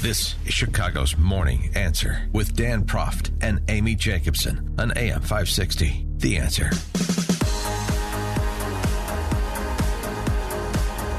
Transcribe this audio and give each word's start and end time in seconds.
This 0.00 0.36
is 0.46 0.54
Chicago's 0.54 1.18
Morning 1.18 1.72
Answer 1.74 2.28
with 2.32 2.54
Dan 2.54 2.84
Proft 2.84 3.32
and 3.42 3.60
Amy 3.66 3.96
Jacobson 3.96 4.72
on 4.78 4.92
AM 4.96 5.20
560. 5.20 6.06
The 6.18 6.36
Answer. 6.36 6.70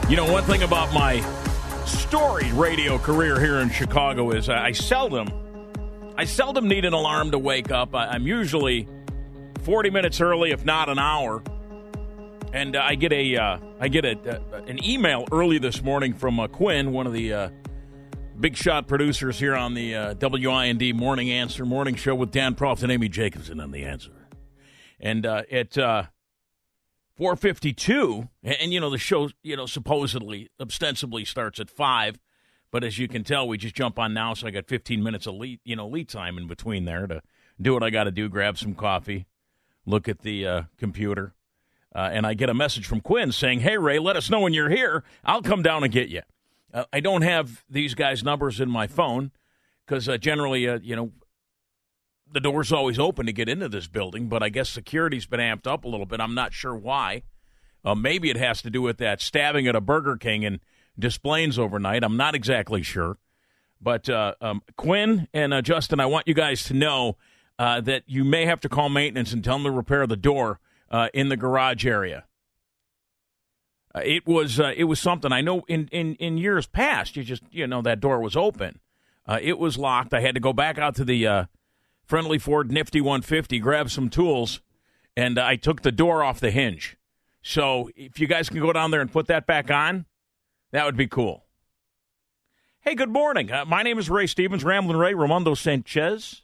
You 0.09 0.15
know, 0.15 0.31
one 0.31 0.43
thing 0.43 0.63
about 0.63 0.93
my 0.93 1.19
storied 1.85 2.53
radio 2.53 2.97
career 2.97 3.37
here 3.37 3.59
in 3.59 3.69
Chicago 3.69 4.31
is 4.31 4.47
I 4.47 4.71
seldom, 4.71 5.29
I 6.15 6.23
seldom 6.23 6.69
need 6.69 6.85
an 6.85 6.93
alarm 6.93 7.31
to 7.31 7.37
wake 7.37 7.71
up. 7.71 7.93
I, 7.93 8.15
am 8.15 8.25
usually 8.25 8.87
40 9.63 9.89
minutes 9.89 10.21
early, 10.21 10.51
if 10.51 10.63
not 10.63 10.87
an 10.87 10.99
hour. 10.99 11.43
And 12.53 12.77
uh, 12.77 12.81
I 12.81 12.95
get 12.95 13.11
a, 13.11 13.35
uh, 13.35 13.57
I 13.81 13.89
get 13.89 14.05
a, 14.05 14.37
uh, 14.37 14.61
an 14.67 14.81
email 14.85 15.27
early 15.33 15.57
this 15.57 15.83
morning 15.83 16.13
from 16.13 16.39
uh, 16.39 16.47
Quinn, 16.47 16.93
one 16.93 17.07
of 17.07 17.11
the 17.11 17.33
uh, 17.33 17.49
big 18.39 18.55
shot 18.55 18.87
producers 18.87 19.39
here 19.39 19.55
on 19.55 19.73
the 19.73 19.93
uh, 19.93 20.15
WIND 20.21 20.95
Morning 20.95 21.29
Answer 21.29 21.65
Morning 21.65 21.95
Show 21.95 22.15
with 22.15 22.31
Dan 22.31 22.55
Proft 22.55 22.83
and 22.83 22.91
Amy 22.91 23.09
Jacobson 23.09 23.59
on 23.59 23.71
the 23.71 23.83
answer. 23.83 24.11
And 24.99 25.25
uh, 25.25 25.43
at 25.51 25.77
uh, 25.77 26.03
4:52, 27.19 28.29
and, 28.43 28.55
and 28.61 28.73
you 28.73 28.79
know 28.79 28.89
the 28.89 28.97
show, 28.97 29.29
you 29.43 29.57
know 29.57 29.65
supposedly, 29.65 30.49
ostensibly 30.59 31.25
starts 31.25 31.59
at 31.59 31.69
five, 31.69 32.19
but 32.71 32.83
as 32.83 32.97
you 32.97 33.07
can 33.07 33.23
tell, 33.23 33.47
we 33.47 33.57
just 33.57 33.75
jump 33.75 33.99
on 33.99 34.13
now, 34.13 34.33
so 34.33 34.47
I 34.47 34.51
got 34.51 34.67
15 34.67 35.03
minutes 35.03 35.27
of 35.27 35.35
lead, 35.35 35.59
you 35.65 35.75
know, 35.75 35.87
lead 35.87 36.07
time 36.07 36.37
in 36.37 36.47
between 36.47 36.85
there 36.85 37.07
to 37.07 37.21
do 37.61 37.73
what 37.73 37.83
I 37.83 37.89
got 37.89 38.05
to 38.05 38.11
do, 38.11 38.29
grab 38.29 38.57
some 38.57 38.73
coffee, 38.73 39.27
look 39.85 40.07
at 40.07 40.19
the 40.19 40.47
uh, 40.47 40.61
computer, 40.77 41.33
uh, 41.93 42.09
and 42.11 42.25
I 42.25 42.35
get 42.35 42.49
a 42.49 42.53
message 42.53 42.85
from 42.85 43.01
Quinn 43.01 43.33
saying, 43.33 43.61
"Hey 43.61 43.77
Ray, 43.77 43.99
let 43.99 44.15
us 44.15 44.29
know 44.29 44.39
when 44.39 44.53
you're 44.53 44.69
here. 44.69 45.03
I'll 45.25 45.41
come 45.41 45.61
down 45.61 45.83
and 45.83 45.91
get 45.91 46.07
you." 46.07 46.21
Uh, 46.73 46.85
I 46.93 46.99
don't 46.99 47.23
have 47.23 47.63
these 47.69 47.95
guys' 47.95 48.23
numbers 48.23 48.59
in 48.59 48.69
my 48.69 48.87
phone 48.87 49.31
because 49.85 50.07
uh, 50.07 50.17
generally, 50.17 50.67
uh, 50.67 50.79
you 50.81 50.95
know, 50.95 51.11
the 52.31 52.39
door's 52.39 52.71
always 52.71 52.99
open 52.99 53.25
to 53.25 53.33
get 53.33 53.49
into 53.49 53.67
this 53.67 53.87
building, 53.87 54.27
but 54.27 54.43
I 54.43 54.49
guess 54.49 54.69
security's 54.69 55.25
been 55.25 55.39
amped 55.39 55.65
up 55.65 55.83
a 55.83 55.87
little 55.87 56.05
bit. 56.05 56.19
I'm 56.19 56.35
not 56.35 56.53
sure 56.53 56.75
why. 56.75 57.23
Uh, 57.83 57.95
maybe 57.95 58.29
it 58.29 58.37
has 58.37 58.61
to 58.61 58.69
do 58.69 58.81
with 58.81 58.97
that 58.97 59.19
stabbing 59.21 59.67
at 59.67 59.75
a 59.75 59.81
Burger 59.81 60.15
King 60.15 60.45
and 60.45 60.59
Des 60.97 61.17
Plaines 61.23 61.57
overnight. 61.57 62.03
I'm 62.03 62.17
not 62.17 62.35
exactly 62.35 62.83
sure. 62.83 63.17
But 63.81 64.09
uh, 64.09 64.35
um, 64.41 64.61
Quinn 64.75 65.27
and 65.33 65.53
uh, 65.53 65.61
Justin, 65.61 65.99
I 65.99 66.05
want 66.05 66.27
you 66.27 66.33
guys 66.33 66.63
to 66.65 66.73
know 66.73 67.17
that 67.57 68.03
you 68.05 68.23
may 68.23 68.45
have 68.45 68.59
to 68.61 68.69
call 68.69 68.89
maintenance 68.89 69.33
and 69.33 69.43
tell 69.43 69.55
them 69.55 69.63
to 69.63 69.71
repair 69.71 70.05
the 70.05 70.17
door 70.17 70.59
in 71.13 71.29
the 71.29 71.37
garage 71.37 71.85
area. 71.85 72.25
Uh, 73.93 74.01
it 74.03 74.27
was 74.27 74.59
uh, 74.59 74.73
it 74.75 74.83
was 74.83 74.99
something 74.99 75.31
I 75.31 75.41
know 75.41 75.63
in, 75.67 75.87
in, 75.91 76.15
in 76.15 76.37
years 76.37 76.67
past. 76.67 77.15
You 77.15 77.23
just 77.23 77.43
you 77.51 77.65
know 77.67 77.81
that 77.81 77.99
door 77.99 78.19
was 78.19 78.35
open. 78.35 78.79
Uh, 79.25 79.39
it 79.41 79.57
was 79.57 79.77
locked. 79.77 80.13
I 80.13 80.21
had 80.21 80.35
to 80.35 80.41
go 80.41 80.53
back 80.53 80.77
out 80.77 80.95
to 80.95 81.05
the 81.05 81.25
uh, 81.25 81.45
friendly 82.05 82.39
Ford 82.39 82.71
Nifty 82.71 83.01
150, 83.01 83.59
grab 83.59 83.91
some 83.91 84.09
tools, 84.09 84.61
and 85.15 85.37
I 85.37 85.55
took 85.55 85.81
the 85.81 85.91
door 85.91 86.23
off 86.23 86.39
the 86.39 86.51
hinge. 86.51 86.97
So 87.41 87.89
if 87.95 88.19
you 88.19 88.27
guys 88.27 88.49
can 88.49 88.59
go 88.59 88.73
down 88.73 88.91
there 88.91 89.01
and 89.01 89.11
put 89.11 89.27
that 89.27 89.45
back 89.45 89.69
on, 89.71 90.05
that 90.71 90.85
would 90.85 90.97
be 90.97 91.07
cool. 91.07 91.45
Hey, 92.81 92.95
good 92.95 93.09
morning. 93.09 93.51
Uh, 93.51 93.65
my 93.65 93.83
name 93.83 93.99
is 93.99 94.09
Ray 94.09 94.25
Stevens, 94.25 94.63
Ramblin' 94.63 94.97
Ray, 94.97 95.13
Ramondo 95.13 95.55
Sanchez, 95.55 96.43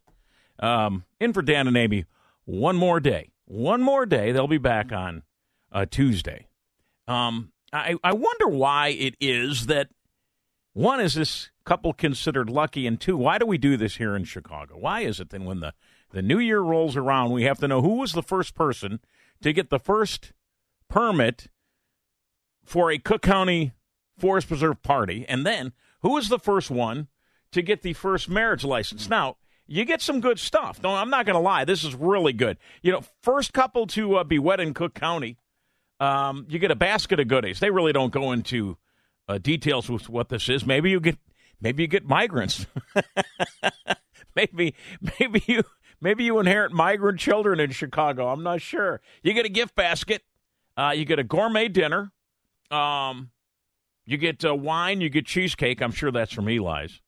um, 0.60 1.06
in 1.20 1.34
for 1.34 1.42
Dan 1.42 1.68
and 1.68 1.78
Amy. 1.78 2.06
One 2.46 2.76
more 2.76 3.00
day. 3.00 3.32
One 3.46 3.82
more 3.82 4.06
day. 4.06 4.32
They'll 4.32 4.48
be 4.48 4.58
back 4.58 4.92
on 4.92 5.24
uh, 5.72 5.86
Tuesday. 5.90 6.45
Um, 7.08 7.52
I, 7.72 7.96
I 8.04 8.14
wonder 8.14 8.48
why 8.48 8.90
it 8.90 9.16
is 9.20 9.68
that 9.68 9.90
one 10.74 11.00
is 11.00 11.14
this 11.14 11.52
couple 11.66 11.94
considered 11.94 12.50
lucky, 12.50 12.86
and 12.86 13.00
two, 13.00 13.18
why 13.18 13.38
do 13.38 13.46
we 13.46 13.58
do 13.58 13.78
this 13.78 13.96
here 13.96 14.16
in 14.16 14.24
Chicago? 14.24 14.78
Why 14.78 15.02
is 15.02 15.20
it 15.20 15.30
then 15.30 15.46
when 15.46 15.60
the 15.60 15.74
the 16.12 16.22
new 16.22 16.40
year 16.40 16.62
rolls 16.62 16.96
around, 16.96 17.32
we 17.32 17.44
have 17.44 17.60
to 17.60 17.68
know 17.68 17.82
who 17.82 17.96
was 17.96 18.14
the 18.14 18.24
first 18.24 18.56
person 18.56 19.00
to 19.42 19.52
get 19.52 19.70
the 19.70 19.80
first 19.80 20.32
permit 20.90 21.48
for 22.64 22.92
a 22.92 22.98
Cook 22.98 23.22
County 23.22 23.74
Forest 24.18 24.48
Preserve 24.48 24.82
party, 24.82 25.26
and 25.28 25.46
then 25.46 25.74
who 26.02 26.14
was 26.14 26.30
the 26.30 26.40
first 26.40 26.70
one 26.72 27.08
to 27.52 27.62
get 27.62 27.82
the 27.82 27.94
first 27.94 28.30
marriage 28.30 28.64
license? 28.64 29.10
Now, 29.10 29.38
you 29.68 29.84
get 29.84 30.02
some 30.02 30.22
good 30.22 30.40
stuff. 30.40 30.82
No, 30.82 30.94
I'm 30.94 31.10
not 31.10 31.26
going 31.26 31.36
to 31.36 31.40
lie. 31.40 31.66
This 31.66 31.84
is 31.84 31.96
really 31.96 32.34
good. 32.34 32.58
You 32.82 32.92
know, 32.92 33.04
first 33.22 33.52
couple 33.52 33.88
to 33.88 34.18
uh, 34.18 34.24
be 34.24 34.40
wed 34.40 34.60
in 34.60 34.74
Cook 34.74 34.94
County 34.94 35.38
um, 36.00 36.46
you 36.50 36.60
get 36.60 36.72
a 36.72 36.76
basket 36.76 37.20
of 37.20 37.28
goodies. 37.28 37.60
They 37.60 37.70
really 37.70 37.94
don't 37.94 38.12
go 38.12 38.32
into 38.32 38.78
uh, 39.28 39.38
details 39.38 39.90
with 39.90 40.10
what 40.10 40.30
this 40.30 40.50
is. 40.50 40.66
Maybe 40.66 40.90
you 40.90 41.00
get 41.00 41.18
maybe 41.62 41.84
you 41.84 41.88
get 41.88 42.06
migrants. 42.06 42.66
maybe 44.36 44.76
maybe 45.20 45.44
you 45.48 45.64
maybe 46.02 46.24
you 46.24 46.40
inherit 46.40 46.72
migrant 46.72 47.20
children 47.20 47.60
in 47.60 47.72
Chicago. 47.72 48.28
I'm 48.28 48.44
not 48.44 48.62
sure. 48.62 49.02
You 49.24 49.34
get 49.34 49.46
a 49.46 49.50
gift 49.50 49.76
basket. 49.76 50.24
Uh, 50.78 50.94
you 50.96 51.06
get 51.06 51.20
a 51.20 51.24
gourmet 51.24 51.68
dinner. 51.70 52.12
Um, 52.70 53.32
you 54.06 54.18
get 54.18 54.44
uh, 54.44 54.54
wine. 54.56 55.02
You 55.02 55.10
get 55.10 55.26
cheesecake. 55.26 55.82
I'm 55.82 55.92
sure 55.92 56.12
that's 56.12 56.34
from 56.34 56.50
Eli's. 56.50 57.02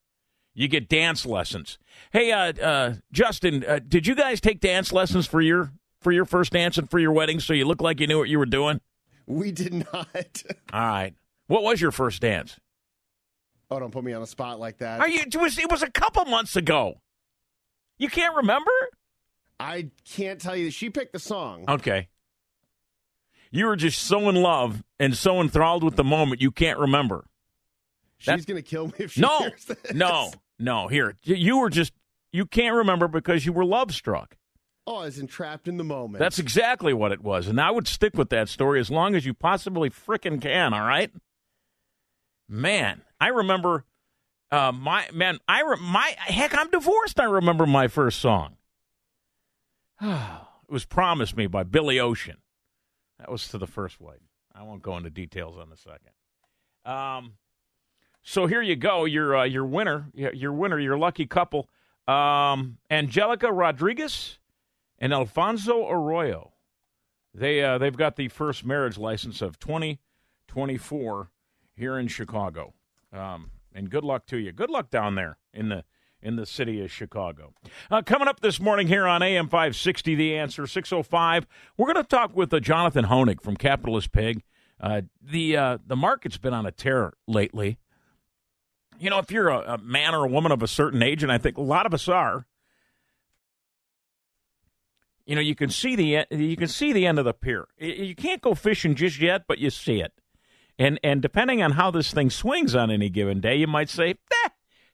You 0.53 0.67
get 0.67 0.89
dance 0.89 1.25
lessons. 1.25 1.77
Hey, 2.11 2.31
uh, 2.31 2.53
uh, 2.53 2.93
Justin, 3.11 3.63
uh, 3.63 3.79
did 3.85 4.07
you 4.07 4.15
guys 4.15 4.41
take 4.41 4.59
dance 4.59 4.91
lessons 4.91 5.27
for 5.27 5.39
your 5.39 5.71
for 6.07 6.13
your 6.13 6.23
first 6.23 6.53
dance 6.53 6.77
and 6.77 6.89
for 6.89 6.99
your 6.99 7.11
wedding 7.11 7.37
so 7.41 7.51
you 7.51 7.65
look 7.65 7.81
like 7.81 7.99
you 7.99 8.07
knew 8.07 8.17
what 8.17 8.29
you 8.29 8.39
were 8.39 8.45
doing? 8.45 8.79
We 9.25 9.51
did 9.51 9.73
not. 9.73 10.43
All 10.71 10.79
right. 10.79 11.13
What 11.47 11.63
was 11.63 11.81
your 11.81 11.91
first 11.91 12.21
dance? 12.21 12.57
Oh, 13.69 13.77
don't 13.77 13.91
put 13.91 14.05
me 14.05 14.13
on 14.13 14.21
a 14.21 14.25
spot 14.25 14.57
like 14.57 14.77
that. 14.77 15.01
Are 15.01 15.09
you? 15.09 15.23
It 15.27 15.35
was, 15.35 15.57
it 15.57 15.69
was 15.69 15.83
a 15.83 15.91
couple 15.91 16.23
months 16.23 16.55
ago. 16.55 17.01
You 17.97 18.07
can't 18.07 18.37
remember? 18.37 18.71
I 19.59 19.89
can't 20.09 20.39
tell 20.39 20.55
you. 20.55 20.71
She 20.71 20.89
picked 20.89 21.11
the 21.11 21.19
song. 21.19 21.65
Okay. 21.67 22.07
You 23.51 23.65
were 23.65 23.75
just 23.75 24.01
so 24.01 24.29
in 24.29 24.35
love 24.35 24.85
and 25.01 25.13
so 25.13 25.41
enthralled 25.41 25.83
with 25.83 25.97
the 25.97 26.05
moment 26.05 26.39
you 26.39 26.51
can't 26.51 26.79
remember. 26.79 27.25
She's 28.17 28.45
going 28.45 28.55
to 28.55 28.61
kill 28.61 28.87
me 28.87 28.93
if 28.99 29.11
she 29.11 29.19
no, 29.19 29.39
hears 29.39 29.65
this. 29.65 29.93
No, 29.93 30.31
no. 30.57 30.87
Here, 30.87 31.17
you 31.23 31.57
were 31.57 31.69
just 31.69 31.91
you 32.31 32.45
can't 32.45 32.77
remember 32.77 33.09
because 33.09 33.45
you 33.45 33.51
were 33.51 33.65
love 33.65 33.93
struck. 33.93 34.36
Oh, 34.87 34.99
I 34.99 35.05
was 35.05 35.19
entrapped 35.19 35.67
in 35.67 35.75
the 35.75 35.83
moment. 35.83 36.19
That's 36.19 36.39
exactly 36.39 36.93
what 36.93 37.11
it 37.11 37.21
was. 37.21 37.47
And 37.47 37.59
I 37.59 37.71
would 37.71 37.89
stick 37.89 38.15
with 38.15 38.29
that 38.29 38.47
story 38.47 38.79
as 38.79 38.89
long 38.89 39.15
as 39.15 39.25
you 39.25 39.33
possibly 39.33 39.89
frickin' 39.89 40.41
can, 40.41 40.73
all 40.73 40.87
right? 40.87 41.11
Man, 42.47 43.01
I 43.19 43.27
remember 43.27 43.83
uh, 44.49 44.71
my 44.71 45.07
man, 45.13 45.39
I 45.47 45.61
re- 45.61 45.77
my 45.81 46.15
heck, 46.19 46.57
I'm 46.57 46.69
divorced. 46.69 47.19
I 47.19 47.25
remember 47.25 47.65
my 47.65 47.89
first 47.89 48.19
song. 48.19 48.55
it 50.01 50.09
was 50.69 50.85
"Promise 50.85 51.35
Me" 51.35 51.47
by 51.47 51.63
Billy 51.63 51.99
Ocean. 51.99 52.37
That 53.19 53.29
was 53.29 53.47
to 53.49 53.57
the 53.57 53.67
first 53.67 53.99
wife. 53.99 54.21
I 54.55 54.63
won't 54.63 54.81
go 54.81 54.95
into 54.95 55.09
details 55.09 55.57
on 55.57 55.69
the 55.69 55.75
second. 55.75 56.13
Um, 56.85 57.33
so 58.23 58.45
here 58.45 58.61
you 58.61 58.77
go. 58.77 59.03
Your 59.03 59.35
uh, 59.35 59.43
your 59.43 59.65
winner, 59.65 60.07
your 60.13 60.53
winner, 60.53 60.79
your 60.79 60.97
lucky 60.97 61.25
couple, 61.25 61.67
um, 62.07 62.77
Angelica 62.89 63.51
Rodriguez 63.51 64.39
and 64.99 65.13
Alfonso 65.13 65.87
Arroyo. 65.89 66.53
They 67.33 67.63
uh, 67.63 67.77
they've 67.77 67.95
got 67.95 68.15
the 68.15 68.29
first 68.29 68.65
marriage 68.65 68.97
license 68.97 69.41
of 69.41 69.59
2024 69.59 71.31
here 71.75 71.97
in 71.97 72.07
Chicago. 72.07 72.73
Um, 73.13 73.51
and 73.73 73.89
good 73.89 74.03
luck 74.03 74.25
to 74.27 74.37
you. 74.37 74.51
Good 74.51 74.71
luck 74.71 74.89
down 74.89 75.15
there 75.15 75.37
in 75.53 75.69
the 75.69 75.83
in 76.19 76.35
the 76.35 76.45
city 76.45 76.81
of 76.81 76.91
Chicago. 76.91 77.53
Uh, 77.91 78.01
coming 78.01 78.27
up 78.27 78.39
this 78.39 78.59
morning 78.59 78.87
here 78.87 79.05
on 79.05 79.21
AM 79.21 79.47
560, 79.47 80.15
The 80.15 80.35
Answer 80.35 80.65
605, 80.65 81.45
we're 81.77 81.93
going 81.93 82.03
to 82.03 82.09
talk 82.09 82.35
with 82.35 82.51
uh, 82.51 82.59
Jonathan 82.59 83.05
Hoenig 83.05 83.39
from 83.41 83.55
Capitalist 83.55 84.11
Pig. 84.11 84.43
Uh, 84.79 85.03
the 85.21 85.55
uh, 85.55 85.77
the 85.85 85.95
market's 85.95 86.37
been 86.37 86.53
on 86.53 86.65
a 86.65 86.71
tear 86.71 87.13
lately. 87.27 87.77
You 88.99 89.11
know, 89.11 89.19
if 89.19 89.31
you're 89.31 89.49
a, 89.49 89.75
a 89.75 89.77
man 89.77 90.15
or 90.15 90.25
a 90.25 90.27
woman 90.27 90.51
of 90.51 90.63
a 90.63 90.67
certain 90.67 91.03
age, 91.03 91.21
and 91.21 91.31
I 91.31 91.37
think 91.37 91.57
a 91.57 91.61
lot 91.61 91.85
of 91.85 91.93
us 91.93 92.07
are, 92.07 92.46
you 95.27 95.35
know 95.35 95.41
you 95.41 95.55
can 95.55 95.69
see 95.69 95.95
the 95.95 96.25
you 96.31 96.55
can 96.55 96.69
see 96.69 96.93
the 96.93 97.05
end 97.05 97.19
of 97.19 97.25
the 97.25 97.33
pier. 97.33 97.67
You 97.77 98.15
can't 98.15 98.41
go 98.41 98.55
fishing 98.55 98.95
just 98.95 99.19
yet, 99.19 99.43
but 99.47 99.59
you 99.59 99.69
see 99.69 99.99
it. 99.99 100.13
And 100.79 100.99
and 101.03 101.21
depending 101.21 101.61
on 101.61 101.73
how 101.73 101.91
this 101.91 102.11
thing 102.11 102.29
swings 102.29 102.73
on 102.73 102.89
any 102.89 103.09
given 103.09 103.41
day, 103.41 103.57
you 103.57 103.67
might 103.67 103.89
say, 103.89 104.15
eh, 104.45 104.49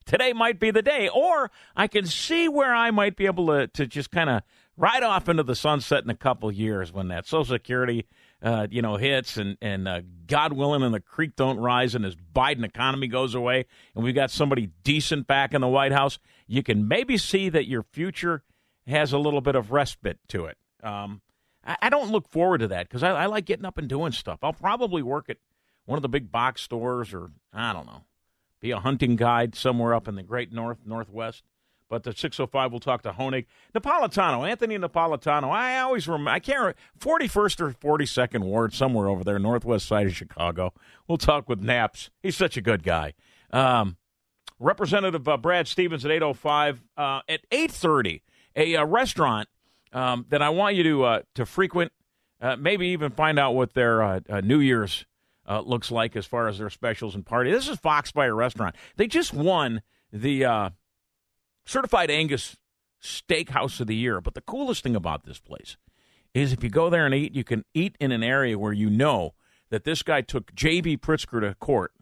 today 0.06 0.33
might 0.33 0.59
be 0.59 0.71
the 0.71 0.81
day. 0.81 1.07
Or 1.07 1.51
I 1.75 1.88
can 1.88 2.07
see 2.07 2.50
where 2.50 2.74
I 2.74 2.89
might 2.89 3.15
be 3.15 3.27
able 3.27 3.47
to, 3.47 3.68
to 3.68 3.85
just 3.85 4.09
kind 4.09 4.30
of 4.30 4.41
ride 4.75 5.03
off 5.03 5.30
into 5.30 5.44
the 5.44 5.56
sunset 5.56 6.03
in 6.03 6.09
a 6.09 6.15
couple 6.15 6.51
years 6.51 6.91
when 6.91 7.09
that 7.09 7.27
Social 7.27 7.53
Security, 7.53 8.07
uh, 8.41 8.65
you 8.71 8.81
know, 8.81 8.97
hits 8.97 9.38
and, 9.38 9.56
and 9.62 9.88
uh, 9.88 10.01
God 10.25 10.53
willing 10.53 10.81
and 10.81 10.95
the 10.95 11.00
creek 11.00 11.36
don't 11.36 11.59
rise 11.59 11.94
and 11.94 12.03
this 12.03 12.15
Biden 12.15 12.65
economy 12.65 13.06
goes 13.06 13.36
away 13.36 13.68
and 13.94 14.03
we've 14.03 14.15
got 14.15 14.31
somebody 14.31 14.71
decent 14.83 15.27
back 15.27 15.53
in 15.53 15.62
the 15.62 15.68
White 15.68 15.91
House, 15.91 16.18
you 16.47 16.63
can 16.63 16.88
maybe 16.88 17.18
see 17.18 17.50
that 17.50 17.68
your 17.68 17.83
future 17.83 18.41
has 18.88 19.13
a 19.13 19.18
little 19.18 19.41
bit 19.41 19.56
of 19.56 19.71
respite 19.71 20.19
to 20.30 20.45
it. 20.45 20.57
Um, 20.83 21.21
I, 21.65 21.77
I, 21.83 21.89
don't 21.89 22.12
look 22.12 22.27
forward 22.27 22.59
to 22.59 22.68
that 22.69 22.89
because 22.89 23.03
I, 23.03 23.12
I 23.12 23.25
like 23.27 23.45
getting 23.45 23.65
up 23.65 23.77
and 23.77 23.88
doing 23.88 24.12
stuff. 24.12 24.39
I'll 24.44 24.53
probably 24.53 25.01
work 25.01 25.30
at 25.30 25.38
one 25.85 25.97
of 25.97 26.01
the 26.01 26.09
big 26.09 26.31
box 26.31 26.62
stores 26.62 27.13
or, 27.13 27.31
I 27.53 27.71
don't 27.71 27.85
know, 27.85 28.03
be 28.59 28.71
a 28.71 28.80
hunting 28.80 29.15
guide 29.15 29.56
somewhere 29.56 29.94
up 29.94 30.07
in 30.07 30.15
the 30.15 30.24
great 30.24 30.51
north, 30.51 30.80
northwest. 30.85 31.44
But 31.89 32.03
the 32.03 32.12
605 32.12 32.71
will 32.71 32.80
talk 32.80 33.03
to 33.03 33.12
Hoenig. 33.12 33.45
Napolitano, 33.75 34.50
Anthony 34.50 34.77
Napolitano. 34.80 35.51
I 35.51 35.79
always 35.79 36.07
remember, 36.07 36.31
I 36.31 36.39
can't 36.39 36.75
41st 37.00 37.62
or 37.62 37.97
42nd 37.97 38.39
Ward, 38.39 38.74
somewhere 38.74 39.07
over 39.07 39.24
there, 39.24 39.38
northwest 39.38 39.86
side 39.86 40.07
of 40.07 40.15
Chicago. 40.15 40.74
We'll 41.07 41.19
talk 41.19 41.47
with 41.47 41.62
Naps. 41.62 42.09
He's 42.24 42.36
such 42.36 42.57
a 42.57 42.62
good 42.62 42.83
guy. 42.83 43.13
Um, 43.51 43.97
Representative 44.59 45.27
uh, 45.27 45.38
Brad 45.38 45.68
Stephens 45.68 46.06
at 46.06 46.12
805. 46.12 46.81
Uh, 46.97 47.21
at 47.27 47.41
830, 47.51 48.24
a, 48.55 48.75
a 48.75 48.85
restaurant 48.85 49.50
um, 49.91 50.25
that 50.29 50.41
I 50.41 50.50
want 50.50 50.75
you 50.75 50.83
to, 50.83 51.03
uh, 51.03 51.21
to 51.35 51.45
frequent, 51.45 51.91
uh, 52.41 52.55
maybe 52.55 52.88
even 52.88 53.11
find 53.11 53.39
out 53.39 53.55
what 53.55 53.73
their 53.73 54.01
uh, 54.01 54.19
uh, 54.29 54.41
New 54.41 54.59
Year's 54.59 55.05
uh, 55.47 55.61
looks 55.61 55.91
like 55.91 56.15
as 56.15 56.25
far 56.25 56.47
as 56.47 56.57
their 56.57 56.69
specials 56.69 57.15
and 57.15 57.25
party. 57.25 57.51
This 57.51 57.67
is 57.67 57.77
Foxfire 57.77 58.35
Restaurant. 58.35 58.75
They 58.95 59.07
just 59.07 59.33
won 59.33 59.81
the 60.11 60.45
uh, 60.45 60.69
Certified 61.65 62.09
Angus 62.09 62.57
Steakhouse 63.01 63.79
of 63.79 63.88
the 63.88 63.95
Year. 63.95 64.21
But 64.21 64.33
the 64.33 64.41
coolest 64.41 64.83
thing 64.83 64.95
about 64.95 65.25
this 65.25 65.39
place 65.39 65.77
is 66.33 66.53
if 66.53 66.63
you 66.63 66.69
go 66.69 66.89
there 66.89 67.05
and 67.05 67.13
eat, 67.13 67.35
you 67.35 67.44
can 67.44 67.65
eat 67.73 67.95
in 68.00 68.11
an 68.11 68.23
area 68.23 68.57
where 68.57 68.73
you 68.73 68.89
know 68.89 69.33
that 69.69 69.83
this 69.83 70.03
guy 70.03 70.21
took 70.21 70.53
J.B. 70.55 70.97
Pritzker 70.97 71.41
to 71.41 71.55
court, 71.55 71.94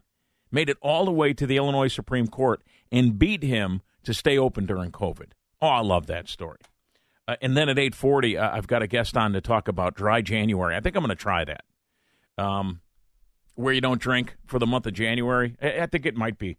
made 0.50 0.68
it 0.68 0.76
all 0.80 1.04
the 1.04 1.10
way 1.10 1.32
to 1.34 1.46
the 1.46 1.56
Illinois 1.56 1.88
Supreme 1.88 2.28
Court, 2.28 2.62
and 2.90 3.18
beat 3.18 3.42
him 3.42 3.82
to 4.04 4.14
stay 4.14 4.38
open 4.38 4.66
during 4.66 4.90
COVID. 4.90 5.32
Oh, 5.62 5.68
I 5.68 5.80
love 5.80 6.08
that 6.08 6.28
story. 6.28 6.58
Uh, 7.28 7.36
and 7.40 7.56
then 7.56 7.68
at 7.68 7.76
8:40, 7.78 8.36
uh, 8.36 8.50
I've 8.52 8.66
got 8.66 8.82
a 8.82 8.88
guest 8.88 9.16
on 9.16 9.32
to 9.32 9.40
talk 9.40 9.68
about 9.68 9.94
dry 9.94 10.20
January. 10.20 10.74
I 10.74 10.80
think 10.80 10.96
I'm 10.96 11.02
going 11.02 11.16
to 11.16 11.22
try 11.22 11.44
that. 11.44 11.64
Um, 12.36 12.80
where 13.54 13.72
you 13.72 13.80
don't 13.80 14.00
drink 14.00 14.36
for 14.46 14.58
the 14.58 14.66
month 14.66 14.86
of 14.86 14.94
January. 14.94 15.56
I, 15.62 15.82
I 15.82 15.86
think 15.86 16.04
it 16.04 16.16
might 16.16 16.38
be, 16.38 16.58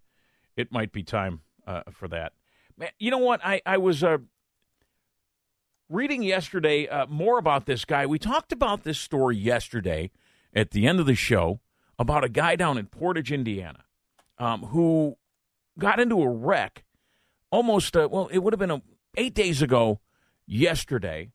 it 0.55 0.71
might 0.71 0.91
be 0.91 1.03
time 1.03 1.41
uh, 1.67 1.81
for 1.91 2.07
that. 2.07 2.33
You 2.97 3.11
know 3.11 3.17
what? 3.17 3.41
I 3.43 3.61
I 3.65 3.77
was 3.77 4.03
uh, 4.03 4.19
reading 5.89 6.23
yesterday 6.23 6.87
uh, 6.87 7.05
more 7.07 7.37
about 7.37 7.65
this 7.65 7.83
guy. 7.83 8.05
We 8.05 8.19
talked 8.19 8.53
about 8.53 8.83
this 8.83 8.97
story 8.97 9.35
yesterday 9.35 10.11
at 10.55 10.71
the 10.71 10.87
end 10.87 11.01
of 11.01 11.05
the 11.05 11.15
show 11.15 11.59
about 11.99 12.23
a 12.23 12.29
guy 12.29 12.55
down 12.55 12.77
in 12.77 12.85
Portage, 12.87 13.31
Indiana, 13.31 13.83
um, 14.37 14.61
who 14.67 15.17
got 15.77 15.99
into 15.99 16.21
a 16.21 16.29
wreck 16.29 16.85
almost. 17.51 17.97
Uh, 17.97 18.07
well, 18.09 18.27
it 18.31 18.39
would 18.39 18.53
have 18.53 18.59
been 18.59 18.71
a, 18.71 18.81
eight 19.15 19.33
days 19.33 19.61
ago 19.61 19.99
yesterday, 20.45 21.29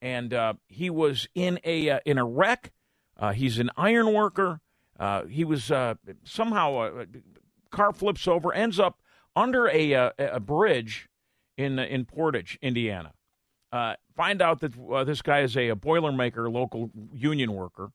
and 0.00 0.32
uh, 0.34 0.54
he 0.68 0.90
was 0.90 1.28
in 1.34 1.60
a 1.64 1.90
uh, 1.90 2.00
in 2.04 2.18
a 2.18 2.24
wreck 2.24 2.72
uh, 3.20 3.32
he's 3.32 3.58
an 3.58 3.70
iron 3.76 4.12
worker. 4.12 4.60
Uh, 4.98 5.24
he 5.26 5.44
was 5.44 5.70
uh, 5.70 5.94
somehow 6.24 6.72
a 6.72 7.02
uh, 7.02 7.04
car 7.70 7.92
flips 7.92 8.26
over, 8.26 8.52
ends 8.52 8.80
up 8.80 9.00
under 9.36 9.68
a 9.68 9.92
a, 9.92 10.12
a 10.18 10.40
bridge 10.40 11.08
in 11.56 11.78
in 11.78 12.06
Portage, 12.06 12.58
Indiana. 12.62 13.12
Find 14.16 14.42
out 14.42 14.60
that 14.60 15.06
this 15.06 15.22
guy 15.22 15.40
is 15.40 15.56
a, 15.56 15.68
a 15.68 15.76
Boilermaker 15.76 16.52
local 16.52 16.90
union 17.14 17.52
worker. 17.52 17.92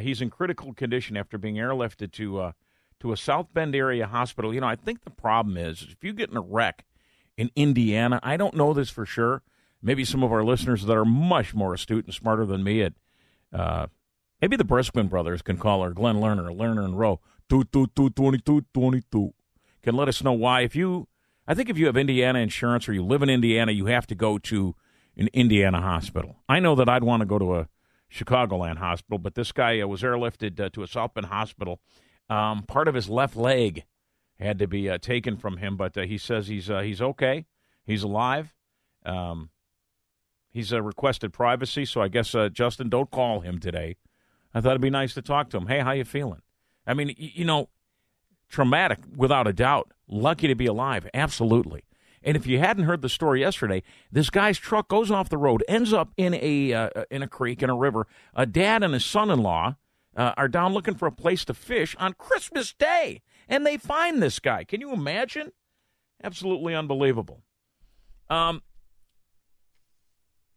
he's 0.00 0.20
in 0.20 0.30
critical 0.30 0.74
condition 0.74 1.16
after 1.16 1.38
being 1.38 1.56
airlifted 1.56 2.12
to 2.12 2.52
to 2.98 3.12
a 3.12 3.16
South 3.16 3.52
Bend 3.52 3.76
area 3.76 4.06
hospital. 4.06 4.54
You 4.54 4.62
know, 4.62 4.66
I 4.66 4.76
think 4.76 5.04
the 5.04 5.10
problem 5.10 5.56
is 5.56 5.86
if 5.90 6.02
you 6.02 6.12
get 6.14 6.30
in 6.30 6.36
a 6.36 6.42
wreck 6.42 6.84
in 7.36 7.50
Indiana, 7.54 8.20
I 8.22 8.36
don't 8.36 8.54
know 8.54 8.72
this 8.72 8.90
for 8.90 9.06
sure. 9.06 9.42
Maybe 9.82 10.04
some 10.04 10.22
of 10.22 10.32
our 10.32 10.44
listeners 10.44 10.84
that 10.84 10.96
are 10.96 11.04
much 11.04 11.54
more 11.54 11.74
astute 11.74 12.06
and 12.06 12.14
smarter 12.14 12.46
than 12.46 12.64
me 12.64 12.82
at 12.82 12.94
uh, 13.52 13.86
Maybe 14.40 14.56
the 14.56 14.64
Briskman 14.64 15.08
brothers 15.08 15.42
can 15.42 15.56
call 15.56 15.82
her 15.82 15.90
Glenn 15.90 16.16
Lerner, 16.16 16.54
Lerner 16.54 16.84
and 16.84 16.98
Rowe, 16.98 17.20
two, 17.48 17.64
two, 17.64 17.86
two, 17.96 18.10
22, 18.10 18.66
22. 18.74 19.34
Can 19.82 19.96
let 19.96 20.08
us 20.08 20.22
know 20.22 20.32
why. 20.32 20.60
If 20.60 20.76
you, 20.76 21.08
I 21.46 21.54
think 21.54 21.70
if 21.70 21.78
you 21.78 21.86
have 21.86 21.96
Indiana 21.96 22.40
insurance 22.40 22.88
or 22.88 22.92
you 22.92 23.04
live 23.04 23.22
in 23.22 23.30
Indiana, 23.30 23.72
you 23.72 23.86
have 23.86 24.06
to 24.08 24.14
go 24.14 24.36
to 24.38 24.74
an 25.16 25.28
Indiana 25.32 25.80
hospital. 25.80 26.36
I 26.48 26.60
know 26.60 26.74
that 26.74 26.88
I'd 26.88 27.04
want 27.04 27.20
to 27.22 27.26
go 27.26 27.38
to 27.38 27.54
a 27.54 27.68
Chicagoland 28.12 28.76
hospital, 28.76 29.18
but 29.18 29.34
this 29.34 29.52
guy 29.52 29.80
uh, 29.80 29.86
was 29.86 30.02
airlifted 30.02 30.60
uh, 30.60 30.68
to 30.70 30.82
a 30.82 30.86
South 30.86 31.14
Bend 31.14 31.26
hospital. 31.26 31.80
Um, 32.28 32.64
part 32.64 32.88
of 32.88 32.94
his 32.94 33.08
left 33.08 33.36
leg 33.36 33.84
had 34.44 34.58
to 34.58 34.66
be 34.66 34.90
uh, 34.90 34.98
taken 34.98 35.36
from 35.36 35.56
him, 35.56 35.76
but 35.76 35.96
uh, 35.96 36.02
he 36.02 36.18
says 36.18 36.48
he's 36.48 36.68
uh, 36.68 36.80
he's 36.80 37.00
okay. 37.00 37.46
He's 37.84 38.02
alive. 38.02 38.54
Um, 39.04 39.50
he's 40.50 40.72
requested 40.72 41.32
privacy, 41.32 41.84
so 41.84 42.02
I 42.02 42.08
guess 42.08 42.34
Justin, 42.52 42.88
don't 42.88 43.10
call 43.10 43.40
him 43.40 43.60
today 43.60 43.96
I 44.56 44.62
thought 44.62 44.70
it'd 44.70 44.80
be 44.80 44.88
nice 44.88 45.12
to 45.12 45.20
talk 45.20 45.50
to 45.50 45.58
him. 45.58 45.66
Hey, 45.66 45.80
how 45.80 45.92
you 45.92 46.06
feeling? 46.06 46.40
I 46.86 46.94
mean, 46.94 47.14
you 47.18 47.44
know, 47.44 47.68
traumatic 48.48 49.00
without 49.14 49.46
a 49.46 49.52
doubt. 49.52 49.92
Lucky 50.08 50.48
to 50.48 50.54
be 50.54 50.64
alive, 50.64 51.06
absolutely. 51.12 51.84
And 52.22 52.38
if 52.38 52.46
you 52.46 52.58
hadn't 52.58 52.84
heard 52.84 53.02
the 53.02 53.10
story 53.10 53.40
yesterday, 53.40 53.82
this 54.10 54.30
guy's 54.30 54.56
truck 54.56 54.88
goes 54.88 55.10
off 55.10 55.28
the 55.28 55.36
road, 55.36 55.62
ends 55.68 55.92
up 55.92 56.10
in 56.16 56.32
a 56.32 56.72
uh, 56.72 56.88
in 57.10 57.22
a 57.22 57.28
creek 57.28 57.62
in 57.62 57.68
a 57.68 57.76
river. 57.76 58.06
A 58.34 58.46
dad 58.46 58.82
and 58.82 58.94
his 58.94 59.04
son-in-law 59.04 59.76
uh, 60.16 60.32
are 60.38 60.48
down 60.48 60.72
looking 60.72 60.94
for 60.94 61.06
a 61.06 61.12
place 61.12 61.44
to 61.44 61.52
fish 61.52 61.94
on 61.98 62.14
Christmas 62.14 62.72
Day, 62.72 63.20
and 63.48 63.66
they 63.66 63.76
find 63.76 64.22
this 64.22 64.38
guy. 64.38 64.64
Can 64.64 64.80
you 64.80 64.92
imagine? 64.92 65.52
Absolutely 66.22 66.74
unbelievable. 66.74 67.42
Um, 68.28 68.62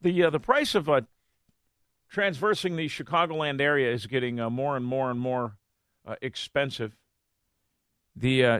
the 0.01 0.23
uh, 0.23 0.29
the 0.29 0.39
price 0.39 0.75
of 0.75 0.87
a 0.87 1.05
transversing 2.09 2.75
the 2.75 2.87
Chicagoland 2.87 3.61
area 3.61 3.91
is 3.91 4.07
getting 4.07 4.39
uh, 4.39 4.49
more 4.49 4.75
and 4.75 4.85
more 4.85 5.11
and 5.11 5.19
more 5.19 5.57
uh, 6.07 6.15
expensive. 6.21 6.95
The 8.15 8.45
uh, 8.45 8.59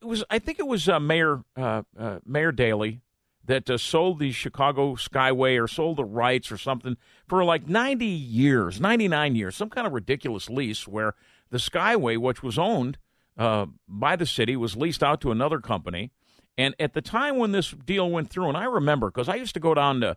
it 0.00 0.06
was 0.06 0.24
I 0.30 0.38
think 0.38 0.58
it 0.58 0.66
was 0.66 0.88
uh, 0.88 0.98
Mayor 0.98 1.42
uh, 1.56 1.82
uh, 1.98 2.18
Mayor 2.24 2.52
Daley 2.52 3.02
that 3.44 3.80
sold 3.80 4.18
the 4.20 4.32
Chicago 4.32 4.94
Skyway 4.94 5.60
or 5.60 5.66
sold 5.66 5.96
the 5.96 6.04
rights 6.04 6.52
or 6.52 6.56
something 6.58 6.96
for 7.26 7.42
like 7.42 7.66
90 7.66 8.06
years, 8.06 8.80
99 8.80 9.34
years, 9.34 9.56
some 9.56 9.70
kind 9.70 9.88
of 9.88 9.92
ridiculous 9.92 10.48
lease 10.48 10.86
where 10.86 11.14
the 11.50 11.58
Skyway, 11.58 12.16
which 12.16 12.44
was 12.44 12.58
owned 12.58 12.98
by 13.36 14.16
the 14.16 14.26
city, 14.26 14.56
was 14.56 14.76
leased 14.76 15.02
out 15.02 15.20
to 15.22 15.30
another 15.30 15.60
company. 15.60 16.10
And 16.58 16.74
at 16.78 16.92
the 16.92 17.00
time 17.00 17.38
when 17.38 17.52
this 17.52 17.70
deal 17.70 18.10
went 18.10 18.28
through, 18.28 18.48
and 18.48 18.56
I 18.56 18.64
remember 18.64 19.10
because 19.10 19.28
I 19.28 19.36
used 19.36 19.54
to 19.54 19.60
go 19.60 19.74
down 19.74 20.00
to 20.00 20.16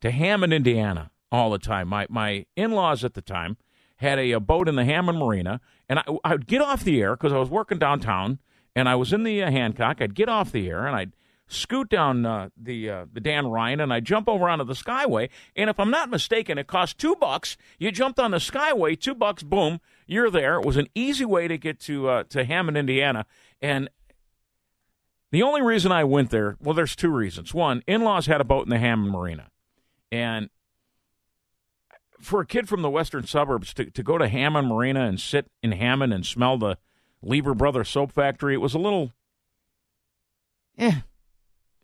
to 0.00 0.10
Hammond, 0.10 0.52
Indiana, 0.52 1.10
all 1.32 1.50
the 1.50 1.58
time. 1.58 1.88
My 1.88 2.06
my 2.10 2.46
in 2.56 2.72
laws 2.72 3.04
at 3.04 3.14
the 3.14 3.22
time 3.22 3.56
had 3.96 4.18
a, 4.18 4.32
a, 4.32 4.40
boat 4.40 4.68
in 4.68 4.74
the 4.74 4.84
Hammond 4.84 5.18
Marina, 5.18 5.60
and 5.88 5.98
I, 5.98 6.04
I 6.24 6.32
would 6.32 6.46
get 6.46 6.60
off 6.60 6.84
the 6.84 7.00
air 7.00 7.16
because 7.16 7.32
I 7.32 7.38
was 7.38 7.48
working 7.48 7.78
downtown, 7.78 8.38
and 8.74 8.88
I 8.88 8.96
was 8.96 9.12
in 9.12 9.22
the 9.22 9.42
uh, 9.42 9.50
Hancock. 9.50 10.02
I'd 10.02 10.14
get 10.14 10.28
off 10.28 10.52
the 10.52 10.68
air, 10.68 10.86
and 10.86 10.94
I'd 10.94 11.12
scoot 11.46 11.88
down 11.88 12.26
uh, 12.26 12.50
the 12.56 12.90
uh, 12.90 13.06
the 13.12 13.20
Dan 13.20 13.46
Ryan, 13.46 13.80
and 13.80 13.92
I'd 13.92 14.04
jump 14.04 14.28
over 14.28 14.48
onto 14.48 14.64
the 14.64 14.74
Skyway. 14.74 15.28
And 15.56 15.70
if 15.70 15.78
I'm 15.80 15.90
not 15.90 16.10
mistaken, 16.10 16.58
it 16.58 16.66
cost 16.66 16.98
two 16.98 17.16
bucks. 17.16 17.56
You 17.78 17.90
jumped 17.90 18.18
on 18.18 18.30
the 18.30 18.38
Skyway, 18.38 18.98
two 18.98 19.14
bucks, 19.14 19.42
boom, 19.42 19.80
you're 20.06 20.30
there. 20.30 20.56
It 20.56 20.66
was 20.66 20.76
an 20.76 20.88
easy 20.94 21.24
way 21.24 21.48
to 21.48 21.58
get 21.58 21.80
to 21.80 22.08
uh, 22.08 22.22
to 22.24 22.44
Hammond, 22.44 22.76
Indiana, 22.76 23.26
and. 23.60 23.88
The 25.30 25.42
only 25.42 25.62
reason 25.62 25.90
I 25.90 26.04
went 26.04 26.30
there, 26.30 26.56
well, 26.60 26.74
there's 26.74 26.94
two 26.94 27.10
reasons. 27.10 27.52
One, 27.52 27.82
in 27.88 28.02
laws 28.02 28.26
had 28.26 28.40
a 28.40 28.44
boat 28.44 28.66
in 28.66 28.70
the 28.70 28.78
Hammond 28.78 29.10
Marina. 29.10 29.50
And 30.12 30.48
for 32.20 32.40
a 32.40 32.46
kid 32.46 32.68
from 32.68 32.82
the 32.82 32.90
western 32.90 33.26
suburbs 33.26 33.74
to, 33.74 33.90
to 33.90 34.02
go 34.04 34.16
to 34.16 34.28
Hammond 34.28 34.68
Marina 34.68 35.06
and 35.06 35.18
sit 35.18 35.50
in 35.60 35.72
Hammond 35.72 36.14
and 36.14 36.24
smell 36.24 36.56
the 36.56 36.78
Lever 37.20 37.52
Brother 37.52 37.82
soap 37.82 38.12
factory, 38.12 38.54
it 38.54 38.60
was 38.60 38.74
a 38.74 38.78
little, 38.78 39.10
eh, 40.78 41.00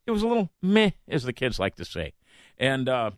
it 0.07 0.11
was 0.13 0.23
a 0.23 0.29
little 0.29 0.51
meh, 0.63 0.91
as 1.09 1.25
the 1.25 1.33
kids 1.33 1.59
like 1.59 1.75
to 1.75 1.85
say. 1.85 2.13
And, 2.57 2.89
uh, 2.89 3.11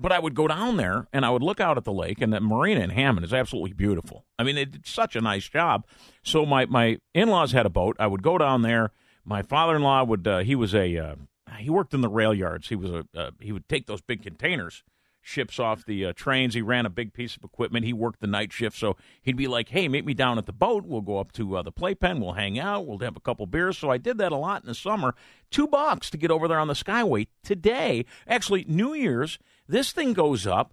but 0.00 0.12
I 0.12 0.18
would 0.18 0.34
go 0.34 0.48
down 0.48 0.76
there 0.76 1.06
and 1.12 1.24
I 1.26 1.30
would 1.30 1.42
look 1.42 1.60
out 1.60 1.76
at 1.76 1.84
the 1.84 1.92
lake, 1.92 2.20
and 2.20 2.32
the 2.32 2.40
marina 2.40 2.80
in 2.80 2.90
Hammond 2.90 3.24
is 3.24 3.34
absolutely 3.34 3.74
beautiful. 3.74 4.24
I 4.38 4.44
mean, 4.44 4.54
they 4.54 4.64
did 4.64 4.86
such 4.86 5.14
a 5.14 5.20
nice 5.20 5.48
job. 5.48 5.86
So 6.22 6.46
my, 6.46 6.66
my 6.66 6.98
in 7.14 7.28
laws 7.28 7.52
had 7.52 7.66
a 7.66 7.70
boat. 7.70 7.96
I 8.00 8.06
would 8.06 8.22
go 8.22 8.38
down 8.38 8.62
there. 8.62 8.92
My 9.24 9.42
father 9.42 9.76
in 9.76 9.82
law 9.82 10.02
would, 10.04 10.26
uh, 10.26 10.38
he 10.38 10.54
was 10.54 10.74
a, 10.74 10.96
uh, 10.96 11.14
he 11.58 11.68
worked 11.68 11.92
in 11.92 12.00
the 12.00 12.08
rail 12.08 12.32
yards. 12.32 12.68
He 12.68 12.76
was 12.76 12.90
a, 12.90 13.04
uh, 13.14 13.30
he 13.40 13.52
would 13.52 13.68
take 13.68 13.86
those 13.86 14.00
big 14.00 14.22
containers 14.22 14.82
ships 15.22 15.58
off 15.58 15.84
the 15.84 16.06
uh, 16.06 16.12
trains. 16.14 16.54
He 16.54 16.62
ran 16.62 16.86
a 16.86 16.90
big 16.90 17.12
piece 17.12 17.36
of 17.36 17.44
equipment. 17.44 17.84
He 17.84 17.92
worked 17.92 18.20
the 18.20 18.26
night 18.26 18.52
shift, 18.52 18.76
so 18.76 18.96
he'd 19.22 19.36
be 19.36 19.46
like, 19.46 19.68
"Hey, 19.68 19.88
meet 19.88 20.04
me 20.04 20.14
down 20.14 20.38
at 20.38 20.46
the 20.46 20.52
boat. 20.52 20.84
We'll 20.86 21.00
go 21.00 21.18
up 21.18 21.32
to 21.32 21.56
uh, 21.56 21.62
the 21.62 21.72
playpen. 21.72 22.20
We'll 22.20 22.32
hang 22.32 22.58
out. 22.58 22.86
We'll 22.86 22.98
have 22.98 23.16
a 23.16 23.20
couple 23.20 23.46
beers." 23.46 23.78
So 23.78 23.90
I 23.90 23.98
did 23.98 24.18
that 24.18 24.32
a 24.32 24.36
lot 24.36 24.62
in 24.62 24.68
the 24.68 24.74
summer. 24.74 25.14
Two 25.50 25.66
bucks 25.66 26.10
to 26.10 26.16
get 26.16 26.30
over 26.30 26.48
there 26.48 26.58
on 26.58 26.68
the 26.68 26.74
Skyway. 26.74 27.28
Today, 27.42 28.04
actually, 28.26 28.64
New 28.68 28.94
Year's, 28.94 29.38
this 29.70 29.92
thing 29.92 30.12
goes 30.12 30.46
up 30.46 30.72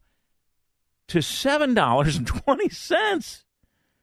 to 1.07 1.21
seven 1.21 1.73
dollars 1.73 2.17
and 2.17 2.27
twenty 2.27 2.69
cents. 2.69 3.45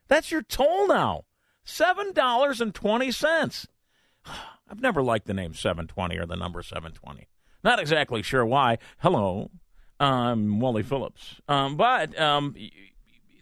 That's 0.08 0.30
your 0.30 0.42
toll 0.42 0.88
now. 0.88 1.24
Seven 1.64 2.12
dollars 2.12 2.60
and 2.60 2.74
twenty 2.74 3.10
cents. 3.10 3.66
I've 4.70 4.80
never 4.80 5.02
liked 5.02 5.26
the 5.26 5.34
name 5.34 5.52
720 5.52 6.16
or 6.16 6.24
the 6.24 6.36
number 6.36 6.62
720. 6.62 7.28
Not 7.62 7.78
exactly 7.78 8.22
sure 8.22 8.46
why. 8.46 8.78
Hello, 8.98 9.50
I'm 10.00 10.58
Wally 10.58 10.82
Phillips. 10.82 11.40
Um, 11.46 11.76
but 11.76 12.18
um, 12.18 12.56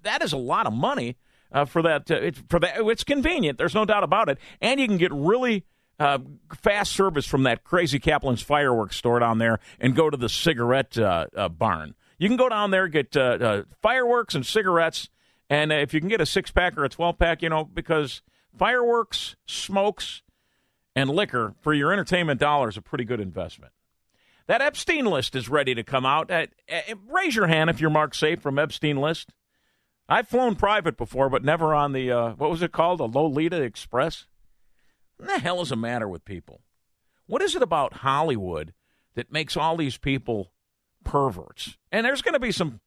that 0.02 0.22
is 0.22 0.32
a 0.32 0.36
lot 0.36 0.66
of 0.66 0.72
money 0.72 1.16
uh, 1.52 1.64
for 1.64 1.82
that. 1.82 2.10
Uh, 2.10 2.16
it's, 2.16 2.42
for 2.48 2.58
that, 2.60 2.74
it's 2.78 3.04
convenient. 3.04 3.56
There's 3.56 3.74
no 3.74 3.84
doubt 3.84 4.02
about 4.02 4.28
it, 4.28 4.38
and 4.60 4.80
you 4.80 4.88
can 4.88 4.96
get 4.96 5.12
really 5.12 5.64
uh, 5.98 6.18
fast 6.54 6.92
service 6.92 7.26
from 7.26 7.42
that 7.44 7.64
crazy 7.64 7.98
Kaplan's 7.98 8.42
fireworks 8.42 8.96
store 8.96 9.18
down 9.18 9.38
there, 9.38 9.60
and 9.80 9.94
go 9.94 10.10
to 10.10 10.16
the 10.16 10.28
cigarette 10.28 10.98
uh, 10.98 11.26
uh, 11.36 11.48
barn. 11.48 11.94
You 12.18 12.28
can 12.28 12.36
go 12.36 12.48
down 12.48 12.70
there 12.70 12.88
get 12.88 13.16
uh, 13.16 13.62
fireworks 13.80 14.34
and 14.34 14.44
cigarettes, 14.46 15.08
and 15.50 15.72
if 15.72 15.92
you 15.92 16.00
can 16.00 16.08
get 16.08 16.20
a 16.20 16.26
six 16.26 16.50
pack 16.50 16.76
or 16.78 16.84
a 16.84 16.88
twelve 16.88 17.18
pack, 17.18 17.42
you 17.42 17.48
know, 17.48 17.64
because 17.64 18.22
fireworks, 18.56 19.36
smokes, 19.46 20.22
and 20.94 21.10
liquor 21.10 21.54
for 21.60 21.72
your 21.74 21.92
entertainment 21.92 22.40
dollar 22.40 22.68
is 22.68 22.76
a 22.76 22.82
pretty 22.82 23.04
good 23.04 23.20
investment. 23.20 23.72
That 24.46 24.60
Epstein 24.60 25.06
list 25.06 25.34
is 25.34 25.48
ready 25.48 25.74
to 25.74 25.82
come 25.82 26.04
out. 26.04 26.30
Uh, 26.30 26.46
uh, 26.70 26.94
raise 27.08 27.34
your 27.34 27.46
hand 27.46 27.70
if 27.70 27.80
you're 27.80 27.90
Mark 27.90 28.14
Safe 28.14 28.40
from 28.40 28.58
Epstein 28.58 28.96
list. 28.96 29.32
I've 30.08 30.28
flown 30.28 30.56
private 30.56 30.96
before, 30.96 31.30
but 31.30 31.44
never 31.44 31.74
on 31.74 31.92
the 31.92 32.10
uh, 32.10 32.30
what 32.32 32.50
was 32.50 32.62
it 32.62 32.72
called, 32.72 32.98
the 33.00 33.08
Lolita 33.08 33.62
Express. 33.62 34.26
What 35.22 35.34
the 35.34 35.40
hell 35.40 35.60
is 35.60 35.68
the 35.68 35.76
matter 35.76 36.08
with 36.08 36.24
people? 36.24 36.62
What 37.26 37.42
is 37.42 37.54
it 37.54 37.62
about 37.62 37.98
Hollywood 37.98 38.74
that 39.14 39.30
makes 39.30 39.56
all 39.56 39.76
these 39.76 39.96
people 39.96 40.50
perverts? 41.04 41.78
And 41.92 42.04
there's 42.04 42.22
going 42.22 42.32
to 42.32 42.40
be 42.40 42.50
some 42.50 42.80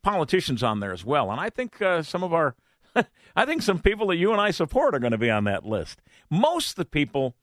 politicians 0.00 0.62
on 0.62 0.78
there 0.78 0.92
as 0.92 1.04
well, 1.04 1.32
and 1.32 1.40
I 1.40 1.50
think 1.50 1.82
uh, 1.82 2.04
some 2.04 2.22
of 2.22 2.32
our, 2.32 2.54
I 3.34 3.44
think 3.44 3.62
some 3.62 3.80
people 3.80 4.06
that 4.06 4.18
you 4.18 4.30
and 4.30 4.40
I 4.40 4.52
support 4.52 4.94
are 4.94 5.00
going 5.00 5.10
to 5.10 5.18
be 5.18 5.30
on 5.30 5.42
that 5.44 5.66
list. 5.66 6.00
Most 6.30 6.70
of 6.70 6.76
the 6.76 6.84
people 6.84 7.34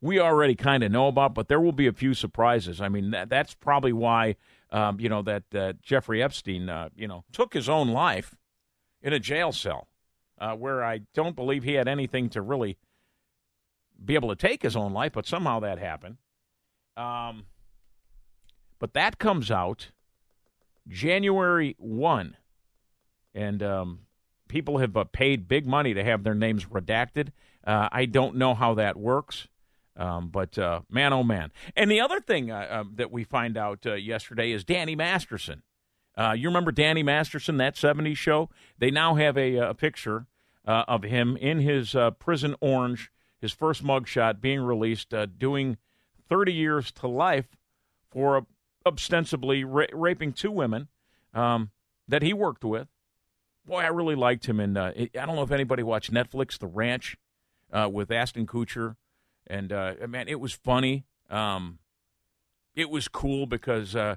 we 0.00 0.18
already 0.18 0.54
kind 0.54 0.82
of 0.82 0.90
know 0.90 1.06
about, 1.08 1.34
but 1.34 1.48
there 1.48 1.60
will 1.60 1.70
be 1.70 1.86
a 1.86 1.92
few 1.92 2.14
surprises. 2.14 2.80
I 2.80 2.88
mean, 2.88 3.10
that, 3.10 3.28
that's 3.28 3.52
probably 3.52 3.92
why, 3.92 4.36
um, 4.70 4.98
you 4.98 5.10
know, 5.10 5.20
that 5.20 5.54
uh, 5.54 5.74
Jeffrey 5.82 6.22
Epstein, 6.22 6.70
uh, 6.70 6.88
you 6.96 7.06
know, 7.06 7.24
took 7.32 7.52
his 7.52 7.68
own 7.68 7.88
life 7.88 8.34
in 9.02 9.12
a 9.12 9.20
jail 9.20 9.52
cell 9.52 9.88
uh, 10.38 10.54
where 10.54 10.82
I 10.82 11.02
don't 11.12 11.36
believe 11.36 11.64
he 11.64 11.74
had 11.74 11.86
anything 11.86 12.30
to 12.30 12.40
really 12.40 12.78
be 14.02 14.14
able 14.14 14.28
to 14.30 14.36
take 14.36 14.62
his 14.62 14.76
own 14.76 14.92
life, 14.92 15.12
but 15.12 15.26
somehow 15.26 15.60
that 15.60 15.78
happened. 15.78 16.16
Um, 16.96 17.44
but 18.78 18.94
that 18.94 19.18
comes 19.18 19.50
out 19.50 19.88
January 20.88 21.76
1. 21.78 22.36
And 23.34 23.62
um, 23.62 24.00
people 24.48 24.78
have 24.78 24.96
uh, 24.96 25.04
paid 25.04 25.48
big 25.48 25.66
money 25.66 25.94
to 25.94 26.02
have 26.02 26.24
their 26.24 26.34
names 26.34 26.66
redacted. 26.66 27.28
Uh, 27.64 27.88
I 27.92 28.06
don't 28.06 28.36
know 28.36 28.54
how 28.54 28.74
that 28.74 28.96
works. 28.96 29.48
Um, 29.96 30.28
but 30.28 30.56
uh, 30.58 30.80
man, 30.88 31.12
oh 31.12 31.22
man! 31.22 31.52
And 31.76 31.90
the 31.90 32.00
other 32.00 32.20
thing 32.20 32.50
uh, 32.50 32.66
uh, 32.70 32.84
that 32.94 33.12
we 33.12 33.22
find 33.22 33.58
out 33.58 33.84
uh, 33.84 33.94
yesterday 33.94 34.50
is 34.52 34.64
Danny 34.64 34.96
Masterson. 34.96 35.62
Uh, 36.16 36.32
you 36.36 36.48
remember 36.48 36.72
Danny 36.72 37.02
Masterson, 37.02 37.58
that 37.58 37.74
'70s 37.74 38.16
show? 38.16 38.48
They 38.78 38.90
now 38.90 39.16
have 39.16 39.36
a, 39.36 39.56
a 39.56 39.74
picture 39.74 40.26
of 40.64 41.02
him 41.02 41.36
in 41.36 41.58
his 41.60 41.96
prison 42.18 42.54
orange, 42.60 43.10
his 43.40 43.52
first 43.52 43.82
mugshot 43.84 44.40
being 44.40 44.60
released, 44.60 45.14
doing 45.38 45.78
30 46.28 46.52
years 46.52 46.92
to 46.92 47.08
life 47.08 47.56
for 48.10 48.46
ostensibly 48.86 49.64
ra- 49.64 49.86
raping 49.92 50.32
two 50.32 50.50
women 50.50 50.88
um, 51.34 51.70
that 52.08 52.22
he 52.22 52.32
worked 52.32 52.64
with. 52.64 52.88
Boy, 53.64 53.80
I 53.80 53.88
really 53.88 54.14
liked 54.14 54.46
him. 54.46 54.60
And 54.60 54.78
I 54.78 55.08
don't 55.14 55.36
know 55.36 55.42
if 55.42 55.52
anybody 55.52 55.82
watched 55.82 56.12
Netflix, 56.12 56.58
The 56.58 56.66
Ranch, 56.66 57.16
with 57.72 58.10
Ashton 58.10 58.46
Kutcher 58.46 58.96
and 59.50 59.72
uh, 59.72 59.94
man, 60.08 60.28
it 60.28 60.40
was 60.40 60.52
funny. 60.52 61.04
Um, 61.28 61.80
it 62.74 62.88
was 62.88 63.08
cool 63.08 63.46
because 63.46 63.96
uh, 63.96 64.14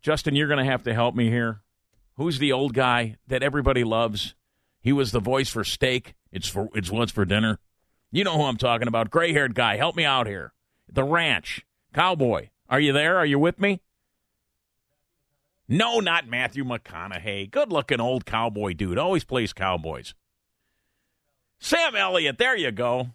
Justin, 0.00 0.36
you're 0.36 0.48
going 0.48 0.64
to 0.64 0.70
have 0.70 0.84
to 0.84 0.94
help 0.94 1.16
me 1.16 1.28
here. 1.28 1.62
Who's 2.16 2.38
the 2.38 2.52
old 2.52 2.72
guy 2.72 3.16
that 3.26 3.42
everybody 3.42 3.82
loves? 3.82 4.34
He 4.80 4.92
was 4.92 5.10
the 5.10 5.20
voice 5.20 5.48
for 5.48 5.64
steak. 5.64 6.14
It's 6.30 6.48
for 6.48 6.68
it's 6.74 6.90
what's 6.90 7.12
for 7.12 7.24
dinner. 7.24 7.58
You 8.12 8.24
know 8.24 8.36
who 8.36 8.44
I'm 8.44 8.56
talking 8.56 8.88
about. 8.88 9.10
Gray 9.10 9.32
haired 9.32 9.54
guy. 9.54 9.76
Help 9.76 9.96
me 9.96 10.04
out 10.04 10.26
here. 10.26 10.52
The 10.92 11.04
ranch. 11.04 11.64
Cowboy. 11.94 12.48
Are 12.68 12.80
you 12.80 12.92
there? 12.92 13.16
Are 13.16 13.26
you 13.26 13.38
with 13.38 13.60
me? 13.60 13.80
No, 15.68 16.00
not 16.00 16.26
Matthew 16.26 16.64
McConaughey. 16.64 17.50
Good 17.50 17.70
looking 17.70 18.00
old 18.00 18.26
cowboy 18.26 18.72
dude. 18.72 18.98
Always 18.98 19.22
plays 19.22 19.52
cowboys. 19.52 20.14
Sam 21.60 21.94
Elliott. 21.94 22.38
There 22.38 22.56
you 22.56 22.72
go. 22.72 23.10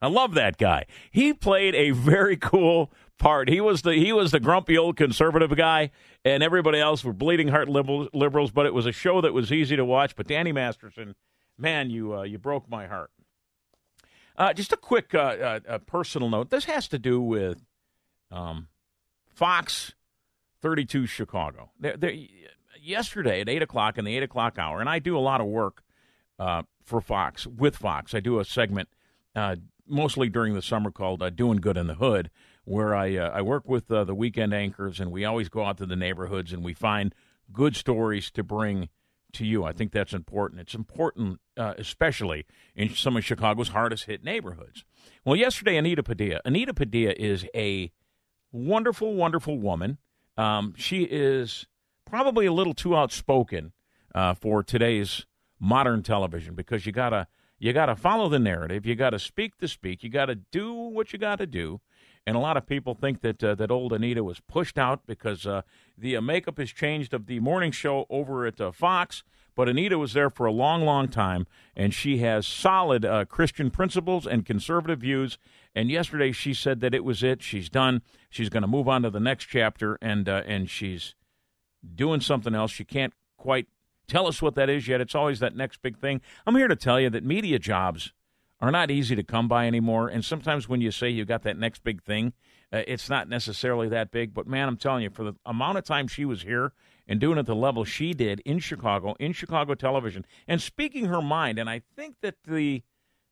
I 0.00 0.08
love 0.08 0.32
that 0.34 0.56
guy. 0.56 0.86
He 1.10 1.34
played 1.34 1.74
a 1.74 1.90
very 1.90 2.36
cool 2.38 2.90
part. 3.18 3.50
He 3.50 3.60
was 3.60 3.82
the 3.82 3.92
he 3.92 4.14
was 4.14 4.30
the 4.30 4.40
grumpy 4.40 4.78
old 4.78 4.96
conservative 4.96 5.54
guy, 5.54 5.90
and 6.24 6.42
everybody 6.42 6.80
else 6.80 7.04
were 7.04 7.12
bleeding 7.12 7.48
heart 7.48 7.68
liberals. 7.68 8.50
But 8.50 8.64
it 8.64 8.72
was 8.72 8.86
a 8.86 8.92
show 8.92 9.20
that 9.20 9.34
was 9.34 9.52
easy 9.52 9.76
to 9.76 9.84
watch. 9.84 10.16
But 10.16 10.26
Danny 10.26 10.52
Masterson, 10.52 11.14
man, 11.58 11.90
you 11.90 12.14
uh, 12.16 12.22
you 12.22 12.38
broke 12.38 12.70
my 12.70 12.86
heart. 12.86 13.10
Uh, 14.36 14.52
just 14.52 14.72
a 14.72 14.76
quick 14.76 15.14
uh, 15.14 15.60
uh 15.68 15.78
personal 15.78 16.28
note. 16.28 16.50
This 16.50 16.64
has 16.64 16.88
to 16.88 16.98
do 16.98 17.20
with 17.20 17.62
um, 18.30 18.68
Fox 19.26 19.94
32 20.62 21.06
Chicago. 21.06 21.70
They're, 21.78 21.96
they're, 21.96 22.14
yesterday 22.80 23.40
at 23.40 23.48
eight 23.48 23.62
o'clock 23.62 23.98
in 23.98 24.04
the 24.04 24.16
eight 24.16 24.22
o'clock 24.22 24.58
hour, 24.58 24.80
and 24.80 24.88
I 24.88 24.98
do 24.98 25.16
a 25.16 25.20
lot 25.20 25.40
of 25.40 25.46
work 25.46 25.82
uh, 26.38 26.62
for 26.84 27.00
Fox 27.00 27.46
with 27.46 27.76
Fox. 27.76 28.14
I 28.14 28.20
do 28.20 28.38
a 28.38 28.44
segment 28.44 28.88
uh, 29.34 29.56
mostly 29.86 30.28
during 30.28 30.54
the 30.54 30.62
summer 30.62 30.90
called 30.90 31.22
uh, 31.22 31.30
Doing 31.30 31.58
Good 31.58 31.76
in 31.76 31.86
the 31.86 31.94
Hood, 31.94 32.30
where 32.64 32.94
I 32.94 33.16
I 33.16 33.42
work 33.42 33.68
with 33.68 33.88
the 33.88 34.14
weekend 34.14 34.54
anchors 34.54 35.00
and 35.00 35.10
we 35.10 35.24
always 35.24 35.48
go 35.48 35.64
out 35.64 35.78
to 35.78 35.86
the 35.86 35.96
neighborhoods 35.96 36.52
and 36.52 36.64
we 36.64 36.74
find 36.74 37.14
good 37.52 37.76
stories 37.76 38.30
to 38.30 38.42
bring 38.42 38.88
to 39.34 39.44
you. 39.44 39.64
I 39.64 39.72
think 39.72 39.92
that's 39.92 40.12
important. 40.12 40.60
It's 40.60 40.74
important, 40.74 41.40
uh, 41.56 41.74
especially 41.78 42.46
in 42.74 42.90
some 42.94 43.16
of 43.16 43.24
Chicago's 43.24 43.68
hardest 43.68 44.04
hit 44.04 44.24
neighborhoods. 44.24 44.84
Well, 45.24 45.36
yesterday, 45.36 45.76
Anita 45.76 46.02
Padilla. 46.02 46.40
Anita 46.44 46.74
Padilla 46.74 47.14
is 47.16 47.46
a 47.54 47.92
wonderful, 48.52 49.14
wonderful 49.14 49.58
woman. 49.58 49.98
Um, 50.36 50.74
she 50.76 51.04
is 51.04 51.66
probably 52.04 52.46
a 52.46 52.52
little 52.52 52.74
too 52.74 52.96
outspoken 52.96 53.72
uh, 54.14 54.34
for 54.34 54.62
today's 54.62 55.26
modern 55.58 56.02
television 56.02 56.54
because 56.54 56.86
you 56.86 56.92
gotta 56.92 57.26
you 57.60 57.74
got 57.74 57.86
to 57.86 57.94
follow 57.94 58.28
the 58.28 58.38
narrative. 58.38 58.86
You 58.86 58.94
got 58.96 59.10
to 59.10 59.18
speak 59.18 59.58
the 59.58 59.68
speak. 59.68 60.02
You 60.02 60.08
got 60.08 60.26
to 60.26 60.34
do 60.34 60.72
what 60.72 61.12
you 61.12 61.18
got 61.18 61.36
to 61.36 61.46
do. 61.46 61.80
And 62.30 62.36
a 62.36 62.40
lot 62.40 62.56
of 62.56 62.64
people 62.64 62.94
think 62.94 63.22
that 63.22 63.42
uh, 63.42 63.56
that 63.56 63.72
old 63.72 63.92
Anita 63.92 64.22
was 64.22 64.38
pushed 64.38 64.78
out 64.78 65.04
because 65.04 65.48
uh, 65.48 65.62
the 65.98 66.16
uh, 66.16 66.20
makeup 66.20 66.58
has 66.58 66.70
changed 66.70 67.12
of 67.12 67.26
the 67.26 67.40
morning 67.40 67.72
show 67.72 68.06
over 68.08 68.46
at 68.46 68.60
uh, 68.60 68.70
Fox. 68.70 69.24
But 69.56 69.68
Anita 69.68 69.98
was 69.98 70.12
there 70.12 70.30
for 70.30 70.46
a 70.46 70.52
long, 70.52 70.84
long 70.84 71.08
time, 71.08 71.48
and 71.74 71.92
she 71.92 72.18
has 72.18 72.46
solid 72.46 73.04
uh, 73.04 73.24
Christian 73.24 73.68
principles 73.68 74.28
and 74.28 74.46
conservative 74.46 75.00
views. 75.00 75.38
And 75.74 75.90
yesterday 75.90 76.30
she 76.30 76.54
said 76.54 76.78
that 76.82 76.94
it 76.94 77.02
was 77.02 77.24
it. 77.24 77.42
She's 77.42 77.68
done. 77.68 78.00
She's 78.28 78.48
going 78.48 78.62
to 78.62 78.68
move 78.68 78.86
on 78.86 79.02
to 79.02 79.10
the 79.10 79.18
next 79.18 79.46
chapter, 79.46 79.98
and 80.00 80.28
uh, 80.28 80.44
and 80.46 80.70
she's 80.70 81.16
doing 81.96 82.20
something 82.20 82.54
else. 82.54 82.70
She 82.70 82.84
can't 82.84 83.12
quite 83.38 83.66
tell 84.06 84.28
us 84.28 84.40
what 84.40 84.54
that 84.54 84.70
is 84.70 84.86
yet. 84.86 85.00
It's 85.00 85.16
always 85.16 85.40
that 85.40 85.56
next 85.56 85.82
big 85.82 85.98
thing. 85.98 86.20
I'm 86.46 86.54
here 86.54 86.68
to 86.68 86.76
tell 86.76 87.00
you 87.00 87.10
that 87.10 87.24
media 87.24 87.58
jobs 87.58 88.12
are 88.60 88.70
not 88.70 88.90
easy 88.90 89.16
to 89.16 89.22
come 89.22 89.48
by 89.48 89.66
anymore. 89.66 90.08
And 90.08 90.24
sometimes 90.24 90.68
when 90.68 90.80
you 90.80 90.90
say 90.90 91.08
you 91.08 91.24
got 91.24 91.42
that 91.42 91.58
next 91.58 91.82
big 91.82 92.02
thing, 92.02 92.32
uh, 92.72 92.82
it's 92.86 93.08
not 93.08 93.28
necessarily 93.28 93.88
that 93.88 94.10
big. 94.10 94.34
But 94.34 94.46
man, 94.46 94.68
I'm 94.68 94.76
telling 94.76 95.02
you, 95.02 95.10
for 95.10 95.24
the 95.24 95.34
amount 95.46 95.78
of 95.78 95.84
time 95.84 96.08
she 96.08 96.24
was 96.24 96.42
here 96.42 96.72
and 97.08 97.18
doing 97.18 97.38
it 97.38 97.46
the 97.46 97.54
level 97.54 97.84
she 97.84 98.12
did 98.12 98.40
in 98.40 98.58
Chicago, 98.58 99.14
in 99.18 99.32
Chicago 99.32 99.74
television, 99.74 100.24
and 100.46 100.60
speaking 100.60 101.06
her 101.06 101.22
mind, 101.22 101.58
and 101.58 101.68
I 101.68 101.82
think 101.96 102.16
that 102.20 102.36
the 102.46 102.82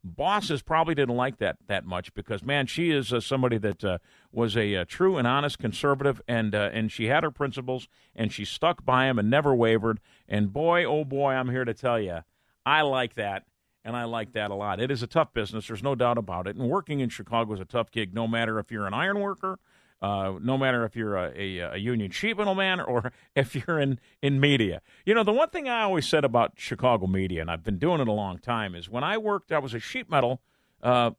bosses 0.03 0.63
probably 0.63 0.95
didn't 0.95 1.17
like 1.17 1.39
that 1.39 1.57
that 1.67 1.85
much 1.85 2.15
because 2.15 2.43
man, 2.43 2.67
she 2.67 2.91
is 2.91 3.13
uh, 3.13 3.21
somebody 3.21 3.59
that 3.59 3.85
uh, 3.85 3.99
was 4.33 4.57
a, 4.57 4.75
a, 4.75 4.81
uh, 4.83 4.85
true 4.87 5.17
and 5.17 5.27
honest 5.27 5.59
conservative, 5.59 6.21
and 6.27 6.55
uh, 6.55 6.71
and 6.73 6.91
she 6.91 7.07
had 7.07 7.23
her 7.23 7.31
principles, 7.31 7.89
and 8.15 8.33
she 8.33 8.45
stuck 8.45 8.85
by 8.85 9.07
them 9.07 9.19
and 9.19 9.31
never 9.31 9.55
wavered. 9.55 10.01
And 10.29 10.53
boy, 10.53 10.85
oh 10.85 11.05
boy, 11.05 11.33
I'm 11.33 11.51
here 11.51 11.65
to 11.65 11.75
tell 11.75 12.01
you, 12.01 12.21
I 12.65 12.83
like 12.83 13.15
that, 13.15 13.45
and 13.89 13.97
I 13.97 14.05
like 14.05 14.35
that 14.35 14.51
a 14.51 14.55
lot. 14.55 14.81
It 14.83 14.91
is 14.91 15.03
a 15.03 15.07
tough 15.07 15.33
business, 15.33 15.67
there's 15.67 15.83
no 15.83 15.95
doubt 15.95 16.19
about 16.19 16.47
it. 16.47 16.57
And 16.57 16.69
working 16.69 17.01
in 17.01 17.09
Chicago 17.09 17.55
is 17.55 17.61
a 17.61 17.65
tough 17.65 17.91
gig, 17.91 18.15
no 18.15 18.29
matter 18.29 18.59
if 18.59 18.71
you're 18.71 18.87
an 18.87 18.93
iron 18.95 19.19
worker. 19.19 19.59
Uh, 20.01 20.35
no 20.41 20.57
matter 20.57 20.85
if 20.85 20.95
you're 20.95 21.17
a, 21.17 21.33
a, 21.35 21.59
a 21.73 21.77
union 21.77 22.09
sheet 22.09 22.39
metal 22.39 22.55
man 22.55 22.79
or 22.81 23.11
if 23.35 23.57
you're 23.57 23.81
in, 23.81 23.99
in 24.23 24.39
media. 24.39 24.81
You 25.05 25.13
know, 25.13 25.25
the 25.25 25.33
one 25.33 25.49
thing 25.49 25.69
I 25.69 25.83
always 25.83 26.07
said 26.07 26.25
about 26.25 26.53
Chicago 26.55 27.09
media, 27.09 27.41
and 27.41 27.51
I've 27.51 27.65
been 27.65 27.79
doing 27.79 28.01
it 28.01 28.07
a 28.07 28.13
long 28.13 28.39
time, 28.39 28.77
is 28.77 28.89
when 28.89 29.03
I 29.03 29.19
worked, 29.19 29.51
I 29.51 29.59
was 29.59 29.75
a 29.75 29.81
sheet 29.81 30.09
metal, 30.09 30.41
uh, 30.85 31.11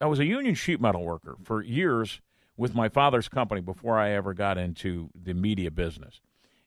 I 0.00 0.06
was 0.06 0.18
a 0.18 0.24
union 0.24 0.54
sheet 0.54 0.80
metal 0.80 1.04
worker 1.04 1.36
for 1.44 1.60
years 1.60 2.22
with 2.56 2.74
my 2.74 2.88
father's 2.88 3.28
company 3.28 3.60
before 3.60 3.98
I 3.98 4.12
ever 4.12 4.32
got 4.32 4.56
into 4.56 5.10
the 5.14 5.34
media 5.34 5.70
business. 5.70 6.22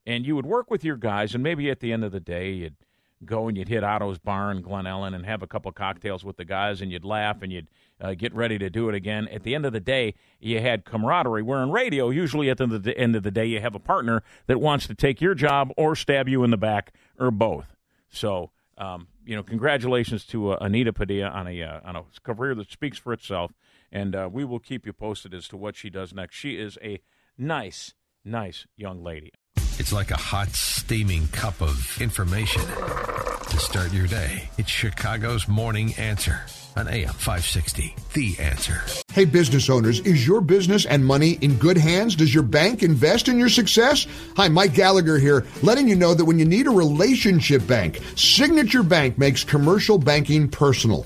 And 0.06 0.24
you 0.24 0.36
would 0.36 0.46
work 0.46 0.70
with 0.70 0.84
your 0.84 0.98
guys, 0.98 1.34
and 1.34 1.42
maybe 1.42 1.72
at 1.72 1.80
the 1.80 1.92
end 1.92 2.04
of 2.04 2.12
the 2.12 2.20
day, 2.20 2.52
you'd 2.52 2.76
go 3.24 3.48
and 3.48 3.58
you'd 3.58 3.70
hit 3.70 3.84
Otto's 3.84 4.20
Bar 4.20 4.52
in 4.52 4.62
Glen 4.62 4.86
Ellyn 4.86 5.16
and 5.16 5.26
have 5.26 5.42
a 5.42 5.48
couple 5.48 5.72
cocktails 5.72 6.26
with 6.26 6.38
the 6.38 6.46
guys, 6.46 6.82
and 6.82 6.92
you'd 6.92 7.06
laugh 7.06 7.42
and 7.42 7.52
you'd 7.52 7.70
uh, 8.02 8.14
get 8.14 8.34
ready 8.34 8.58
to 8.58 8.70
do 8.70 8.90
it 8.90 8.96
again. 8.96 9.28
At 9.30 9.44
the 9.44 9.56
end 9.56 9.66
of 9.66 9.74
the 9.74 9.80
day, 9.80 10.16
you 10.40 10.60
had 10.60 10.86
camaraderie. 10.86 11.44
Where 11.44 11.64
in 11.64 11.72
radio, 11.72 12.10
usually 12.10 12.50
at 12.50 12.58
the 12.58 12.94
end 12.98 13.16
of 13.16 13.24
the 13.24 13.32
day, 13.32 13.46
you 13.46 13.62
have 13.62 13.76
a 13.76 13.80
partner 13.80 14.24
that 14.48 14.60
wants 14.60 14.88
to 14.88 14.96
take 14.96 15.22
your 15.22 15.36
job 15.36 15.72
or 15.78 15.96
stab 15.96 16.28
you 16.28 16.44
in 16.44 16.52
the 16.52 16.58
back 16.58 16.94
or 17.18 17.32
both. 17.32 17.76
So, 18.10 18.52
um, 18.78 19.08
you 19.26 19.36
know, 19.36 19.44
congratulations 19.44 20.26
to 20.28 20.52
uh, 20.52 20.58
Anita 20.62 20.92
Padilla 20.92 21.30
on 21.30 21.48
a 21.48 21.62
uh, 21.62 21.80
on 21.86 21.96
a 21.96 22.04
career 22.24 22.54
that 22.56 22.72
speaks 22.72 22.98
for 22.98 23.14
itself, 23.14 23.54
and 23.92 24.16
uh, 24.16 24.30
we 24.32 24.44
will 24.44 24.60
keep 24.60 24.86
you 24.86 24.94
posted 24.94 25.34
as 25.34 25.48
to 25.48 25.58
what 25.58 25.76
she 25.76 25.90
does 25.90 26.14
next. 26.14 26.36
She 26.36 26.58
is 26.58 26.78
a 26.84 27.00
nice, 27.38 27.94
nice 28.24 28.68
young 28.76 29.04
lady. 29.04 29.32
It's 29.77 29.91
like 29.91 30.12
a 30.12 30.17
hot, 30.17 30.50
steaming 30.50 31.27
cup 31.27 31.62
of 31.62 32.01
information 32.01 32.62
to 32.62 33.60
start 33.60 33.91
your 33.91 34.08
day. 34.08 34.50
It's 34.58 34.70
Chicago's 34.70 35.50
Morning 35.50 35.94
Answer 35.96 36.46
on 36.77 36.88
AM 36.88 37.13
560. 37.13 37.94
The 38.13 38.36
Answer. 38.39 38.82
Hey, 39.12 39.25
business 39.25 39.70
owners, 39.70 40.00
is 40.00 40.25
your 40.25 40.39
business 40.39 40.86
and 40.86 41.05
money 41.05 41.32
in 41.41 41.58
good 41.58 41.77
hands? 41.77 42.15
Does 42.15 42.34
your 42.34 42.44
bank 42.44 42.84
invest 42.84 43.27
in 43.27 43.38
your 43.38 43.50
success? 43.50 44.08
Hi, 44.38 44.48
Mike 44.48 44.74
Gallagher 44.74 45.17
here, 45.17 45.46
letting 45.62 45.89
you 45.89 45.96
know 45.98 46.13
that 46.13 46.25
when 46.25 46.39
you 46.39 46.46
need 46.46 46.67
a 46.67 46.72
relationship 46.72 47.67
bank, 47.67 48.00
Signature 48.15 48.84
Bank 48.84 49.17
makes 49.17 49.44
commercial 49.44 49.98
banking 49.98 50.48
personal. 50.48 51.05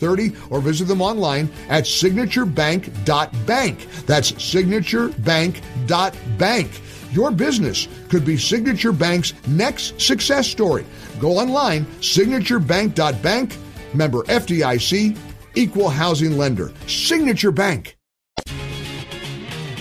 30 0.00 0.32
or 0.50 0.60
visit 0.60 0.86
them 0.86 1.00
online 1.02 1.48
at 1.68 1.84
signaturebank.bank. 1.84 3.86
That's 4.06 4.32
signaturebank.bank. 4.32 6.80
Your 7.12 7.30
business 7.30 7.86
could 8.08 8.24
be 8.24 8.36
Signature 8.36 8.90
Bank's 8.92 9.34
next 9.46 10.00
success 10.00 10.48
story. 10.48 10.84
Go 11.18 11.38
online, 11.38 11.84
signaturebank.bank, 12.00 13.56
member 13.94 14.22
FDIC, 14.24 15.16
equal 15.54 15.88
housing 15.88 16.36
lender. 16.38 16.72
Signature 16.86 17.50
Bank. 17.50 17.96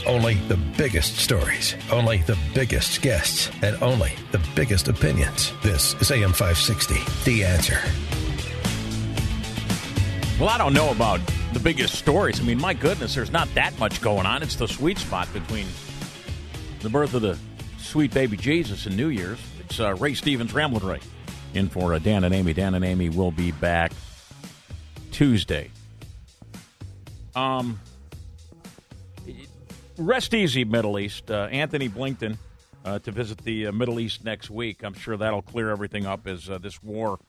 Only 0.08 0.36
the 0.48 0.58
biggest 0.76 1.18
stories, 1.18 1.76
only 1.92 2.18
the 2.20 2.38
biggest 2.56 3.02
guests, 3.04 3.52
and 3.62 3.78
only 3.84 4.14
the 4.32 4.40
biggest 4.56 4.88
opinions. 4.88 5.54
This 5.62 5.94
is 6.02 6.10
AM 6.10 6.34
560, 6.34 6.96
The 7.30 7.46
Answer. 7.46 7.80
Well, 10.40 10.48
I 10.48 10.58
don't 10.58 10.72
know 10.72 10.92
about 10.92 11.20
the 11.52 11.60
biggest 11.60 11.96
stories. 11.96 12.40
I 12.40 12.44
mean, 12.44 12.62
my 12.62 12.74
goodness, 12.74 13.14
there's 13.14 13.34
not 13.34 13.54
that 13.56 13.78
much 13.78 14.00
going 14.00 14.26
on. 14.26 14.42
It's 14.42 14.56
the 14.56 14.70
sweet 14.70 14.98
spot 14.98 15.28
between 15.34 15.68
the 16.80 16.88
birth 16.88 17.14
of 17.14 17.24
the 17.24 17.38
sweet 17.78 18.14
baby 18.14 18.38
Jesus 18.38 18.86
and 18.86 18.96
New 18.96 19.10
Year's. 19.10 19.38
It's 19.60 19.82
uh, 19.82 19.96
Ray 19.96 20.14
Stevens 20.14 20.54
Ramblin' 20.54 20.86
Ray 20.86 21.02
in 21.54 21.68
for 21.68 21.94
uh, 21.94 22.00
Dan 22.00 22.24
and 22.24 22.34
Amy. 22.34 22.54
Dan 22.54 22.74
and 22.74 22.86
Amy 22.86 23.10
will 23.10 23.32
be 23.32 23.52
back 23.52 23.92
Tuesday. 25.12 25.72
Um, 27.36 27.78
rest 29.98 30.34
easy, 30.34 30.64
Middle 30.64 31.00
East. 31.00 31.30
Uh, 31.30 31.50
Antony 31.52 31.90
Blinken 31.90 32.38
uh, 32.86 33.00
to 33.00 33.12
visit 33.12 33.40
the 33.40 33.68
uh, 33.68 33.72
Middle 33.74 34.00
East 34.00 34.24
next 34.24 34.50
week. 34.50 34.86
I'm 34.86 34.94
sure 34.94 35.18
that'll 35.18 35.42
clear 35.42 35.70
everything 35.70 36.06
up 36.06 36.28
as 36.28 36.50
uh, 36.50 36.60
this 36.60 36.82
war 36.82 37.20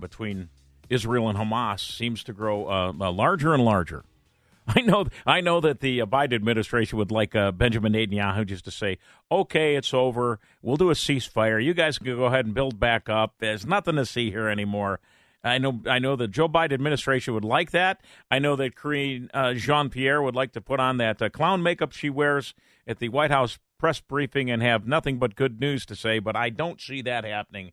between 0.00 0.48
Israel 0.90 1.28
and 1.28 1.38
Hamas 1.38 1.80
seems 1.80 2.22
to 2.24 2.32
grow 2.32 2.66
uh, 2.66 2.92
uh, 3.00 3.12
larger 3.12 3.54
and 3.54 3.64
larger. 3.64 4.04
I 4.68 4.82
know, 4.82 5.06
I 5.26 5.40
know 5.40 5.60
that 5.60 5.80
the 5.80 6.02
uh, 6.02 6.06
Biden 6.06 6.34
administration 6.34 6.98
would 6.98 7.10
like 7.10 7.34
uh, 7.34 7.52
Benjamin 7.52 7.94
Netanyahu 7.94 8.46
just 8.46 8.64
to 8.66 8.70
say, 8.70 8.98
"Okay, 9.30 9.76
it's 9.76 9.94
over. 9.94 10.38
We'll 10.62 10.76
do 10.76 10.90
a 10.90 10.94
ceasefire. 10.94 11.62
You 11.62 11.74
guys 11.74 11.98
can 11.98 12.06
go 12.06 12.26
ahead 12.26 12.44
and 12.44 12.54
build 12.54 12.78
back 12.78 13.08
up. 13.08 13.34
There's 13.38 13.66
nothing 13.66 13.96
to 13.96 14.06
see 14.06 14.30
here 14.30 14.48
anymore." 14.48 15.00
I 15.44 15.58
know, 15.58 15.80
I 15.86 16.00
know 16.00 16.16
the 16.16 16.26
Joe 16.26 16.48
Biden 16.48 16.72
administration 16.72 17.32
would 17.32 17.44
like 17.44 17.70
that. 17.70 18.00
I 18.28 18.40
know 18.40 18.56
that 18.56 18.74
Karine 18.74 19.30
uh, 19.32 19.54
Jean 19.54 19.88
Pierre 19.88 20.20
would 20.20 20.34
like 20.34 20.52
to 20.52 20.60
put 20.60 20.80
on 20.80 20.96
that 20.98 21.22
uh, 21.22 21.30
clown 21.30 21.62
makeup 21.62 21.92
she 21.92 22.10
wears 22.10 22.54
at 22.88 22.98
the 22.98 23.08
White 23.08 23.30
House 23.30 23.58
press 23.78 24.00
briefing 24.00 24.50
and 24.50 24.62
have 24.62 24.86
nothing 24.86 25.18
but 25.18 25.36
good 25.36 25.60
news 25.60 25.86
to 25.86 25.94
say. 25.94 26.18
But 26.18 26.34
I 26.34 26.50
don't 26.50 26.80
see 26.80 27.02
that 27.02 27.24
happening 27.24 27.72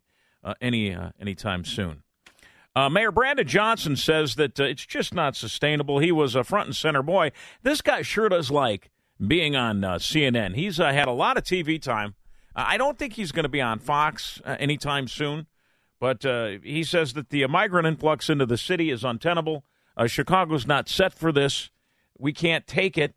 any 0.60 0.96
anytime 1.20 1.64
soon. 1.64 2.04
Uh, 2.76 2.90
Mayor 2.90 3.10
Brandon 3.10 3.46
Johnson 3.46 3.96
says 3.96 4.34
that 4.34 4.60
uh, 4.60 4.64
it's 4.64 4.84
just 4.84 5.14
not 5.14 5.34
sustainable. 5.34 5.98
He 5.98 6.12
was 6.12 6.34
a 6.34 6.44
front 6.44 6.66
and 6.66 6.76
center 6.76 7.02
boy. 7.02 7.32
This 7.62 7.80
guy 7.80 8.02
sure 8.02 8.28
does 8.28 8.50
like 8.50 8.90
being 9.26 9.56
on 9.56 9.82
uh, 9.82 9.94
CNN. 9.94 10.56
He's 10.56 10.78
uh, 10.78 10.92
had 10.92 11.08
a 11.08 11.12
lot 11.12 11.38
of 11.38 11.44
TV 11.44 11.80
time. 11.80 12.16
I 12.54 12.76
don't 12.76 12.98
think 12.98 13.14
he's 13.14 13.32
going 13.32 13.44
to 13.44 13.50
be 13.50 13.62
on 13.62 13.78
Fox 13.78 14.42
uh, 14.44 14.56
anytime 14.60 15.08
soon, 15.08 15.46
but 15.98 16.26
uh, 16.26 16.58
he 16.62 16.84
says 16.84 17.14
that 17.14 17.30
the 17.30 17.46
migrant 17.46 17.86
influx 17.86 18.28
into 18.28 18.44
the 18.44 18.58
city 18.58 18.90
is 18.90 19.04
untenable. 19.04 19.64
Chicago's 20.06 20.66
not 20.66 20.90
set 20.90 21.14
for 21.14 21.32
this. 21.32 21.70
We 22.18 22.34
can't 22.34 22.66
take 22.66 22.98
it, 22.98 23.14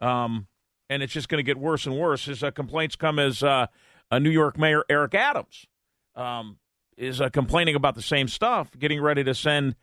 um, 0.00 0.48
and 0.90 1.02
it's 1.02 1.14
just 1.14 1.30
going 1.30 1.38
to 1.38 1.42
get 1.42 1.56
worse 1.56 1.86
and 1.86 1.98
worse. 1.98 2.26
His 2.26 2.44
complaints 2.54 2.96
come 2.96 3.18
as 3.18 3.42
a 3.42 3.68
New 4.12 4.30
York 4.30 4.58
Mayor 4.58 4.84
Eric 4.90 5.14
Adams. 5.14 5.66
Um, 6.14 6.58
is 6.98 7.20
uh, 7.20 7.28
complaining 7.30 7.74
about 7.74 7.94
the 7.94 8.02
same 8.02 8.28
stuff, 8.28 8.70
getting 8.78 9.00
ready 9.00 9.24
to 9.24 9.34
send 9.34 9.76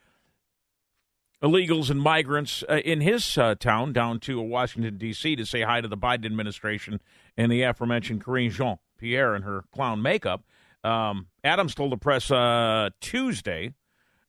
illegals 1.42 1.90
and 1.90 2.02
migrants 2.02 2.64
uh, 2.70 2.78
in 2.84 3.02
his 3.02 3.38
uh, 3.38 3.56
town 3.56 3.94
down 3.94 4.20
to 4.20 4.42
Washington, 4.42 4.98
D.C. 4.98 5.36
to 5.36 5.46
say 5.46 5.62
hi 5.62 5.82
to 5.82 5.88
the 5.88 5.98
Biden 5.98 6.26
administration 6.26 7.02
and 7.38 7.52
the 7.52 7.64
aforementioned 7.64 8.24
Karine 8.24 8.52
Jean 8.52 8.78
Pierre 8.98 9.36
in 9.36 9.44
her 9.44 9.64
clown 9.74 10.02
makeup. 10.02 10.44
Um, 10.84 11.28
Adams 11.44 11.74
told 11.74 11.92
the 11.92 11.98
press 11.98 12.30
uh, 12.30 12.90
Tuesday 13.02 13.74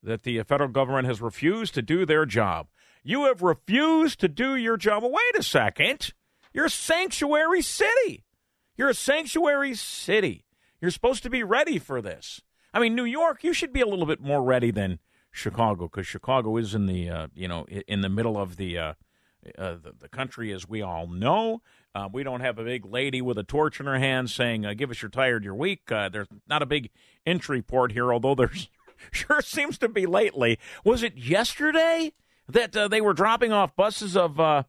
that 0.03 0.23
the 0.23 0.43
federal 0.45 0.71
government 0.71 1.07
has 1.07 1.21
refused 1.21 1.75
to 1.75 1.83
do 1.83 2.07
their 2.07 2.25
job. 2.25 2.69
You 3.03 3.27
have 3.27 3.43
refused 3.43 4.21
to 4.21 4.29
do 4.29 4.57
your 4.57 4.77
job. 4.77 5.03
Well, 5.03 5.13
wait 5.13 5.39
a 5.39 5.43
second. 5.43 6.13
You're 6.53 6.67
a 6.67 6.71
sanctuary 6.71 7.63
city. 7.63 8.25
You're 8.77 8.89
a 8.89 8.95
sanctuary 8.95 9.75
city. 9.75 10.45
You're 10.81 10.91
supposed 10.91 11.23
to 11.23 11.31
be 11.31 11.43
ready 11.43 11.79
for 11.79 12.01
this. 12.01 12.41
I 12.77 12.79
mean, 12.79 12.95
New 12.95 13.07
York, 13.07 13.43
you 13.43 13.55
should 13.55 13.73
be 13.73 13.81
a 13.81 13.87
little 13.87 14.05
bit 14.05 14.21
more 14.21 14.43
ready 14.43 14.71
than 14.71 14.99
Chicago 15.31 15.89
because 15.89 16.07
Chicago 16.07 16.59
is 16.59 16.75
in 16.75 16.85
the 16.85 17.09
uh, 17.09 17.27
you 17.35 17.49
know 17.49 17.65
in 17.65 18.03
the 18.03 18.11
middle 18.11 18.37
of 18.37 18.57
the 18.57 18.77
uh, 18.77 18.95
uh, 19.57 19.77
the, 19.83 19.95
the, 19.99 20.09
country, 20.11 20.53
as 20.53 20.69
we 20.69 20.83
all 20.83 21.07
know. 21.07 21.63
Uh, 21.95 22.07
we 22.13 22.23
don't 22.23 22.43
have 22.43 22.59
a 22.59 22.65
big 22.65 22.85
lady 22.85 23.23
with 23.23 23.39
a 23.39 23.43
torch 23.43 23.81
in 23.81 23.87
her 23.87 23.99
hand 23.99 24.29
saying, 24.29 24.67
uh, 24.67 24.75
"Give 24.75 24.91
us 24.91 25.01
your 25.01 25.09
tired, 25.09 25.43
your 25.43 25.55
weak." 25.55 25.91
Uh, 25.91 26.11
there's 26.11 26.29
not 26.47 26.61
a 26.61 26.67
big 26.67 26.91
entry 27.25 27.63
port 27.63 27.93
here, 27.93 28.13
although 28.13 28.35
there's 28.35 28.69
sure 29.11 29.41
seems 29.41 29.79
to 29.79 29.89
be 29.89 30.05
lately. 30.05 30.59
Was 30.85 31.03
it 31.03 31.17
yesterday 31.17 32.13
that 32.47 32.73
they 32.91 33.01
were 33.01 33.15
dropping 33.15 33.53
off 33.53 33.75
buses 33.75 34.19
of 34.19 34.39
of 34.39 34.67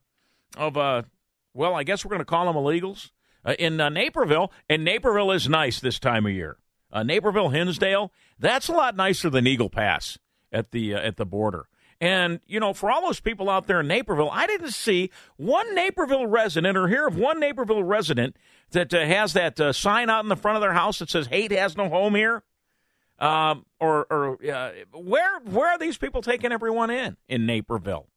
well, 1.54 1.76
I 1.76 1.84
guess 1.84 2.06
we're 2.06 2.12
going 2.12 2.20
to 2.20 2.26
call 2.26 2.46
them 2.46 2.56
illegals 2.56 3.12
in 3.60 3.76
Naperville, 3.76 4.50
and 4.70 4.86
Naperville 4.86 5.32
is 5.32 5.50
nice 5.50 5.82
this 5.82 6.00
time 6.00 6.26
of 6.26 6.32
year 6.32 6.58
uh, 6.92 7.04
Naperville, 7.04 7.50
Hinsdale, 7.50 8.12
that's 8.40 8.68
a 8.68 8.74
lot 8.74 8.96
nicer 8.96 9.30
than 9.30 9.48
Eagle 9.48 9.70
Pass 9.70 10.18
at 10.52 10.72
the 10.72 10.96
uh, 10.96 11.00
at 11.00 11.18
the 11.18 11.26
border. 11.26 11.68
And 12.00 12.42
you 12.46 12.60
know, 12.60 12.74
for 12.74 12.92
all 12.92 13.02
those 13.02 13.20
people 13.20 13.50
out 13.50 13.68
there 13.68 13.80
in 13.80 13.88
Naperville, 13.88 14.30
I 14.32 14.46
didn't 14.46 14.72
see 14.72 15.10
one 15.36 15.74
Naperville 15.74 16.28
resident 16.28 16.78
or 16.78 16.88
hear 16.88 17.08
of 17.08 17.18
one 17.18 17.40
Naperville 17.40 17.84
resident 17.84 18.36
that 18.72 18.94
uh, 18.94 19.06
has 19.06 19.34
that 19.34 19.60
uh, 19.60 19.74
sign 19.74 20.10
out 20.10 20.24
in 20.24 20.30
the 20.30 20.36
front 20.36 20.58
of 20.58 20.62
their 20.62 20.74
house 20.74 21.00
that 21.00 21.10
says 21.10 21.28
"Hate 21.28 21.52
has 21.52 21.76
no 21.76 21.90
home 21.90 22.16
here." 22.16 22.44
Um, 23.20 23.66
or 23.80 24.06
or 24.12 24.38
uh, 24.48 24.72
where 24.94 25.40
where 25.40 25.70
are 25.70 25.80
these 25.80 25.98
people 25.98 26.22
taking 26.22 26.52
everyone 26.52 26.92
in 26.92 27.18
in 27.28 27.48
Naperville? 27.48 28.08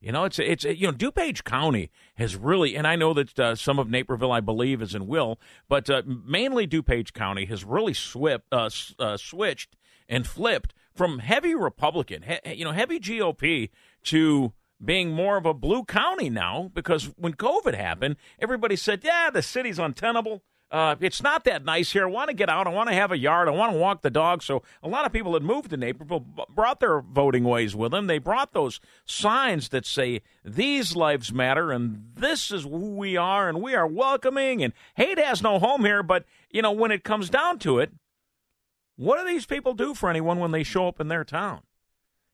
You 0.00 0.12
know, 0.12 0.24
it's 0.24 0.38
it's 0.38 0.64
you 0.64 0.86
know 0.86 0.92
DuPage 0.92 1.42
County 1.42 1.90
has 2.16 2.36
really, 2.36 2.76
and 2.76 2.86
I 2.86 2.94
know 2.94 3.12
that 3.14 3.38
uh, 3.38 3.54
some 3.56 3.80
of 3.80 3.90
Naperville, 3.90 4.30
I 4.30 4.40
believe, 4.40 4.80
is 4.80 4.94
in 4.94 5.08
Will, 5.08 5.40
but 5.68 5.90
uh, 5.90 6.02
mainly 6.06 6.68
DuPage 6.68 7.12
County 7.12 7.46
has 7.46 7.64
really 7.64 7.94
swift, 7.94 8.44
uh, 8.52 8.70
uh, 9.00 9.16
switched 9.16 9.74
and 10.08 10.24
flipped 10.24 10.72
from 10.94 11.18
heavy 11.18 11.54
Republican, 11.54 12.22
he, 12.22 12.54
you 12.54 12.64
know, 12.64 12.72
heavy 12.72 13.00
GOP 13.00 13.70
to 14.04 14.52
being 14.84 15.10
more 15.10 15.36
of 15.36 15.46
a 15.46 15.54
blue 15.54 15.84
county 15.84 16.30
now 16.30 16.70
because 16.72 17.06
when 17.16 17.34
COVID 17.34 17.74
happened, 17.74 18.16
everybody 18.38 18.76
said, 18.76 19.02
"Yeah, 19.02 19.30
the 19.30 19.42
city's 19.42 19.80
untenable." 19.80 20.44
Uh, 20.70 20.96
it's 21.00 21.22
not 21.22 21.44
that 21.44 21.64
nice 21.64 21.92
here. 21.92 22.04
I 22.06 22.10
want 22.10 22.28
to 22.28 22.34
get 22.34 22.50
out. 22.50 22.66
I 22.66 22.70
want 22.70 22.90
to 22.90 22.94
have 22.94 23.10
a 23.10 23.16
yard. 23.16 23.48
I 23.48 23.52
want 23.52 23.72
to 23.72 23.78
walk 23.78 24.02
the 24.02 24.10
dog. 24.10 24.42
So 24.42 24.62
a 24.82 24.88
lot 24.88 25.06
of 25.06 25.12
people 25.12 25.32
that 25.32 25.42
moved 25.42 25.70
to 25.70 25.78
Naperville 25.78 26.26
brought 26.50 26.80
their 26.80 27.00
voting 27.00 27.44
ways 27.44 27.74
with 27.74 27.92
them. 27.92 28.06
They 28.06 28.18
brought 28.18 28.52
those 28.52 28.78
signs 29.06 29.70
that 29.70 29.86
say 29.86 30.20
these 30.44 30.94
lives 30.94 31.32
matter 31.32 31.72
and 31.72 32.10
this 32.14 32.50
is 32.50 32.64
who 32.64 32.96
we 32.96 33.16
are 33.16 33.48
and 33.48 33.62
we 33.62 33.74
are 33.74 33.86
welcoming 33.86 34.62
and 34.62 34.74
hate 34.96 35.18
has 35.18 35.42
no 35.42 35.58
home 35.58 35.86
here. 35.86 36.02
But 36.02 36.24
you 36.50 36.60
know 36.60 36.72
when 36.72 36.90
it 36.90 37.02
comes 37.02 37.30
down 37.30 37.58
to 37.60 37.78
it, 37.78 37.92
what 38.96 39.18
do 39.18 39.26
these 39.26 39.46
people 39.46 39.72
do 39.72 39.94
for 39.94 40.10
anyone 40.10 40.38
when 40.38 40.50
they 40.50 40.64
show 40.64 40.88
up 40.88 41.00
in 41.00 41.08
their 41.08 41.24
town? 41.24 41.62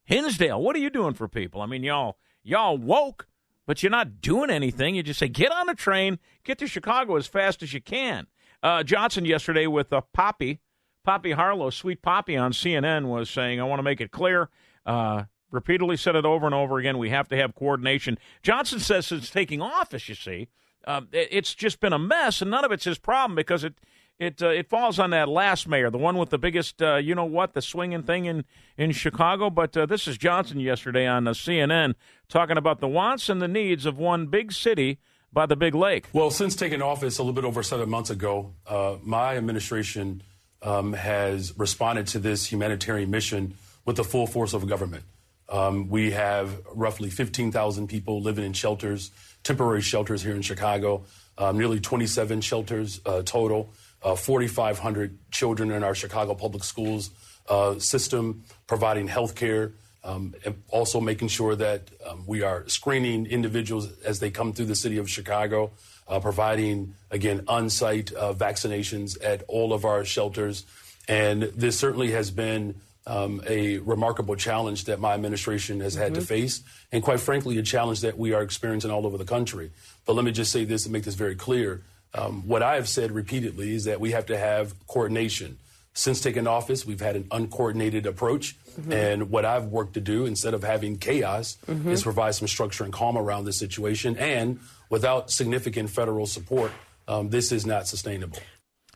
Hinsdale, 0.05 0.61
what 0.61 0.75
are 0.75 0.81
you 0.81 0.91
doing 0.91 1.15
for 1.15 1.29
people? 1.29 1.63
I 1.63 1.67
mean, 1.67 1.85
y'all 1.85 2.19
y'all 2.43 2.77
woke 2.77 3.29
but 3.67 3.83
you're 3.83 3.91
not 3.91 4.21
doing 4.21 4.51
anything. 4.51 4.95
You 4.95 5.03
just 5.03 5.19
say, 5.19 5.29
get 5.29 5.53
on 5.53 5.69
a 5.69 5.75
train, 5.75 6.19
get 6.45 6.59
to 6.59 6.67
Chicago 6.67 7.17
as 7.17 7.27
fast 7.27 7.63
as 7.63 7.73
you 7.73 7.81
can. 7.81 8.27
Uh, 8.63 8.83
Johnson 8.83 9.25
yesterday 9.25 9.67
with 9.67 9.93
uh, 9.93 10.03
Poppy, 10.13 10.61
Poppy 11.05 11.33
Harlow, 11.33 11.71
Sweet 11.71 12.03
Poppy 12.03 12.37
on 12.37 12.53
CNN 12.53 13.07
was 13.07 13.29
saying, 13.29 13.61
I 13.61 13.65
want 13.65 13.79
to 13.79 13.85
make 13.85 14.01
it 14.01 14.11
clear. 14.11 14.49
Uh, 14.87 15.25
repeatedly 15.51 15.97
said 15.97 16.17
it 16.17 16.25
over 16.25 16.47
and 16.47 16.55
over 16.55 16.79
again. 16.79 16.99
We 16.99 17.11
have 17.11 17.29
to 17.29 17.37
have 17.37 17.55
coordination. 17.55 18.19
Johnson 18.43 18.81
says 18.81 19.07
since 19.07 19.31
taking 19.31 19.61
office, 19.61 20.09
you 20.09 20.15
see, 20.15 20.49
uh, 20.87 21.03
it's 21.13 21.55
just 21.55 21.81
been 21.81 21.93
a 21.93 21.99
mess, 21.99 22.43
and 22.43 22.51
none 22.51 22.65
of 22.65 22.73
it's 22.73 22.85
his 22.85 22.99
problem 22.99 23.35
because 23.35 23.65
it 23.65 23.75
it 24.19 24.43
uh, 24.43 24.49
it 24.49 24.69
falls 24.69 24.99
on 24.99 25.11
that 25.11 25.29
last 25.29 25.67
mayor, 25.69 25.91
the 25.91 25.99
one 25.99 26.17
with 26.19 26.31
the 26.31 26.39
biggest, 26.39 26.81
uh, 26.83 26.97
you 26.97 27.15
know 27.15 27.25
what, 27.25 27.55
the 27.55 27.63
swinging 27.63 28.03
thing 28.03 28.27
in 28.27 28.45
in 28.77 28.93
Chicago. 28.93 29.51
But 29.51 29.77
uh, 29.77 29.87
this 29.87 30.07
is 30.07 30.17
Johnson 30.17 30.61
yesterday 30.61 31.07
on 31.07 31.27
uh, 31.27 31.33
CNN 31.33 31.95
talking 32.29 32.57
about 32.57 32.81
the 32.81 32.89
wants 32.89 33.29
and 33.29 33.43
the 33.43 33.49
needs 33.49 33.87
of 33.87 33.99
one 33.99 34.27
big 34.27 34.53
city 34.53 34.99
by 35.33 35.47
the 35.47 35.57
big 35.57 35.75
lake. 35.75 36.07
Well, 36.13 36.31
since 36.31 36.55
taking 36.55 36.81
office 36.81 37.19
a 37.19 37.23
little 37.23 37.35
bit 37.35 37.45
over 37.45 37.63
seven 37.63 37.91
months 37.91 38.11
ago, 38.11 38.55
uh, 38.67 38.97
my 39.03 39.37
administration 39.37 40.23
um, 40.63 40.93
has 40.93 41.57
responded 41.59 42.07
to 42.09 42.19
this 42.21 42.51
humanitarian 42.51 43.11
mission 43.11 43.55
with 43.85 43.97
the 43.97 44.05
full 44.05 44.27
force 44.27 44.55
of 44.55 44.67
government. 44.69 45.05
Um, 45.49 45.89
we 45.89 46.13
have 46.13 46.63
roughly 46.73 47.11
15,000 47.11 47.89
people 47.89 48.23
living 48.23 48.45
in 48.45 48.55
shelters, 48.55 49.11
temporary 49.43 49.83
shelters 49.83 50.23
here 50.23 50.35
in 50.35 50.41
Chicago, 50.41 51.05
um, 51.37 51.59
nearly 51.59 51.81
27 51.81 52.41
shelters 52.41 53.01
uh, 53.05 53.23
total 53.23 53.71
uh, 54.05 54.15
4,500 54.15 55.19
children 55.31 55.71
in 55.71 55.83
our 55.83 55.95
Chicago 55.95 56.35
public 56.35 56.63
schools 56.63 57.11
uh, 57.49 57.79
system, 57.79 58.45
providing 58.67 59.09
health 59.09 59.35
care, 59.35 59.73
um, 60.05 60.35
and 60.45 60.63
also 60.69 61.01
making 61.01 61.29
sure 61.29 61.57
that 61.57 61.89
um, 62.07 62.25
we 62.27 62.43
are 62.43 62.69
screening 62.69 63.27
individuals 63.27 63.89
as 64.03 64.21
they 64.21 64.31
come 64.31 64.53
through 64.53 64.67
the 64.67 64.77
city 64.77 64.99
of 64.99 65.09
Chicago, 65.09 65.73
uh, 66.07 66.21
providing, 66.21 66.95
again, 67.11 67.43
on 67.49 67.71
site 67.71 68.13
uh, 68.13 68.35
vaccinations 68.35 69.17
at 69.25 69.43
all 69.49 69.73
of 69.73 69.87
our 69.87 70.05
shelters. 70.05 70.67
And 71.09 71.45
this 71.45 71.79
certainly 71.79 72.11
has 72.13 72.31
been 72.31 72.81
um, 73.07 73.43
a 73.47 73.79
remarkable 73.79 74.37
challenge 74.37 74.85
that 74.85 75.01
my 75.01 75.15
administration 75.15 75.81
has 75.81 75.95
had 75.95 76.13
mm-hmm. 76.13 76.21
to 76.21 76.27
face, 76.27 76.63
and 76.93 77.03
quite 77.03 77.21
frankly, 77.21 77.59
a 77.59 77.63
challenge 77.63 78.01
that 78.01 78.19
we 78.19 78.33
are 78.33 78.43
experiencing 78.43 78.91
all 78.91 79.07
over 79.07 79.19
the 79.19 79.25
country. 79.25 79.71
But 80.07 80.15
let 80.15 80.25
me 80.25 80.33
just 80.33 80.53
say 80.53 80.65
this 80.65 80.85
and 80.85 80.93
make 80.93 81.05
this 81.05 81.15
very 81.15 81.35
clear. 81.35 81.83
Um, 82.15 82.47
what 82.47 82.63
I 82.63 82.77
have 82.77 82.89
said 82.89 83.13
repeatedly 83.13 83.75
is 83.75 83.85
that 83.85 84.01
we 84.01 84.13
have 84.13 84.27
to 84.27 84.39
have 84.39 84.75
coordination. 84.87 85.59
Since 85.93 86.21
taking 86.21 86.47
office, 86.47 86.85
we've 86.85 87.01
had 87.01 87.17
an 87.17 87.27
uncoordinated 87.31 88.07
approach. 88.07 88.57
Mm-hmm. 88.81 88.93
And 88.93 89.31
what 89.31 89.45
I've 89.45 89.67
worked 89.67 89.95
to 89.95 90.01
do, 90.01 90.27
instead 90.27 90.55
of 90.55 90.65
having 90.65 90.99
chaos, 90.99 91.57
mm-hmm. 91.67 91.91
is 91.91 92.03
provide 92.03 92.35
some 92.35 92.49
structure 92.49 92.85
and 92.85 92.93
calm 92.93 93.17
around 93.17 93.45
the 93.45 93.53
situation. 93.53 94.17
And 94.17 94.59
without 94.91 95.31
significant 95.31 95.91
federal 95.91 96.27
support, 96.27 96.73
um, 97.07 97.31
this 97.31 97.53
is 97.53 97.65
not 97.67 97.87
sustainable. 97.87 98.39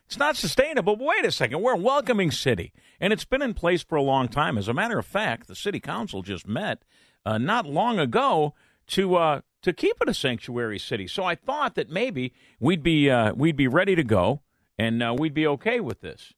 It's 0.06 0.18
not 0.18 0.36
sustainable. 0.36 0.96
But 0.96 1.04
wait 1.04 1.24
a 1.24 1.30
second. 1.30 1.60
We're 1.60 1.74
a 1.74 1.78
welcoming 1.78 2.30
city, 2.30 2.72
and 2.98 3.12
it's 3.12 3.24
been 3.26 3.42
in 3.42 3.54
place 3.54 3.82
for 3.82 3.96
a 3.96 4.02
long 4.02 4.28
time. 4.28 4.56
As 4.56 4.66
a 4.66 4.74
matter 4.74 4.98
of 4.98 5.06
fact, 5.06 5.46
the 5.46 5.54
city 5.54 5.80
council 5.80 6.22
just 6.22 6.48
met 6.48 6.82
uh, 7.26 7.38
not 7.38 7.66
long 7.66 7.98
ago 7.98 8.54
to 8.88 9.16
uh, 9.16 9.40
to 9.68 9.72
keep 9.74 9.96
it 10.00 10.08
a 10.08 10.14
sanctuary 10.14 10.78
city. 10.78 11.06
So 11.06 11.24
I 11.24 11.34
thought 11.34 11.74
that 11.74 11.90
maybe 11.90 12.32
we'd 12.58 12.82
be 12.82 13.10
uh, 13.10 13.34
we'd 13.34 13.56
be 13.56 13.68
ready 13.68 13.94
to 13.94 14.04
go 14.04 14.42
and 14.78 15.02
uh, 15.02 15.14
we'd 15.16 15.34
be 15.34 15.46
okay 15.46 15.78
with 15.80 16.00
this. 16.00 16.32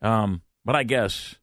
Um, 0.00 0.42
but 0.64 0.74
I 0.74 0.82
guess 0.82 1.36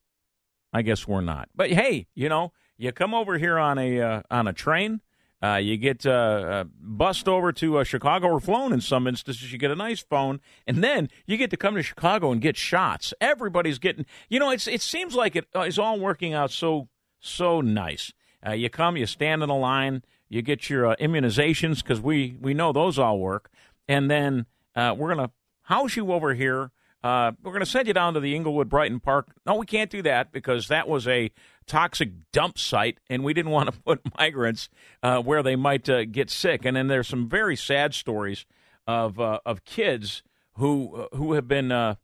I 0.74 0.82
guess 0.82 1.08
we're 1.08 1.22
not. 1.22 1.50
But 1.56 1.72
hey, 1.72 2.08
you 2.16 2.28
know, 2.28 2.54
you 2.78 2.92
come 2.92 3.14
over 3.14 3.38
here 3.38 3.58
on 3.60 3.78
a 3.78 4.02
uh, 4.02 4.22
on 4.32 4.48
a 4.48 4.54
train. 4.54 5.02
Uh, 5.44 5.56
you 5.56 5.76
get 5.76 6.06
uh, 6.06 6.12
uh, 6.12 6.64
bussed 6.80 7.28
over 7.28 7.52
to 7.52 7.80
uh, 7.80 7.84
Chicago 7.84 8.28
or 8.28 8.40
flown 8.40 8.72
in 8.72 8.80
some 8.80 9.08
instances. 9.08 9.52
You 9.52 9.58
get 9.58 9.72
a 9.72 9.76
nice 9.76 10.00
phone, 10.00 10.40
and 10.68 10.84
then 10.84 11.10
you 11.26 11.36
get 11.36 11.50
to 11.50 11.58
come 11.58 11.74
to 11.76 11.82
Chicago 11.82 12.32
and 12.32 12.40
get 12.40 12.56
shots. 12.56 13.12
Everybody's 13.20 13.80
getting, 13.80 14.06
you 14.30 14.40
know, 14.40 14.52
it's 14.52 14.68
it 14.68 14.82
seems 14.82 15.16
like 15.16 15.36
it 15.36 15.48
is 15.56 15.80
all 15.80 16.00
working 16.00 16.34
out 16.34 16.52
so 16.52 16.90
so 17.20 17.60
nice. 17.62 18.14
Uh, 18.46 18.52
you 18.54 18.70
come, 18.70 18.98
you 18.98 19.06
stand 19.06 19.44
in 19.44 19.50
a 19.50 19.58
line, 19.58 20.04
you 20.32 20.41
get 20.41 20.70
your 20.70 20.88
uh, 20.88 20.96
immunizations 20.96 21.84
because 21.84 22.00
we 22.00 22.38
we 22.39 22.54
know 22.54 22.72
those 22.72 22.98
all 22.98 23.20
work, 23.20 23.52
and 23.89 24.10
then 24.10 24.46
uh, 24.78 24.96
we're 24.98 25.13
gonna 25.13 25.30
house 25.63 25.98
you 25.98 26.13
over 26.13 26.34
here. 26.34 26.72
Uh, 27.04 27.32
we're 27.44 27.52
going 27.52 27.65
to 27.65 27.70
send 27.70 27.88
you 27.88 27.96
down 27.96 28.13
to 28.13 28.20
the 28.20 28.36
Englewood 28.36 28.70
Brighton 28.70 29.00
Park. 29.00 29.34
No, 29.44 29.56
we 29.56 29.65
can't 29.65 29.89
do 29.89 30.04
that 30.04 30.32
because 30.32 30.67
that 30.67 30.88
was 30.88 31.08
a 31.08 31.32
toxic 31.65 32.12
dump 32.32 32.60
site, 32.60 33.00
and 33.10 33.24
we 33.24 33.34
didn't 33.34 33.52
want 33.58 33.74
to 33.74 33.82
put 33.82 34.02
migrants 34.20 34.70
uh, 35.02 35.20
where 35.20 35.41
they 35.41 35.56
might 35.56 35.89
uh, 35.89 36.06
get 36.06 36.30
sick. 36.30 36.63
And 36.63 36.78
then 36.78 36.88
there's 36.88 37.08
some 37.08 37.28
very 37.28 37.56
sad 37.56 37.96
stories 37.96 38.46
of 38.88 39.20
uh, 39.20 39.39
of 39.46 39.65
kids 39.65 40.22
who 40.54 41.08
who 41.12 41.34
have 41.34 41.48
been 41.48 41.72
have 41.72 41.98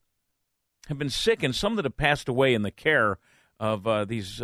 been 0.97 1.09
sick, 1.09 1.43
and 1.43 1.55
some 1.55 1.75
that 1.75 1.85
have 1.85 1.97
passed 1.97 2.27
away 2.27 2.53
in 2.53 2.63
the 2.63 2.71
care 2.71 3.19
of 3.59 4.09
these 4.09 4.41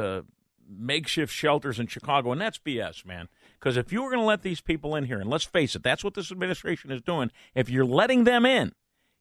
makeshift 0.70 1.34
shelters 1.34 1.80
in 1.80 1.88
Chicago, 1.88 2.32
and 2.32 2.40
that's 2.40 2.60
BS, 2.60 3.06
man. 3.06 3.28
Because 3.64 3.78
if 3.78 3.94
you 3.94 4.04
were 4.04 4.10
going 4.10 4.20
to 4.20 4.26
let 4.26 4.42
these 4.42 4.60
people 4.60 4.94
in 4.94 5.06
here, 5.06 5.22
and 5.22 5.30
let's 5.30 5.46
face 5.46 5.74
it, 5.74 5.84
that's 5.84 6.04
what 6.04 6.16
this 6.16 6.34
administration 6.34 6.92
is 6.92 7.02
doing. 7.02 7.32
If 7.56 7.70
you're 7.70 7.86
letting 7.86 8.26
them 8.26 8.46
in, 8.46 8.74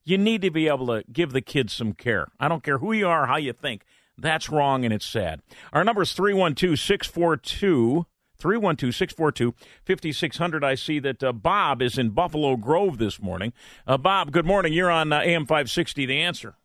you 0.03 0.19
need 0.19 0.43
to 0.43 0.51
be 0.51 0.67
able 0.67 0.89
to 0.89 1.05
give 1.13 1.31
the 1.31 1.41
kids 1.41 1.73
some 1.73 1.93
care. 1.93 2.27
I 2.41 2.49
don't 2.49 2.65
care 2.65 2.79
who 2.79 2.93
you 2.93 3.07
are, 3.07 3.29
how 3.29 3.37
you 3.37 3.53
think. 3.53 3.85
That's 4.19 4.51
wrong 4.51 4.85
and 4.85 4.93
it's 4.93 5.07
sad. 5.07 5.43
Our 5.73 5.85
number 5.85 6.03
is 6.03 6.13
312 6.13 6.77
642 6.77 8.05
312 8.37 8.93
642 8.93 9.55
5600. 9.85 10.65
I 10.65 10.75
see 10.75 10.99
that 10.99 11.23
uh, 11.23 11.33
Bob 11.33 11.81
is 11.81 11.97
in 11.97 12.11
Buffalo 12.11 12.57
Grove 12.57 12.99
this 12.99 13.23
morning. 13.23 13.53
Uh, 13.87 13.97
Bob, 13.97 14.33
good 14.33 14.45
morning. 14.45 14.73
You're 14.73 14.91
on 14.91 15.13
uh, 15.13 15.21
AM 15.21 15.47
560 15.47 16.05
The 16.05 16.21
Answer. 16.21 16.57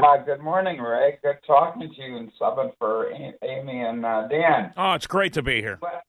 Uh, 0.00 0.18
good 0.18 0.40
morning, 0.40 0.78
Ray. 0.80 1.18
Good 1.24 1.38
talking 1.46 1.88
to 1.88 2.02
you 2.02 2.18
and 2.18 2.30
subbing 2.38 2.72
for 2.78 3.10
Amy 3.10 3.80
and 3.80 4.04
uh, 4.04 4.28
Dan. 4.28 4.72
Oh, 4.76 4.92
it's 4.92 5.06
great 5.06 5.32
to 5.32 5.42
be 5.42 5.62
here. 5.62 5.78
But, 5.80 6.04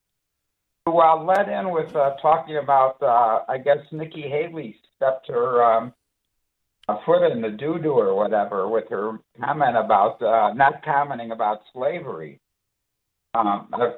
well, 0.89 1.25
led 1.25 1.49
in 1.49 1.71
with 1.71 1.95
uh, 1.95 2.15
talking 2.21 2.58
about, 2.58 3.02
uh, 3.02 3.43
I 3.47 3.58
guess 3.58 3.80
Nikki 3.91 4.21
Haley 4.21 4.75
stepped 4.95 5.28
her 5.28 5.63
um, 5.63 5.93
foot 7.06 7.32
in 7.32 7.41
the 7.41 7.49
doo 7.49 7.80
doo 7.80 7.91
or 7.91 8.15
whatever 8.15 8.67
with 8.67 8.86
her 8.89 9.19
comment 9.43 9.78
about 9.78 10.21
uh, 10.21 10.54
not 10.54 10.84
commenting 10.84 11.32
about 11.32 11.62
slavery. 11.73 12.39
Um, 13.34 13.69
I 13.73 13.93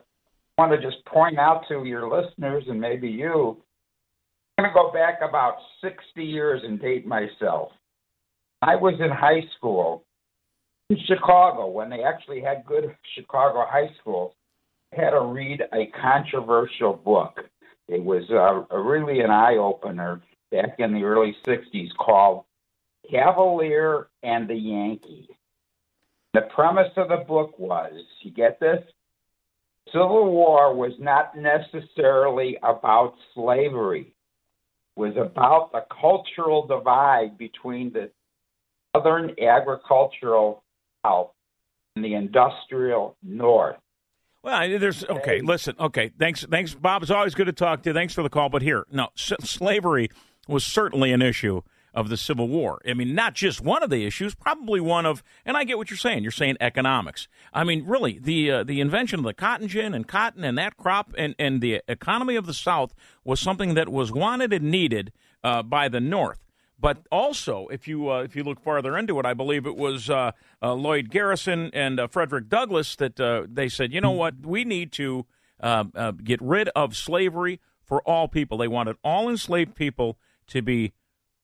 want 0.58 0.72
to 0.72 0.82
just 0.82 1.04
point 1.06 1.40
out 1.40 1.64
to 1.70 1.84
your 1.86 2.10
listeners 2.10 2.64
and 2.68 2.80
maybe 2.80 3.08
you, 3.08 3.58
I'm 4.58 4.66
going 4.66 4.74
to 4.74 4.74
go 4.74 4.92
back 4.92 5.20
about 5.28 5.56
60 5.82 6.24
years 6.24 6.62
and 6.64 6.80
date 6.80 7.06
myself. 7.06 7.72
I 8.62 8.76
was 8.76 8.94
in 9.00 9.10
high 9.10 9.44
school 9.58 10.04
in 10.90 10.98
Chicago 11.08 11.68
when 11.68 11.90
they 11.90 12.04
actually 12.04 12.42
had 12.42 12.66
good 12.66 12.96
Chicago 13.16 13.66
high 13.68 13.90
schools 14.00 14.34
had 14.94 15.12
to 15.12 15.22
read 15.22 15.62
a 15.74 15.92
controversial 16.02 16.94
book. 16.94 17.40
It 17.88 18.04
was 18.04 18.24
uh, 18.30 18.76
really 18.78 19.22
an 19.22 19.32
eye 19.32 19.58
opener 19.58 20.22
back 20.52 20.76
in 20.80 20.94
the 20.94 21.04
early 21.04 21.36
60s 21.46 21.90
called 21.98 22.44
Cavalier 23.10 24.08
and 24.24 24.50
the 24.50 24.56
Yankee. 24.56 25.30
The 26.34 26.42
premise 26.56 26.92
of 26.98 27.10
the 27.10 27.24
book 27.28 27.58
was 27.60 27.92
you 28.22 28.32
get 28.32 28.60
this? 28.60 28.80
Civil 29.88 30.32
War 30.32 30.74
was 30.74 30.94
not 31.00 31.36
necessarily 31.38 32.58
about 32.64 33.16
slavery. 33.34 34.14
It 34.96 35.00
was 35.00 35.14
about 35.18 35.72
the 35.72 35.86
cultural 36.00 36.66
divide 36.68 37.38
between 37.38 37.92
the 37.92 38.10
southern 38.96 39.36
agricultural 39.42 40.64
South 41.04 41.32
and 41.96 42.06
the 42.06 42.14
industrial 42.14 43.18
North. 43.24 43.78
Well, 44.44 44.80
there's 44.80 45.04
okay. 45.06 45.42
Listen, 45.42 45.76
okay. 45.80 46.12
Thanks, 46.18 46.44
thanks, 46.50 46.74
Bob. 46.74 47.04
It's 47.04 47.12
always 47.12 47.36
good 47.36 47.46
to 47.46 47.54
talk 47.54 47.84
to 47.84 47.90
you. 47.90 47.94
Thanks 47.94 48.14
for 48.14 48.24
the 48.24 48.30
call. 48.30 48.50
But 48.50 48.64
here, 48.64 48.86
no, 48.92 49.10
s- 49.18 49.34
slavery 49.42 50.10
was 50.48 50.64
certainly 50.64 51.12
an 51.12 51.22
issue 51.22 51.62
of 51.94 52.10
the 52.10 52.18
Civil 52.18 52.48
War. 52.48 52.82
I 52.88 52.94
mean, 52.96 53.14
not 53.14 53.36
just 53.36 53.62
one 53.62 53.84
of 53.84 53.90
the 53.92 54.06
issues, 54.06 54.34
probably 54.34 54.80
one 54.80 55.06
of. 55.06 55.22
And 55.46 55.56
I 55.58 55.64
get 55.64 55.78
what 55.78 55.92
you're 55.92 55.98
saying. 55.98 56.24
You're 56.24 56.32
saying 56.32 56.58
economics. 56.60 57.28
I 57.54 57.64
mean, 57.64 57.86
really, 57.86 58.18
the 58.18 58.50
uh, 58.52 58.64
the 58.64 58.82
invention 58.82 59.20
of 59.20 59.26
the 59.26 59.34
cotton 59.34 59.68
gin 59.68 59.94
and 59.94 60.08
cotton 60.08 60.44
and 60.44 60.58
that 60.58 60.76
crop 60.76 61.14
and 61.18 61.36
and 61.38 61.62
the 61.62 61.82
economy 61.88 62.36
of 62.36 62.48
the 62.48 62.54
South 62.54 62.96
was 63.24 63.40
something 63.40 63.76
that 63.76 63.90
was 63.90 64.12
wanted 64.12 64.54
and 64.54 64.72
needed 64.72 65.12
uh, 65.44 65.62
by 65.62 65.88
the 65.88 66.00
North. 66.00 66.40
But 66.82 67.06
also, 67.12 67.67
if 67.67 67.88
you 67.88 68.10
uh, 68.10 68.24
if 68.24 68.36
you 68.36 68.44
look 68.44 68.60
farther 68.60 68.98
into 68.98 69.20
it, 69.20 69.26
I 69.26 69.36
believe 69.36 69.67
it 69.67 69.78
was 69.78 70.10
uh, 70.10 70.32
uh, 70.63 70.74
Lloyd 70.74 71.12
Garrison 71.12 71.70
and 71.74 72.00
uh, 72.00 72.08
Frederick 72.08 72.50
Douglass 72.50 72.96
that 72.96 73.20
uh, 73.20 73.44
they 73.48 73.70
said, 73.70 73.94
you 73.94 74.02
know 74.02 74.12
what, 74.12 74.44
we 74.44 74.65
need 74.65 74.91
to 74.94 75.28
uh, 75.60 75.84
get 76.24 76.41
rid 76.41 76.70
of 76.70 76.96
slavery 76.98 77.60
for 77.84 78.02
all 78.02 78.28
people. 78.28 78.58
They 78.58 78.67
wanted 78.67 78.96
all 79.04 79.30
enslaved 79.30 79.76
people 79.76 80.17
to 80.48 80.63
be 80.63 80.94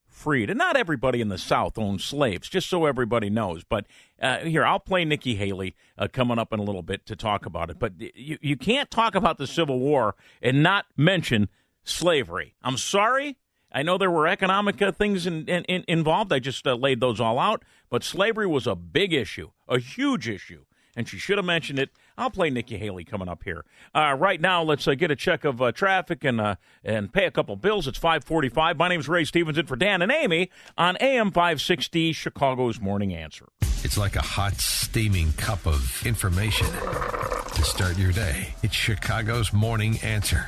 freed, 0.08 0.50
and 0.50 0.58
not 0.58 0.76
everybody 0.76 1.22
in 1.22 1.30
the 1.30 1.38
South 1.38 1.78
owned 1.78 2.02
slaves. 2.02 2.50
Just 2.50 2.68
so 2.68 2.86
everybody 2.86 3.30
knows. 3.30 3.64
But 3.64 3.86
here, 4.20 4.66
I'll 4.66 4.80
play 4.80 5.06
Nikki 5.06 5.36
Haley 5.36 5.76
coming 6.14 6.40
up 6.40 6.52
in 6.52 6.60
a 6.60 6.64
little 6.64 6.82
bit 6.82 7.06
to 7.06 7.16
talk 7.16 7.46
about 7.46 7.70
it. 7.70 7.78
But 7.78 7.94
you 8.00 8.40
you 8.42 8.58
can't 8.58 8.90
talk 8.90 9.14
about 9.14 9.38
the 9.38 9.46
Civil 9.46 9.78
War 9.78 10.16
and 10.42 10.64
not 10.64 10.88
mention 10.98 11.50
slavery. 11.84 12.56
I'm 12.64 12.78
sorry. 12.78 13.38
I 13.78 13.84
know 13.84 14.00
there 14.00 14.10
were 14.10 14.28
economic 14.28 14.82
uh, 14.82 14.92
things 14.92 15.28
in, 15.28 15.48
in, 15.48 15.84
involved. 15.88 16.34
I 16.34 16.40
just 16.40 16.66
uh, 16.66 16.74
laid 16.74 17.00
those 17.00 17.22
all 17.22 17.38
out. 17.38 17.64
But 17.92 18.04
slavery 18.04 18.48
was 18.48 18.66
a 18.66 18.74
big 18.74 19.14
issue, 19.14 19.52
a 19.68 19.78
huge 19.78 20.28
issue. 20.28 20.66
And 20.96 21.08
she 21.08 21.20
should 21.20 21.38
have 21.38 21.46
mentioned 21.46 21.78
it. 21.78 21.92
I'll 22.18 22.32
play 22.32 22.50
Nikki 22.50 22.80
Haley 22.80 23.04
coming 23.04 23.30
up 23.30 23.44
here. 23.44 23.66
Uh, 23.94 24.16
right 24.18 24.42
now, 24.42 24.64
let's 24.64 24.88
uh, 24.88 24.96
get 24.96 25.12
a 25.12 25.16
check 25.16 25.46
of 25.46 25.62
uh, 25.62 25.72
traffic 25.72 26.24
and 26.24 26.42
uh, 26.42 26.56
and 26.84 27.14
pay 27.14 27.26
a 27.26 27.30
couple 27.30 27.56
bills. 27.56 27.88
It's 27.88 28.00
545. 28.00 28.78
My 28.78 28.88
name 28.88 29.00
is 29.00 29.08
Ray 29.08 29.26
Stevenson 29.26 29.68
for 29.68 29.76
Dan 29.76 30.02
and 30.02 30.12
Amy 30.12 30.50
on 30.76 30.98
AM 31.00 31.30
560, 31.30 32.14
Chicago's 32.14 32.82
Morning 32.82 33.14
Answer. 33.14 33.46
It's 33.84 33.96
like 33.96 34.16
a 34.16 34.24
hot, 34.24 34.56
steaming 34.56 35.34
cup 35.34 35.68
of 35.68 36.04
information 36.04 36.66
to 36.66 37.64
start 37.64 37.96
your 38.00 38.12
day. 38.12 38.56
It's 38.64 38.74
Chicago's 38.74 39.54
Morning 39.54 40.00
Answer 40.00 40.48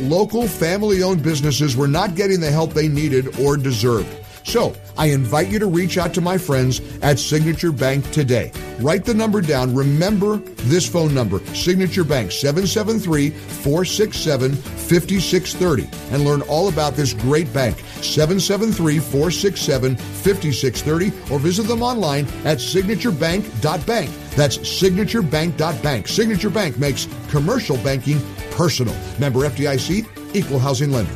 local 0.00 0.48
family 0.48 1.02
owned 1.02 1.22
businesses 1.22 1.76
were 1.76 1.88
not 1.88 2.14
getting 2.14 2.40
the 2.40 2.50
help 2.50 2.72
they 2.72 2.88
needed 2.88 3.38
or 3.40 3.56
deserved. 3.56 4.08
So, 4.44 4.74
I 4.96 5.06
invite 5.06 5.48
you 5.48 5.58
to 5.58 5.66
reach 5.66 5.98
out 5.98 6.14
to 6.14 6.20
my 6.20 6.38
friends 6.38 6.80
at 7.02 7.18
Signature 7.18 7.72
Bank 7.72 8.10
today. 8.10 8.52
Write 8.80 9.04
the 9.04 9.14
number 9.14 9.40
down. 9.40 9.74
Remember 9.74 10.38
this 10.38 10.88
phone 10.88 11.14
number 11.14 11.44
Signature 11.54 12.04
Bank 12.04 12.32
773 12.32 13.30
467 13.30 14.54
5630 14.54 15.88
and 16.12 16.24
learn 16.24 16.40
all 16.42 16.68
about 16.68 16.94
this 16.94 17.12
great 17.12 17.52
bank 17.52 17.82
773 18.04 18.98
467 18.98 19.96
5630 19.96 21.32
or 21.32 21.38
visit 21.38 21.66
them 21.66 21.82
online 21.82 22.26
at 22.44 22.58
signaturebank.bank. 22.58 24.10
That's 24.36 24.58
signaturebank.bank. 24.58 26.08
Signature 26.08 26.50
Bank 26.50 26.78
makes 26.78 27.08
commercial 27.30 27.76
banking 27.78 28.20
personal. 28.52 28.94
Member 29.18 29.40
FDIC, 29.40 30.34
equal 30.34 30.58
housing 30.58 30.92
lender. 30.92 31.14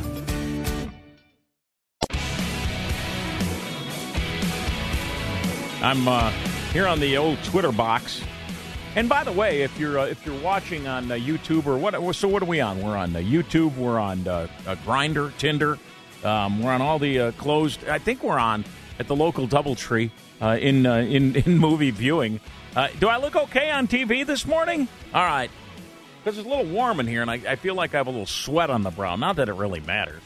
I'm 5.81 6.07
uh, 6.07 6.31
here 6.73 6.87
on 6.87 6.99
the 6.99 7.15
old 7.17 7.41
Twitter 7.43 7.71
box. 7.71 8.21
And 8.95 9.07
by 9.07 9.23
the 9.23 9.31
way, 9.31 9.61
if 9.61 9.77
you're 9.77 9.99
uh, 9.99 10.05
if 10.05 10.25
you're 10.25 10.39
watching 10.41 10.87
on 10.87 11.11
uh, 11.11 11.15
YouTube 11.15 11.67
or 11.67 11.77
what, 11.77 12.15
so 12.15 12.27
what 12.27 12.41
are 12.41 12.45
we 12.45 12.61
on? 12.61 12.81
We're 12.81 12.97
on 12.97 13.15
uh, 13.15 13.19
YouTube. 13.19 13.75
We're 13.77 13.99
on 13.99 14.27
uh, 14.27 14.47
Grindr, 14.85 15.35
Tinder. 15.37 15.77
Um, 16.23 16.61
we're 16.61 16.71
on 16.71 16.81
all 16.81 16.99
the 16.99 17.19
uh, 17.19 17.31
closed. 17.33 17.87
I 17.87 17.99
think 17.99 18.23
we're 18.23 18.39
on 18.39 18.65
at 18.99 19.07
the 19.07 19.15
local 19.15 19.47
DoubleTree 19.47 20.09
uh, 20.41 20.57
in 20.59 20.85
in 20.85 21.35
in 21.45 21.57
movie 21.57 21.91
viewing. 21.91 22.39
do 22.99 23.07
I 23.07 23.17
look 23.17 23.35
okay 23.35 23.71
on 23.71 23.87
TV 23.87 24.25
this 24.25 24.45
morning? 24.45 24.87
All 25.13 25.23
right, 25.23 25.51
because 26.23 26.37
it's 26.37 26.47
a 26.47 26.49
little 26.49 26.71
warm 26.71 26.99
in 26.99 27.07
here, 27.07 27.21
and 27.21 27.29
I, 27.29 27.41
I 27.47 27.55
feel 27.55 27.75
like 27.75 27.93
I 27.93 27.97
have 27.97 28.07
a 28.07 28.11
little 28.11 28.25
sweat 28.25 28.69
on 28.69 28.81
the 28.81 28.91
brow. 28.91 29.15
Not 29.15 29.35
that 29.35 29.49
it 29.49 29.53
really 29.53 29.79
matters. 29.81 30.21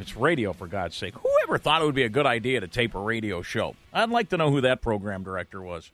It's 0.00 0.16
radio, 0.16 0.52
for 0.52 0.66
God's 0.66 0.96
sake. 0.96 1.14
Whoever 1.14 1.58
thought 1.58 1.82
it 1.82 1.84
would 1.84 1.94
be 1.94 2.04
a 2.04 2.08
good 2.08 2.26
idea 2.26 2.60
to 2.60 2.68
tape 2.68 2.94
a 2.94 2.98
radio 2.98 3.42
show? 3.42 3.76
I'd 3.92 4.10
like 4.10 4.30
to 4.30 4.36
know 4.36 4.50
who 4.50 4.60
that 4.62 4.80
program 4.80 5.22
director 5.22 5.60
was. 5.60 5.90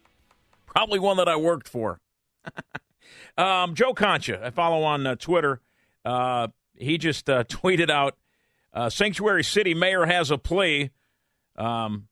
Probably 0.67 0.99
one 0.99 1.17
that 1.17 1.29
I 1.29 1.37
worked 1.37 1.69
for. 1.69 2.01
um, 3.39 3.75
Joe 3.75 3.95
Concha, 3.95 4.41
I 4.45 4.51
follow 4.51 4.83
on 4.85 5.07
uh, 5.07 5.17
Twitter. 5.17 5.61
Uh, 6.05 6.49
he 6.75 6.99
just 6.99 7.29
uh, 7.29 7.45
tweeted 7.49 7.91
out 7.91 8.17
uh, 8.73 8.91
Sanctuary 8.91 9.45
City 9.45 9.75
mayor 9.75 10.07
has 10.07 10.31
a 10.31 10.39
plea. 10.39 10.91
Um, 11.57 12.09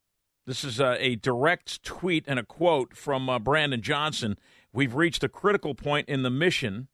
this 0.47 0.65
is 0.65 0.81
uh, 0.81 0.97
a 0.99 1.17
direct 1.17 1.83
tweet 1.83 2.25
and 2.27 2.39
a 2.39 2.45
quote 2.45 2.97
from 2.97 3.29
uh, 3.29 3.39
Brandon 3.39 3.83
Johnson. 3.83 4.37
We've 4.73 4.95
reached 4.95 5.25
a 5.25 5.29
critical 5.29 5.75
point 5.75 6.09
in 6.09 6.23
the 6.23 6.31
mission 6.31 6.89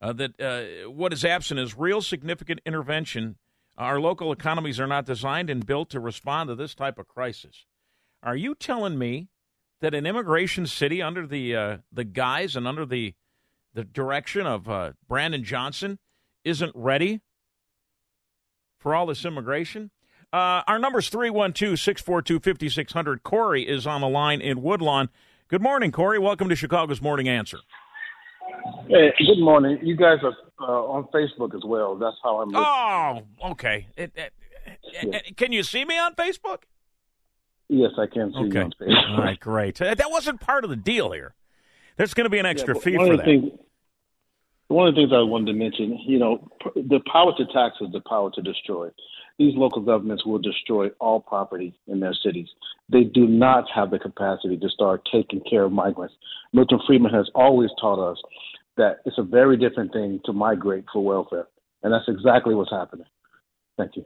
that 0.00 0.86
what 0.86 1.12
is 1.12 1.24
absent 1.24 1.58
is 1.58 1.76
real 1.76 2.00
significant 2.00 2.60
intervention 2.64 3.36
our 3.78 4.00
local 4.00 4.32
economies 4.32 4.80
are 4.80 4.88
not 4.88 5.06
designed 5.06 5.48
and 5.48 5.64
built 5.64 5.90
to 5.90 6.00
respond 6.00 6.48
to 6.48 6.56
this 6.56 6.74
type 6.74 6.98
of 6.98 7.06
crisis. 7.06 7.64
Are 8.24 8.34
you 8.34 8.56
telling 8.56 8.98
me 8.98 9.28
that 9.80 9.94
an 9.94 10.04
immigration 10.04 10.66
city 10.66 11.00
under 11.00 11.24
the 11.26 11.54
uh, 11.54 11.76
the 11.92 12.02
guise 12.02 12.56
and 12.56 12.66
under 12.66 12.84
the 12.84 13.14
the 13.72 13.84
direction 13.84 14.46
of 14.46 14.68
uh, 14.68 14.92
Brandon 15.06 15.44
Johnson 15.44 16.00
isn't 16.42 16.72
ready 16.74 17.20
for 18.78 18.94
all 18.94 19.06
this 19.06 19.24
immigration? 19.24 19.90
Uh, 20.32 20.62
our 20.66 20.78
number 20.78 20.98
is 20.98 21.08
312 21.08 21.78
642 21.78 22.40
5600. 22.40 23.22
Corey 23.22 23.66
is 23.66 23.86
on 23.86 24.00
the 24.00 24.08
line 24.08 24.40
in 24.40 24.62
Woodlawn. 24.62 25.08
Good 25.48 25.62
morning, 25.62 25.90
Corey. 25.90 26.18
Welcome 26.18 26.48
to 26.50 26.56
Chicago's 26.56 27.00
Morning 27.00 27.28
Answer. 27.28 27.58
Hey, 28.88 29.12
good 29.18 29.40
morning. 29.40 29.78
You 29.82 29.96
guys 29.96 30.18
are 30.22 30.34
uh, 30.60 30.92
on 30.92 31.04
Facebook 31.14 31.54
as 31.54 31.62
well. 31.64 31.96
That's 31.96 32.16
how 32.22 32.42
I'm. 32.42 32.54
Oh, 32.54 33.50
okay. 33.52 33.86
It, 33.96 34.12
it, 34.14 34.32
it, 34.92 35.36
can 35.36 35.52
you 35.52 35.62
see 35.62 35.84
me 35.84 35.98
on 35.98 36.14
Facebook? 36.14 36.64
Yes, 37.68 37.92
I 37.98 38.06
can 38.06 38.32
see 38.32 38.38
okay. 38.38 38.58
you 38.58 38.64
on 38.64 38.72
Facebook. 38.80 39.10
All 39.10 39.18
right, 39.18 39.40
great. 39.40 39.76
That 39.78 40.10
wasn't 40.10 40.40
part 40.40 40.64
of 40.64 40.70
the 40.70 40.76
deal 40.76 41.12
here. 41.12 41.34
There's 41.96 42.14
going 42.14 42.26
to 42.26 42.30
be 42.30 42.38
an 42.38 42.46
extra 42.46 42.74
yeah, 42.74 42.80
fee 42.80 42.96
for 42.96 43.16
that. 43.16 43.24
Things, 43.24 43.50
one 44.68 44.86
of 44.86 44.94
the 44.94 45.00
things 45.00 45.12
I 45.12 45.22
wanted 45.22 45.52
to 45.52 45.58
mention, 45.58 45.98
you 46.06 46.18
know, 46.18 46.46
the 46.74 47.00
power 47.10 47.32
to 47.36 47.46
tax 47.46 47.76
is 47.80 47.90
the 47.92 48.00
power 48.00 48.30
to 48.34 48.42
destroy. 48.42 48.88
These 49.38 49.54
local 49.56 49.82
governments 49.82 50.26
will 50.26 50.38
destroy 50.38 50.88
all 51.00 51.20
property 51.20 51.74
in 51.86 52.00
their 52.00 52.14
cities. 52.14 52.48
They 52.90 53.04
do 53.04 53.26
not 53.26 53.64
have 53.74 53.90
the 53.90 53.98
capacity 53.98 54.56
to 54.58 54.68
start 54.68 55.08
taking 55.10 55.40
care 55.48 55.64
of 55.64 55.72
migrants. 55.72 56.14
Milton 56.52 56.80
Friedman 56.86 57.14
has 57.14 57.30
always 57.34 57.70
taught 57.80 57.98
us 57.98 58.18
that 58.76 58.98
it's 59.06 59.18
a 59.18 59.22
very 59.22 59.56
different 59.56 59.92
thing 59.92 60.20
to 60.24 60.32
migrate 60.32 60.84
for 60.92 61.04
welfare. 61.04 61.46
And 61.82 61.92
that's 61.92 62.08
exactly 62.08 62.54
what's 62.54 62.70
happening. 62.70 63.06
Thank 63.76 63.96
you. 63.96 64.04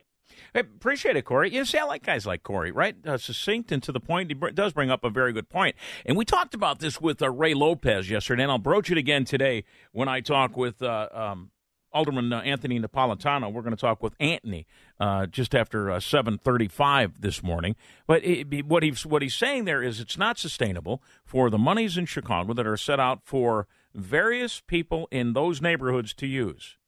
I 0.54 0.60
appreciate 0.60 1.16
it, 1.16 1.24
Corey. 1.24 1.52
You 1.52 1.64
see, 1.64 1.78
I 1.78 1.84
like 1.84 2.04
guys 2.04 2.26
like 2.26 2.42
Corey, 2.42 2.70
right? 2.70 2.96
Uh, 3.06 3.18
succinct 3.18 3.72
and 3.72 3.82
to 3.82 3.92
the 3.92 4.00
point. 4.00 4.30
He 4.30 4.34
br- 4.34 4.50
does 4.50 4.72
bring 4.72 4.90
up 4.90 5.04
a 5.04 5.10
very 5.10 5.32
good 5.32 5.48
point. 5.48 5.76
And 6.04 6.16
we 6.16 6.24
talked 6.24 6.54
about 6.54 6.80
this 6.80 7.00
with 7.00 7.22
uh, 7.22 7.30
Ray 7.30 7.54
Lopez 7.54 8.10
yesterday, 8.10 8.42
and 8.42 8.52
I'll 8.52 8.58
broach 8.58 8.90
it 8.90 8.98
again 8.98 9.24
today 9.24 9.64
when 9.92 10.08
I 10.08 10.20
talk 10.20 10.56
with 10.56 10.82
uh, 10.82 11.08
um, 11.12 11.50
Alderman 11.92 12.32
uh, 12.32 12.40
Anthony 12.40 12.80
Napolitano. 12.80 13.52
We're 13.52 13.62
going 13.62 13.76
to 13.76 13.80
talk 13.80 14.02
with 14.02 14.14
Anthony 14.18 14.66
uh, 14.98 15.26
just 15.26 15.54
after 15.54 15.90
uh, 15.90 15.98
7:35 15.98 17.20
this 17.20 17.42
morning. 17.42 17.76
But 18.06 18.24
it, 18.24 18.66
what 18.66 18.82
he's 18.82 19.06
what 19.06 19.22
he's 19.22 19.34
saying 19.34 19.64
there 19.64 19.82
is 19.82 20.00
it's 20.00 20.18
not 20.18 20.38
sustainable 20.38 21.02
for 21.24 21.50
the 21.50 21.58
monies 21.58 21.96
in 21.96 22.06
Chicago 22.06 22.52
that 22.54 22.66
are 22.66 22.76
set 22.76 23.00
out 23.00 23.20
for 23.24 23.66
various 23.94 24.60
people 24.60 25.08
in 25.10 25.32
those 25.32 25.60
neighborhoods 25.60 26.14
to 26.14 26.26
use. 26.26 26.78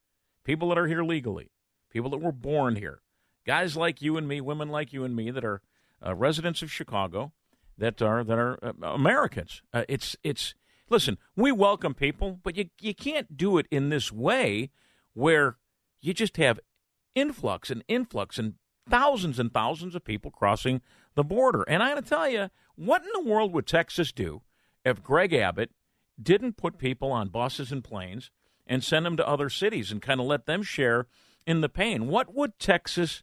People 0.44 0.68
that 0.68 0.78
are 0.78 0.86
here 0.86 1.02
legally, 1.02 1.50
people 1.90 2.10
that 2.10 2.18
were 2.18 2.32
born 2.32 2.76
here, 2.76 3.00
guys 3.46 3.76
like 3.76 4.02
you 4.02 4.16
and 4.16 4.26
me, 4.26 4.40
women 4.40 4.68
like 4.68 4.92
you 4.92 5.04
and 5.04 5.14
me 5.14 5.30
that 5.30 5.44
are 5.44 5.60
uh, 6.04 6.14
residents 6.14 6.62
of 6.62 6.70
Chicago, 6.70 7.32
that 7.78 8.00
are 8.02 8.24
that 8.24 8.38
are 8.38 8.58
uh, 8.62 8.72
Americans. 8.82 9.62
Uh, 9.72 9.84
it's 9.88 10.16
it's 10.22 10.54
listen, 10.90 11.18
we 11.36 11.52
welcome 11.52 11.94
people, 11.94 12.38
but 12.42 12.56
you 12.56 12.70
you 12.80 12.94
can't 12.94 13.36
do 13.36 13.58
it 13.58 13.66
in 13.70 13.88
this 13.88 14.12
way 14.12 14.70
where 15.14 15.56
you 16.00 16.12
just 16.12 16.36
have 16.36 16.60
influx 17.14 17.70
and 17.70 17.84
influx 17.88 18.38
and 18.38 18.54
thousands 18.88 19.38
and 19.38 19.52
thousands 19.52 19.94
of 19.94 20.04
people 20.04 20.30
crossing 20.30 20.82
the 21.14 21.24
border. 21.24 21.62
And 21.62 21.82
I 21.82 21.94
got 21.94 22.02
to 22.02 22.08
tell 22.08 22.28
you, 22.28 22.50
what 22.76 23.02
in 23.02 23.08
the 23.14 23.30
world 23.30 23.52
would 23.52 23.66
Texas 23.66 24.12
do 24.12 24.42
if 24.84 25.02
Greg 25.02 25.32
Abbott 25.32 25.70
didn't 26.20 26.56
put 26.56 26.78
people 26.78 27.10
on 27.10 27.28
buses 27.28 27.72
and 27.72 27.82
planes 27.82 28.30
and 28.66 28.82
send 28.82 29.06
them 29.06 29.16
to 29.16 29.26
other 29.26 29.48
cities 29.48 29.90
and 29.90 30.02
kind 30.02 30.20
of 30.20 30.26
let 30.26 30.46
them 30.46 30.62
share 30.62 31.06
in 31.46 31.60
the 31.60 31.68
pain? 31.68 32.08
What 32.08 32.34
would 32.34 32.58
Texas 32.58 33.22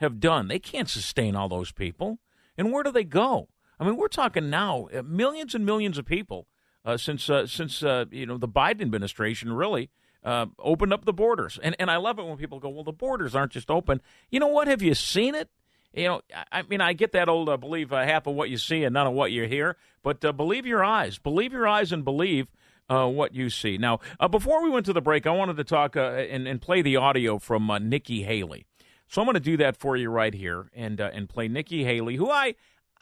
have 0.00 0.18
done? 0.18 0.48
They 0.48 0.58
can't 0.58 0.88
sustain 0.88 1.36
all 1.36 1.48
those 1.48 1.72
people. 1.72 2.18
And 2.56 2.72
where 2.72 2.82
do 2.82 2.90
they 2.90 3.04
go? 3.04 3.48
I 3.78 3.84
mean, 3.84 3.96
we're 3.96 4.08
talking 4.08 4.50
now 4.50 4.88
uh, 4.94 5.02
millions 5.02 5.54
and 5.54 5.64
millions 5.64 5.98
of 5.98 6.04
people 6.04 6.46
uh, 6.84 6.96
since 6.96 7.28
uh, 7.30 7.46
since 7.46 7.82
uh, 7.82 8.06
you 8.10 8.26
know 8.26 8.38
the 8.38 8.48
Biden 8.48 8.82
administration 8.82 9.52
really 9.52 9.90
uh, 10.24 10.46
opened 10.58 10.92
up 10.92 11.04
the 11.04 11.12
borders. 11.12 11.58
And 11.62 11.76
and 11.78 11.90
I 11.90 11.96
love 11.96 12.18
it 12.18 12.24
when 12.24 12.36
people 12.36 12.60
go, 12.60 12.70
well, 12.70 12.84
the 12.84 12.92
borders 12.92 13.34
aren't 13.34 13.52
just 13.52 13.70
open. 13.70 14.00
You 14.30 14.40
know 14.40 14.48
what? 14.48 14.68
Have 14.68 14.82
you 14.82 14.94
seen 14.94 15.34
it? 15.34 15.48
You 15.92 16.04
know, 16.04 16.20
I 16.52 16.62
mean, 16.62 16.80
I 16.80 16.92
get 16.92 17.12
that 17.12 17.28
old 17.28 17.48
uh, 17.48 17.56
believe 17.56 17.90
half 17.90 18.26
of 18.26 18.34
what 18.34 18.48
you 18.48 18.58
see 18.58 18.84
and 18.84 18.94
none 18.94 19.08
of 19.08 19.12
what 19.12 19.32
you 19.32 19.48
hear, 19.48 19.76
but 20.04 20.20
believe 20.36 20.64
your 20.64 20.84
eyes, 20.84 21.18
believe 21.18 21.52
your 21.52 21.66
eyes, 21.66 21.90
and 21.90 22.04
believe 22.04 22.46
what 22.88 23.34
you 23.34 23.50
see. 23.50 23.76
Now, 23.76 23.98
before 24.30 24.62
we 24.62 24.70
went 24.70 24.86
to 24.86 24.92
the 24.92 25.00
break, 25.00 25.26
I 25.26 25.30
wanted 25.32 25.56
to 25.56 25.64
talk 25.64 25.96
and, 25.96 26.46
and 26.46 26.60
play 26.60 26.80
the 26.82 26.94
audio 26.94 27.40
from 27.40 27.68
Nikki 27.88 28.22
Haley. 28.22 28.66
So 29.10 29.20
I'm 29.20 29.26
going 29.26 29.34
to 29.34 29.40
do 29.40 29.58
that 29.58 29.76
for 29.76 29.96
you 29.96 30.08
right 30.08 30.32
here 30.32 30.70
and 30.74 30.98
and 31.00 31.28
play 31.28 31.48
Nikki 31.48 31.84
Haley, 31.84 32.16
who 32.16 32.30
I. 32.30 32.54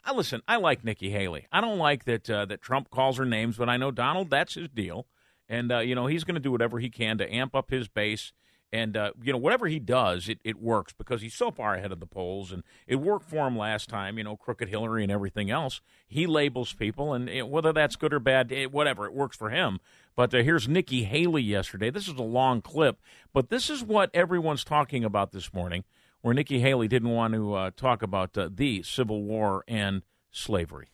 I 0.05 0.13
listen. 0.13 0.41
I 0.47 0.55
like 0.55 0.85
Nikki 0.85 1.09
Haley. 1.09 1.45
I 1.51 1.59
don't 1.59 1.77
like 1.77 2.05
that 2.05 2.23
that 2.23 2.61
Trump 2.61 2.89
calls 2.89 3.17
her 3.17 3.25
names, 3.25 3.57
but 3.57 3.67
I 3.67 3.75
know 3.75 3.91
Donald. 3.91 4.29
That's 4.29 4.55
his 4.55 4.69
deal 4.69 5.05
and 5.49 5.71
uh, 5.71 5.79
you 5.79 5.95
know 5.95 6.05
he's 6.05 6.23
going 6.23 6.35
to 6.35 6.39
do 6.39 6.51
whatever 6.51 6.79
he 6.79 6.89
can 6.89 7.17
to 7.17 7.33
amp 7.33 7.55
up 7.55 7.71
his 7.71 7.87
base. 7.87 8.31
And 8.71 8.95
uh, 8.95 9.13
you 9.23 9.33
know 9.33 9.39
whatever 9.39 9.65
he 9.65 9.79
does, 9.79 10.29
it, 10.29 10.37
it 10.43 10.61
works 10.61 10.93
because 10.93 11.23
he's 11.23 11.33
so 11.33 11.49
far 11.49 11.73
ahead 11.73 11.91
of 11.91 11.99
the 11.99 12.05
polls, 12.05 12.51
and 12.51 12.61
it 12.85 12.97
worked 12.97 13.27
for 13.27 13.47
him 13.47 13.57
last 13.57 13.89
time. 13.89 14.19
You 14.19 14.23
know, 14.23 14.37
crooked 14.37 14.69
Hillary 14.69 15.01
and 15.01 15.11
everything 15.11 15.49
else. 15.49 15.81
He 16.07 16.27
labels 16.27 16.71
people, 16.73 17.11
and 17.11 17.27
it, 17.27 17.49
whether 17.49 17.73
that's 17.73 17.95
good 17.95 18.13
or 18.13 18.19
bad, 18.19 18.51
it, 18.51 18.71
whatever, 18.71 19.07
it 19.07 19.13
works 19.13 19.35
for 19.35 19.49
him. 19.49 19.79
But 20.15 20.35
uh, 20.35 20.43
here's 20.43 20.67
Nikki 20.67 21.05
Haley 21.05 21.41
yesterday. 21.41 21.89
This 21.89 22.07
is 22.07 22.13
a 22.13 22.21
long 22.21 22.61
clip, 22.61 22.99
but 23.33 23.49
this 23.49 23.71
is 23.71 23.83
what 23.83 24.11
everyone's 24.13 24.63
talking 24.63 25.03
about 25.03 25.31
this 25.31 25.51
morning. 25.51 25.83
Where 26.21 26.33
Nikki 26.33 26.59
Haley 26.59 26.87
didn't 26.87 27.11
want 27.11 27.33
to 27.33 27.53
uh, 27.53 27.71
talk 27.75 28.01
about 28.01 28.37
uh, 28.37 28.49
the 28.53 28.83
Civil 28.83 29.23
War 29.23 29.63
and 29.67 30.03
slavery. 30.31 30.87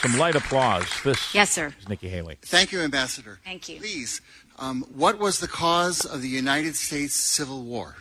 Some 0.00 0.16
light 0.16 0.34
applause. 0.34 0.86
This 1.04 1.34
yes, 1.34 1.50
sir. 1.50 1.74
is 1.78 1.88
Nikki 1.88 2.08
Haley. 2.08 2.38
Thank 2.42 2.72
you, 2.72 2.80
Ambassador. 2.80 3.38
Thank 3.44 3.68
you. 3.68 3.78
Please, 3.80 4.22
um, 4.58 4.86
what 4.94 5.18
was 5.18 5.40
the 5.40 5.48
cause 5.48 6.04
of 6.04 6.22
the 6.22 6.28
United 6.28 6.76
States 6.76 7.14
Civil 7.14 7.62
War? 7.62 7.96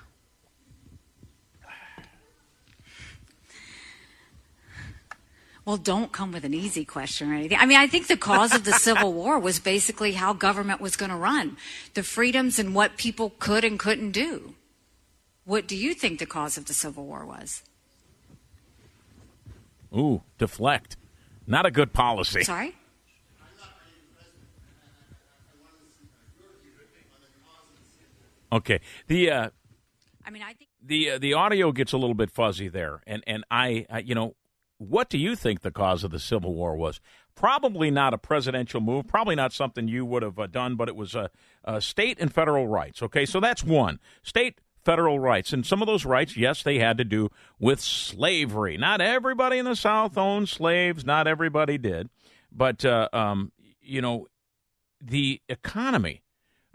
Well, 5.65 5.77
don't 5.77 6.11
come 6.11 6.31
with 6.31 6.45
an 6.45 6.53
easy 6.53 6.83
question 6.83 7.31
or 7.31 7.35
anything. 7.35 7.59
I 7.59 7.67
mean, 7.67 7.77
I 7.77 7.85
think 7.85 8.07
the 8.07 8.17
cause 8.17 8.55
of 8.55 8.63
the 8.63 8.71
Civil 8.73 9.13
War 9.13 9.37
was 9.37 9.59
basically 9.59 10.13
how 10.13 10.33
government 10.33 10.81
was 10.81 10.95
going 10.95 11.11
to 11.11 11.15
run, 11.15 11.57
the 11.93 12.01
freedoms 12.01 12.57
and 12.57 12.73
what 12.73 12.97
people 12.97 13.33
could 13.37 13.63
and 13.63 13.77
couldn't 13.77 14.11
do. 14.11 14.55
What 15.49 15.67
do 15.67 15.75
you 15.75 15.95
think 15.95 16.19
the 16.19 16.27
cause 16.27 16.57
of 16.57 16.65
the 16.65 16.75
Civil 16.75 17.07
War 17.07 17.25
was? 17.25 17.63
Ooh, 19.91 20.21
deflect. 20.37 20.95
Not 21.47 21.65
a 21.65 21.71
good 21.71 21.91
policy. 21.91 22.43
Sorry? 22.43 22.75
Okay. 28.51 28.79
The 29.05 29.29
uh, 29.29 29.49
I 30.25 30.31
mean, 30.31 30.41
I 30.41 30.53
think 30.53 30.71
the 30.83 31.11
uh, 31.11 31.17
the 31.19 31.33
audio 31.33 31.71
gets 31.71 31.93
a 31.93 31.97
little 31.97 32.15
bit 32.15 32.31
fuzzy 32.31 32.67
there, 32.67 33.03
and 33.05 33.23
and 33.27 33.43
I, 33.51 33.85
I, 33.91 33.99
you 33.99 34.15
know, 34.15 34.35
what 34.79 35.07
do 35.07 35.19
you 35.19 35.35
think 35.35 35.61
the 35.61 35.69
cause 35.69 36.03
of 36.03 36.09
the 36.09 36.17
Civil 36.17 36.55
War 36.55 36.75
was? 36.75 36.99
Probably 37.35 37.91
not 37.91 38.15
a 38.15 38.17
presidential 38.17 38.81
move. 38.81 39.07
Probably 39.07 39.35
not 39.35 39.53
something 39.53 39.87
you 39.87 40.03
would 40.03 40.23
have 40.23 40.39
uh, 40.39 40.47
done, 40.47 40.77
but 40.77 40.89
it 40.89 40.95
was 40.95 41.13
a 41.13 41.19
uh, 41.19 41.27
uh, 41.63 41.79
state 41.79 42.17
and 42.19 42.33
federal 42.33 42.67
rights. 42.67 43.03
Okay, 43.03 43.23
so 43.27 43.39
that's 43.39 43.63
one 43.63 43.99
state 44.23 44.59
federal 44.83 45.19
rights. 45.19 45.53
And 45.53 45.65
some 45.65 45.81
of 45.81 45.87
those 45.87 46.05
rights, 46.05 46.37
yes, 46.37 46.63
they 46.63 46.79
had 46.79 46.97
to 46.97 47.03
do 47.03 47.29
with 47.59 47.79
slavery. 47.79 48.77
Not 48.77 49.01
everybody 49.01 49.57
in 49.57 49.65
the 49.65 49.75
South 49.75 50.17
owned 50.17 50.49
slaves, 50.49 51.05
not 51.05 51.27
everybody 51.27 51.77
did. 51.77 52.09
But, 52.51 52.83
uh, 52.83 53.09
um, 53.13 53.51
you 53.81 54.01
know, 54.01 54.27
the 55.01 55.41
economy. 55.47 56.23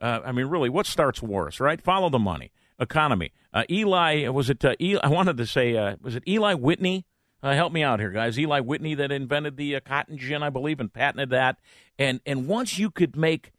Uh, 0.01 0.21
I 0.25 0.33
mean, 0.33 0.47
really, 0.47 0.69
what 0.69 0.87
starts 0.87 1.23
wars, 1.23 1.61
right? 1.61 1.81
Follow 1.81 2.11
the 2.11 2.19
money. 2.19 2.53
Economy. 2.79 3.33
Uh, 3.53 3.65
Eli, 3.71 4.29
was 4.29 4.51
it, 4.51 4.65
uh, 4.65 4.75
Eli, 4.81 5.01
I 5.03 5.09
wanted 5.09 5.37
to 5.37 5.47
say, 5.47 5.77
uh, 5.77 5.97
was 6.01 6.17
it 6.17 6.25
Eli 6.27 6.55
Whitney? 6.55 7.07
Uh, 7.45 7.53
help 7.53 7.73
me 7.73 7.83
out 7.83 8.01
here, 8.01 8.11
guys. 8.11 8.39
Eli 8.39 8.61
Whitney 8.61 8.95
that 8.95 9.13
invented 9.13 9.59
the 9.59 9.79
cotton 9.81 10.17
gin, 10.17 10.43
I 10.43 10.49
believe, 10.49 10.81
and 10.81 10.91
patented 10.91 11.29
that. 11.31 11.59
And 11.99 12.21
and 12.25 12.49
once 12.49 12.79
you 12.79 12.91
could 12.91 13.17
make 13.17 13.53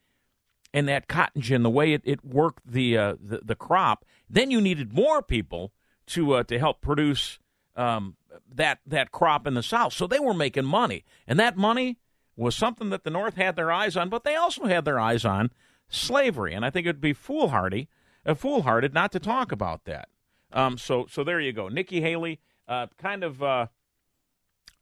and 0.76 0.90
that 0.90 1.08
cotton 1.08 1.42
gin, 1.42 1.64
the 1.64 1.70
way 1.70 1.94
it, 1.94 2.02
it 2.04 2.24
worked 2.26 2.70
the, 2.70 2.98
uh, 2.98 3.16
the, 3.18 3.40
the 3.42 3.56
crop, 3.56 4.04
then 4.30 4.52
you 4.52 4.60
needed 4.60 4.94
more 4.94 5.22
people 5.22 5.72
to 6.08 6.34
uh, 6.34 6.44
to 6.44 6.60
help 6.60 6.82
produce 6.82 7.40
um, 7.78 8.18
that 8.54 8.80
that 8.86 9.12
crop 9.12 9.48
in 9.48 9.54
the 9.54 9.64
South. 9.64 9.94
So 9.94 10.06
they 10.06 10.20
were 10.20 10.34
making 10.34 10.66
money, 10.66 11.06
and 11.26 11.40
that 11.40 11.56
money 11.56 11.98
was 12.36 12.56
something 12.56 12.90
that 12.90 13.06
the 13.06 13.10
North 13.10 13.36
had 13.36 13.56
their 13.56 13.72
eyes 13.72 13.96
on, 13.96 14.10
but 14.10 14.26
they 14.26 14.36
also 14.36 14.66
had 14.66 14.84
their 14.84 15.00
eyes 15.00 15.24
on 15.24 15.50
slavery. 15.88 16.54
And 16.54 16.66
I 16.66 16.70
think 16.70 16.86
it'd 16.86 17.00
be 17.00 17.14
foolhardy, 17.14 17.88
uh, 18.26 18.34
foolhardy 18.34 18.90
not 18.90 19.14
to 19.14 19.20
talk 19.20 19.54
about 19.54 19.86
that. 19.86 20.10
Um, 20.52 20.78
so 20.78 21.08
so 21.10 21.24
there 21.24 21.40
you 21.40 21.54
go, 21.54 21.70
Nikki 21.70 22.02
Haley, 22.02 22.42
uh, 22.68 22.88
kind 22.98 23.24
of 23.24 23.42
uh, 23.42 23.68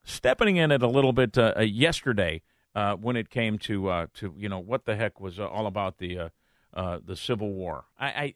stepping 0.03 0.57
in 0.57 0.71
it 0.71 0.81
a 0.81 0.87
little 0.87 1.13
bit 1.13 1.37
uh, 1.37 1.59
yesterday 1.59 2.41
uh, 2.75 2.95
when 2.95 3.15
it 3.15 3.29
came 3.29 3.57
to 3.59 3.89
uh, 3.89 4.07
to 4.15 4.33
you 4.37 4.49
know 4.49 4.59
what 4.59 4.85
the 4.85 4.95
heck 4.95 5.19
was 5.19 5.39
uh, 5.39 5.47
all 5.47 5.67
about 5.67 5.97
the 5.97 6.17
uh, 6.17 6.29
uh, 6.73 6.99
the 7.03 7.15
Civil 7.15 7.51
War. 7.51 7.85
I, 7.99 8.07
I, 8.07 8.33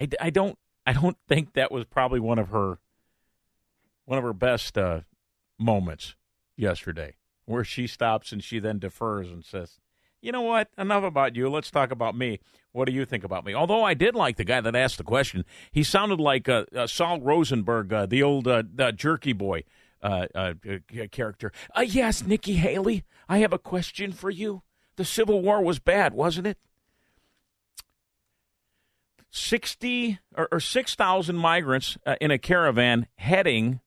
I 0.00 0.08
I 0.20 0.30
don't 0.30 0.58
I 0.86 0.92
don't 0.92 1.16
think 1.28 1.54
that 1.54 1.72
was 1.72 1.84
probably 1.84 2.20
one 2.20 2.38
of 2.38 2.48
her 2.48 2.78
one 4.04 4.18
of 4.18 4.24
her 4.24 4.34
best 4.34 4.76
uh, 4.76 5.00
moments 5.58 6.14
yesterday, 6.56 7.16
where 7.46 7.64
she 7.64 7.86
stops 7.86 8.32
and 8.32 8.44
she 8.44 8.58
then 8.58 8.78
defers 8.78 9.28
and 9.28 9.44
says, 9.44 9.80
"You 10.20 10.30
know 10.30 10.42
what? 10.42 10.68
Enough 10.78 11.04
about 11.04 11.34
you. 11.34 11.48
Let's 11.48 11.70
talk 11.70 11.90
about 11.90 12.16
me. 12.16 12.38
What 12.70 12.86
do 12.86 12.92
you 12.92 13.04
think 13.04 13.24
about 13.24 13.44
me?" 13.44 13.52
Although 13.52 13.82
I 13.82 13.94
did 13.94 14.14
like 14.14 14.36
the 14.36 14.44
guy 14.44 14.60
that 14.60 14.76
asked 14.76 14.98
the 14.98 15.04
question. 15.04 15.44
He 15.72 15.82
sounded 15.82 16.20
like 16.20 16.48
Sol 16.86 17.20
Rosenberg, 17.20 18.08
the 18.10 18.22
old 18.22 18.46
jerky 18.96 19.32
boy 19.32 19.64
uh, 20.04 20.26
uh, 20.34 20.54
character. 21.10 21.50
Uh, 21.74 21.80
yes, 21.80 22.24
Nikki 22.24 22.54
Haley, 22.54 23.04
I 23.28 23.38
have 23.38 23.52
a 23.52 23.58
question 23.58 24.12
for 24.12 24.30
you. 24.30 24.62
The 24.96 25.04
Civil 25.04 25.42
War 25.42 25.62
was 25.62 25.78
bad, 25.78 26.14
wasn't 26.14 26.46
it? 26.46 26.58
60 29.30 30.20
or, 30.36 30.48
or 30.52 30.60
6,000 30.60 31.36
migrants 31.36 31.98
uh, 32.06 32.14
in 32.20 32.30
a 32.30 32.38
caravan 32.38 33.08
heading 33.16 33.80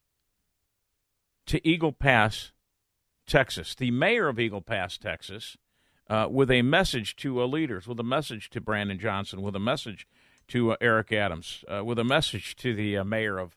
to 1.45 1.65
Eagle 1.65 1.93
Pass, 1.93 2.51
Texas. 3.25 3.73
The 3.73 3.91
mayor 3.91 4.27
of 4.27 4.39
Eagle 4.39 4.61
Pass, 4.61 4.97
Texas, 4.97 5.55
uh, 6.09 6.27
with 6.29 6.51
a 6.51 6.63
message 6.63 7.15
to 7.17 7.41
uh, 7.41 7.45
leaders, 7.45 7.87
with 7.87 7.99
a 7.99 8.03
message 8.03 8.49
to 8.49 8.59
Brandon 8.59 8.99
Johnson, 8.99 9.41
with 9.41 9.55
a 9.55 9.59
message 9.59 10.05
to 10.49 10.73
uh, 10.73 10.75
Eric 10.81 11.13
Adams, 11.13 11.63
uh, 11.69 11.83
with 11.83 11.99
a 11.99 12.03
message 12.03 12.55
to 12.57 12.73
the 12.73 12.97
uh, 12.97 13.03
mayor 13.05 13.37
of 13.37 13.55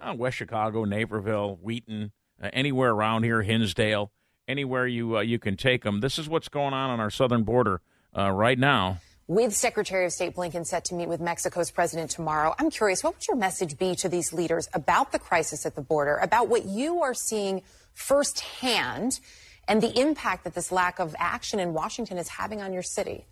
uh, 0.00 0.14
West 0.16 0.36
Chicago, 0.36 0.84
Naperville, 0.84 1.58
Wheaton, 1.62 2.12
uh, 2.42 2.50
anywhere 2.52 2.90
around 2.90 3.24
here, 3.24 3.42
Hinsdale, 3.42 4.10
anywhere 4.48 4.86
you 4.86 5.18
uh, 5.18 5.20
you 5.20 5.38
can 5.38 5.56
take 5.56 5.82
them. 5.82 6.00
This 6.00 6.18
is 6.18 6.28
what's 6.28 6.48
going 6.48 6.74
on 6.74 6.90
on 6.90 7.00
our 7.00 7.10
southern 7.10 7.44
border 7.44 7.80
uh, 8.16 8.30
right 8.30 8.58
now. 8.58 8.98
With 9.26 9.54
Secretary 9.54 10.04
of 10.04 10.12
State 10.12 10.34
Blinken 10.34 10.66
set 10.66 10.84
to 10.86 10.94
meet 10.94 11.08
with 11.08 11.20
Mexico's 11.20 11.70
president 11.70 12.10
tomorrow, 12.10 12.54
I'm 12.58 12.68
curious, 12.68 13.02
what 13.02 13.14
would 13.14 13.26
your 13.26 13.38
message 13.38 13.78
be 13.78 13.94
to 13.96 14.08
these 14.08 14.34
leaders 14.34 14.68
about 14.74 15.12
the 15.12 15.18
crisis 15.18 15.64
at 15.64 15.74
the 15.74 15.80
border, 15.80 16.18
about 16.18 16.48
what 16.48 16.66
you 16.66 17.00
are 17.00 17.14
seeing 17.14 17.62
firsthand, 17.94 19.20
and 19.66 19.80
the 19.80 19.98
impact 19.98 20.44
that 20.44 20.54
this 20.54 20.70
lack 20.70 20.98
of 20.98 21.16
action 21.18 21.58
in 21.58 21.72
Washington 21.72 22.18
is 22.18 22.28
having 22.28 22.60
on 22.60 22.74
your 22.74 22.82
city? 22.82 23.24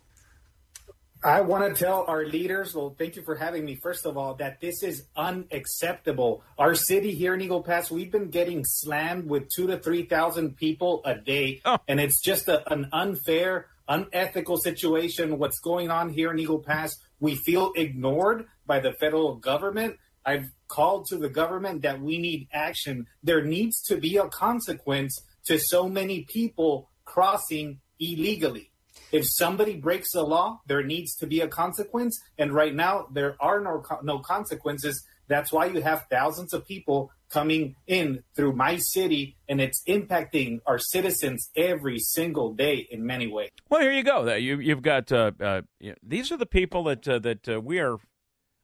I 1.23 1.39
want 1.41 1.73
to 1.73 1.83
tell 1.83 2.03
our 2.07 2.25
leaders, 2.25 2.75
well, 2.75 2.95
thank 2.97 3.15
you 3.15 3.23
for 3.23 3.35
having 3.35 3.63
me, 3.63 3.75
first 3.75 4.05
of 4.05 4.17
all, 4.17 4.35
that 4.35 4.59
this 4.59 4.83
is 4.83 5.05
unacceptable. 5.15 6.43
Our 6.57 6.75
city 6.75 7.15
here 7.15 7.33
in 7.33 7.39
Eagle 7.39 7.63
Pass, 7.63 7.89
we've 7.89 8.11
been 8.11 8.29
getting 8.29 8.65
slammed 8.65 9.29
with 9.29 9.49
two 9.49 9.67
to 9.67 9.77
3,000 9.77 10.57
people 10.57 11.01
a 11.05 11.15
day. 11.15 11.61
Oh. 11.63 11.77
And 11.87 12.01
it's 12.01 12.21
just 12.21 12.49
a, 12.49 12.69
an 12.71 12.89
unfair, 12.91 13.67
unethical 13.87 14.57
situation. 14.57 15.37
What's 15.37 15.59
going 15.59 15.89
on 15.89 16.09
here 16.09 16.29
in 16.31 16.39
Eagle 16.39 16.59
Pass, 16.59 16.97
we 17.21 17.35
feel 17.35 17.71
ignored 17.75 18.47
by 18.65 18.81
the 18.81 18.91
federal 18.91 19.35
government. 19.35 19.97
I've 20.25 20.51
called 20.67 21.05
to 21.07 21.17
the 21.17 21.29
government 21.29 21.83
that 21.83 22.01
we 22.01 22.17
need 22.17 22.49
action. 22.51 23.07
There 23.23 23.43
needs 23.43 23.81
to 23.83 23.95
be 23.95 24.17
a 24.17 24.27
consequence 24.27 25.21
to 25.45 25.57
so 25.57 25.87
many 25.87 26.23
people 26.23 26.89
crossing 27.05 27.79
illegally. 27.99 28.72
If 29.13 29.29
somebody 29.29 29.75
breaks 29.77 30.11
the 30.11 30.23
law, 30.23 30.59
there 30.65 30.81
needs 30.81 31.15
to 31.17 31.27
be 31.27 31.39
a 31.39 31.47
consequence. 31.47 32.19
And 32.39 32.51
right 32.51 32.73
now, 32.73 33.07
there 33.11 33.37
are 33.39 33.61
no, 33.61 33.83
no 34.01 34.17
consequences. 34.17 35.05
That's 35.27 35.53
why 35.53 35.67
you 35.67 35.83
have 35.83 36.07
thousands 36.09 36.51
of 36.51 36.67
people 36.67 37.11
coming 37.29 37.75
in 37.85 38.23
through 38.35 38.53
my 38.53 38.77
city, 38.77 39.37
and 39.47 39.61
it's 39.61 39.83
impacting 39.87 40.61
our 40.65 40.79
citizens 40.79 41.51
every 41.55 41.99
single 41.99 42.53
day 42.53 42.87
in 42.89 43.05
many 43.05 43.27
ways. 43.27 43.49
Well, 43.69 43.81
here 43.81 43.91
you 43.91 44.03
go. 44.03 44.33
You, 44.33 44.59
you've 44.59 44.81
got 44.81 45.11
uh, 45.11 45.31
uh, 45.39 45.61
these 46.01 46.31
are 46.31 46.37
the 46.37 46.47
people 46.47 46.83
that 46.85 47.07
uh, 47.07 47.19
that 47.19 47.47
uh, 47.47 47.61
we 47.61 47.79
are 47.79 47.97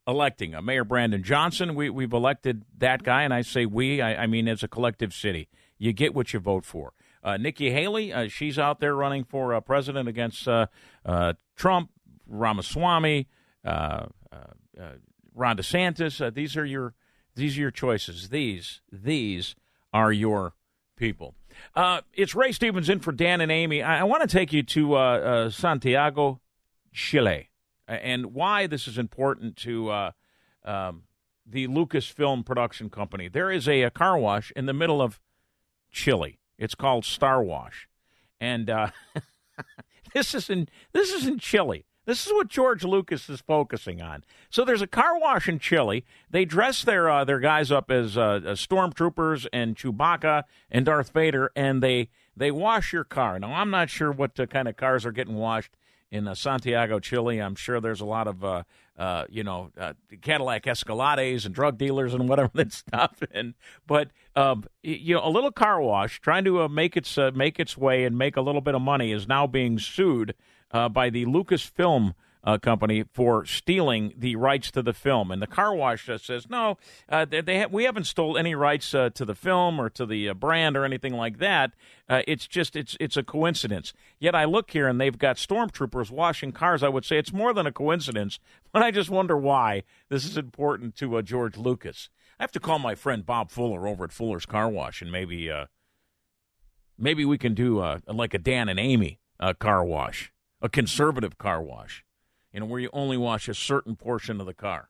electing. 0.07 0.55
Uh, 0.55 0.63
Mayor 0.63 0.83
Brandon 0.83 1.23
Johnson. 1.23 1.75
We 1.75 1.91
we've 1.91 2.13
elected 2.13 2.65
that 2.79 3.03
guy, 3.03 3.21
and 3.21 3.33
I 3.33 3.41
say 3.41 3.67
we. 3.67 4.01
I, 4.01 4.23
I 4.23 4.27
mean 4.27 4.47
as 4.47 4.63
a 4.63 4.67
collective 4.67 5.13
city. 5.13 5.47
You 5.77 5.93
get 5.93 6.13
what 6.15 6.33
you 6.33 6.39
vote 6.39 6.65
for. 6.65 6.93
Uh, 7.23 7.37
Nikki 7.37 7.71
Haley, 7.71 8.13
uh, 8.13 8.27
she's 8.29 8.57
out 8.57 8.79
there 8.79 8.95
running 8.95 9.23
for 9.23 9.53
uh, 9.53 9.59
president 9.59 10.07
against 10.07 10.47
uh, 10.47 10.67
uh, 11.05 11.33
Trump, 11.55 11.89
Ramaswamy, 12.27 13.27
uh, 13.65 14.05
Ron 15.35 15.57
DeSantis. 15.57 16.33
these 16.33 16.57
are 16.57 16.65
your 16.65 16.93
these 17.35 17.57
are 17.57 17.61
your 17.61 17.71
choices. 17.71 18.29
These 18.29 18.81
these 18.91 19.55
are 19.93 20.11
your 20.11 20.53
people. 20.95 21.35
it's 22.13 22.35
Ray 22.35 22.51
Stevens 22.51 22.89
in 22.89 22.99
for 22.99 23.11
Dan 23.11 23.41
and 23.41 23.51
Amy. 23.51 23.81
I, 23.81 24.01
I 24.01 24.03
want 24.03 24.21
to 24.21 24.27
take 24.27 24.53
you 24.53 24.63
to 24.63 25.49
Santiago, 25.51 26.39
Chile, 26.93 27.49
and 27.87 28.33
why 28.33 28.67
this 28.67 28.87
is 28.87 28.97
important 28.97 29.55
to 29.57 30.11
um, 30.63 31.03
the 31.45 31.67
Lucasfilm 31.67 32.45
production 32.45 32.89
company. 32.89 33.27
There 33.27 33.51
is 33.51 33.67
a, 33.67 33.83
a 33.83 33.89
car 33.89 34.17
wash 34.17 34.51
in 34.55 34.65
the 34.65 34.73
middle 34.73 35.01
of 35.01 35.19
Chile 35.91 36.39
it's 36.59 36.75
called 36.75 37.05
Star 37.05 37.41
Wash, 37.41 37.87
and 38.39 38.69
uh, 38.69 38.91
this 40.13 40.35
is 40.35 40.49
in 40.49 40.67
this 40.93 41.11
is 41.11 41.25
in 41.25 41.39
Chile. 41.39 41.85
This 42.05 42.25
is 42.25 42.33
what 42.33 42.47
George 42.47 42.83
Lucas 42.83 43.29
is 43.29 43.41
focusing 43.41 44.01
on. 44.01 44.23
So 44.49 44.65
there's 44.65 44.81
a 44.81 44.87
car 44.87 45.19
wash 45.19 45.47
in 45.47 45.59
Chile. 45.59 46.03
They 46.29 46.43
dress 46.43 46.83
their 46.83 47.09
uh, 47.09 47.23
their 47.23 47.39
guys 47.39 47.71
up 47.71 47.89
as, 47.91 48.17
uh, 48.17 48.41
stormtroopers 48.55 49.47
and 49.53 49.75
Chewbacca 49.75 50.43
and 50.71 50.85
Darth 50.85 51.11
Vader, 51.11 51.51
and 51.55 51.81
they 51.81 52.09
they 52.35 52.51
wash 52.51 52.93
your 52.93 53.03
car. 53.03 53.39
Now 53.39 53.53
I'm 53.53 53.69
not 53.69 53.89
sure 53.89 54.11
what 54.11 54.35
kind 54.49 54.67
of 54.67 54.75
cars 54.75 55.05
are 55.05 55.11
getting 55.11 55.35
washed 55.35 55.77
in 56.11 56.27
uh, 56.27 56.35
Santiago, 56.35 56.99
Chile. 56.99 57.39
I'm 57.39 57.55
sure 57.55 57.79
there's 57.79 58.01
a 58.01 58.05
lot 58.05 58.27
of, 58.27 58.43
uh, 58.43 58.63
uh, 58.97 59.25
you 59.29 59.43
know, 59.43 59.71
uh, 59.77 59.93
Cadillac 60.21 60.63
Escalades 60.63 61.45
and 61.45 61.53
drug 61.53 61.77
dealers 61.77 62.13
and 62.13 62.27
whatever 62.27 62.51
that 62.53 62.73
stuff. 62.73 63.21
And 63.31 63.53
but 63.85 64.09
um, 64.35 64.65
you 64.83 65.15
know, 65.15 65.25
a 65.25 65.29
little 65.29 65.51
car 65.51 65.81
wash 65.81 66.19
trying 66.21 66.45
to 66.45 66.61
uh, 66.61 66.67
make 66.67 66.97
its 66.97 67.17
uh, 67.17 67.31
make 67.33 67.59
its 67.59 67.77
way 67.77 68.05
and 68.05 68.17
make 68.17 68.35
a 68.35 68.41
little 68.41 68.61
bit 68.61 68.75
of 68.75 68.81
money 68.81 69.11
is 69.11 69.27
now 69.27 69.47
being 69.47 69.79
sued 69.79 70.35
by 70.71 71.09
the 71.09 71.25
Lucasfilm 71.25 72.13
uh, 72.43 72.57
company 72.57 73.03
for 73.11 73.45
stealing 73.45 74.13
the 74.17 74.35
rights 74.35 74.71
to 74.71 74.81
the 74.81 74.93
film. 74.93 75.31
And 75.31 75.41
the 75.41 75.47
car 75.47 75.75
wash 75.75 76.07
uh, 76.09 76.17
says, 76.17 76.49
no, 76.49 76.77
uh, 77.09 77.25
they, 77.25 77.41
they 77.41 77.59
ha- 77.61 77.67
we 77.69 77.83
haven't 77.83 78.05
stole 78.05 78.37
any 78.37 78.55
rights 78.55 78.93
uh, 78.93 79.09
to 79.11 79.25
the 79.25 79.35
film 79.35 79.79
or 79.79 79.89
to 79.89 80.05
the 80.05 80.29
uh, 80.29 80.33
brand 80.33 80.77
or 80.77 80.85
anything 80.85 81.13
like 81.13 81.39
that. 81.39 81.73
Uh, 82.07 82.21
it's 82.27 82.47
just 82.47 82.75
it's 82.75 82.95
it's 82.99 83.17
a 83.17 83.23
coincidence. 83.23 83.93
Yet 84.19 84.35
I 84.35 84.45
look 84.45 84.71
here 84.71 84.87
and 84.87 84.99
they've 84.99 85.17
got 85.17 85.35
stormtroopers 85.35 86.11
washing 86.11 86.51
cars. 86.51 86.81
I 86.81 86.89
would 86.89 87.05
say 87.05 87.17
it's 87.17 87.33
more 87.33 87.53
than 87.53 87.67
a 87.67 87.71
coincidence, 87.71 88.39
but 88.71 88.81
I 88.81 88.91
just 88.91 89.09
wonder 89.09 89.37
why 89.37 89.83
this 90.09 90.25
is 90.25 90.37
important 90.37 90.95
to 90.97 91.21
George 91.21 91.57
Lucas. 91.57 92.09
I 92.39 92.43
have 92.43 92.51
to 92.53 92.59
call 92.59 92.79
my 92.79 92.95
friend 92.95 93.25
Bob 93.25 93.51
Fuller 93.51 93.87
over 93.87 94.05
at 94.05 94.13
Fuller's 94.13 94.45
Car 94.45 94.69
Wash 94.69 95.01
and 95.01 95.11
maybe 95.11 95.51
maybe 96.97 97.25
we 97.25 97.37
can 97.37 97.53
do 97.53 97.83
like 98.07 98.33
a 98.33 98.39
Dan 98.39 98.69
and 98.69 98.79
Amy 98.79 99.19
car 99.59 99.83
wash, 99.83 100.31
a 100.61 100.69
conservative 100.69 101.37
car 101.37 101.61
wash 101.61 102.05
you 102.51 102.59
know, 102.59 102.65
where 102.65 102.79
you 102.79 102.89
only 102.93 103.17
wash 103.17 103.47
a 103.47 103.53
certain 103.53 103.95
portion 103.95 104.39
of 104.39 104.45
the 104.45 104.53
car. 104.53 104.89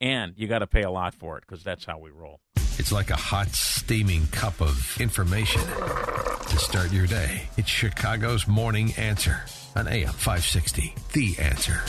And 0.00 0.34
you 0.36 0.46
got 0.46 0.58
to 0.58 0.66
pay 0.66 0.82
a 0.82 0.90
lot 0.90 1.14
for 1.14 1.38
it 1.38 1.44
because 1.46 1.64
that's 1.64 1.84
how 1.84 1.98
we 1.98 2.10
roll. 2.10 2.40
It's 2.78 2.92
like 2.92 3.10
a 3.10 3.16
hot, 3.16 3.48
steaming 3.48 4.26
cup 4.26 4.60
of 4.60 5.00
information 5.00 5.62
to 5.62 6.58
start 6.58 6.92
your 6.92 7.06
day. 7.06 7.48
It's 7.56 7.70
Chicago's 7.70 8.46
Morning 8.46 8.92
Answer 8.98 9.40
on 9.74 9.88
AM 9.88 10.12
560. 10.12 10.94
The 11.12 11.36
Answer. 11.38 11.80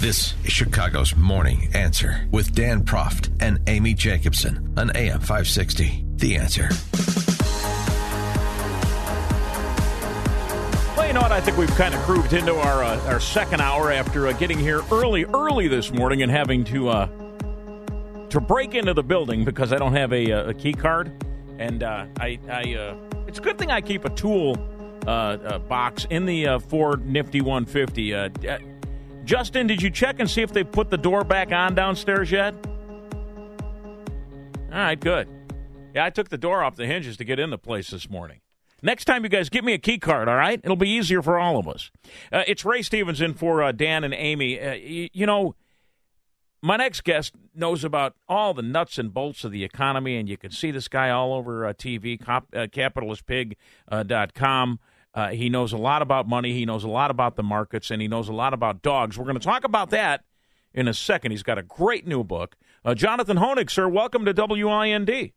This 0.00 0.34
is 0.44 0.52
Chicago's 0.52 1.16
Morning 1.16 1.70
Answer 1.74 2.28
with 2.30 2.54
Dan 2.54 2.84
Proft 2.84 3.30
and 3.40 3.58
Amy 3.66 3.94
Jacobson 3.94 4.74
on 4.76 4.94
AM 4.94 5.20
560. 5.20 6.04
The 6.16 6.36
Answer. 6.36 7.25
Know 11.16 11.22
what? 11.22 11.32
I 11.32 11.40
think 11.40 11.56
we've 11.56 11.74
kind 11.76 11.94
of 11.94 12.04
grooved 12.04 12.34
into 12.34 12.54
our 12.54 12.84
uh, 12.84 13.00
our 13.06 13.20
second 13.20 13.62
hour 13.62 13.90
after 13.90 14.26
uh, 14.26 14.32
getting 14.32 14.58
here 14.58 14.82
early, 14.92 15.24
early 15.24 15.66
this 15.66 15.90
morning 15.90 16.22
and 16.22 16.30
having 16.30 16.62
to 16.64 16.90
uh, 16.90 17.06
to 18.28 18.38
break 18.38 18.74
into 18.74 18.92
the 18.92 19.02
building 19.02 19.42
because 19.42 19.72
I 19.72 19.78
don't 19.78 19.94
have 19.94 20.12
a, 20.12 20.30
uh, 20.30 20.50
a 20.50 20.54
key 20.54 20.74
card, 20.74 21.10
and 21.58 21.82
uh, 21.82 22.04
I, 22.20 22.38
I 22.50 22.74
uh, 22.74 22.96
it's 23.26 23.38
a 23.38 23.40
good 23.40 23.56
thing 23.56 23.70
I 23.70 23.80
keep 23.80 24.04
a 24.04 24.10
tool 24.10 24.56
box 25.06 26.06
in 26.10 26.26
the 26.26 26.62
Ford 26.68 27.06
Nifty 27.06 27.40
150. 27.40 28.64
Justin, 29.24 29.66
did 29.66 29.80
you 29.80 29.88
check 29.88 30.20
and 30.20 30.28
see 30.28 30.42
if 30.42 30.52
they 30.52 30.64
put 30.64 30.90
the 30.90 30.98
door 30.98 31.24
back 31.24 31.50
on 31.50 31.74
downstairs 31.74 32.30
yet? 32.30 32.54
All 34.70 34.78
right, 34.80 35.00
good. 35.00 35.28
Yeah, 35.94 36.04
I 36.04 36.10
took 36.10 36.28
the 36.28 36.36
door 36.36 36.62
off 36.62 36.76
the 36.76 36.86
hinges 36.86 37.16
to 37.16 37.24
get 37.24 37.38
in 37.38 37.48
the 37.48 37.58
place 37.58 37.88
this 37.88 38.10
morning. 38.10 38.40
Next 38.86 39.04
time, 39.06 39.24
you 39.24 39.28
guys 39.28 39.48
give 39.48 39.64
me 39.64 39.72
a 39.72 39.78
key 39.78 39.98
card, 39.98 40.28
all 40.28 40.36
right? 40.36 40.60
It'll 40.62 40.76
be 40.76 40.88
easier 40.88 41.20
for 41.20 41.40
all 41.40 41.58
of 41.58 41.66
us. 41.66 41.90
Uh, 42.32 42.44
it's 42.46 42.64
Ray 42.64 42.82
Stevenson 42.82 43.34
for 43.34 43.60
uh, 43.60 43.72
Dan 43.72 44.04
and 44.04 44.14
Amy. 44.14 44.60
Uh, 44.60 44.74
y- 44.74 45.10
you 45.12 45.26
know, 45.26 45.56
my 46.62 46.76
next 46.76 47.02
guest 47.02 47.34
knows 47.52 47.82
about 47.82 48.14
all 48.28 48.54
the 48.54 48.62
nuts 48.62 48.96
and 48.96 49.12
bolts 49.12 49.42
of 49.42 49.50
the 49.50 49.64
economy, 49.64 50.16
and 50.16 50.28
you 50.28 50.36
can 50.36 50.52
see 50.52 50.70
this 50.70 50.86
guy 50.86 51.10
all 51.10 51.34
over 51.34 51.66
uh, 51.66 51.72
TV, 51.72 52.16
cop, 52.16 52.46
uh, 52.54 52.68
capitalistpig.com. 52.68 54.78
Uh, 55.14 55.28
he 55.30 55.48
knows 55.48 55.72
a 55.72 55.78
lot 55.78 56.00
about 56.00 56.28
money. 56.28 56.52
He 56.52 56.64
knows 56.64 56.84
a 56.84 56.88
lot 56.88 57.10
about 57.10 57.34
the 57.34 57.42
markets, 57.42 57.90
and 57.90 58.00
he 58.00 58.06
knows 58.06 58.28
a 58.28 58.32
lot 58.32 58.54
about 58.54 58.82
dogs. 58.82 59.18
We're 59.18 59.24
going 59.24 59.36
to 59.36 59.44
talk 59.44 59.64
about 59.64 59.90
that 59.90 60.22
in 60.72 60.86
a 60.86 60.94
second. 60.94 61.32
He's 61.32 61.42
got 61.42 61.58
a 61.58 61.64
great 61.64 62.06
new 62.06 62.22
book. 62.22 62.54
Jonathan 62.94 63.38
Hoenig, 63.38 63.68
sir, 63.68 63.88
welcome 63.88 64.24
to 64.24 64.32
WIND. 64.32 65.32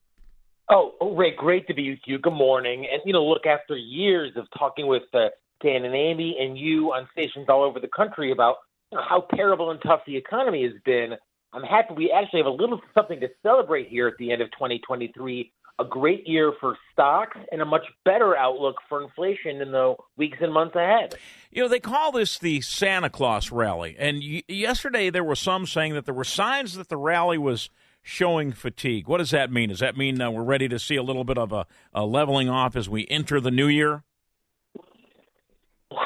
Oh, 0.72 0.93
oh, 1.01 1.15
Ray, 1.15 1.34
great 1.36 1.67
to 1.67 1.74
be 1.74 1.89
with 1.89 1.99
you. 2.05 2.20
Good 2.20 2.34
morning. 2.34 2.88
And, 2.91 3.01
you 3.03 3.11
know, 3.11 3.26
look, 3.26 3.47
after 3.47 3.76
years 3.76 4.32
of 4.36 4.45
talking 4.57 4.86
with 4.86 5.03
uh, 5.13 5.30
Dan 5.63 5.84
and 5.84 5.95
Amy 5.95 6.38
and 6.39 6.57
you 6.57 6.93
on 6.93 7.07
stations 7.11 7.47
all 7.49 7.63
over 7.63 7.80
the 7.80 7.88
country 7.88 8.32
about 8.32 8.57
you 8.91 8.97
know, 8.97 9.03
how 9.07 9.22
terrible 9.36 9.72
and 9.72 9.80
tough 9.82 10.01
the 10.05 10.15
economy 10.15 10.63
has 10.63 10.74
been, 10.86 11.13
I'm 11.53 11.63
happy 11.63 11.95
we 11.95 12.11
actually 12.11 12.41
have 12.41 12.47
a 12.47 12.51
little 12.51 12.80
something 12.93 13.20
to 13.20 13.30
celebrate 13.41 13.88
here 13.88 14.07
at 14.07 14.13
the 14.20 14.32
end 14.32 14.43
of 14.43 14.51
2023. 14.51 15.51
A 15.80 15.86
great 15.86 16.28
year 16.28 16.51
for 16.59 16.78
stocks 16.91 17.38
and 17.51 17.61
a 17.61 17.65
much 17.65 17.86
better 18.03 18.36
outlook 18.36 18.76
for 18.89 19.01
inflation 19.01 19.61
in 19.61 19.72
the 19.72 19.95
weeks 20.17 20.38
and 20.41 20.53
months 20.53 20.76
ahead. 20.76 21.15
You 21.51 21.63
know, 21.63 21.70
they 21.70 21.80
call 21.80 22.11
this 22.11 22.38
the 22.38 22.59
Santa 22.61 23.09
Claus 23.09 23.49
rally. 23.49 23.95
And 23.97 24.20
y- 24.20 24.43
yesterday 24.47 25.09
there 25.09 25.24
were 25.24 25.38
some 25.38 25.65
saying 25.65 25.93
that 25.93 26.03
there 26.03 26.13
were 26.13 26.26
signs 26.26 26.76
that 26.76 26.89
the 26.89 26.97
rally 26.97 27.39
was– 27.39 27.72
showing 28.01 28.51
fatigue. 28.51 29.07
What 29.07 29.17
does 29.17 29.31
that 29.31 29.51
mean? 29.51 29.69
Does 29.69 29.79
that 29.79 29.97
mean 29.97 30.21
uh, 30.21 30.31
we're 30.31 30.43
ready 30.43 30.67
to 30.67 30.79
see 30.79 30.95
a 30.95 31.03
little 31.03 31.23
bit 31.23 31.37
of 31.37 31.51
a, 31.51 31.65
a 31.93 32.05
leveling 32.05 32.49
off 32.49 32.75
as 32.75 32.89
we 32.89 33.07
enter 33.09 33.39
the 33.39 33.51
new 33.51 33.67
year? 33.67 34.03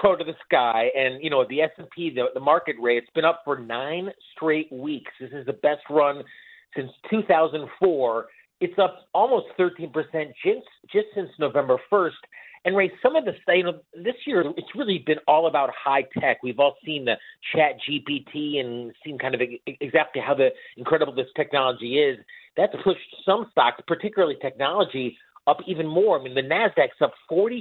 Go 0.02 0.16
to 0.16 0.24
the 0.24 0.36
sky, 0.46 0.90
and 0.96 1.22
you 1.22 1.30
know 1.30 1.46
the 1.48 1.62
S 1.62 1.72
and 1.78 1.90
P, 1.90 2.10
the, 2.10 2.28
the 2.34 2.40
market 2.40 2.76
rate, 2.82 2.98
it's 2.98 3.10
been 3.14 3.26
up 3.26 3.42
for 3.44 3.60
nine 3.60 4.10
straight 4.34 4.72
weeks. 4.72 5.12
This 5.20 5.32
is 5.34 5.46
the 5.46 5.54
best 5.54 5.82
run 5.90 6.24
since 6.76 6.90
2004. 7.10 8.26
It's 8.62 8.80
up 8.80 9.08
almost 9.14 9.48
13% 9.60 9.92
just, 9.92 10.68
just 10.92 11.08
since 11.14 11.30
November 11.38 11.78
1st. 11.92 12.12
And 12.66 12.78
Ray, 12.78 12.92
some 13.02 13.16
of 13.16 13.26
the 13.26 13.34
you 13.54 13.64
know 13.64 13.80
this 13.94 14.16
year 14.26 14.44
it's 14.56 14.76
really 14.76 15.04
been 15.06 15.18
all 15.28 15.48
about 15.48 15.70
high 15.72 16.06
tech. 16.20 16.42
We've 16.44 16.60
all 16.60 16.78
seen 16.86 17.06
the 17.06 17.16
Chat 17.54 17.74
GPT 17.88 18.60
and 18.60 18.94
seen 19.06 19.18
kind 19.18 19.36
of 19.36 19.42
exactly 19.66 20.22
how 20.26 20.34
the 20.34 20.50
incredible 20.78 21.14
this 21.14 21.28
technology 21.36 22.00
is. 22.00 22.20
That's 22.56 22.74
pushed 22.84 23.00
some 23.26 23.48
stocks, 23.52 23.82
particularly 23.86 24.38
technology, 24.42 25.18
up 25.46 25.58
even 25.68 25.88
more. 25.88 26.20
I 26.20 26.24
mean, 26.24 26.36
the 26.36 26.42
Nasdaq's 26.42 27.02
up 27.02 27.14
44% 27.30 27.60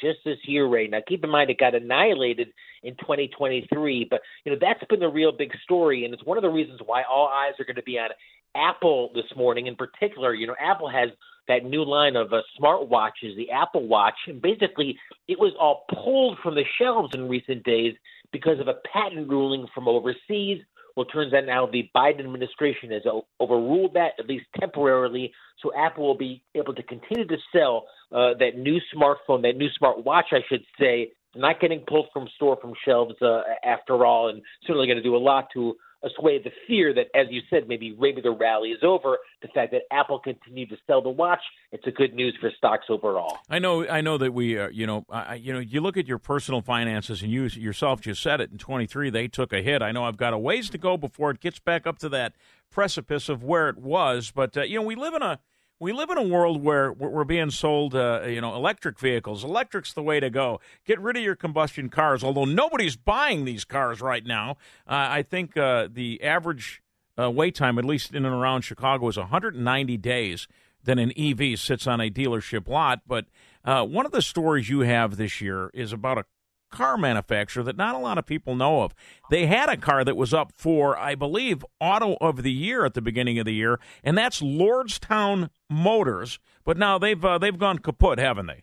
just 0.00 0.20
this 0.24 0.38
year, 0.44 0.66
Ray. 0.66 0.86
Now, 0.86 1.00
keep 1.06 1.22
in 1.22 1.30
mind 1.30 1.50
it 1.50 1.58
got 1.58 1.74
annihilated 1.74 2.48
in 2.82 2.94
2023, 2.96 4.06
but 4.08 4.20
you 4.44 4.52
know 4.52 4.58
that's 4.60 4.82
been 4.88 5.00
the 5.00 5.08
real 5.08 5.32
big 5.32 5.52
story, 5.62 6.04
and 6.04 6.14
it's 6.14 6.24
one 6.24 6.38
of 6.38 6.42
the 6.42 6.48
reasons 6.48 6.80
why 6.86 7.02
all 7.02 7.28
eyes 7.28 7.52
are 7.58 7.64
going 7.64 7.76
to 7.76 7.82
be 7.82 7.98
on 7.98 8.10
Apple 8.56 9.10
this 9.14 9.24
morning. 9.36 9.66
In 9.66 9.76
particular, 9.76 10.34
you 10.34 10.46
know, 10.46 10.56
Apple 10.60 10.88
has 10.88 11.10
that 11.48 11.64
new 11.64 11.84
line 11.84 12.16
of 12.16 12.32
uh, 12.32 12.40
smartwatches, 12.60 13.36
the 13.36 13.50
Apple 13.52 13.86
Watch, 13.86 14.14
and 14.26 14.42
basically 14.42 14.98
it 15.28 15.38
was 15.38 15.52
all 15.60 15.84
pulled 16.02 16.38
from 16.42 16.54
the 16.54 16.64
shelves 16.78 17.14
in 17.14 17.28
recent 17.28 17.62
days 17.62 17.94
because 18.32 18.58
of 18.58 18.68
a 18.68 18.74
patent 18.92 19.28
ruling 19.28 19.66
from 19.74 19.86
overseas, 19.88 20.60
Well, 20.96 21.06
it 21.06 21.12
turns 21.12 21.32
out 21.34 21.46
now 21.46 21.66
the 21.66 21.88
Biden 21.94 22.20
administration 22.20 22.90
has 22.90 23.02
overruled 23.40 23.94
that, 23.94 24.12
at 24.18 24.26
least 24.26 24.46
temporarily. 24.58 25.32
So 25.62 25.72
Apple 25.76 26.06
will 26.06 26.16
be 26.16 26.42
able 26.54 26.74
to 26.74 26.82
continue 26.82 27.26
to 27.26 27.36
sell 27.54 27.86
uh, 28.12 28.34
that 28.38 28.56
new 28.56 28.80
smartphone, 28.94 29.42
that 29.42 29.56
new 29.56 29.68
smartwatch, 29.80 30.32
I 30.32 30.40
should 30.48 30.64
say, 30.80 31.12
not 31.34 31.60
getting 31.60 31.80
pulled 31.80 32.08
from 32.12 32.28
store 32.36 32.56
from 32.60 32.72
shelves 32.84 33.14
uh, 33.20 33.42
after 33.62 34.04
all, 34.06 34.28
and 34.28 34.42
certainly 34.66 34.86
going 34.86 34.96
to 34.96 35.02
do 35.02 35.16
a 35.16 35.18
lot 35.18 35.48
to 35.52 35.76
assuage 36.06 36.44
the 36.44 36.52
fear 36.66 36.94
that, 36.94 37.06
as 37.14 37.26
you 37.30 37.40
said, 37.50 37.68
maybe 37.68 37.96
maybe 37.98 38.20
the 38.20 38.30
rally 38.30 38.70
is 38.70 38.80
over. 38.82 39.18
The 39.42 39.48
fact 39.48 39.72
that 39.72 39.82
Apple 39.90 40.18
continued 40.18 40.70
to 40.70 40.76
sell 40.86 41.02
the 41.02 41.10
watch, 41.10 41.42
it's 41.72 41.86
a 41.86 41.90
good 41.90 42.14
news 42.14 42.36
for 42.40 42.50
stocks 42.56 42.86
overall. 42.88 43.38
I 43.50 43.58
know, 43.58 43.86
I 43.86 44.00
know 44.00 44.18
that 44.18 44.32
we, 44.32 44.58
uh, 44.58 44.68
you 44.68 44.86
know, 44.86 45.04
I, 45.10 45.34
you 45.34 45.52
know, 45.52 45.58
you 45.58 45.80
look 45.80 45.96
at 45.96 46.06
your 46.06 46.18
personal 46.18 46.62
finances, 46.62 47.22
and 47.22 47.30
you 47.30 47.44
yourself 47.44 48.00
just 48.00 48.22
said 48.22 48.40
it. 48.40 48.50
In 48.50 48.58
23, 48.58 49.10
they 49.10 49.28
took 49.28 49.52
a 49.52 49.62
hit. 49.62 49.82
I 49.82 49.92
know 49.92 50.04
I've 50.04 50.16
got 50.16 50.32
a 50.32 50.38
ways 50.38 50.70
to 50.70 50.78
go 50.78 50.96
before 50.96 51.30
it 51.30 51.40
gets 51.40 51.58
back 51.58 51.86
up 51.86 51.98
to 51.98 52.08
that 52.10 52.34
precipice 52.70 53.28
of 53.28 53.42
where 53.42 53.68
it 53.68 53.78
was, 53.78 54.30
but 54.30 54.56
uh, 54.56 54.62
you 54.62 54.76
know, 54.76 54.86
we 54.86 54.94
live 54.94 55.14
in 55.14 55.22
a 55.22 55.40
we 55.78 55.92
live 55.92 56.10
in 56.10 56.16
a 56.16 56.22
world 56.22 56.62
where 56.62 56.92
we're 56.92 57.24
being 57.24 57.50
sold, 57.50 57.94
uh, 57.94 58.22
you 58.26 58.40
know, 58.40 58.54
electric 58.54 58.98
vehicles. 58.98 59.44
Electric's 59.44 59.92
the 59.92 60.02
way 60.02 60.20
to 60.20 60.30
go. 60.30 60.60
Get 60.86 61.00
rid 61.00 61.16
of 61.16 61.22
your 61.22 61.36
combustion 61.36 61.90
cars. 61.90 62.24
Although 62.24 62.46
nobody's 62.46 62.96
buying 62.96 63.44
these 63.44 63.64
cars 63.64 64.00
right 64.00 64.24
now, 64.24 64.52
uh, 64.86 65.08
I 65.10 65.22
think 65.22 65.56
uh, 65.56 65.88
the 65.92 66.22
average 66.22 66.82
uh, 67.18 67.30
wait 67.30 67.54
time, 67.54 67.78
at 67.78 67.84
least 67.84 68.14
in 68.14 68.24
and 68.24 68.34
around 68.34 68.62
Chicago, 68.62 69.08
is 69.08 69.18
190 69.18 69.96
days. 69.98 70.48
Then 70.82 70.98
an 70.98 71.12
EV 71.16 71.58
sits 71.58 71.86
on 71.86 72.00
a 72.00 72.10
dealership 72.10 72.68
lot. 72.68 73.02
But 73.06 73.26
uh, 73.64 73.84
one 73.84 74.06
of 74.06 74.12
the 74.12 74.22
stories 74.22 74.70
you 74.70 74.80
have 74.80 75.16
this 75.16 75.40
year 75.40 75.70
is 75.74 75.92
about 75.92 76.18
a 76.18 76.24
car 76.70 76.96
manufacturer 76.96 77.62
that 77.62 77.76
not 77.76 77.94
a 77.94 77.98
lot 77.98 78.18
of 78.18 78.26
people 78.26 78.54
know 78.54 78.82
of. 78.82 78.94
They 79.30 79.46
had 79.46 79.68
a 79.68 79.76
car 79.76 80.04
that 80.04 80.16
was 80.16 80.34
up 80.34 80.52
for, 80.54 80.96
I 80.98 81.14
believe, 81.14 81.64
Auto 81.80 82.16
of 82.20 82.42
the 82.42 82.52
Year 82.52 82.84
at 82.84 82.94
the 82.94 83.02
beginning 83.02 83.38
of 83.38 83.46
the 83.46 83.54
year, 83.54 83.78
and 84.02 84.16
that's 84.16 84.40
Lordstown 84.40 85.50
Motors. 85.70 86.38
But 86.64 86.76
now 86.76 86.98
they've 86.98 87.24
uh, 87.24 87.38
they've 87.38 87.58
gone 87.58 87.78
kaput, 87.78 88.18
haven't 88.18 88.46
they? 88.46 88.62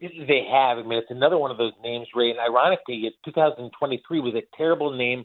They 0.00 0.46
have. 0.50 0.78
I 0.78 0.82
mean, 0.82 0.98
it's 0.98 1.10
another 1.10 1.36
one 1.36 1.50
of 1.50 1.58
those 1.58 1.74
names, 1.82 2.08
Ray. 2.14 2.30
And 2.30 2.40
ironically, 2.40 3.10
2023 3.24 4.20
was 4.20 4.34
a 4.34 4.42
terrible 4.56 4.96
name 4.96 5.24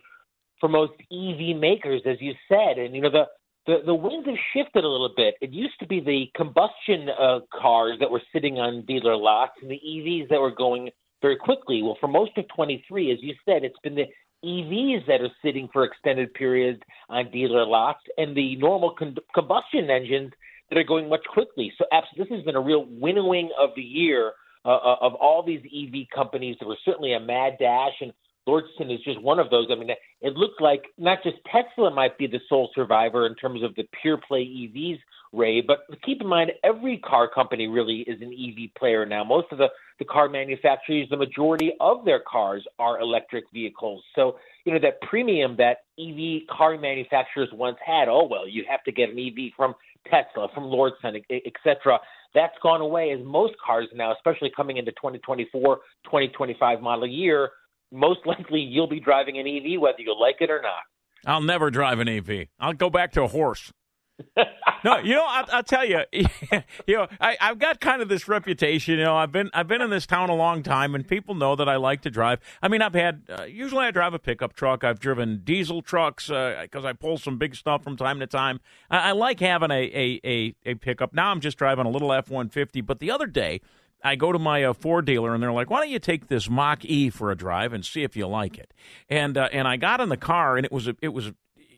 for 0.59 0.69
most 0.69 0.93
EV 1.11 1.55
makers, 1.57 2.01
as 2.05 2.17
you 2.19 2.33
said. 2.49 2.77
And 2.77 2.93
you 2.95 3.01
know, 3.01 3.09
the 3.09 3.25
the, 3.65 3.77
the 3.85 3.95
winds 3.95 4.27
have 4.27 4.37
shifted 4.53 4.83
a 4.83 4.87
little 4.87 5.11
bit. 5.15 5.35
It 5.41 5.51
used 5.51 5.79
to 5.79 5.87
be 5.87 5.99
the 5.99 6.25
combustion 6.35 7.09
uh, 7.09 7.39
cars 7.51 7.97
that 7.99 8.11
were 8.11 8.21
sitting 8.31 8.59
on 8.59 8.85
dealer 8.85 9.15
lots 9.15 9.53
and 9.61 9.71
the 9.71 9.79
EVs 9.83 10.29
that 10.29 10.39
were 10.39 10.51
going 10.51 10.91
very 11.25 11.37
quickly. 11.37 11.81
Well, 11.81 11.97
for 11.99 12.07
most 12.07 12.37
of 12.37 12.45
23, 12.55 13.11
as 13.11 13.17
you 13.21 13.33
said, 13.45 13.63
it's 13.63 13.79
been 13.79 13.95
the 13.95 14.05
EVs 14.45 15.07
that 15.07 15.21
are 15.21 15.31
sitting 15.43 15.67
for 15.73 15.83
extended 15.83 16.31
periods 16.35 16.79
on 17.09 17.31
dealer 17.31 17.65
lots 17.65 18.01
and 18.19 18.37
the 18.37 18.55
normal 18.57 18.93
con- 18.93 19.17
combustion 19.33 19.89
engines 19.89 20.31
that 20.69 20.77
are 20.77 20.83
going 20.83 21.09
much 21.09 21.25
quickly. 21.33 21.73
So, 21.79 21.85
this 22.15 22.27
has 22.29 22.43
been 22.43 22.55
a 22.55 22.61
real 22.61 22.85
winnowing 22.87 23.49
of 23.59 23.71
the 23.75 23.81
year 23.81 24.33
uh, 24.65 24.69
uh 24.69 24.97
of 25.01 25.15
all 25.15 25.41
these 25.41 25.61
EV 25.65 26.07
companies. 26.13 26.57
There 26.59 26.67
was 26.67 26.77
certainly 26.85 27.13
a 27.13 27.19
mad 27.19 27.53
dash, 27.59 27.93
and 28.01 28.13
Lordstown 28.47 28.93
is 28.93 29.01
just 29.03 29.21
one 29.21 29.39
of 29.39 29.49
those. 29.49 29.67
I 29.71 29.75
mean, 29.75 29.89
it 30.21 30.33
looks 30.35 30.55
like 30.59 30.83
not 30.97 31.19
just 31.23 31.37
Tesla 31.51 31.91
might 31.91 32.17
be 32.17 32.27
the 32.27 32.39
sole 32.47 32.69
survivor 32.75 33.25
in 33.25 33.35
terms 33.35 33.63
of 33.63 33.73
the 33.75 33.83
pure 34.01 34.17
play 34.17 34.41
EVs, 34.41 34.99
Ray, 35.33 35.61
but 35.61 35.79
keep 36.03 36.21
in 36.21 36.27
mind 36.27 36.51
every 36.63 36.97
car 36.99 37.27
company 37.27 37.67
really 37.67 38.01
is 38.01 38.21
an 38.21 38.31
EV 38.31 38.73
player 38.77 39.05
now. 39.05 39.23
Most 39.23 39.47
of 39.51 39.57
the, 39.57 39.67
the 39.99 40.05
car 40.05 40.29
manufacturers, 40.29 41.07
the 41.09 41.17
majority 41.17 41.73
of 41.79 42.05
their 42.05 42.21
cars 42.21 42.63
are 42.79 43.01
electric 43.01 43.45
vehicles. 43.51 44.03
So, 44.15 44.37
you 44.63 44.73
know, 44.73 44.79
that 44.79 45.01
premium 45.01 45.57
that 45.57 45.79
EV 45.99 46.47
car 46.55 46.77
manufacturers 46.77 47.49
once 47.51 47.77
had, 47.85 48.07
oh, 48.07 48.27
well, 48.29 48.47
you 48.47 48.63
have 48.69 48.83
to 48.83 48.91
get 48.91 49.09
an 49.09 49.19
EV 49.19 49.51
from 49.57 49.75
Tesla, 50.09 50.47
from 50.53 50.65
Lordstown, 50.65 51.21
et 51.29 51.53
cetera. 51.63 51.99
That's 52.33 52.55
gone 52.61 52.81
away 52.81 53.11
as 53.11 53.19
most 53.25 53.55
cars 53.65 53.87
now, 53.93 54.13
especially 54.13 54.51
coming 54.55 54.77
into 54.77 54.91
2024, 54.91 55.77
2025 56.05 56.81
model 56.81 57.07
year, 57.07 57.49
most 57.91 58.19
likely 58.25 58.59
you'll 58.59 58.89
be 58.89 58.99
driving 58.99 59.37
an 59.37 59.47
EV 59.47 59.79
whether 59.79 60.01
you 60.01 60.15
like 60.19 60.37
it 60.39 60.49
or 60.49 60.61
not. 60.61 60.83
I'll 61.25 61.41
never 61.41 61.71
drive 61.71 61.99
an 61.99 62.07
EV. 62.07 62.47
I'll 62.59 62.73
go 62.73 62.89
back 62.89 63.11
to 63.13 63.23
a 63.23 63.27
horse. 63.27 63.71
no, 64.83 64.97
you 64.99 65.13
know, 65.13 65.25
I'll, 65.27 65.45
I'll, 65.51 65.63
tell 65.63 65.85
you, 65.85 66.01
you 66.13 66.95
know, 66.95 67.07
I, 67.19 67.35
have 67.39 67.59
got 67.59 67.81
kind 67.81 68.01
of 68.01 68.07
this 68.07 68.27
reputation. 68.29 68.97
You 68.97 69.03
know, 69.03 69.15
I've 69.17 69.31
been 69.31 69.49
I've 69.53 69.67
been 69.67 69.81
in 69.81 69.89
this 69.89 70.05
town 70.05 70.29
a 70.29 70.35
long 70.35 70.63
time, 70.63 70.95
and 70.95 71.05
people 71.05 71.35
know 71.35 71.55
that 71.57 71.67
I 71.67 71.75
like 71.75 72.01
to 72.03 72.09
drive. 72.09 72.39
I 72.61 72.69
mean, 72.69 72.81
I've 72.81 72.93
had 72.93 73.23
uh, 73.27 73.43
usually 73.43 73.85
I 73.85 73.91
drive 73.91 74.13
a 74.13 74.19
pickup 74.19 74.53
truck. 74.53 74.85
I've 74.85 74.99
driven 74.99 75.41
diesel 75.43 75.81
trucks 75.81 76.27
because 76.27 76.85
uh, 76.85 76.87
I 76.87 76.93
pull 76.93 77.17
some 77.17 77.37
big 77.37 77.55
stuff 77.55 77.83
from 77.83 77.97
time 77.97 78.19
to 78.21 78.27
time. 78.27 78.61
I, 78.89 79.09
I 79.09 79.11
like 79.11 79.41
having 79.41 79.71
a, 79.71 79.83
a 79.83 80.21
a 80.23 80.55
a 80.65 80.75
pickup. 80.75 81.13
Now 81.13 81.31
I'm 81.31 81.41
just 81.41 81.57
driving 81.57 81.85
a 81.85 81.89
little 81.89 82.13
F 82.13 82.29
one 82.29 82.47
fifty. 82.47 82.79
But 82.79 82.99
the 82.99 83.11
other 83.11 83.27
day, 83.27 83.59
I 84.05 84.15
go 84.15 84.31
to 84.31 84.39
my 84.39 84.63
uh, 84.63 84.73
Ford 84.73 85.05
dealer 85.05 85.33
and 85.33 85.41
they're 85.41 85.51
like, 85.51 85.69
"Why 85.69 85.79
don't 85.81 85.89
you 85.89 85.99
take 85.99 86.27
this 86.27 86.49
Mach 86.49 86.85
E 86.85 87.09
for 87.09 87.31
a 87.31 87.35
drive 87.35 87.73
and 87.73 87.83
see 87.83 88.03
if 88.03 88.15
you 88.15 88.27
like 88.27 88.57
it?" 88.57 88.73
And 89.09 89.37
uh, 89.37 89.49
and 89.51 89.67
I 89.67 89.77
got 89.77 89.99
in 89.99 90.09
the 90.09 90.17
car 90.17 90.57
and 90.57 90.65
it 90.65 90.71
was 90.71 90.87
a, 90.87 90.95
it 91.01 91.09
was 91.09 91.31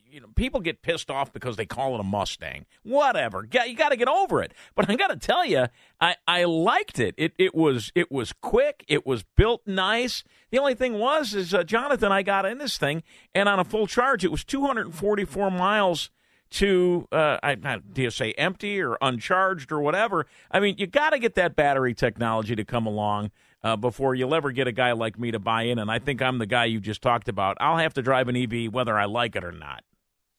you 0.10 0.20
know 0.22 0.28
people 0.36 0.60
get 0.60 0.82
pissed 0.82 1.10
off 1.10 1.32
because 1.32 1.56
they 1.56 1.66
call 1.66 1.96
it 1.96 2.00
a 2.00 2.04
Mustang. 2.04 2.66
Whatever, 2.84 3.48
you 3.66 3.76
got 3.76 3.90
to 3.90 3.96
get 3.96 4.08
over 4.08 4.42
it. 4.42 4.54
But 4.76 4.90
I 4.90 4.96
got 4.96 5.08
to 5.08 5.16
tell 5.16 5.46
you, 5.46 5.68
I 6.02 6.16
I 6.28 6.44
liked 6.44 7.00
it. 7.00 7.16
It 7.18 7.34
it 7.38 7.56
was 7.56 7.92
it 7.96 8.12
was 8.12 8.34
quick. 8.34 8.84
It 8.88 9.06
was 9.06 9.24
built 9.36 9.62
nice. 9.66 10.24
The 10.52 10.60
only 10.60 10.76
thing 10.76 11.00
was 11.00 11.34
is 11.34 11.54
uh, 11.54 11.64
Jonathan, 11.64 12.12
I 12.12 12.24
got 12.24 12.46
in 12.46 12.58
this 12.58 12.78
thing 12.78 13.04
and 13.34 13.48
on 13.48 13.60
a 13.60 13.64
full 13.64 13.88
charge, 13.88 14.26
it 14.26 14.32
was 14.32 14.44
244 14.44 15.52
miles 15.52 16.10
to 16.50 17.08
uh, 17.12 17.38
I, 17.44 17.56
do 17.56 18.02
you 18.02 18.12
say 18.12 18.34
empty 18.34 18.82
or 18.82 18.98
uncharged 19.02 19.72
or 19.72 19.80
whatever? 19.80 20.26
I 20.52 20.60
mean, 20.60 20.76
you 20.78 20.88
got 20.88 21.12
to 21.12 21.20
get 21.20 21.36
that 21.36 21.56
battery 21.56 21.94
technology 21.94 22.56
to 22.56 22.66
come 22.66 22.86
along 22.86 23.32
uh, 23.64 23.76
before 23.76 24.16
you'll 24.16 24.36
ever 24.36 24.52
get 24.52 24.68
a 24.68 24.72
guy 24.72 24.92
like 24.94 25.20
me 25.20 25.32
to 25.32 25.40
buy 25.40 25.64
in. 25.64 25.80
And 25.80 25.92
I 25.92 26.00
think 26.00 26.22
I'm 26.22 26.38
the 26.38 26.46
guy 26.46 26.66
you 26.66 26.80
just 26.80 27.02
talked 27.02 27.28
about. 27.28 27.58
I'll 27.60 27.78
have 27.78 27.94
to 27.96 28.02
drive 28.02 28.28
an 28.28 28.36
EV 28.36 28.74
whether 28.74 28.98
I 28.98 29.06
like 29.06 29.36
it 29.36 29.44
or 29.44 29.52
not. 29.52 29.84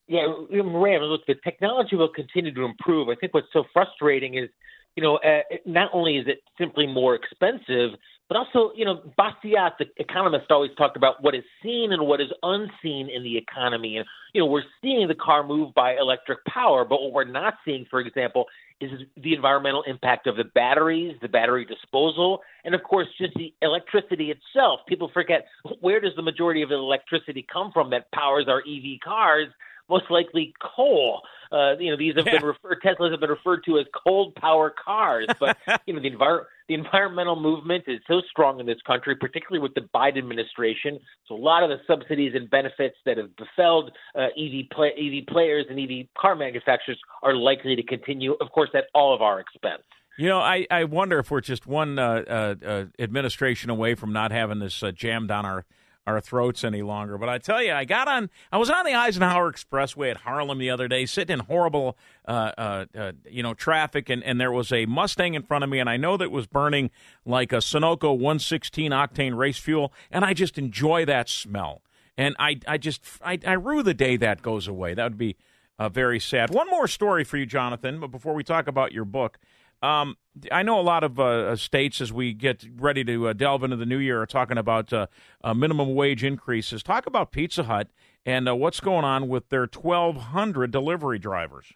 Yeah, 0.06 0.26
Ray, 0.50 0.98
look, 1.00 1.26
the 1.26 1.34
technology 1.44 1.94
will 1.94 2.08
continue 2.08 2.54
to 2.54 2.62
improve. 2.62 3.10
I 3.10 3.14
think 3.14 3.34
what's 3.34 3.52
so 3.52 3.64
frustrating 3.74 4.38
is, 4.38 4.48
you 4.96 5.02
know, 5.02 5.16
uh, 5.16 5.42
not 5.66 5.90
only 5.92 6.16
is 6.16 6.26
it 6.26 6.38
simply 6.58 6.86
more 6.86 7.14
expensive, 7.14 7.90
but 8.28 8.36
also, 8.36 8.72
you 8.76 8.84
know, 8.84 9.00
Bastiat, 9.18 9.72
the 9.78 9.86
economist, 9.96 10.50
always 10.50 10.70
talked 10.76 10.96
about 10.96 11.22
what 11.22 11.34
is 11.34 11.44
seen 11.62 11.92
and 11.92 12.06
what 12.06 12.20
is 12.20 12.28
unseen 12.42 13.08
in 13.08 13.22
the 13.22 13.36
economy. 13.36 13.96
And, 13.96 14.06
you 14.34 14.42
know, 14.42 14.46
we're 14.46 14.64
seeing 14.82 15.08
the 15.08 15.14
car 15.14 15.42
move 15.46 15.74
by 15.74 15.96
electric 15.96 16.44
power, 16.44 16.84
but 16.84 17.00
what 17.00 17.12
we're 17.12 17.24
not 17.24 17.54
seeing, 17.64 17.86
for 17.88 18.00
example, 18.00 18.44
is 18.80 18.90
the 19.16 19.34
environmental 19.34 19.82
impact 19.84 20.26
of 20.26 20.36
the 20.36 20.44
batteries, 20.44 21.16
the 21.22 21.28
battery 21.28 21.64
disposal, 21.64 22.40
and 22.64 22.74
of 22.74 22.82
course, 22.82 23.08
just 23.18 23.34
the 23.34 23.52
electricity 23.62 24.30
itself. 24.30 24.80
People 24.86 25.10
forget 25.12 25.46
where 25.80 26.00
does 26.00 26.12
the 26.14 26.22
majority 26.22 26.62
of 26.62 26.68
the 26.68 26.76
electricity 26.76 27.44
come 27.50 27.72
from 27.72 27.90
that 27.90 28.10
powers 28.12 28.44
our 28.46 28.60
EV 28.60 29.00
cars? 29.02 29.48
Most 29.88 30.04
likely 30.10 30.54
coal. 30.60 31.22
Uh, 31.50 31.76
you 31.78 31.90
know, 31.90 31.96
these 31.96 32.14
have 32.16 32.26
yeah. 32.26 32.38
been 32.38 32.44
referred 32.44 32.82
Teslas 32.84 33.10
have 33.10 33.20
been 33.20 33.30
referred 33.30 33.64
to 33.64 33.78
as 33.78 33.86
cold 34.04 34.34
power 34.34 34.72
cars, 34.84 35.26
but 35.40 35.56
you 35.86 35.94
know, 35.94 36.00
the 36.00 36.10
envir- 36.10 36.44
the 36.68 36.74
environmental 36.74 37.40
movement 37.40 37.84
is 37.86 38.00
so 38.06 38.20
strong 38.30 38.60
in 38.60 38.66
this 38.66 38.76
country, 38.86 39.16
particularly 39.16 39.62
with 39.62 39.72
the 39.74 39.88
Biden 39.94 40.18
administration. 40.18 40.98
So 41.26 41.34
a 41.34 41.36
lot 41.36 41.62
of 41.62 41.70
the 41.70 41.78
subsidies 41.86 42.32
and 42.34 42.50
benefits 42.50 42.96
that 43.06 43.16
have 43.16 43.34
befelled 43.36 43.92
uh, 44.14 44.26
EV 44.38 44.68
play- 44.70 44.92
EV 44.92 45.26
players 45.26 45.64
and 45.70 45.80
EV 45.80 46.06
car 46.18 46.36
manufacturers 46.36 46.98
are 47.22 47.34
likely 47.34 47.76
to 47.76 47.82
continue, 47.82 48.34
of 48.40 48.50
course, 48.52 48.70
at 48.74 48.84
all 48.94 49.14
of 49.14 49.22
our 49.22 49.40
expense. 49.40 49.82
You 50.18 50.28
know, 50.28 50.40
I, 50.40 50.66
I 50.70 50.84
wonder 50.84 51.18
if 51.20 51.30
we're 51.30 51.40
just 51.40 51.66
one 51.66 51.98
uh, 51.98 52.24
uh, 52.28 52.54
uh 52.66 52.84
administration 52.98 53.70
away 53.70 53.94
from 53.94 54.12
not 54.12 54.32
having 54.32 54.58
this 54.58 54.82
uh, 54.82 54.90
jammed 54.90 55.30
on 55.30 55.46
our 55.46 55.64
our 56.08 56.20
throats 56.22 56.64
any 56.64 56.80
longer. 56.80 57.18
But 57.18 57.28
I 57.28 57.36
tell 57.36 57.62
you, 57.62 57.72
I 57.72 57.84
got 57.84 58.08
on. 58.08 58.30
I 58.50 58.56
was 58.56 58.70
on 58.70 58.86
the 58.86 58.94
Eisenhower 58.94 59.52
Expressway 59.52 60.10
at 60.10 60.16
Harlem 60.18 60.58
the 60.58 60.70
other 60.70 60.88
day, 60.88 61.04
sitting 61.04 61.34
in 61.34 61.40
horrible, 61.40 61.98
uh, 62.26 62.52
uh, 62.56 62.84
uh, 62.96 63.12
you 63.30 63.42
know, 63.42 63.52
traffic, 63.52 64.08
and, 64.08 64.24
and 64.24 64.40
there 64.40 64.50
was 64.50 64.72
a 64.72 64.86
Mustang 64.86 65.34
in 65.34 65.42
front 65.42 65.64
of 65.64 65.70
me, 65.70 65.78
and 65.78 65.88
I 65.88 65.98
know 65.98 66.16
that 66.16 66.30
was 66.30 66.46
burning 66.46 66.90
like 67.26 67.52
a 67.52 67.56
Sunoco 67.56 68.12
116 68.12 68.90
octane 68.90 69.36
race 69.36 69.58
fuel, 69.58 69.92
and 70.10 70.24
I 70.24 70.32
just 70.32 70.56
enjoy 70.56 71.04
that 71.04 71.28
smell. 71.28 71.82
And 72.16 72.34
I, 72.38 72.58
I 72.66 72.78
just, 72.78 73.02
I, 73.22 73.38
I 73.46 73.52
rue 73.52 73.82
the 73.82 73.94
day 73.94 74.16
that 74.16 74.40
goes 74.40 74.66
away. 74.66 74.94
That 74.94 75.04
would 75.04 75.18
be 75.18 75.36
uh, 75.78 75.90
very 75.90 76.18
sad. 76.18 76.50
One 76.50 76.68
more 76.70 76.88
story 76.88 77.22
for 77.22 77.36
you, 77.36 77.44
Jonathan, 77.44 78.00
but 78.00 78.10
before 78.10 78.32
we 78.34 78.42
talk 78.42 78.66
about 78.66 78.92
your 78.92 79.04
book. 79.04 79.38
Um, 79.82 80.16
I 80.50 80.62
know 80.62 80.78
a 80.78 80.82
lot 80.82 81.04
of 81.04 81.18
uh, 81.18 81.56
states, 81.56 82.00
as 82.00 82.12
we 82.12 82.32
get 82.32 82.64
ready 82.76 83.04
to 83.04 83.28
uh, 83.28 83.32
delve 83.32 83.64
into 83.64 83.76
the 83.76 83.86
new 83.86 83.98
year, 83.98 84.22
are 84.22 84.26
talking 84.26 84.58
about 84.58 84.92
uh, 84.92 85.06
uh 85.42 85.54
minimum 85.54 85.94
wage 85.94 86.24
increases. 86.24 86.82
Talk 86.82 87.06
about 87.06 87.32
Pizza 87.32 87.64
Hut 87.64 87.88
and 88.26 88.48
uh, 88.48 88.54
what's 88.54 88.80
going 88.80 89.04
on 89.04 89.28
with 89.28 89.48
their 89.48 89.68
1,200 89.72 90.70
delivery 90.70 91.18
drivers. 91.18 91.72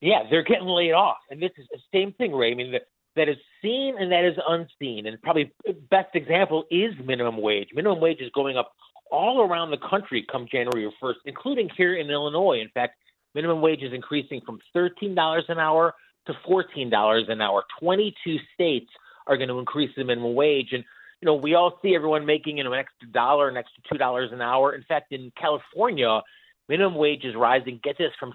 Yeah, 0.00 0.24
they're 0.30 0.44
getting 0.44 0.66
laid 0.66 0.92
off, 0.92 1.16
and 1.30 1.40
this 1.40 1.52
is 1.56 1.66
the 1.70 1.78
same 1.92 2.12
thing, 2.12 2.32
Ray. 2.32 2.52
I 2.52 2.54
mean, 2.54 2.72
the, 2.72 2.80
that 3.16 3.28
is 3.28 3.36
seen 3.62 3.96
and 3.98 4.12
that 4.12 4.24
is 4.24 4.36
unseen, 4.46 5.06
and 5.06 5.20
probably 5.22 5.52
best 5.90 6.14
example 6.14 6.64
is 6.70 6.92
minimum 7.04 7.38
wage. 7.40 7.68
Minimum 7.74 8.00
wage 8.00 8.20
is 8.20 8.30
going 8.34 8.56
up 8.56 8.72
all 9.10 9.40
around 9.40 9.70
the 9.70 9.78
country 9.78 10.24
come 10.30 10.46
January 10.50 10.92
1st, 11.02 11.14
including 11.24 11.70
here 11.76 11.94
in 11.94 12.10
Illinois. 12.10 12.60
In 12.60 12.68
fact, 12.68 12.96
minimum 13.34 13.60
wage 13.60 13.82
is 13.82 13.92
increasing 13.92 14.42
from 14.44 14.58
$13 14.74 15.42
an 15.48 15.58
hour 15.58 15.94
to 16.26 16.34
$14 16.48 17.30
an 17.30 17.40
hour. 17.40 17.64
22 17.80 18.36
states 18.54 18.90
are 19.26 19.36
going 19.36 19.48
to 19.48 19.58
increase 19.58 19.90
the 19.96 20.04
minimum 20.04 20.34
wage. 20.34 20.68
And, 20.72 20.84
you 21.20 21.26
know, 21.26 21.34
we 21.34 21.54
all 21.54 21.78
see 21.82 21.94
everyone 21.94 22.26
making 22.26 22.58
you 22.58 22.64
know, 22.64 22.72
an 22.72 22.80
extra 22.80 23.08
dollar, 23.08 23.48
an 23.48 23.56
extra 23.56 23.82
$2 23.98 24.32
an 24.32 24.40
hour. 24.40 24.74
In 24.74 24.82
fact, 24.84 25.12
in 25.12 25.32
California, 25.40 26.20
minimum 26.68 26.94
wage 26.96 27.24
is 27.24 27.34
rising. 27.36 27.80
Get 27.82 27.98
this 27.98 28.12
from 28.18 28.32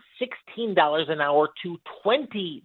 $16 0.58 1.12
an 1.12 1.22
hour 1.22 1.50
to 1.64 1.78
$20 2.06 2.62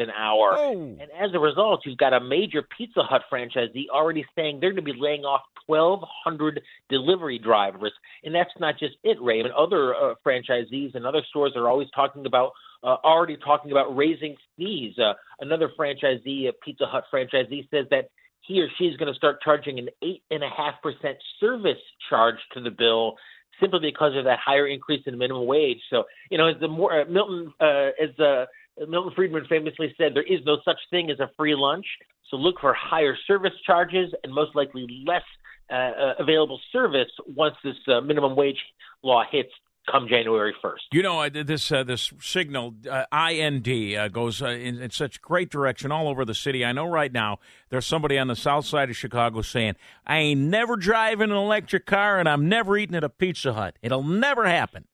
an 0.00 0.10
hour. 0.10 0.54
Oh. 0.56 0.72
And 0.72 1.08
as 1.18 1.30
a 1.34 1.38
result, 1.38 1.82
you've 1.84 1.98
got 1.98 2.12
a 2.12 2.20
major 2.20 2.62
Pizza 2.76 3.02
Hut 3.02 3.22
franchisee 3.32 3.88
already 3.92 4.24
saying 4.36 4.58
they're 4.60 4.72
going 4.72 4.84
to 4.84 4.92
be 4.92 4.98
laying 4.98 5.22
off 5.22 5.42
1,200 5.66 6.60
delivery 6.88 7.38
drivers. 7.38 7.92
And 8.24 8.34
that's 8.34 8.50
not 8.58 8.78
just 8.78 8.94
it, 9.04 9.18
Ray. 9.20 9.40
And 9.40 9.52
other 9.52 9.94
uh, 9.94 10.14
franchisees 10.26 10.94
and 10.94 11.06
other 11.06 11.22
stores 11.28 11.52
are 11.56 11.68
always 11.68 11.88
talking 11.94 12.26
about, 12.26 12.52
uh, 12.82 12.96
already 13.04 13.36
talking 13.36 13.70
about 13.70 13.94
raising 13.96 14.36
fees. 14.56 14.98
Uh, 14.98 15.14
another 15.40 15.70
franchisee, 15.78 16.48
a 16.48 16.52
Pizza 16.64 16.86
Hut 16.86 17.04
franchisee, 17.12 17.68
says 17.70 17.86
that 17.90 18.10
he 18.40 18.60
or 18.60 18.68
she 18.78 18.84
is 18.84 18.96
going 18.96 19.12
to 19.12 19.16
start 19.16 19.42
charging 19.42 19.78
an 19.78 19.88
8.5% 20.32 21.14
service 21.38 21.76
charge 22.08 22.36
to 22.54 22.62
the 22.62 22.70
bill 22.70 23.16
simply 23.60 23.80
because 23.82 24.16
of 24.16 24.24
that 24.24 24.38
higher 24.44 24.66
increase 24.66 25.02
in 25.06 25.16
minimum 25.18 25.46
wage. 25.46 25.80
So, 25.90 26.04
you 26.30 26.38
know, 26.38 26.46
as 26.48 26.56
the 26.60 26.68
more 26.68 27.02
uh, 27.02 27.04
Milton, 27.06 27.52
uh, 27.60 27.90
as 28.02 28.18
uh, 28.18 28.46
Milton 28.88 29.12
Friedman 29.14 29.44
famously 29.48 29.94
said, 29.98 30.14
there 30.14 30.22
is 30.22 30.40
no 30.44 30.58
such 30.64 30.78
thing 30.90 31.10
as 31.10 31.20
a 31.20 31.30
free 31.36 31.54
lunch. 31.54 31.86
So 32.30 32.36
look 32.36 32.56
for 32.60 32.74
higher 32.74 33.16
service 33.26 33.54
charges 33.66 34.12
and 34.22 34.32
most 34.32 34.54
likely 34.54 34.86
less 35.06 35.22
uh, 35.70 35.74
uh 35.74 36.14
available 36.18 36.58
service 36.72 37.10
once 37.26 37.54
this 37.62 37.76
uh, 37.88 38.00
minimum 38.00 38.34
wage 38.34 38.56
law 39.02 39.22
hits 39.30 39.50
come 39.90 40.08
January 40.08 40.54
1st. 40.62 40.78
You 40.92 41.02
know, 41.02 41.28
this 41.28 41.70
uh, 41.72 41.82
this 41.84 42.12
signal 42.20 42.74
uh, 42.90 43.04
IND 43.12 43.68
uh, 43.96 44.08
goes 44.08 44.42
uh, 44.42 44.48
in, 44.48 44.80
in, 44.80 44.90
such 44.90 45.20
great 45.20 45.50
direction 45.50 45.92
all 45.92 46.08
over 46.08 46.24
the 46.24 46.34
city. 46.34 46.64
I 46.64 46.72
know 46.72 46.86
right 46.86 47.12
now 47.12 47.38
there's 47.70 47.86
somebody 47.86 48.18
on 48.18 48.28
the 48.28 48.36
south 48.36 48.66
side 48.66 48.90
of 48.90 48.96
Chicago 48.96 49.42
saying, 49.42 49.76
"I 50.06 50.18
ain't 50.18 50.40
never 50.40 50.76
driving 50.76 51.30
an 51.30 51.36
electric 51.36 51.86
car 51.86 52.18
and 52.18 52.28
I'm 52.28 52.48
never 52.48 52.76
eating 52.76 52.96
at 52.96 53.04
a 53.04 53.08
Pizza 53.08 53.54
Hut. 53.54 53.76
It'll 53.82 54.02
never 54.02 54.46
happen." 54.46 54.86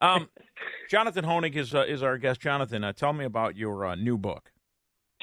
Um, 0.00 0.28
Jonathan 0.90 1.24
Hoenig 1.24 1.56
is 1.56 1.74
uh, 1.74 1.84
is 1.86 2.02
our 2.02 2.18
guest. 2.18 2.40
Jonathan, 2.40 2.84
uh, 2.84 2.92
tell 2.92 3.12
me 3.12 3.24
about 3.24 3.56
your 3.56 3.94
new 3.96 4.18
book. 4.18 4.52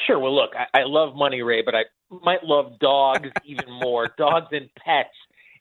Sure. 0.05 0.20
Well, 0.20 0.36
look, 0.36 0.51
I, 0.55 0.82
I 0.82 0.84
love 0.84 1.16
money, 1.16 1.41
Ray, 1.41 1.61
but 1.61 1.74
I 1.74 1.84
might 2.09 2.43
love 2.43 2.80
dogs 2.80 3.30
even 3.45 3.72
more. 3.72 4.09
Dogs 4.18 4.47
and 4.51 4.70
pets 4.76 5.16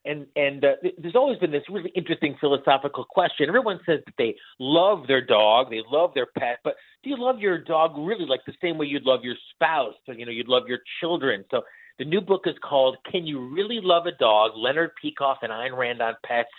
and 0.04 0.26
and 0.36 0.64
uh, 0.64 0.72
there's 0.98 1.16
always 1.16 1.38
been 1.38 1.50
this 1.50 1.62
really 1.70 1.90
interesting 1.94 2.36
philosophical 2.40 3.04
question. 3.04 3.48
Everyone 3.48 3.80
says 3.86 4.00
that 4.06 4.14
they 4.18 4.34
love 4.58 5.06
their 5.06 5.24
dog, 5.24 5.70
they 5.70 5.82
love 5.90 6.12
their 6.14 6.26
pet, 6.38 6.58
but 6.62 6.74
do 7.02 7.10
you 7.10 7.16
love 7.18 7.40
your 7.40 7.58
dog 7.58 7.92
really 7.96 8.26
like 8.26 8.40
the 8.46 8.54
same 8.62 8.78
way 8.78 8.86
you'd 8.86 9.04
love 9.04 9.20
your 9.22 9.36
spouse, 9.54 9.94
or 10.08 10.14
you 10.14 10.26
know, 10.26 10.32
you'd 10.32 10.48
love 10.48 10.64
your 10.68 10.80
children? 11.00 11.44
So 11.50 11.62
the 11.98 12.04
new 12.04 12.20
book 12.20 12.42
is 12.46 12.54
called 12.62 12.96
"Can 13.10 13.26
You 13.26 13.48
Really 13.48 13.80
Love 13.82 14.06
a 14.06 14.12
Dog?" 14.12 14.52
Leonard 14.56 14.90
Peikoff 15.02 15.36
and 15.42 15.52
Ayn 15.52 15.76
Rand 15.76 16.02
on 16.02 16.14
pets 16.26 16.50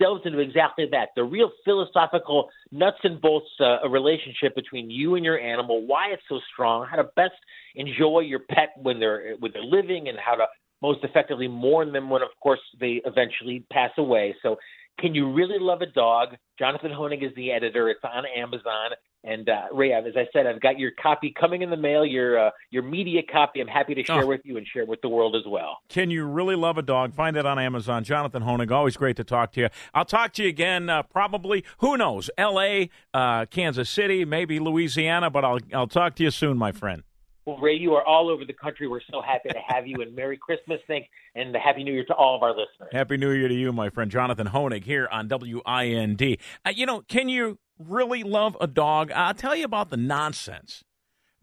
delves 0.00 0.22
into 0.24 0.38
exactly 0.38 0.86
that 0.90 1.10
the 1.16 1.22
real 1.22 1.50
philosophical 1.64 2.48
nuts 2.70 2.98
and 3.04 3.20
bolts 3.20 3.48
uh, 3.60 3.78
a 3.84 3.88
relationship 3.88 4.54
between 4.54 4.90
you 4.90 5.14
and 5.14 5.24
your 5.24 5.38
animal 5.38 5.86
why 5.86 6.08
it's 6.08 6.22
so 6.28 6.40
strong 6.52 6.86
how 6.90 6.96
to 6.96 7.04
best 7.14 7.34
enjoy 7.76 8.20
your 8.20 8.40
pet 8.40 8.70
when 8.82 8.98
they're 8.98 9.34
when 9.38 9.52
they're 9.52 9.62
living 9.62 10.08
and 10.08 10.18
how 10.18 10.34
to 10.34 10.44
most 10.82 11.04
effectively 11.04 11.48
mourn 11.48 11.92
them 11.92 12.10
when, 12.10 12.22
of 12.22 12.28
course, 12.42 12.60
they 12.80 13.00
eventually 13.06 13.64
pass 13.72 13.92
away. 13.96 14.34
So, 14.42 14.56
can 14.98 15.14
you 15.14 15.32
really 15.32 15.58
love 15.58 15.80
a 15.80 15.86
dog? 15.86 16.36
Jonathan 16.58 16.90
Hoenig 16.90 17.24
is 17.24 17.34
the 17.34 17.50
editor. 17.50 17.88
It's 17.88 18.04
on 18.04 18.24
Amazon. 18.36 18.90
And 19.24 19.48
uh, 19.48 19.66
Ray, 19.72 19.92
as 19.92 20.04
I 20.16 20.26
said, 20.32 20.46
I've 20.46 20.60
got 20.60 20.78
your 20.80 20.90
copy 21.00 21.32
coming 21.38 21.62
in 21.62 21.70
the 21.70 21.76
mail. 21.76 22.04
Your 22.04 22.48
uh, 22.48 22.50
your 22.70 22.82
media 22.82 23.22
copy. 23.22 23.60
I'm 23.60 23.68
happy 23.68 23.94
to 23.94 24.02
share 24.02 24.24
oh. 24.24 24.26
with 24.26 24.40
you 24.44 24.56
and 24.56 24.66
share 24.66 24.84
with 24.84 25.00
the 25.00 25.08
world 25.08 25.36
as 25.36 25.42
well. 25.46 25.78
Can 25.88 26.10
you 26.10 26.26
really 26.26 26.56
love 26.56 26.76
a 26.76 26.82
dog? 26.82 27.14
Find 27.14 27.36
it 27.36 27.46
on 27.46 27.58
Amazon. 27.58 28.02
Jonathan 28.02 28.42
Hoenig, 28.42 28.72
always 28.72 28.96
great 28.96 29.16
to 29.16 29.24
talk 29.24 29.52
to 29.52 29.60
you. 29.60 29.68
I'll 29.94 30.04
talk 30.04 30.32
to 30.34 30.42
you 30.42 30.48
again. 30.48 30.90
Uh, 30.90 31.04
probably, 31.04 31.64
who 31.78 31.96
knows? 31.96 32.30
L.A., 32.36 32.90
uh, 33.14 33.46
Kansas 33.46 33.88
City, 33.88 34.24
maybe 34.24 34.58
Louisiana. 34.58 35.30
But 35.30 35.44
I'll 35.44 35.60
I'll 35.72 35.86
talk 35.86 36.16
to 36.16 36.24
you 36.24 36.32
soon, 36.32 36.58
my 36.58 36.72
friend. 36.72 37.04
Well, 37.44 37.58
Ray, 37.58 37.74
you 37.74 37.94
are 37.94 38.04
all 38.04 38.30
over 38.30 38.44
the 38.44 38.52
country. 38.52 38.86
We're 38.86 39.00
so 39.10 39.20
happy 39.20 39.48
to 39.48 39.58
have 39.66 39.86
you, 39.86 39.96
and 40.00 40.14
Merry 40.14 40.36
Christmas, 40.36 40.78
thank, 40.86 41.08
and 41.34 41.54
Happy 41.56 41.82
New 41.82 41.92
Year 41.92 42.04
to 42.04 42.14
all 42.14 42.36
of 42.36 42.42
our 42.42 42.50
listeners. 42.50 42.90
Happy 42.92 43.16
New 43.16 43.32
Year 43.32 43.48
to 43.48 43.54
you, 43.54 43.72
my 43.72 43.90
friend 43.90 44.10
Jonathan 44.10 44.46
Hoenig, 44.46 44.84
here 44.84 45.08
on 45.10 45.28
WIND. 45.28 46.22
Uh, 46.64 46.70
you 46.72 46.86
know, 46.86 47.00
can 47.08 47.28
you 47.28 47.58
really 47.78 48.22
love 48.22 48.56
a 48.60 48.68
dog? 48.68 49.10
I'll 49.10 49.34
tell 49.34 49.56
you 49.56 49.64
about 49.64 49.90
the 49.90 49.96
nonsense 49.96 50.84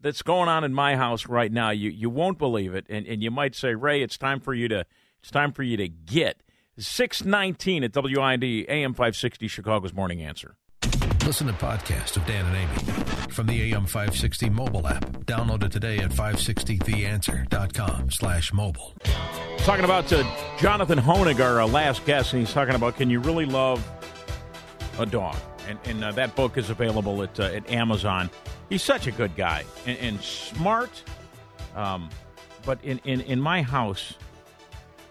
that's 0.00 0.22
going 0.22 0.48
on 0.48 0.64
in 0.64 0.72
my 0.72 0.96
house 0.96 1.26
right 1.26 1.52
now. 1.52 1.70
You 1.70 1.90
you 1.90 2.08
won't 2.08 2.38
believe 2.38 2.74
it, 2.74 2.86
and, 2.88 3.06
and 3.06 3.22
you 3.22 3.30
might 3.30 3.54
say, 3.54 3.74
Ray, 3.74 4.02
it's 4.02 4.16
time 4.16 4.40
for 4.40 4.54
you 4.54 4.68
to 4.68 4.86
it's 5.20 5.30
time 5.30 5.52
for 5.52 5.62
you 5.62 5.76
to 5.76 5.88
get 5.88 6.42
six 6.78 7.24
nineteen 7.24 7.84
at 7.84 7.94
WIND 7.94 8.42
AM 8.44 8.94
five 8.94 9.16
sixty 9.16 9.48
Chicago's 9.48 9.92
Morning 9.92 10.22
Answer. 10.22 10.56
Listen 11.30 11.46
to 11.46 11.52
podcast 11.52 12.16
of 12.16 12.26
Dan 12.26 12.44
and 12.44 12.56
Amy 12.56 12.74
from 13.32 13.46
the 13.46 13.72
AM 13.72 13.86
560 13.86 14.50
mobile 14.50 14.88
app. 14.88 15.04
Download 15.26 15.62
it 15.62 15.70
today 15.70 15.98
at 15.98 16.10
560theanswer.com 16.10 18.10
slash 18.10 18.52
mobile. 18.52 18.96
Talking 19.58 19.84
about 19.84 20.12
uh, 20.12 20.24
Jonathan 20.58 20.98
Hoenig, 20.98 21.38
our 21.38 21.64
last 21.66 22.04
guest, 22.04 22.32
and 22.32 22.44
he's 22.44 22.52
talking 22.52 22.74
about 22.74 22.96
can 22.96 23.10
you 23.10 23.20
really 23.20 23.46
love 23.46 23.88
a 24.98 25.06
dog? 25.06 25.36
And, 25.68 25.78
and 25.84 26.02
uh, 26.02 26.10
that 26.10 26.34
book 26.34 26.58
is 26.58 26.68
available 26.68 27.22
at, 27.22 27.38
uh, 27.38 27.44
at 27.44 27.70
Amazon. 27.70 28.28
He's 28.68 28.82
such 28.82 29.06
a 29.06 29.12
good 29.12 29.36
guy 29.36 29.62
and, 29.86 29.98
and 29.98 30.20
smart. 30.20 31.04
Um, 31.76 32.08
but 32.66 32.82
in, 32.82 32.98
in, 33.04 33.20
in 33.20 33.40
my 33.40 33.62
house 33.62 34.14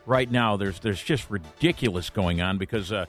right 0.06 0.30
now, 0.30 0.58
there's 0.58 0.82
there's 0.82 1.02
just 1.02 1.30
ridiculous 1.30 2.10
going 2.10 2.42
on 2.42 2.58
because 2.58 2.92
uh, 2.92 3.06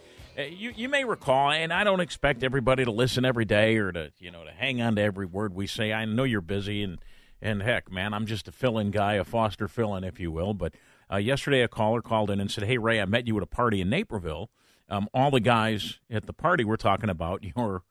you 0.48 0.72
you 0.74 0.88
may 0.88 1.04
recall, 1.04 1.50
and 1.50 1.72
I 1.72 1.84
don't 1.84 2.00
expect 2.00 2.42
everybody 2.42 2.84
to 2.84 2.90
listen 2.90 3.24
every 3.24 3.44
day 3.44 3.76
or 3.76 3.92
to 3.92 4.12
you 4.18 4.30
know 4.30 4.44
to 4.44 4.50
hang 4.50 4.80
on 4.80 4.96
to 4.96 5.02
every 5.02 5.26
word 5.26 5.54
we 5.54 5.66
say. 5.66 5.92
I 5.92 6.04
know 6.04 6.24
you're 6.24 6.40
busy, 6.40 6.82
and 6.82 6.98
and 7.42 7.62
heck, 7.62 7.90
man, 7.90 8.12
I'm 8.14 8.26
just 8.26 8.48
a 8.48 8.52
fill-in 8.52 8.90
guy, 8.90 9.14
a 9.14 9.24
Foster 9.24 9.68
fill-in, 9.68 10.04
if 10.04 10.20
you 10.20 10.30
will. 10.30 10.54
But 10.54 10.74
uh, 11.10 11.16
yesterday, 11.16 11.62
a 11.62 11.68
caller 11.68 12.02
called 12.02 12.30
in 12.30 12.40
and 12.40 12.50
said, 12.50 12.64
"Hey, 12.64 12.78
Ray, 12.78 13.00
I 13.00 13.04
met 13.04 13.26
you 13.26 13.36
at 13.36 13.42
a 13.42 13.46
party 13.46 13.80
in 13.80 13.90
Naperville. 13.90 14.50
Um, 14.88 15.08
all 15.14 15.30
the 15.30 15.40
guys 15.40 16.00
at 16.10 16.26
the 16.26 16.32
party 16.32 16.64
were 16.64 16.76
talking 16.76 17.10
about 17.10 17.42
your 17.56 17.82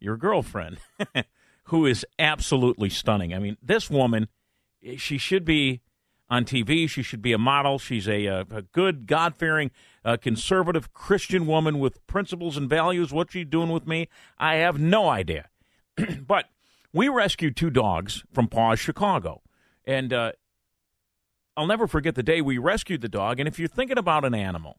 your 0.00 0.16
girlfriend, 0.16 0.78
who 1.64 1.86
is 1.86 2.04
absolutely 2.18 2.90
stunning. 2.90 3.32
I 3.34 3.38
mean, 3.38 3.56
this 3.62 3.90
woman, 3.90 4.28
she 4.96 5.18
should 5.18 5.44
be." 5.44 5.82
On 6.28 6.44
TV. 6.44 6.88
She 6.88 7.02
should 7.02 7.22
be 7.22 7.32
a 7.32 7.38
model. 7.38 7.78
She's 7.78 8.08
a, 8.08 8.26
a, 8.26 8.40
a 8.50 8.62
good, 8.62 9.06
God 9.06 9.36
fearing, 9.36 9.70
uh, 10.04 10.16
conservative 10.16 10.92
Christian 10.92 11.46
woman 11.46 11.78
with 11.78 12.04
principles 12.06 12.56
and 12.56 12.68
values. 12.68 13.12
What's 13.12 13.32
she 13.32 13.44
doing 13.44 13.70
with 13.70 13.86
me? 13.86 14.08
I 14.38 14.56
have 14.56 14.78
no 14.78 15.08
idea. 15.08 15.48
but 16.26 16.46
we 16.92 17.08
rescued 17.08 17.56
two 17.56 17.70
dogs 17.70 18.24
from 18.32 18.48
Paws, 18.48 18.78
Chicago. 18.78 19.42
And 19.84 20.12
uh, 20.12 20.32
I'll 21.56 21.66
never 21.66 21.86
forget 21.86 22.14
the 22.14 22.22
day 22.22 22.40
we 22.40 22.58
rescued 22.58 23.00
the 23.00 23.08
dog. 23.08 23.38
And 23.38 23.48
if 23.48 23.58
you're 23.58 23.68
thinking 23.68 23.98
about 23.98 24.24
an 24.24 24.34
animal, 24.34 24.78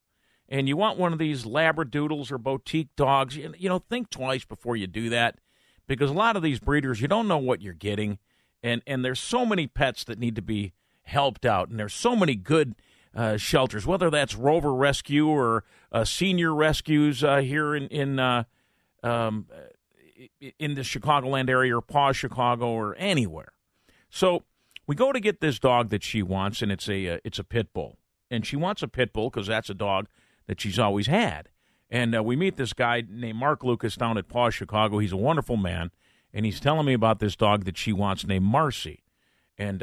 and 0.50 0.68
you 0.68 0.78
want 0.78 0.98
one 0.98 1.12
of 1.12 1.20
these 1.20 1.44
labradoodles 1.44 2.32
or 2.32 2.38
boutique 2.38 2.96
dogs, 2.96 3.36
you, 3.36 3.54
you 3.58 3.68
know, 3.68 3.80
think 3.80 4.10
twice 4.10 4.46
before 4.46 4.76
you 4.76 4.88
do 4.88 5.10
that 5.10 5.40
because 5.88 6.10
a 6.10 6.14
lot 6.14 6.36
of 6.36 6.44
these 6.44 6.60
breeders, 6.60 7.02
you 7.02 7.08
don't 7.08 7.28
know 7.28 7.38
what 7.38 7.62
you're 7.62 7.74
getting. 7.74 8.20
And, 8.64 8.82
and 8.88 9.04
there's 9.04 9.20
so 9.20 9.46
many 9.46 9.68
pets 9.68 10.04
that 10.06 10.20
need 10.20 10.36
to 10.36 10.42
be 10.42 10.74
helped 11.08 11.46
out. 11.46 11.70
And 11.70 11.80
there's 11.80 11.94
so 11.94 12.16
many 12.16 12.36
good 12.36 12.76
uh, 13.16 13.38
shelters, 13.38 13.86
whether 13.88 14.10
that's 14.10 14.36
Rover 14.36 14.74
Rescue 14.74 15.28
or 15.28 15.64
uh, 15.92 16.06
Senior 16.06 16.54
Rescues 16.54 17.24
uh, 17.24 17.38
here 17.38 17.76
in 17.76 17.88
in 17.88 18.20
uh, 18.20 18.44
um, 19.04 19.48
in 20.60 20.76
the 20.76 20.82
Chicagoland 20.82 21.50
area 21.50 21.76
or 21.76 21.82
Paws 21.82 22.18
Chicago 22.18 22.68
or 22.68 22.96
anywhere. 22.98 23.54
So 24.10 24.44
we 24.86 24.96
go 24.96 25.12
to 25.12 25.20
get 25.20 25.42
this 25.42 25.60
dog 25.60 25.90
that 25.90 26.04
she 26.04 26.22
wants, 26.22 26.62
and 26.62 26.72
it's 26.72 26.88
a 26.88 27.16
uh, 27.16 27.20
it's 27.24 27.40
a 27.40 27.44
pit 27.44 27.74
bull, 27.74 27.98
and 28.30 28.46
she 28.46 28.56
wants 28.56 28.84
a 28.84 28.88
pit 28.88 29.14
bull 29.14 29.30
because 29.30 29.48
that's 29.48 29.70
a 29.70 29.76
dog 29.76 30.08
that 30.46 30.62
she's 30.62 30.78
always 30.78 31.08
had. 31.08 31.50
And 31.90 32.16
uh, 32.16 32.22
we 32.22 32.36
meet 32.36 32.58
this 32.58 32.74
guy 32.74 33.04
named 33.10 33.40
Mark 33.40 33.64
Lucas 33.64 33.96
down 33.96 34.18
at 34.18 34.28
Paws 34.28 34.54
Chicago. 34.54 35.00
He's 35.00 35.14
a 35.14 35.18
wonderful 35.18 35.58
man, 35.58 35.92
and 36.34 36.46
he's 36.46 36.60
telling 36.60 36.86
me 36.86 36.94
about 36.94 37.20
this 37.20 37.36
dog 37.36 37.64
that 37.64 37.78
she 37.78 37.94
wants 37.94 38.28
named 38.28 38.46
Marcy. 38.46 39.04
And 39.58 39.82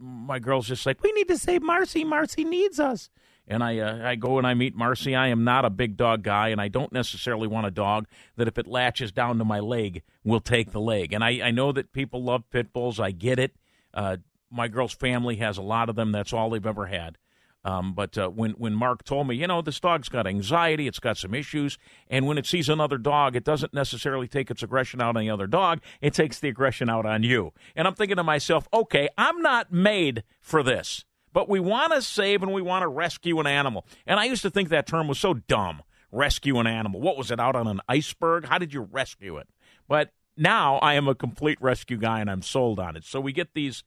my 0.00 0.38
girl's 0.38 0.66
just 0.66 0.86
like, 0.86 1.02
we 1.02 1.12
need 1.12 1.28
to 1.28 1.38
save 1.38 1.62
Marcy. 1.62 2.04
Marcy 2.04 2.44
needs 2.44 2.80
us. 2.80 3.10
And 3.46 3.64
I, 3.64 3.78
uh, 3.78 4.08
I 4.08 4.14
go 4.14 4.38
and 4.38 4.46
I 4.46 4.54
meet 4.54 4.76
Marcy. 4.76 5.14
I 5.14 5.28
am 5.28 5.44
not 5.44 5.64
a 5.64 5.70
big 5.70 5.96
dog 5.96 6.22
guy, 6.22 6.48
and 6.48 6.60
I 6.60 6.68
don't 6.68 6.92
necessarily 6.92 7.48
want 7.48 7.66
a 7.66 7.70
dog 7.70 8.06
that 8.36 8.46
if 8.48 8.58
it 8.58 8.66
latches 8.66 9.12
down 9.12 9.38
to 9.38 9.44
my 9.44 9.58
leg, 9.58 10.02
will 10.22 10.40
take 10.40 10.70
the 10.70 10.80
leg. 10.80 11.12
And 11.12 11.24
I, 11.24 11.40
I 11.42 11.50
know 11.50 11.72
that 11.72 11.92
people 11.92 12.22
love 12.22 12.48
pit 12.50 12.72
bulls. 12.72 13.00
I 13.00 13.10
get 13.10 13.38
it. 13.38 13.56
Uh, 13.92 14.18
my 14.50 14.68
girl's 14.68 14.92
family 14.92 15.36
has 15.36 15.58
a 15.58 15.62
lot 15.62 15.88
of 15.88 15.96
them. 15.96 16.12
That's 16.12 16.32
all 16.32 16.50
they've 16.50 16.64
ever 16.64 16.86
had. 16.86 17.18
Um, 17.64 17.92
but 17.92 18.16
uh, 18.16 18.28
when 18.28 18.52
when 18.52 18.74
Mark 18.74 19.04
told 19.04 19.28
me, 19.28 19.36
you 19.36 19.46
know, 19.46 19.60
this 19.60 19.80
dog's 19.80 20.08
got 20.08 20.26
anxiety, 20.26 20.86
it's 20.86 20.98
got 20.98 21.18
some 21.18 21.34
issues, 21.34 21.76
and 22.08 22.26
when 22.26 22.38
it 22.38 22.46
sees 22.46 22.68
another 22.68 22.96
dog, 22.96 23.36
it 23.36 23.44
doesn't 23.44 23.74
necessarily 23.74 24.26
take 24.26 24.50
its 24.50 24.62
aggression 24.62 25.00
out 25.02 25.16
on 25.16 25.22
the 25.22 25.30
other 25.30 25.46
dog; 25.46 25.80
it 26.00 26.14
takes 26.14 26.38
the 26.38 26.48
aggression 26.48 26.88
out 26.88 27.04
on 27.04 27.22
you. 27.22 27.52
And 27.76 27.86
I'm 27.86 27.94
thinking 27.94 28.16
to 28.16 28.24
myself, 28.24 28.66
okay, 28.72 29.08
I'm 29.18 29.42
not 29.42 29.70
made 29.70 30.24
for 30.40 30.62
this, 30.62 31.04
but 31.32 31.48
we 31.48 31.60
want 31.60 31.92
to 31.92 32.00
save 32.00 32.42
and 32.42 32.52
we 32.52 32.62
want 32.62 32.82
to 32.82 32.88
rescue 32.88 33.38
an 33.40 33.46
animal. 33.46 33.84
And 34.06 34.18
I 34.18 34.24
used 34.24 34.42
to 34.42 34.50
think 34.50 34.70
that 34.70 34.86
term 34.86 35.06
was 35.06 35.18
so 35.18 35.34
dumb. 35.34 35.82
Rescue 36.12 36.58
an 36.58 36.66
animal. 36.66 37.00
What 37.00 37.16
was 37.16 37.30
it 37.30 37.38
out 37.38 37.54
on 37.54 37.68
an 37.68 37.80
iceberg? 37.88 38.46
How 38.46 38.58
did 38.58 38.74
you 38.74 38.80
rescue 38.80 39.36
it? 39.36 39.48
But 39.86 40.10
now 40.36 40.78
I 40.78 40.94
am 40.94 41.06
a 41.06 41.14
complete 41.14 41.58
rescue 41.60 41.98
guy 41.98 42.20
and 42.20 42.30
I'm 42.30 42.42
sold 42.42 42.80
on 42.80 42.96
it. 42.96 43.04
So 43.04 43.20
we 43.20 43.32
get 43.32 43.54
these 43.54 43.84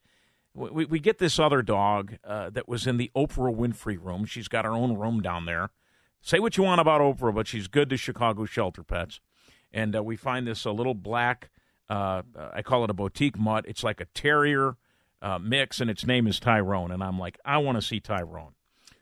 we, 0.55 0.85
we 0.85 0.99
get 0.99 1.17
this 1.17 1.39
other 1.39 1.61
dog 1.61 2.17
uh, 2.23 2.49
that 2.51 2.67
was 2.67 2.85
in 2.85 2.97
the 2.97 3.11
Oprah 3.15 3.55
Winfrey 3.55 3.97
room. 4.01 4.25
She's 4.25 4.47
got 4.47 4.65
her 4.65 4.71
own 4.71 4.97
room 4.97 5.21
down 5.21 5.45
there. 5.45 5.71
Say 6.21 6.39
what 6.39 6.57
you 6.57 6.63
want 6.63 6.79
about 6.79 7.01
Oprah, 7.01 7.33
but 7.33 7.47
she's 7.47 7.67
good 7.67 7.89
to 7.89 7.97
Chicago 7.97 8.45
shelter 8.45 8.83
pets. 8.83 9.19
And 9.71 9.95
uh, 9.95 10.03
we 10.03 10.15
find 10.15 10.47
this 10.47 10.65
a 10.65 10.71
little 10.71 10.93
black, 10.93 11.49
uh, 11.89 12.21
I 12.53 12.61
call 12.61 12.83
it 12.83 12.89
a 12.89 12.93
boutique 12.93 13.37
mutt. 13.37 13.65
It's 13.67 13.83
like 13.83 13.99
a 13.99 14.05
terrier 14.05 14.77
uh, 15.21 15.39
mix, 15.39 15.81
and 15.81 15.89
its 15.89 16.05
name 16.05 16.27
is 16.27 16.39
Tyrone. 16.39 16.91
And 16.91 17.03
I'm 17.03 17.17
like, 17.17 17.39
I 17.43 17.57
want 17.57 17.77
to 17.77 17.81
see 17.81 17.99
Tyrone. 17.99 18.53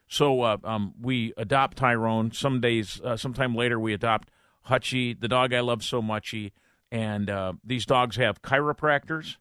So 0.07 0.41
uh, 0.41 0.57
um, 0.63 0.93
we 0.99 1.33
adopt 1.37 1.77
Tyrone. 1.77 2.31
Some 2.31 2.61
days, 2.61 3.01
uh, 3.03 3.17
sometime 3.17 3.55
later, 3.55 3.79
we 3.79 3.93
adopt 3.93 4.29
Hutchie, 4.67 5.19
the 5.19 5.27
dog 5.27 5.53
I 5.53 5.59
love 5.59 5.83
so 5.83 6.01
much. 6.01 6.33
And 6.91 7.31
these 7.63 7.85
dogs 7.85 8.15
have 8.15 8.41
chiropractors. 8.41 9.37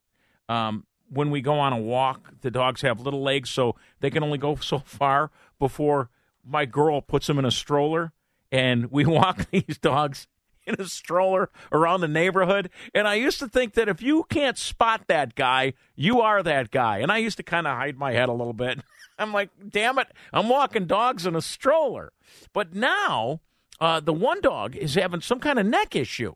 Um, 0.49 0.85
when 1.11 1.31
we 1.31 1.41
go 1.41 1.59
on 1.59 1.73
a 1.73 1.79
walk, 1.79 2.33
the 2.41 2.51
dogs 2.51 2.83
have 2.83 3.01
little 3.01 3.23
legs, 3.23 3.51
so 3.51 3.77
they 4.01 4.11
can 4.11 4.23
only 4.23 4.39
go 4.39 4.57
so 4.57 4.79
far 4.79 5.31
before 5.59 6.09
my 6.47 6.65
girl 6.65 7.01
puts 7.01 7.27
them 7.27 7.39
in 7.39 7.45
a 7.45 7.51
stroller, 7.51 8.13
and 8.51 8.91
we 8.91 9.05
walk 9.07 9.51
these 9.51 9.79
dogs 9.79 10.27
in 10.67 10.77
a 10.79 10.87
stroller 10.87 11.51
around 11.73 12.01
the 12.01 12.09
neighborhood. 12.09 12.71
And 12.95 13.09
I 13.09 13.15
used 13.15 13.39
to 13.41 13.49
think 13.49 13.75
that 13.75 13.89
if 13.89 14.03
you 14.03 14.25
can't 14.29 14.59
spot 14.59 15.03
that 15.09 15.35
guy, 15.35 15.75
you 15.97 16.21
are 16.21 16.43
that 16.43 16.71
guy. 16.71 16.99
And 16.99 17.11
I 17.11 17.19
used 17.19 17.37
to 17.39 17.43
kind 17.43 17.67
of 17.67 17.77
hide 17.77 17.99
my 17.99 18.13
head 18.13 18.29
a 18.29 18.33
little 18.33 18.53
bit. 18.53 18.81
I'm 19.19 19.33
like, 19.33 19.51
damn 19.69 19.99
it, 19.99 20.09
I'm 20.33 20.49
walking 20.49 20.87
dogs 20.87 21.27
in 21.27 21.37
a 21.37 21.43
stroller. 21.43 22.13
But 22.53 22.75
now, 22.75 23.41
uh, 23.81 24.01
the 24.01 24.15
one 24.15 24.41
dog 24.41 24.77
is 24.77 24.95
having 24.95 25.21
some 25.21 25.41
kind 25.41 25.59
of 25.59 25.67
neck 25.67 25.95
issue. 25.95 26.35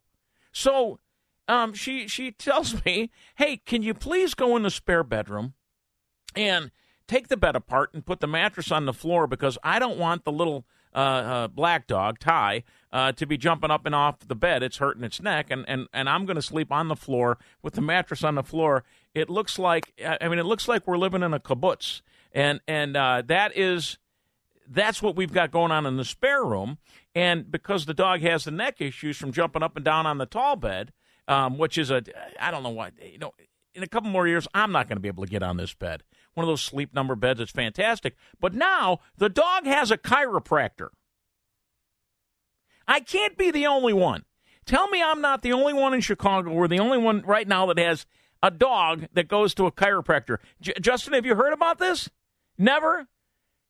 So 0.53 0.99
um, 1.49 1.75
she 1.75 2.09
she 2.09 2.31
tells 2.33 2.85
me, 2.85 3.11
"Hey, 3.37 3.59
can 3.59 3.83
you 3.83 3.95
please 3.95 4.35
go 4.35 4.57
in 4.57 4.63
the 4.63 4.71
spare 4.71 5.05
bedroom 5.05 5.55
and 6.35 6.71
take 7.07 7.29
the 7.29 7.37
bed 7.37 7.55
apart 7.57 7.91
and 7.93 8.07
put 8.07 8.21
the 8.21 8.27
mattress 8.27 8.73
on 8.73 8.87
the 8.87 8.93
floor 8.93 9.27
because 9.27 9.59
I 9.63 9.79
don't 9.79 9.99
want 9.99 10.25
the 10.25 10.33
little 10.33 10.65
uh, 10.95 10.99
uh, 10.99 11.49
black 11.49 11.87
dog 11.87 12.19
Ty 12.19 12.63
uh, 12.93 13.13
to 13.13 13.27
be 13.27 13.37
jumping 13.37 13.71
up 13.71 13.85
and 13.85 13.95
off 13.95 14.21
the 14.21 14.35
bed. 14.35 14.63
It's 14.63 14.79
hurting 14.79 15.05
its 15.05 15.21
neck, 15.21 15.51
and 15.51 15.65
and 15.69 15.87
and 15.93 16.09
I'm 16.09 16.25
going 16.25 16.37
to 16.37 16.43
sleep 16.43 16.73
on 16.73 16.89
the 16.89 16.97
floor 16.97 17.39
with 17.63 17.75
the 17.75 17.83
mattress 17.83 18.25
on 18.25 18.37
the 18.37 18.43
floor. 18.43 18.85
It 19.15 19.29
looks 19.29 19.59
like 19.59 19.93
I 20.21 20.29
mean, 20.29 20.39
it 20.39 20.47
looks 20.47 20.69
like 20.69 20.87
we're 20.87 20.99
living 20.99 21.23
in 21.23 21.35
a 21.35 21.41
kibbutz, 21.41 22.03
and 22.33 22.61
and 22.67 22.97
uh, 22.97 23.23
that 23.27 23.57
is." 23.57 23.99
That's 24.67 25.03
what 25.03 25.15
we've 25.15 25.31
got 25.31 25.51
going 25.51 25.71
on 25.71 25.85
in 25.85 25.99
the 25.99 26.07
spare 26.07 26.43
room. 26.43 26.79
And 27.15 27.51
because 27.51 27.85
the 27.85 27.93
dog 27.93 28.23
has 28.23 28.45
the 28.45 28.51
neck 28.51 28.81
issues 28.81 29.19
from 29.19 29.31
jumping 29.31 29.63
up 29.63 29.77
and 29.77 29.85
down 29.85 30.07
on 30.07 30.17
the 30.17 30.25
tall 30.25 30.57
bed, 30.57 30.91
um, 31.29 31.59
which 31.59 31.79
is 31.79 31.91
a 31.91 32.03
I 32.41 32.51
don't 32.51 32.63
know 32.63 32.71
what 32.71 32.93
you 33.03 33.19
know. 33.19 33.33
In 33.75 33.83
a 33.83 33.89
couple 33.89 34.09
more 34.09 34.29
years, 34.29 34.47
I'm 34.55 34.71
not 34.71 34.89
going 34.89 34.97
to 34.97 35.01
be 35.01 35.09
able 35.09 35.25
to 35.25 35.31
get 35.31 35.43
on 35.43 35.57
this 35.57 35.75
bed. 35.75 36.05
One 36.35 36.45
of 36.45 36.49
those 36.49 36.63
sleep 36.63 36.95
number 36.95 37.17
beds. 37.17 37.41
It's 37.41 37.51
fantastic. 37.51 38.15
But 38.41 38.55
now 38.55 39.01
the 39.19 39.29
dog 39.29 39.67
has 39.67 39.91
a 39.91 39.99
chiropractor. 39.99 40.91
I 42.87 43.01
can't 43.01 43.37
be 43.37 43.51
the 43.51 43.67
only 43.67 43.93
one. 43.93 44.25
Tell 44.65 44.89
me 44.89 45.03
I'm 45.03 45.21
not 45.21 45.43
the 45.43 45.53
only 45.53 45.73
one 45.73 45.93
in 45.93 46.01
Chicago 46.01 46.51
or 46.51 46.69
the 46.69 46.79
only 46.79 46.99
one 46.99 47.23
right 47.23 47.49
now 47.49 47.67
that 47.67 47.79
has 47.79 48.07
a 48.43 48.51
dog 48.51 49.07
that 49.13 49.29
goes 49.29 49.55
to 49.55 49.67
a 49.67 49.73
chiropractor. 49.73 50.39
J- 50.61 50.75
Justin, 50.81 51.15
have 51.15 51.27
you 51.27 51.35
heard 51.35 51.53
about 51.53 51.79
this? 51.79 52.09
Never. 52.57 53.07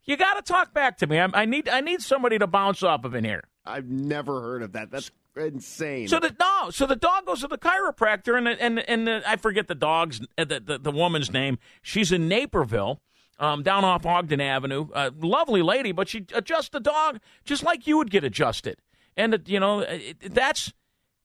You 0.05 0.17
got 0.17 0.35
to 0.35 0.43
talk 0.43 0.75
back 0.75 0.99
to 0.99 1.07
me. 1.07 1.19
I, 1.19 1.29
I, 1.33 1.45
need 1.47 1.69
I 1.69 1.81
need 1.81 2.03
somebody 2.03 2.39
to 2.39 2.47
bounce 2.47 2.83
off 2.83 3.05
of 3.05 3.15
in 3.15 3.25
here. 3.25 3.45
I've 3.65 3.87
never 3.87 4.41
heard 4.41 4.63
of 4.63 4.73
that. 4.73 4.91
That's 4.91 5.11
insane. 5.37 6.09
So 6.09 6.21
the 6.21 6.35
no, 6.39 6.71
so 6.71 6.87
the 6.87 6.97
dog 6.97 7.27
goes 7.27 7.41
to 7.41 7.49
the 7.49 7.59
chiropractor, 7.59 8.37
and 8.37 8.49
and 8.49 8.79
and 8.89 9.07
the, 9.07 9.23
I 9.27 9.37
forget 9.37 9.69
the 9.69 9.75
dog's 9.75 10.21
uh, 10.39 10.45
the, 10.45 10.61
the, 10.61 10.79
the 10.79 10.91
woman's 10.91 11.33
name. 11.33 11.59
She's 11.83 12.13
in 12.13 12.29
Naperville. 12.29 13.01
Um, 13.37 13.65
down 13.65 13.85
off 13.85 14.07
Ogden 14.07 14.41
Avenue, 14.41 14.87
uh, 14.95 15.11
lovely 15.19 15.61
lady, 15.61 15.91
but 15.91 16.09
she 16.09 16.25
adjusts 16.33 16.69
the 16.69 16.79
dog 16.79 17.19
just 17.45 17.65
like 17.65 17.85
you 17.85 17.97
would 17.97 18.09
get 18.09 18.23
adjusted, 18.23 18.79
and 19.17 19.43
you 19.47 19.59
know 19.59 19.81
it, 19.81 20.33
that's 20.33 20.73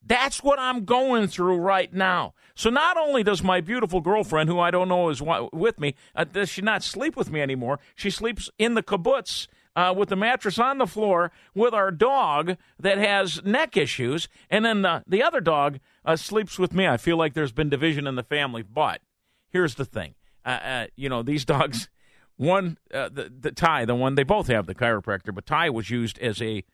that's 0.06 0.42
what 0.44 0.60
I'm 0.60 0.86
going 0.86 1.28
through 1.28 1.58
right 1.58 1.94
now. 1.94 2.34
So 2.56 2.70
not 2.70 2.98
only 2.98 3.24
does 3.24 3.44
my 3.44 3.62
beautiful 3.62 4.02
girlfriend, 4.02 4.50
who 4.50 4.60
I 4.60 4.72
don't 4.72 4.88
know 4.88 5.10
is 5.10 5.22
with 5.22 5.80
me, 5.80 5.96
uh, 6.16 6.24
does 6.24 6.50
she 6.50 6.62
not 6.62 6.84
sleep 6.84 7.16
with 7.16 7.32
me 7.32 7.42
anymore? 7.42 7.80
She 7.96 8.10
sleeps 8.10 8.50
in 8.58 8.74
the 8.74 8.84
kibbutz 8.84 9.48
uh, 9.80 9.94
with 9.94 10.10
the 10.10 10.16
mattress 10.18 10.60
on 10.60 10.78
the 10.78 10.86
floor 10.86 11.32
with 11.56 11.74
our 11.74 11.90
dog 11.90 12.58
that 12.78 12.98
has 12.98 13.42
neck 13.46 13.78
issues, 13.78 14.28
and 14.50 14.66
then 14.66 14.82
the, 14.82 15.02
the 15.08 15.24
other 15.24 15.40
dog 15.40 15.80
uh, 16.04 16.18
sleeps 16.18 16.60
with 16.60 16.74
me. 16.74 16.86
I 16.86 16.98
feel 16.98 17.16
like 17.16 17.34
there's 17.34 17.54
been 17.54 17.70
division 17.70 18.06
in 18.06 18.16
the 18.16 18.24
family, 18.24 18.62
but 18.62 19.00
here's 19.48 19.76
the 19.76 19.86
thing. 19.86 20.16
Uh, 20.46 20.50
uh 20.50 20.88
you 20.98 21.08
know, 21.08 21.24
these 21.24 21.46
dogs, 21.56 21.88
one, 22.36 22.78
uh, 22.94 23.08
the, 23.08 23.32
the 23.40 23.52
Ty, 23.54 23.86
the 23.86 23.96
one, 23.96 24.16
they 24.16 24.24
both 24.24 24.48
have 24.48 24.66
the 24.66 24.76
chiropractor, 24.76 25.34
but 25.34 25.46
Ty 25.46 25.70
was 25.70 25.90
used 25.90 26.20
as 26.20 26.42
a 26.42 26.66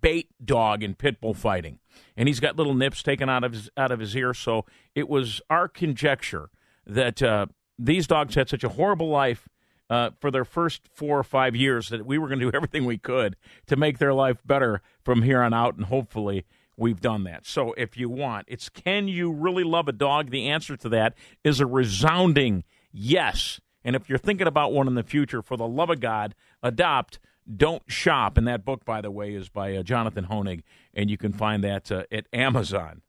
bait 0.00 0.30
dog 0.42 0.82
in 0.82 0.94
pit 0.94 1.20
bull 1.20 1.34
fighting, 1.34 1.80
and 2.16 2.28
he's 2.28 2.40
got 2.40 2.56
little 2.56 2.72
nips 2.72 3.02
taken 3.02 3.28
out 3.28 3.44
of 3.44 3.52
his 3.52 3.68
out 3.76 3.92
of 3.92 4.00
his 4.00 4.16
ear. 4.16 4.32
So 4.32 4.64
it 4.94 5.06
was 5.06 5.42
our 5.50 5.68
conjecture 5.68 6.48
that 6.86 7.22
uh, 7.22 7.44
these 7.78 8.06
dogs 8.06 8.36
had 8.36 8.48
such 8.48 8.64
a 8.64 8.70
horrible 8.70 9.10
life 9.10 9.50
uh, 9.90 10.10
for 10.20 10.30
their 10.30 10.44
first 10.44 10.88
four 10.92 11.18
or 11.18 11.24
five 11.24 11.54
years 11.54 11.88
that 11.88 12.06
we 12.06 12.18
were 12.18 12.28
going 12.28 12.40
to 12.40 12.50
do 12.50 12.52
everything 12.56 12.84
we 12.84 12.98
could 12.98 13.36
to 13.66 13.76
make 13.76 13.98
their 13.98 14.14
life 14.14 14.38
better 14.44 14.82
from 15.02 15.22
here 15.22 15.42
on 15.42 15.52
out, 15.52 15.76
and 15.76 15.86
hopefully 15.86 16.44
we've 16.76 17.00
done 17.00 17.24
that. 17.24 17.46
So 17.46 17.72
if 17.74 17.96
you 17.96 18.08
want, 18.08 18.46
it's 18.48 18.68
can 18.68 19.08
you 19.08 19.32
really 19.32 19.64
love 19.64 19.88
a 19.88 19.92
dog? 19.92 20.30
The 20.30 20.48
answer 20.48 20.76
to 20.76 20.88
that 20.90 21.14
is 21.42 21.60
a 21.60 21.66
resounding 21.66 22.64
yes. 22.92 23.60
And 23.84 23.94
if 23.94 24.08
you're 24.08 24.18
thinking 24.18 24.46
about 24.46 24.72
one 24.72 24.88
in 24.88 24.94
the 24.94 25.02
future, 25.02 25.42
for 25.42 25.56
the 25.56 25.68
love 25.68 25.90
of 25.90 26.00
God, 26.00 26.34
adopt. 26.62 27.18
Don't 27.54 27.82
shop. 27.86 28.38
And 28.38 28.48
that 28.48 28.64
book, 28.64 28.86
by 28.86 29.02
the 29.02 29.10
way, 29.10 29.34
is 29.34 29.50
by 29.50 29.76
uh, 29.76 29.82
Jonathan 29.82 30.24
Hoenig, 30.30 30.62
and 30.94 31.10
you 31.10 31.18
can 31.18 31.34
find 31.34 31.62
that 31.62 31.92
uh, 31.92 32.04
at 32.10 32.26
Amazon. 32.32 33.02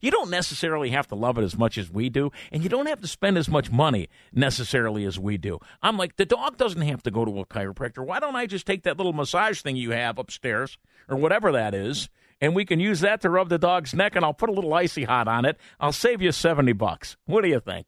You 0.00 0.10
don't 0.10 0.30
necessarily 0.30 0.90
have 0.90 1.06
to 1.08 1.14
love 1.14 1.38
it 1.38 1.42
as 1.42 1.56
much 1.56 1.78
as 1.78 1.90
we 1.90 2.08
do, 2.08 2.30
and 2.52 2.62
you 2.62 2.68
don't 2.68 2.86
have 2.86 3.00
to 3.00 3.06
spend 3.06 3.38
as 3.38 3.48
much 3.48 3.70
money 3.70 4.08
necessarily 4.32 5.04
as 5.04 5.18
we 5.18 5.36
do. 5.36 5.58
I'm 5.82 5.96
like, 5.96 6.16
the 6.16 6.26
dog 6.26 6.56
doesn't 6.56 6.82
have 6.82 7.02
to 7.04 7.10
go 7.10 7.24
to 7.24 7.40
a 7.40 7.46
chiropractor. 7.46 8.04
Why 8.04 8.20
don't 8.20 8.36
I 8.36 8.46
just 8.46 8.66
take 8.66 8.82
that 8.84 8.96
little 8.96 9.12
massage 9.12 9.60
thing 9.60 9.76
you 9.76 9.90
have 9.90 10.18
upstairs, 10.18 10.78
or 11.08 11.16
whatever 11.16 11.52
that 11.52 11.74
is, 11.74 12.08
and 12.40 12.54
we 12.54 12.64
can 12.64 12.80
use 12.80 13.00
that 13.00 13.20
to 13.22 13.30
rub 13.30 13.48
the 13.48 13.58
dog's 13.58 13.94
neck, 13.94 14.16
and 14.16 14.24
I'll 14.24 14.34
put 14.34 14.50
a 14.50 14.52
little 14.52 14.74
icy 14.74 15.04
hot 15.04 15.28
on 15.28 15.44
it. 15.44 15.58
I'll 15.80 15.92
save 15.92 16.20
you 16.20 16.32
70 16.32 16.72
bucks. 16.72 17.16
What 17.26 17.42
do 17.42 17.48
you 17.48 17.60
think? 17.60 17.86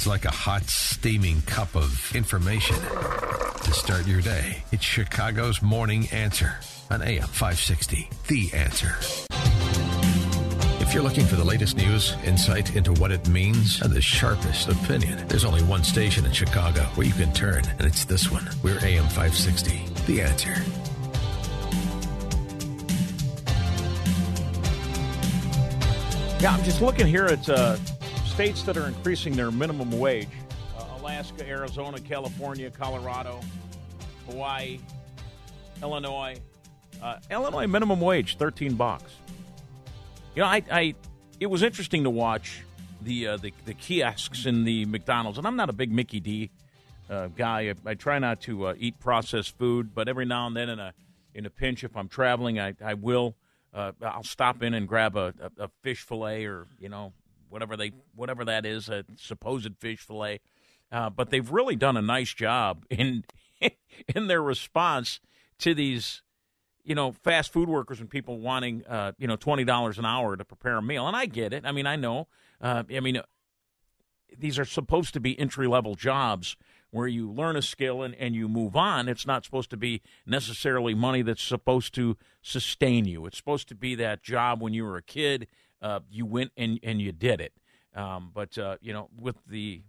It's 0.00 0.06
like 0.06 0.24
a 0.24 0.30
hot, 0.30 0.62
steaming 0.62 1.42
cup 1.42 1.76
of 1.76 2.16
information 2.16 2.74
to 2.76 3.70
start 3.74 4.06
your 4.06 4.22
day. 4.22 4.64
It's 4.72 4.82
Chicago's 4.82 5.60
Morning 5.60 6.08
Answer 6.10 6.54
on 6.90 7.02
AM 7.02 7.28
560. 7.28 8.08
The 8.26 8.50
Answer. 8.54 8.96
If 10.80 10.94
you're 10.94 11.02
looking 11.02 11.26
for 11.26 11.36
the 11.36 11.44
latest 11.44 11.76
news, 11.76 12.16
insight 12.24 12.74
into 12.76 12.94
what 12.94 13.12
it 13.12 13.28
means, 13.28 13.82
and 13.82 13.92
the 13.92 14.00
sharpest 14.00 14.70
opinion, 14.70 15.28
there's 15.28 15.44
only 15.44 15.62
one 15.64 15.84
station 15.84 16.24
in 16.24 16.32
Chicago 16.32 16.80
where 16.94 17.06
you 17.06 17.12
can 17.12 17.30
turn, 17.34 17.62
and 17.78 17.82
it's 17.82 18.06
this 18.06 18.30
one. 18.30 18.48
We're 18.62 18.82
AM 18.82 19.04
560. 19.04 19.84
The 20.06 20.22
Answer. 20.22 20.54
Yeah, 26.42 26.54
I'm 26.54 26.64
just 26.64 26.80
looking 26.80 27.06
here 27.06 27.26
at 27.26 27.46
uh, 27.50 27.76
states 28.40 28.62
that 28.62 28.78
are 28.78 28.86
increasing 28.86 29.36
their 29.36 29.50
minimum 29.50 29.90
wage 30.00 30.26
uh, 30.78 30.84
Alaska, 30.98 31.46
Arizona, 31.46 32.00
California, 32.00 32.70
Colorado, 32.70 33.38
Hawaii, 34.30 34.80
Illinois. 35.82 36.34
Uh, 37.02 37.18
Illinois 37.30 37.66
minimum 37.66 38.00
wage, 38.00 38.38
13 38.38 38.76
bucks. 38.76 39.12
You 40.34 40.40
know, 40.40 40.48
I, 40.48 40.62
I 40.72 40.94
it 41.38 41.48
was 41.48 41.62
interesting 41.62 42.04
to 42.04 42.08
watch 42.08 42.62
the, 43.02 43.26
uh, 43.26 43.36
the 43.36 43.52
the 43.66 43.74
kiosks 43.74 44.46
in 44.46 44.64
the 44.64 44.86
McDonald's, 44.86 45.36
and 45.36 45.46
I'm 45.46 45.56
not 45.56 45.68
a 45.68 45.74
big 45.74 45.92
Mickey 45.92 46.20
D 46.20 46.50
uh, 47.10 47.26
guy. 47.26 47.68
I, 47.68 47.90
I, 47.90 47.92
try 47.92 48.18
not 48.18 48.40
to 48.42 48.68
uh, 48.68 48.74
eat 48.78 48.98
processed 49.00 49.58
food, 49.58 49.94
but 49.94 50.08
every 50.08 50.24
now 50.24 50.46
and 50.46 50.56
then, 50.56 50.70
in 50.70 50.78
a 50.78 50.94
in 51.34 51.44
a 51.44 51.50
pinch, 51.50 51.84
if 51.84 51.94
I'm 51.94 52.08
traveling, 52.08 52.58
I, 52.58 52.72
I 52.82 52.94
will. 52.94 53.36
Uh, 53.74 53.92
I'll 54.00 54.24
stop 54.24 54.62
in 54.62 54.72
and 54.72 54.88
grab 54.88 55.14
a, 55.14 55.34
a, 55.58 55.64
a, 55.64 55.70
fish 55.82 56.00
fillet 56.00 56.46
or 56.46 56.66
you 56.78 56.88
know 56.88 57.12
whatever 57.50 57.76
they 57.76 57.92
whatever 58.14 58.44
that 58.44 58.64
is, 58.64 58.88
a 58.88 59.04
supposed 59.16 59.76
fish 59.78 60.00
fillet. 60.00 60.40
uh, 60.90 61.10
but 61.10 61.30
they've 61.30 61.50
really 61.50 61.76
done 61.76 61.96
a 61.96 62.02
nice 62.02 62.32
job 62.32 62.84
in 62.90 63.24
in 64.14 64.26
their 64.26 64.42
response 64.42 65.20
to 65.58 65.74
these 65.74 66.22
you 66.82 66.94
know, 66.94 67.12
fast 67.12 67.52
food 67.52 67.68
workers 67.68 68.00
and 68.00 68.08
people 68.08 68.40
wanting, 68.40 68.84
uh, 68.86 69.12
you 69.18 69.28
know, 69.28 69.36
twenty 69.36 69.64
dollars 69.64 69.98
an 69.98 70.04
hour 70.04 70.36
to 70.36 70.44
prepare 70.44 70.76
a 70.76 70.82
meal, 70.82 71.06
and 71.06 71.14
I 71.16 71.26
get 71.26 71.52
it. 71.52 71.64
I 71.66 71.72
mean, 71.72 71.86
I 71.86 71.96
know. 71.96 72.26
Uh, 72.60 72.84
I 72.90 73.00
mean, 73.00 73.20
these 74.36 74.58
are 74.58 74.64
supposed 74.64 75.12
to 75.14 75.20
be 75.20 75.38
entry 75.38 75.66
level 75.66 75.94
jobs 75.94 76.56
where 76.90 77.06
you 77.06 77.30
learn 77.30 77.54
a 77.56 77.62
skill 77.62 78.02
and, 78.02 78.14
and 78.16 78.34
you 78.34 78.48
move 78.48 78.74
on. 78.74 79.08
It's 79.08 79.26
not 79.26 79.44
supposed 79.44 79.70
to 79.70 79.76
be 79.76 80.02
necessarily 80.26 80.94
money 80.94 81.22
that's 81.22 81.42
supposed 81.42 81.94
to 81.94 82.16
sustain 82.42 83.04
you. 83.04 83.26
It's 83.26 83.36
supposed 83.36 83.68
to 83.68 83.74
be 83.74 83.94
that 83.96 84.22
job 84.22 84.60
when 84.60 84.74
you 84.74 84.84
were 84.84 84.96
a 84.96 85.02
kid. 85.02 85.46
Uh, 85.82 86.00
you 86.10 86.26
went 86.26 86.52
and, 86.56 86.78
and 86.82 87.00
you 87.00 87.12
did 87.12 87.40
it. 87.40 87.52
Um, 87.94 88.30
but 88.32 88.56
uh, 88.58 88.76
you 88.80 88.92
know, 88.92 89.08
with 89.16 89.36
the 89.46 89.82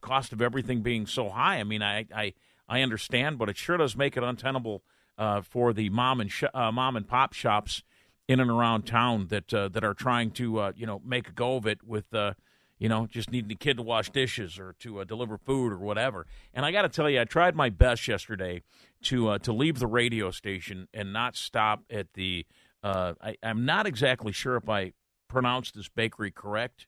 cost 0.00 0.32
of 0.32 0.40
everything 0.40 0.80
being 0.80 1.06
so 1.06 1.28
high, 1.28 1.58
I 1.58 1.64
mean, 1.64 1.82
I, 1.82 2.06
I 2.14 2.34
I 2.68 2.82
understand, 2.82 3.38
but 3.38 3.48
it 3.48 3.56
sure 3.56 3.76
does 3.76 3.96
make 3.96 4.16
it 4.16 4.22
untenable 4.22 4.82
uh, 5.18 5.42
for 5.42 5.72
the 5.72 5.90
mom 5.90 6.20
and 6.20 6.30
sh- 6.30 6.44
uh, 6.52 6.72
mom 6.72 6.96
and 6.96 7.06
pop 7.06 7.32
shops 7.32 7.82
in 8.26 8.40
and 8.40 8.50
around 8.50 8.82
town 8.82 9.26
that 9.28 9.52
uh, 9.52 9.68
that 9.68 9.84
are 9.84 9.94
trying 9.94 10.30
to 10.32 10.58
uh, 10.58 10.72
you 10.76 10.86
know 10.86 11.00
make 11.04 11.28
a 11.28 11.32
go 11.32 11.56
of 11.56 11.66
it 11.66 11.84
with 11.84 12.12
uh, 12.14 12.32
you 12.78 12.88
know 12.88 13.06
just 13.06 13.30
needing 13.30 13.52
a 13.52 13.54
kid 13.54 13.76
to 13.76 13.82
wash 13.82 14.10
dishes 14.10 14.58
or 14.58 14.74
to 14.80 15.00
uh, 15.00 15.04
deliver 15.04 15.36
food 15.36 15.72
or 15.72 15.78
whatever. 15.78 16.26
And 16.52 16.64
I 16.64 16.72
got 16.72 16.82
to 16.82 16.88
tell 16.88 17.08
you, 17.08 17.20
I 17.20 17.24
tried 17.24 17.54
my 17.54 17.70
best 17.70 18.08
yesterday 18.08 18.62
to 19.02 19.38
to 19.38 19.52
leave 19.52 19.78
the 19.78 19.86
radio 19.86 20.30
station 20.30 20.88
and 20.94 21.12
not 21.12 21.36
stop 21.36 21.82
at 21.90 22.14
the. 22.14 22.46
I, 22.82 23.36
am 23.42 23.64
not 23.64 23.86
exactly 23.86 24.30
sure 24.30 24.56
if 24.56 24.68
I 24.68 24.92
pronounced 25.34 25.74
this 25.74 25.88
bakery 25.88 26.30
correct. 26.30 26.86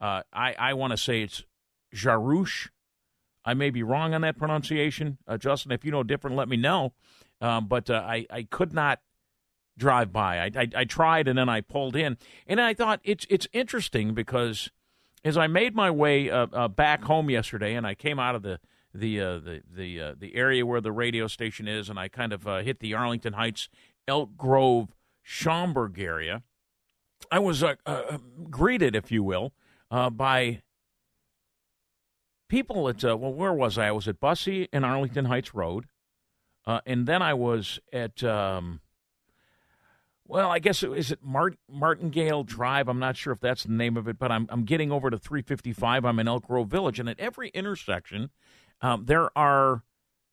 I 0.00 0.22
I 0.32 0.74
want 0.74 0.92
to 0.92 0.96
say 0.96 1.22
it's 1.22 1.44
Jarosch. 1.94 2.68
I 3.44 3.54
may 3.54 3.70
be 3.70 3.82
wrong 3.82 4.14
on 4.14 4.20
that 4.20 4.38
pronunciation, 4.38 5.18
Justin. 5.38 5.72
If 5.72 5.84
you 5.84 5.90
know 5.90 6.02
different, 6.02 6.36
let 6.36 6.48
me 6.48 6.56
know. 6.56 6.92
Um, 7.40 7.66
but 7.66 7.88
uh, 7.88 8.04
I, 8.06 8.26
I 8.30 8.42
could 8.42 8.72
not 8.72 9.00
drive 9.78 10.12
by. 10.12 10.38
I, 10.38 10.50
I, 10.54 10.68
I, 10.76 10.84
tried 10.84 11.26
and 11.26 11.38
then 11.38 11.48
I 11.48 11.62
pulled 11.62 11.96
in. 11.96 12.18
And 12.46 12.60
I 12.60 12.74
thought 12.74 13.00
it's, 13.02 13.26
it's 13.30 13.48
interesting 13.52 14.12
because 14.12 14.70
as 15.24 15.36
I 15.36 15.46
made 15.46 15.74
my 15.74 15.90
way 15.90 16.30
uh, 16.30 16.46
uh, 16.52 16.68
back 16.68 17.04
home 17.04 17.30
yesterday 17.30 17.74
and 17.74 17.86
I 17.86 17.94
came 17.94 18.18
out 18.18 18.34
of 18.34 18.42
the 18.42 18.60
the 18.92 19.20
uh, 19.20 19.38
the 19.38 19.62
the 19.72 20.00
uh, 20.00 20.14
the 20.18 20.34
area 20.34 20.66
where 20.66 20.80
the 20.80 20.90
radio 20.90 21.28
station 21.28 21.68
is, 21.68 21.88
and 21.88 21.96
I 21.96 22.08
kind 22.08 22.32
of 22.32 22.46
uh, 22.46 22.58
hit 22.58 22.80
the 22.80 22.92
Arlington 22.92 23.34
Heights, 23.34 23.68
Elk 24.08 24.36
Grove, 24.36 24.88
Schaumburg 25.22 25.96
area. 26.00 26.42
I 27.30 27.38
was 27.38 27.64
greeted, 28.50 28.96
if 28.96 29.12
you 29.12 29.22
will, 29.22 29.52
by 29.90 30.62
people 32.50 32.88
at 32.88 33.02
well, 33.02 33.32
where 33.32 33.52
was 33.52 33.78
I? 33.78 33.88
I 33.88 33.92
was 33.92 34.08
at 34.08 34.20
Busse 34.20 34.68
and 34.72 34.84
Arlington 34.84 35.26
Heights 35.26 35.54
Road. 35.54 35.86
Uh, 36.66 36.80
and 36.84 37.06
then 37.06 37.22
I 37.22 37.32
was 37.32 37.80
at, 37.92 38.22
um, 38.22 38.80
well, 40.26 40.50
I 40.50 40.58
guess 40.58 40.82
it, 40.82 40.92
is 40.92 41.10
it 41.10 41.20
Mart, 41.22 41.56
Martingale 41.70 42.44
Drive? 42.44 42.88
I'm 42.88 42.98
not 42.98 43.16
sure 43.16 43.32
if 43.32 43.40
that's 43.40 43.64
the 43.64 43.72
name 43.72 43.96
of 43.96 44.06
it, 44.08 44.18
but 44.18 44.30
I'm, 44.30 44.46
I'm 44.50 44.64
getting 44.64 44.92
over 44.92 45.08
to 45.08 45.16
355. 45.16 46.04
I'm 46.04 46.18
in 46.18 46.28
Elk 46.28 46.46
Grove 46.46 46.68
Village. 46.68 47.00
And 47.00 47.08
at 47.08 47.18
every 47.18 47.48
intersection, 47.50 48.30
um, 48.82 49.06
there 49.06 49.36
are 49.38 49.84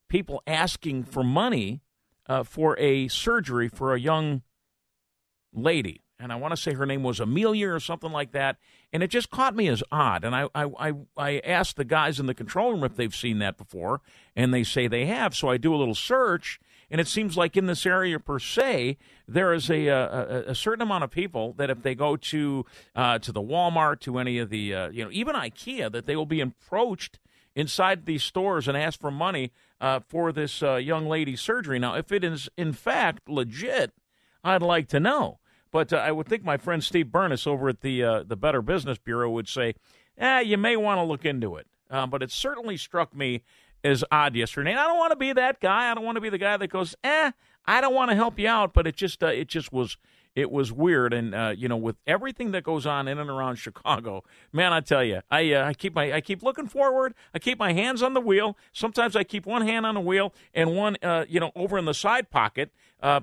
people 0.09 0.41
asking 0.45 1.05
for 1.05 1.23
money 1.23 1.81
uh, 2.27 2.43
for 2.43 2.77
a 2.77 3.07
surgery 3.07 3.69
for 3.69 3.93
a 3.93 3.99
young 3.99 4.41
lady 5.53 6.01
and 6.20 6.32
I 6.32 6.36
want 6.36 6.51
to 6.51 6.57
say 6.57 6.74
her 6.74 6.86
name 6.86 7.03
was 7.03 7.20
Amelia 7.20 7.70
or 7.70 7.80
something 7.80 8.11
like 8.11 8.32
that. 8.32 8.57
And 8.91 9.03
it 9.03 9.09
just 9.09 9.30
caught 9.30 9.55
me 9.55 9.68
as 9.68 9.84
odd. 9.91 10.24
And 10.24 10.36
I, 10.36 10.47
I, 10.55 10.93
I, 11.15 11.41
asked 11.43 11.76
the 11.76 11.86
guys 11.86 12.20
in 12.20 12.26
the 12.26 12.34
control 12.34 12.72
room 12.72 12.84
if 12.84 12.95
they've 12.95 13.13
seen 13.13 13.39
that 13.39 13.57
before, 13.57 14.01
and 14.36 14.53
they 14.53 14.63
say 14.63 14.88
they 14.88 15.05
have. 15.05 15.36
So 15.36 15.49
I 15.49 15.57
do 15.57 15.76
a 15.76 15.78
little 15.78 15.95
search, 15.95 16.59
and 16.89 16.99
it 16.99 17.07
seems 17.07 17.38
like 17.38 17.57
in 17.57 17.68
this 17.68 17.86
area 17.86 18.20
per 18.20 18.39
se, 18.39 18.97
there 19.28 19.53
is 19.53 19.70
a, 19.70 19.88
a, 19.88 20.43
a 20.47 20.55
certain 20.55 20.82
amount 20.82 21.03
of 21.03 21.11
people 21.11 21.53
that 21.53 21.70
if 21.70 21.84
they 21.84 21.95
go 21.95 22.15
to 22.15 22.65
uh, 22.95 23.20
to 23.20 23.32
the 23.32 23.41
Walmart, 23.41 23.99
to 24.01 24.18
any 24.18 24.39
of 24.39 24.49
the, 24.49 24.74
uh, 24.74 24.89
you 24.89 25.03
know, 25.03 25.11
even 25.11 25.36
IKEA, 25.36 25.91
that 25.91 26.05
they 26.05 26.15
will 26.15 26.26
be 26.26 26.41
approached 26.41 27.20
inside 27.55 28.05
these 28.05 28.24
stores 28.24 28.68
and 28.68 28.78
ask 28.78 28.99
for 28.99 29.11
money 29.11 29.51
uh, 29.82 29.99
for 30.07 30.32
this 30.32 30.63
uh, 30.63 30.76
young 30.76 31.07
lady's 31.07 31.41
surgery. 31.41 31.78
Now, 31.78 31.95
if 31.95 32.11
it 32.11 32.24
is 32.24 32.49
in 32.57 32.72
fact 32.72 33.28
legit, 33.28 33.91
I'd 34.43 34.61
like 34.61 34.88
to 34.89 34.99
know. 34.99 35.39
But 35.72 35.93
uh, 35.93 35.97
I 35.97 36.11
would 36.11 36.28
think 36.28 36.43
my 36.43 36.57
friend 36.57 36.84
Steve 36.84 37.07
Bernas 37.07 37.45
over 37.47 37.70
at 37.70 37.82
the 37.82 38.03
uh, 38.03 38.24
the 38.24 38.36
Better 38.36 38.61
Business 38.61 38.97
Bureau 38.97 39.30
would 39.32 39.47
say, 39.47 39.76
"Eh, 40.18 40.41
you 40.41 40.57
may 40.57 40.78
want 40.78 40.99
to 40.99 41.03
look 41.03 41.26
into 41.26 41.55
it." 41.55 41.68
Uh, 41.89 42.05
but 42.05 42.22
it 42.22 42.32
certainly 42.32 42.78
struck 42.78 43.15
me 43.15 43.43
as 43.84 44.03
odd 44.11 44.36
yesterday. 44.36 44.72
And 44.72 44.80
I 44.80 44.88
don't 44.88 44.97
want 44.97 45.11
to 45.11 45.18
be 45.18 45.34
that 45.34 45.59
guy. 45.59 45.91
I 45.91 45.93
don't 45.93 46.03
want 46.03 46.15
to 46.15 46.22
be 46.22 46.30
the 46.30 46.38
guy 46.38 46.57
that 46.57 46.68
goes, 46.68 46.95
"Eh, 47.03 47.32
I 47.65 47.82
don't 47.82 47.93
want 47.93 48.11
to 48.11 48.15
help 48.15 48.39
you 48.39 48.47
out." 48.47 48.74
But 48.74 48.88
it 48.88 48.95
just 48.95 49.24
uh, 49.24 49.28
it 49.28 49.47
just 49.47 49.72
was 49.72 49.97
it 50.36 50.51
was 50.51 50.72
weird. 50.72 51.13
And 51.13 51.34
uh, 51.34 51.53
you 51.55 51.68
know, 51.68 51.78
with 51.78 51.97
everything 52.05 52.51
that 52.51 52.63
goes 52.63 52.86
on 52.86 53.07
in 53.07 53.18
and 53.20 53.30
around 53.30 53.55
Chicago, 53.57 54.24
man, 54.51 54.74
I 54.74 54.82
tell 54.82 55.03
you, 55.03 55.22
I 55.30 55.53
uh, 55.53 55.68
I 55.68 55.74
keep 55.74 55.95
my 55.95 56.13
I 56.13 56.22
keep 56.22 56.43
looking 56.43 56.68
forward. 56.68 57.13
I 57.34 57.39
keep 57.39 57.59
my 57.59 57.74
hands 57.74 58.01
on 58.01 58.13
the 58.13 58.22
wheel. 58.22 58.57
Sometimes 58.74 59.15
I 59.15 59.24
keep 59.24 59.45
one 59.45 59.61
hand 59.65 59.86
on 59.86 59.95
the 59.95 60.01
wheel 60.01 60.34
and 60.53 60.76
one 60.76 60.97
you 61.30 61.39
know 61.39 61.51
over 61.55 61.78
in 61.78 61.86
the 61.86 61.93
side 61.93 62.30
pocket 62.30 62.72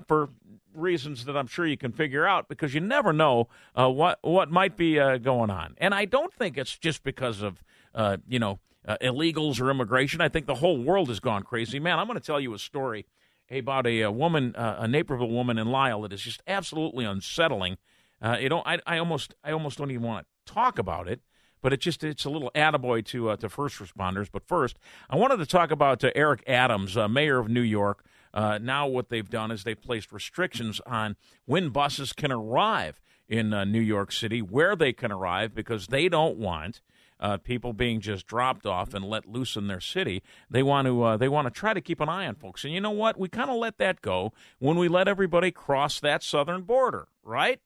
for 0.07 0.29
reasons 0.75 1.25
that 1.25 1.35
I'm 1.37 1.47
sure 1.47 1.65
you 1.65 1.77
can 1.77 1.91
figure 1.91 2.25
out 2.25 2.47
because 2.47 2.73
you 2.73 2.81
never 2.81 3.13
know 3.13 3.47
uh, 3.75 3.89
what 3.89 4.19
what 4.21 4.51
might 4.51 4.77
be 4.77 4.99
uh, 4.99 5.17
going 5.17 5.49
on. 5.49 5.75
And 5.77 5.93
I 5.93 6.05
don't 6.05 6.33
think 6.33 6.57
it's 6.57 6.77
just 6.77 7.03
because 7.03 7.41
of 7.41 7.63
uh, 7.93 8.17
you 8.27 8.39
know 8.39 8.59
uh, 8.87 8.97
illegals 9.01 9.59
or 9.59 9.69
immigration. 9.71 10.21
I 10.21 10.29
think 10.29 10.45
the 10.45 10.55
whole 10.55 10.81
world 10.81 11.09
has 11.09 11.19
gone 11.19 11.43
crazy. 11.43 11.79
Man, 11.79 11.99
I'm 11.99 12.07
going 12.07 12.19
to 12.19 12.25
tell 12.25 12.39
you 12.39 12.53
a 12.53 12.59
story 12.59 13.05
about 13.49 13.85
a, 13.85 14.01
a 14.01 14.11
woman, 14.11 14.55
uh, 14.55 14.77
a 14.79 14.87
Naperville 14.87 15.29
woman 15.29 15.57
in 15.57 15.67
Lisle 15.67 16.01
that 16.01 16.13
is 16.13 16.21
just 16.21 16.41
absolutely 16.47 17.05
unsettling. 17.05 17.77
Uh, 18.21 18.37
you 18.39 18.49
know, 18.49 18.63
I, 18.65 18.79
I 18.85 18.97
almost 18.97 19.35
I 19.43 19.51
almost 19.51 19.77
don't 19.77 19.91
even 19.91 20.03
want 20.03 20.25
to 20.45 20.53
talk 20.53 20.79
about 20.79 21.07
it 21.07 21.21
but 21.65 21.73
it 21.73 21.79
just 21.79 22.03
it's 22.03 22.25
a 22.25 22.29
little 22.29 22.51
attaboy 22.53 23.03
to 23.03 23.29
uh, 23.29 23.35
to 23.37 23.49
first 23.49 23.79
responders. 23.79 24.27
But 24.31 24.47
first, 24.47 24.77
I 25.09 25.15
wanted 25.15 25.37
to 25.37 25.47
talk 25.47 25.71
about 25.71 26.03
uh, 26.03 26.11
Eric 26.13 26.43
Adams, 26.45 26.95
uh, 26.95 27.07
mayor 27.07 27.39
of 27.39 27.49
New 27.49 27.61
York, 27.61 28.05
uh, 28.35 28.59
now, 28.61 28.85
what 28.85 29.07
they've 29.07 29.29
done 29.29 29.49
is 29.49 29.63
they've 29.63 29.81
placed 29.81 30.11
restrictions 30.11 30.81
on 30.85 31.15
when 31.45 31.69
buses 31.69 32.11
can 32.11 32.33
arrive 32.33 32.99
in 33.29 33.53
uh, 33.53 33.63
New 33.63 33.79
York 33.79 34.11
City, 34.11 34.41
where 34.41 34.75
they 34.75 34.91
can 34.91 35.11
arrive, 35.11 35.55
because 35.55 35.87
they 35.87 36.09
don't 36.09 36.37
want 36.37 36.81
uh, 37.19 37.37
people 37.37 37.71
being 37.71 38.01
just 38.01 38.27
dropped 38.27 38.65
off 38.65 38.93
and 38.93 39.05
let 39.05 39.25
loose 39.25 39.55
in 39.55 39.67
their 39.67 39.79
city. 39.79 40.21
They 40.49 40.61
want 40.61 40.85
to 40.85 41.01
uh, 41.01 41.17
they 41.17 41.29
want 41.29 41.47
to 41.47 41.51
try 41.51 41.73
to 41.73 41.79
keep 41.79 42.01
an 42.01 42.09
eye 42.09 42.27
on 42.27 42.35
folks. 42.35 42.65
And 42.65 42.73
you 42.73 42.81
know 42.81 42.91
what? 42.91 43.17
We 43.17 43.29
kind 43.29 43.49
of 43.49 43.55
let 43.55 43.77
that 43.77 44.01
go 44.01 44.33
when 44.59 44.77
we 44.77 44.89
let 44.89 45.07
everybody 45.07 45.51
cross 45.51 46.01
that 46.01 46.21
southern 46.21 46.63
border, 46.63 47.07
right? 47.23 47.61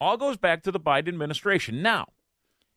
All 0.00 0.16
goes 0.16 0.36
back 0.36 0.64
to 0.64 0.72
the 0.72 0.80
Biden 0.80 1.08
administration. 1.08 1.80
Now, 1.80 2.08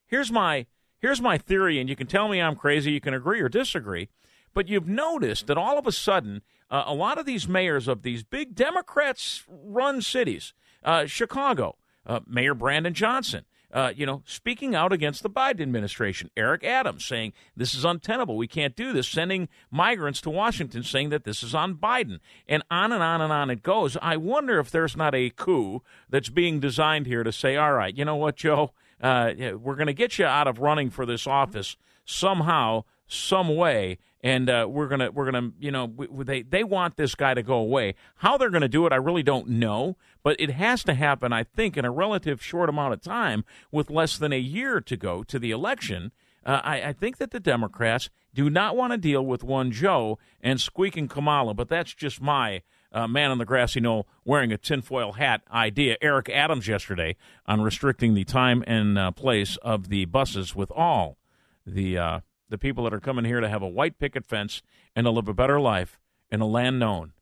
here's 0.05 0.31
my 0.31 0.67
here's 0.99 1.21
my 1.21 1.39
theory, 1.39 1.79
and 1.79 1.89
you 1.89 1.95
can 1.95 2.05
tell 2.05 2.27
me 2.27 2.39
I'm 2.39 2.55
crazy. 2.55 2.91
You 2.91 3.01
can 3.01 3.15
agree 3.15 3.41
or 3.41 3.49
disagree. 3.49 4.09
But 4.53 4.67
you've 4.67 4.87
noticed 4.87 5.47
that 5.47 5.57
all 5.57 5.77
of 5.77 5.87
a 5.87 5.91
sudden, 5.91 6.41
uh, 6.69 6.83
a 6.85 6.93
lot 6.93 7.17
of 7.17 7.25
these 7.25 7.47
mayors 7.47 7.87
of 7.87 8.01
these 8.01 8.23
big 8.23 8.55
Democrats 8.55 9.43
run 9.47 10.01
cities, 10.01 10.53
uh, 10.83 11.05
Chicago, 11.05 11.77
uh, 12.05 12.21
Mayor 12.27 12.53
Brandon 12.53 12.93
Johnson, 12.93 13.45
uh, 13.73 13.93
you 13.95 14.05
know, 14.05 14.21
speaking 14.25 14.75
out 14.75 14.91
against 14.91 15.23
the 15.23 15.29
Biden 15.29 15.61
administration. 15.61 16.29
Eric 16.35 16.63
Adams 16.63 17.05
saying 17.05 17.33
this 17.55 17.73
is 17.73 17.85
untenable. 17.85 18.35
We 18.35 18.47
can't 18.47 18.75
do 18.75 18.91
this. 18.91 19.07
Sending 19.07 19.47
migrants 19.69 20.21
to 20.21 20.29
Washington 20.29 20.83
saying 20.83 21.09
that 21.09 21.23
this 21.23 21.41
is 21.43 21.55
on 21.55 21.75
Biden. 21.75 22.19
And 22.47 22.63
on 22.69 22.91
and 22.91 23.01
on 23.01 23.21
and 23.21 23.31
on 23.31 23.49
it 23.49 23.63
goes. 23.63 23.97
I 24.01 24.17
wonder 24.17 24.59
if 24.59 24.71
there's 24.71 24.97
not 24.97 25.15
a 25.15 25.29
coup 25.29 25.81
that's 26.09 26.29
being 26.29 26.59
designed 26.59 27.07
here 27.07 27.23
to 27.23 27.31
say, 27.31 27.55
all 27.55 27.73
right, 27.73 27.95
you 27.95 28.05
know 28.05 28.17
what, 28.17 28.35
Joe? 28.35 28.71
Uh, 29.01 29.31
we're 29.59 29.75
going 29.75 29.87
to 29.87 29.93
get 29.93 30.19
you 30.19 30.25
out 30.25 30.47
of 30.47 30.59
running 30.59 30.89
for 30.89 31.05
this 31.05 31.25
office 31.25 31.75
somehow, 32.05 32.83
some 33.07 33.55
way 33.55 33.97
and 34.23 34.49
uh, 34.49 34.67
we're 34.69 34.87
gonna 34.87 35.11
we're 35.11 35.29
gonna 35.29 35.51
you 35.59 35.71
know 35.71 35.85
we, 35.85 36.07
they 36.23 36.41
they 36.43 36.63
want 36.63 36.97
this 36.97 37.15
guy 37.15 37.33
to 37.33 37.43
go 37.43 37.55
away. 37.55 37.95
How 38.17 38.37
they're 38.37 38.49
gonna 38.49 38.67
do 38.67 38.85
it, 38.85 38.93
I 38.93 38.97
really 38.97 39.23
don't 39.23 39.47
know, 39.47 39.97
but 40.23 40.35
it 40.39 40.51
has 40.51 40.83
to 40.85 40.93
happen. 40.93 41.33
I 41.33 41.43
think 41.43 41.77
in 41.77 41.85
a 41.85 41.91
relative 41.91 42.41
short 42.43 42.69
amount 42.69 42.93
of 42.93 43.01
time, 43.01 43.43
with 43.71 43.89
less 43.89 44.17
than 44.17 44.31
a 44.31 44.39
year 44.39 44.79
to 44.81 44.97
go 44.97 45.23
to 45.23 45.39
the 45.39 45.51
election. 45.51 46.11
Uh, 46.43 46.59
I, 46.63 46.81
I, 46.81 46.93
think 46.93 47.17
that 47.17 47.29
the 47.29 47.39
Democrats 47.39 48.09
do 48.33 48.49
not 48.49 48.75
want 48.75 48.93
to 48.93 48.97
deal 48.97 49.23
with 49.23 49.43
one 49.43 49.69
Joe 49.69 50.17
and 50.41 50.59
squeaking 50.59 51.07
Kamala, 51.07 51.53
but 51.53 51.69
that's 51.69 51.93
just 51.93 52.19
my 52.19 52.63
uh, 52.91 53.07
man 53.07 53.29
on 53.29 53.37
the 53.37 53.45
grassy 53.45 53.79
knoll 53.79 54.07
wearing 54.25 54.51
a 54.51 54.57
tinfoil 54.57 55.13
hat 55.13 55.41
idea. 55.51 55.97
Eric 56.01 56.29
Adams 56.29 56.67
yesterday 56.67 57.15
on 57.45 57.61
restricting 57.61 58.15
the 58.15 58.23
time 58.23 58.63
and 58.65 58.97
uh, 58.97 59.11
place 59.11 59.55
of 59.57 59.89
the 59.89 60.05
buses 60.05 60.55
with 60.55 60.71
all 60.71 61.17
the 61.65 61.97
uh, 61.97 62.19
the 62.51 62.57
people 62.57 62.83
that 62.83 62.93
are 62.93 62.99
coming 62.99 63.25
here 63.25 63.39
to 63.39 63.49
have 63.49 63.63
a 63.63 63.67
white 63.67 63.97
picket 63.97 64.25
fence 64.25 64.61
and 64.95 65.05
to 65.05 65.11
live 65.11 65.27
a 65.27 65.33
better 65.33 65.59
life 65.59 65.99
in 66.29 66.41
a 66.41 66.45
land 66.45 66.77
known 66.77 67.13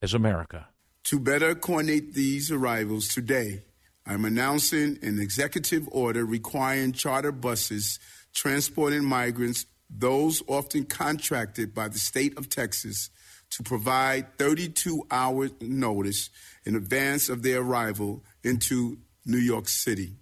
as 0.00 0.14
America. 0.14 0.68
To 1.04 1.18
better 1.18 1.54
coordinate 1.54 2.14
these 2.14 2.50
arrivals 2.50 3.08
today, 3.08 3.64
I'm 4.06 4.24
announcing 4.24 4.98
an 5.02 5.18
executive 5.18 5.88
order 5.90 6.24
requiring 6.24 6.92
charter 6.92 7.32
buses 7.32 7.98
transporting 8.32 9.04
migrants 9.04 9.66
those 9.90 10.40
often 10.46 10.84
contracted 10.84 11.74
by 11.74 11.88
the 11.88 11.98
state 11.98 12.38
of 12.38 12.48
Texas 12.48 13.10
to 13.50 13.64
provide 13.64 14.38
32 14.38 15.04
hour 15.10 15.50
notice 15.60 16.30
in 16.64 16.76
advance 16.76 17.28
of 17.28 17.42
their 17.42 17.60
arrival 17.60 18.22
into 18.44 18.98
New 19.26 19.38
York 19.38 19.68
City. 19.68 20.14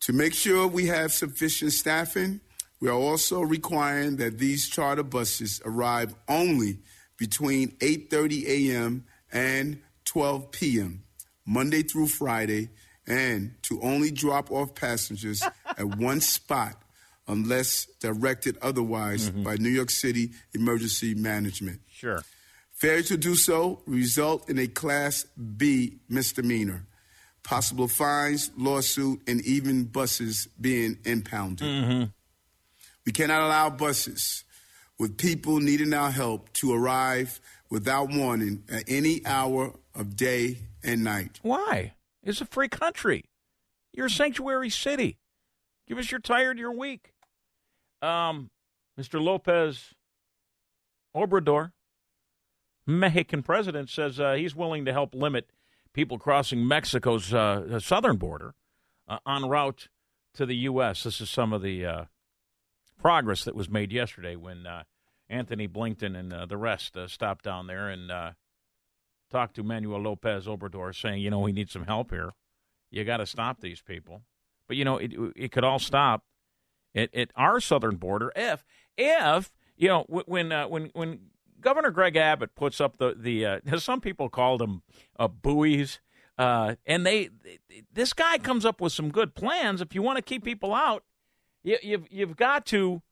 To 0.00 0.12
make 0.12 0.34
sure 0.34 0.66
we 0.66 0.86
have 0.86 1.12
sufficient 1.12 1.72
staffing, 1.72 2.40
we 2.80 2.88
are 2.88 2.92
also 2.92 3.40
requiring 3.40 4.16
that 4.16 4.38
these 4.38 4.68
charter 4.68 5.02
buses 5.02 5.60
arrive 5.64 6.14
only 6.28 6.78
between 7.18 7.70
8:30 7.78 8.44
a.m. 8.46 9.04
and 9.32 9.80
12 10.04 10.50
p.m. 10.52 11.02
Monday 11.46 11.82
through 11.82 12.08
Friday 12.08 12.68
and 13.06 13.54
to 13.62 13.80
only 13.82 14.10
drop 14.10 14.50
off 14.50 14.74
passengers 14.74 15.42
at 15.78 15.84
one 15.96 16.20
spot 16.20 16.74
unless 17.28 17.86
directed 18.00 18.56
otherwise 18.62 19.30
Mm-hmm. 19.30 19.42
by 19.44 19.56
New 19.56 19.68
York 19.70 19.90
City 19.90 20.30
Emergency 20.54 21.14
Management. 21.14 21.80
Sure. 21.90 22.22
Failure 22.72 23.02
to 23.04 23.16
do 23.16 23.34
so 23.34 23.80
result 23.86 24.48
in 24.50 24.58
a 24.58 24.66
Class 24.66 25.24
B 25.56 25.98
misdemeanor, 26.08 26.86
possible 27.42 27.88
fines, 27.88 28.50
lawsuit, 28.58 29.20
and 29.26 29.40
even 29.46 29.84
buses 29.84 30.46
being 30.60 30.98
impounded. 31.04 31.66
Mm-hmm. 31.66 32.04
We 33.06 33.12
cannot 33.12 33.42
allow 33.42 33.70
buses 33.70 34.44
with 34.98 35.16
people 35.16 35.60
needing 35.60 35.94
our 35.94 36.10
help 36.10 36.52
to 36.54 36.74
arrive 36.74 37.40
without 37.70 38.10
warning 38.12 38.64
at 38.68 38.84
any 38.88 39.24
hour 39.24 39.74
of 39.94 40.16
day 40.16 40.58
and 40.82 41.04
night. 41.04 41.38
Why? 41.42 41.94
It's 42.22 42.40
a 42.40 42.46
free 42.46 42.68
country. 42.68 43.24
You're 43.92 44.06
a 44.06 44.10
sanctuary 44.10 44.70
city. 44.70 45.18
Give 45.86 45.98
us 45.98 46.10
your 46.10 46.20
tired, 46.20 46.58
your 46.58 46.72
weak. 46.72 47.12
Um, 48.02 48.50
Mr. 48.98 49.22
Lopez 49.22 49.94
Obrador, 51.16 51.72
Mexican 52.86 53.42
president, 53.42 53.88
says 53.88 54.18
uh, 54.18 54.34
he's 54.34 54.56
willing 54.56 54.84
to 54.84 54.92
help 54.92 55.14
limit 55.14 55.50
people 55.92 56.18
crossing 56.18 56.66
Mexico's 56.66 57.32
uh, 57.32 57.78
southern 57.78 58.16
border 58.16 58.54
uh, 59.08 59.18
en 59.26 59.48
route 59.48 59.88
to 60.34 60.44
the 60.44 60.56
U.S. 60.56 61.04
This 61.04 61.20
is 61.20 61.30
some 61.30 61.52
of 61.52 61.62
the 61.62 61.86
uh, 61.86 62.04
progress 62.98 63.44
that 63.44 63.54
was 63.54 63.68
made 63.68 63.92
yesterday 63.92 64.36
when 64.36 64.66
uh, 64.66 64.84
Antony 65.28 65.68
Blinken 65.68 66.16
and 66.16 66.32
uh, 66.32 66.46
the 66.46 66.56
rest 66.56 66.96
uh, 66.96 67.08
stopped 67.08 67.44
down 67.44 67.66
there 67.66 67.88
and 67.88 68.10
uh, 68.10 68.32
talked 69.30 69.56
to 69.56 69.62
Manuel 69.62 70.00
Lopez 70.00 70.46
Obrador, 70.46 70.94
saying, 70.94 71.20
you 71.20 71.30
know, 71.30 71.40
we 71.40 71.52
need 71.52 71.70
some 71.70 71.84
help 71.84 72.10
here. 72.10 72.32
You 72.90 73.04
got 73.04 73.18
to 73.18 73.26
stop 73.26 73.60
these 73.60 73.80
people. 73.80 74.22
But 74.68 74.76
you 74.76 74.84
know, 74.84 74.96
it 74.98 75.12
it 75.36 75.52
could 75.52 75.64
all 75.64 75.78
stop 75.78 76.24
at, 76.94 77.14
at 77.14 77.30
our 77.36 77.60
southern 77.60 77.96
border 77.96 78.32
if 78.34 78.64
if 78.96 79.52
you 79.76 79.88
know 79.88 80.02
wh- 80.08 80.28
when 80.28 80.50
uh, 80.50 80.66
when 80.66 80.90
when 80.94 81.20
Governor 81.60 81.90
Greg 81.90 82.16
Abbott 82.16 82.56
puts 82.56 82.80
up 82.80 82.98
the 82.98 83.14
the 83.16 83.46
uh, 83.46 83.60
some 83.78 84.00
people 84.00 84.28
called 84.28 84.60
them 84.60 84.82
buoys. 85.42 86.00
And 86.38 87.06
they, 87.06 87.30
this 87.92 88.12
guy 88.12 88.38
comes 88.38 88.66
up 88.66 88.80
with 88.80 88.92
some 88.92 89.10
good 89.10 89.34
plans. 89.34 89.80
If 89.80 89.94
you 89.94 90.02
want 90.02 90.16
to 90.16 90.22
keep 90.22 90.44
people 90.44 90.74
out, 90.74 91.02
you, 91.66 91.78
you've 91.82 92.06
you've 92.10 92.36
got 92.36 92.64
to 92.66 93.02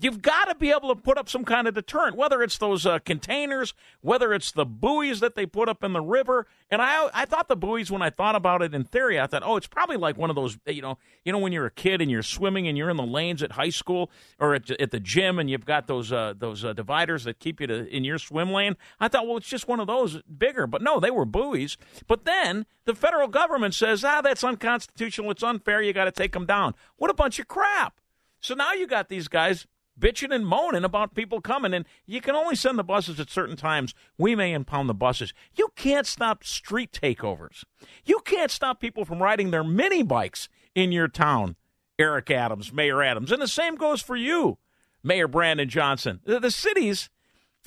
You've 0.00 0.22
got 0.22 0.46
to 0.46 0.56
be 0.56 0.70
able 0.70 0.92
to 0.92 1.00
put 1.00 1.18
up 1.18 1.28
some 1.28 1.44
kind 1.44 1.68
of 1.68 1.74
deterrent, 1.74 2.16
whether 2.16 2.42
it's 2.42 2.58
those 2.58 2.84
uh, 2.84 2.98
containers, 2.98 3.74
whether 4.00 4.32
it's 4.32 4.50
the 4.50 4.64
buoys 4.64 5.20
that 5.20 5.36
they 5.36 5.46
put 5.46 5.68
up 5.68 5.84
in 5.84 5.92
the 5.92 6.00
river. 6.00 6.48
And 6.68 6.82
I, 6.82 7.08
I 7.14 7.24
thought 7.26 7.46
the 7.46 7.54
buoys, 7.54 7.92
when 7.92 8.02
I 8.02 8.10
thought 8.10 8.34
about 8.34 8.60
it 8.60 8.74
in 8.74 8.82
theory, 8.82 9.20
I 9.20 9.28
thought, 9.28 9.44
oh, 9.44 9.56
it's 9.56 9.68
probably 9.68 9.96
like 9.96 10.18
one 10.18 10.30
of 10.30 10.36
those, 10.36 10.58
you 10.66 10.82
know, 10.82 10.98
you 11.24 11.30
know, 11.30 11.38
when 11.38 11.52
you're 11.52 11.66
a 11.66 11.70
kid 11.70 12.00
and 12.02 12.10
you're 12.10 12.24
swimming 12.24 12.66
and 12.66 12.76
you're 12.76 12.90
in 12.90 12.96
the 12.96 13.06
lanes 13.06 13.40
at 13.40 13.52
high 13.52 13.70
school 13.70 14.10
or 14.40 14.56
at, 14.56 14.68
at 14.68 14.90
the 14.90 14.98
gym 14.98 15.38
and 15.38 15.48
you've 15.48 15.64
got 15.64 15.86
those 15.86 16.10
uh, 16.12 16.34
those 16.36 16.64
uh, 16.64 16.72
dividers 16.72 17.22
that 17.22 17.38
keep 17.38 17.60
you 17.60 17.68
to, 17.68 17.86
in 17.86 18.02
your 18.02 18.18
swim 18.18 18.50
lane. 18.50 18.76
I 18.98 19.06
thought, 19.06 19.28
well, 19.28 19.36
it's 19.36 19.48
just 19.48 19.68
one 19.68 19.78
of 19.78 19.86
those 19.86 20.20
bigger, 20.22 20.66
but 20.66 20.82
no, 20.82 20.98
they 20.98 21.10
were 21.12 21.24
buoys. 21.24 21.76
But 22.08 22.24
then 22.24 22.66
the 22.84 22.96
federal 22.96 23.28
government 23.28 23.74
says, 23.74 24.04
ah, 24.04 24.22
that's 24.22 24.42
unconstitutional, 24.42 25.30
it's 25.30 25.42
unfair, 25.44 25.82
you 25.82 25.92
got 25.92 26.06
to 26.06 26.12
take 26.12 26.32
them 26.32 26.46
down. 26.46 26.74
What 26.96 27.10
a 27.10 27.14
bunch 27.14 27.38
of 27.38 27.46
crap! 27.46 28.00
So 28.40 28.54
now 28.54 28.72
you 28.74 28.86
got 28.86 29.08
these 29.08 29.28
guys 29.28 29.66
bitching 29.98 30.34
and 30.34 30.46
moaning 30.46 30.84
about 30.84 31.14
people 31.14 31.40
coming, 31.40 31.74
and 31.74 31.86
you 32.06 32.20
can 32.20 32.34
only 32.34 32.56
send 32.56 32.78
the 32.78 32.84
buses 32.84 33.20
at 33.20 33.30
certain 33.30 33.56
times. 33.56 33.94
We 34.18 34.34
may 34.34 34.52
impound 34.52 34.88
the 34.88 34.94
buses. 34.94 35.32
You 35.54 35.68
can't 35.76 36.06
stop 36.06 36.44
street 36.44 36.92
takeovers. 36.92 37.64
You 38.04 38.20
can't 38.24 38.50
stop 38.50 38.80
people 38.80 39.04
from 39.04 39.22
riding 39.22 39.50
their 39.50 39.64
mini 39.64 40.02
bikes 40.02 40.48
in 40.74 40.92
your 40.92 41.08
town, 41.08 41.56
Eric 41.98 42.30
Adams, 42.30 42.72
Mayor 42.72 43.02
Adams. 43.02 43.30
And 43.30 43.40
the 43.40 43.48
same 43.48 43.76
goes 43.76 44.02
for 44.02 44.16
you, 44.16 44.58
Mayor 45.02 45.28
Brandon 45.28 45.68
Johnson. 45.68 46.20
The, 46.24 46.40
the 46.40 46.50
cities, 46.50 47.10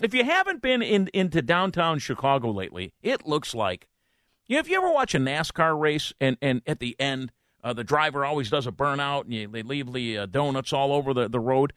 if 0.01 0.13
you 0.13 0.25
haven't 0.25 0.61
been 0.61 0.81
in, 0.81 1.09
into 1.13 1.41
downtown 1.41 1.99
Chicago 1.99 2.51
lately, 2.51 2.93
it 3.01 3.25
looks 3.25 3.55
like. 3.55 3.87
You 4.47 4.55
know, 4.55 4.59
if 4.61 4.69
you 4.69 4.77
ever 4.77 4.91
watch 4.91 5.13
a 5.13 5.19
NASCAR 5.19 5.77
race 5.77 6.13
and, 6.21 6.37
and 6.41 6.61
at 6.65 6.79
the 6.79 6.95
end, 6.99 7.31
uh, 7.63 7.73
the 7.73 7.83
driver 7.83 8.23
always 8.23 8.49
does 8.49 8.65
a 8.65 8.71
burnout 8.71 9.25
and 9.25 9.33
you, 9.33 9.47
they 9.47 9.61
leave 9.61 9.91
the 9.91 10.19
uh, 10.19 10.25
donuts 10.25 10.71
all 10.71 10.93
over 10.93 11.13
the, 11.13 11.27
the 11.27 11.39
road 11.39 11.73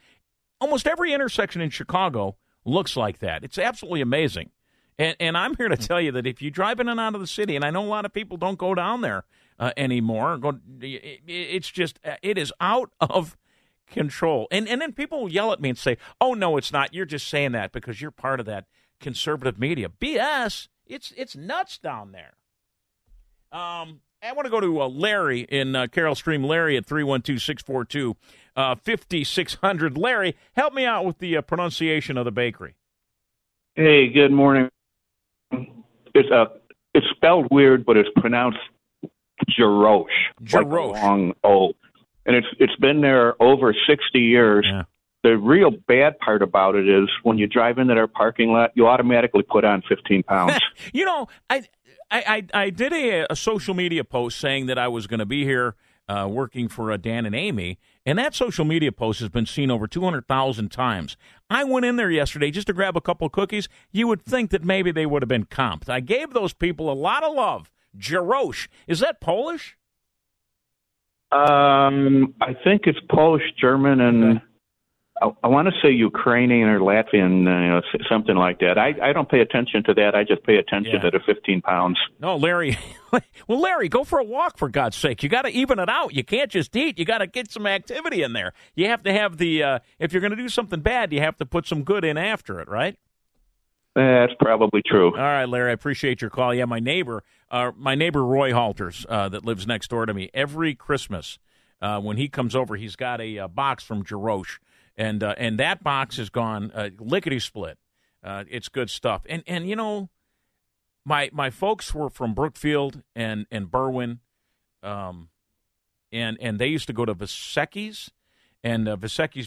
almost 0.60 0.86
every 0.86 1.12
intersection 1.12 1.60
in 1.60 1.70
Chicago 1.70 2.36
looks 2.64 2.96
like 2.96 3.18
that. 3.20 3.44
It's 3.44 3.58
absolutely 3.58 4.00
amazing. 4.00 4.50
And, 4.98 5.16
and 5.18 5.36
I'm 5.36 5.56
here 5.56 5.68
to 5.68 5.76
tell 5.76 6.00
you 6.00 6.12
that 6.12 6.26
if 6.26 6.42
you 6.42 6.50
drive 6.50 6.78
in 6.78 6.88
and 6.88 7.00
out 7.00 7.14
of 7.14 7.20
the 7.20 7.26
city, 7.26 7.56
and 7.56 7.64
I 7.64 7.70
know 7.70 7.84
a 7.84 7.88
lot 7.88 8.04
of 8.04 8.12
people 8.12 8.36
don't 8.36 8.58
go 8.58 8.74
down 8.74 9.00
there 9.00 9.24
uh, 9.58 9.72
anymore, 9.76 10.36
go, 10.36 10.58
it, 10.80 11.20
it's 11.26 11.70
just, 11.70 11.98
uh, 12.04 12.16
it 12.22 12.36
is 12.36 12.52
out 12.60 12.90
of 13.00 13.36
control. 13.86 14.46
And, 14.50 14.68
and 14.68 14.80
then 14.80 14.92
people 14.92 15.22
will 15.22 15.32
yell 15.32 15.52
at 15.52 15.60
me 15.60 15.70
and 15.70 15.78
say, 15.78 15.96
oh, 16.20 16.34
no, 16.34 16.58
it's 16.58 16.70
not. 16.70 16.92
You're 16.92 17.06
just 17.06 17.28
saying 17.28 17.52
that 17.52 17.72
because 17.72 18.02
you're 18.02 18.10
part 18.10 18.40
of 18.40 18.46
that 18.46 18.66
conservative 19.00 19.58
media. 19.58 19.88
BS. 19.88 20.68
It's, 20.86 21.12
it's 21.16 21.34
nuts 21.34 21.78
down 21.78 22.12
there. 22.12 22.34
Um, 23.58 24.00
I 24.22 24.32
want 24.32 24.44
to 24.44 24.50
go 24.50 24.60
to 24.60 24.82
uh, 24.82 24.88
Larry 24.88 25.40
in 25.40 25.74
uh, 25.74 25.86
Carol 25.86 26.14
Stream. 26.14 26.44
Larry 26.44 26.76
at 26.76 26.84
312 26.84 27.40
642 27.40 28.16
5600. 28.54 29.96
Larry, 29.96 30.36
help 30.54 30.74
me 30.74 30.84
out 30.84 31.06
with 31.06 31.18
the 31.18 31.38
uh, 31.38 31.42
pronunciation 31.42 32.18
of 32.18 32.26
the 32.26 32.30
bakery. 32.30 32.74
Hey, 33.74 34.08
good 34.08 34.30
morning. 34.30 34.68
It's 36.14 36.30
uh, 36.30 36.46
it's 36.92 37.06
spelled 37.16 37.48
weird, 37.50 37.86
but 37.86 37.96
it's 37.96 38.10
pronounced 38.16 38.58
Jarosch. 39.58 40.06
Like 40.52 40.66
long 40.66 41.32
O. 41.42 41.72
And 42.26 42.36
it's 42.36 42.48
it's 42.58 42.76
been 42.76 43.00
there 43.00 43.42
over 43.42 43.74
60 43.88 44.18
years. 44.18 44.66
The 45.22 45.36
real 45.36 45.70
bad 45.70 46.18
part 46.18 46.42
about 46.42 46.76
it 46.76 46.88
is 46.88 47.08
when 47.22 47.36
you 47.36 47.46
drive 47.46 47.78
into 47.78 47.94
their 47.94 48.06
parking 48.06 48.52
lot, 48.52 48.70
you 48.74 48.86
automatically 48.86 49.42
put 49.42 49.64
on 49.64 49.82
15 49.88 50.22
pounds. 50.22 50.58
You 50.92 51.04
know, 51.04 51.28
I 51.50 51.62
I, 52.10 52.44
I, 52.54 52.62
I 52.64 52.70
did 52.70 52.92
a, 52.92 53.32
a 53.32 53.36
social 53.36 53.74
media 53.74 54.04
post 54.04 54.38
saying 54.38 54.66
that 54.66 54.78
I 54.78 54.88
was 54.88 55.06
going 55.06 55.20
to 55.20 55.26
be 55.26 55.44
here 55.44 55.76
uh, 56.08 56.26
working 56.28 56.68
for 56.68 56.90
uh, 56.90 56.96
Dan 56.96 57.24
and 57.24 57.36
Amy, 57.36 57.78
and 58.04 58.18
that 58.18 58.34
social 58.34 58.64
media 58.64 58.90
post 58.90 59.20
has 59.20 59.28
been 59.28 59.46
seen 59.46 59.70
over 59.70 59.86
200,000 59.86 60.68
times. 60.70 61.16
I 61.48 61.62
went 61.62 61.86
in 61.86 61.96
there 61.96 62.10
yesterday 62.10 62.50
just 62.50 62.66
to 62.66 62.72
grab 62.72 62.96
a 62.96 63.00
couple 63.00 63.28
cookies. 63.28 63.68
You 63.92 64.08
would 64.08 64.22
think 64.22 64.50
that 64.50 64.64
maybe 64.64 64.90
they 64.90 65.06
would 65.06 65.22
have 65.22 65.28
been 65.28 65.46
comped. 65.46 65.88
I 65.88 66.00
gave 66.00 66.32
those 66.32 66.52
people 66.52 66.90
a 66.90 66.94
lot 66.94 67.22
of 67.22 67.34
love. 67.34 67.70
Jarosch. 67.96 68.66
Is 68.88 68.98
that 69.00 69.20
Polish? 69.20 69.76
Um, 71.30 72.34
I 72.40 72.54
think 72.64 72.82
it's 72.86 72.98
Polish, 73.08 73.44
German, 73.60 74.00
and 74.00 74.40
I, 75.20 75.30
I 75.44 75.48
want 75.48 75.68
to 75.68 75.74
say 75.82 75.90
Ukrainian 75.90 76.68
or 76.68 76.80
Latvian, 76.80 77.46
uh, 77.46 77.60
you 77.60 77.70
know, 77.70 77.82
something 78.08 78.36
like 78.36 78.58
that. 78.60 78.78
I, 78.78 78.94
I 79.02 79.12
don't 79.12 79.28
pay 79.28 79.40
attention 79.40 79.82
to 79.84 79.94
that. 79.94 80.14
I 80.14 80.24
just 80.24 80.42
pay 80.44 80.56
attention 80.56 80.94
Yeah. 80.94 81.00
to 81.02 81.10
the 81.10 81.20
15 81.26 81.60
pounds. 81.62 81.98
No, 82.20 82.36
Larry. 82.36 82.78
well, 83.46 83.60
Larry, 83.60 83.88
go 83.88 84.04
for 84.04 84.18
a 84.18 84.24
walk 84.24 84.56
for 84.58 84.68
God's 84.68 84.96
sake. 84.96 85.22
You 85.22 85.28
got 85.28 85.42
to 85.42 85.50
even 85.50 85.78
it 85.78 85.88
out. 85.88 86.14
You 86.14 86.24
can't 86.24 86.50
just 86.50 86.74
eat. 86.76 86.98
You 86.98 87.04
got 87.04 87.18
to 87.18 87.26
get 87.26 87.50
some 87.50 87.66
activity 87.66 88.22
in 88.22 88.32
there. 88.32 88.52
You 88.74 88.86
have 88.86 89.02
to 89.02 89.12
have 89.12 89.36
the. 89.38 89.62
Uh, 89.62 89.78
if 89.98 90.12
you're 90.12 90.20
going 90.20 90.30
to 90.30 90.36
do 90.36 90.48
something 90.48 90.80
bad, 90.80 91.12
you 91.12 91.20
have 91.20 91.36
to 91.38 91.46
put 91.46 91.66
some 91.66 91.82
good 91.84 92.04
in 92.04 92.16
after 92.16 92.60
it, 92.60 92.68
right? 92.68 92.96
That's 93.94 94.32
probably 94.38 94.82
true. 94.86 95.08
All 95.16 95.22
right, 95.22 95.46
Larry. 95.46 95.70
I 95.70 95.74
appreciate 95.74 96.20
your 96.20 96.30
call. 96.30 96.54
Yeah, 96.54 96.64
my 96.64 96.78
neighbor, 96.78 97.24
uh, 97.50 97.72
my 97.76 97.94
neighbor 97.94 98.24
Roy 98.24 98.52
Halters, 98.52 99.04
uh, 99.08 99.28
that 99.28 99.44
lives 99.44 99.66
next 99.66 99.88
door 99.88 100.06
to 100.06 100.14
me, 100.14 100.30
every 100.32 100.74
Christmas 100.74 101.38
uh, 101.82 102.00
when 102.00 102.16
he 102.16 102.28
comes 102.28 102.54
over, 102.54 102.76
he's 102.76 102.94
got 102.94 103.20
a, 103.20 103.38
uh 103.38 103.48
box 103.48 103.82
from 103.82 104.04
Jarosch, 104.04 104.58
and 105.00 105.24
uh, 105.24 105.34
and 105.38 105.58
that 105.58 105.82
box 105.82 106.18
has 106.18 106.28
gone 106.28 106.70
uh, 106.74 106.90
lickety 106.98 107.40
split. 107.40 107.78
Uh, 108.22 108.44
it's 108.50 108.68
good 108.68 108.90
stuff. 108.90 109.22
And 109.30 109.42
and 109.46 109.66
you 109.66 109.74
know, 109.74 110.10
my 111.06 111.30
my 111.32 111.48
folks 111.48 111.94
were 111.94 112.10
from 112.10 112.34
Brookfield 112.34 113.02
and 113.16 113.46
and 113.50 113.70
Berwyn, 113.70 114.18
um, 114.82 115.30
and 116.12 116.36
and 116.38 116.58
they 116.58 116.66
used 116.66 116.86
to 116.88 116.92
go 116.92 117.06
to 117.06 117.14
Vesecky's, 117.14 118.10
and 118.62 118.86
uh, 118.86 118.96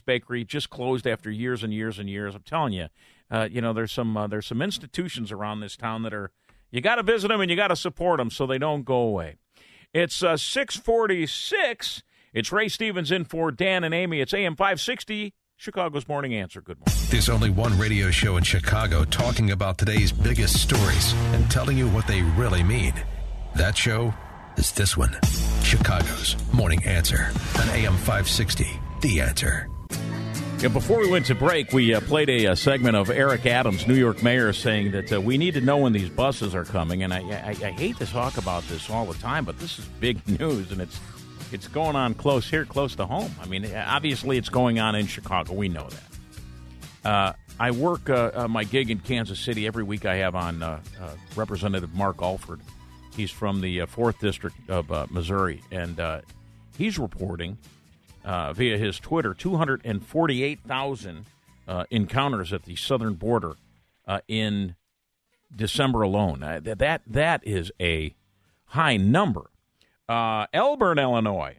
Bakery 0.05 0.43
just 0.43 0.71
closed 0.71 1.05
after 1.05 1.29
years 1.29 1.63
and 1.63 1.71
years 1.71 1.99
and 1.99 2.09
years. 2.09 2.33
I'm 2.33 2.41
telling 2.41 2.73
you, 2.73 2.87
uh, 3.29 3.47
you 3.51 3.61
know, 3.61 3.73
there's 3.73 3.91
some 3.91 4.17
uh, 4.17 4.25
there's 4.25 4.47
some 4.47 4.61
institutions 4.61 5.31
around 5.31 5.59
this 5.59 5.77
town 5.77 6.01
that 6.01 6.15
are 6.15 6.31
you 6.71 6.81
got 6.81 6.95
to 6.95 7.03
visit 7.03 7.27
them 7.27 7.41
and 7.41 7.51
you 7.51 7.55
got 7.55 7.67
to 7.67 7.75
support 7.75 8.17
them 8.17 8.31
so 8.31 8.47
they 8.47 8.57
don't 8.57 8.85
go 8.85 9.01
away. 9.01 9.35
It's 9.93 10.23
uh, 10.23 10.35
646. 10.35 12.01
It's 12.33 12.51
Ray 12.51 12.67
Stevens 12.67 13.11
in 13.11 13.25
for 13.25 13.51
Dan 13.51 13.83
and 13.83 13.93
Amy. 13.93 14.19
It's 14.19 14.33
AM 14.33 14.55
560, 14.55 15.35
Chicago's 15.57 16.07
Morning 16.07 16.33
Answer. 16.33 16.61
Good 16.61 16.77
morning. 16.79 16.93
There's 17.09 17.29
only 17.29 17.49
one 17.49 17.77
radio 17.77 18.11
show 18.11 18.37
in 18.37 18.43
Chicago 18.43 19.05
talking 19.05 19.51
about 19.51 19.77
today's 19.77 20.11
biggest 20.11 20.61
stories 20.61 21.13
and 21.33 21.49
telling 21.49 21.77
you 21.77 21.87
what 21.89 22.07
they 22.07 22.21
really 22.21 22.63
mean. 22.63 22.93
That 23.55 23.77
show 23.77 24.13
is 24.57 24.71
this 24.71 24.97
one 24.97 25.15
Chicago's 25.63 26.35
Morning 26.51 26.83
Answer 26.83 27.31
on 27.59 27.69
AM 27.69 27.95
560. 27.97 28.67
The 29.01 29.21
Answer. 29.21 29.69
Yeah, 30.59 30.69
before 30.69 30.99
we 30.99 31.09
went 31.09 31.25
to 31.25 31.35
break, 31.35 31.73
we 31.73 31.93
uh, 31.93 31.99
played 31.99 32.29
a, 32.29 32.45
a, 32.45 32.55
segment 32.55 32.95
of 32.95 33.09
Eric 33.09 33.45
Adams, 33.45 33.85
New 33.85 33.95
York 33.95 34.23
mayor, 34.23 34.53
saying 34.53 34.91
that 34.91 35.11
uh, 35.11 35.19
we 35.19 35.37
need 35.37 35.55
to 35.55 35.61
know 35.61 35.77
when 35.77 35.91
these 35.91 36.07
buses 36.07 36.55
are 36.55 36.63
coming. 36.63 37.03
And 37.03 37.13
I, 37.13 37.19
I, 37.19 37.49
I, 37.49 37.71
hate 37.71 37.97
to 37.97 38.05
talk 38.05 38.37
about 38.37 38.63
this 38.69 38.89
all 38.89 39.05
the 39.05 39.13
time, 39.15 39.43
but 39.43 39.59
this 39.59 39.77
is 39.77 39.85
big 39.99 40.25
news, 40.39 40.71
and 40.71 40.79
it's 40.79 40.97
it's 41.53 41.67
going 41.67 41.95
on 41.95 42.13
close 42.13 42.49
here, 42.49 42.65
close 42.65 42.95
to 42.95 43.05
home. 43.05 43.31
I 43.41 43.45
mean, 43.45 43.73
obviously, 43.75 44.37
it's 44.37 44.49
going 44.49 44.79
on 44.79 44.95
in 44.95 45.07
Chicago. 45.07 45.53
We 45.53 45.69
know 45.69 45.87
that. 45.87 47.09
Uh, 47.09 47.33
I 47.59 47.71
work 47.71 48.09
uh, 48.09 48.31
uh, 48.33 48.47
my 48.47 48.63
gig 48.63 48.89
in 48.89 48.99
Kansas 48.99 49.39
City 49.39 49.67
every 49.67 49.83
week. 49.83 50.05
I 50.05 50.15
have 50.15 50.35
on 50.35 50.63
uh, 50.63 50.79
Representative 51.35 51.93
Mark 51.93 52.21
Alford. 52.21 52.61
He's 53.15 53.31
from 53.31 53.61
the 53.61 53.85
fourth 53.85 54.19
district 54.19 54.69
of 54.69 55.11
Missouri, 55.11 55.61
and 55.71 56.01
he's 56.77 56.97
reporting 56.97 57.57
uh, 58.25 58.53
via 58.53 58.77
his 58.77 58.99
Twitter 58.99 59.33
248,000 59.33 61.25
uh, 61.67 61.85
encounters 61.91 62.53
at 62.53 62.63
the 62.63 62.75
southern 62.75 63.13
border 63.13 63.55
uh, 64.07 64.19
in 64.27 64.75
December 65.55 66.01
alone. 66.01 66.43
Uh, 66.43 66.59
that 66.63 67.01
that 67.05 67.41
is 67.45 67.71
a 67.79 68.15
high 68.67 68.97
number. 68.97 69.49
Uh, 70.07 70.47
Elburn, 70.47 71.01
Illinois. 71.01 71.57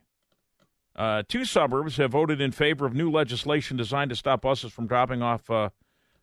Uh, 0.97 1.23
two 1.29 1.45
suburbs 1.45 1.97
have 1.97 2.13
voted 2.13 2.41
in 2.41 2.53
favor 2.53 2.87
of 2.87 2.95
new 2.95 3.11
legislation 3.11 3.77
designed 3.77 4.11
to 4.11 4.17
stop 4.17 4.43
buses 4.43 4.73
from 4.73 4.87
dropping 4.87 5.23
off 5.23 5.51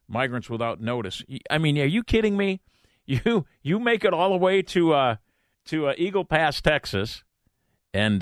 migrants 0.08 0.50
without 0.50 0.80
notice. 0.80 1.24
I 1.50 1.58
mean, 1.58 1.78
are 1.80 1.86
you 1.86 2.04
kidding 2.04 2.38
me? 2.38 2.62
You 3.08 3.46
you 3.64 3.80
make 3.80 4.06
it 4.06 4.14
all 4.14 4.30
the 4.30 4.38
way 4.38 4.62
to 4.62 5.18
to 5.66 5.92
Eagle 5.98 6.24
Pass, 6.24 6.62
Texas, 6.62 7.24
and 7.94 8.22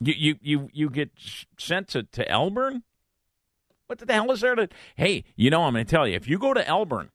you 0.00 0.14
you 0.14 0.34
you 0.42 0.68
you 0.72 0.90
get 0.90 1.12
sent 1.56 1.88
to 1.88 2.02
to 2.02 2.26
Elburn. 2.26 2.82
What 3.86 4.00
the 4.00 4.12
hell 4.12 4.30
is 4.32 4.40
there 4.40 4.56
to? 4.56 4.68
Hey, 4.96 5.24
you 5.36 5.50
know 5.50 5.62
I'm 5.62 5.74
going 5.74 5.86
to 5.86 5.90
tell 5.90 6.06
you. 6.06 6.16
If 6.16 6.28
you 6.28 6.38
go 6.38 6.52
to 6.52 6.62
Elburn 6.62 7.10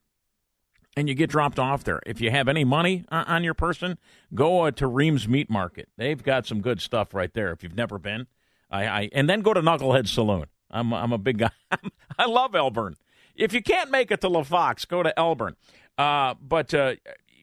and 0.95 1.07
you 1.07 1.15
get 1.15 1.29
dropped 1.29 1.59
off 1.59 1.83
there, 1.83 2.01
if 2.05 2.19
you 2.19 2.31
have 2.31 2.47
any 2.47 2.63
money 2.63 3.05
on 3.09 3.43
your 3.43 3.53
person, 3.53 3.97
go 4.33 4.61
uh, 4.65 4.71
to 4.71 4.87
Reams 4.87 5.27
Meat 5.27 5.49
Market. 5.49 5.89
They've 5.97 6.21
got 6.21 6.45
some 6.45 6.61
good 6.61 6.81
stuff 6.81 7.13
right 7.13 7.33
there. 7.33 7.51
If 7.51 7.63
you've 7.63 7.75
never 7.75 7.97
been, 7.97 8.27
I, 8.69 8.85
I 8.85 9.09
and 9.13 9.29
then 9.29 9.41
go 9.41 9.53
to 9.53 9.61
Knucklehead 9.61 10.07
Saloon. 10.07 10.45
I'm 10.69 10.93
I'm 10.93 11.11
a 11.13 11.17
big 11.17 11.39
guy. 11.39 11.51
I 12.17 12.25
love 12.25 12.51
Elburn. 12.51 12.95
If 13.35 13.53
you 13.53 13.61
can't 13.61 13.89
make 13.89 14.11
it 14.11 14.21
to 14.21 14.29
LaFox, 14.29 14.87
go 14.87 15.03
to 15.03 15.13
Elburn. 15.17 15.55
Uh, 15.97 16.35
but 16.41 16.73
uh, 16.73 16.95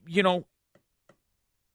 you 0.07 0.22
know, 0.22 0.44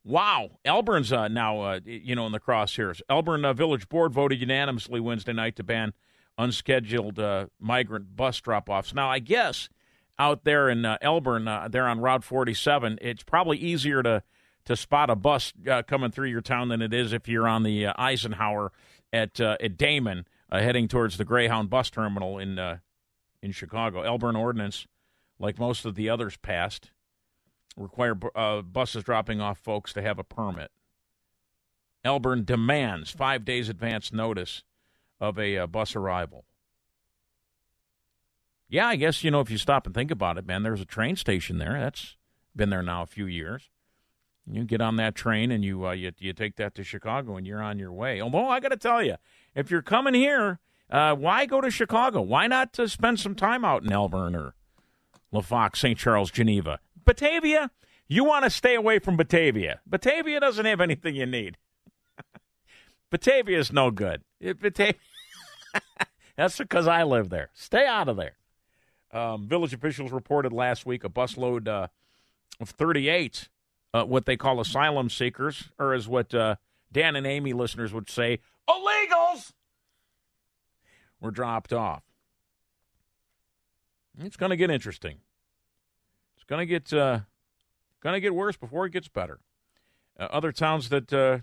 Wow, 0.05 0.59
Elburn's 0.65 1.13
uh, 1.13 1.29
now 1.29 1.61
uh, 1.61 1.79
you 1.85 2.13
know 2.15 2.25
in 2.25 2.33
the 2.33 2.39
crosshairs. 2.39 3.01
Elburn 3.09 3.45
uh, 3.45 3.53
Village 3.53 3.87
Board 3.87 4.13
voted 4.13 4.39
unanimously 4.41 4.99
Wednesday 4.99 5.31
night 5.31 5.55
to 5.55 5.63
ban 5.63 5.93
unscheduled 6.37 7.19
uh, 7.19 7.45
migrant 7.59 8.15
bus 8.15 8.41
drop-offs. 8.41 8.93
Now, 8.93 9.09
I 9.09 9.19
guess 9.19 9.69
out 10.19 10.43
there 10.43 10.69
in 10.69 10.85
uh, 10.85 10.97
Elburn, 11.01 11.47
uh, 11.47 11.67
there 11.67 11.87
on 11.87 11.99
Route 11.99 12.23
47, 12.23 12.99
it's 13.01 13.23
probably 13.23 13.57
easier 13.57 14.03
to 14.03 14.23
to 14.65 14.77
spot 14.77 15.09
a 15.09 15.15
bus 15.15 15.51
coming 15.87 16.09
through 16.09 16.29
your 16.29 16.39
town 16.39 16.69
than 16.69 16.81
it 16.81 16.93
is 16.93 17.11
if 17.11 17.27
you're 17.27 17.49
on 17.49 17.63
the 17.63 17.87
Eisenhower 17.87 18.71
at 19.11 19.37
at 19.41 19.77
Damen, 19.77 20.23
heading 20.49 20.87
towards 20.87 21.17
the 21.17 21.25
Greyhound 21.25 21.69
bus 21.69 21.89
terminal 21.89 22.39
in 22.39 22.57
in 23.41 23.51
Chicago. 23.51 24.03
Elburn 24.03 24.39
ordinance, 24.39 24.87
like 25.37 25.59
most 25.59 25.83
of 25.83 25.95
the 25.95 26.09
others 26.09 26.37
passed 26.37 26.91
require 27.75 28.17
uh, 28.35 28.61
buses 28.61 29.03
dropping 29.03 29.41
off 29.41 29.57
folks 29.57 29.93
to 29.93 30.01
have 30.01 30.19
a 30.19 30.23
permit. 30.23 30.71
Elburn 32.05 32.45
demands 32.45 33.11
five 33.11 33.45
days 33.45 33.69
advance 33.69 34.11
notice 34.11 34.63
of 35.19 35.39
a 35.39 35.57
uh, 35.57 35.67
bus 35.67 35.95
arrival. 35.95 36.45
Yeah, 38.73 38.87
I 38.87 38.95
guess 38.95 39.23
you 39.23 39.29
know 39.29 39.39
if 39.39 39.51
you 39.51 39.59
stop 39.59 39.85
and 39.85 39.93
think 39.93 40.09
about 40.09 40.39
it, 40.39 40.47
man, 40.47 40.63
there's 40.63 40.81
a 40.81 40.85
train 40.85 41.15
station 41.15 41.59
there. 41.59 41.79
That's 41.79 42.17
been 42.55 42.71
there 42.71 42.81
now 42.81 43.03
a 43.03 43.05
few 43.05 43.27
years. 43.27 43.69
You 44.47 44.63
get 44.63 44.81
on 44.81 44.95
that 44.95 45.13
train 45.13 45.51
and 45.51 45.63
you 45.63 45.85
uh, 45.85 45.91
you 45.91 46.11
you 46.17 46.33
take 46.33 46.55
that 46.55 46.73
to 46.73 46.83
Chicago 46.83 47.37
and 47.37 47.45
you're 47.45 47.61
on 47.61 47.77
your 47.77 47.93
way. 47.93 48.19
Although 48.19 48.49
I 48.49 48.59
got 48.59 48.69
to 48.69 48.77
tell 48.77 49.03
you, 49.03 49.17
if 49.53 49.69
you're 49.69 49.83
coming 49.83 50.15
here, 50.15 50.59
uh, 50.89 51.13
why 51.13 51.45
go 51.45 51.61
to 51.61 51.69
Chicago? 51.69 52.21
Why 52.21 52.47
not 52.47 52.73
to 52.73 52.89
spend 52.89 53.19
some 53.19 53.35
time 53.35 53.63
out 53.63 53.83
in 53.83 53.91
Elburn 53.91 54.35
or 54.35 54.55
LaFox, 55.31 55.75
St. 55.75 55.99
Charles, 55.99 56.31
Geneva? 56.31 56.79
Batavia, 57.05 57.69
you 58.07 58.23
want 58.23 58.43
to 58.43 58.49
stay 58.49 58.73
away 58.73 58.97
from 58.97 59.17
Batavia. 59.17 59.81
Batavia 59.85 60.39
doesn't 60.39 60.65
have 60.65 60.81
anything 60.81 61.15
you 61.15 61.27
need. 61.27 61.59
Batavia 63.11 63.59
is 63.59 63.71
no 63.71 63.91
good. 63.91 64.23
Batavia. 64.41 64.95
That's 66.35 66.57
because 66.57 66.87
I 66.87 67.03
live 67.03 67.29
there. 67.29 67.51
Stay 67.53 67.85
out 67.85 68.09
of 68.09 68.17
there. 68.17 68.33
Um, 69.13 69.47
village 69.47 69.73
officials 69.73 70.11
reported 70.11 70.51
last 70.51 70.85
week 70.85 71.03
a 71.03 71.09
busload 71.09 71.67
uh, 71.67 71.87
of 72.59 72.69
38, 72.71 73.47
uh, 73.93 74.03
what 74.05 74.25
they 74.25 74.35
call 74.35 74.59
asylum 74.59 75.09
seekers, 75.09 75.69
or 75.77 75.93
as 75.93 76.07
what 76.07 76.33
uh, 76.33 76.55
Dan 76.91 77.15
and 77.15 77.27
Amy 77.27 77.53
listeners 77.53 77.93
would 77.93 78.09
say, 78.09 78.39
illegals, 78.67 79.53
were 81.21 81.31
dropped 81.31 81.71
off. 81.71 82.03
It's 84.19 84.35
going 84.35 84.49
to 84.49 84.57
get 84.57 84.71
interesting. 84.71 85.17
It's 86.35 86.43
going 86.43 86.59
to 86.59 86.65
get 86.65 86.91
uh, 86.91 87.19
going 88.01 88.13
to 88.13 88.19
get 88.19 88.35
worse 88.35 88.57
before 88.57 88.85
it 88.85 88.91
gets 88.91 89.07
better. 89.07 89.39
Uh, 90.19 90.27
other 90.31 90.51
towns 90.51 90.89
that 90.89 91.11
uh, 91.13 91.39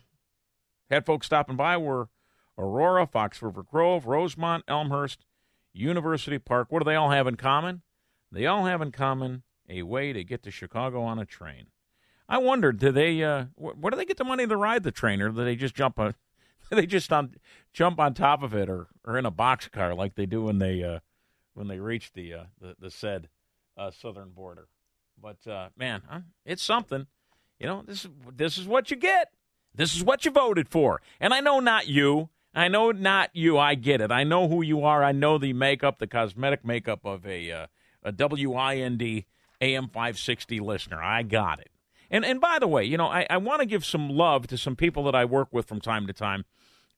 had 0.91 1.07
folks 1.07 1.27
stopping 1.27 1.57
by 1.57 1.77
were 1.77 2.09
Aurora, 2.59 3.07
Fox 3.07 3.41
River 3.41 3.63
Grove, 3.63 4.07
Rosemont, 4.07 4.65
Elmhurst, 4.69 5.25
University 5.73 6.39
Park. 6.39 6.69
What 6.71 6.81
do 6.81 6.85
they 6.85 6.97
all 6.97 7.11
have 7.11 7.27
in 7.27 7.37
common? 7.37 7.83
They 8.33 8.47
all 8.47 8.67
have 8.67 8.81
in 8.83 8.93
common 8.93 9.43
a 9.69 9.83
way 9.83 10.13
to 10.13 10.25
get 10.25 10.43
to 10.45 10.51
Chicago 10.51 11.03
on 11.03 11.19
a 11.19 11.25
train. 11.25 11.67
I 12.29 12.39
wondered, 12.39 12.79
do 12.79 12.93
they? 12.93 13.23
Uh, 13.23 13.47
where 13.57 13.91
do 13.91 13.97
they 13.97 14.05
get 14.05 14.17
the 14.17 14.25
money 14.25 14.47
to 14.47 14.57
ride 14.57 14.85
the 14.85 14.93
train, 14.93 15.21
or 15.21 15.31
do 15.31 15.45
they 15.45 15.57
just 15.57 15.75
jump 15.75 15.99
on? 15.99 16.15
they 16.71 16.87
just 16.87 17.13
on 17.13 17.35
jump 17.73 17.99
on 17.99 18.15
top 18.15 18.43
of 18.43 18.55
it, 18.55 18.69
or 18.69 18.87
or 19.05 19.19
in 19.19 19.27
a 19.27 19.33
boxcar 19.33 19.97
like 19.97 20.15
they 20.15 20.27
do 20.27 20.45
when 20.45 20.59
they 20.59 20.83
uh, 20.83 21.01
when 21.55 21.67
they 21.67 21.81
reach 21.81 22.13
the 22.13 22.35
uh, 22.35 22.45
the, 22.61 22.77
the 22.79 22.91
said 22.91 23.29
uh, 23.77 23.91
southern 23.91 24.31
border. 24.31 24.69
But 25.21 25.45
uh, 25.51 25.71
man, 25.77 26.03
it's 26.45 26.63
something. 26.63 27.07
You 27.59 27.67
know, 27.67 27.83
this 27.85 28.07
this 28.35 28.59
is 28.59 28.67
what 28.67 28.91
you 28.91 28.97
get. 28.97 29.33
This 29.75 29.95
is 29.95 30.03
what 30.03 30.25
you 30.25 30.31
voted 30.31 30.69
for. 30.69 31.01
And 31.21 31.35
I 31.35 31.41
know 31.41 31.61
not 31.61 31.89
you. 31.89 32.29
I 32.55 32.69
know 32.69 32.91
not 32.91 33.31
you. 33.33 33.59
I 33.59 33.75
get 33.75 34.01
it. 34.01 34.11
I 34.11 34.25
know 34.25 34.49
who 34.49 34.63
you 34.63 34.85
are. 34.85 35.05
I 35.05 35.13
know 35.13 35.39
the 35.39 35.53
makeup, 35.53 35.99
the 35.99 36.07
cosmetic 36.07 36.65
makeup 36.65 37.01
of 37.05 37.27
a 37.27 37.51
uh, 37.51 37.67
a 38.03 38.13
WIND 38.13 39.25
AM 39.61 39.89
560 39.89 40.61
listener. 40.61 41.03
I 41.03 41.23
got 41.23 41.61
it. 41.61 41.71
And 42.11 42.25
and 42.25 42.41
by 42.41 42.59
the 42.59 42.67
way, 42.67 42.85
you 42.85 42.97
know, 42.97 43.07
I, 43.07 43.27
I 43.31 43.37
want 43.37 43.61
to 43.61 43.67
give 43.67 43.85
some 43.85 44.09
love 44.09 44.47
to 44.49 44.59
some 44.59 44.75
people 44.75 45.05
that 45.05 45.15
I 45.15 45.25
work 45.25 45.49
with 45.53 45.67
from 45.67 45.81
time 45.81 46.07
to 46.07 46.13
time. 46.13 46.45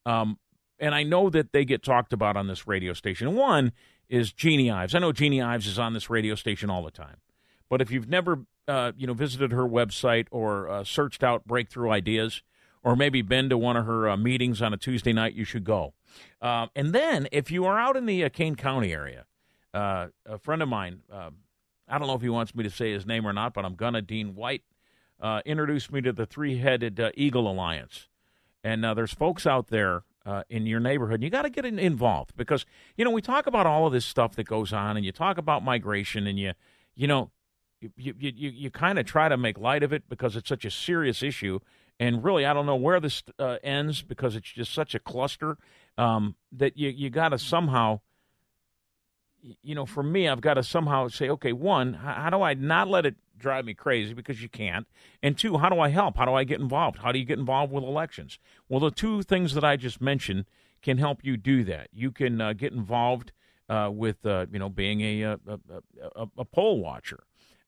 Um, 0.07 0.39
and 0.79 0.95
I 0.95 1.03
know 1.03 1.31
that 1.31 1.53
they 1.53 1.65
get 1.65 1.83
talked 1.83 2.13
about 2.13 2.37
on 2.37 2.49
this 2.49 2.67
radio 2.67 2.93
station. 2.93 3.35
One 3.35 3.73
is 4.09 4.33
Jeanne 4.33 4.71
Ives. 4.71 4.95
I 4.95 4.99
know 4.99 5.13
Jeanne 5.13 5.41
Ives 5.41 5.67
is 5.67 5.79
on 5.79 5.93
this 5.93 6.11
radio 6.11 6.35
station 6.35 6.71
all 6.71 6.83
the 6.83 6.91
time. 6.91 7.19
But 7.69 7.81
if 7.81 7.91
you've 7.91 8.09
never, 8.09 8.41
uh, 8.67 8.93
you 8.97 9.07
know, 9.07 9.15
visited 9.15 9.53
her 9.53 9.67
website 9.67 10.27
or 10.31 10.69
uh, 10.69 10.85
searched 10.85 11.23
out 11.23 11.47
breakthrough 11.47 11.91
ideas, 11.91 12.43
or 12.83 12.97
maybe 12.97 13.23
been 13.23 13.49
to 13.49 13.59
one 13.59 13.77
of 13.77 13.87
her 13.87 14.09
uh, 14.09 14.17
meetings 14.17 14.61
on 14.61 14.73
a 14.73 14.77
Tuesday 14.77 15.13
night, 15.13 15.35
you 15.35 15.45
should 15.45 15.65
go. 15.65 15.95
Um, 16.41 16.71
and 16.75 16.93
then, 16.93 17.29
if 17.33 17.51
you 17.51 17.65
are 17.65 17.79
out 17.79 17.97
in 17.97 18.07
the 18.07 18.25
uh, 18.25 18.29
Kane 18.29 18.57
County 18.57 18.93
area, 18.93 19.25
uh, 19.73 20.09
a 20.27 20.39
friend 20.39 20.63
of 20.63 20.69
mine, 20.69 21.03
um, 21.11 21.37
I 21.89 21.99
don't 21.99 22.07
know 22.09 22.15
if 22.15 22.23
he 22.23 22.29
wants 22.29 22.55
me 22.55 22.65
to 22.65 22.71
say 22.71 22.93
his 22.93 23.07
name 23.07 23.27
or 23.27 23.33
not, 23.33 23.55
but 23.55 23.65
I'm 23.65 23.75
gonna. 23.75 24.03
Dean 24.03 24.35
White 24.35 24.63
uh, 25.21 25.41
introduced 25.45 25.93
me 25.93 26.01
to 26.03 26.13
the 26.13 26.27
Three-Headed 26.27 27.01
Eagle 27.15 27.51
Alliance, 27.51 28.09
and 28.63 28.85
there's 28.85 29.13
folks 29.13 29.47
out 29.47 29.69
there 29.69 30.05
uh, 30.25 30.43
in 30.49 30.67
your 30.67 30.81
neighborhood. 30.81 31.23
You 31.23 31.31
got 31.31 31.43
to 31.43 31.51
get 31.51 31.65
involved 31.65 32.37
because 32.37 32.65
you 32.97 33.05
know 33.05 33.11
we 33.11 33.23
talk 33.23 33.47
about 33.47 33.67
all 33.67 33.87
of 33.87 33.93
this 33.93 34.05
stuff 34.05 34.35
that 34.37 34.45
goes 34.45 34.73
on, 34.73 34.97
and 34.97 35.05
you 35.05 35.13
talk 35.13 35.39
about 35.39 35.65
migration, 35.65 36.27
and 36.27 36.39
you 36.39 36.53
you 36.95 37.07
know 37.07 37.31
you 37.81 37.91
you 37.97 38.15
you, 38.19 38.51
you 38.51 38.71
kind 38.71 38.99
of 38.99 39.07
try 39.07 39.29
to 39.29 39.37
make 39.37 39.59
light 39.59 39.83
of 39.83 39.93
it 39.93 40.09
because 40.09 40.37
it's 40.37 40.49
such 40.49 40.65
a 40.65 40.71
serious 40.71 41.23
issue. 41.23 41.59
And 42.03 42.25
really, 42.25 42.45
I 42.45 42.53
don't 42.53 42.67
know 42.67 42.75
where 42.75 42.99
this 42.99 43.23
uh, 43.39 43.59
ends 43.63 44.03
because 44.03 44.35
it's 44.35 44.51
just 44.51 44.75
such 44.75 44.93
a 44.97 44.99
cluster 44.99 45.57
um, 45.97 46.35
that 46.51 46.77
you 46.77 46.89
you 46.89 47.11
got 47.11 47.29
to 47.29 47.39
somehow, 47.39 48.01
you 49.63 49.77
know, 49.77 49.87
for 49.87 50.03
me, 50.03 50.27
I've 50.27 50.41
got 50.41 50.55
to 50.55 50.65
somehow 50.65 51.07
say, 51.07 51.29
okay, 51.29 51.53
one, 51.53 51.95
how, 51.95 52.29
do 52.29 52.43
I 52.43 52.55
not 52.55 52.89
let 52.89 53.07
it 53.07 53.15
drive 53.39 53.67
me 53.67 53.75
crazy 53.75 54.15
because 54.15 54.43
you 54.43 54.49
can't, 54.49 54.89
and 55.23 55.39
two, 55.39 55.59
how 55.59 55.69
do 55.69 55.79
I 55.79 55.91
help? 55.91 56.17
How 56.17 56.25
do 56.25 56.35
I 56.35 56.43
get 56.43 56.59
involved? 56.59 56.99
How 56.99 57.13
do 57.13 57.21
you 57.21 57.25
get 57.25 57.39
involved 57.39 57.73
with 57.73 57.85
elections? 57.85 58.41
Well, 58.69 58.81
the 58.81 58.91
two 58.91 59.23
things 59.23 59.55
that 59.55 59.63
I 59.63 59.77
just 59.77 60.01
mentioned 60.01 60.47
can 60.83 60.99
help 60.99 61.21
you 61.23 61.37
do 61.37 61.63
that. 61.63 61.87
You 61.93 62.11
can 62.11 62.41
uh, 62.41 62.53
get 62.53 62.73
involved 62.73 63.31
uh, 63.69 63.91
with 63.93 64.27
uh, 64.27 64.47
you 64.51 64.59
know 64.59 64.69
being 64.69 65.03
a 65.03 65.23
a, 65.23 65.39
a, 66.17 66.27
a 66.37 66.45
poll 66.45 66.81
watcher. 66.81 67.23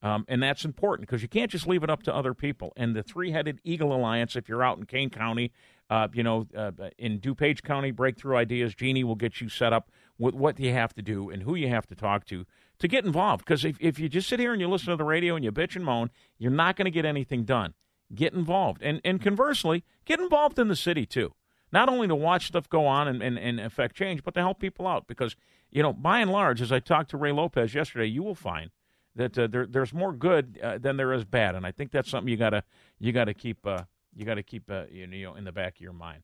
Um, 0.04 0.26
and 0.28 0.42
that's 0.42 0.66
important 0.66 1.08
because 1.08 1.22
you 1.22 1.28
can't 1.28 1.50
just 1.50 1.66
leave 1.66 1.82
it 1.82 1.88
up 1.88 2.02
to 2.02 2.14
other 2.14 2.34
people. 2.34 2.74
And 2.76 2.94
the 2.94 3.02
Three 3.02 3.32
Headed 3.32 3.58
Eagle 3.64 3.90
Alliance, 3.96 4.36
if 4.36 4.50
you're 4.50 4.62
out 4.62 4.76
in 4.76 4.84
Kane 4.84 5.08
County, 5.08 5.50
uh, 5.88 6.08
you 6.12 6.22
know, 6.22 6.46
uh, 6.54 6.72
in 6.98 7.20
DuPage 7.20 7.62
County, 7.62 7.90
Breakthrough 7.90 8.36
Ideas, 8.36 8.74
Jeanne 8.74 9.06
will 9.06 9.14
get 9.14 9.40
you 9.40 9.48
set 9.48 9.72
up 9.72 9.90
with 10.18 10.34
what 10.34 10.60
you 10.60 10.72
have 10.72 10.92
to 10.94 11.02
do 11.02 11.30
and 11.30 11.42
who 11.42 11.54
you 11.54 11.68
have 11.70 11.86
to 11.86 11.94
talk 11.94 12.26
to 12.26 12.44
to 12.80 12.86
get 12.86 13.06
involved. 13.06 13.46
Because 13.46 13.64
if, 13.64 13.78
if 13.80 13.98
you 13.98 14.10
just 14.10 14.28
sit 14.28 14.40
here 14.40 14.52
and 14.52 14.60
you 14.60 14.68
listen 14.68 14.90
to 14.90 14.96
the 14.96 15.04
radio 15.04 15.36
and 15.36 15.44
you 15.44 15.50
bitch 15.50 15.74
and 15.74 15.86
moan, 15.86 16.10
you're 16.36 16.50
not 16.50 16.76
going 16.76 16.84
to 16.84 16.90
get 16.90 17.06
anything 17.06 17.44
done. 17.44 17.72
Get 18.14 18.34
involved. 18.34 18.82
And, 18.82 19.00
and 19.06 19.22
conversely, 19.22 19.84
get 20.04 20.20
involved 20.20 20.58
in 20.58 20.68
the 20.68 20.76
city 20.76 21.06
too. 21.06 21.32
Not 21.72 21.88
only 21.88 22.08
to 22.08 22.14
watch 22.14 22.48
stuff 22.48 22.68
go 22.68 22.86
on 22.86 23.08
and, 23.08 23.22
and, 23.22 23.38
and 23.38 23.58
affect 23.58 23.96
change, 23.96 24.22
but 24.22 24.34
to 24.34 24.40
help 24.40 24.60
people 24.60 24.86
out. 24.86 25.06
Because, 25.06 25.34
you 25.70 25.82
know, 25.82 25.94
by 25.94 26.20
and 26.20 26.30
large, 26.30 26.60
as 26.60 26.70
I 26.70 26.80
talked 26.80 27.08
to 27.12 27.16
Ray 27.16 27.32
Lopez 27.32 27.74
yesterday, 27.74 28.06
you 28.06 28.22
will 28.22 28.34
find– 28.34 28.70
that 29.16 29.38
uh, 29.38 29.46
there, 29.46 29.66
there's 29.66 29.92
more 29.92 30.12
good 30.12 30.58
uh, 30.62 30.78
than 30.78 30.96
there 30.96 31.12
is 31.12 31.24
bad, 31.24 31.54
and 31.54 31.66
I 31.66 31.72
think 31.72 31.92
that's 31.92 32.10
something 32.10 32.30
you 32.30 32.36
gotta 32.36 32.64
you 32.98 33.12
gotta 33.12 33.34
keep 33.34 33.66
uh, 33.66 33.84
you 34.14 34.24
gotta 34.24 34.42
keep 34.42 34.70
uh, 34.70 34.84
you 34.90 35.06
know 35.06 35.34
in 35.34 35.44
the 35.44 35.52
back 35.52 35.76
of 35.76 35.80
your 35.80 35.92
mind. 35.92 36.22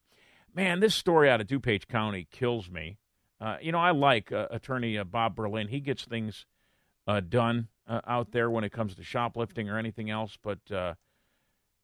Man, 0.55 0.81
this 0.81 0.95
story 0.95 1.31
out 1.31 1.41
of 1.41 1.47
DuPage 1.47 1.87
County 1.87 2.27
kills 2.31 2.69
me. 2.71 2.99
Uh, 3.41 3.57
you 3.63 3.73
know, 3.73 3.79
I 3.79 3.93
like 3.93 4.33
uh, 4.33 4.49
Attorney 4.51 5.03
Bob 5.05 5.37
Berlin. 5.37 5.69
He 5.69 5.81
gets 5.81 6.05
things 6.05 6.45
done 7.29 7.69
out 7.89 8.31
there 8.31 8.49
when 8.49 8.63
it 8.63 8.71
comes 8.71 8.95
to 8.95 9.03
shoplifting 9.03 9.69
or 9.69 9.79
anything 9.79 10.11
else. 10.11 10.39
But 10.41 10.59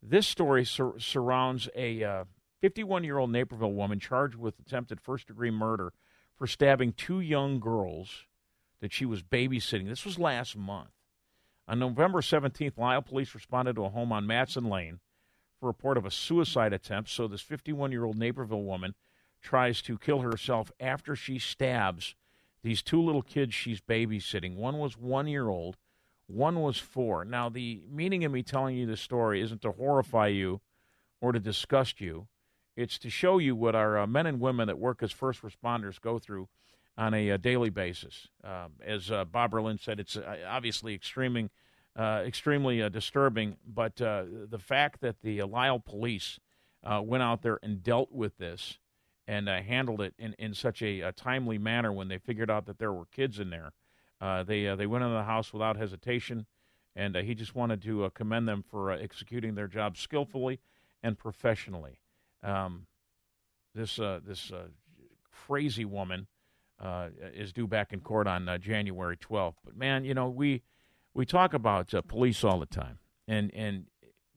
this 0.03 0.27
story 0.27 0.65
sur- 0.65 0.99
surrounds 0.99 1.69
a 1.75 2.25
51 2.61 3.05
year 3.05 3.19
old 3.19 3.31
Naperville 3.31 3.73
woman 3.73 4.01
charged 4.01 4.37
with 4.37 4.59
attempted 4.59 5.01
first 5.01 5.29
degree 5.29 5.51
murder 5.51 5.93
for 6.37 6.47
stabbing 6.47 6.93
two 6.93 7.21
young 7.21 7.61
girls 7.61 8.27
that 8.81 8.93
she 8.93 9.07
was 9.07 9.23
babysitting. 9.23 9.89
This 9.89 10.05
was 10.05 10.19
last 10.19 10.57
month. 10.57 10.91
On 11.69 11.79
November 11.79 12.21
17th, 12.21 12.79
Lisle 12.79 13.03
police 13.03 13.35
responded 13.35 13.75
to 13.75 13.85
a 13.85 13.91
home 13.91 14.13
on 14.13 14.27
Matson 14.27 14.65
Lane 14.65 15.01
for 15.59 15.67
a 15.67 15.69
report 15.69 15.97
of 15.97 16.07
a 16.07 16.11
suicide 16.11 16.73
attempt. 16.73 17.11
So 17.11 17.27
this 17.27 17.41
51 17.41 17.91
year 17.91 18.05
old 18.05 18.17
Naperville 18.17 18.63
woman 18.63 18.95
tries 19.43 19.83
to 19.83 19.99
kill 19.99 20.21
herself 20.21 20.71
after 20.79 21.17
she 21.17 21.39
stabs 21.39 22.15
these 22.63 22.83
two 22.83 23.01
little 23.01 23.23
kids 23.23 23.55
she's 23.55 23.81
babysitting. 23.81 24.57
One 24.57 24.79
was 24.79 24.97
one 24.97 25.27
year 25.27 25.49
old, 25.49 25.77
one 26.27 26.61
was 26.61 26.79
four. 26.79 27.25
Now, 27.25 27.49
the 27.49 27.83
meaning 27.89 28.25
of 28.25 28.33
me 28.33 28.43
telling 28.43 28.77
you 28.77 28.87
this 28.87 29.01
story 29.01 29.41
isn't 29.41 29.63
to 29.63 29.73
horrify 29.73 30.29
you 30.29 30.61
or 31.21 31.33
to 31.33 31.41
disgust 31.41 32.01
you, 32.01 32.29
it's 32.77 32.99
to 32.99 33.11
show 33.11 33.39
you 33.39 33.57
what 33.57 33.75
our 33.75 33.99
uh, 33.99 34.07
men 34.07 34.27
and 34.27 34.41
women 34.41 34.67
that 34.67 34.79
work 34.79 35.03
as 35.03 35.13
first 35.13 35.43
responders 35.43 36.01
go 36.01 36.19
through 36.19 36.49
on 36.99 37.15
a, 37.15 37.29
a 37.29 37.35
uh, 37.35 37.37
daily 37.37 37.71
basis. 37.71 38.29
Um, 38.43 38.73
as 38.85 39.11
uh, 39.11 39.25
Bob 39.25 39.51
Berlin 39.51 39.79
said, 39.79 40.01
it's 40.01 40.17
uh, 40.17 40.37
obviously 40.49 40.95
extremely, 40.95 41.51
uh, 41.95 42.23
extremely 42.25 42.83
uh, 42.83 42.89
disturbing. 42.89 43.57
But 43.67 44.01
uh, 44.01 44.25
the 44.49 44.59
fact 44.59 45.01
that 45.01 45.23
the 45.23 45.43
Lisle 45.43 45.81
police 45.81 46.39
went 46.83 47.23
out 47.23 47.43
there 47.43 47.59
and 47.63 47.83
dealt 47.83 48.13
with 48.13 48.39
this 48.39 48.79
and 49.27 49.49
handled 49.49 50.01
it 50.01 50.15
in, 50.19 50.35
in 50.39 50.55
such 50.55 50.83
a, 50.83 51.01
a, 51.01 51.11
timely 51.11 51.59
manner 51.59 51.93
when 51.93 52.07
they 52.07 52.17
figured 52.17 52.49
out 52.49 52.65
that 52.67 52.79
there 52.79 52.93
were 52.93 53.07
kids 53.07 53.41
in 53.41 53.51
there, 53.51 53.73
they 54.45 54.73
they 54.77 54.87
went 54.87 55.03
into 55.03 55.15
the 55.15 55.25
house 55.25 55.53
without 55.53 55.77
hesitation, 55.77 56.47
and 56.95 57.17
he 57.17 57.35
just 57.35 57.57
wanted 57.57 57.83
to 57.83 58.09
commend 58.15 58.47
them 58.47 58.63
for 58.63 58.93
executing 58.93 59.57
their 59.57 59.67
job 59.67 59.97
skillfully 59.97 60.61
and 61.03 61.19
professionally. 61.19 61.99
Um, 62.41 62.87
this 63.75 63.97
this 63.97 64.53
crazy 65.33 65.85
woman 65.85 66.29
uh, 66.81 67.09
is 67.35 67.53
due 67.53 67.67
back 67.67 67.93
in 67.93 68.01
court 68.01 68.27
on 68.27 68.49
uh, 68.49 68.59
January 68.59 69.17
12th. 69.17 69.55
But 69.65 69.77
man, 69.77 70.05
you 70.05 70.15
know 70.15 70.29
we 70.29 70.63
we 71.15 71.25
talk 71.25 71.55
about 71.55 71.93
uh, 71.95 72.03
police 72.03 72.45
all 72.45 72.61
the 72.61 72.67
time, 72.67 72.99
and 73.27 73.53
and 73.55 73.85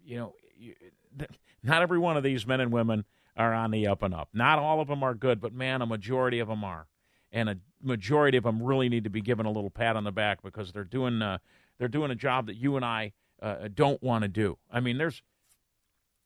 you 0.04 0.18
know 0.18 0.34
you, 0.58 0.76
not 1.64 1.82
every 1.82 2.00
one 2.00 2.18
of 2.18 2.24
these 2.24 2.48
men 2.48 2.62
and 2.62 2.72
women 2.72 3.06
are 3.36 3.54
on 3.54 3.72
the 3.72 3.88
up 3.88 4.04
and 4.04 4.14
up. 4.14 4.30
Not 4.34 4.60
all 4.60 4.82
of 4.82 4.88
them 4.88 5.04
are 5.04 5.14
good, 5.14 5.40
but 5.40 5.54
man, 5.54 5.82
a 5.82 5.86
majority 5.86 6.40
of 6.40 6.48
them 6.48 6.64
are, 6.64 6.88
and 7.32 7.50
a 7.50 7.58
majority 7.82 8.38
of 8.38 8.44
them 8.44 8.62
really 8.62 8.90
need 8.90 9.04
to 9.04 9.10
be 9.10 9.22
given 9.22 9.46
a 9.46 9.52
little 9.52 9.70
pat 9.70 9.96
on 9.96 10.04
the 10.04 10.12
back 10.12 10.42
because 10.42 10.72
they're 10.72 10.84
doing 10.84 11.22
uh, 11.22 11.40
they're 11.78 11.88
doing 11.88 12.12
a 12.12 12.16
job 12.16 12.48
that 12.48 12.56
you 12.56 12.76
and 12.76 12.86
I 12.86 13.14
uh, 13.42 13.70
don't 13.74 14.02
want 14.02 14.24
to 14.24 14.28
do. 14.28 14.58
I 14.72 14.80
mean, 14.80 14.98
there's 14.98 15.22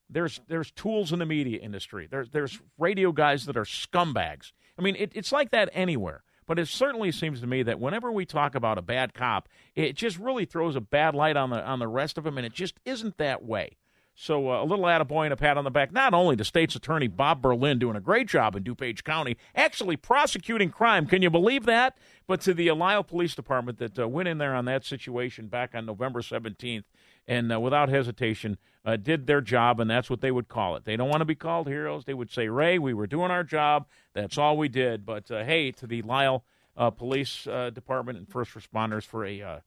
there's 0.09 0.41
there's 0.47 0.71
tools 0.71 1.11
in 1.11 1.19
the 1.19 1.25
media 1.25 1.59
industry. 1.59 2.07
There's 2.09 2.29
there's 2.29 2.61
radio 2.77 3.11
guys 3.11 3.45
that 3.45 3.57
are 3.57 3.65
scumbags 3.65 4.51
I 4.77 4.81
mean, 4.81 4.95
it, 4.97 5.11
it's 5.13 5.31
like 5.31 5.51
that 5.51 5.69
anywhere. 5.73 6.23
But 6.45 6.59
it 6.59 6.67
certainly 6.67 7.11
seems 7.11 7.39
to 7.39 7.47
me 7.47 7.63
that 7.63 7.79
whenever 7.79 8.11
we 8.11 8.25
talk 8.25 8.53
about 8.53 8.77
a 8.77 8.81
bad 8.81 9.13
cop, 9.13 9.47
it 9.75 9.95
just 9.95 10.19
really 10.19 10.45
throws 10.45 10.75
a 10.75 10.81
bad 10.81 11.15
light 11.15 11.37
on 11.37 11.51
the 11.51 11.63
on 11.63 11.79
the 11.79 11.87
rest 11.87 12.17
of 12.17 12.25
them, 12.25 12.37
and 12.37 12.45
it 12.45 12.53
just 12.53 12.75
isn't 12.83 13.17
that 13.17 13.43
way. 13.43 13.77
So 14.15 14.51
uh, 14.51 14.63
a 14.63 14.65
little 14.65 14.85
attaboy 14.85 15.25
and 15.25 15.33
a 15.33 15.37
pat 15.37 15.57
on 15.57 15.63
the 15.63 15.71
back, 15.71 15.91
not 15.91 16.13
only 16.13 16.35
to 16.35 16.45
State's 16.45 16.75
Attorney 16.75 17.07
Bob 17.07 17.41
Berlin 17.41 17.79
doing 17.79 17.95
a 17.95 18.01
great 18.01 18.27
job 18.27 18.55
in 18.55 18.63
DuPage 18.63 19.03
County, 19.03 19.37
actually 19.55 19.97
prosecuting 19.97 20.69
crime. 20.69 21.07
Can 21.07 21.23
you 21.23 21.31
believe 21.31 21.65
that? 21.65 21.97
But 22.27 22.39
to 22.41 22.53
the 22.53 22.71
Lisle 22.71 23.03
Police 23.03 23.33
Department 23.33 23.79
that 23.79 23.97
uh, 23.97 24.07
went 24.07 24.29
in 24.29 24.37
there 24.37 24.53
on 24.53 24.65
that 24.65 24.85
situation 24.85 25.47
back 25.47 25.73
on 25.73 25.87
November 25.87 26.21
17th 26.21 26.83
and 27.27 27.51
uh, 27.51 27.59
without 27.59 27.89
hesitation 27.89 28.57
uh, 28.85 28.97
did 28.97 29.25
their 29.25 29.41
job, 29.41 29.79
and 29.79 29.89
that's 29.89 30.09
what 30.09 30.21
they 30.21 30.31
would 30.31 30.47
call 30.47 30.75
it. 30.75 30.85
They 30.85 30.95
don't 30.95 31.09
want 31.09 31.21
to 31.21 31.25
be 31.25 31.35
called 31.35 31.67
heroes. 31.67 32.05
They 32.05 32.13
would 32.13 32.31
say, 32.31 32.49
Ray, 32.49 32.77
we 32.77 32.93
were 32.93 33.07
doing 33.07 33.31
our 33.31 33.43
job. 33.43 33.87
That's 34.13 34.37
all 34.37 34.57
we 34.57 34.67
did. 34.67 35.05
But 35.05 35.31
uh, 35.31 35.43
hey, 35.43 35.71
to 35.71 35.87
the 35.87 36.01
Lisle 36.03 36.43
uh, 36.77 36.91
Police 36.91 37.45
Department 37.45 38.19
and 38.19 38.29
first 38.29 38.51
responders 38.51 39.05
for 39.05 39.25
a, 39.25 39.61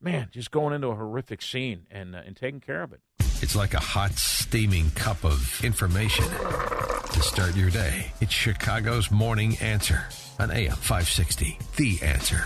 man, 0.00 0.28
just 0.30 0.50
going 0.50 0.74
into 0.74 0.88
a 0.88 0.94
horrific 0.94 1.42
scene 1.42 1.86
and, 1.90 2.14
and 2.14 2.36
taking 2.36 2.60
care 2.60 2.82
of 2.82 2.92
it. 2.92 3.00
It's 3.40 3.54
like 3.54 3.72
a 3.72 3.80
hot, 3.80 4.12
steaming 4.12 4.90
cup 4.90 5.24
of 5.24 5.64
information 5.64 6.24
to 6.24 7.22
start 7.22 7.54
your 7.54 7.70
day. 7.70 8.12
It's 8.20 8.32
Chicago's 8.32 9.12
Morning 9.12 9.56
Answer 9.60 10.08
on 10.40 10.50
AM 10.50 10.74
560. 10.74 11.56
The 11.76 12.00
Answer. 12.02 12.44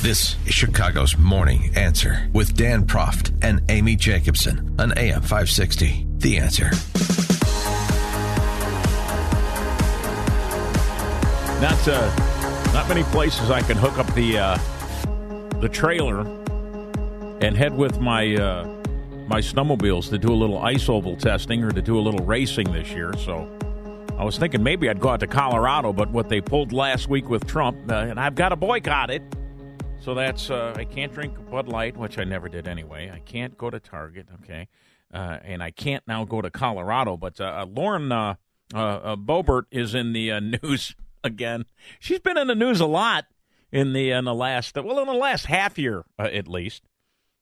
This 0.00 0.36
is 0.46 0.54
Chicago's 0.54 1.18
Morning 1.18 1.72
Answer 1.76 2.30
with 2.32 2.56
Dan 2.56 2.86
Proft 2.86 3.34
and 3.42 3.60
Amy 3.68 3.96
Jacobson 3.96 4.74
on 4.78 4.96
AM 4.96 5.20
560. 5.20 6.06
The 6.16 6.38
Answer. 6.38 6.70
Not 11.60 11.86
uh, 11.86 12.72
not 12.72 12.88
many 12.88 13.02
places 13.04 13.50
I 13.50 13.60
can 13.60 13.76
hook 13.76 13.98
up 13.98 14.12
the 14.14 14.38
uh, 14.38 15.60
the 15.60 15.68
trailer 15.68 16.24
and 17.40 17.56
head 17.56 17.76
with 17.76 18.00
my 18.00 18.34
uh, 18.34 18.64
my 19.28 19.40
snowmobiles 19.40 20.08
to 20.08 20.18
do 20.18 20.32
a 20.32 20.34
little 20.34 20.58
ice 20.58 20.88
oval 20.88 21.16
testing 21.16 21.62
or 21.62 21.70
to 21.70 21.82
do 21.82 21.98
a 21.98 22.00
little 22.00 22.24
racing 22.24 22.72
this 22.72 22.90
year. 22.90 23.12
So 23.18 23.48
I 24.18 24.24
was 24.24 24.38
thinking 24.38 24.62
maybe 24.62 24.88
I'd 24.88 25.00
go 25.00 25.10
out 25.10 25.20
to 25.20 25.26
Colorado, 25.26 25.92
but 25.92 26.10
what 26.10 26.28
they 26.28 26.40
pulled 26.40 26.72
last 26.72 27.08
week 27.08 27.28
with 27.28 27.46
Trump, 27.46 27.78
uh, 27.90 27.94
and 27.94 28.18
I've 28.18 28.34
got 28.34 28.48
to 28.48 28.56
boycott 28.56 29.10
it. 29.10 29.22
So 30.00 30.14
that's 30.14 30.50
uh, 30.50 30.74
I 30.76 30.84
can't 30.84 31.12
drink 31.12 31.34
Bud 31.50 31.68
Light, 31.68 31.96
which 31.96 32.18
I 32.18 32.24
never 32.24 32.48
did 32.48 32.66
anyway. 32.66 33.10
I 33.12 33.18
can't 33.20 33.56
go 33.58 33.68
to 33.68 33.78
Target, 33.78 34.28
okay, 34.42 34.68
uh, 35.12 35.38
and 35.44 35.62
I 35.62 35.70
can't 35.70 36.02
now 36.06 36.24
go 36.24 36.40
to 36.40 36.50
Colorado. 36.50 37.16
But 37.16 37.40
uh, 37.40 37.44
uh 37.44 37.66
Lauren 37.66 38.08
Boebert 38.72 39.64
is 39.70 39.94
in 39.94 40.12
the 40.12 40.40
news 40.62 40.94
again. 41.22 41.66
She's 42.00 42.20
been 42.20 42.38
in 42.38 42.46
the 42.46 42.54
news 42.54 42.80
a 42.80 42.86
lot 42.86 43.26
in 43.70 43.92
the 43.92 44.10
in 44.10 44.24
the 44.24 44.34
last 44.34 44.74
well 44.76 44.98
in 45.00 45.06
the 45.06 45.12
last 45.12 45.46
half 45.46 45.78
year 45.78 46.04
at 46.18 46.48
least. 46.48 46.82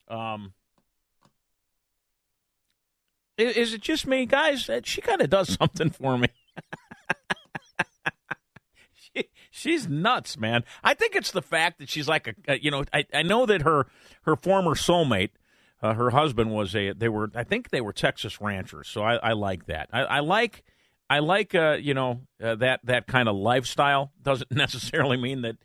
Um, 0.09 0.53
is, 3.37 3.57
is 3.57 3.75
it 3.75 3.81
just 3.81 4.07
me, 4.07 4.27
guys? 4.27 4.69
She 4.85 5.01
kind 5.01 5.21
of 5.21 5.31
does 5.31 5.53
something 5.61 5.91
for 5.91 6.19
me. 6.19 6.29
she's 9.51 9.89
nuts, 9.89 10.39
man. 10.39 10.65
I 10.83 10.95
think 10.95 11.17
it's 11.17 11.31
the 11.31 11.43
fact 11.43 11.79
that 11.79 11.89
she's 11.89 12.09
like 12.09 12.29
a, 12.29 12.35
a 12.53 12.59
you 12.59 12.71
know, 12.71 12.85
I, 12.93 13.05
I 13.13 13.23
know 13.23 13.47
that 13.47 13.63
her 13.63 13.87
her 14.23 14.37
former 14.37 14.75
soulmate, 14.75 15.31
uh, 15.83 15.95
her 15.95 16.11
husband 16.11 16.51
was 16.53 16.75
a 16.75 16.93
they 16.93 17.09
were 17.09 17.31
I 17.35 17.45
think 17.45 17.71
they 17.71 17.81
were 17.81 17.93
Texas 17.93 18.41
ranchers, 18.41 18.89
so 18.89 19.03
I, 19.03 19.17
I 19.17 19.33
like 19.33 19.67
that. 19.67 19.89
I, 19.93 20.01
I 20.03 20.21
like 20.21 20.63
I 21.09 21.21
like 21.21 21.55
uh, 21.55 21.79
you 21.81 21.95
know 21.95 22.23
uh, 22.43 22.55
that 22.57 22.81
that 22.85 23.07
kind 23.07 23.29
of 23.29 23.37
lifestyle. 23.37 24.13
Doesn't 24.23 24.51
necessarily 24.55 25.17
mean 25.17 25.43
that 25.43 25.57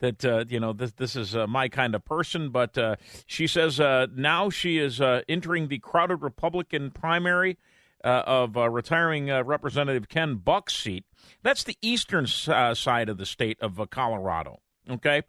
that 0.00 0.24
uh, 0.24 0.44
you 0.48 0.58
know 0.58 0.72
this 0.72 0.92
this 0.92 1.14
is 1.14 1.36
uh, 1.36 1.46
my 1.46 1.68
kind 1.68 1.94
of 1.94 2.04
person, 2.04 2.50
but 2.50 2.76
uh, 2.76 2.96
she 3.26 3.46
says 3.46 3.78
uh, 3.78 4.06
now 4.14 4.50
she 4.50 4.78
is 4.78 5.00
uh, 5.00 5.22
entering 5.28 5.68
the 5.68 5.78
crowded 5.78 6.16
Republican 6.16 6.90
primary 6.90 7.56
uh, 8.02 8.22
of 8.26 8.56
retiring 8.56 9.26
Representative 9.26 10.08
Ken 10.08 10.36
Buck's 10.36 10.76
seat. 10.76 11.04
That's 11.42 11.62
the 11.62 11.76
eastern 11.80 12.26
side 12.26 13.08
of 13.08 13.18
the 13.18 13.26
state 13.26 13.58
of 13.60 13.80
Colorado. 13.90 14.60
Okay, 14.88 15.22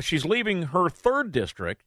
she's 0.00 0.24
leaving 0.24 0.64
her 0.64 0.90
third 0.90 1.32
district 1.32 1.84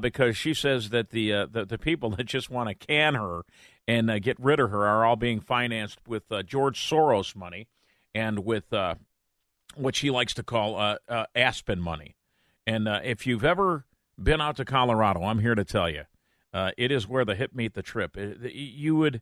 because 0.00 0.36
she 0.36 0.54
says 0.54 0.90
that 0.90 1.10
the, 1.10 1.46
the 1.50 1.66
the 1.66 1.78
people 1.78 2.10
that 2.16 2.24
just 2.24 2.48
want 2.48 2.68
to 2.68 2.74
can 2.74 3.14
her 3.14 3.42
and 3.88 4.22
get 4.22 4.38
rid 4.40 4.60
of 4.60 4.70
her 4.70 4.86
are 4.86 5.04
all 5.04 5.16
being 5.16 5.40
financed 5.40 5.98
with 6.06 6.24
George 6.46 6.80
Soros 6.80 7.34
money 7.34 7.66
and 8.16 8.44
with 8.44 8.72
uh, 8.72 8.94
what 9.76 9.94
she 9.94 10.10
likes 10.10 10.34
to 10.34 10.42
call 10.42 10.76
uh, 10.76 10.96
uh, 11.08 11.26
Aspen 11.34 11.80
money. 11.80 12.16
And 12.66 12.88
uh, 12.88 13.00
if 13.04 13.26
you've 13.26 13.44
ever 13.44 13.84
been 14.20 14.40
out 14.40 14.56
to 14.56 14.64
Colorado, 14.64 15.22
I'm 15.22 15.38
here 15.38 15.54
to 15.54 15.64
tell 15.64 15.88
you, 15.88 16.02
uh, 16.52 16.72
it 16.76 16.90
is 16.90 17.06
where 17.06 17.24
the 17.24 17.34
hip 17.34 17.54
meet 17.54 17.74
the 17.74 17.82
trip. 17.82 18.16
It, 18.16 18.52
you 18.52 18.96
would, 18.96 19.20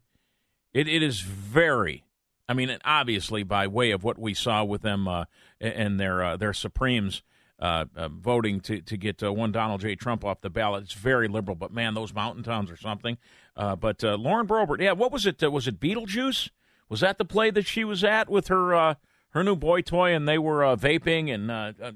it, 0.73 0.89
it 0.89 1.03
is 1.03 1.21
very. 1.21 2.05
I 2.49 2.55
mean, 2.55 2.77
obviously, 2.85 3.43
by 3.43 3.67
way 3.67 3.91
of 3.91 4.05
what 4.05 4.19
we 4.19 4.35
saw 4.35 4.65
with 4.65 4.83
them 4.83 5.09
uh, 5.09 5.25
and 5.61 5.99
their 5.99 6.23
uh, 6.23 6.37
their 6.37 6.53
Supremes 6.53 7.23
voting 7.59 8.61
to 8.61 8.83
to 8.83 8.97
get 8.97 9.23
one 9.23 9.51
Donald 9.51 9.81
J. 9.81 9.95
Trump 9.95 10.25
off 10.25 10.43
the 10.43 10.51
ballot, 10.51 10.85
it's 10.85 10.93
very 10.93 11.27
liberal. 11.27 11.55
But 11.57 11.73
man, 11.73 11.95
those 11.95 12.13
mountain 12.15 12.43
towns 12.43 12.71
are 12.71 12.77
something. 12.77 13.17
But 13.57 14.03
Lauren 14.03 14.47
Boebert, 14.47 14.81
yeah, 14.81 14.93
what 14.93 15.11
was 15.11 15.25
it? 15.25 15.41
Was 15.51 15.67
it 15.67 15.81
Beetlejuice? 15.81 16.51
Was 16.91 17.01
that 17.01 17.17
the 17.17 17.25
play 17.25 17.51
that 17.51 17.67
she 17.67 17.83
was 17.83 18.05
at 18.05 18.29
with 18.29 18.49
her 18.49 18.97
her 19.35 19.43
new 19.43 19.57
boy 19.57 19.83
toy, 19.83 20.15
and 20.15 20.29
they 20.29 20.39
were 20.39 20.65
uh, 20.65 20.77
vaping 20.77 21.33
and 21.33 21.51
uh, 21.51 21.73
uh, 21.83 21.93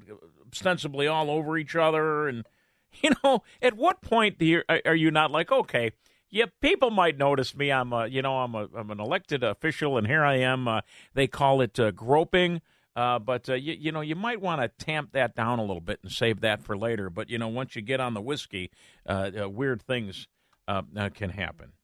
ostensibly 0.51 1.06
all 1.06 1.31
over 1.31 1.56
each 1.56 1.77
other? 1.77 2.28
And 2.28 2.44
you 3.02 3.10
know, 3.23 3.43
at 3.62 3.74
what 3.74 4.02
point 4.02 4.39
do 4.39 4.44
you 4.44 4.62
are 4.85 4.94
you 4.94 5.10
not 5.10 5.31
like, 5.31 5.51
okay, 5.51 5.93
yeah, 6.31 6.47
people 6.60 6.90
might 6.90 7.16
notice 7.16 7.56
me. 7.56 7.73
I'm 7.73 7.93
a, 7.93 8.06
you 8.06 8.20
know, 8.20 8.39
I'm 8.39 8.55
a 8.55 8.69
I'm 8.77 8.90
an 8.90 9.01
elected 9.01 9.43
official, 9.43 9.97
and 9.97 10.06
here 10.06 10.24
I 10.24 10.36
am. 10.36 10.69
Uh, 10.69 10.81
they 11.15 11.27
call 11.27 11.60
it 11.60 11.78
uh, 11.78 11.93
groping. 11.93 12.60
Uh, 12.97 13.16
but 13.16 13.47
you, 13.47 13.74
you 13.78 13.93
know, 13.93 14.01
you 14.01 14.16
might 14.16 14.40
want 14.40 14.60
to 14.60 14.85
tamp 14.85 15.12
that 15.12 15.36
down 15.36 15.60
a 15.60 15.62
little 15.62 15.81
bit 15.81 16.01
and 16.02 16.10
save 16.10 16.40
that 16.40 16.60
for 16.60 16.77
later. 16.77 17.09
But 17.09 17.31
you 17.31 17.39
know, 17.39 17.47
once 17.47 17.77
you 17.77 17.82
get 17.82 18.01
on 18.01 18.15
the 18.15 18.20
whiskey, 18.20 18.73
weird 19.06 19.81
things 19.82 20.27
can 20.66 21.31
happen. 21.31 21.74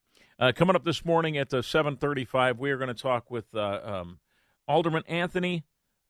Coming 0.56 0.74
up 0.74 0.82
this 0.82 1.04
morning 1.04 1.38
at 1.38 1.54
uh, 1.54 1.58
7:35, 1.58 2.58
we 2.58 2.72
are 2.72 2.76
going 2.76 2.88
to 2.88 2.94
talk 2.94 3.30
with 3.30 3.54
um, 3.54 4.18
Alderman 4.66 5.04
Anthony 5.06 5.64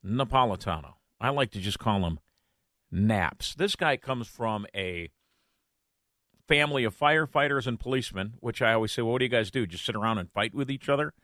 Napolitano. 0.05 0.95
I 1.21 1.31
like 1.31 1.51
to 1.53 1.61
just 1.61 1.79
call 1.79 2.05
him 2.05 2.21
Naps. 2.91 3.55
This 3.55 3.77
guy 3.77 3.97
comes 3.97 4.27
from 4.27 4.67
a 4.75 5.11
family 6.47 6.85
of 6.85 6.97
firefighters 6.97 7.67
and 7.67 7.81
policemen, 7.81 8.35
which 8.41 8.61
I 8.61 8.75
always 8.75 8.93
say, 8.93 9.03
well, 9.03 9.13
what 9.13 9.19
do 9.19 9.25
you 9.25 9.31
guys 9.31 9.51
do? 9.51 9.67
Just 9.67 9.87
sit 9.87 9.97
around 9.97 10.19
and 10.19 10.31
fight 10.31 10.55
with 10.55 10.71
each 10.71 10.89
other? 10.89 11.15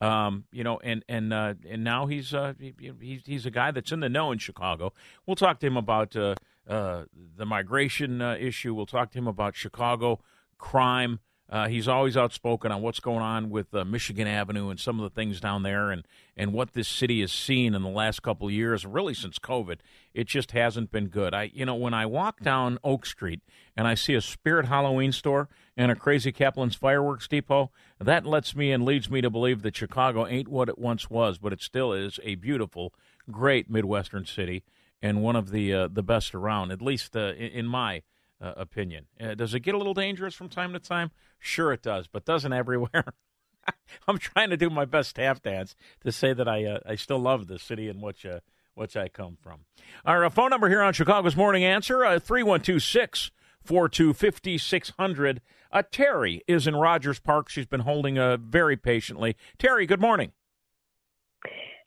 Um, 0.00 0.44
you 0.50 0.64
know, 0.64 0.78
and 0.82 1.04
and 1.10 1.32
uh, 1.32 1.54
and 1.68 1.84
now 1.84 2.06
he's 2.06 2.32
uh, 2.32 2.54
he, 2.58 2.72
he's 3.00 3.20
he's 3.26 3.44
a 3.44 3.50
guy 3.50 3.70
that's 3.70 3.92
in 3.92 4.00
the 4.00 4.08
know 4.08 4.32
in 4.32 4.38
Chicago. 4.38 4.94
We'll 5.26 5.36
talk 5.36 5.60
to 5.60 5.66
him 5.66 5.76
about 5.76 6.16
uh, 6.16 6.36
uh, 6.66 7.04
the 7.36 7.44
migration 7.44 8.22
uh, 8.22 8.36
issue. 8.40 8.72
We'll 8.72 8.86
talk 8.86 9.10
to 9.12 9.18
him 9.18 9.26
about 9.26 9.56
Chicago 9.56 10.20
crime. 10.56 11.20
Uh, 11.50 11.66
he's 11.66 11.88
always 11.88 12.16
outspoken 12.16 12.70
on 12.70 12.80
what's 12.80 13.00
going 13.00 13.22
on 13.22 13.50
with 13.50 13.74
uh, 13.74 13.84
Michigan 13.84 14.28
Avenue 14.28 14.68
and 14.68 14.78
some 14.78 15.00
of 15.00 15.02
the 15.02 15.14
things 15.14 15.40
down 15.40 15.64
there, 15.64 15.90
and, 15.90 16.06
and 16.36 16.52
what 16.52 16.74
this 16.74 16.86
city 16.86 17.20
has 17.22 17.32
seen 17.32 17.74
in 17.74 17.82
the 17.82 17.88
last 17.88 18.22
couple 18.22 18.46
of 18.46 18.52
years, 18.52 18.86
really 18.86 19.14
since 19.14 19.38
COVID. 19.38 19.78
It 20.14 20.28
just 20.28 20.52
hasn't 20.52 20.92
been 20.92 21.08
good. 21.08 21.34
I, 21.34 21.50
you 21.52 21.66
know, 21.66 21.74
when 21.74 21.92
I 21.92 22.06
walk 22.06 22.40
down 22.40 22.78
Oak 22.84 23.04
Street 23.04 23.40
and 23.76 23.88
I 23.88 23.94
see 23.94 24.14
a 24.14 24.20
Spirit 24.20 24.66
Halloween 24.66 25.10
store 25.10 25.48
and 25.76 25.90
a 25.90 25.96
Crazy 25.96 26.30
Kaplan's 26.30 26.76
fireworks 26.76 27.26
depot, 27.26 27.72
that 27.98 28.24
lets 28.24 28.54
me 28.54 28.70
and 28.70 28.84
leads 28.84 29.10
me 29.10 29.20
to 29.20 29.30
believe 29.30 29.62
that 29.62 29.76
Chicago 29.76 30.26
ain't 30.28 30.48
what 30.48 30.68
it 30.68 30.78
once 30.78 31.10
was, 31.10 31.38
but 31.38 31.52
it 31.52 31.60
still 31.60 31.92
is 31.92 32.20
a 32.22 32.36
beautiful, 32.36 32.94
great 33.28 33.68
Midwestern 33.68 34.24
city 34.24 34.62
and 35.02 35.22
one 35.22 35.36
of 35.36 35.50
the 35.50 35.72
uh, 35.72 35.88
the 35.90 36.02
best 36.02 36.34
around, 36.34 36.70
at 36.70 36.82
least 36.82 37.16
uh, 37.16 37.32
in, 37.32 37.50
in 37.50 37.66
my 37.66 38.02
uh, 38.40 38.52
opinion. 38.56 39.06
Uh, 39.20 39.34
does 39.34 39.54
it 39.54 39.60
get 39.60 39.74
a 39.74 39.78
little 39.78 39.94
dangerous 39.94 40.34
from 40.34 40.48
time 40.48 40.72
to 40.72 40.78
time? 40.78 41.10
Sure, 41.38 41.72
it 41.72 41.82
does, 41.82 42.06
but 42.06 42.24
doesn't 42.24 42.52
everywhere. 42.52 43.04
I'm 44.08 44.18
trying 44.18 44.50
to 44.50 44.56
do 44.56 44.70
my 44.70 44.84
best 44.84 45.16
tap 45.16 45.42
dance 45.42 45.76
to 46.02 46.12
say 46.12 46.32
that 46.32 46.48
I 46.48 46.64
uh, 46.64 46.78
I 46.86 46.96
still 46.96 47.18
love 47.18 47.46
the 47.46 47.58
city 47.58 47.88
in 47.88 48.00
which 48.00 48.24
uh, 48.24 48.40
which 48.74 48.96
I 48.96 49.08
come 49.08 49.36
from. 49.40 49.60
Our 50.04 50.24
uh, 50.24 50.30
phone 50.30 50.50
number 50.50 50.68
here 50.68 50.82
on 50.82 50.92
Chicago's 50.92 51.36
Morning 51.36 51.64
Answer 51.64 52.04
uh, 52.04 52.18
three 52.18 52.42
one 52.42 52.60
two 52.60 52.78
six 52.80 53.30
four 53.62 53.88
two 53.88 54.12
fifty 54.12 54.58
six 54.58 54.92
hundred. 54.98 55.42
Uh, 55.72 55.82
Terry 55.90 56.42
is 56.48 56.66
in 56.66 56.74
Rogers 56.74 57.20
Park. 57.20 57.48
She's 57.48 57.66
been 57.66 57.80
holding 57.80 58.18
uh, 58.18 58.38
very 58.38 58.76
patiently. 58.76 59.36
Terry, 59.58 59.86
good 59.86 60.00
morning. 60.00 60.32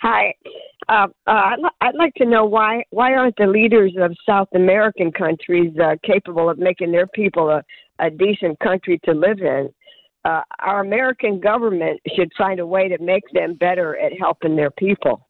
Hi. 0.01 0.35
Uh, 0.89 1.07
uh, 1.27 1.31
I'd, 1.31 1.59
li- 1.59 1.77
I'd 1.81 1.95
like 1.95 2.13
to 2.15 2.25
know 2.25 2.45
why 2.45 2.83
why 2.89 3.13
aren't 3.13 3.37
the 3.37 3.47
leaders 3.47 3.95
of 3.99 4.15
South 4.27 4.49
American 4.53 5.11
countries 5.11 5.73
uh, 5.81 5.95
capable 6.03 6.49
of 6.49 6.57
making 6.57 6.91
their 6.91 7.07
people 7.07 7.49
a, 7.49 7.63
a 7.99 8.09
decent 8.09 8.59
country 8.59 8.99
to 9.05 9.13
live 9.13 9.39
in? 9.39 9.69
Uh, 10.25 10.41
our 10.59 10.81
American 10.81 11.39
government 11.39 11.99
should 12.15 12.31
find 12.37 12.59
a 12.59 12.65
way 12.65 12.87
to 12.87 12.97
make 13.01 13.23
them 13.33 13.55
better 13.55 13.97
at 13.97 14.11
helping 14.17 14.55
their 14.55 14.71
people. 14.71 15.27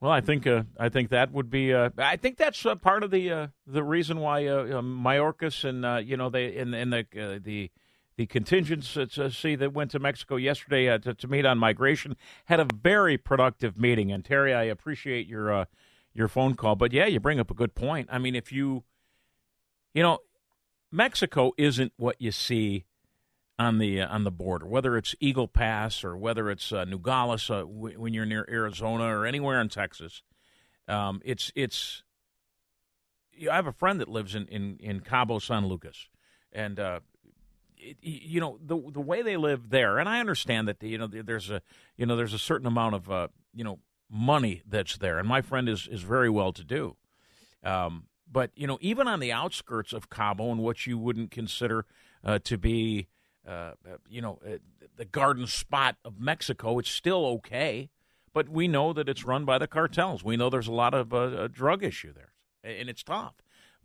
Well, 0.00 0.12
I 0.12 0.20
think 0.20 0.46
uh, 0.46 0.64
I 0.78 0.88
think 0.88 1.10
that 1.10 1.32
would 1.32 1.50
be. 1.50 1.72
Uh, 1.72 1.90
I 1.96 2.16
think 2.16 2.36
that's 2.36 2.66
uh, 2.66 2.74
part 2.74 3.02
of 3.02 3.10
the 3.10 3.32
uh, 3.32 3.46
the 3.66 3.82
reason 3.82 4.20
why 4.20 4.46
uh, 4.46 4.64
uh, 4.64 4.82
Mayorkas 4.82 5.64
and 5.64 5.84
uh, 5.84 5.96
you 5.96 6.16
know 6.16 6.28
they 6.28 6.54
in, 6.54 6.74
in 6.74 6.90
the 6.90 6.98
uh, 6.98 7.38
the 7.42 7.70
the 8.16 8.26
contingents 8.26 8.96
at 8.96 9.18
uh, 9.18 9.28
that 9.58 9.72
went 9.72 9.90
to 9.90 9.98
Mexico 9.98 10.36
yesterday 10.36 10.88
uh, 10.88 10.98
to, 10.98 11.14
to 11.14 11.28
meet 11.28 11.44
on 11.44 11.58
migration 11.58 12.16
had 12.46 12.60
a 12.60 12.66
very 12.74 13.18
productive 13.18 13.78
meeting. 13.78 14.10
And 14.10 14.24
Terry, 14.24 14.54
I 14.54 14.64
appreciate 14.64 15.26
your 15.26 15.52
uh, 15.52 15.64
your 16.14 16.28
phone 16.28 16.54
call, 16.54 16.76
but 16.76 16.92
yeah, 16.92 17.06
you 17.06 17.20
bring 17.20 17.38
up 17.38 17.50
a 17.50 17.54
good 17.54 17.74
point. 17.74 18.08
I 18.10 18.18
mean, 18.18 18.34
if 18.34 18.50
you 18.50 18.84
you 19.96 20.02
know, 20.02 20.18
Mexico 20.92 21.52
isn't 21.56 21.92
what 21.96 22.20
you 22.20 22.30
see 22.30 22.84
on 23.58 23.78
the 23.78 24.02
uh, 24.02 24.08
on 24.08 24.24
the 24.24 24.30
border, 24.30 24.66
whether 24.66 24.96
it's 24.96 25.14
Eagle 25.20 25.48
Pass 25.48 26.04
or 26.04 26.16
whether 26.16 26.50
it's 26.50 26.70
uh, 26.70 26.84
Nogales 26.84 27.50
uh, 27.50 27.60
w- 27.60 27.98
when 27.98 28.12
you're 28.12 28.26
near 28.26 28.46
Arizona 28.50 29.04
or 29.04 29.24
anywhere 29.24 29.60
in 29.60 29.68
Texas. 29.68 30.22
Um, 30.86 31.22
it's 31.24 31.50
it's. 31.54 32.02
I 33.50 33.54
have 33.54 33.66
a 33.66 33.72
friend 33.72 34.00
that 34.00 34.08
lives 34.08 34.34
in 34.34 34.46
in, 34.48 34.76
in 34.80 35.00
Cabo 35.00 35.38
San 35.38 35.66
Lucas, 35.66 36.08
and 36.52 36.78
uh, 36.78 37.00
it, 37.90 37.96
you 38.02 38.40
know 38.40 38.58
the 38.64 38.76
the 38.76 39.00
way 39.00 39.22
they 39.22 39.36
live 39.36 39.70
there, 39.70 39.98
and 39.98 40.08
I 40.08 40.20
understand 40.20 40.68
that 40.68 40.82
you 40.82 40.98
know 40.98 41.06
there's 41.06 41.50
a 41.50 41.62
you 41.96 42.06
know 42.06 42.16
there's 42.16 42.34
a 42.34 42.38
certain 42.38 42.66
amount 42.66 42.94
of 42.94 43.10
uh, 43.10 43.28
you 43.54 43.64
know 43.64 43.78
money 44.10 44.62
that's 44.66 44.98
there, 44.98 45.18
and 45.18 45.28
my 45.28 45.40
friend 45.40 45.68
is 45.68 45.88
is 45.90 46.02
very 46.02 46.30
well 46.30 46.52
to 46.52 46.64
do. 46.64 46.96
Um, 47.62 48.06
but 48.30 48.50
you 48.54 48.66
know, 48.66 48.78
even 48.80 49.08
on 49.08 49.20
the 49.20 49.32
outskirts 49.32 49.92
of 49.92 50.10
Cabo 50.10 50.50
and 50.50 50.60
what 50.60 50.86
you 50.86 50.98
wouldn't 50.98 51.30
consider 51.30 51.86
uh, 52.24 52.38
to 52.44 52.58
be, 52.58 53.08
uh, 53.46 53.72
you 54.08 54.20
know, 54.20 54.38
uh, 54.46 54.56
the 54.96 55.04
garden 55.04 55.46
spot 55.46 55.96
of 56.04 56.20
Mexico, 56.20 56.78
it's 56.78 56.90
still 56.90 57.24
okay. 57.26 57.90
But 58.32 58.48
we 58.48 58.68
know 58.68 58.92
that 58.92 59.08
it's 59.08 59.24
run 59.24 59.44
by 59.44 59.58
the 59.58 59.66
cartels. 59.66 60.22
We 60.22 60.36
know 60.36 60.50
there's 60.50 60.66
a 60.66 60.72
lot 60.72 60.92
of 60.92 61.14
uh, 61.14 61.44
a 61.44 61.48
drug 61.48 61.82
issue 61.82 62.12
there, 62.12 62.32
and 62.62 62.90
it's 62.90 63.02
tough. 63.02 63.34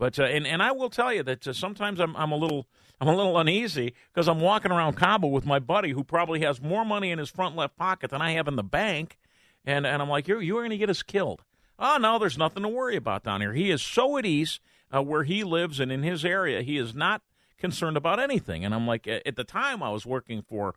But 0.02 0.18
uh, 0.18 0.24
and 0.24 0.48
and 0.48 0.64
I 0.64 0.72
will 0.72 0.90
tell 0.90 1.14
you 1.14 1.22
that 1.22 1.48
uh, 1.48 1.54
sometimes 1.54 2.00
I'm 2.00 2.16
I'm 2.16 2.32
a 2.32 2.36
little 2.36 2.66
I'm 3.00 3.08
a 3.08 3.16
little 3.16 3.38
uneasy 3.38 3.94
because 4.12 4.28
I'm 4.28 4.40
walking 4.40 4.72
around 4.72 4.98
Cabo 4.98 5.28
with 5.28 5.46
my 5.46 5.60
buddy 5.60 5.92
who 5.92 6.04
probably 6.04 6.40
has 6.40 6.60
more 6.60 6.84
money 6.84 7.12
in 7.12 7.20
his 7.20 7.30
front 7.30 7.56
left 7.56 7.78
pocket 7.78 8.10
than 8.10 8.20
I 8.20 8.32
have 8.32 8.48
in 8.48 8.56
the 8.56 8.64
bank, 8.64 9.20
and 9.64 9.86
and 9.86 10.02
I'm 10.02 10.10
like, 10.10 10.28
you're 10.28 10.42
you're 10.42 10.62
going 10.62 10.72
to 10.72 10.78
get 10.80 10.90
us 10.90 11.04
killed. 11.04 11.44
Oh 11.78 12.00
no, 12.02 12.18
there's 12.18 12.36
nothing 12.36 12.64
to 12.64 12.70
worry 12.70 12.96
about 12.96 13.24
down 13.24 13.42
here. 13.42 13.54
He 13.54 13.70
is 13.70 13.84
so 13.84 14.18
at 14.18 14.26
ease 14.26 14.60
uh, 14.92 15.04
where 15.04 15.24
he 15.24 15.44
lives 15.44 15.80
and 15.80 15.92
in 15.92 16.02
his 16.02 16.26
area. 16.26 16.64
He 16.64 16.80
is 16.80 16.96
not 16.96 17.22
concerned 17.60 17.96
about 17.96 18.20
anything. 18.20 18.66
And 18.66 18.74
I'm 18.74 18.88
like, 18.88 19.08
at 19.08 19.36
the 19.36 19.44
time 19.44 19.84
I 19.84 19.92
was 19.92 20.04
working 20.04 20.42
for 20.42 20.74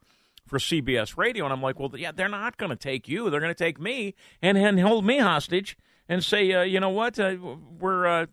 for 0.46 0.58
CBS 0.58 1.16
Radio, 1.16 1.44
and 1.44 1.52
I'm 1.54 1.62
like, 1.62 1.80
well, 1.80 1.90
yeah, 1.96 2.12
they're 2.12 2.28
not 2.28 2.58
going 2.58 2.68
to 2.68 2.76
take 2.76 3.08
you. 3.08 3.30
They're 3.30 3.40
going 3.40 3.54
to 3.54 3.64
take 3.64 3.80
me 3.80 4.14
and 4.42 4.58
and 4.58 4.78
hold 4.80 5.06
me 5.06 5.16
hostage 5.20 5.78
and 6.10 6.22
say, 6.22 6.52
uh, 6.52 6.60
you 6.60 6.78
know 6.78 6.90
what, 6.90 7.18
uh, 7.18 7.36
we're 7.80 8.06
uh, 8.06 8.26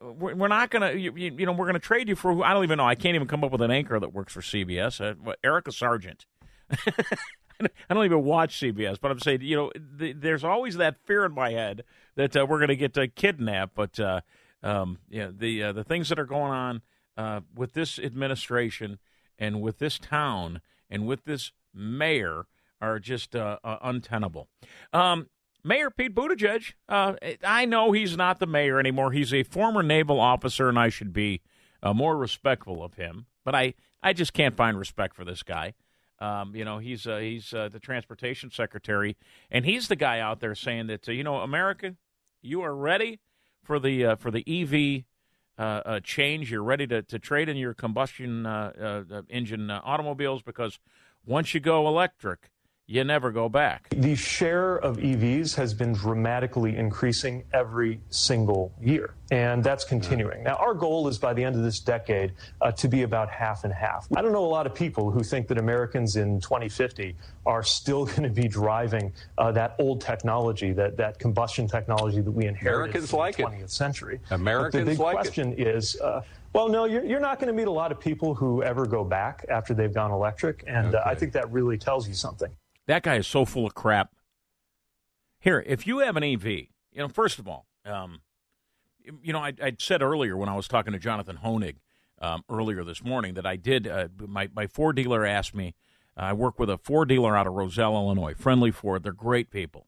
we're 0.00 0.48
not 0.48 0.70
going 0.70 0.82
to, 0.82 0.98
you, 0.98 1.12
you, 1.14 1.46
know, 1.46 1.52
we're 1.52 1.66
going 1.66 1.74
to 1.74 1.80
trade 1.80 2.08
you 2.08 2.16
for. 2.16 2.32
Who 2.32 2.42
I 2.42 2.52
don't 2.52 2.64
even 2.64 2.78
know. 2.78 2.86
I 2.86 2.94
can't 2.94 3.14
even 3.14 3.28
come 3.28 3.44
up 3.44 3.52
with 3.52 3.62
an 3.62 3.70
anchor 3.70 3.98
that 3.98 4.12
works 4.12 4.32
for 4.32 4.40
CBS. 4.40 5.00
Uh, 5.00 5.34
Irika 5.44 5.72
Sargent. 5.72 6.26
I 7.60 7.94
don't 7.94 8.04
even 8.04 8.22
watch 8.22 8.60
CBS, 8.60 8.98
but 9.00 9.10
I'm 9.10 9.18
saying, 9.18 9.42
you 9.42 9.56
know, 9.56 9.72
the, 9.74 10.12
there's 10.12 10.44
always 10.44 10.76
that 10.76 10.96
fear 11.04 11.24
in 11.24 11.32
my 11.32 11.50
head 11.50 11.84
that 12.14 12.36
uh, 12.36 12.46
we're 12.48 12.58
going 12.58 12.68
to 12.68 12.76
get 12.76 12.96
uh, 12.96 13.06
kidnapped. 13.14 13.74
But 13.74 13.98
uh, 13.98 14.20
um, 14.62 14.98
yeah, 15.08 15.30
the 15.36 15.64
uh, 15.64 15.72
the 15.72 15.84
things 15.84 16.08
that 16.10 16.18
are 16.18 16.26
going 16.26 16.52
on 16.52 16.82
uh, 17.16 17.40
with 17.54 17.72
this 17.72 17.98
administration 17.98 18.98
and 19.38 19.60
with 19.60 19.78
this 19.78 19.98
town 19.98 20.60
and 20.88 21.06
with 21.06 21.24
this 21.24 21.52
mayor 21.74 22.46
are 22.80 23.00
just 23.00 23.34
uh, 23.34 23.58
untenable. 23.64 24.48
Um, 24.92 25.28
Mayor 25.68 25.90
Pete 25.90 26.14
Buttigieg, 26.14 26.72
uh, 26.88 27.12
I 27.44 27.66
know 27.66 27.92
he's 27.92 28.16
not 28.16 28.38
the 28.38 28.46
mayor 28.46 28.80
anymore. 28.80 29.12
He's 29.12 29.34
a 29.34 29.42
former 29.42 29.82
naval 29.82 30.18
officer, 30.18 30.70
and 30.70 30.78
I 30.78 30.88
should 30.88 31.12
be 31.12 31.42
uh, 31.82 31.92
more 31.92 32.16
respectful 32.16 32.82
of 32.82 32.94
him. 32.94 33.26
But 33.44 33.54
I, 33.54 33.74
I 34.02 34.14
just 34.14 34.32
can't 34.32 34.56
find 34.56 34.78
respect 34.78 35.14
for 35.14 35.26
this 35.26 35.42
guy. 35.42 35.74
Um, 36.20 36.56
you 36.56 36.64
know, 36.64 36.78
he's 36.78 37.06
uh, 37.06 37.18
he's 37.18 37.52
uh, 37.52 37.68
the 37.68 37.78
transportation 37.78 38.50
secretary, 38.50 39.18
and 39.50 39.66
he's 39.66 39.88
the 39.88 39.94
guy 39.94 40.20
out 40.20 40.40
there 40.40 40.54
saying 40.54 40.86
that 40.86 41.06
uh, 41.06 41.12
you 41.12 41.22
know, 41.22 41.36
America, 41.36 41.96
you 42.40 42.62
are 42.62 42.74
ready 42.74 43.20
for 43.62 43.78
the 43.78 44.06
uh, 44.06 44.16
for 44.16 44.30
the 44.30 44.44
EV 44.48 45.04
uh, 45.58 46.00
change, 46.00 46.50
you're 46.50 46.62
ready 46.62 46.86
to, 46.86 47.02
to 47.02 47.18
trade 47.18 47.50
in 47.50 47.58
your 47.58 47.74
combustion 47.74 48.46
uh, 48.46 49.02
engine 49.28 49.70
automobiles 49.70 50.40
because 50.40 50.78
once 51.26 51.52
you 51.52 51.60
go 51.60 51.86
electric, 51.86 52.50
you 52.90 53.04
never 53.04 53.30
go 53.30 53.50
back. 53.50 53.86
The 53.90 54.16
share 54.16 54.76
of 54.76 54.96
EVs 54.96 55.54
has 55.56 55.74
been 55.74 55.92
dramatically 55.92 56.74
increasing 56.74 57.44
every 57.52 58.00
single 58.08 58.72
year, 58.80 59.14
and 59.30 59.62
that's 59.62 59.84
continuing. 59.84 60.42
Now, 60.42 60.54
our 60.54 60.72
goal 60.72 61.06
is 61.06 61.18
by 61.18 61.34
the 61.34 61.44
end 61.44 61.54
of 61.54 61.62
this 61.62 61.80
decade 61.80 62.32
uh, 62.62 62.72
to 62.72 62.88
be 62.88 63.02
about 63.02 63.28
half 63.28 63.64
and 63.64 63.74
half. 63.74 64.08
I 64.16 64.22
don't 64.22 64.32
know 64.32 64.44
a 64.44 64.46
lot 64.46 64.66
of 64.66 64.74
people 64.74 65.10
who 65.10 65.22
think 65.22 65.48
that 65.48 65.58
Americans 65.58 66.16
in 66.16 66.40
2050 66.40 67.14
are 67.44 67.62
still 67.62 68.06
going 68.06 68.22
to 68.22 68.30
be 68.30 68.48
driving 68.48 69.12
uh, 69.36 69.52
that 69.52 69.76
old 69.78 70.00
technology, 70.00 70.72
that, 70.72 70.96
that 70.96 71.18
combustion 71.18 71.68
technology 71.68 72.22
that 72.22 72.32
we 72.32 72.46
inherited 72.46 72.96
Americans 72.96 73.10
from 73.10 73.18
like 73.18 73.36
the 73.36 73.42
it. 73.42 73.48
20th 73.48 73.70
century. 73.70 74.18
Americans 74.30 74.72
but 74.72 74.78
the 74.78 74.90
big 74.92 74.98
like 74.98 75.14
question 75.14 75.52
is. 75.58 76.00
Uh, 76.00 76.22
well, 76.54 76.70
no, 76.70 76.86
you're, 76.86 77.04
you're 77.04 77.20
not 77.20 77.38
going 77.38 77.48
to 77.48 77.52
meet 77.52 77.68
a 77.68 77.70
lot 77.70 77.92
of 77.92 78.00
people 78.00 78.34
who 78.34 78.62
ever 78.62 78.86
go 78.86 79.04
back 79.04 79.44
after 79.50 79.74
they've 79.74 79.92
gone 79.92 80.10
electric, 80.10 80.64
and 80.66 80.94
uh, 80.94 81.02
I 81.04 81.14
think 81.14 81.34
that 81.34 81.52
really 81.52 81.76
tells 81.76 82.08
you 82.08 82.14
something. 82.14 82.48
That 82.88 83.02
guy 83.02 83.16
is 83.16 83.26
so 83.26 83.44
full 83.44 83.66
of 83.66 83.74
crap. 83.74 84.12
Here, 85.38 85.62
if 85.66 85.86
you 85.86 86.00
have 86.00 86.16
an 86.16 86.24
EV, 86.24 86.44
you 86.46 86.68
know, 86.96 87.08
first 87.08 87.38
of 87.38 87.46
all, 87.46 87.66
um, 87.84 88.22
you 89.22 89.32
know, 89.32 89.38
I, 89.38 89.52
I 89.62 89.76
said 89.78 90.02
earlier 90.02 90.36
when 90.36 90.48
I 90.48 90.56
was 90.56 90.66
talking 90.66 90.94
to 90.94 90.98
Jonathan 90.98 91.38
Hoenig 91.44 91.76
um, 92.20 92.44
earlier 92.48 92.82
this 92.84 93.04
morning 93.04 93.34
that 93.34 93.46
I 93.46 93.56
did. 93.56 93.86
Uh, 93.86 94.08
my 94.26 94.48
my 94.54 94.66
Ford 94.66 94.96
dealer 94.96 95.24
asked 95.24 95.54
me. 95.54 95.74
I 96.16 96.32
work 96.32 96.58
with 96.58 96.68
a 96.68 96.78
Ford 96.78 97.08
dealer 97.08 97.36
out 97.36 97.46
of 97.46 97.52
Roselle, 97.52 97.94
Illinois. 97.94 98.34
Friendly 98.34 98.72
Ford, 98.72 99.04
they're 99.04 99.12
great 99.12 99.52
people. 99.52 99.86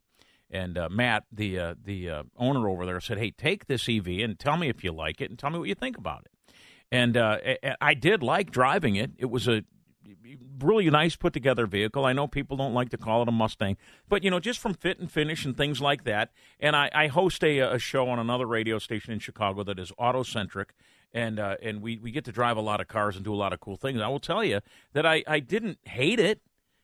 And 0.49 0.79
uh, 0.79 0.89
Matt, 0.89 1.25
the 1.33 1.59
uh, 1.59 1.75
the 1.83 2.09
uh, 2.09 2.23
owner 2.37 2.69
over 2.69 2.87
there, 2.87 3.01
said, 3.01 3.19
"Hey, 3.19 3.31
take 3.31 3.67
this 3.67 3.89
EV 3.89 4.07
and 4.21 4.39
tell 4.39 4.57
me 4.57 4.69
if 4.69 4.85
you 4.85 4.93
like 4.93 5.21
it, 5.21 5.31
and 5.31 5.39
tell 5.39 5.51
me 5.51 5.59
what 5.59 5.69
you 5.69 5.75
think 5.75 5.97
about 5.99 6.27
it." 6.27 6.55
And 6.93 7.17
uh, 7.17 7.39
I 7.81 7.95
did 7.95 8.23
like 8.23 8.51
driving 8.51 8.97
it. 8.97 9.13
It 9.17 9.31
was 9.31 9.49
a 9.49 9.65
really 10.59 10.89
nice 10.91 11.17
put 11.17 11.33
together 11.33 11.67
vehicle. 11.67 12.05
I 12.05 12.13
know 12.13 12.27
people 12.27 12.57
don't 12.57 12.75
like 12.75 12.91
to 12.91 12.99
call 12.99 13.23
it 13.23 13.29
a 13.29 13.33
Mustang, 13.33 13.77
but 14.09 14.25
you 14.25 14.31
know, 14.31 14.41
just 14.41 14.59
from 14.59 14.75
fit 14.75 14.99
and 14.99 15.11
finish 15.11 15.45
and 15.45 15.57
things 15.57 15.81
like 15.81 16.05
that. 16.05 16.31
And 16.59 16.75
I, 16.77 16.91
I 16.95 17.07
host 17.09 17.43
a, 17.45 17.59
a 17.61 17.79
show 17.79 18.09
on 18.09 18.19
another 18.19 18.47
radio 18.47 18.79
station 18.79 19.13
in 19.13 19.19
Chicago 19.19 19.63
that 19.65 19.79
is 19.79 19.93
auto 19.99 20.23
centric. 20.23 20.75
And 21.13 21.41
uh, 21.41 21.57
and 21.61 21.83
we, 21.83 21.99
we 21.99 22.13
get 22.13 22.25
to 22.27 22.33
drive 22.33 22.57
a 22.57 22.61
lot 22.61 22.81
of 22.81 22.87
cars 22.87 23.17
and 23.17 23.25
do 23.25 23.35
a 23.35 23.37
lot 23.37 23.53
of 23.53 23.59
cool 23.59 23.77
things. 23.77 24.01
I 24.01 24.07
will 24.07 24.21
tell 24.21 24.45
you 24.45 24.61
that 24.93 25.05
I, 25.05 25.25
I 25.27 25.41
didn't 25.41 25.79
hate 25.83 26.21
it, 26.21 26.41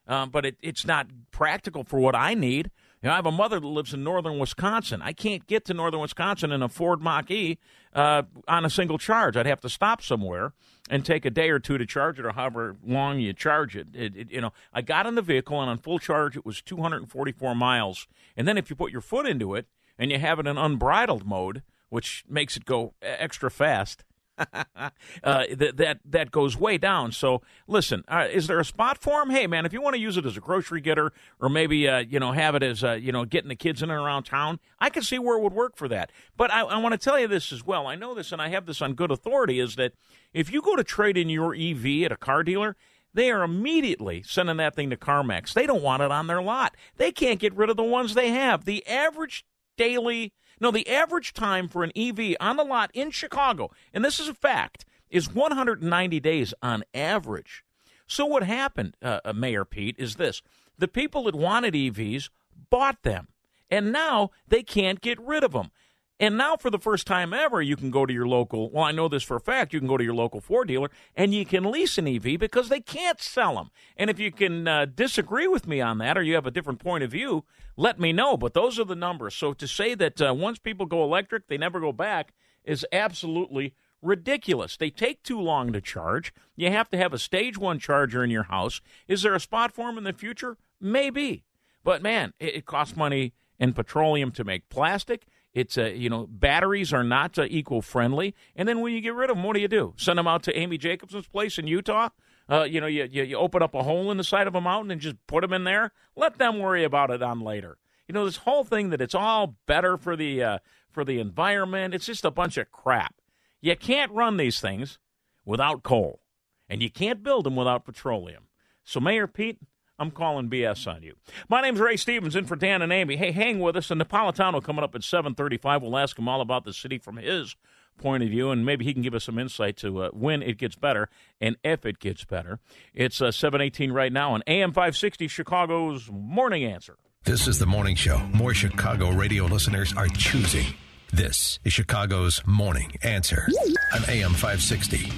um, 0.09 0.31
but 0.31 0.45
it, 0.45 0.57
it's 0.61 0.85
not 0.85 1.07
practical 1.31 1.85
for 1.85 2.01
what 2.01 2.17
I 2.17 2.35
need. 2.35 2.73
You 3.02 3.09
know, 3.09 3.12
I 3.12 3.16
have 3.16 3.27
a 3.27 3.32
mother 3.32 3.60
that 3.60 3.66
lives 3.66 3.93
in 3.93 4.02
northern 4.02 4.39
Wisconsin. 4.39 5.02
I 5.02 5.12
can't 5.12 5.47
get 5.47 5.64
to 5.66 5.74
northern 5.74 6.01
Wisconsin 6.01 6.51
in 6.51 6.62
a 6.62 6.68
Ford 6.68 7.02
Mach 7.02 7.31
E 7.31 7.59
uh, 7.94 8.23
on 8.48 8.64
a 8.64 8.70
single 8.70 8.98
charge. 8.98 9.36
I'd 9.36 9.47
have 9.47 9.60
to 9.60 9.68
stop 9.68 10.02
somewhere 10.02 10.55
and 10.89 11.05
take 11.05 11.24
a 11.24 11.31
day 11.31 11.51
or 11.51 11.59
two 11.59 11.78
to 11.78 11.85
charge 11.85 12.18
it, 12.18 12.24
or 12.24 12.32
however 12.32 12.77
long 12.85 13.20
you 13.20 13.32
charge 13.32 13.77
it. 13.77 13.89
It, 13.93 14.16
it. 14.16 14.32
You 14.32 14.40
know, 14.40 14.52
I 14.73 14.81
got 14.81 15.06
in 15.06 15.14
the 15.14 15.23
vehicle 15.23 15.60
and 15.60 15.68
on 15.68 15.78
full 15.78 15.98
charge 15.98 16.36
it 16.36 16.47
was 16.47 16.62
244 16.62 17.55
miles. 17.55 18.06
And 18.36 18.48
then 18.48 18.56
if 18.56 18.70
you 18.70 18.77
put 18.77 18.93
your 18.93 19.01
foot 19.02 19.27
into 19.27 19.55
it 19.55 19.66
and 19.98 20.10
you 20.10 20.18
have 20.18 20.39
it 20.39 20.47
in 20.47 20.56
unbridled 20.56 21.27
mode, 21.27 21.62
which 21.90 22.24
makes 22.28 22.56
it 22.56 22.64
go 22.64 22.94
extra 23.02 23.51
fast. 23.51 24.05
uh, 24.55 24.91
that 25.25 25.77
that 25.77 26.01
that 26.05 26.31
goes 26.31 26.57
way 26.57 26.79
down. 26.79 27.13
So 27.13 27.43
listen, 27.67 28.05
uh, 28.09 28.27
is 28.31 28.47
there 28.47 28.61
a 28.61 28.65
spot 28.65 28.99
for 28.99 29.23
him? 29.23 29.31
Hey 29.31 29.47
man, 29.47 29.65
if 29.65 29.73
you 29.73 29.81
want 29.81 29.95
to 29.95 30.01
use 30.01 30.17
it 30.17 30.27
as 30.27 30.37
a 30.37 30.41
grocery 30.41 30.81
getter, 30.81 31.13
or 31.41 31.49
maybe 31.49 31.89
uh, 31.89 31.99
you 31.99 32.21
know 32.21 32.33
have 32.33 32.55
it 32.55 32.63
as 32.63 32.85
uh, 32.85 32.93
you 32.93 33.13
know 33.13 33.25
getting 33.25 33.49
the 33.49 33.57
kids 33.57 33.83
in 33.83 33.91
and 33.91 33.99
around 33.99 34.25
town, 34.25 34.61
I 34.79 34.91
can 34.91 35.03
see 35.03 35.19
where 35.19 35.39
it 35.39 35.43
would 35.43 35.55
work 35.55 35.77
for 35.77 35.89
that. 35.89 36.13
But 36.37 36.53
I, 36.53 36.63
I 36.63 36.79
want 36.79 36.93
to 36.93 36.99
tell 36.99 37.19
you 37.19 37.29
this 37.29 37.53
as 37.53 37.65
well. 37.65 37.87
I 37.87 37.95
know 37.95 38.15
this, 38.15 38.33
and 38.33 38.43
I 38.43 38.49
have 38.49 38.67
this 38.67 38.83
on 38.83 38.95
good 38.95 39.11
authority: 39.11 39.59
is 39.59 39.77
that 39.77 39.93
if 40.35 40.53
you 40.53 40.61
go 40.61 40.77
to 40.77 40.85
trade 40.85 41.17
in 41.17 41.29
your 41.29 41.55
EV 41.55 42.03
at 42.05 42.13
a 42.13 42.17
car 42.17 42.43
dealer. 42.43 42.77
They 43.15 43.31
are 43.31 43.45
immediately 43.45 44.23
sending 44.27 44.59
that 44.59 44.75
thing 44.75 44.91
to 44.91 44.97
CarMax. 44.99 45.55
They 45.55 45.65
don't 45.65 45.83
want 45.83 46.03
it 46.03 46.11
on 46.11 46.27
their 46.27 46.43
lot. 46.43 46.77
They 46.99 47.13
can't 47.13 47.41
get 47.41 47.57
rid 47.57 47.71
of 47.71 47.79
the 47.79 47.83
ones 47.83 48.13
they 48.13 48.29
have. 48.29 48.67
The 48.67 48.87
average 48.87 49.47
daily 49.77 50.32
no, 50.61 50.70
the 50.70 50.89
average 50.89 51.35
time 51.35 51.69
for 51.69 51.85
an 51.85 51.93
EV 51.94 52.36
on 52.40 52.57
the 52.57 52.65
lot 52.65 52.90
in 52.94 53.11
Chicago, 53.11 53.70
and 53.93 54.05
this 54.05 54.19
is 54.19 54.28
a 54.28 54.35
fact, 54.35 54.86
is 55.11 55.32
190 55.32 56.20
days 56.20 56.55
on 56.62 56.82
average. 56.94 57.62
So 58.07 58.24
what 58.24 58.43
happened, 58.43 58.97
uh, 59.03 59.20
uh, 59.24 59.32
Mayor 59.32 59.65
Pete, 59.65 59.97
is 59.98 60.16
this: 60.16 60.40
the 60.78 60.89
people 60.89 61.24
that 61.24 61.35
wanted 61.35 61.74
EVs 61.74 62.31
bought 62.70 63.03
them, 63.03 63.28
and 63.70 63.93
now 63.93 64.31
they 64.48 64.62
can't 64.62 65.01
get 65.01 65.20
rid 65.20 65.44
of 65.44 65.53
them. 65.53 65.70
And 66.19 66.39
now, 66.39 66.57
for 66.57 66.71
the 66.71 66.79
first 66.79 67.07
time 67.07 67.35
ever, 67.35 67.61
you 67.61 67.77
can 67.77 67.91
go 67.91 68.07
to 68.07 68.13
your 68.13 68.27
local. 68.27 68.71
Well, 68.71 68.85
I 68.85 68.93
know 68.93 69.07
this 69.07 69.23
for 69.23 69.37
a 69.37 69.41
fact. 69.41 69.75
You 69.75 69.81
can 69.81 69.89
go 69.89 69.99
to 69.99 70.05
your 70.05 70.15
local 70.15 70.41
Ford 70.41 70.69
dealer 70.69 70.91
and 71.15 71.35
you 71.35 71.45
can 71.45 71.71
lease 71.71 71.99
an 71.99 72.09
EV 72.09 72.39
because 72.39 72.71
they 72.71 72.81
can't 72.81 73.21
sell 73.21 73.57
them. 73.57 73.71
And 73.99 74.09
if 74.09 74.19
you 74.19 74.33
can 74.33 74.67
uh, 74.67 74.87
disagree 74.87 75.47
with 75.47 75.67
me 75.67 75.83
on 75.83 75.99
that, 75.99 76.17
or 76.17 76.23
you 76.23 76.35
have 76.35 76.47
a 76.47 76.51
different 76.51 76.81
point 76.81 77.05
of 77.05 77.11
view, 77.11 77.45
let 77.77 78.01
me 78.01 78.15
know. 78.15 78.39
But 78.39 78.55
those 78.55 78.79
are 78.79 78.85
the 78.85 78.95
numbers. 78.95 79.35
So 79.35 79.53
to 79.53 79.69
say 79.69 79.95
that 79.95 80.23
uh, 80.23 80.33
once 80.33 80.59
people 80.59 80.87
go 80.87 81.05
electric, 81.05 81.49
they 81.49 81.59
never 81.59 81.81
go 81.81 81.93
back 81.93 82.33
is 82.65 82.87
absolutely 82.93 83.75
ridiculous. 84.03 84.77
They 84.77 84.91
take 84.91 85.23
too 85.23 85.41
long 85.41 85.73
to 85.75 85.81
charge. 85.83 86.33
You 86.57 86.71
have 86.71 86.89
to 86.91 86.97
have 86.97 87.13
a 87.13 87.19
stage 87.19 87.59
one 87.59 87.79
charger 87.79 88.25
in 88.25 88.31
your 88.31 88.45
house. 88.45 88.81
Is 89.07 89.23
there 89.23 89.35
a 89.35 89.41
spot 89.41 89.73
for 89.73 89.87
them 89.89 89.99
in 89.99 90.05
the 90.05 90.13
future? 90.15 90.57
Maybe. 90.81 91.45
But 91.85 92.03
man, 92.03 92.33
it, 92.41 92.57
it 92.57 92.67
costs 92.67 92.97
money 92.97 93.35
and 93.59 93.75
petroleum 93.75 94.33
to 94.33 94.45
make 94.45 94.69
plastic. 94.69 95.27
It's 95.57 95.78
a 95.78 95.97
you 95.97 96.11
know 96.11 96.27
batteries 96.28 96.93
are 96.93 97.03
not 97.03 97.39
uh, 97.39 97.47
eco 97.49 97.81
friendly, 97.81 98.35
and 98.55 98.69
then 98.69 98.83
when 98.83 98.93
you 98.93 99.01
get 99.01 99.15
rid 99.15 99.31
of 99.31 99.37
them, 99.37 99.43
what 99.43 99.55
do 99.55 99.61
you 99.61 99.69
do? 99.69 99.95
Send 99.97 100.19
them 100.19 100.28
out 100.28 100.43
to 100.43 100.55
Amy 100.55 100.77
Jacobson's 100.77 101.28
place 101.28 101.57
in 101.57 101.66
Utah? 101.66 102.11
Uh, 102.47 102.65
you 102.65 102.78
know, 102.78 102.87
you, 102.87 103.09
you 103.11 103.23
you 103.23 103.37
open 103.39 103.62
up 103.62 103.74
a 103.74 103.83
hole 103.83 104.11
in 104.11 104.19
the 104.19 104.23
side 104.23 104.47
of 104.47 104.55
a 104.55 104.61
mountain 104.61 104.91
and 104.91 105.01
just 105.01 105.16
put 105.27 105.41
them 105.41 105.55
in 105.55 105.65
there. 105.65 105.93
Let 106.15 106.37
them 106.37 106.59
worry 106.59 106.85
about 106.85 107.11
it 107.11 107.23
on 107.23 107.41
later. 107.41 107.78
You 108.07 108.12
know, 108.12 108.27
this 108.27 108.37
whole 108.37 108.65
thing 108.65 108.91
that 108.91 109.01
it's 109.01 109.15
all 109.15 109.57
better 109.65 109.97
for 109.97 110.15
the 110.15 110.43
uh, 110.43 110.59
for 110.91 111.07
the 111.07 111.20
environment. 111.20 111.95
It's 111.95 112.05
just 112.05 112.27
a 112.27 112.31
bunch 112.31 112.59
of 112.59 112.70
crap. 112.70 113.15
You 113.62 113.77
can't 113.77 114.12
run 114.12 114.37
these 114.37 114.61
things 114.61 114.99
without 115.47 115.83
coal, 115.83 116.20
and 116.69 116.83
you 116.83 116.91
can't 116.91 117.23
build 117.23 117.47
them 117.47 117.57
without 117.57 117.87
petroleum. 117.87 118.49
So, 118.85 119.01
Mayor 119.01 119.27
Pete, 119.27 119.59
I'm 119.98 120.10
calling 120.10 120.51
BS 120.51 120.93
on 120.93 121.02
you. 121.02 121.14
My 121.48 121.62
name's 121.62 121.81
Ray 121.81 121.97
Stevens, 121.97 122.36
in 122.36 122.44
for 122.44 122.56
Dan 122.56 122.82
and 122.82 122.93
Amy. 122.93 123.16
Hey, 123.16 123.32
hang 123.32 123.60
with 123.60 123.77
us. 123.77 123.90
And 123.90 124.01
Napolitano 124.01 124.62
coming 124.62 124.85
up 124.85 124.94
at 124.94 125.02
7:35. 125.02 125.82
We'll 125.82 125.97
ask 125.97 126.18
him 126.18 126.28
all 126.28 126.40
about 126.40 126.64
the 126.64 126.73
city 126.73 126.98
from 126.98 127.16
his 127.16 127.56
point 127.97 128.23
of 128.23 128.28
view, 128.28 128.51
and 128.51 128.66
maybe 128.66 128.85
he 128.85 128.93
can 128.93 129.01
give 129.02 129.14
us 129.14 129.24
some 129.24 129.39
insight 129.39 129.78
to 129.78 130.02
uh, 130.02 130.10
when 130.10 130.43
it 130.43 130.59
gets 130.59 130.77
better 130.77 131.09
and 131.40 131.56
if 131.64 131.86
it 131.86 131.98
gets 131.98 132.24
better. 132.24 132.59
It's 132.93 133.23
uh, 133.23 133.28
7:18 133.28 133.93
right 133.93 134.12
now 134.12 134.32
on 134.32 134.43
AM 134.47 134.73
560, 134.73 135.28
Chicago's 135.28 136.10
Morning 136.10 136.64
Answer. 136.64 136.97
This 137.24 137.48
is 137.48 137.59
the 137.59 137.66
morning 137.66 137.97
show 137.97 138.18
more 138.35 138.55
Chicago 138.55 139.10
radio 139.10 139.47
listeners 139.47 139.94
are 139.97 140.09
choosing. 140.09 140.66
This 141.10 141.59
is 141.64 141.73
Chicago's 141.73 142.43
Morning 142.47 142.93
Answer 143.02 143.48
on 143.94 144.02
AM 144.09 144.32
560. 144.32 145.10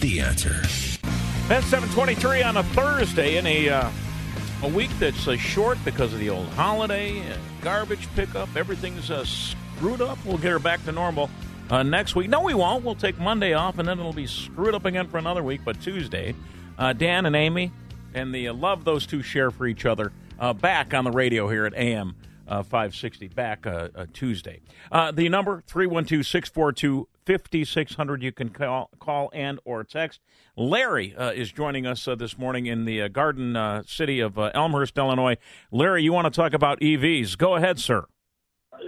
The 0.00 0.20
Answer. 0.20 0.60
That's 1.46 1.66
7:23 1.70 2.44
on 2.44 2.56
a 2.56 2.64
Thursday 2.64 3.36
in 3.36 3.46
a 3.46 3.68
uh, 3.68 3.90
a 4.62 4.68
week 4.68 4.90
that's 4.98 5.28
uh, 5.28 5.36
short 5.36 5.78
because 5.84 6.12
of 6.12 6.18
the 6.18 6.30
old 6.30 6.46
holiday, 6.48 7.20
uh, 7.20 7.36
garbage 7.60 8.08
pickup. 8.14 8.54
Everything's 8.56 9.10
uh, 9.10 9.24
screwed 9.24 10.00
up. 10.00 10.18
We'll 10.24 10.38
get 10.38 10.52
her 10.52 10.58
back 10.58 10.84
to 10.84 10.92
normal 10.92 11.30
uh, 11.70 11.82
next 11.82 12.14
week. 12.14 12.28
No, 12.28 12.42
we 12.42 12.54
won't. 12.54 12.84
We'll 12.84 12.94
take 12.94 13.18
Monday 13.18 13.52
off, 13.52 13.78
and 13.78 13.86
then 13.88 13.98
it'll 13.98 14.12
be 14.12 14.26
screwed 14.26 14.74
up 14.74 14.84
again 14.84 15.08
for 15.08 15.18
another 15.18 15.42
week. 15.42 15.62
But 15.64 15.80
Tuesday, 15.80 16.34
uh, 16.78 16.92
Dan 16.92 17.26
and 17.26 17.36
Amy 17.36 17.72
and 18.14 18.34
the 18.34 18.48
uh, 18.48 18.54
love 18.54 18.84
those 18.84 19.06
two 19.06 19.22
share 19.22 19.50
for 19.50 19.66
each 19.66 19.84
other 19.84 20.12
uh, 20.38 20.52
back 20.52 20.94
on 20.94 21.04
the 21.04 21.10
radio 21.10 21.48
here 21.48 21.66
at 21.66 21.74
AM. 21.74 22.16
Uh, 22.46 22.62
560 22.62 23.28
back 23.28 23.66
Tuesday. 24.12 24.60
The 24.92 25.30
number 25.30 25.62
312 25.66 26.26
642 26.26 27.08
5600. 27.26 28.22
You 28.22 28.32
can 28.32 28.50
call, 28.50 28.90
call 28.98 29.30
and 29.32 29.58
or 29.64 29.84
text. 29.84 30.20
Larry 30.56 31.14
uh, 31.16 31.32
is 31.32 31.52
joining 31.52 31.86
us 31.86 32.06
uh, 32.06 32.14
this 32.14 32.38
morning 32.38 32.66
in 32.66 32.84
the 32.84 33.02
uh, 33.02 33.08
Garden 33.08 33.56
uh, 33.56 33.82
City 33.86 34.20
of 34.20 34.38
uh, 34.38 34.50
Elmhurst, 34.54 34.96
Illinois. 34.98 35.36
Larry, 35.70 36.02
you 36.02 36.12
want 36.12 36.26
to 36.26 36.30
talk 36.30 36.52
about 36.52 36.80
EVs? 36.80 37.36
Go 37.38 37.54
ahead, 37.56 37.78
sir. 37.78 38.06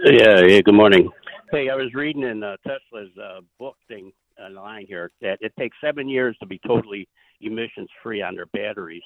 Yeah, 0.03 0.41
yeah, 0.41 0.61
good 0.61 0.75
morning. 0.75 1.09
Hey, 1.51 1.69
I 1.69 1.75
was 1.75 1.93
reading 1.93 2.23
in 2.23 2.43
uh, 2.43 2.57
Tesla's 2.65 3.09
uh, 3.17 3.39
book 3.57 3.75
thing 3.87 4.11
online 4.39 4.85
here 4.85 5.11
that 5.21 5.39
it 5.41 5.53
takes 5.57 5.77
seven 5.81 6.07
years 6.07 6.35
to 6.39 6.45
be 6.45 6.59
totally 6.67 7.07
emissions 7.41 7.89
free 8.03 8.21
on 8.21 8.35
their 8.35 8.45
batteries. 8.47 9.03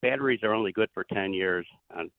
Batteries 0.00 0.40
are 0.42 0.54
only 0.54 0.72
good 0.72 0.88
for 0.94 1.04
10 1.12 1.32
years 1.32 1.66
on, 1.94 2.10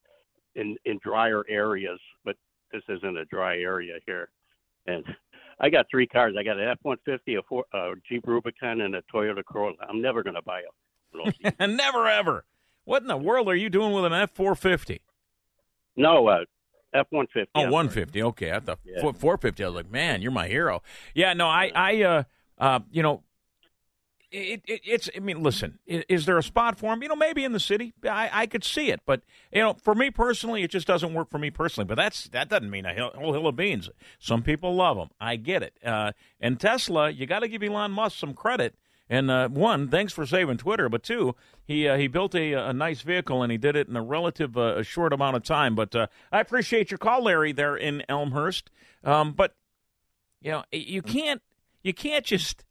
in, 0.56 0.78
in 0.86 1.00
drier 1.04 1.44
areas, 1.50 2.00
but 2.24 2.36
this 2.72 2.84
isn't 2.88 3.18
a 3.18 3.26
dry 3.26 3.58
area 3.58 3.96
here. 4.06 4.30
And 4.88 5.04
I 5.60 5.70
got 5.70 5.86
three 5.90 6.08
cars. 6.08 6.36
I 6.38 6.44
got 6.44 6.58
an 6.60 6.68
F 6.68 6.80
150, 6.82 7.36
a, 7.36 7.42
Ford, 7.44 7.66
a 7.74 7.94
Jeep 8.08 8.26
Rubicon, 8.28 8.82
and 8.82 8.96
a 8.96 9.02
Toyota 9.14 9.44
Corolla. 9.46 9.76
I'm 9.88 10.02
never 10.02 10.24
going 10.24 10.36
to 10.36 10.42
buy 10.42 10.62
a 10.62 11.52
and 11.60 11.78
Never 11.78 12.08
ever. 12.08 12.44
What 12.86 13.02
in 13.04 13.08
the 13.08 13.18
world 13.18 13.48
are 13.48 13.56
you 13.56 13.70
doing 13.70 13.94
with 13.94 14.06
an 14.06 14.14
F 14.14 14.32
450? 14.34 15.02
No, 15.96 16.28
uh, 16.28 16.46
F 16.94 17.08
one 17.12 17.28
fifty. 17.28 17.50
Oh, 17.56 17.64
150. 17.64 18.22
Okay, 18.24 18.52
I 18.52 18.60
thought 18.60 18.80
Yeah. 18.84 19.02
450. 19.02 19.64
I 19.64 19.68
was 19.68 19.76
like, 19.76 19.92
man, 19.92 20.22
you're 20.22 20.32
my 20.32 20.48
hero. 20.48 20.82
Yeah, 21.14 21.34
no, 21.34 21.48
I, 21.48 21.72
I, 21.76 22.02
uh, 22.04 22.24
Uh, 22.58 22.80
you 22.92 23.02
know, 23.04 23.24
it, 24.34 24.62
it, 24.66 24.82
it's. 24.84 25.10
I 25.16 25.20
mean, 25.20 25.44
listen. 25.44 25.80
Is, 25.86 26.26
there 26.26 26.38
a 26.38 26.44
spot 26.44 26.80
for 26.80 26.92
him? 26.92 27.04
You 27.04 27.10
know, 27.10 27.16
maybe 27.16 27.44
in 27.44 27.52
the 27.52 27.60
city, 27.60 27.94
I, 28.04 28.30
I 28.34 28.46
could 28.48 28.64
see 28.64 28.90
it. 28.90 29.02
But 29.06 29.22
you 29.52 29.62
know, 29.62 29.76
for 29.76 29.94
me 29.94 30.10
personally, 30.10 30.64
it 30.64 30.72
just 30.72 30.88
doesn't 30.88 31.14
work 31.14 31.30
for 31.30 31.38
me 31.38 31.52
personally. 31.52 31.88
But 31.88 31.96
that's 31.96 32.28
that 32.30 32.50
doesn't 32.50 32.70
mean 32.70 32.86
a 32.86 33.12
whole 33.16 33.34
hill 33.34 33.48
of 33.48 33.56
beans. 33.56 33.90
Some 34.20 34.42
people 34.42 34.76
love 34.76 34.98
him. 34.98 35.10
I 35.22 35.36
get 35.36 35.62
it. 35.62 35.78
Uh, 35.86 36.14
and 36.40 36.60
Tesla, 36.60 37.12
you 37.12 37.28
got 37.28 37.40
to 37.40 37.48
give 37.48 37.62
Elon 37.62 37.92
Musk 37.92 38.18
some 38.18 38.34
credit. 38.34 38.76
And 39.10 39.30
uh, 39.30 39.50
one, 39.50 39.90
thanks 39.90 40.14
for 40.14 40.26
saving 40.26 40.58
Twitter. 40.58 40.90
But 40.90 41.04
two, 41.04 41.36
he 41.64 41.88
uh, 41.88 41.98
he 41.98 42.08
built 42.08 42.34
a, 42.34 42.54
a 42.54 42.74
nice 42.74 43.02
vehicle 43.02 43.44
and 43.44 43.52
he 43.52 43.60
did 43.60 43.76
it 43.76 43.88
in 43.88 43.96
a 43.96 44.02
relative 44.02 44.58
uh, 44.58 44.78
a 44.78 44.84
short 44.84 45.14
amount 45.14 45.36
of 45.36 45.44
time. 45.44 45.76
But 45.76 45.96
uh, 45.96 46.08
I 46.32 46.40
appreciate 46.40 46.90
your 46.90 46.98
call, 46.98 47.24
Larry, 47.24 47.52
there 47.52 47.76
in 47.76 48.04
Elmhurst. 48.10 48.72
Um, 49.04 49.34
but 49.34 49.56
you 50.42 50.52
know, 50.52 50.64
you 50.72 51.04
can't 51.04 51.42
you 51.84 51.94
can't 51.94 52.26
just 52.26 52.66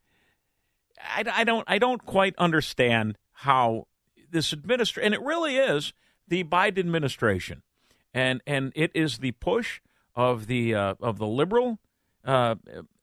I, 1.04 1.24
I 1.32 1.44
don't 1.44 1.64
I 1.66 1.78
don't 1.78 2.04
quite 2.04 2.34
understand 2.38 3.18
how 3.32 3.86
this 4.30 4.52
administration 4.52 5.04
and 5.06 5.14
it 5.14 5.22
really 5.22 5.56
is 5.56 5.92
the 6.28 6.44
Biden 6.44 6.78
administration 6.78 7.62
and 8.14 8.42
and 8.46 8.72
it 8.74 8.90
is 8.94 9.18
the 9.18 9.32
push 9.32 9.80
of 10.14 10.46
the 10.46 10.74
uh, 10.74 10.94
of 11.00 11.18
the 11.18 11.26
liberal 11.26 11.78
uh, 12.24 12.56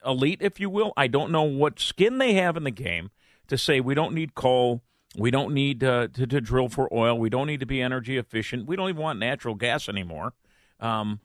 elite, 0.05 0.39
if 0.41 0.59
you 0.59 0.69
will. 0.69 0.93
I 0.95 1.07
don't 1.07 1.31
know 1.31 1.43
what 1.43 1.79
skin 1.79 2.17
they 2.17 2.33
have 2.33 2.55
in 2.57 2.63
the 2.63 2.71
game 2.71 3.11
to 3.47 3.57
say 3.57 3.79
we 3.79 3.95
don't 3.95 4.13
need 4.13 4.35
coal, 4.35 4.81
we 5.17 5.31
don't 5.31 5.53
need 5.53 5.83
uh, 5.83 6.07
to, 6.13 6.27
to, 6.27 6.39
drill 6.39 6.69
for 6.69 6.91
oil, 6.93 7.17
we 7.17 7.29
don't 7.29 7.47
need 7.47 7.59
to 7.59 7.65
be 7.65 7.81
energy 7.81 8.17
efficient, 8.17 8.67
we 8.67 8.75
don't 8.75 8.89
even 8.89 9.01
want 9.01 9.19
natural 9.19 9.55
gas 9.55 9.89
anymore. 9.89 10.33
Um, 10.79 11.19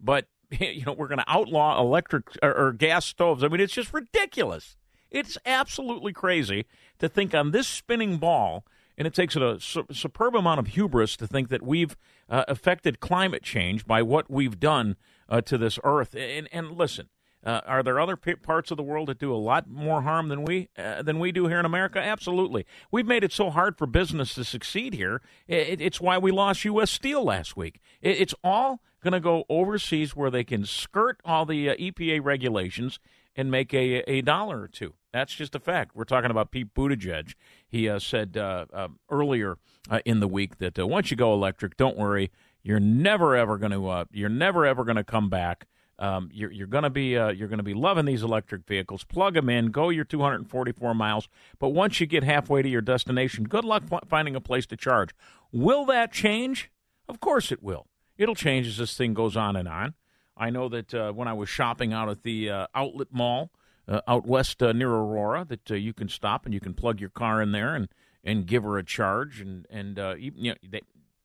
but 0.00 0.26
you 0.60 0.84
know 0.84 0.92
we're 0.92 1.08
going 1.08 1.18
to 1.18 1.24
outlaw 1.30 1.80
electric 1.80 2.24
or, 2.42 2.54
or 2.54 2.72
gas 2.72 3.04
stoves. 3.04 3.42
I 3.42 3.48
mean, 3.48 3.60
it's 3.60 3.74
just 3.74 3.92
ridiculous. 3.92 4.76
It's 5.14 5.38
absolutely 5.46 6.12
crazy 6.12 6.66
to 6.98 7.08
think 7.08 7.36
on 7.36 7.52
this 7.52 7.68
spinning 7.68 8.18
ball, 8.18 8.66
and 8.98 9.06
it 9.06 9.14
takes 9.14 9.36
a 9.36 9.60
su- 9.60 9.86
superb 9.92 10.34
amount 10.34 10.58
of 10.58 10.66
hubris 10.66 11.16
to 11.18 11.28
think 11.28 11.50
that 11.50 11.62
we've 11.62 11.96
uh, 12.28 12.44
affected 12.48 12.98
climate 12.98 13.44
change 13.44 13.86
by 13.86 14.02
what 14.02 14.28
we've 14.28 14.58
done 14.58 14.96
uh, 15.28 15.40
to 15.42 15.56
this 15.56 15.78
earth. 15.84 16.16
And, 16.16 16.48
and 16.52 16.72
listen, 16.72 17.10
uh, 17.44 17.60
are 17.64 17.84
there 17.84 18.00
other 18.00 18.16
p- 18.16 18.34
parts 18.34 18.72
of 18.72 18.76
the 18.76 18.82
world 18.82 19.08
that 19.08 19.20
do 19.20 19.32
a 19.32 19.36
lot 19.36 19.70
more 19.70 20.02
harm 20.02 20.26
than 20.28 20.44
we 20.44 20.68
uh, 20.76 21.02
than 21.02 21.20
we 21.20 21.30
do 21.30 21.46
here 21.46 21.60
in 21.60 21.66
America? 21.66 22.00
Absolutely. 22.00 22.66
We've 22.90 23.06
made 23.06 23.22
it 23.22 23.32
so 23.32 23.50
hard 23.50 23.78
for 23.78 23.86
business 23.86 24.34
to 24.34 24.42
succeed 24.42 24.94
here. 24.94 25.22
It, 25.46 25.80
it's 25.80 26.00
why 26.00 26.18
we 26.18 26.32
lost 26.32 26.64
U.S. 26.64 26.90
Steel 26.90 27.22
last 27.22 27.56
week. 27.56 27.80
It, 28.02 28.20
it's 28.20 28.34
all 28.42 28.80
going 29.00 29.12
to 29.12 29.20
go 29.20 29.44
overseas 29.48 30.16
where 30.16 30.30
they 30.30 30.42
can 30.42 30.64
skirt 30.64 31.20
all 31.24 31.44
the 31.44 31.70
uh, 31.70 31.76
EPA 31.76 32.24
regulations 32.24 32.98
and 33.36 33.50
make 33.50 33.74
a, 33.74 34.08
a 34.10 34.20
dollar 34.20 34.60
or 34.62 34.68
two. 34.68 34.94
That's 35.12 35.34
just 35.34 35.54
a 35.54 35.60
fact. 35.60 35.94
We're 35.94 36.04
talking 36.04 36.30
about 36.30 36.50
Pete 36.50 36.74
Buttigieg. 36.74 37.34
He 37.68 37.88
uh, 37.88 37.98
said 38.00 38.36
uh, 38.36 38.66
uh, 38.72 38.88
earlier 39.10 39.58
uh, 39.88 40.00
in 40.04 40.20
the 40.20 40.28
week 40.28 40.58
that 40.58 40.78
uh, 40.78 40.86
once 40.86 41.10
you 41.10 41.16
go 41.16 41.32
electric, 41.32 41.76
don't 41.76 41.96
worry, 41.96 42.32
you're 42.62 42.80
never 42.80 43.36
ever 43.36 43.56
going 43.56 43.72
to 43.72 43.88
uh, 43.88 44.04
you're 44.10 44.28
never 44.28 44.66
ever 44.66 44.84
going 44.84 44.96
to 44.96 45.04
come 45.04 45.30
back. 45.30 45.66
Um, 46.00 46.28
you're, 46.32 46.50
you're 46.50 46.66
going 46.66 46.82
to 46.82 46.90
be 46.90 47.10
you're 47.10 47.46
going 47.46 47.58
to 47.58 47.62
be 47.62 47.74
loving 47.74 48.04
these 48.06 48.24
electric 48.24 48.66
vehicles. 48.66 49.04
Plug 49.04 49.34
them 49.34 49.48
in, 49.48 49.66
go 49.70 49.90
your 49.90 50.04
244 50.04 50.94
miles. 50.94 51.28
But 51.60 51.68
once 51.68 52.00
you 52.00 52.06
get 52.06 52.24
halfway 52.24 52.62
to 52.62 52.68
your 52.68 52.80
destination, 52.80 53.44
good 53.44 53.64
luck 53.64 53.84
finding 54.08 54.34
a 54.34 54.40
place 54.40 54.66
to 54.66 54.76
charge. 54.76 55.10
Will 55.52 55.84
that 55.84 56.12
change? 56.12 56.72
Of 57.08 57.20
course 57.20 57.52
it 57.52 57.62
will. 57.62 57.86
It'll 58.18 58.34
change 58.34 58.66
as 58.66 58.78
this 58.78 58.96
thing 58.96 59.14
goes 59.14 59.36
on 59.36 59.54
and 59.54 59.68
on. 59.68 59.94
I 60.36 60.50
know 60.50 60.68
that 60.68 61.14
when 61.14 61.28
I 61.28 61.32
was 61.32 61.48
shopping 61.48 61.92
out 61.92 62.08
at 62.08 62.22
the 62.22 62.68
outlet 62.74 63.08
mall 63.12 63.50
uh, 63.88 64.00
out 64.06 64.26
west 64.26 64.62
uh, 64.62 64.72
near 64.72 64.90
Aurora 64.90 65.44
that 65.48 65.70
uh, 65.70 65.74
you 65.74 65.92
can 65.92 66.08
stop 66.08 66.44
and 66.44 66.54
you 66.54 66.60
can 66.60 66.74
plug 66.74 67.00
your 67.00 67.10
car 67.10 67.42
in 67.42 67.52
there 67.52 67.74
and, 67.74 67.88
and 68.22 68.46
give 68.46 68.62
her 68.62 68.78
a 68.78 68.84
charge 68.84 69.40
and 69.40 69.66
and 69.70 69.98
uh, 69.98 70.14
you 70.16 70.32
know 70.52 70.54
they, 70.66 70.80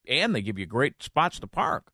and 0.07 0.35
they 0.35 0.41
give 0.41 0.59
you 0.59 0.65
great 0.65 1.01
spots 1.01 1.39
to 1.39 1.47
park. 1.47 1.91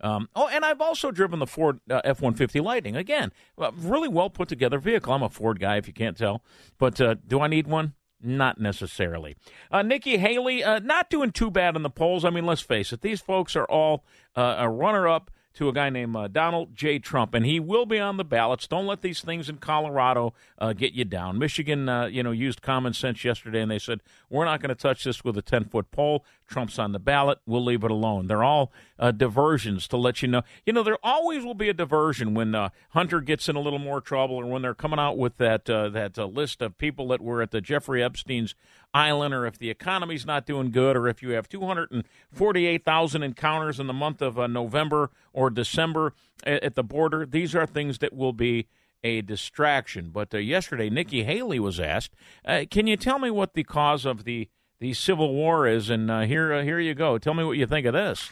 Um, 0.00 0.28
oh, 0.36 0.46
and 0.46 0.64
I've 0.64 0.80
also 0.80 1.10
driven 1.10 1.40
the 1.40 1.46
Ford 1.46 1.80
uh, 1.90 2.00
F 2.04 2.20
one 2.20 2.34
fifty 2.34 2.60
Lightning 2.60 2.96
again, 2.96 3.32
really 3.76 4.08
well 4.08 4.30
put 4.30 4.48
together 4.48 4.78
vehicle. 4.78 5.12
I'm 5.12 5.22
a 5.22 5.28
Ford 5.28 5.58
guy, 5.58 5.76
if 5.76 5.88
you 5.88 5.92
can't 5.92 6.16
tell, 6.16 6.42
but 6.78 7.00
uh, 7.00 7.16
do 7.26 7.40
I 7.40 7.48
need 7.48 7.66
one? 7.66 7.94
Not 8.20 8.60
necessarily. 8.60 9.36
Uh, 9.70 9.82
Nikki 9.82 10.18
Haley, 10.18 10.64
uh, 10.64 10.80
not 10.80 11.08
doing 11.08 11.30
too 11.30 11.52
bad 11.52 11.76
in 11.76 11.82
the 11.82 11.90
polls. 11.90 12.24
I 12.24 12.30
mean, 12.30 12.46
let's 12.46 12.60
face 12.60 12.92
it; 12.92 13.00
these 13.00 13.20
folks 13.20 13.54
are 13.54 13.64
all 13.66 14.04
uh, 14.34 14.56
a 14.58 14.68
runner-up 14.68 15.30
to 15.58 15.68
a 15.68 15.72
guy 15.72 15.90
named 15.90 16.14
uh, 16.14 16.28
Donald 16.28 16.76
J. 16.76 17.00
Trump, 17.00 17.34
and 17.34 17.44
he 17.44 17.58
will 17.58 17.84
be 17.84 17.98
on 17.98 18.16
the 18.16 18.24
ballots. 18.24 18.68
Don't 18.68 18.86
let 18.86 19.02
these 19.02 19.20
things 19.20 19.48
in 19.48 19.56
Colorado 19.56 20.32
uh, 20.58 20.72
get 20.72 20.92
you 20.92 21.04
down. 21.04 21.36
Michigan, 21.36 21.88
uh, 21.88 22.06
you 22.06 22.22
know, 22.22 22.30
used 22.30 22.62
common 22.62 22.92
sense 22.92 23.24
yesterday, 23.24 23.60
and 23.60 23.70
they 23.70 23.80
said 23.80 24.00
we're 24.30 24.44
not 24.44 24.62
going 24.62 24.68
to 24.68 24.80
touch 24.80 25.02
this 25.02 25.24
with 25.24 25.36
a 25.36 25.42
ten 25.42 25.64
foot 25.64 25.90
pole. 25.90 26.24
Trump's 26.48 26.78
on 26.78 26.92
the 26.92 26.98
ballot. 26.98 27.38
We'll 27.46 27.62
leave 27.62 27.84
it 27.84 27.90
alone. 27.90 28.26
They're 28.26 28.42
all 28.42 28.72
uh, 28.98 29.12
diversions 29.12 29.86
to 29.88 29.96
let 29.96 30.22
you 30.22 30.28
know. 30.28 30.42
You 30.66 30.72
know, 30.72 30.82
there 30.82 30.98
always 31.02 31.44
will 31.44 31.54
be 31.54 31.68
a 31.68 31.74
diversion 31.74 32.34
when 32.34 32.54
uh, 32.54 32.70
Hunter 32.90 33.20
gets 33.20 33.48
in 33.48 33.56
a 33.56 33.60
little 33.60 33.78
more 33.78 34.00
trouble, 34.00 34.36
or 34.36 34.46
when 34.46 34.62
they're 34.62 34.74
coming 34.74 34.98
out 34.98 35.18
with 35.18 35.36
that 35.36 35.68
uh, 35.68 35.90
that 35.90 36.16
list 36.16 36.62
of 36.62 36.78
people 36.78 37.08
that 37.08 37.20
were 37.20 37.42
at 37.42 37.50
the 37.50 37.60
Jeffrey 37.60 38.02
Epstein's 38.02 38.54
island, 38.94 39.34
or 39.34 39.46
if 39.46 39.58
the 39.58 39.70
economy's 39.70 40.26
not 40.26 40.46
doing 40.46 40.70
good, 40.70 40.96
or 40.96 41.06
if 41.06 41.22
you 41.22 41.30
have 41.30 41.48
248,000 41.48 43.22
encounters 43.22 43.78
in 43.78 43.86
the 43.86 43.92
month 43.92 44.22
of 44.22 44.38
uh, 44.38 44.46
November 44.46 45.10
or 45.32 45.50
December 45.50 46.14
at, 46.44 46.62
at, 46.64 46.74
the 46.74 46.82
border. 46.82 47.26
These 47.26 47.54
are 47.54 47.66
things 47.66 47.98
that 47.98 48.14
will 48.14 48.32
be 48.32 48.66
a 49.04 49.20
distraction. 49.20 50.10
But 50.10 50.34
uh, 50.34 50.38
yesterday, 50.38 50.88
Nikki 50.88 51.24
Haley 51.24 51.60
was 51.60 51.78
asked, 51.78 52.14
uh, 52.44 52.64
"Can 52.70 52.86
you 52.86 52.96
tell 52.96 53.18
me 53.18 53.30
what 53.30 53.52
the 53.52 53.64
cause 53.64 54.06
of 54.06 54.24
the 54.24 54.48
the 54.80 54.94
civil 54.94 55.32
war 55.34 55.66
is?" 55.66 55.90
And 55.90 56.10
uh, 56.10 56.20
here, 56.20 56.52
uh, 56.52 56.62
here 56.62 56.78
you 56.80 56.94
go. 56.94 57.18
Tell 57.18 57.34
me 57.34 57.44
what 57.44 57.56
you 57.56 57.66
think 57.66 57.86
of 57.86 57.92
this. 57.94 58.30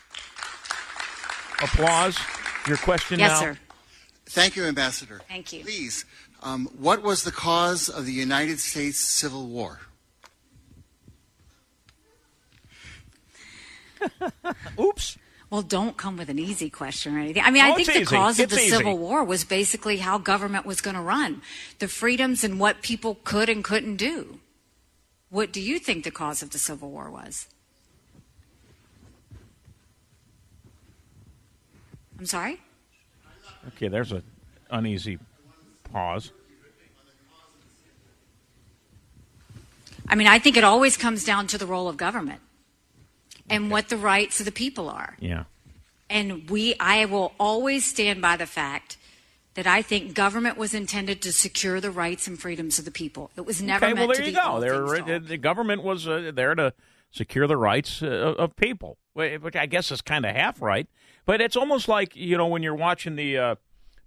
Applause. 1.63 2.19
Your 2.69 2.77
question 2.77 3.19
yes, 3.19 3.31
now. 3.31 3.41
sir. 3.41 3.59
Thank 4.27 4.57
you, 4.57 4.65
Ambassador. 4.65 5.21
Thank 5.29 5.53
you. 5.53 5.63
Please, 5.63 6.05
um, 6.43 6.69
what 6.79 7.03
was 7.03 7.23
the 7.25 7.31
cause 7.31 7.89
of 7.89 8.05
the 8.07 8.13
United 8.13 8.59
States 8.59 8.99
Civil 8.99 9.47
War? 9.47 9.81
Oops. 14.81 15.19
Well, 15.49 15.63
don't 15.63 15.97
come 15.97 16.17
with 16.17 16.29
an 16.29 16.41
easy 16.41 16.69
question 16.71 17.17
or 17.17 17.21
anything. 17.21 17.43
I 17.45 17.51
mean, 17.53 17.65
Oh, 17.65 17.73
I 17.73 17.77
think 17.77 17.87
the 17.87 18.01
easy. 18.01 18.05
cause 18.05 18.41
of 18.41 18.51
the 18.51 18.57
easy. 18.57 18.71
Civil 18.71 18.99
War 18.99 19.23
was 19.23 19.45
basically 19.45 19.99
how 19.99 20.19
government 20.19 20.67
was 20.67 20.81
going 20.81 20.97
to 20.97 21.01
run, 21.03 21.41
the 21.79 21.87
freedoms 21.87 22.43
and 22.43 22.59
what 22.59 22.83
people 22.83 23.19
could 23.23 23.49
and 23.49 23.63
couldn't 23.63 23.97
do. 23.97 24.41
What 25.31 25.53
do 25.53 25.61
you 25.61 25.79
think 25.79 26.05
the 26.05 26.11
cause 26.11 26.43
of 26.43 26.51
the 26.51 26.59
Civil 26.59 26.91
War 26.91 27.11
was? 27.11 27.49
I'm 32.19 32.27
sorry? 32.27 32.61
Okay, 33.69 33.89
there's 33.89 34.13
a 34.13 34.23
uneasy 34.71 35.19
pause. 35.93 36.31
I 40.09 40.15
mean, 40.15 40.29
I 40.29 40.39
think 40.39 40.57
it 40.57 40.65
always 40.65 40.97
comes 40.97 41.25
down 41.25 41.47
to 41.49 41.59
the 41.59 41.67
role 41.67 41.89
of 41.89 41.97
government 41.97 42.41
and 43.51 43.71
what 43.71 43.89
the 43.89 43.97
rights 43.97 44.41
of 44.41 44.47
the 44.47 44.53
people 44.53 44.89
are. 44.89 45.17
Yeah. 45.21 45.45
And 46.09 46.49
we, 46.49 46.77
I 46.79 47.05
will 47.07 47.33
always 47.41 47.85
stand 47.85 48.23
by 48.23 48.37
the 48.37 48.47
fact 48.47 48.97
that 49.57 49.67
I 49.67 49.83
think 49.83 50.15
government 50.15 50.57
was 50.57 50.75
intended 50.75 51.21
to 51.23 51.33
secure 51.33 51.81
the 51.81 51.91
rights 51.91 52.27
and 52.29 52.39
freedoms 52.39 52.79
of 52.79 52.85
the 52.85 52.91
people. 52.91 53.31
It 53.37 53.47
was 53.47 53.61
never 53.61 53.87
okay, 53.87 53.95
meant 53.95 54.09
well, 54.09 54.17
to 54.17 54.23
there 54.23 54.31
be 54.31 54.37
you 54.37 54.37
go. 54.37 54.61
There, 54.61 55.19
to 55.19 55.27
the 55.27 55.39
government 55.39 55.83
was 55.83 56.07
uh, 56.07 56.31
there 56.33 56.55
to 56.55 56.75
secure 57.11 57.47
the 57.47 57.57
rights 57.57 58.03
uh, 58.03 58.07
of 58.07 58.55
people, 58.57 58.99
which 59.15 59.57
I 59.57 59.67
guess 59.67 59.91
is 59.91 60.03
kind 60.03 60.27
of 60.27 60.37
half 60.37 60.61
right. 60.61 60.87
But 61.25 61.41
it's 61.41 61.57
almost 61.57 61.89
like 61.89 62.15
you 62.15 62.37
know 62.37 62.47
when 62.47 62.63
you're 62.63 62.75
watching 62.75 63.17
the 63.17 63.39
uh, 63.39 63.55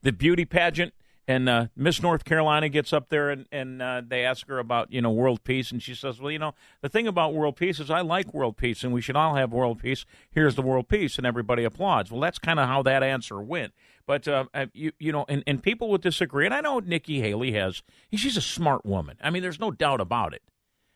the 0.03 0.13
beauty 0.13 0.45
pageant 0.45 0.93
and 1.30 1.47
uh, 1.47 1.68
Miss 1.76 2.01
North 2.01 2.26
Carolina 2.26 2.69
gets 2.69 2.91
up 2.91 3.10
there 3.10 3.30
and, 3.30 3.45
and 3.51 3.84
uh, 3.84 4.01
they 4.06 4.26
ask 4.26 4.47
her 4.47 4.57
about 4.57 4.91
you 4.91 4.99
know 4.99 5.11
world 5.11 5.43
peace 5.43 5.72
and 5.72 5.81
she 5.81 5.93
says, 5.93 6.19
well, 6.19 6.31
you 6.31 6.39
know 6.39 6.56
the 6.81 6.89
thing 6.89 7.07
about 7.07 7.35
world 7.35 7.56
peace 7.56 7.80
is 7.80 7.91
I 7.91 8.01
like 8.01 8.34
world 8.34 8.57
peace 8.57 8.84
and 8.84 8.91
we 8.91 8.99
should 8.99 9.15
all 9.15 9.35
have 9.35 9.53
world 9.53 9.80
peace. 9.80 10.06
Here's 10.31 10.56
the 10.56 10.64
world 10.64 10.89
peace 10.89 11.19
and 11.19 11.27
everybody 11.27 11.64
applauds. 11.64 12.11
Well, 12.11 12.19
that's 12.19 12.39
kind 12.39 12.60
of 12.60 12.68
how 12.68 12.81
that 12.81 13.03
answer 13.03 13.39
went. 13.39 13.73
But 14.07 14.27
uh, 14.27 14.45
uh, 14.56 14.65
you 14.73 14.91
you 14.97 15.11
know, 15.11 15.26
and, 15.30 15.43
and 15.45 15.61
people 15.61 15.89
would 15.91 16.01
disagree. 16.01 16.45
And 16.45 16.53
I 16.53 16.61
know 16.61 16.80
Nikki 16.80 17.22
Haley 17.22 17.51
has. 17.51 17.84
She's 18.11 18.35
a 18.35 18.41
smart 18.41 18.84
woman. 18.84 19.18
I 19.22 19.30
mean, 19.30 19.43
there's 19.43 19.60
no 19.60 19.69
doubt 19.69 20.01
about 20.01 20.34
it. 20.34 20.41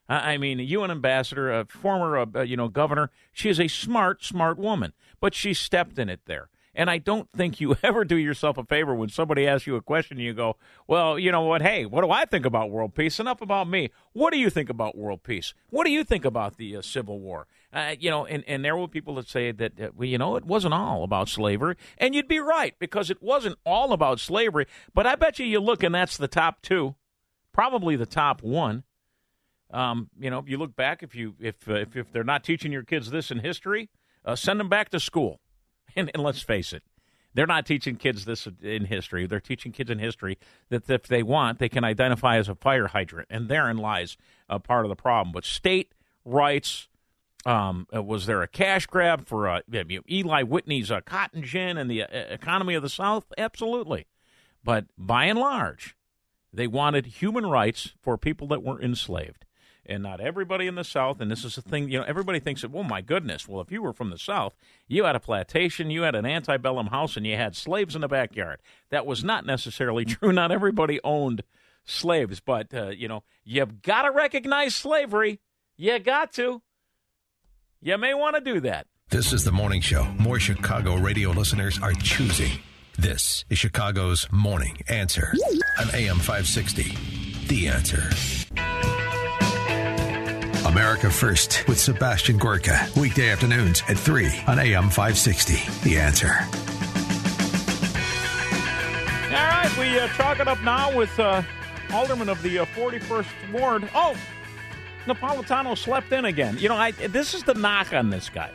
I 0.10 0.38
mean, 0.38 0.60
a 0.60 0.64
UN 0.64 0.92
ambassador, 0.92 1.52
a 1.52 1.66
former, 1.66 2.18
uh, 2.18 2.42
you 2.42 2.58
know, 2.58 2.68
governor. 2.68 3.10
She 3.32 3.50
is 3.50 3.60
a 3.60 3.70
smart, 3.70 4.24
smart 4.24 4.58
woman, 4.58 4.94
but 5.22 5.34
she 5.34 5.54
stepped 5.54 5.98
in 5.98 6.10
it 6.10 6.22
there. 6.26 6.50
And 6.76 6.90
I 6.90 6.98
don't 6.98 7.30
think 7.36 7.62
you 7.62 7.76
ever 7.84 8.04
do 8.04 8.16
yourself 8.16 8.58
a 8.58 8.64
favor 8.64 8.96
when 8.96 9.10
somebody 9.10 9.48
asks 9.48 9.68
you 9.68 9.76
a 9.76 9.82
question 9.82 10.18
and 10.18 10.26
you 10.26 10.34
go, 10.34 10.58
well, 10.88 11.20
you 11.20 11.32
know 11.32 11.42
what? 11.42 11.62
Hey, 11.62 11.86
what 11.86 12.02
do 12.02 12.12
I 12.12 12.26
think 12.26 12.46
about 12.46 12.72
world 12.72 12.96
peace? 12.96 13.20
Enough 13.20 13.42
about 13.42 13.70
me. 13.70 13.90
What 14.14 14.34
do 14.34 14.40
you 14.40 14.50
think 14.50 14.70
about 14.70 14.98
world 14.98 15.24
peace? 15.24 15.54
What 15.70 15.86
do 15.86 15.92
you 15.92 16.04
think 16.04 16.26
about 16.26 16.58
the 16.58 16.78
uh, 16.78 16.82
Civil 16.82 17.20
War? 17.20 17.48
Uh, 17.72 17.96
you 18.00 18.10
know, 18.10 18.26
and, 18.26 18.44
and 18.48 18.64
there 18.64 18.78
were 18.78 18.88
people 18.88 19.16
that 19.16 19.28
say 19.28 19.52
that, 19.52 19.80
uh, 19.80 19.90
well, 19.96 20.08
you 20.08 20.18
know, 20.18 20.36
it 20.36 20.46
wasn't 20.46 20.74
all 20.74 21.04
about 21.04 21.30
slavery. 21.30 21.76
And 21.98 22.14
you'd 22.14 22.28
be 22.28 22.40
right 22.40 22.76
because 22.80 23.10
it 23.10 23.22
wasn't 23.22 23.58
all 23.66 23.94
about 23.94 24.20
slavery. 24.20 24.68
But 24.94 25.08
I 25.08 25.16
bet 25.16 25.40
you 25.40 25.46
you 25.46 25.60
look 25.60 25.84
and 25.84 25.94
that's 25.96 26.18
the 26.18 26.28
top 26.28 26.62
two 26.62 26.96
probably 27.54 27.96
the 27.96 28.06
top 28.06 28.42
one. 28.44 28.84
Um, 29.72 30.10
you 30.20 30.30
know, 30.30 30.44
you 30.46 30.58
look 30.58 30.76
back, 30.76 31.02
if 31.02 31.16
you 31.16 31.36
if 31.40 31.68
uh, 31.68 31.76
if, 31.76 31.96
if 31.96 32.12
they're 32.12 32.24
not 32.24 32.44
teaching 32.44 32.72
your 32.72 32.84
kids 32.84 33.10
this 33.10 33.32
in 33.32 33.40
history, 33.40 33.90
uh, 34.26 34.36
send 34.36 34.60
them 34.60 34.70
back 34.70 34.90
to 34.90 35.00
school. 35.00 35.40
And, 35.98 36.10
and 36.14 36.24
let's 36.24 36.42
face 36.42 36.74
it, 36.74 36.84
they're 37.34 37.48
not 37.48 37.66
teaching 37.66 37.96
kids 37.96 38.26
this 38.26 38.48
in 38.62 38.86
history. 38.86 39.26
They're 39.26 39.40
teaching 39.40 39.72
kids 39.72 39.90
in 39.90 40.00
history 40.00 40.38
that 40.70 40.90
if 40.90 41.08
they 41.08 41.24
want, 41.24 41.60
they 41.60 41.70
can 41.70 41.84
identify 41.84 42.38
as 42.38 42.48
a 42.50 42.56
fire 42.56 42.88
hydrant, 42.88 43.28
and 43.30 43.48
therein 43.48 43.78
lies 43.78 44.18
a 44.50 44.60
part 44.60 44.86
of 44.86 44.90
the 44.90 44.96
problem. 44.96 45.32
But 45.34 45.46
state 45.46 45.94
rights. 46.26 46.88
Um, 47.46 47.88
uh, 47.94 48.02
was 48.02 48.26
there 48.26 48.42
a 48.42 48.48
cash 48.48 48.86
grab 48.86 49.28
for 49.28 49.50
uh, 49.50 49.60
Eli 50.10 50.44
Whitney's 50.44 50.90
uh, 50.90 51.02
cotton 51.02 51.44
gin 51.44 51.78
and 51.78 51.92
the 51.92 52.04
uh, 52.04 52.08
economy 52.10 52.74
of 52.74 52.82
the 52.82 52.88
South? 52.88 53.26
Absolutely. 53.38 54.08
But 54.64 54.86
by 54.98 55.26
and 55.26 55.38
large, 55.38 55.98
they 56.54 56.68
wanted 56.68 57.06
human 57.06 57.46
rights 57.46 57.96
for 58.02 58.18
people 58.18 58.48
that 58.48 58.64
were 58.64 58.82
enslaved 58.82 59.46
and 59.86 60.04
not 60.04 60.22
everybody 60.22 60.68
in 60.68 60.76
the 60.76 60.84
South. 60.84 61.20
And 61.20 61.30
this 61.30 61.44
is 61.44 61.58
a 61.58 61.62
thing, 61.62 61.90
you 61.90 62.00
know, 62.00 62.06
everybody 62.06 62.40
thinks, 62.40 62.62
that 62.62 62.72
oh 62.74 62.84
my 62.84 63.02
goodness, 63.02 63.48
well, 63.48 63.62
if 63.62 63.72
you 63.72 63.82
were 63.82 63.94
from 63.94 64.10
the 64.10 64.18
South, 64.18 64.56
you 64.88 65.04
had 65.04 65.16
a 65.16 65.20
plantation, 65.20 65.90
you 65.90 66.04
had 66.04 66.16
an 66.16 66.26
antebellum 66.26 66.88
house, 66.88 67.18
and 67.18 67.26
you 67.26 67.36
had 67.36 67.56
slaves 67.56 67.96
in 67.96 68.02
the 68.02 68.08
backyard. 68.08 68.60
That 68.90 69.06
was 69.06 69.24
not 69.24 69.46
necessarily 69.46 70.06
true. 70.06 70.32
Not 70.32 70.52
everybody 70.52 71.00
owned 71.04 71.44
slaves, 71.86 72.40
but 72.40 72.74
uh, 72.74 72.90
you 72.90 73.08
know, 73.08 73.24
you've 73.44 73.82
got 73.82 74.04
to 74.04 74.12
recognize 74.12 74.76
slavery. 74.76 75.40
You 75.78 76.00
got 76.00 76.34
to. 76.34 76.62
You 77.82 77.98
may 77.98 78.14
want 78.14 78.36
to 78.36 78.42
do 78.42 78.62
that. 78.62 78.88
This 79.10 79.34
is 79.34 79.44
the 79.44 79.52
morning 79.52 79.82
show. 79.82 80.06
More 80.18 80.40
Chicago 80.40 80.96
radio 80.96 81.32
listeners 81.32 81.78
are 81.84 81.94
choosing. 81.94 82.60
This 82.98 83.44
is 83.50 83.58
Chicago's 83.60 84.28
Morning 84.32 84.78
Answer 84.88 85.34
on 85.80 85.94
AM 85.94 86.18
560. 86.18 87.48
The 87.48 87.68
Answer. 87.68 88.10
America 90.74 91.08
First 91.12 91.68
with 91.68 91.80
Sebastian 91.80 92.40
Gorka. 92.40 92.88
Weekday 92.98 93.30
afternoons 93.30 93.84
at 93.88 93.96
3 93.96 94.26
on 94.48 94.58
AM 94.58 94.90
560. 94.90 95.54
The 95.88 96.00
Answer. 96.00 96.34
All 99.30 99.50
right, 99.50 99.78
we 99.78 100.00
uh, 100.00 100.08
chalk 100.16 100.40
it 100.40 100.48
up 100.48 100.60
now 100.64 100.92
with 100.98 101.20
uh, 101.20 101.44
Alderman 101.92 102.28
of 102.28 102.42
the 102.42 102.58
uh, 102.58 102.66
41st 102.66 103.52
Ward. 103.52 103.88
Oh, 103.94 104.18
Napolitano 105.06 105.78
slept 105.78 106.12
in 106.12 106.26
again. 106.26 106.58
You 106.58 106.70
know, 106.70 106.76
I, 106.76 106.90
this 106.90 107.36
is 107.36 107.44
the 107.44 107.54
knock 107.54 107.94
on 107.94 108.10
this 108.10 108.30
guy. 108.30 108.50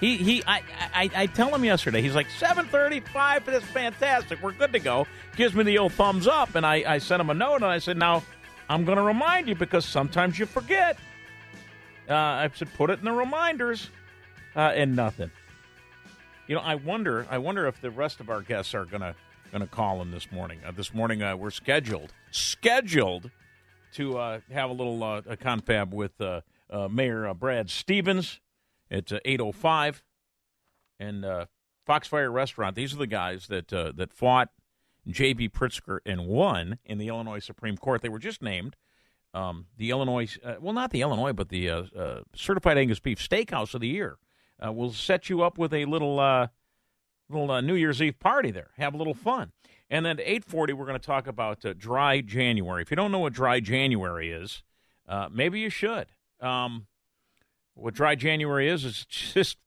He 0.00 0.18
he. 0.18 0.42
I, 0.46 0.60
I 0.92 1.10
I 1.16 1.26
tell 1.26 1.54
him 1.54 1.64
yesterday. 1.64 2.02
He's 2.02 2.14
like 2.14 2.28
seven 2.28 2.66
thirty 2.66 3.00
five. 3.00 3.46
That's 3.46 3.64
fantastic. 3.64 4.42
We're 4.42 4.52
good 4.52 4.74
to 4.74 4.78
go. 4.78 5.06
Gives 5.36 5.54
me 5.54 5.64
the 5.64 5.78
old 5.78 5.94
thumbs 5.94 6.26
up, 6.26 6.54
and 6.54 6.66
I 6.66 6.84
I 6.86 6.98
sent 6.98 7.22
him 7.22 7.30
a 7.30 7.34
note, 7.34 7.56
and 7.56 7.64
I 7.64 7.78
said, 7.78 7.96
now 7.96 8.22
I'm 8.68 8.84
going 8.84 8.96
to 8.96 9.02
remind 9.02 9.48
you 9.48 9.54
because 9.54 9.84
sometimes 9.84 10.38
you 10.38 10.46
forget. 10.46 10.98
Uh, 12.08 12.14
I 12.14 12.50
said, 12.54 12.72
put 12.74 12.90
it 12.90 12.98
in 12.98 13.04
the 13.04 13.12
reminders, 13.12 13.90
uh, 14.54 14.72
and 14.74 14.94
nothing. 14.94 15.30
You 16.46 16.54
know, 16.54 16.60
I 16.60 16.76
wonder. 16.76 17.26
I 17.30 17.38
wonder 17.38 17.66
if 17.66 17.80
the 17.80 17.90
rest 17.90 18.20
of 18.20 18.30
our 18.30 18.40
guests 18.40 18.74
are 18.74 18.84
gonna 18.84 19.16
gonna 19.50 19.66
call 19.66 20.02
in 20.02 20.12
this 20.12 20.30
morning. 20.30 20.60
Uh, 20.64 20.70
this 20.70 20.94
morning 20.94 21.22
uh, 21.22 21.36
we're 21.36 21.50
scheduled 21.50 22.12
scheduled 22.30 23.30
to 23.94 24.18
uh, 24.18 24.40
have 24.52 24.70
a 24.70 24.72
little 24.72 25.02
uh, 25.02 25.22
a 25.26 25.36
confab 25.36 25.92
with 25.92 26.12
Mayor 26.90 27.34
Brad 27.34 27.70
Stephens. 27.70 28.40
It's 28.88 29.12
eight 29.24 29.40
oh 29.40 29.50
five, 29.50 30.04
and 31.00 31.24
Foxfire 31.84 32.30
Restaurant. 32.30 32.76
These 32.76 32.94
are 32.94 32.98
the 32.98 33.08
guys 33.08 33.48
that 33.48 33.68
that 33.68 34.12
fought 34.12 34.50
J.B. 35.08 35.50
Pritzker 35.50 35.98
and 36.04 36.26
won 36.26 36.78
in 36.84 36.98
the 36.98 37.08
Illinois 37.08 37.38
Supreme 37.38 37.76
Court. 37.76 38.02
They 38.02 38.08
were 38.08 38.18
just 38.18 38.42
named 38.42 38.76
um, 39.36 39.66
the 39.76 39.90
Illinois, 39.90 40.36
uh, 40.42 40.54
well, 40.60 40.72
not 40.72 40.90
the 40.90 41.02
Illinois, 41.02 41.32
but 41.32 41.50
the 41.50 41.68
uh, 41.68 41.82
uh, 41.96 42.20
Certified 42.34 42.78
Angus 42.78 43.00
Beef 43.00 43.18
Steakhouse 43.18 43.74
of 43.74 43.80
the 43.80 43.88
Year. 43.88 44.16
Uh, 44.64 44.72
we'll 44.72 44.92
set 44.92 45.28
you 45.28 45.42
up 45.42 45.58
with 45.58 45.74
a 45.74 45.84
little 45.84 46.18
uh, 46.18 46.48
little 47.28 47.50
uh, 47.50 47.60
New 47.60 47.74
Year's 47.74 48.00
Eve 48.00 48.18
party 48.18 48.50
there. 48.50 48.70
Have 48.78 48.94
a 48.94 48.96
little 48.96 49.14
fun. 49.14 49.52
And 49.90 50.06
then 50.06 50.18
at 50.18 50.26
8:40, 50.26 50.72
we're 50.72 50.86
going 50.86 50.98
to 50.98 51.06
talk 51.06 51.26
about 51.26 51.64
dry 51.76 52.22
January. 52.22 52.82
If 52.82 52.90
you 52.90 52.96
don't 52.96 53.12
know 53.12 53.18
what 53.18 53.34
dry 53.34 53.60
January 53.60 54.32
is, 54.32 54.62
maybe 55.30 55.60
you 55.60 55.70
should. 55.70 56.06
Um, 56.40 56.86
what 57.74 57.92
dry 57.92 58.14
January 58.14 58.68
is 58.68 58.84
is 58.84 59.04
just 59.08 59.58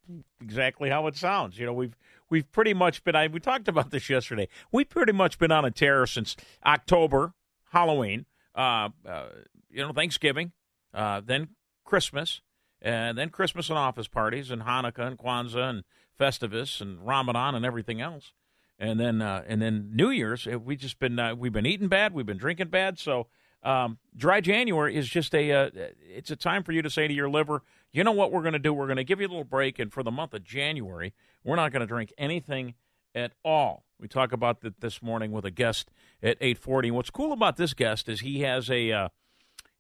exactly 0.42 0.90
how 0.90 1.06
it 1.08 1.16
sounds. 1.16 1.60
You 1.60 1.68
know, 1.68 1.74
we've 1.74 1.96
we've 2.30 2.50
pretty 2.52 2.74
much 2.74 3.04
been. 3.04 3.16
I, 3.16 3.28
we 3.28 3.40
talked 3.40 3.68
about 3.68 3.92
this 3.92 4.10
yesterday. 4.10 4.48
We've 4.72 4.90
pretty 4.90 5.14
much 5.14 5.38
been 5.38 5.52
on 5.52 5.66
a 5.66 5.72
tear 5.72 6.06
since 6.06 6.36
October, 6.66 7.34
Halloween, 7.72 8.26
uh, 8.56 8.90
uh, 9.08 9.28
you 9.70 9.86
know, 9.86 9.94
Thanksgiving, 9.94 10.52
uh, 10.94 11.22
then 11.24 11.50
Christmas, 11.84 12.42
and 12.82 13.18
then 13.18 13.30
Christmas 13.30 13.70
and 13.70 13.78
office 13.78 14.08
parties, 14.08 14.52
and 14.52 14.64
Hanukkah 14.64 15.08
and 15.08 15.18
Kwanzaa 15.18 15.70
and 15.70 15.84
Festivus 16.20 16.82
and 16.82 17.06
Ramadan 17.06 17.56
and 17.56 17.66
everything 17.66 18.02
else, 18.02 18.34
and 18.78 19.00
then 19.00 19.22
uh, 19.22 19.44
and 19.48 19.62
then 19.62 19.92
New 19.94 20.10
Year's. 20.10 20.48
Uh, 20.48 20.60
we 20.60 20.76
just 20.76 21.00
been 21.00 21.18
uh, 21.20 21.36
we've 21.36 21.54
been 21.54 21.66
eating 21.66 21.88
bad, 21.88 22.14
we've 22.14 22.26
been 22.26 22.38
drinking 22.38 22.70
bad, 22.70 23.00
so. 23.00 23.28
Um, 23.62 23.98
dry 24.16 24.40
January 24.40 24.96
is 24.96 25.10
just 25.10 25.36
a 25.36 25.70
it's 26.02 26.32
a 26.32 26.38
time 26.38 26.64
for 26.64 26.72
you 26.72 26.82
to 26.82 26.90
say 26.90 27.10
to 27.10 27.14
your 27.14 27.30
liver, 27.30 27.62
you 27.92 28.04
know 28.04 28.12
what 28.12 28.32
we're 28.32 28.42
going 28.42 28.54
to 28.54 28.60
do? 28.60 28.74
We're 28.74 28.88
going 28.88 28.98
to 28.98 29.04
give 29.04 29.20
you 29.20 29.28
a 29.28 29.30
little 29.30 29.44
break, 29.44 29.80
and 29.80 29.92
for 29.92 30.04
the 30.04 30.12
month 30.12 30.34
of 30.34 30.44
January, 30.44 31.14
we're 31.44 31.56
not 31.56 31.72
going 31.72 31.82
to 31.82 31.88
drink 31.88 32.14
anything 32.18 32.76
at 33.16 33.34
all. 33.44 33.86
We 34.00 34.08
talk 34.08 34.32
about 34.32 34.62
that 34.62 34.82
this 34.82 35.02
morning 35.02 35.32
with 35.32 35.46
a 35.46 35.52
guest 35.52 35.90
at 36.24 36.38
eight 36.40 36.58
forty. 36.58 36.92
What's 36.92 37.10
cool 37.10 37.34
about 37.34 37.58
this 37.58 37.74
guest 37.74 38.08
is 38.08 38.22
he 38.22 38.42
has 38.42 38.70
a 38.70 38.92
uh, 38.92 39.10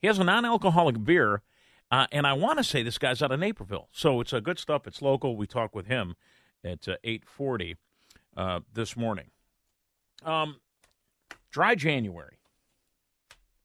he 0.01 0.07
has 0.07 0.19
a 0.19 0.23
non-alcoholic 0.23 1.03
beer, 1.03 1.41
uh, 1.91 2.07
and 2.11 2.25
I 2.25 2.33
want 2.33 2.57
to 2.57 2.63
say 2.63 2.83
this 2.83 2.97
guy's 2.97 3.21
out 3.21 3.31
of 3.31 3.39
Naperville, 3.39 3.87
so 3.91 4.19
it's 4.19 4.33
a 4.33 4.37
uh, 4.37 4.39
good 4.39 4.59
stuff. 4.59 4.87
It's 4.87 5.01
local. 5.01 5.37
We 5.37 5.47
talk 5.47 5.75
with 5.75 5.87
him 5.87 6.15
at 6.63 6.87
uh, 6.87 6.95
eight 7.03 7.23
forty 7.25 7.77
uh, 8.35 8.61
this 8.73 8.97
morning. 8.97 9.27
Um, 10.25 10.57
dry 11.51 11.75
January. 11.75 12.38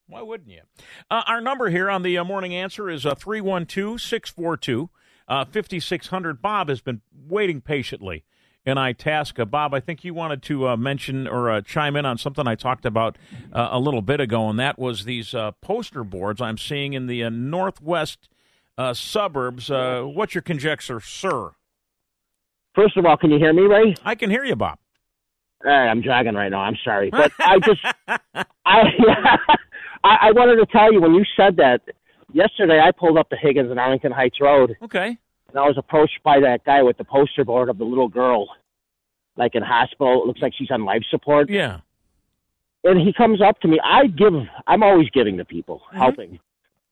Why 0.06 0.22
wouldn't 0.22 0.50
you? 0.50 0.62
Uh, 1.10 1.22
our 1.26 1.40
number 1.40 1.70
here 1.70 1.90
on 1.90 2.02
the 2.02 2.18
uh, 2.18 2.24
morning 2.24 2.54
answer 2.54 2.90
is 2.90 3.02
312 3.04 4.00
642 4.00 4.90
5600. 5.28 6.42
Bob 6.42 6.68
has 6.68 6.80
been 6.80 7.00
waiting 7.26 7.60
patiently 7.60 8.24
and 8.66 8.78
Itasca. 8.78 9.46
Bob, 9.46 9.74
I 9.74 9.80
think 9.80 10.04
you 10.04 10.14
wanted 10.14 10.42
to 10.44 10.68
uh, 10.68 10.76
mention 10.76 11.28
or 11.28 11.50
uh, 11.50 11.60
chime 11.60 11.96
in 11.96 12.06
on 12.06 12.18
something 12.18 12.46
I 12.46 12.54
talked 12.54 12.86
about 12.86 13.16
uh, 13.52 13.68
a 13.70 13.78
little 13.78 14.02
bit 14.02 14.20
ago, 14.20 14.48
and 14.48 14.58
that 14.58 14.78
was 14.78 15.04
these 15.04 15.34
uh, 15.34 15.52
poster 15.60 16.04
boards 16.04 16.40
I'm 16.40 16.58
seeing 16.58 16.94
in 16.94 17.06
the 17.06 17.24
uh, 17.24 17.30
northwest 17.30 18.28
uh, 18.76 18.94
suburbs. 18.94 19.70
what's 19.70 20.34
your 20.34 20.42
conjecture, 20.42 21.00
sir? 21.00 21.52
First 22.74 22.96
of 22.96 23.06
all, 23.06 23.16
can 23.16 23.30
you 23.30 23.38
hear 23.38 23.52
me, 23.52 23.62
Ray? 23.62 23.94
I 24.04 24.14
can 24.14 24.30
hear 24.30 24.44
you, 24.44 24.56
Bob. 24.56 24.78
I'm 25.64 26.02
dragging 26.02 26.34
right 26.34 26.50
now. 26.50 26.60
I'm 26.60 26.76
sorry, 26.84 27.08
but 27.10 27.32
I 27.38 27.58
just 27.60 27.80
I, 28.66 28.82
I 30.04 30.28
I 30.28 30.32
wanted 30.32 30.56
to 30.56 30.66
tell 30.66 30.92
you 30.92 31.00
when 31.00 31.14
you 31.14 31.24
said 31.36 31.56
that 31.56 31.80
yesterday. 32.32 32.80
I 32.80 32.92
pulled 32.92 33.18
up 33.18 33.30
to 33.30 33.36
Higgins 33.36 33.70
and 33.70 33.80
Arlington 33.80 34.12
Heights 34.12 34.40
Road. 34.40 34.76
Okay 34.82 35.18
and 35.54 35.62
I 35.62 35.68
was 35.68 35.78
approached 35.78 36.20
by 36.24 36.40
that 36.40 36.64
guy 36.64 36.82
with 36.82 36.98
the 36.98 37.04
poster 37.04 37.44
board 37.44 37.68
of 37.68 37.78
the 37.78 37.84
little 37.84 38.08
girl, 38.08 38.48
like 39.36 39.54
in 39.54 39.62
hospital. 39.62 40.22
It 40.22 40.26
looks 40.26 40.42
like 40.42 40.52
she's 40.56 40.70
on 40.70 40.84
life 40.84 41.02
support. 41.10 41.48
Yeah. 41.48 41.80
And 42.82 43.00
he 43.00 43.12
comes 43.12 43.40
up 43.40 43.60
to 43.60 43.68
me. 43.68 43.78
I 43.82 44.08
give. 44.08 44.34
I'm 44.66 44.82
always 44.82 45.08
giving 45.10 45.36
to 45.38 45.44
people, 45.44 45.82
mm-hmm. 45.86 45.96
helping. 45.96 46.40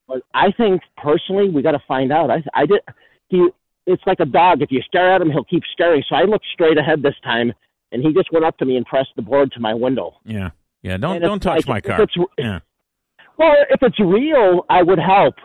But 0.07 0.21
I 0.33 0.51
think 0.53 0.81
personally, 0.97 1.49
we 1.49 1.61
got 1.61 1.71
to 1.71 1.83
find 1.87 2.11
out. 2.11 2.31
I 2.31 2.41
I 2.53 2.65
did. 2.65 2.79
He. 3.27 3.49
It's 3.85 4.01
like 4.07 4.21
a 4.21 4.25
dog. 4.25 4.61
If 4.61 4.71
you 4.71 4.81
stare 4.81 5.13
at 5.13 5.21
him, 5.21 5.29
he'll 5.29 5.43
keep 5.43 5.63
staring. 5.73 6.03
So 6.07 6.15
I 6.15 6.23
looked 6.23 6.45
straight 6.53 6.77
ahead 6.77 7.03
this 7.03 7.15
time, 7.21 7.51
and 7.91 8.01
he 8.01 8.13
just 8.13 8.31
went 8.31 8.45
up 8.45 8.57
to 8.59 8.65
me 8.65 8.77
and 8.77 8.85
pressed 8.85 9.09
the 9.17 9.21
board 9.21 9.51
to 9.51 9.59
my 9.59 9.73
window. 9.73 10.15
Yeah. 10.23 10.51
Yeah. 10.83 10.95
Don't 10.95 11.21
don't 11.21 11.41
touch 11.41 11.67
like, 11.67 11.85
my 11.85 11.95
car. 11.97 12.07
yeah. 12.37 12.59
Well, 13.37 13.55
if 13.69 13.81
it's 13.81 13.99
real, 13.99 14.65
I 14.69 14.83
would 14.83 14.99
help. 14.99 15.35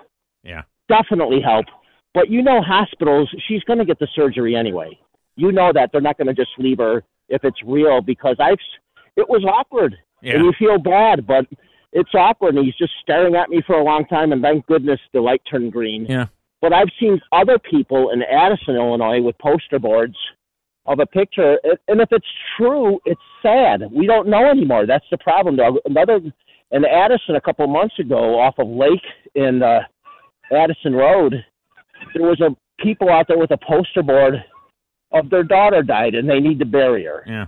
Yeah. 0.43 0.63
Definitely 0.89 1.41
help. 1.41 1.67
But 2.15 2.31
you 2.31 2.43
know, 2.43 2.63
hospitals, 2.63 3.29
she's 3.47 3.63
going 3.65 3.79
to 3.79 3.85
get 3.85 3.99
the 3.99 4.09
surgery 4.15 4.57
anyway. 4.57 4.99
You 5.37 5.53
know 5.53 5.73
that 5.73 5.91
they're 5.93 6.01
not 6.01 6.19
going 6.19 6.27
to 6.27 6.35
just 6.35 6.51
leave 6.59 6.79
her 6.79 7.05
if 7.29 7.45
it's 7.45 7.59
real 7.65 8.01
because 8.01 8.37
I've. 8.41 8.59
It 9.17 9.29
was 9.29 9.45
awkward, 9.45 9.97
yeah. 10.23 10.35
and 10.35 10.45
you 10.45 10.53
feel 10.59 10.79
bad, 10.79 11.27
but 11.27 11.45
it's 11.93 12.15
awkward. 12.15 12.55
And 12.55 12.65
he's 12.65 12.77
just 12.77 12.93
staring 13.03 13.35
at 13.35 13.51
me 13.51 13.63
for 13.67 13.77
a 13.77 13.85
long 13.85 14.05
time, 14.07 14.33
and 14.33 14.43
thank 14.43 14.67
goodness 14.67 15.01
the 15.13 15.21
light 15.21 15.43
turned 15.51 15.73
green. 15.73 16.07
Yeah. 16.07 16.27
But 16.61 16.73
I've 16.73 16.91
seen 16.99 17.21
other 17.33 17.59
people 17.59 18.11
in 18.11 18.23
Addison, 18.23 18.77
Illinois, 18.77 19.21
with 19.21 19.37
poster 19.39 19.79
boards 19.79 20.17
of 20.87 21.01
a 21.01 21.07
picture, 21.07 21.59
and 21.87 22.01
if 22.01 22.09
it's 22.11 22.27
true, 22.57 22.99
it's 23.05 23.21
sad. 23.43 23.83
We 23.93 24.07
don't 24.07 24.29
know 24.29 24.49
anymore. 24.49 24.87
That's 24.87 25.05
the 25.11 25.19
problem. 25.19 25.57
Though. 25.57 25.79
Another 25.85 26.21
in 26.71 26.85
Addison 26.85 27.37
a 27.37 27.41
couple 27.41 27.67
months 27.67 27.99
ago, 27.99 28.39
off 28.41 28.55
of 28.59 28.69
Lake 28.69 29.05
in 29.35 29.63
uh, 29.63 29.81
Addison 30.53 30.95
Road, 30.95 31.35
there 32.15 32.27
was 32.27 32.41
a 32.41 32.51
people 32.83 33.09
out 33.11 33.27
there 33.29 33.39
with 33.39 33.51
a 33.51 33.59
poster 33.59 34.03
board 34.03 34.35
of 35.13 35.31
their 35.31 35.43
daughter 35.43 35.83
died 35.83 36.15
and 36.15 36.29
they 36.29 36.41
need 36.41 36.59
to 36.59 36.67
bury 36.67 37.05
her. 37.05 37.25
Yeah. 37.27 37.47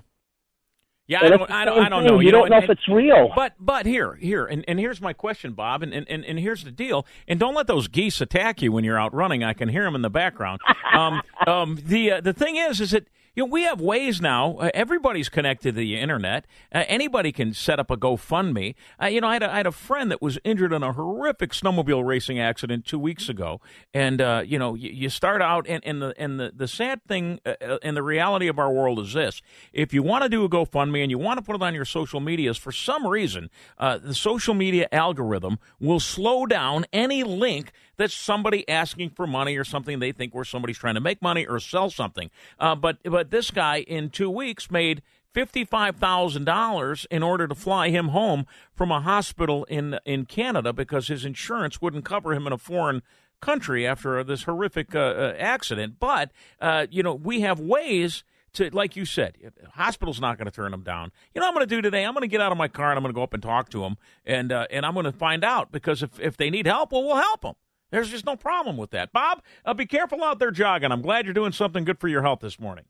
Yeah, 1.06 1.24
I 1.24 1.28
don't, 1.28 1.51
I 1.51 1.64
don't, 1.64 1.78
I 1.86 1.88
don't 1.88 2.05
know. 2.05 2.20
You, 2.20 2.30
don't 2.30 2.42
and- 2.44 2.51
know 2.51 2.56
and- 2.59 2.64
if 2.64 2.70
it's 2.70 2.88
real. 2.88 3.32
But 3.34 3.55
but 3.59 3.84
here 3.84 4.14
here 4.14 4.47
and, 4.47 4.64
and 4.68 4.78
here's 4.78 5.01
my 5.01 5.12
question, 5.12 5.55
Bob, 5.55 5.82
and, 5.82 5.92
and 5.92 6.06
and 6.09 6.38
here's 6.38 6.62
the 6.62 6.70
deal. 6.70 7.05
And 7.26 7.40
don't 7.40 7.55
let 7.56 7.66
those 7.66 7.88
geese 7.88 8.20
attack 8.20 8.62
you 8.62 8.70
when 8.70 8.84
you're 8.84 8.98
out 8.98 9.12
running. 9.12 9.42
I 9.42 9.52
can 9.52 9.68
hear 9.70 9.82
them 9.82 9.97
in 9.97 10.02
the 10.02 10.10
background. 10.10 10.60
Um, 10.92 11.22
um, 11.47 11.78
the 11.84 12.10
uh, 12.14 12.20
the 12.20 12.32
thing 12.32 12.56
is, 12.56 12.80
is 12.80 12.90
that 12.90 13.06
you 13.35 13.44
know 13.44 13.51
we 13.51 13.62
have 13.62 13.81
ways 13.81 14.20
now. 14.20 14.57
Uh, 14.57 14.70
everybody's 14.74 15.28
connected 15.28 15.74
to 15.74 15.81
the 15.81 15.97
internet. 15.97 16.47
Uh, 16.74 16.85
anybody 16.89 17.32
can 17.32 17.55
set 17.55 17.78
up 17.78 17.90
a 17.90 17.97
GoFundMe. 17.97 18.74
Uh, 19.01 19.07
you 19.07 19.20
know, 19.20 19.28
I 19.28 19.35
had 19.35 19.43
a, 19.43 19.52
I 19.52 19.57
had 19.59 19.66
a 19.66 19.73
friend 19.73 20.11
that 20.11 20.20
was 20.20 20.39
injured 20.44 20.73
in 20.73 20.82
a 20.82 20.93
horrific 20.93 21.51
snowmobile 21.52 22.05
racing 22.05 22.40
accident 22.40 22.85
two 22.85 22.98
weeks 22.98 23.28
ago, 23.28 23.61
and 23.94 24.20
uh, 24.20 24.43
you 24.44 24.59
know 24.59 24.74
you, 24.74 24.90
you 24.90 25.09
start 25.09 25.43
out 25.43 25.66
and, 25.69 25.85
and 25.85 26.02
the 26.02 26.15
and 26.19 26.40
the 26.40 26.52
the 26.55 26.69
sad 26.69 27.05
thing 27.05 27.40
uh, 27.47 27.55
uh, 27.61 27.78
and 27.82 27.97
the 27.97 28.02
reality 28.02 28.48
of 28.48 28.59
our 28.59 28.73
world 28.73 28.98
is 28.98 29.12
this: 29.12 29.43
if 29.73 29.94
you 29.94 30.02
want 30.02 30.24
to 30.24 30.28
do 30.28 30.44
a 30.44 30.48
GoFundMe 30.48 31.02
and 31.02 31.11
you 31.11 31.19
want 31.19 31.39
to 31.39 31.43
put 31.43 31.55
it 31.57 31.62
on 31.62 31.74
your 31.74 31.85
social 31.85 32.20
medias, 32.20 32.57
for 32.57 32.73
some 32.73 33.07
reason, 33.07 33.51
the 33.78 34.15
social 34.15 34.55
media 34.55 34.89
algorithm 34.90 35.59
will 35.78 36.01
slow 36.01 36.47
down 36.47 36.85
any 36.93 37.23
link 37.23 37.73
that's 38.01 38.14
somebody 38.14 38.68
asking 38.68 39.10
for 39.10 39.27
money 39.27 39.56
or 39.56 39.64
something 39.64 39.98
they 39.98 40.12
think 40.12 40.35
where 40.35 40.44
somebody's 40.44 40.78
trying 40.78 40.94
to 40.94 41.01
make 41.01 41.20
money 41.20 41.47
or 41.47 41.60
sell 41.60 41.90
something. 41.90 42.31
Uh, 42.59 42.74
but 42.74 42.98
but 43.05 43.31
this 43.31 43.51
guy 43.51 43.81
in 43.81 44.09
two 44.09 44.31
weeks 44.31 44.70
made 44.70 45.02
fifty-five 45.32 45.97
thousand 45.97 46.44
dollars 46.44 47.06
in 47.10 47.22
order 47.22 47.47
to 47.47 47.55
fly 47.55 47.90
him 47.90 48.09
home 48.09 48.47
from 48.74 48.90
a 48.90 49.01
hospital 49.01 49.64
in 49.64 49.98
in 50.05 50.24
Canada 50.24 50.72
because 50.72 51.09
his 51.09 51.24
insurance 51.24 51.81
wouldn't 51.81 52.05
cover 52.05 52.32
him 52.32 52.47
in 52.47 52.52
a 52.52 52.59
foreign 52.59 53.02
country 53.40 53.86
after 53.86 54.22
this 54.24 54.44
horrific 54.44 54.94
uh, 54.94 54.98
uh, 54.98 55.35
accident. 55.39 55.97
But 56.01 56.31
uh, 56.60 56.86
you 56.90 57.02
know, 57.02 57.14
we 57.14 57.43
have 57.43 57.60
ways 57.60 58.24
to, 58.55 58.68
like 58.70 58.97
you 58.97 59.05
said, 59.05 59.36
hospital's 59.74 60.20
not 60.20 60.36
going 60.36 60.47
to 60.47 60.51
turn 60.51 60.72
them 60.72 60.82
down. 60.82 61.12
You 61.35 61.40
know, 61.40 61.47
I'm 61.47 61.55
going 61.55 61.66
to 61.66 61.74
do 61.74 61.81
today. 61.81 62.05
I'm 62.05 62.14
going 62.14 62.22
to 62.22 62.28
get 62.28 62.40
out 62.40 62.51
of 62.51 62.59
my 62.59 62.66
car 62.66 62.90
and 62.90 62.97
I'm 62.97 63.02
going 63.02 63.14
to 63.14 63.16
go 63.16 63.22
up 63.22 63.35
and 63.35 63.43
talk 63.43 63.68
to 63.70 63.81
them, 63.81 63.97
and 64.24 64.51
uh, 64.52 64.66
and 64.70 64.85
I'm 64.86 64.94
going 64.94 65.05
to 65.05 65.12
find 65.12 65.44
out 65.44 65.70
because 65.70 66.02
if 66.02 66.18
if 66.18 66.36
they 66.36 66.51
need 66.51 66.66
help, 66.66 66.93
well, 66.93 67.05
we'll 67.05 67.16
help 67.16 67.43
them. 67.43 67.55
There's 67.91 68.11
just 68.11 68.27
no 68.27 68.37
problem 68.37 68.77
with 68.77 68.91
that. 68.91 69.12
Bob, 69.12 69.43
uh, 69.65 69.75
be 69.75 69.87
careful 69.87 70.23
out 70.25 70.39
there 70.39 70.51
jogging. 70.51 70.93
I'm 70.93 71.03
glad 71.03 71.25
you're 71.25 71.35
doing 71.35 71.53
something 71.53 71.85
good 71.85 71.99
for 71.99 72.09
your 72.09 72.23
health 72.23 72.41
this 72.41 72.61
morning. 72.61 72.85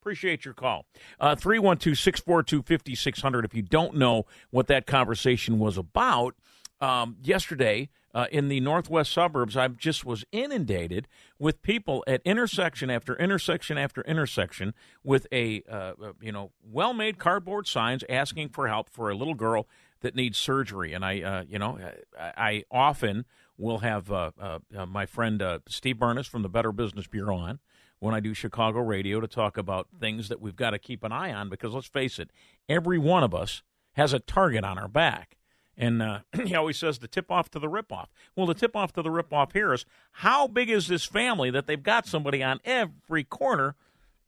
Appreciate 0.00 0.44
your 0.44 0.54
call. 0.54 0.86
Uh, 1.20 1.36
312 1.36 1.96
642 1.96 2.62
5600. 2.62 3.44
If 3.44 3.54
you 3.54 3.62
don't 3.62 3.96
know 3.96 4.26
what 4.50 4.66
that 4.66 4.86
conversation 4.86 5.58
was 5.58 5.78
about, 5.78 6.34
um, 6.82 7.16
yesterday 7.22 7.88
uh, 8.12 8.26
in 8.32 8.48
the 8.48 8.60
northwest 8.60 9.12
suburbs, 9.12 9.56
I 9.56 9.68
just 9.68 10.04
was 10.04 10.24
inundated 10.32 11.06
with 11.38 11.62
people 11.62 12.02
at 12.08 12.20
intersection 12.24 12.90
after 12.90 13.16
intersection 13.16 13.78
after 13.78 14.02
intersection 14.02 14.74
with 15.04 15.28
a 15.32 15.62
uh, 15.70 15.92
uh, 16.02 16.12
you 16.20 16.32
know 16.32 16.50
well 16.62 16.92
made 16.92 17.18
cardboard 17.18 17.68
signs 17.68 18.02
asking 18.08 18.48
for 18.48 18.66
help 18.66 18.90
for 18.90 19.08
a 19.08 19.14
little 19.14 19.34
girl 19.34 19.68
that 20.00 20.16
needs 20.16 20.36
surgery. 20.36 20.92
And 20.92 21.04
I 21.04 21.22
uh, 21.22 21.44
you 21.48 21.58
know 21.58 21.78
I, 22.18 22.32
I 22.36 22.64
often 22.70 23.24
will 23.58 23.78
have 23.78 24.10
uh, 24.10 24.30
uh, 24.40 24.58
uh, 24.76 24.86
my 24.86 25.06
friend 25.06 25.42
Steve 25.68 25.96
Bernas 25.96 26.28
from 26.28 26.42
the 26.42 26.48
Better 26.48 26.72
Business 26.72 27.06
Bureau 27.06 27.36
on 27.36 27.58
when 27.98 28.14
I 28.14 28.20
do 28.20 28.34
Chicago 28.34 28.80
radio 28.80 29.20
to 29.20 29.28
talk 29.28 29.56
about 29.56 29.86
things 30.00 30.28
that 30.28 30.40
we've 30.40 30.56
got 30.56 30.70
to 30.70 30.78
keep 30.78 31.04
an 31.04 31.12
eye 31.12 31.32
on 31.32 31.48
because 31.48 31.72
let's 31.72 31.86
face 31.86 32.18
it, 32.18 32.30
every 32.68 32.98
one 32.98 33.22
of 33.22 33.32
us 33.32 33.62
has 33.92 34.12
a 34.12 34.18
target 34.18 34.64
on 34.64 34.76
our 34.76 34.88
back. 34.88 35.36
And 35.76 36.02
uh, 36.02 36.20
he 36.44 36.54
always 36.54 36.78
says 36.78 36.98
the 36.98 37.08
tip 37.08 37.30
off 37.30 37.50
to 37.50 37.58
the 37.58 37.68
rip 37.68 37.92
off. 37.92 38.10
Well, 38.34 38.46
the 38.46 38.54
tip 38.54 38.74
off 38.74 38.92
to 38.94 39.02
the 39.02 39.10
rip 39.10 39.32
off 39.32 39.52
here 39.52 39.72
is 39.72 39.86
how 40.12 40.46
big 40.46 40.68
is 40.68 40.88
this 40.88 41.04
family 41.04 41.50
that 41.50 41.66
they've 41.66 41.82
got 41.82 42.06
somebody 42.06 42.42
on 42.42 42.60
every 42.64 43.24
corner 43.24 43.76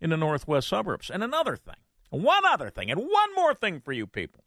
in 0.01 0.11
the 0.11 0.17
northwest 0.17 0.69
suburbs? 0.69 1.11
And 1.11 1.25
another 1.25 1.57
thing, 1.57 1.75
one 2.11 2.47
other 2.47 2.71
thing, 2.71 2.91
and 2.91 3.01
one 3.01 3.35
more 3.35 3.55
thing 3.55 3.81
for 3.81 3.93
you 3.93 4.07
people. 4.07 4.45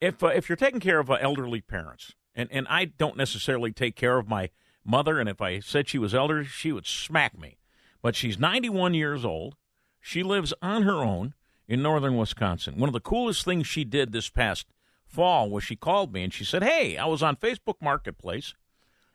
If 0.00 0.22
uh, 0.22 0.28
if 0.28 0.48
you're 0.48 0.56
taking 0.56 0.80
care 0.80 0.98
of 0.98 1.10
uh, 1.10 1.14
elderly 1.20 1.60
parents, 1.60 2.14
and 2.34 2.48
and 2.52 2.66
I 2.68 2.86
don't 2.86 3.16
necessarily 3.16 3.72
take 3.72 3.96
care 3.96 4.18
of 4.18 4.28
my 4.28 4.50
mother, 4.84 5.18
and 5.18 5.28
if 5.28 5.40
I 5.40 5.60
said 5.60 5.88
she 5.88 5.98
was 5.98 6.14
elderly, 6.14 6.46
she 6.46 6.72
would 6.72 6.86
smack 6.86 7.38
me. 7.38 7.58
But 8.02 8.14
she's 8.14 8.38
91 8.38 8.94
years 8.94 9.24
old. 9.24 9.56
She 10.00 10.22
lives 10.22 10.52
on 10.60 10.82
her 10.82 11.02
own 11.02 11.34
in 11.66 11.82
northern 11.82 12.16
Wisconsin. 12.16 12.78
One 12.78 12.88
of 12.88 12.92
the 12.92 13.00
coolest 13.00 13.44
things 13.44 13.66
she 13.66 13.84
did 13.84 14.12
this 14.12 14.28
past 14.28 14.66
fall 15.06 15.48
was 15.48 15.64
she 15.64 15.76
called 15.76 16.12
me 16.12 16.22
and 16.22 16.32
she 16.32 16.44
said, 16.44 16.62
Hey, 16.62 16.96
I 16.96 17.06
was 17.06 17.22
on 17.22 17.36
Facebook 17.36 17.76
Marketplace 17.80 18.54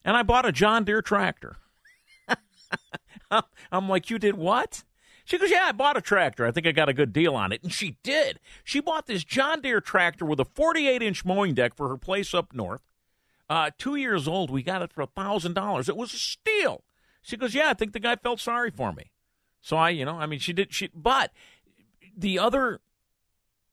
and 0.03 0.17
I 0.17 0.23
bought 0.23 0.47
a 0.47 0.51
John 0.51 0.83
Deere 0.83 1.01
tractor. 1.01 1.57
I'm 3.71 3.87
like, 3.87 4.09
You 4.09 4.17
did 4.17 4.35
what? 4.35 4.83
She 5.25 5.37
goes, 5.37 5.51
Yeah, 5.51 5.65
I 5.65 5.71
bought 5.71 5.97
a 5.97 6.01
tractor. 6.01 6.45
I 6.45 6.51
think 6.51 6.65
I 6.65 6.71
got 6.71 6.89
a 6.89 6.93
good 6.93 7.13
deal 7.13 7.35
on 7.35 7.51
it. 7.51 7.61
And 7.61 7.71
she 7.71 7.97
did. 8.01 8.39
She 8.63 8.79
bought 8.79 9.05
this 9.05 9.23
John 9.23 9.61
Deere 9.61 9.81
tractor 9.81 10.25
with 10.25 10.39
a 10.39 10.45
48 10.45 11.03
inch 11.03 11.23
mowing 11.25 11.53
deck 11.53 11.75
for 11.75 11.89
her 11.89 11.97
place 11.97 12.33
up 12.33 12.53
north. 12.53 12.81
Uh, 13.49 13.71
two 13.77 13.95
years 13.95 14.27
old, 14.27 14.51
we 14.51 14.61
got 14.61 14.81
it 14.81 14.93
for 14.93 15.01
a 15.01 15.07
$1,000. 15.07 15.89
It 15.89 15.97
was 15.97 16.13
a 16.13 16.17
steal. 16.17 16.83
She 17.21 17.35
goes, 17.35 17.55
Yeah, 17.55 17.69
I 17.69 17.73
think 17.73 17.93
the 17.93 17.99
guy 17.99 18.15
felt 18.15 18.39
sorry 18.39 18.71
for 18.71 18.93
me. 18.93 19.11
So 19.61 19.75
I, 19.75 19.89
you 19.89 20.05
know, 20.05 20.17
I 20.17 20.25
mean, 20.25 20.39
she 20.39 20.53
did, 20.53 20.73
she, 20.73 20.89
but 20.93 21.31
the 22.15 22.39
other 22.39 22.79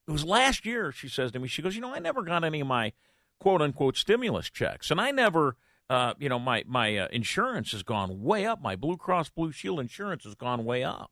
it 0.09 0.13
was 0.13 0.25
last 0.25 0.65
year, 0.65 0.93
she 0.93 1.09
says 1.09 1.33
to 1.33 1.39
me, 1.39 1.49
she 1.49 1.63
goes, 1.63 1.75
You 1.75 1.81
know, 1.81 1.95
I 1.95 1.99
never 1.99 2.23
got 2.23 2.45
any 2.45 2.61
of 2.61 2.67
my 2.67 2.93
quote 3.39 3.61
unquote 3.61 3.97
stimulus 3.97 4.49
checks. 4.51 4.91
And 4.91 5.01
I 5.01 5.11
never, 5.11 5.57
uh, 5.91 6.15
you 6.19 6.29
know, 6.29 6.39
my, 6.39 6.65
my 6.67 6.97
uh, 6.97 7.09
insurance 7.11 7.73
has 7.73 7.83
gone 7.83 8.23
way 8.23 8.47
up. 8.47 8.63
My 8.63 8.77
Blue 8.77 8.97
Cross 8.97 9.31
Blue 9.31 9.53
Shield 9.53 9.81
insurance 9.81 10.25
has 10.25 10.35
gone 10.35 10.65
way 10.65 10.85
up. 10.85 11.11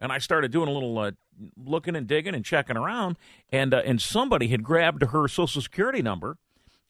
And 0.00 0.12
I 0.12 0.18
started 0.18 0.50
doing 0.50 0.68
a 0.68 0.72
little 0.72 0.98
uh, 0.98 1.12
looking 1.56 1.96
and 1.96 2.06
digging 2.06 2.34
and 2.34 2.44
checking 2.44 2.76
around. 2.76 3.16
And, 3.50 3.72
uh, 3.72 3.82
and 3.84 4.02
somebody 4.02 4.48
had 4.48 4.62
grabbed 4.62 5.02
her 5.02 5.28
Social 5.28 5.62
Security 5.62 6.02
number 6.02 6.36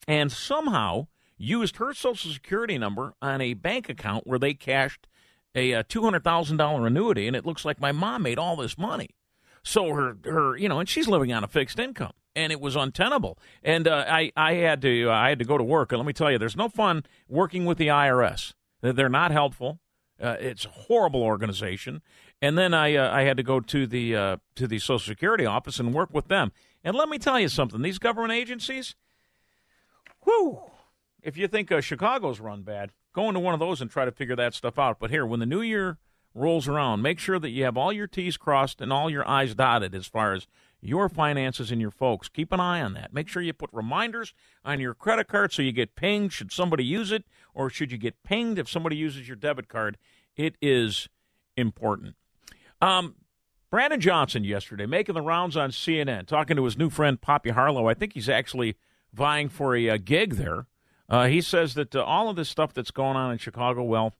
and 0.07 0.31
somehow 0.31 1.09
used 1.37 1.77
her 1.77 1.93
Social 1.93 2.31
Security 2.31 2.79
number 2.79 3.15
on 3.21 3.41
a 3.41 3.55
bank 3.55 3.89
account 3.89 4.27
where 4.27 4.39
they 4.39 4.55
cashed 4.55 5.07
a, 5.55 5.73
a 5.73 5.85
$200,000 5.85 6.87
annuity. 6.87 7.27
And 7.27 7.37
it 7.37 7.47
looks 7.47 7.65
like 7.65 7.81
my 7.81 7.93
mom 7.93 8.23
made 8.23 8.39
all 8.39 8.57
this 8.57 8.79
money. 8.79 9.11
So 9.63 9.93
her, 9.95 10.17
her, 10.25 10.57
you 10.57 10.69
know, 10.69 10.79
and 10.79 10.89
she's 10.89 11.09
living 11.09 11.33
on 11.33 11.43
a 11.43 11.49
fixed 11.49 11.79
income, 11.79 12.13
and 12.37 12.53
it 12.53 12.61
was 12.61 12.77
untenable. 12.77 13.39
And 13.63 13.89
uh, 13.89 14.05
I, 14.07 14.31
I 14.37 14.55
had 14.55 14.83
to, 14.83 15.09
uh, 15.09 15.13
I 15.13 15.31
had 15.31 15.39
to 15.39 15.45
go 15.47 15.57
to 15.57 15.65
work. 15.65 15.91
And 15.91 15.99
let 15.99 16.07
me 16.07 16.13
tell 16.13 16.31
you, 16.31 16.39
there's 16.39 16.57
no 16.57 16.69
fun 16.69 17.05
working 17.29 17.65
with 17.65 17.79
the 17.79 17.89
IRS. 17.89 18.53
They're 18.83 19.09
not 19.09 19.31
helpful. 19.31 19.81
Uh, 20.23 20.37
it's 20.39 20.67
a 20.67 20.69
horrible 20.69 21.23
organization. 21.23 22.03
And 22.43 22.59
then 22.59 22.75
I, 22.75 22.95
uh, 22.95 23.11
I 23.11 23.23
had 23.23 23.39
to 23.39 23.43
go 23.43 23.59
to 23.59 23.87
the, 23.87 24.15
uh, 24.15 24.37
to 24.57 24.67
the 24.67 24.79
Social 24.79 24.99
Security 24.99 25.47
office 25.47 25.81
and 25.81 25.95
work 25.95 26.13
with 26.13 26.29
them. 26.29 26.53
And 26.85 26.95
let 26.95 27.09
me 27.09 27.19
tell 27.19 27.41
you 27.41 27.49
something: 27.49 27.81
these 27.81 27.99
government 27.99 28.35
agencies, 28.35 28.95
whoo. 30.25 30.61
If 31.23 31.37
you 31.37 31.49
think 31.49 31.73
uh, 31.73 31.81
Chicago's 31.81 32.41
run 32.41 32.63
bad, 32.63 32.93
go 33.13 33.29
into 33.29 33.41
one 33.41 33.55
of 33.55 33.61
those 33.61 33.81
and 33.81 33.91
try 33.91 34.05
to 34.05 34.13
figure 34.13 34.37
that 34.37 34.55
stuff 34.55 34.79
out. 34.79 34.99
But 35.01 35.11
here, 35.11 35.25
when 35.25 35.41
the 35.41 35.47
new 35.47 35.63
year 35.63 35.99
rolls 36.35 36.69
around, 36.69 37.01
make 37.01 37.19
sure 37.19 37.39
that 37.39 37.51
you 37.51 37.65
have 37.65 37.77
all 37.77 37.93
your 37.93 38.07
T's 38.07 38.37
crossed 38.37 38.81
and 38.81 38.93
all 38.93 39.09
your 39.09 39.29
I's 39.29 39.55
dotted 39.55 39.95
as 39.95 40.07
far 40.07 40.35
as 40.35 40.47
your 40.83 41.09
finances 41.09 41.71
and 41.71 41.81
your 41.81 41.91
folks. 41.91 42.29
Keep 42.29 42.53
an 42.53 42.61
eye 42.61 42.83
on 42.83 42.93
that. 42.95 43.15
Make 43.15 43.29
sure 43.29 43.41
you 43.41 43.55
put 43.55 43.71
reminders 43.73 44.35
on 44.65 44.81
your 44.81 44.93
credit 44.93 45.29
card 45.29 45.53
so 45.53 45.63
you 45.63 45.73
get 45.73 45.97
pinged 45.97 46.33
should 46.33 46.53
somebody 46.53 46.85
use 46.85 47.11
it, 47.11 47.25
or 47.55 47.71
should 47.71 47.91
you 47.91 47.99
get 47.99 48.23
pinged 48.23 48.59
if 48.59 48.69
somebody 48.69 48.97
uses 48.97 49.27
your 49.27 49.37
debit 49.37 49.69
card. 49.69 49.97
It 50.37 50.57
is 50.61 51.09
important. 51.57 52.17
Um, 52.83 53.15
Brandon 53.71 54.01
Johnson 54.01 54.45
yesterday 54.45 54.87
making 54.87 55.15
the 55.15 55.23
rounds 55.23 55.57
on 55.57 55.71
CNN, 55.71 56.27
talking 56.27 56.57
to 56.57 56.65
his 56.65 56.77
new 56.77 56.91
friend 56.91 57.21
Poppy 57.21 57.51
Harlow. 57.51 57.89
I 57.89 57.95
think 57.95 58.13
he's 58.13 58.29
actually 58.29 58.77
vying 59.15 59.49
for 59.49 59.75
a, 59.75 59.89
a 59.89 59.99
gig 59.99 60.35
there. 60.35 60.67
Uh, 61.09 61.27
he 61.27 61.41
says 61.41 61.75
that 61.75 61.95
uh, 61.95 62.03
all 62.03 62.29
of 62.29 62.37
this 62.37 62.49
stuff 62.49 62.73
that's 62.73 62.91
going 62.91 63.17
on 63.17 63.33
in 63.33 63.39
Chicago, 63.39 63.83
well, 63.83 64.15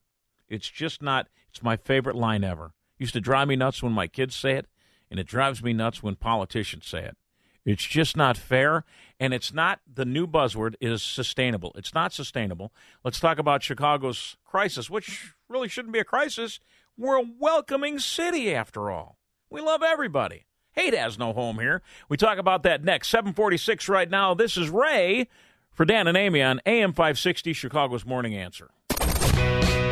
it's 0.47 0.69
just 0.69 1.01
not. 1.01 1.27
It's 1.49 1.63
my 1.63 1.77
favorite 1.77 2.15
line 2.15 2.43
ever. 2.43 2.73
Used 2.97 3.13
to 3.13 3.21
drive 3.21 3.47
me 3.47 3.55
nuts 3.55 3.81
when 3.81 3.91
my 3.91 4.07
kids 4.07 4.35
say 4.35 4.53
it, 4.53 4.67
and 5.09 5.19
it 5.19 5.27
drives 5.27 5.63
me 5.63 5.73
nuts 5.73 6.03
when 6.03 6.15
politicians 6.15 6.87
say 6.87 7.03
it. 7.03 7.17
It's 7.65 7.83
just 7.83 8.15
not 8.15 8.37
fair, 8.37 8.83
and 9.19 9.33
it's 9.33 9.51
not 9.51 9.79
the 9.91 10.05
new 10.05 10.27
buzzword 10.27 10.75
is 10.79 11.01
sustainable. 11.01 11.71
It's 11.75 11.95
not 11.95 12.13
sustainable. 12.13 12.71
Let's 13.03 13.19
talk 13.19 13.39
about 13.39 13.63
Chicago's 13.63 14.37
crisis, 14.45 14.89
which 14.89 15.33
really 15.49 15.67
shouldn't 15.67 15.93
be 15.93 15.99
a 15.99 16.03
crisis. 16.03 16.59
We're 16.95 17.17
a 17.17 17.25
welcoming 17.39 17.97
city 17.97 18.53
after 18.53 18.91
all. 18.91 19.17
We 19.49 19.61
love 19.61 19.81
everybody. 19.81 20.45
Hate 20.75 20.93
has 20.93 21.17
no 21.17 21.31
home 21.31 21.59
here. 21.59 21.81
We 22.09 22.17
talk 22.17 22.37
about 22.37 22.63
that 22.63 22.83
next. 22.83 23.07
746 23.09 23.87
right 23.87 24.09
now. 24.09 24.33
This 24.33 24.57
is 24.57 24.69
Ray 24.69 25.29
for 25.71 25.85
Dan 25.85 26.07
and 26.07 26.17
Amy 26.17 26.41
on 26.41 26.59
AM 26.65 26.91
560, 26.91 27.53
Chicago's 27.53 28.05
Morning 28.05 28.35
Answer. 28.35 28.71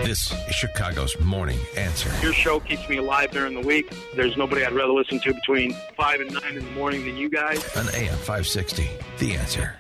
This 0.04 0.34
is 0.34 0.56
Chicago's 0.56 1.18
Morning 1.22 1.60
Answer. 1.78 2.12
Your 2.22 2.34
show 2.34 2.60
keeps 2.60 2.88
me 2.90 2.98
alive 2.98 3.32
during 3.32 3.54
the 3.54 3.66
week. 3.66 3.94
There's 4.16 4.36
nobody 4.36 4.66
I'd 4.66 4.74
rather 4.74 4.92
listen 4.92 5.22
to 5.22 5.34
between 5.34 5.74
5 5.96 6.20
and 6.20 6.34
9 6.34 6.44
in 6.58 6.66
the 6.66 6.72
morning 6.72 7.06
than 7.06 7.16
you 7.16 7.30
guys. 7.30 7.64
On 7.78 7.88
AM 7.96 8.18
560, 8.18 8.90
The 9.20 9.36
Answer. 9.36 9.80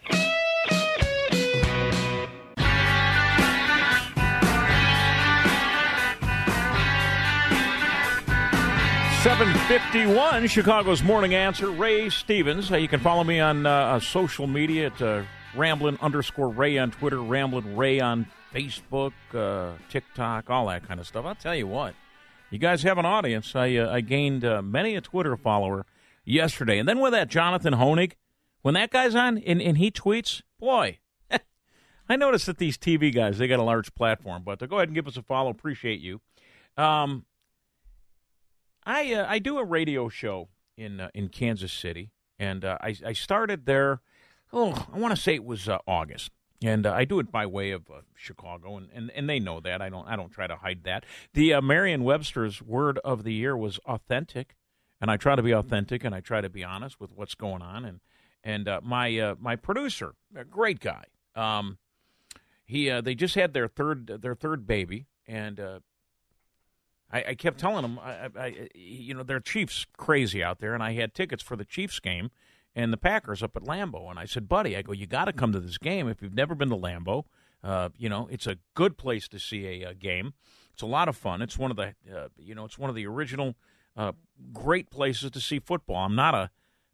751, 9.23 10.47
Chicago's 10.47 11.01
Morning 11.01 11.33
Answer. 11.33 11.71
Ray 11.71 12.09
Stevens. 12.09 12.69
You 12.69 12.89
can 12.89 12.99
follow 12.99 13.23
me 13.23 13.39
on 13.39 13.65
uh, 13.65 13.71
uh, 13.71 13.99
social 14.01 14.47
media 14.47 14.87
at 14.87 15.01
uh, 15.01 15.23
Ramblin 15.55 15.97
underscore 16.01 16.49
Ray 16.49 16.77
on 16.77 16.91
Twitter, 16.91 17.21
Ramblin 17.21 17.77
Ray 17.77 18.01
on 18.01 18.27
Facebook, 18.53 19.13
uh, 19.33 19.77
TikTok, 19.87 20.49
all 20.49 20.67
that 20.67 20.85
kind 20.85 20.99
of 20.99 21.07
stuff. 21.07 21.25
I'll 21.25 21.35
tell 21.35 21.55
you 21.55 21.67
what, 21.67 21.95
you 22.49 22.57
guys 22.57 22.83
have 22.83 22.97
an 22.97 23.05
audience. 23.05 23.55
I, 23.55 23.77
uh, 23.77 23.93
I 23.93 24.01
gained 24.01 24.43
uh, 24.43 24.61
many 24.61 24.93
a 24.93 24.99
Twitter 24.99 25.37
follower 25.37 25.85
yesterday. 26.25 26.77
And 26.77 26.89
then 26.89 26.99
with 26.99 27.13
that 27.13 27.29
Jonathan 27.29 27.75
Hoenig, 27.75 28.15
when 28.61 28.73
that 28.73 28.91
guy's 28.91 29.15
on 29.15 29.37
and, 29.37 29.61
and 29.61 29.77
he 29.77 29.89
tweets, 29.89 30.41
boy, 30.59 30.99
I 32.09 32.17
noticed 32.17 32.47
that 32.47 32.57
these 32.57 32.77
TV 32.77 33.15
guys, 33.15 33.37
they 33.37 33.47
got 33.47 33.59
a 33.59 33.63
large 33.63 33.95
platform. 33.95 34.43
But 34.43 34.59
go 34.69 34.75
ahead 34.75 34.89
and 34.89 34.95
give 34.95 35.07
us 35.07 35.15
a 35.15 35.23
follow. 35.23 35.49
Appreciate 35.49 36.01
you. 36.01 36.19
Um, 36.75 37.23
I 38.85 39.13
uh, 39.13 39.25
I 39.27 39.39
do 39.39 39.57
a 39.57 39.63
radio 39.63 40.09
show 40.09 40.49
in 40.77 40.99
uh, 40.99 41.09
in 41.13 41.29
Kansas 41.29 41.71
City, 41.71 42.11
and 42.37 42.65
uh, 42.65 42.77
I 42.81 42.95
I 43.05 43.13
started 43.13 43.65
there. 43.65 44.01
Oh, 44.51 44.87
I 44.93 44.99
want 44.99 45.15
to 45.15 45.21
say 45.21 45.35
it 45.35 45.45
was 45.45 45.67
uh, 45.67 45.79
August, 45.87 46.31
and 46.61 46.85
uh, 46.85 46.93
I 46.93 47.05
do 47.05 47.19
it 47.19 47.31
by 47.31 47.45
way 47.45 47.71
of 47.71 47.89
uh, 47.89 48.01
Chicago, 48.15 48.77
and, 48.77 48.89
and 48.93 49.11
and 49.11 49.29
they 49.29 49.39
know 49.39 49.59
that. 49.61 49.81
I 49.81 49.89
don't 49.89 50.07
I 50.07 50.15
don't 50.15 50.31
try 50.31 50.47
to 50.47 50.57
hide 50.57 50.83
that. 50.83 51.05
The 51.33 51.59
Merriam-Webster's 51.61 52.61
word 52.61 52.99
of 52.99 53.23
the 53.23 53.33
year 53.33 53.55
was 53.55 53.79
authentic, 53.85 54.55
and 55.01 55.09
I 55.09 55.17
try 55.17 55.35
to 55.35 55.43
be 55.43 55.53
authentic, 55.53 56.03
and 56.03 56.13
I 56.13 56.19
try 56.19 56.41
to 56.41 56.49
be 56.49 56.63
honest 56.63 56.99
with 56.99 57.11
what's 57.13 57.35
going 57.35 57.61
on. 57.61 57.85
And 57.85 57.99
and 58.43 58.69
my 58.83 59.35
my 59.39 59.55
producer, 59.55 60.15
a 60.35 60.43
great 60.43 60.79
guy. 60.79 61.05
Um, 61.35 61.77
he 62.65 62.89
they 63.01 63.15
just 63.15 63.35
had 63.35 63.53
their 63.53 63.67
third 63.67 64.07
their 64.21 64.35
third 64.35 64.67
baby, 64.67 65.07
and 65.25 65.59
I, 67.13 67.23
I 67.29 67.35
kept 67.35 67.59
telling 67.59 67.83
them, 67.83 67.99
I, 67.99 68.29
I, 68.37 68.69
you 68.73 69.13
know, 69.13 69.23
their 69.23 69.39
Chiefs 69.39 69.85
crazy 69.97 70.43
out 70.43 70.59
there, 70.59 70.73
and 70.73 70.81
I 70.81 70.93
had 70.93 71.13
tickets 71.13 71.43
for 71.43 71.55
the 71.55 71.63
Chiefs 71.63 71.99
game 71.99 72.31
and 72.75 72.91
the 72.91 72.97
Packers 72.97 73.43
up 73.43 73.55
at 73.55 73.63
Lambeau. 73.63 74.09
And 74.09 74.17
I 74.17 74.25
said, 74.25 74.49
buddy, 74.49 74.75
I 74.75 74.81
go, 74.81 74.93
you 74.93 75.05
got 75.05 75.25
to 75.25 75.33
come 75.33 75.51
to 75.51 75.59
this 75.59 75.77
game 75.77 76.07
if 76.09 76.21
you've 76.21 76.33
never 76.33 76.55
been 76.55 76.69
to 76.69 76.75
Lambeau. 76.75 77.25
Uh, 77.63 77.89
you 77.97 78.09
know, 78.09 78.27
it's 78.31 78.47
a 78.47 78.57
good 78.73 78.97
place 78.97 79.27
to 79.29 79.39
see 79.39 79.83
a, 79.83 79.89
a, 79.91 79.93
game. 79.93 80.33
It's 80.73 80.81
a 80.81 80.87
lot 80.87 81.07
of 81.07 81.15
fun. 81.15 81.41
It's 81.41 81.57
one 81.57 81.71
of 81.71 81.77
the, 81.77 81.93
uh, 82.13 82.27
you 82.37 82.55
know, 82.55 82.65
it's 82.65 82.77
one 82.77 82.89
of 82.89 82.95
the 82.95 83.05
original 83.05 83.55
uh, 83.95 84.13
great 84.51 84.89
places 84.89 85.31
to 85.31 85.39
see 85.39 85.59
football. 85.59 85.97
I'm 85.97 86.15
not 86.15 86.33
a 86.33 86.49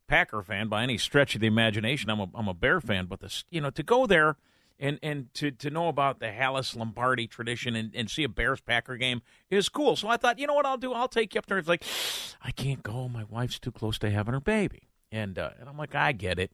Packer 0.08 0.44
fan 0.44 0.68
by 0.68 0.84
any 0.84 0.98
stretch 0.98 1.34
of 1.34 1.42
the 1.42 1.48
imagination. 1.48 2.10
I'm 2.10 2.20
a, 2.20 2.28
I'm 2.36 2.48
a 2.48 2.54
Bear 2.54 2.82
fan, 2.82 3.06
but 3.06 3.22
this, 3.22 3.46
you 3.50 3.62
know, 3.62 3.70
to 3.72 3.84
go 3.84 4.06
there 4.06 4.36
and 4.80 5.00
and 5.04 5.34
to, 5.36 5.52
to 5.52 5.70
know 5.70 5.88
about 5.88 6.20
the 6.20 6.28
Halas 6.28 6.76
Lombardi 6.76 7.28
tradition 7.28 7.76
and, 7.76 7.94
and 7.94 8.10
see 8.10 8.24
a 8.24 8.30
Bears 8.30 8.62
Packer 8.62 8.98
game 8.98 9.22
is 9.50 9.70
cool. 9.70 9.96
So 9.96 10.08
I 10.08 10.18
thought, 10.18 10.40
you 10.40 10.48
know 10.48 10.54
what 10.54 10.66
I'll 10.66 10.78
do? 10.78 10.94
I'll 10.94 11.08
take 11.08 11.36
you 11.36 11.40
up 11.40 11.46
there. 11.48 11.58
It's 11.58 11.68
like, 11.68 11.84
I 12.42 12.52
can't 12.52 12.84
go. 12.84 13.10
My 13.10 13.26
wife's 13.30 13.60
too 13.60 13.72
close 13.72 13.98
to 14.00 14.10
having 14.10 14.34
her 14.34 14.40
baby. 14.40 14.90
And 15.12 15.38
uh, 15.38 15.52
and 15.60 15.68
I'm 15.68 15.78
like, 15.78 15.96
I 15.96 16.12
get 16.12 16.40
it, 16.40 16.52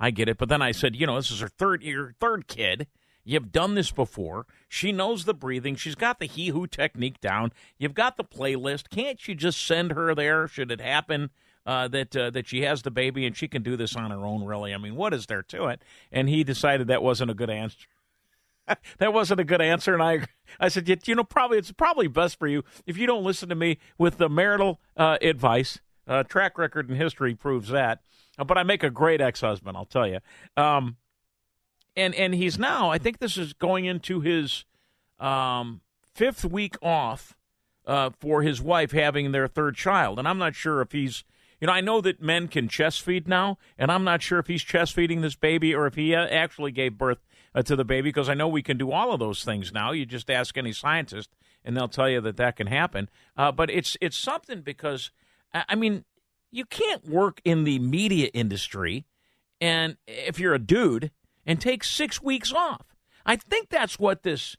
I 0.00 0.10
get 0.10 0.28
it. 0.28 0.38
But 0.38 0.48
then 0.48 0.62
I 0.62 0.72
said, 0.72 0.96
you 0.96 1.06
know, 1.06 1.16
this 1.16 1.30
is 1.30 1.40
her 1.40 1.48
third 1.48 1.82
year, 1.82 2.14
third 2.20 2.48
kid. 2.48 2.86
You've 3.24 3.52
done 3.52 3.74
this 3.74 3.90
before. 3.90 4.46
She 4.70 4.90
knows 4.90 5.26
the 5.26 5.34
breathing. 5.34 5.76
She's 5.76 5.94
got 5.94 6.18
the 6.18 6.24
he 6.24 6.48
who 6.48 6.66
technique 6.66 7.20
down. 7.20 7.52
You've 7.76 7.92
got 7.92 8.16
the 8.16 8.24
playlist. 8.24 8.88
Can't 8.88 9.28
you 9.28 9.34
just 9.34 9.62
send 9.62 9.92
her 9.92 10.14
there? 10.14 10.48
Should 10.48 10.70
it 10.70 10.80
happen? 10.80 11.28
Uh, 11.68 11.86
that 11.86 12.16
uh, 12.16 12.30
that 12.30 12.48
she 12.48 12.62
has 12.62 12.80
the 12.80 12.90
baby 12.90 13.26
and 13.26 13.36
she 13.36 13.46
can 13.46 13.62
do 13.62 13.76
this 13.76 13.94
on 13.94 14.10
her 14.10 14.24
own. 14.24 14.42
Really, 14.42 14.72
I 14.72 14.78
mean, 14.78 14.96
what 14.96 15.12
is 15.12 15.26
there 15.26 15.42
to 15.42 15.66
it? 15.66 15.82
And 16.10 16.26
he 16.26 16.42
decided 16.42 16.86
that 16.86 17.02
wasn't 17.02 17.30
a 17.30 17.34
good 17.34 17.50
answer. 17.50 17.86
that 18.98 19.12
wasn't 19.12 19.40
a 19.40 19.44
good 19.44 19.60
answer, 19.60 19.92
and 19.92 20.02
I 20.02 20.24
I 20.58 20.68
said, 20.68 20.88
you 21.06 21.14
know, 21.14 21.24
probably 21.24 21.58
it's 21.58 21.70
probably 21.70 22.06
best 22.06 22.38
for 22.38 22.48
you 22.48 22.64
if 22.86 22.96
you 22.96 23.06
don't 23.06 23.22
listen 23.22 23.50
to 23.50 23.54
me 23.54 23.76
with 23.98 24.16
the 24.16 24.30
marital 24.30 24.80
uh, 24.96 25.18
advice. 25.20 25.78
Uh, 26.06 26.22
track 26.22 26.56
record 26.56 26.88
and 26.88 26.96
history 26.96 27.34
proves 27.34 27.68
that. 27.68 28.00
Uh, 28.38 28.44
but 28.44 28.56
I 28.56 28.62
make 28.62 28.82
a 28.82 28.88
great 28.88 29.20
ex-husband, 29.20 29.76
I'll 29.76 29.84
tell 29.84 30.06
you. 30.06 30.20
Um, 30.56 30.96
and 31.94 32.14
and 32.14 32.34
he's 32.34 32.58
now, 32.58 32.90
I 32.90 32.96
think 32.96 33.18
this 33.18 33.36
is 33.36 33.52
going 33.52 33.84
into 33.84 34.22
his 34.22 34.64
um, 35.20 35.82
fifth 36.14 36.46
week 36.46 36.76
off 36.80 37.36
uh, 37.86 38.08
for 38.18 38.40
his 38.40 38.62
wife 38.62 38.92
having 38.92 39.32
their 39.32 39.48
third 39.48 39.76
child, 39.76 40.18
and 40.18 40.26
I'm 40.26 40.38
not 40.38 40.54
sure 40.54 40.80
if 40.80 40.92
he's 40.92 41.24
you 41.60 41.66
know, 41.66 41.72
I 41.72 41.80
know 41.80 42.00
that 42.00 42.22
men 42.22 42.48
can 42.48 42.68
chest 42.68 43.02
feed 43.02 43.26
now, 43.26 43.58
and 43.76 43.90
I'm 43.90 44.04
not 44.04 44.22
sure 44.22 44.38
if 44.38 44.46
he's 44.46 44.62
chest 44.62 44.94
feeding 44.94 45.20
this 45.20 45.34
baby 45.34 45.74
or 45.74 45.86
if 45.86 45.94
he 45.94 46.14
uh, 46.14 46.26
actually 46.26 46.72
gave 46.72 46.98
birth 46.98 47.18
uh, 47.54 47.62
to 47.62 47.76
the 47.76 47.84
baby 47.84 48.08
because 48.10 48.28
I 48.28 48.34
know 48.34 48.48
we 48.48 48.62
can 48.62 48.78
do 48.78 48.92
all 48.92 49.12
of 49.12 49.20
those 49.20 49.44
things 49.44 49.72
now. 49.72 49.92
You 49.92 50.06
just 50.06 50.30
ask 50.30 50.56
any 50.56 50.72
scientist, 50.72 51.30
and 51.64 51.76
they'll 51.76 51.88
tell 51.88 52.08
you 52.08 52.20
that 52.20 52.36
that 52.36 52.56
can 52.56 52.68
happen. 52.68 53.08
Uh, 53.36 53.52
but 53.52 53.70
it's 53.70 53.96
it's 54.00 54.16
something 54.16 54.60
because 54.60 55.10
I 55.52 55.74
mean, 55.74 56.04
you 56.50 56.64
can't 56.64 57.08
work 57.08 57.40
in 57.44 57.64
the 57.64 57.78
media 57.78 58.28
industry, 58.34 59.06
and 59.60 59.96
if 60.06 60.38
you're 60.38 60.54
a 60.54 60.58
dude, 60.58 61.10
and 61.46 61.60
take 61.60 61.82
six 61.82 62.22
weeks 62.22 62.52
off. 62.52 62.94
I 63.24 63.36
think 63.36 63.70
that's 63.70 63.98
what 63.98 64.22
this 64.22 64.56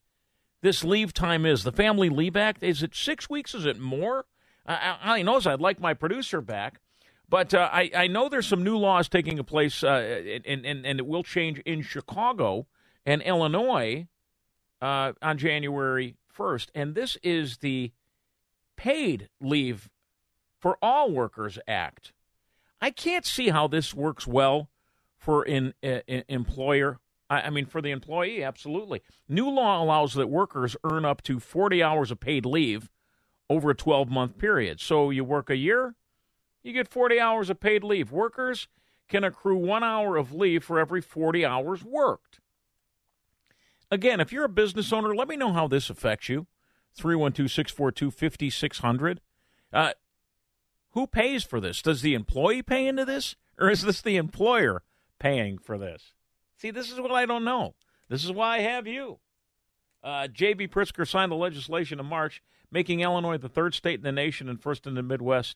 this 0.62 0.84
leave 0.84 1.14
time 1.14 1.46
is. 1.46 1.64
The 1.64 1.72
Family 1.72 2.10
Leave 2.10 2.36
Act 2.36 2.64
is 2.64 2.84
it 2.84 2.96
six 2.96 3.30
weeks? 3.30 3.54
Is 3.54 3.66
it 3.66 3.80
more? 3.80 4.26
I, 4.66 4.98
I 5.02 5.22
knows 5.22 5.48
I'd 5.48 5.62
like 5.62 5.80
my 5.80 5.94
producer 5.94 6.42
back. 6.42 6.82
But 7.30 7.54
uh, 7.54 7.70
I, 7.72 7.92
I 7.96 8.08
know 8.08 8.28
there's 8.28 8.48
some 8.48 8.64
new 8.64 8.78
laws 8.78 9.08
taking 9.08 9.42
place, 9.44 9.84
uh, 9.84 10.42
and, 10.46 10.66
and, 10.66 10.86
and 10.86 11.00
it 11.00 11.06
will 11.06 11.24
change 11.24 11.60
in 11.60 11.84
Chicago 11.84 12.66
and 13.06 13.22
Illinois 13.22 14.08
uh, 14.82 15.14
on 15.22 15.38
January 15.38 16.16
1st. 16.36 16.68
And 16.74 16.96
this 16.96 17.18
is 17.22 17.58
the 17.58 17.92
Paid 18.78 19.30
Leave 19.40 19.90
for 20.58 20.78
All 20.82 21.12
Workers 21.12 21.60
Act. 21.68 22.14
I 22.82 22.92
can't 22.92 23.26
see 23.26 23.50
how 23.50 23.68
this 23.68 23.94
works 23.94 24.26
well 24.26 24.70
for 25.18 25.44
an, 25.44 25.74
employer. 25.84 27.00
I, 27.30 27.42
I 27.42 27.50
mean, 27.50 27.66
for 27.66 27.82
the 27.82 27.92
employee, 27.92 28.44
absolutely. 28.44 29.02
New 29.28 29.50
law 29.50 29.84
allows 29.84 30.14
that 30.14 30.28
workers 30.28 30.76
earn 30.84 31.06
up 31.06 31.22
to 31.24 31.40
40 31.40 31.84
hours 31.84 32.10
of 32.10 32.20
paid 32.20 32.46
leave 32.46 32.90
over 33.50 33.70
a 33.70 33.76
12 33.76 34.10
month 34.10 34.38
period. 34.38 34.80
So 34.80 35.10
you 35.10 35.24
work 35.24 35.50
a 35.50 35.58
year, 35.58 35.96
you 36.64 36.74
get 36.74 36.88
40 36.88 37.20
hours 37.20 37.50
of 37.50 37.60
paid 37.60 37.84
leave. 37.84 38.12
Workers 38.12 38.68
can 39.08 39.24
accrue 39.24 39.58
one 39.58 39.84
hour 39.84 40.18
of 40.18 40.34
leave 40.34 40.64
for 40.64 40.80
every 40.80 41.02
40 41.02 41.46
hours 41.46 41.84
worked. 41.84 42.40
Again, 43.92 44.20
if 44.20 44.32
you're 44.32 44.46
a 44.46 44.50
business 44.50 44.94
owner, 44.94 45.16
let 45.16 45.28
me 45.28 45.36
know 45.36 45.52
how 45.52 45.68
this 45.68 45.90
affects 45.90 46.30
you. 46.30 46.46
312 46.96 47.52
642 47.52 48.12
5600. 48.12 49.22
Uh, 49.72 49.92
who 50.92 51.08
pays 51.08 51.44
for 51.44 51.60
this? 51.60 51.82
Does 51.82 52.02
the 52.02 52.14
employee 52.14 52.62
pay 52.62 52.88
into 52.88 53.06
this, 53.06 53.36
or 53.58 53.70
is 53.70 53.82
this 53.84 54.02
the 54.02 54.18
employer 54.18 54.84
paying 55.20 55.58
for 55.58 55.78
this? 55.78 56.14
See, 56.58 56.72
this 56.72 56.92
is 56.92 57.00
what 57.00 57.12
I 57.12 57.26
don't 57.26 57.46
know. 57.46 57.76
This 58.10 58.24
is 58.24 58.32
why 58.32 58.58
I 58.58 58.60
have 58.62 58.88
you. 58.88 59.20
Uh, 60.04 60.28
J.B. 60.28 60.68
Pritzker 60.68 61.08
signed 61.08 61.32
the 61.32 61.36
legislation 61.36 62.00
in 62.00 62.06
March, 62.06 62.42
making 62.72 63.02
Illinois 63.02 63.38
the 63.38 63.50
third 63.50 63.74
state 63.74 64.00
in 64.00 64.04
the 64.04 64.12
nation 64.12 64.50
and 64.50 64.62
first 64.62 64.88
in 64.88 64.96
the 64.96 65.04
Midwest 65.04 65.56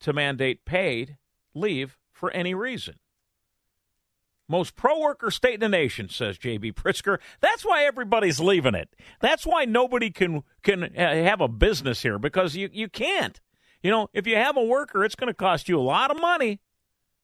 to 0.00 0.12
mandate 0.12 0.64
paid 0.64 1.16
leave 1.54 1.98
for 2.12 2.30
any 2.30 2.54
reason. 2.54 2.96
Most 4.48 4.76
pro 4.76 4.98
worker 4.98 5.30
state 5.30 5.54
in 5.54 5.60
the 5.60 5.68
nation, 5.68 6.08
says 6.08 6.38
J.B. 6.38 6.72
Pritzker. 6.72 7.18
That's 7.40 7.64
why 7.64 7.84
everybody's 7.84 8.40
leaving 8.40 8.74
it. 8.74 8.88
That's 9.20 9.46
why 9.46 9.66
nobody 9.66 10.10
can 10.10 10.42
can 10.62 10.84
uh, 10.84 10.90
have 10.96 11.42
a 11.42 11.48
business 11.48 12.00
here 12.00 12.18
because 12.18 12.56
you, 12.56 12.70
you 12.72 12.88
can't. 12.88 13.40
You 13.82 13.90
know, 13.90 14.08
if 14.14 14.26
you 14.26 14.36
have 14.36 14.56
a 14.56 14.64
worker, 14.64 15.04
it's 15.04 15.14
going 15.14 15.28
to 15.28 15.34
cost 15.34 15.68
you 15.68 15.78
a 15.78 15.82
lot 15.82 16.10
of 16.10 16.18
money. 16.18 16.60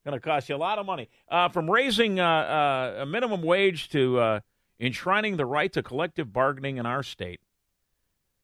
Going 0.05 0.17
to 0.17 0.21
cost 0.21 0.51
you 0.51 0.55
a 0.55 0.59
lot 0.59 0.79
of 0.79 0.85
money. 0.85 1.09
Uh, 1.27 1.49
from 1.49 1.71
raising 1.71 2.21
uh, 2.21 2.27
uh 2.27 3.03
a 3.03 3.07
minimum 3.07 3.41
wage 3.41 3.89
to 3.89 4.19
uh, 4.19 4.41
enshrining 4.79 5.39
the 5.39 5.47
right 5.47 5.73
to 5.73 5.83
collective 5.83 6.31
bargaining 6.31 6.77
in 6.77 6.85
our 6.85 7.03
state. 7.03 7.41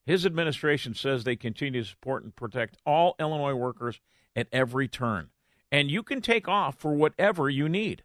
His 0.07 0.25
administration 0.25 0.95
says 0.95 1.25
they 1.25 1.37
continue 1.37 1.83
to 1.83 1.89
support 1.89 2.25
and 2.25 2.35
protect 2.35 2.79
all 2.87 3.15
Illinois 3.21 3.55
workers 3.55 4.01
at 4.37 4.49
every 4.53 4.89
turn. 4.89 5.31
And 5.73 5.91
you 5.91 6.03
can 6.03 6.21
take 6.21 6.49
off 6.49 6.77
for 6.79 6.95
whatever 6.95 7.49
you 7.49 7.69
need. 7.69 8.03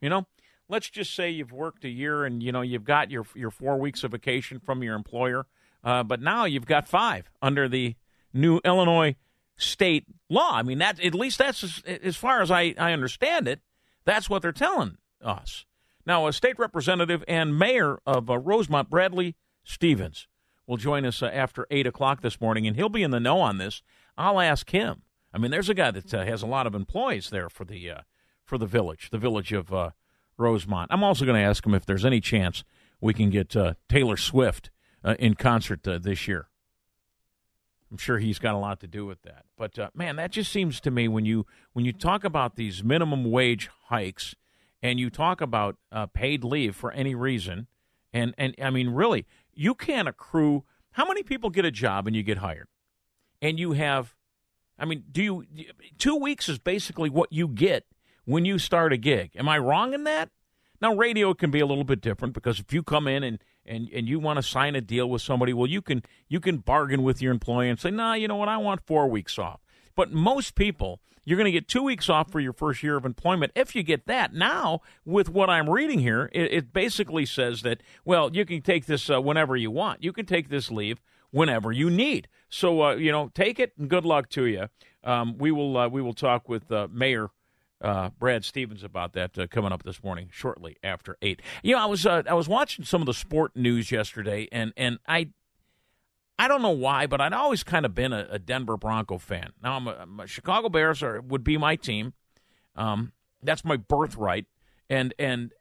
You 0.00 0.10
know, 0.10 0.26
let's 0.68 0.90
just 0.90 1.14
say 1.14 1.30
you've 1.30 1.52
worked 1.52 1.84
a 1.84 1.88
year 1.88 2.24
and 2.24 2.42
you 2.42 2.52
know 2.52 2.60
you've 2.60 2.84
got 2.84 3.10
your 3.10 3.24
your 3.34 3.50
4 3.50 3.78
weeks 3.78 4.04
of 4.04 4.12
vacation 4.12 4.60
from 4.60 4.82
your 4.82 4.94
employer, 4.94 5.46
uh, 5.82 6.02
but 6.02 6.20
now 6.20 6.44
you've 6.44 6.66
got 6.66 6.86
5 6.86 7.30
under 7.42 7.68
the 7.68 7.96
new 8.32 8.60
Illinois 8.64 9.16
state 9.56 10.04
law. 10.28 10.52
I 10.54 10.62
mean 10.62 10.78
that 10.78 11.02
at 11.04 11.14
least 11.14 11.38
that's 11.38 11.64
as, 11.64 11.82
as 11.86 12.16
far 12.16 12.42
as 12.42 12.50
I, 12.50 12.74
I 12.78 12.92
understand 12.92 13.48
it, 13.48 13.60
that's 14.04 14.30
what 14.30 14.42
they're 14.42 14.52
telling 14.52 14.98
us. 15.22 15.64
Now, 16.08 16.26
a 16.26 16.32
state 16.32 16.58
representative 16.58 17.22
and 17.28 17.58
mayor 17.58 17.98
of 18.06 18.30
uh, 18.30 18.38
Rosemont, 18.38 18.88
Bradley 18.88 19.36
Stephens, 19.62 20.26
will 20.66 20.78
join 20.78 21.04
us 21.04 21.22
uh, 21.22 21.26
after 21.26 21.66
8 21.70 21.86
o'clock 21.86 22.22
this 22.22 22.40
morning, 22.40 22.66
and 22.66 22.76
he'll 22.76 22.88
be 22.88 23.02
in 23.02 23.10
the 23.10 23.20
know 23.20 23.40
on 23.40 23.58
this. 23.58 23.82
I'll 24.16 24.40
ask 24.40 24.70
him. 24.70 25.02
I 25.32 25.38
mean, 25.38 25.50
there's 25.50 25.68
a 25.68 25.74
guy 25.74 25.90
that 25.90 26.12
uh, 26.14 26.24
has 26.24 26.42
a 26.42 26.46
lot 26.46 26.66
of 26.66 26.74
employees 26.74 27.30
there 27.30 27.48
for 27.48 27.64
the 27.64 27.90
uh, 27.90 28.00
for 28.44 28.58
the 28.58 28.66
village, 28.66 29.10
the 29.10 29.18
village 29.18 29.52
of 29.52 29.72
uh, 29.72 29.90
Rosemont. 30.36 30.90
I'm 30.90 31.04
also 31.04 31.24
going 31.24 31.40
to 31.40 31.46
ask 31.46 31.66
him 31.66 31.74
if 31.74 31.84
there's 31.84 32.04
any 32.04 32.20
chance 32.20 32.64
we 33.00 33.12
can 33.12 33.30
get 33.30 33.54
uh, 33.54 33.74
Taylor 33.88 34.16
Swift 34.16 34.70
in 35.18 35.34
concert 35.34 35.82
this 35.84 36.26
year. 36.26 36.48
I'm 37.90 37.96
sure 37.96 38.18
he's 38.18 38.38
got 38.38 38.54
a 38.54 38.58
lot 38.58 38.80
to 38.80 38.86
do 38.86 39.06
with 39.06 39.22
that. 39.22 39.44
But 39.56 39.78
uh, 39.78 39.90
man, 39.94 40.16
that 40.16 40.30
just 40.30 40.52
seems 40.52 40.80
to 40.80 40.90
me 40.90 41.08
when 41.08 41.24
you 41.24 41.46
when 41.72 41.84
you 41.84 41.92
talk 41.92 42.24
about 42.24 42.56
these 42.56 42.84
minimum 42.84 43.30
wage 43.30 43.70
hikes 43.86 44.34
and 44.82 45.00
you 45.00 45.10
talk 45.10 45.40
about 45.40 45.76
uh, 45.90 46.06
paid 46.06 46.44
leave 46.44 46.76
for 46.76 46.92
any 46.92 47.14
reason, 47.14 47.66
and 48.12 48.34
and 48.36 48.54
I 48.62 48.70
mean 48.70 48.90
really, 48.90 49.26
you 49.54 49.74
can't 49.74 50.08
accrue. 50.08 50.64
How 50.92 51.06
many 51.06 51.22
people 51.22 51.50
get 51.50 51.64
a 51.64 51.70
job 51.70 52.06
and 52.06 52.14
you 52.14 52.22
get 52.22 52.38
hired, 52.38 52.68
and 53.40 53.58
you 53.58 53.72
have, 53.72 54.16
I 54.78 54.84
mean, 54.84 55.04
do 55.10 55.22
you 55.22 55.44
two 55.98 56.16
weeks 56.16 56.48
is 56.48 56.58
basically 56.58 57.10
what 57.10 57.32
you 57.32 57.48
get 57.48 57.86
when 58.24 58.44
you 58.44 58.58
start 58.58 58.92
a 58.92 58.96
gig? 58.96 59.32
Am 59.36 59.48
I 59.48 59.58
wrong 59.58 59.94
in 59.94 60.04
that? 60.04 60.30
Now, 60.80 60.94
radio 60.94 61.34
can 61.34 61.50
be 61.50 61.60
a 61.60 61.66
little 61.66 61.84
bit 61.84 62.00
different 62.00 62.34
because 62.34 62.60
if 62.60 62.72
you 62.72 62.82
come 62.82 63.08
in 63.08 63.22
and 63.22 63.38
and, 63.66 63.90
and 63.92 64.08
you 64.08 64.18
want 64.18 64.38
to 64.38 64.42
sign 64.42 64.74
a 64.74 64.80
deal 64.80 65.10
with 65.10 65.20
somebody, 65.20 65.52
well, 65.52 65.66
you 65.66 65.82
can 65.82 66.02
you 66.28 66.40
can 66.40 66.58
bargain 66.58 67.02
with 67.02 67.20
your 67.20 67.32
employer 67.32 67.68
and 67.68 67.78
say, 67.78 67.90
nah, 67.90 68.14
you 68.14 68.28
know 68.28 68.36
what, 68.36 68.48
I 68.48 68.56
want 68.56 68.86
four 68.86 69.08
weeks 69.08 69.38
off. 69.38 69.60
But 69.94 70.12
most 70.12 70.54
people, 70.54 71.00
you're 71.24 71.36
going 71.36 71.46
to 71.46 71.52
get 71.52 71.68
two 71.68 71.82
weeks 71.82 72.08
off 72.08 72.30
for 72.30 72.40
your 72.40 72.52
first 72.52 72.82
year 72.82 72.96
of 72.96 73.04
employment. 73.04 73.52
If 73.54 73.74
you 73.74 73.82
get 73.82 74.06
that, 74.06 74.32
now 74.32 74.80
with 75.04 75.28
what 75.28 75.50
I'm 75.50 75.68
reading 75.68 75.98
here, 75.98 76.30
it, 76.32 76.52
it 76.52 76.72
basically 76.72 77.26
says 77.26 77.62
that 77.62 77.82
well, 78.04 78.30
you 78.32 78.46
can 78.46 78.62
take 78.62 78.86
this 78.86 79.10
uh, 79.10 79.20
whenever 79.20 79.56
you 79.56 79.70
want. 79.70 80.02
You 80.02 80.12
can 80.12 80.24
take 80.24 80.48
this 80.48 80.70
leave 80.70 81.02
whenever 81.30 81.72
you 81.72 81.90
need. 81.90 82.28
So 82.48 82.82
uh, 82.82 82.94
you 82.94 83.12
know, 83.12 83.30
take 83.34 83.58
it 83.58 83.72
and 83.78 83.88
good 83.88 84.04
luck 84.04 84.28
to 84.30 84.46
you. 84.46 84.68
Um, 85.04 85.38
we 85.38 85.50
will 85.50 85.76
uh, 85.76 85.88
we 85.88 86.02
will 86.02 86.14
talk 86.14 86.48
with 86.48 86.70
uh, 86.70 86.88
Mayor 86.90 87.30
uh, 87.80 88.10
Brad 88.18 88.44
Stephens 88.44 88.82
about 88.82 89.12
that 89.12 89.38
uh, 89.38 89.46
coming 89.46 89.72
up 89.72 89.82
this 89.82 90.02
morning, 90.02 90.28
shortly 90.32 90.76
after 90.82 91.16
eight. 91.22 91.40
You 91.62 91.74
know, 91.74 91.82
I 91.82 91.86
was 91.86 92.06
uh, 92.06 92.22
I 92.28 92.34
was 92.34 92.48
watching 92.48 92.84
some 92.84 93.02
of 93.02 93.06
the 93.06 93.14
sport 93.14 93.54
news 93.54 93.90
yesterday, 93.92 94.48
and 94.50 94.72
and 94.76 94.98
I 95.06 95.28
I 96.38 96.48
don't 96.48 96.62
know 96.62 96.70
why, 96.70 97.06
but 97.06 97.20
I'd 97.20 97.32
always 97.32 97.62
kind 97.62 97.84
of 97.84 97.94
been 97.94 98.12
a, 98.12 98.26
a 98.30 98.38
Denver 98.38 98.76
Bronco 98.76 99.18
fan. 99.18 99.52
Now 99.62 99.76
I'm 99.76 99.86
a, 99.86 99.92
I'm 99.92 100.20
a 100.20 100.26
Chicago 100.26 100.68
Bears 100.68 101.02
are, 101.02 101.20
would 101.20 101.44
be 101.44 101.56
my 101.56 101.76
team. 101.76 102.14
Um, 102.76 103.12
that's 103.42 103.64
my 103.64 103.76
birthright, 103.76 104.46
and 104.88 105.14
and 105.18 105.52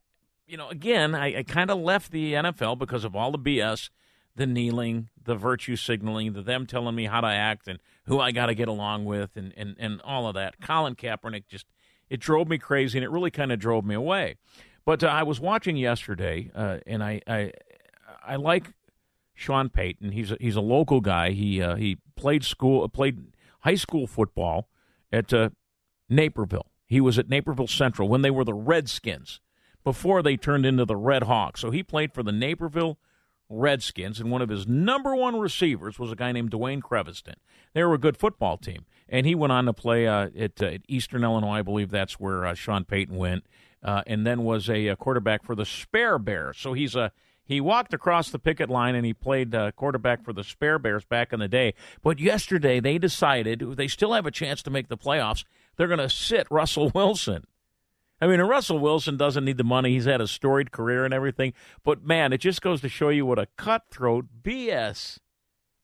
you 0.48 0.58
know, 0.58 0.70
again, 0.70 1.14
I, 1.14 1.40
I 1.40 1.44
kind 1.44 1.70
of 1.70 1.80
left 1.80 2.12
the 2.12 2.34
NFL 2.34 2.80
because 2.80 3.04
of 3.04 3.16
all 3.16 3.32
the 3.32 3.40
BS, 3.40 3.90
the 4.38 4.48
kneeling, 4.48 5.10
the 5.22 5.36
virtue 5.36 5.76
signaling, 5.76 6.34
the 6.34 6.42
them 6.42 6.66
telling 6.66 6.96
me 6.96 7.06
how 7.06 7.22
to 7.22 7.28
act 7.28 7.68
and 7.68 7.80
who 8.06 8.20
I 8.20 8.32
got 8.32 8.46
to 8.46 8.56
get 8.56 8.68
along 8.68 9.06
with, 9.06 9.36
and, 9.36 9.54
and 9.58 9.76
and 9.78 10.00
all 10.02 10.28
of 10.28 10.36
that. 10.36 10.62
Colin 10.62 10.96
Kaepernick 10.96 11.48
just 11.48 11.66
it 12.10 12.20
drove 12.20 12.48
me 12.48 12.58
crazy, 12.58 12.98
and 12.98 13.04
it 13.04 13.10
really 13.10 13.32
kind 13.32 13.52
of 13.52 13.60
drove 13.60 13.84
me 13.84 13.96
away. 13.96 14.38
But 14.86 15.04
uh, 15.04 15.08
I 15.08 15.24
was 15.24 15.40
watching 15.40 15.76
yesterday, 15.76 16.52
uh, 16.56 16.78
and 16.86 17.04
I, 17.04 17.22
I 17.28 17.52
I 18.26 18.36
like 18.38 18.74
Sean 19.34 19.70
Payton. 19.70 20.12
He's 20.12 20.32
a, 20.32 20.38
he's 20.40 20.56
a 20.56 20.62
local 20.62 21.02
guy. 21.02 21.32
He 21.32 21.62
uh, 21.62 21.76
he 21.76 21.98
played 22.16 22.46
school 22.46 22.88
played 22.88 23.34
high 23.62 23.76
school 23.76 24.08
football 24.08 24.70
at 25.12 25.34
uh, 25.34 25.50
Naperville. 26.08 26.68
He 26.86 27.02
was 27.02 27.18
at 27.18 27.28
Naperville 27.28 27.68
Central 27.68 28.08
when 28.08 28.22
they 28.22 28.32
were 28.32 28.46
the 28.46 28.54
Redskins 28.54 29.42
before 29.84 30.22
they 30.22 30.38
turned 30.38 30.66
into 30.66 30.86
the 30.86 30.96
Red 30.96 31.24
Hawks. 31.24 31.60
So 31.60 31.72
he 31.72 31.82
played 31.82 32.14
for 32.14 32.24
the 32.24 32.32
Naperville 32.32 33.00
Redskins, 33.50 34.20
and 34.20 34.32
one 34.32 34.42
of 34.42 34.50
his 34.50 34.68
number 34.68 35.16
one 35.16 35.40
receivers 35.40 35.98
was 35.98 36.12
a 36.12 36.16
guy 36.16 36.32
named 36.32 36.52
Dwayne 36.52 36.82
Creviston. 36.82 37.36
They 37.74 37.84
were 37.84 37.94
a 37.94 38.00
good 38.00 38.18
football 38.18 38.58
team, 38.58 38.86
and 39.08 39.26
he 39.26 39.36
went 39.36 39.54
on 39.54 39.66
to 39.66 39.74
play 39.74 40.08
uh, 40.08 40.30
at, 40.38 40.62
uh, 40.62 40.72
Eastern 40.88 41.24
Illinois. 41.24 41.60
I 41.60 41.62
believe 41.62 41.90
that's 41.90 42.20
where 42.20 42.46
uh, 42.46 42.54
Sean 42.54 42.84
Payton 42.84 43.16
went, 43.16 43.46
uh, 43.84 44.04
and 44.06 44.26
then 44.26 44.44
was 44.44 44.70
a, 44.70 44.88
a, 44.88 44.96
quarterback 44.96 45.46
for 45.46 45.56
the 45.56 45.66
Spare 45.66 46.20
Bears. 46.20 46.58
So 46.58 46.74
he's 46.74 46.96
a 46.96 47.12
he 47.48 47.62
walked 47.62 47.94
across 47.94 48.30
the 48.30 48.40
picket 48.40 48.70
line 48.70 48.94
and 48.94 49.06
he 49.06 49.14
played 49.14 49.56
uh, 49.56 49.72
quarterback 49.72 50.24
for 50.24 50.34
the 50.34 50.44
Spare 50.44 50.78
Bears 50.78 51.06
back 51.06 51.32
in 51.32 51.40
the 51.40 51.48
day. 51.48 51.74
But 52.04 52.20
yesterday 52.20 52.82
they 52.82 52.98
decided 52.98 53.62
they 53.78 53.88
still 53.88 54.14
have 54.14 54.26
a 54.26 54.32
chance 54.32 54.62
to 54.64 54.70
make 54.70 54.90
the 54.90 54.98
playoffs. 54.98 55.46
They're 55.78 55.88
going 55.88 56.00
to 56.00 56.10
sit 56.10 56.48
Russell 56.52 56.90
Wilson. 56.96 57.46
I 58.20 58.28
mean, 58.28 58.42
Russell 58.42 58.80
Wilson 58.80 59.18
doesn't 59.18 59.46
need 59.46 59.58
the 59.58 59.64
money. 59.64 59.92
He's 59.92 60.06
had 60.06 60.22
a 60.22 60.28
storied 60.28 60.72
career 60.72 61.06
and 61.06 61.14
everything. 61.14 61.54
But 61.84 62.04
man, 62.04 62.34
it 62.34 62.40
just 62.40 62.62
goes 62.62 62.82
to 62.82 62.90
show 62.90 63.10
you 63.10 63.26
what 63.26 63.40
a 63.40 63.48
cutthroat 63.58 64.26
BS 64.42 65.20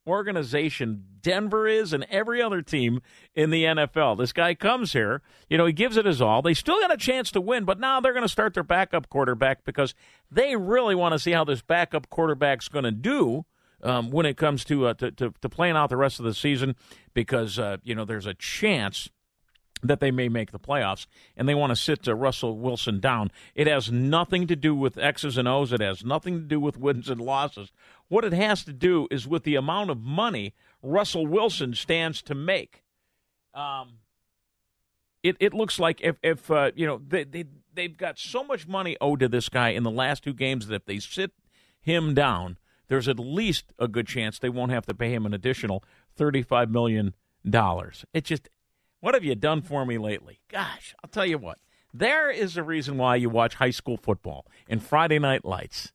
organization 0.06 1.06
Denver 1.22 1.68
is 1.68 1.94
and 1.94 2.06
every 2.10 2.42
other 2.42 2.62
team 2.62 3.02
in 3.34 3.50
the 3.50 3.64
NFL. 3.64 4.18
This 4.18 4.34
guy 4.34 4.54
comes 4.54 4.94
here, 4.94 5.22
you 5.50 5.58
know, 5.58 5.66
he 5.66 5.74
gives 5.74 5.96
it 5.96 6.06
his 6.06 6.22
all. 6.22 6.42
They 6.42 6.54
still 6.54 6.80
got 6.82 6.94
a 6.94 6.98
chance 6.98 7.32
to 7.32 7.42
win, 7.42 7.64
but 7.64 7.80
now 7.80 8.00
they're 8.00 8.14
going 8.14 8.24
to 8.24 8.30
start 8.30 8.54
their 8.54 8.64
backup 8.64 9.10
quarterback 9.10 9.64
because 9.64 9.94
they 10.30 10.56
really 10.56 10.96
want 10.96 11.14
to 11.14 11.20
see 11.20 11.32
how 11.32 11.44
this 11.46 11.62
backup 11.62 12.10
quarterback's 12.10 12.68
going 12.68 12.86
to 12.86 12.92
do. 12.92 13.46
Um, 13.82 14.12
when 14.12 14.26
it 14.26 14.38
comes 14.38 14.64
to, 14.66 14.88
uh, 14.88 14.94
to, 14.94 15.12
to 15.12 15.34
to 15.42 15.50
playing 15.50 15.76
out 15.76 15.90
the 15.90 15.98
rest 15.98 16.18
of 16.18 16.24
the 16.24 16.34
season, 16.34 16.78
because 17.14 17.60
uh, 17.60 17.76
you 17.84 17.94
know 17.94 18.06
there's 18.06 18.26
a 18.26 18.34
chance 18.34 19.10
that 19.84 20.00
they 20.00 20.12
may 20.12 20.30
make 20.30 20.52
the 20.52 20.60
playoffs, 20.60 21.06
and 21.36 21.48
they 21.48 21.56
want 21.56 21.72
to 21.72 21.76
sit 21.76 22.08
uh, 22.08 22.16
Russell 22.16 22.58
Wilson 22.58 23.00
down. 23.00 23.32
It 23.54 23.68
has 23.68 23.92
nothing 23.92 24.48
to 24.48 24.56
do 24.56 24.74
with 24.74 24.98
X's 24.98 25.38
and 25.38 25.48
O's. 25.48 25.74
It 25.74 25.82
has 25.82 26.04
nothing 26.04 26.40
to 26.40 26.46
do 26.46 26.60
with 26.60 26.78
wins 26.78 27.10
and 27.10 27.20
losses. 27.20 27.72
What 28.08 28.24
it 28.24 28.34
has 28.34 28.64
to 28.64 28.74
do 28.74 29.08
is 29.12 29.28
with 29.28 29.44
the 29.44 29.56
amount 29.56 29.90
of 29.90 30.00
money 30.00 30.54
Russell 30.82 31.28
Wilson 31.28 31.74
stands 31.74 32.22
to 32.24 32.36
make. 32.36 32.84
Um, 33.54 34.00
it, 35.22 35.38
it 35.40 35.54
looks 35.54 35.80
like 35.80 36.02
if, 36.02 36.18
if 36.22 36.50
uh, 36.50 36.72
you 36.76 36.86
know 36.86 37.02
they, 37.08 37.24
they 37.24 37.46
they've 37.74 37.98
got 37.98 38.20
so 38.20 38.44
much 38.44 38.68
money 38.68 38.98
owed 39.00 39.20
to 39.22 39.30
this 39.30 39.50
guy 39.50 39.70
in 39.70 39.84
the 39.84 39.92
last 39.92 40.24
two 40.24 40.34
games 40.34 40.68
that 40.68 40.76
if 40.76 40.86
they 40.86 41.00
sit 41.00 41.32
him 41.80 42.14
down, 42.14 42.58
there's 42.88 43.08
at 43.08 43.20
least 43.20 43.74
a 43.80 43.88
good 43.88 44.08
chance 44.08 44.40
they 44.40 44.50
won't 44.50 44.72
have 44.72 44.86
to 44.86 44.94
pay 44.94 45.14
him 45.14 45.26
an 45.26 45.34
additional 45.34 45.84
thirty-five 46.16 46.70
million 46.70 47.14
dollars. 47.50 48.06
It 48.14 48.26
just 48.26 48.50
what 49.04 49.16
have 49.16 49.26
you 49.26 49.36
done 49.36 49.62
for 49.62 49.86
me 49.86 49.98
lately? 49.98 50.40
Gosh, 50.48 50.96
I'll 51.04 51.10
tell 51.10 51.26
you 51.26 51.38
what. 51.38 51.60
There 51.94 52.32
is 52.32 52.56
a 52.56 52.64
reason 52.64 52.98
why 52.98 53.18
you 53.18 53.30
watch 53.30 53.56
high 53.56 53.72
school 53.72 53.98
football 53.98 54.48
and 54.70 54.82
Friday 54.82 55.20
Night 55.20 55.44
Lights 55.44 55.92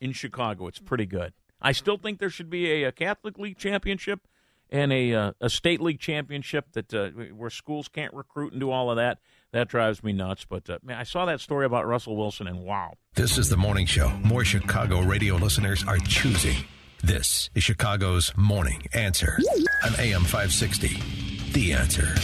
in 0.00 0.12
Chicago. 0.12 0.68
It's 0.68 0.78
pretty 0.78 1.06
good. 1.06 1.32
I 1.60 1.72
still 1.72 1.98
think 1.98 2.20
there 2.20 2.30
should 2.30 2.50
be 2.50 2.70
a, 2.70 2.84
a 2.84 2.92
Catholic 2.92 3.36
League 3.36 3.58
championship 3.58 4.28
and 4.70 4.92
a 4.92 5.12
uh, 5.12 5.32
a 5.40 5.50
state 5.50 5.80
league 5.80 5.98
championship 5.98 6.66
that 6.74 6.94
uh, 6.94 7.08
where 7.34 7.50
schools 7.50 7.88
can't 7.88 8.14
recruit 8.14 8.52
and 8.52 8.60
do 8.60 8.70
all 8.70 8.92
of 8.92 8.96
that. 8.96 9.18
That 9.50 9.66
drives 9.66 10.04
me 10.04 10.12
nuts. 10.12 10.46
But 10.48 10.70
uh, 10.70 10.78
man, 10.84 10.98
I 10.98 11.02
saw 11.02 11.24
that 11.24 11.40
story 11.40 11.66
about 11.66 11.84
Russell 11.84 12.16
Wilson, 12.16 12.46
and 12.46 12.60
wow. 12.60 12.94
This 13.16 13.38
is 13.38 13.48
the 13.48 13.56
morning 13.56 13.86
show. 13.86 14.10
More 14.22 14.44
Chicago 14.44 15.02
radio 15.02 15.34
listeners 15.34 15.82
are 15.88 15.98
choosing. 15.98 16.58
This 17.02 17.50
is 17.56 17.64
Chicago's 17.64 18.32
morning 18.36 18.84
answer 18.92 19.36
on 19.84 19.98
AM 19.98 20.22
560. 20.22 21.27
The 21.52 21.72
Answer. 21.72 22.14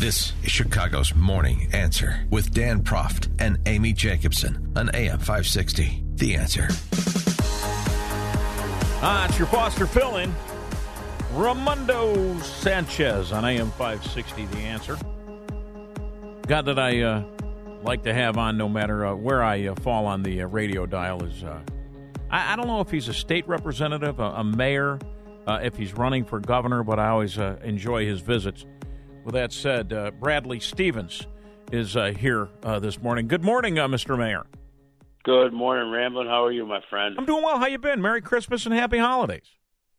This 0.00 0.32
is 0.42 0.50
Chicago's 0.50 1.14
Morning 1.14 1.68
Answer 1.72 2.26
with 2.28 2.52
Dan 2.52 2.82
Proft 2.82 3.28
and 3.38 3.58
Amy 3.66 3.92
Jacobson 3.92 4.72
on 4.74 4.90
AM 4.92 5.18
560. 5.18 6.02
The 6.16 6.34
Answer. 6.34 6.66
Ah, 9.00 9.26
it's 9.28 9.38
your 9.38 9.46
Foster 9.46 9.86
fill 9.86 10.16
in. 10.16 10.34
Ramondo 11.34 12.42
Sanchez 12.42 13.30
on 13.30 13.44
AM 13.44 13.70
560. 13.70 14.46
The 14.46 14.58
Answer. 14.58 14.98
God 16.48 16.66
that 16.66 16.80
I 16.80 17.00
uh, 17.02 17.22
like 17.84 18.02
to 18.02 18.12
have 18.12 18.36
on 18.36 18.56
no 18.58 18.68
matter 18.68 19.06
uh, 19.06 19.14
where 19.14 19.42
I 19.42 19.68
uh, 19.68 19.76
fall 19.76 20.06
on 20.06 20.24
the 20.24 20.42
uh, 20.42 20.46
radio 20.48 20.86
dial 20.86 21.22
is. 21.22 21.44
Uh, 21.44 21.60
I, 22.28 22.54
I, 22.54 22.56
don't 22.56 22.66
know 22.66 22.80
if 22.80 22.90
he's 22.90 23.06
a 23.06 23.14
state 23.14 23.46
representative, 23.46 24.18
a, 24.18 24.30
a 24.30 24.44
mayor 24.44 24.98
uh, 25.46 25.60
if 25.62 25.76
he's 25.76 25.94
running 25.94 26.24
for 26.24 26.40
governor, 26.40 26.82
but 26.82 26.98
I 26.98 27.08
always 27.08 27.38
uh, 27.38 27.58
enjoy 27.62 28.06
his 28.06 28.20
visits. 28.20 28.64
With 29.24 29.34
that 29.34 29.52
said, 29.52 29.92
uh, 29.92 30.10
Bradley 30.12 30.60
Stephens 30.60 31.26
is 31.70 31.96
uh, 31.96 32.12
here 32.16 32.48
uh, 32.62 32.78
this 32.78 33.00
morning. 33.00 33.28
Good 33.28 33.44
morning, 33.44 33.78
uh, 33.78 33.88
Mr. 33.88 34.18
Mayor. 34.18 34.46
Good 35.24 35.52
morning, 35.52 35.90
Ramblin. 35.92 36.26
How 36.26 36.44
are 36.44 36.52
you, 36.52 36.66
my 36.66 36.80
friend? 36.90 37.14
I'm 37.16 37.26
doing 37.26 37.44
well. 37.44 37.58
How 37.58 37.66
you 37.66 37.78
been? 37.78 38.02
Merry 38.02 38.20
Christmas 38.20 38.66
and 38.66 38.74
Happy 38.74 38.98
Holidays. 38.98 39.46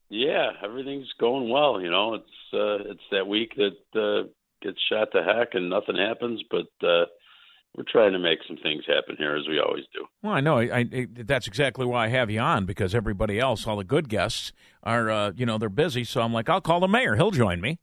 Yeah, 0.10 0.52
everything's 0.64 1.12
going 1.20 1.50
well. 1.50 1.82
You 1.82 1.90
know, 1.90 2.16
it's 2.16 2.26
it's 2.54 3.04
that 3.12 3.26
week 3.26 3.54
that 3.56 4.30
gets 4.62 4.78
shot 4.90 5.08
to 5.14 5.24
heck 5.24 5.54
and 5.54 5.70
nothing 5.70 5.96
happens, 5.96 6.44
but 6.52 6.68
we're 7.76 7.84
trying 7.88 8.12
to 8.14 8.20
make 8.20 8.40
some 8.48 8.58
things 8.58 8.84
happen 8.86 9.16
here 9.18 9.36
as 9.36 9.48
we 9.48 9.60
always 9.60 9.86
do. 9.94 10.06
Well, 10.22 10.34
I 10.34 10.42
know 10.42 10.60
I, 10.60 10.86
I, 10.92 11.08
that's 11.12 11.48
exactly 11.48 11.86
why 11.86 12.06
I 12.06 12.08
have 12.10 12.30
you 12.30 12.40
on 12.40 12.66
because 12.66 12.94
everybody 12.94 13.40
else, 13.40 13.66
all 13.66 13.78
the 13.78 13.84
good 13.84 14.10
guests, 14.10 14.54
are 14.84 15.10
uh, 15.10 15.32
you 15.36 15.46
know 15.46 15.58
they're 15.58 15.70
busy. 15.70 16.04
So 16.04 16.22
I'm 16.22 16.34
like, 16.34 16.50
I'll 16.50 16.62
call 16.62 16.80
the 16.80 16.88
mayor; 16.88 17.16
he'll 17.16 17.32
join 17.32 17.62
me. 17.62 17.80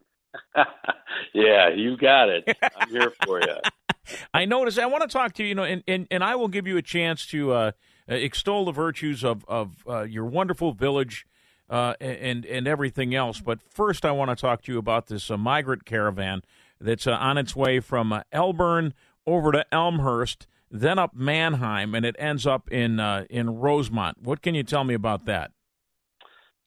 yeah, 1.34 1.70
you 1.74 1.96
got 1.96 2.28
it. 2.28 2.56
I'm 2.76 2.88
here 2.88 3.12
for 3.24 3.40
you. 3.40 3.56
I 4.34 4.44
notice. 4.44 4.78
I 4.78 4.86
want 4.86 5.02
to 5.02 5.08
talk 5.08 5.34
to 5.34 5.42
you. 5.42 5.50
You 5.50 5.54
know, 5.54 5.64
and 5.64 5.82
and, 5.88 6.06
and 6.10 6.22
I 6.22 6.36
will 6.36 6.48
give 6.48 6.66
you 6.66 6.76
a 6.76 6.82
chance 6.82 7.26
to 7.26 7.52
uh, 7.52 7.72
extol 8.08 8.64
the 8.64 8.72
virtues 8.72 9.24
of 9.24 9.44
of 9.48 9.84
uh, 9.88 10.02
your 10.02 10.26
wonderful 10.26 10.72
village. 10.72 11.26
Uh, 11.68 11.94
and 12.00 12.44
and 12.46 12.66
everything 12.66 13.14
else, 13.14 13.40
but 13.40 13.60
first 13.62 14.04
I 14.04 14.10
want 14.10 14.28
to 14.28 14.34
talk 14.34 14.62
to 14.62 14.72
you 14.72 14.78
about 14.78 15.06
this 15.06 15.30
uh, 15.30 15.36
migrant 15.36 15.84
caravan 15.84 16.42
that's 16.80 17.06
uh, 17.06 17.12
on 17.12 17.38
its 17.38 17.54
way 17.54 17.78
from 17.78 18.12
Elburn 18.32 18.92
over 19.24 19.52
to 19.52 19.64
Elmhurst, 19.72 20.48
then 20.68 20.98
up 20.98 21.14
Mannheim, 21.14 21.94
and 21.94 22.04
it 22.04 22.16
ends 22.18 22.44
up 22.44 22.70
in 22.72 22.98
uh, 22.98 23.24
in 23.30 23.50
Rosemont. 23.50 24.20
What 24.20 24.42
can 24.42 24.56
you 24.56 24.64
tell 24.64 24.82
me 24.82 24.94
about 24.94 25.26
that? 25.26 25.52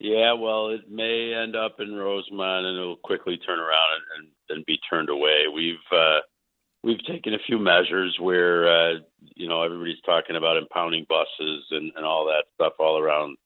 Yeah, 0.03 0.33
well, 0.33 0.67
it 0.67 0.91
may 0.91 1.33
end 1.33 1.55
up 1.55 1.79
in 1.79 1.95
Rosemont, 1.95 2.65
and 2.65 2.77
it'll 2.77 2.97
quickly 2.97 3.37
turn 3.37 3.57
around 3.57 3.87
and, 3.95 4.27
and, 4.27 4.57
and 4.57 4.65
be 4.65 4.77
turned 4.89 5.07
away. 5.07 5.45
We've 5.47 5.75
uh, 5.93 6.19
we've 6.83 7.01
taken 7.05 7.33
a 7.33 7.45
few 7.47 7.57
measures 7.57 8.17
where 8.19 8.67
uh, 8.67 8.93
you 9.33 9.47
know 9.47 9.63
everybody's 9.63 10.01
talking 10.05 10.35
about 10.35 10.57
impounding 10.57 11.05
buses 11.07 11.63
and, 11.71 11.93
and 11.95 12.05
all 12.05 12.25
that 12.25 12.43
stuff 12.55 12.73
all 12.79 12.99
around 12.99 13.37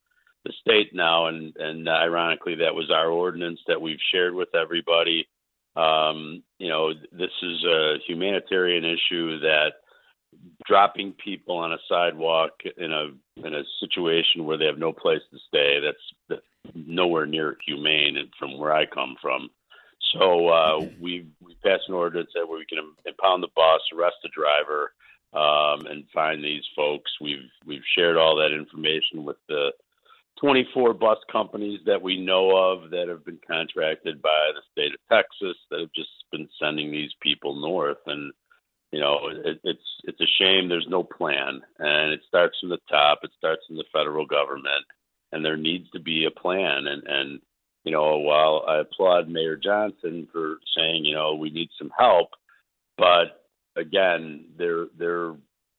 the 0.46 0.54
state 0.60 0.96
now, 0.96 1.28
and 1.28 1.56
and 1.58 1.88
ironically, 1.88 2.56
that 2.56 2.74
was 2.74 2.90
our 2.90 3.12
ordinance 3.12 3.60
that 3.68 3.80
we've 3.80 4.02
shared 4.12 4.34
with 4.34 4.50
everybody. 4.56 5.28
Um, 5.76 6.42
you 6.58 6.70
know, 6.70 6.92
this 7.12 7.30
is 7.44 7.66
a 7.66 7.98
humanitarian 8.08 8.84
issue 8.84 9.40
that 9.42 9.74
dropping 10.66 11.14
people 11.14 11.58
on 11.58 11.74
a 11.74 11.78
sidewalk 11.90 12.52
in 12.78 12.92
a 12.92 13.10
in 13.46 13.54
a 13.54 13.64
situation 13.80 14.46
where 14.46 14.58
they 14.58 14.66
have 14.66 14.78
no 14.78 14.92
place 14.92 15.22
to 15.32 15.38
stay 15.48 15.80
that's, 15.80 15.98
that's 16.30 16.76
nowhere 16.76 17.26
near 17.26 17.58
humane 17.66 18.18
and 18.18 18.30
from 18.38 18.58
where 18.58 18.74
I 18.74 18.86
come 18.86 19.16
from. 19.22 19.50
So 20.14 20.48
uh, 20.48 20.80
we 21.00 21.28
we 21.42 21.56
passed 21.64 21.84
an 21.88 21.96
ordinance 21.96 22.30
that 22.36 22.48
where 22.48 22.60
we 22.60 22.66
can 22.66 22.80
impound 23.06 23.44
the 23.44 23.50
bus, 23.56 23.82
arrest 23.94 24.16
the 24.24 24.30
driver, 24.30 24.94
um, 25.34 25.86
and 25.88 26.06
find 26.14 26.44
these 26.44 26.64
folks. 26.76 27.12
We've 27.22 27.50
we've 27.66 27.86
shared 27.98 28.18
all 28.18 28.36
that 28.38 28.54
information 28.54 29.26
with 29.26 29.38
the 29.48 29.72
24 30.40 30.94
bus 30.94 31.18
companies 31.32 31.80
that 31.86 32.02
we 32.02 32.24
know 32.24 32.56
of 32.56 32.92
that 32.92 33.08
have 33.08 33.26
been 33.26 33.40
contracted 33.46 34.22
by 34.22 34.52
the 34.54 34.62
state 34.72 34.94
of 34.94 35.00
Texas 35.12 35.58
that 35.72 35.80
have 35.80 35.94
just 35.96 36.10
been 36.32 36.48
sending 36.62 36.92
these 36.92 37.12
people 37.22 37.60
north 37.60 37.98
and 38.06 38.32
you 38.92 39.00
know 39.00 39.20
it, 39.46 39.60
it's 39.64 39.84
it's 40.06 40.22
a 40.22 40.26
shame 40.40 40.70
there's 40.70 40.88
no 40.90 41.04
plan 41.04 41.62
and 41.80 42.14
it 42.14 42.22
starts 42.28 42.58
from 42.60 42.70
the 42.70 42.80
top 42.90 43.20
it 43.24 43.32
starts 43.38 43.62
from 43.68 43.76
the 43.78 43.84
federal 43.92 44.26
government 44.26 44.86
and 45.32 45.44
there 45.44 45.58
needs 45.58 45.90
to 45.92 46.00
be 46.00 46.26
a 46.26 46.40
plan 46.40 46.88
and 46.88 47.04
and 47.06 47.40
you 47.84 47.92
know 47.92 48.18
while 48.20 48.64
I 48.68 48.80
applaud 48.80 49.28
Mayor 49.30 49.58
Johnson 49.58 50.28
for 50.32 50.58
saying 50.76 51.04
you 51.06 51.14
know 51.16 51.36
we 51.36 51.50
need 51.50 51.70
some 51.78 51.92
help 51.98 52.30
but 52.98 53.44
again 53.76 54.46
they're 54.58 54.86
they're 54.98 55.34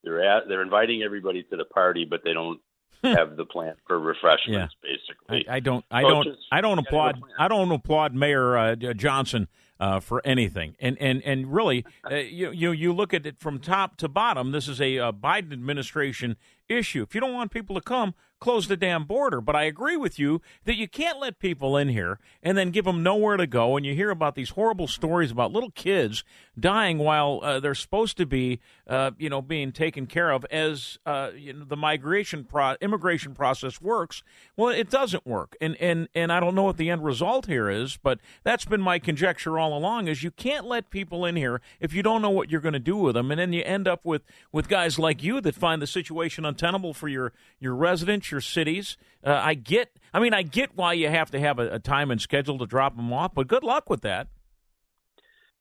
they're 0.05 0.22
at, 0.24 0.48
they're 0.48 0.62
inviting 0.62 1.02
everybody 1.02 1.43
to 1.44 1.56
the 1.56 1.64
party 1.64 2.05
but 2.09 2.20
they 2.24 2.32
don't 2.32 2.60
have 3.02 3.36
the 3.36 3.44
plan 3.44 3.74
for 3.86 3.98
refreshments 3.98 4.74
Yeah. 4.82 4.90
basically 4.90 5.47
I, 5.48 5.56
I 5.56 5.60
don't. 5.60 5.85
I 5.90 6.02
So 6.02 6.09
don't. 6.09 6.28
I 6.51 6.60
don't 6.60 6.78
applaud. 6.78 7.22
I 7.39 7.47
don't 7.48 7.70
applaud 7.70 8.12
Mayor 8.14 8.56
uh, 8.56 8.74
Johnson 8.74 9.47
uh, 9.80 10.00
for 10.00 10.20
anything. 10.24 10.76
And 10.80 10.96
and 11.00 11.22
and 11.22 11.52
really, 11.52 11.84
uh, 12.10 12.16
you 12.16 12.50
you 12.50 12.72
you 12.72 12.92
look 12.92 13.14
at 13.14 13.26
it 13.26 13.38
from 13.38 13.59
top 13.59 13.96
to 13.98 14.09
bottom. 14.09 14.52
This 14.52 14.68
is 14.68 14.80
a 14.80 14.98
uh, 14.98 15.12
Biden 15.12 15.52
administration 15.52 16.36
issue. 16.68 17.02
If 17.02 17.14
you 17.14 17.20
don't 17.20 17.34
want 17.34 17.50
people 17.50 17.74
to 17.74 17.82
come, 17.82 18.14
close 18.40 18.69
the 18.69 18.77
damn 18.77 19.05
border. 19.05 19.40
But 19.40 19.56
I 19.56 19.65
agree 19.65 19.97
with 19.97 20.19
you 20.19 20.40
that 20.65 20.77
you 20.77 20.89
can't 20.89 21.19
let 21.19 21.39
people 21.39 21.77
in 21.77 21.89
here 21.89 22.19
and 22.43 22.56
then 22.56 22.70
give 22.70 22.85
them 22.85 23.02
nowhere 23.02 23.36
to 23.36 23.47
go. 23.47 23.77
And 23.77 23.85
you 23.85 23.94
hear 23.94 24.10
about 24.10 24.35
these 24.35 24.51
horrible 24.51 24.86
stories 24.86 25.31
about 25.31 25.52
little 25.52 25.70
kids 25.70 26.24
dying 26.59 26.98
while 26.98 27.40
uh, 27.43 27.60
they're 27.60 27.74
supposed 27.74 28.16
to 28.16 28.27
be, 28.27 28.60
uh, 28.86 29.12
you 29.19 29.28
know, 29.28 29.43
being 29.43 29.73
taken 29.73 30.06
care 30.06 30.31
of 30.31 30.44
as 30.51 30.98
uh, 31.06 31.31
you 31.36 31.52
know, 31.52 31.65
the 31.65 31.77
migration 31.77 32.44
pro- 32.44 32.77
immigration 32.81 33.35
process 33.35 33.81
works. 33.81 34.23
Well, 34.56 34.70
it 34.70 34.90
doesn't 34.90 35.27
work, 35.27 35.56
and 35.60 35.77
and 35.77 36.09
and 36.15 36.32
I 36.32 36.40
don't 36.40 36.55
know 36.55 36.65
what 36.65 36.77
the 36.77 36.90
end 36.90 37.05
result 37.05 37.47
here 37.47 37.70
is, 37.70 37.97
but 37.97 38.19
that's 38.43 38.65
been 38.65 38.81
my 38.81 38.98
conjecture 38.98 39.59
all 39.59 39.77
along: 39.77 40.09
is 40.09 40.23
you 40.23 40.31
can't 40.31 40.66
let 40.66 40.90
people 40.90 41.24
in 41.24 41.36
here 41.36 41.60
if 41.81 41.93
you 41.93 42.02
don't 42.02 42.23
know 42.23 42.31
what 42.31 42.51
you're 42.51 42.60
going 42.60 42.73
to 42.73 42.78
do 42.78 42.97
with 42.97 43.15
them, 43.15 43.31
and 43.31 43.39
then 43.39 43.52
you 43.52 43.62
end 43.65 43.86
up 43.86 44.05
with 44.05 44.23
with 44.52 44.69
guys 44.69 44.98
like 44.98 45.23
you 45.23 45.40
that 45.40 45.55
find 45.55 45.81
the 45.81 45.86
situation 45.86 46.44
untenable 46.44 46.94
for 46.94 47.09
your 47.09 47.32
your 47.60 47.74
residents, 47.74 48.27
cities. 48.40 48.96
Uh, 49.24 49.40
I 49.42 49.55
get, 49.55 49.96
I 50.12 50.20
mean, 50.20 50.34
I 50.34 50.42
get 50.42 50.76
why 50.76 50.92
you 50.92 51.09
have 51.09 51.30
to 51.32 51.40
have 51.40 51.59
a, 51.59 51.74
a 51.74 51.78
time 51.78 52.10
and 52.10 52.20
schedule 52.20 52.59
to 52.59 52.66
drop 52.66 52.96
them 52.96 53.12
off, 53.12 53.34
but 53.34 53.48
good 53.48 53.64
luck 53.64 53.90
with 53.90 54.02
that. 54.02 54.28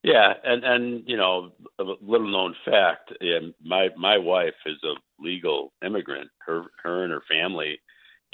Yeah, 0.03 0.33
and 0.43 0.63
and 0.63 1.03
you 1.07 1.17
know, 1.17 1.51
a 1.79 1.83
little 1.83 2.31
known 2.31 2.55
fact, 2.63 3.11
yeah, 3.19 3.39
my 3.63 3.89
my 3.97 4.17
wife 4.17 4.53
is 4.65 4.77
a 4.83 4.93
legal 5.21 5.73
immigrant. 5.83 6.29
Her 6.45 6.63
her 6.83 7.03
and 7.03 7.11
her 7.11 7.23
family 7.29 7.79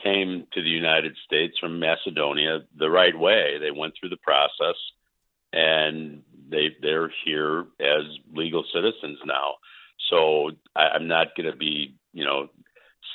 came 0.04 0.46
to 0.54 0.62
the 0.62 0.70
United 0.70 1.16
States 1.26 1.58
from 1.60 1.80
Macedonia 1.80 2.60
the 2.78 2.90
right 2.90 3.18
way. 3.18 3.58
They 3.60 3.72
went 3.72 3.94
through 4.00 4.10
the 4.10 4.18
process 4.18 4.76
and 5.54 6.24
they 6.50 6.76
they're 6.82 7.12
here 7.26 7.66
as 7.80 8.04
legal 8.34 8.66
citizens 8.74 9.20
now. 9.26 9.56
So 10.10 10.52
I, 10.76 10.90
I'm 10.96 11.08
not 11.08 11.36
going 11.38 11.50
to 11.50 11.58
be, 11.58 11.96
you 12.12 12.26
know, 12.26 12.50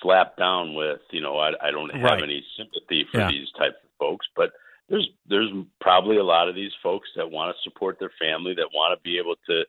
slapped 0.03 0.39
down 0.39 0.75
with, 0.75 1.01
you 1.11 1.21
know, 1.21 1.39
I, 1.39 1.53
I 1.63 1.71
don't 1.71 1.91
have 1.93 2.03
Right. 2.03 2.23
any 2.23 2.45
sympathy 2.57 3.05
for 3.11 3.19
Yeah. 3.21 3.31
these 3.31 3.51
types 3.53 3.77
of 3.83 3.91
folks, 3.99 4.27
but 4.37 4.53
there's 4.89 5.09
there's 5.27 5.51
probably 5.81 6.17
a 6.17 6.25
lot 6.25 6.49
of 6.49 6.55
these 6.55 6.73
folks 6.83 7.09
that 7.17 7.31
want 7.31 7.55
to 7.55 7.63
support 7.63 7.99
their 7.99 8.13
family, 8.21 8.55
that 8.55 8.71
want 8.73 8.99
to 8.99 9.03
be 9.03 9.19
able 9.19 9.37
to 9.47 9.65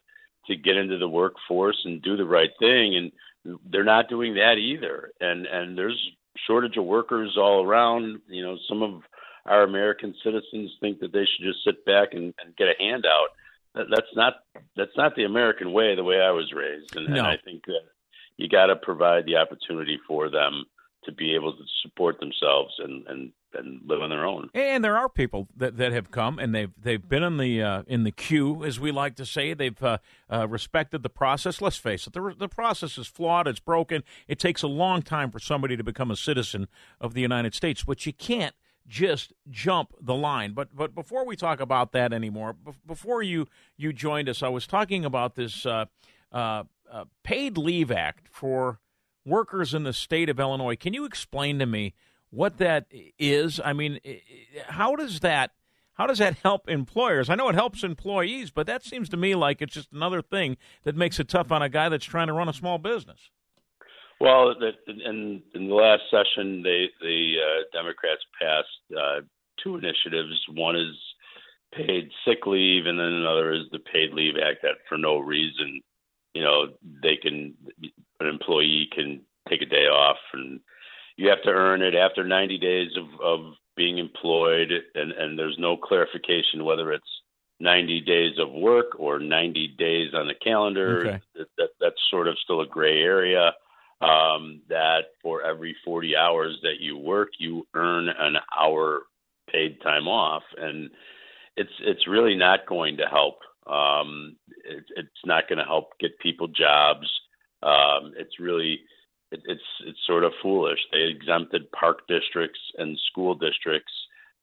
to 0.47 0.55
get 0.55 0.77
into 0.77 0.97
the 0.97 1.07
workforce 1.09 1.79
and 1.85 2.01
do 2.01 2.15
the 2.17 2.25
right 2.25 2.51
thing, 2.59 2.95
and 2.95 3.11
they're 3.69 3.83
not 3.83 4.09
doing 4.09 4.35
that 4.35 4.57
either. 4.57 5.11
And 5.19 5.45
and 5.45 5.77
there's 5.77 5.99
shortage 6.47 6.77
of 6.77 6.85
workers 6.85 7.35
all 7.37 7.63
around. 7.65 8.21
You 8.27 8.43
know, 8.43 8.57
some 8.67 8.81
of 8.81 9.03
our 9.45 9.63
American 9.63 10.15
citizens 10.23 10.71
think 10.79 10.99
that 10.99 11.11
they 11.11 11.25
should 11.25 11.45
just 11.45 11.63
sit 11.65 11.83
back 11.85 12.13
and, 12.13 12.33
and 12.43 12.55
get 12.55 12.67
a 12.69 12.75
handout. 12.79 13.29
That, 13.75 13.87
that's 13.89 14.15
not 14.15 14.35
that's 14.77 14.95
not 14.95 15.15
the 15.15 15.25
American 15.25 15.73
way. 15.73 15.95
The 15.95 16.03
way 16.03 16.21
I 16.21 16.31
was 16.31 16.53
raised, 16.53 16.95
and, 16.95 17.07
and 17.07 17.19
I 17.27 17.37
think 17.37 17.65
that 17.65 17.81
you 18.39 18.47
got 18.47 18.67
to 18.67 18.75
provide 18.77 19.25
the 19.25 19.35
opportunity 19.35 19.99
for 20.07 20.29
them 20.29 20.63
to 21.03 21.11
be 21.11 21.35
able 21.35 21.53
to 21.53 21.63
support 21.83 22.19
themselves 22.19 22.73
and 22.79 23.05
and 23.07 23.31
and 23.53 23.81
live 23.85 24.01
on 24.01 24.11
their 24.11 24.25
own. 24.25 24.47
And 24.53 24.83
there 24.83 24.95
are 24.95 25.09
people 25.09 25.47
that, 25.57 25.75
that 25.77 25.91
have 25.91 26.11
come 26.11 26.37
and 26.39 26.53
they've 26.53 26.71
they've 26.79 27.07
been 27.07 27.23
in 27.23 27.37
the 27.37 27.61
uh, 27.61 27.83
in 27.87 28.03
the 28.03 28.11
queue, 28.11 28.63
as 28.63 28.79
we 28.79 28.91
like 28.91 29.15
to 29.15 29.25
say. 29.25 29.53
They've 29.53 29.81
uh, 29.83 29.97
uh, 30.31 30.47
respected 30.47 31.03
the 31.03 31.09
process. 31.09 31.61
Let's 31.61 31.77
face 31.77 32.07
it, 32.07 32.13
the 32.13 32.35
the 32.37 32.47
process 32.47 32.97
is 32.97 33.07
flawed. 33.07 33.47
It's 33.47 33.59
broken. 33.59 34.03
It 34.27 34.39
takes 34.39 34.63
a 34.63 34.67
long 34.67 35.01
time 35.01 35.31
for 35.31 35.39
somebody 35.39 35.75
to 35.75 35.83
become 35.83 36.11
a 36.11 36.15
citizen 36.15 36.67
of 37.01 37.13
the 37.13 37.21
United 37.21 37.53
States, 37.53 37.83
but 37.83 38.05
you 38.05 38.13
can't 38.13 38.55
just 38.87 39.33
jump 39.49 39.93
the 39.99 40.15
line. 40.15 40.53
But 40.53 40.75
but 40.75 40.95
before 40.95 41.25
we 41.25 41.35
talk 41.35 41.59
about 41.59 41.91
that 41.93 42.13
anymore, 42.13 42.53
be- 42.53 42.71
before 42.85 43.21
you 43.21 43.47
you 43.77 43.93
joined 43.93 44.29
us, 44.29 44.43
I 44.43 44.49
was 44.49 44.67
talking 44.67 45.05
about 45.05 45.35
this 45.35 45.65
uh, 45.65 45.85
uh, 46.31 46.63
uh, 46.91 47.05
paid 47.23 47.57
leave 47.57 47.91
act 47.91 48.27
for 48.31 48.79
workers 49.25 49.73
in 49.73 49.83
the 49.83 49.93
state 49.93 50.29
of 50.29 50.39
Illinois. 50.39 50.75
Can 50.75 50.93
you 50.93 51.05
explain 51.05 51.59
to 51.59 51.65
me 51.65 51.93
what 52.29 52.57
that 52.57 52.87
is? 53.17 53.59
I 53.63 53.73
mean, 53.73 53.99
how 54.67 54.95
does 54.95 55.19
that 55.21 55.51
how 55.93 56.07
does 56.07 56.19
that 56.19 56.37
help 56.43 56.69
employers? 56.69 57.29
I 57.29 57.35
know 57.35 57.49
it 57.49 57.55
helps 57.55 57.83
employees, 57.83 58.51
but 58.51 58.67
that 58.67 58.85
seems 58.85 59.09
to 59.09 59.17
me 59.17 59.35
like 59.35 59.61
it's 59.61 59.73
just 59.73 59.91
another 59.91 60.21
thing 60.21 60.55
that 60.83 60.95
makes 60.95 61.19
it 61.19 61.27
tough 61.27 61.51
on 61.51 61.61
a 61.61 61.67
guy 61.67 61.89
that's 61.89 62.05
trying 62.05 62.27
to 62.27 62.33
run 62.33 62.47
a 62.47 62.53
small 62.53 62.77
business. 62.77 63.31
Well, 64.21 64.53
in 64.87 65.41
in 65.53 65.67
the 65.67 65.75
last 65.75 66.03
session, 66.09 66.63
they 66.63 66.87
the 67.01 67.35
uh, 67.37 67.63
Democrats 67.77 68.21
passed 68.41 68.97
uh, 68.97 69.21
two 69.63 69.75
initiatives. 69.75 70.39
One 70.53 70.75
is 70.75 70.95
paid 71.73 72.09
sick 72.25 72.45
leave, 72.45 72.85
and 72.85 72.97
then 72.97 73.05
another 73.05 73.53
is 73.53 73.65
the 73.71 73.79
Paid 73.79 74.13
Leave 74.13 74.35
Act. 74.35 74.61
That 74.63 74.75
for 74.87 74.97
no 74.97 75.19
reason, 75.19 75.81
you 76.33 76.43
know, 76.43 76.67
they 77.03 77.15
can 77.15 77.53
an 78.19 78.27
employee 78.27 78.89
can 78.93 79.21
take 79.49 79.61
a 79.61 79.65
day 79.65 79.87
off, 79.87 80.17
and 80.33 80.59
you 81.17 81.29
have 81.29 81.41
to 81.43 81.49
earn 81.49 81.81
it 81.81 81.95
after 81.95 82.23
90 82.23 82.57
days 82.57 82.91
of 82.97 83.21
of 83.21 83.53
being 83.75 83.97
employed, 83.97 84.71
and 84.95 85.11
and 85.11 85.37
there's 85.37 85.57
no 85.57 85.77
clarification 85.77 86.65
whether 86.65 86.91
it's 86.91 87.03
90 87.59 88.01
days 88.01 88.37
of 88.39 88.51
work 88.51 88.97
or 88.97 89.19
90 89.19 89.75
days 89.77 90.13
on 90.13 90.27
the 90.27 90.35
calendar. 90.35 90.99
Okay. 90.99 91.21
That, 91.35 91.47
that 91.57 91.69
that's 91.79 92.09
sort 92.09 92.27
of 92.27 92.37
still 92.43 92.61
a 92.61 92.67
gray 92.67 93.01
area 93.01 93.53
um, 94.01 94.61
that 94.69 95.11
for 95.21 95.43
every 95.43 95.75
40 95.83 96.15
hours 96.15 96.57
that 96.63 96.79
you 96.79 96.97
work, 96.97 97.29
you 97.37 97.67
earn 97.73 98.07
an 98.07 98.37
hour 98.57 99.01
paid 99.51 99.81
time 99.81 100.07
off, 100.07 100.43
and 100.57 100.89
it's 101.57 101.71
it's 101.81 102.07
really 102.07 102.35
not 102.35 102.65
going 102.67 102.97
to 102.97 103.05
help. 103.05 103.39
Um, 103.67 104.35
it, 104.65 104.83
it's 104.95 105.25
not 105.25 105.47
going 105.47 105.59
to 105.59 105.65
help 105.65 105.97
get 105.99 106.19
people 106.19 106.47
jobs. 106.47 107.07
Um, 107.61 108.13
it's 108.17 108.39
really 108.39 108.79
it, 109.31 109.41
it's 109.45 109.61
it's 109.85 109.99
sort 110.07 110.23
of 110.23 110.31
foolish. 110.41 110.79
They 110.91 111.03
exempted 111.03 111.71
park 111.71 112.07
districts 112.07 112.59
and 112.77 112.97
school 113.11 113.35
districts, 113.35 113.93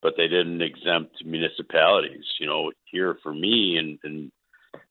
but 0.01 0.13
they 0.17 0.27
didn't 0.27 0.61
exempt 0.61 1.23
municipalities. 1.25 2.25
You 2.39 2.47
know, 2.47 2.71
here 2.85 3.17
for 3.23 3.33
me 3.33 3.77
and 3.77 3.99
and 4.03 4.31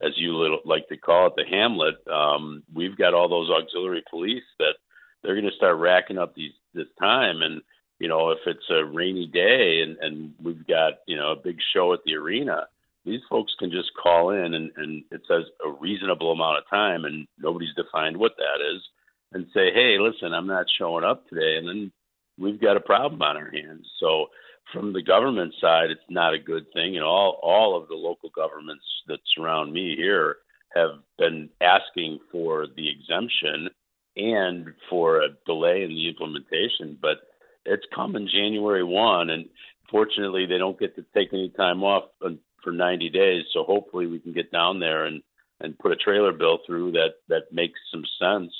as 0.03 0.12
you 0.16 0.36
little 0.36 0.61
like 0.65 0.89
to 0.89 0.97
call 0.97 1.28
it, 1.28 1.35
the 1.36 1.44
Hamlet. 1.48 1.97
Um, 2.11 2.62
we've 2.74 2.97
got 2.97 3.15
all 3.15 3.28
those 3.28 3.51
auxiliary 3.51 4.03
police 4.11 4.44
that 4.59 4.74
they're 5.23 5.35
going 5.35 5.51
to 5.51 5.57
start 5.57 5.78
racking 5.78 6.19
up 6.19 6.35
these 6.35 6.53
this 6.74 6.89
time, 6.98 7.43
and 7.43 7.62
you 7.98 8.09
know 8.09 8.31
if 8.31 8.39
it's 8.47 8.70
a 8.70 8.85
rainy 8.85 9.27
day 9.27 9.81
and 9.82 9.97
and 10.01 10.35
we've 10.43 10.66
got 10.66 10.94
you 11.07 11.16
know 11.16 11.32
a 11.32 11.43
big 11.43 11.59
show 11.74 11.93
at 11.93 12.01
the 12.05 12.15
arena, 12.15 12.66
these 13.07 13.20
folks 13.31 13.55
can 13.59 13.70
just 13.70 13.91
call 14.01 14.31
in 14.31 14.55
and 14.55 14.70
and 14.77 15.05
it 15.11 15.23
says 15.28 15.45
a 15.65 15.70
reasonable 15.81 16.33
amount 16.33 16.59
of 16.59 16.69
time, 16.69 17.05
and 17.05 17.27
nobody's 17.39 17.74
defined 17.74 18.16
what 18.16 18.33
that 18.37 18.61
is, 18.74 18.83
and 19.33 19.47
say, 19.55 19.73
hey, 19.73 19.97
listen, 19.99 20.35
I'm 20.35 20.47
not 20.47 20.66
showing 20.78 21.05
up 21.05 21.27
today, 21.28 21.57
and 21.57 21.69
then 21.69 21.93
we've 22.39 22.61
got 22.61 22.77
a 22.77 22.81
problem 22.81 23.23
on 23.23 23.37
our 23.37 23.51
hands. 23.51 23.87
So 24.01 24.27
from 24.73 24.93
the 24.93 25.03
government 25.03 25.55
side, 25.61 25.91
it's 25.91 26.01
not 26.11 26.35
a 26.35 26.39
good 26.39 26.66
thing. 26.74 26.97
And 26.97 27.05
all 27.05 27.41
all 27.43 27.81
of 27.81 27.89
the 27.89 27.95
local 27.95 28.31
governments 28.35 28.85
that 29.07 29.20
surround 29.35 29.73
me 29.73 29.95
here 29.97 30.37
have 30.74 31.01
been 31.16 31.49
asking 31.62 32.19
for 32.31 32.66
the 32.77 32.89
exemption 32.91 33.69
and 34.16 34.66
for 34.91 35.23
a 35.23 35.28
delay 35.47 35.83
in 35.83 35.91
the 35.91 36.09
implementation, 36.09 36.99
but 37.01 37.19
it's 37.65 37.87
coming 37.95 38.28
January 38.33 38.85
one, 38.85 39.31
and 39.31 39.47
fortunately, 39.91 40.47
they 40.47 40.59
don't 40.59 40.78
get 40.78 40.95
to 40.97 41.05
take 41.15 41.33
any 41.33 41.51
time 41.51 41.83
off 41.83 42.05
for 42.66 42.72
90 42.72 43.10
days. 43.10 43.44
So 43.52 43.62
hopefully, 43.62 44.09
we 44.09 44.18
can 44.18 44.32
get 44.32 44.51
down 44.51 44.80
there 44.80 45.05
and 45.05 45.22
and 45.60 45.78
put 45.78 45.93
a 45.93 45.97
trailer 45.97 46.32
bill 46.32 46.59
through 46.66 46.93
that 46.93 47.14
that 47.28 47.52
makes 47.52 47.78
some 47.93 48.05
sense. 48.20 48.52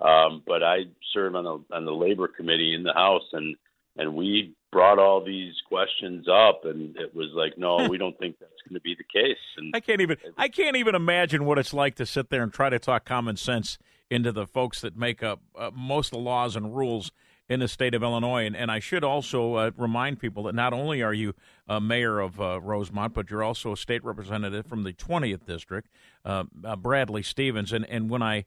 Um, 0.00 0.42
but 0.46 0.62
I 0.62 0.84
serve 1.12 1.34
on 1.34 1.44
the 1.44 1.74
on 1.74 1.84
the 1.84 1.92
labor 1.92 2.28
committee 2.28 2.74
in 2.74 2.84
the 2.84 2.92
House, 2.92 3.28
and 3.32 3.56
and 3.96 4.14
we 4.14 4.54
brought 4.70 5.00
all 5.00 5.24
these 5.24 5.54
questions 5.68 6.26
up, 6.28 6.60
and 6.64 6.96
it 6.96 7.14
was 7.14 7.30
like, 7.34 7.58
no, 7.58 7.76
we 7.90 7.98
don't 7.98 8.16
think 8.18 8.38
that's 8.38 8.52
going 8.66 8.74
to 8.74 8.80
be 8.80 8.94
the 8.94 9.20
case. 9.20 9.36
And 9.56 9.74
I 9.74 9.80
can't 9.80 10.00
even 10.00 10.16
I 10.36 10.48
can't 10.48 10.76
even 10.76 10.94
imagine 10.94 11.44
what 11.44 11.58
it's 11.58 11.74
like 11.74 11.96
to 11.96 12.06
sit 12.06 12.30
there 12.30 12.44
and 12.44 12.52
try 12.52 12.70
to 12.70 12.78
talk 12.78 13.04
common 13.04 13.36
sense 13.36 13.76
into 14.08 14.30
the 14.30 14.46
folks 14.46 14.80
that 14.82 14.96
make 14.96 15.22
up 15.22 15.40
uh, 15.58 15.70
most 15.74 16.08
of 16.08 16.12
the 16.12 16.24
laws 16.24 16.54
and 16.54 16.76
rules 16.76 17.10
in 17.48 17.60
the 17.60 17.68
state 17.68 17.94
of 17.94 18.02
Illinois. 18.02 18.46
And, 18.46 18.56
and 18.56 18.70
I 18.70 18.78
should 18.78 19.02
also 19.02 19.54
uh, 19.54 19.70
remind 19.76 20.20
people 20.20 20.42
that 20.44 20.54
not 20.54 20.72
only 20.72 21.02
are 21.02 21.14
you 21.14 21.34
uh, 21.66 21.80
mayor 21.80 22.20
of 22.20 22.40
uh, 22.40 22.60
Rosemont, 22.60 23.14
but 23.14 23.30
you're 23.30 23.42
also 23.42 23.72
a 23.72 23.76
state 23.76 24.04
representative 24.04 24.66
from 24.66 24.82
the 24.82 24.92
20th 24.92 25.46
district, 25.46 25.88
uh, 26.24 26.44
uh, 26.64 26.76
Bradley 26.76 27.22
Stephens. 27.22 27.72
And 27.72 27.86
and 27.86 28.10
when 28.10 28.22
I 28.22 28.44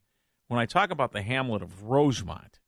when 0.47 0.59
I 0.59 0.65
talk 0.65 0.91
about 0.91 1.11
the 1.13 1.21
hamlet 1.21 1.61
of 1.61 1.83
Rosemont, 1.83 2.59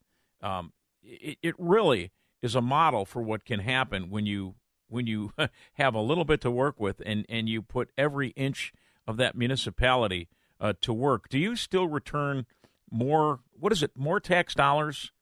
um, 0.42 0.72
it, 1.02 1.38
it 1.42 1.54
really 1.58 2.10
is 2.42 2.54
a 2.54 2.60
model 2.60 3.04
for 3.04 3.22
what 3.22 3.44
can 3.44 3.60
happen 3.60 4.10
when 4.10 4.26
you 4.26 4.54
when 4.88 5.06
you 5.06 5.32
have 5.74 5.94
a 5.94 6.00
little 6.00 6.24
bit 6.24 6.40
to 6.42 6.50
work 6.50 6.80
with 6.80 7.00
and 7.06 7.24
and 7.28 7.48
you 7.48 7.62
put 7.62 7.90
every 7.96 8.28
inch 8.30 8.72
of 9.06 9.16
that 9.18 9.36
municipality 9.36 10.28
uh, 10.60 10.72
to 10.80 10.92
work. 10.92 11.28
Do 11.28 11.38
you 11.38 11.56
still 11.56 11.86
return 11.86 12.46
more? 12.90 13.40
What 13.52 13.72
is 13.72 13.82
it? 13.82 13.92
More 13.96 14.18
tax 14.18 14.54
dollars 14.54 15.12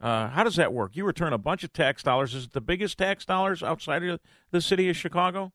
uh, 0.00 0.28
how 0.28 0.44
does 0.44 0.56
that 0.56 0.72
work? 0.72 0.94
You 0.94 1.04
return 1.04 1.32
a 1.32 1.38
bunch 1.38 1.64
of 1.64 1.72
tax 1.72 2.02
dollars. 2.02 2.34
Is 2.34 2.44
it 2.44 2.52
the 2.52 2.60
biggest 2.60 2.98
tax 2.98 3.24
dollars 3.24 3.62
outside 3.62 4.02
of 4.04 4.20
the 4.50 4.60
city 4.60 4.88
of 4.88 4.96
Chicago? 4.96 5.52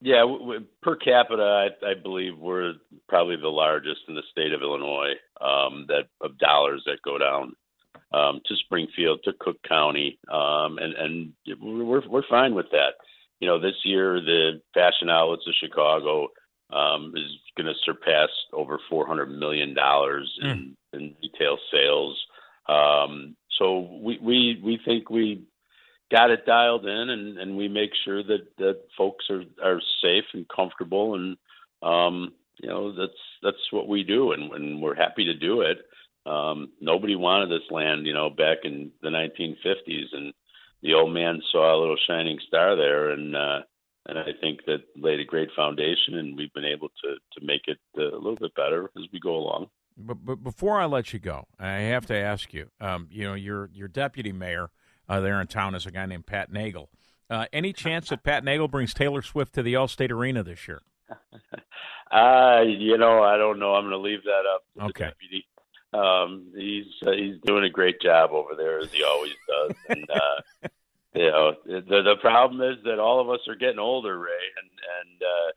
Yeah, 0.00 0.20
w- 0.20 0.38
w- 0.38 0.66
per 0.82 0.96
capita, 0.96 1.68
I, 1.82 1.90
I 1.90 1.94
believe 1.94 2.38
we're 2.38 2.74
probably 3.08 3.36
the 3.36 3.48
largest 3.48 4.00
in 4.06 4.14
the 4.14 4.22
state 4.30 4.52
of 4.52 4.62
Illinois. 4.62 5.14
Um, 5.40 5.86
that 5.88 6.08
of 6.20 6.38
dollars 6.38 6.82
that 6.86 7.02
go 7.02 7.18
down 7.18 7.54
um, 8.12 8.40
to 8.46 8.56
Springfield, 8.56 9.20
to 9.24 9.32
Cook 9.40 9.56
County, 9.68 10.18
um, 10.30 10.78
and 10.78 10.94
and 10.94 11.32
we're 11.60 12.06
we're 12.08 12.28
fine 12.28 12.54
with 12.54 12.66
that. 12.70 12.94
You 13.40 13.48
know, 13.48 13.60
this 13.60 13.74
year 13.84 14.20
the 14.20 14.60
fashion 14.72 15.08
outlets 15.10 15.46
of 15.48 15.54
Chicago 15.60 16.28
um, 16.70 17.12
is 17.16 17.30
going 17.56 17.66
to 17.66 17.74
surpass 17.84 18.28
over 18.52 18.78
four 18.88 19.06
hundred 19.06 19.30
million 19.30 19.74
dollars 19.74 20.32
in, 20.42 20.48
mm. 20.94 20.98
in 20.98 21.14
retail 21.22 21.58
sales. 21.72 22.20
Um, 22.68 23.36
so 23.58 23.80
we 23.80 24.18
we 24.20 24.60
we 24.62 24.78
think 24.84 25.10
we 25.10 25.46
got 26.10 26.30
it 26.30 26.46
dialed 26.46 26.86
in, 26.86 27.10
and 27.10 27.38
and 27.38 27.56
we 27.56 27.68
make 27.68 27.90
sure 28.04 28.22
that 28.22 28.56
that 28.58 28.80
folks 28.96 29.26
are 29.30 29.44
are 29.62 29.80
safe 30.02 30.24
and 30.32 30.46
comfortable, 30.48 31.14
and 31.14 31.36
um, 31.82 32.32
you 32.58 32.68
know 32.68 32.94
that's 32.94 33.12
that's 33.42 33.72
what 33.72 33.88
we 33.88 34.02
do, 34.02 34.32
and, 34.32 34.52
and 34.52 34.82
we're 34.82 34.94
happy 34.94 35.24
to 35.26 35.34
do 35.34 35.62
it. 35.62 35.78
Um, 36.26 36.70
nobody 36.80 37.16
wanted 37.16 37.50
this 37.50 37.70
land, 37.70 38.06
you 38.06 38.14
know, 38.14 38.30
back 38.30 38.58
in 38.64 38.92
the 39.02 39.10
1950s, 39.10 40.06
and 40.12 40.32
the 40.82 40.94
old 40.94 41.12
man 41.12 41.42
saw 41.52 41.76
a 41.76 41.80
little 41.80 41.98
shining 42.08 42.38
star 42.46 42.76
there, 42.76 43.10
and 43.10 43.36
uh, 43.36 43.60
and 44.06 44.18
I 44.18 44.30
think 44.40 44.64
that 44.66 44.84
laid 44.96 45.20
a 45.20 45.24
great 45.24 45.50
foundation, 45.56 46.14
and 46.14 46.36
we've 46.36 46.52
been 46.52 46.64
able 46.64 46.88
to 46.88 47.16
to 47.38 47.46
make 47.46 47.62
it 47.66 47.78
uh, 47.98 48.14
a 48.14 48.16
little 48.16 48.36
bit 48.36 48.54
better 48.54 48.90
as 48.96 49.04
we 49.12 49.20
go 49.20 49.36
along. 49.36 49.68
But, 49.96 50.24
but 50.24 50.42
before 50.42 50.80
I 50.80 50.86
let 50.86 51.12
you 51.12 51.18
go, 51.18 51.46
I 51.58 51.72
have 51.72 52.06
to 52.06 52.16
ask 52.16 52.52
you. 52.52 52.70
Um, 52.80 53.08
you 53.10 53.24
know, 53.24 53.34
your 53.34 53.70
your 53.72 53.88
deputy 53.88 54.32
mayor 54.32 54.70
uh, 55.08 55.20
there 55.20 55.40
in 55.40 55.46
town 55.46 55.74
is 55.74 55.86
a 55.86 55.90
guy 55.90 56.06
named 56.06 56.26
Pat 56.26 56.52
Nagel. 56.52 56.88
Uh, 57.30 57.46
any 57.52 57.72
chance 57.72 58.08
that 58.08 58.22
Pat 58.22 58.44
Nagel 58.44 58.68
brings 58.68 58.92
Taylor 58.92 59.22
Swift 59.22 59.54
to 59.54 59.62
the 59.62 59.74
Allstate 59.74 60.10
Arena 60.10 60.42
this 60.42 60.68
year? 60.68 60.82
uh, 62.10 62.62
you 62.66 62.98
know, 62.98 63.22
I 63.22 63.36
don't 63.36 63.58
know. 63.58 63.74
I'm 63.74 63.84
going 63.84 63.92
to 63.92 63.98
leave 63.98 64.24
that 64.24 64.42
up 64.52 64.62
to 64.76 64.84
okay. 64.84 65.04
the 65.04 65.10
deputy. 65.10 65.46
Um, 65.92 66.52
he's 66.56 66.86
uh, 67.06 67.12
he's 67.12 67.40
doing 67.44 67.64
a 67.64 67.70
great 67.70 68.00
job 68.00 68.30
over 68.32 68.54
there 68.56 68.80
as 68.80 68.92
he 68.92 69.04
always 69.04 69.34
does. 69.48 69.76
And 69.88 70.10
uh, 70.10 70.68
you 71.14 71.30
know, 71.30 71.54
the 71.64 72.02
the 72.02 72.16
problem 72.20 72.60
is 72.60 72.82
that 72.84 72.98
all 72.98 73.20
of 73.20 73.30
us 73.30 73.46
are 73.48 73.54
getting 73.54 73.78
older, 73.78 74.18
Ray, 74.18 74.30
and 74.60 74.70
and 75.00 75.22
uh, 75.22 75.52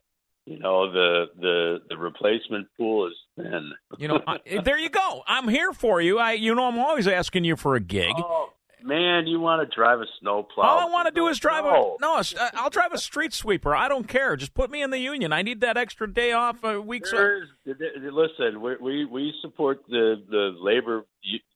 you 0.47 0.59
know 0.59 0.89
the 0.91 1.25
the 1.39 1.77
the 1.89 1.97
replacement 1.97 2.67
pool 2.77 3.07
is 3.07 3.13
thin. 3.35 3.71
you 3.97 4.07
know, 4.07 4.21
I, 4.25 4.39
there 4.63 4.79
you 4.79 4.89
go. 4.89 5.21
I'm 5.27 5.49
here 5.49 5.73
for 5.73 5.99
you. 6.01 6.19
I 6.19 6.33
you 6.33 6.55
know 6.55 6.67
I'm 6.67 6.79
always 6.79 7.07
asking 7.07 7.43
you 7.43 7.57
for 7.57 7.75
a 7.75 7.81
gig. 7.81 8.13
Oh, 8.17 8.53
man, 8.81 9.27
you 9.27 9.41
want 9.41 9.69
to 9.69 9.75
drive 9.75 9.99
a 9.99 10.05
snowplow? 10.21 10.63
All 10.63 10.79
I 10.79 10.85
want 10.85 11.07
to 11.09 11.13
do 11.13 11.27
is 11.27 11.37
drive 11.37 11.65
a 11.65 11.95
no. 11.99 12.21
I'll 12.53 12.69
drive 12.69 12.93
a 12.93 12.97
street 12.97 13.33
sweeper. 13.33 13.75
I 13.75 13.89
don't 13.89 14.07
care. 14.07 14.37
Just 14.37 14.53
put 14.53 14.71
me 14.71 14.81
in 14.81 14.89
the 14.89 14.99
union. 14.99 15.33
I 15.33 15.41
need 15.41 15.59
that 15.61 15.75
extra 15.75 16.11
day 16.11 16.31
off 16.31 16.63
a 16.63 16.79
week. 16.79 17.03
Listen, 17.11 18.61
we, 18.61 18.75
we 18.79 19.05
we 19.05 19.33
support 19.41 19.81
the 19.89 20.23
the 20.29 20.55
labor 20.59 21.05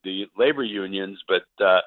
the 0.04 0.26
labor 0.36 0.64
unions, 0.64 1.18
but. 1.26 1.64
uh 1.64 1.80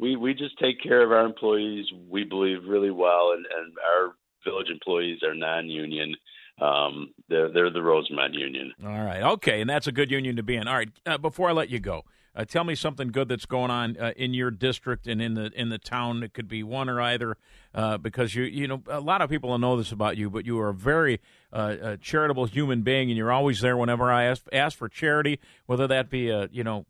we 0.00 0.14
we 0.14 0.32
just 0.32 0.56
take 0.60 0.80
care 0.80 1.02
of 1.02 1.10
our 1.10 1.26
employees. 1.26 1.84
We 2.08 2.22
believe 2.22 2.58
really 2.68 2.92
well, 2.92 3.32
and 3.34 3.44
and 3.46 3.74
our 3.84 4.12
village 4.44 4.68
employees 4.70 5.24
are 5.24 5.34
non-union 5.34 6.14
um, 6.60 7.14
they're, 7.28 7.52
they're 7.52 7.70
the 7.70 7.82
Rosemont 7.82 8.34
Union. 8.34 8.72
All 8.84 9.04
right. 9.04 9.22
Okay. 9.22 9.60
And 9.60 9.68
that's 9.68 9.86
a 9.86 9.92
good 9.92 10.10
union 10.10 10.36
to 10.36 10.42
be 10.42 10.56
in. 10.56 10.66
All 10.66 10.74
right. 10.74 10.90
Uh, 11.06 11.18
before 11.18 11.48
I 11.48 11.52
let 11.52 11.70
you 11.70 11.78
go, 11.78 12.04
uh, 12.38 12.44
tell 12.44 12.62
me 12.62 12.76
something 12.76 13.08
good 13.08 13.28
that's 13.28 13.46
going 13.46 13.70
on 13.70 13.96
uh, 13.96 14.12
in 14.16 14.32
your 14.32 14.50
district 14.52 15.08
and 15.08 15.20
in 15.20 15.34
the 15.34 15.50
in 15.56 15.70
the 15.70 15.78
town. 15.78 16.22
It 16.22 16.34
could 16.34 16.46
be 16.46 16.62
one 16.62 16.88
or 16.88 17.00
either, 17.00 17.36
uh, 17.74 17.98
because 17.98 18.34
you 18.36 18.44
you 18.44 18.68
know 18.68 18.80
a 18.86 19.00
lot 19.00 19.22
of 19.22 19.28
people 19.28 19.56
know 19.58 19.76
this 19.76 19.90
about 19.90 20.16
you, 20.16 20.30
but 20.30 20.46
you 20.46 20.56
are 20.60 20.68
a 20.68 20.74
very 20.74 21.20
uh, 21.52 21.96
charitable 22.00 22.44
human 22.44 22.82
being, 22.82 23.10
and 23.10 23.16
you're 23.16 23.32
always 23.32 23.60
there 23.60 23.76
whenever 23.76 24.12
I 24.12 24.24
ask 24.24 24.44
ask 24.52 24.78
for 24.78 24.88
charity, 24.88 25.40
whether 25.66 25.88
that 25.88 26.10
be 26.10 26.30
a 26.30 26.48
you 26.52 26.62
know 26.62 26.86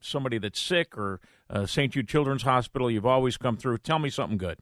somebody 0.00 0.36
that's 0.36 0.60
sick 0.60 0.98
or 0.98 1.20
St. 1.64 1.92
Jude 1.92 2.08
Children's 2.08 2.42
Hospital. 2.42 2.90
You've 2.90 3.06
always 3.06 3.38
come 3.38 3.56
through. 3.56 3.78
Tell 3.78 3.98
me 3.98 4.10
something 4.10 4.36
good. 4.36 4.58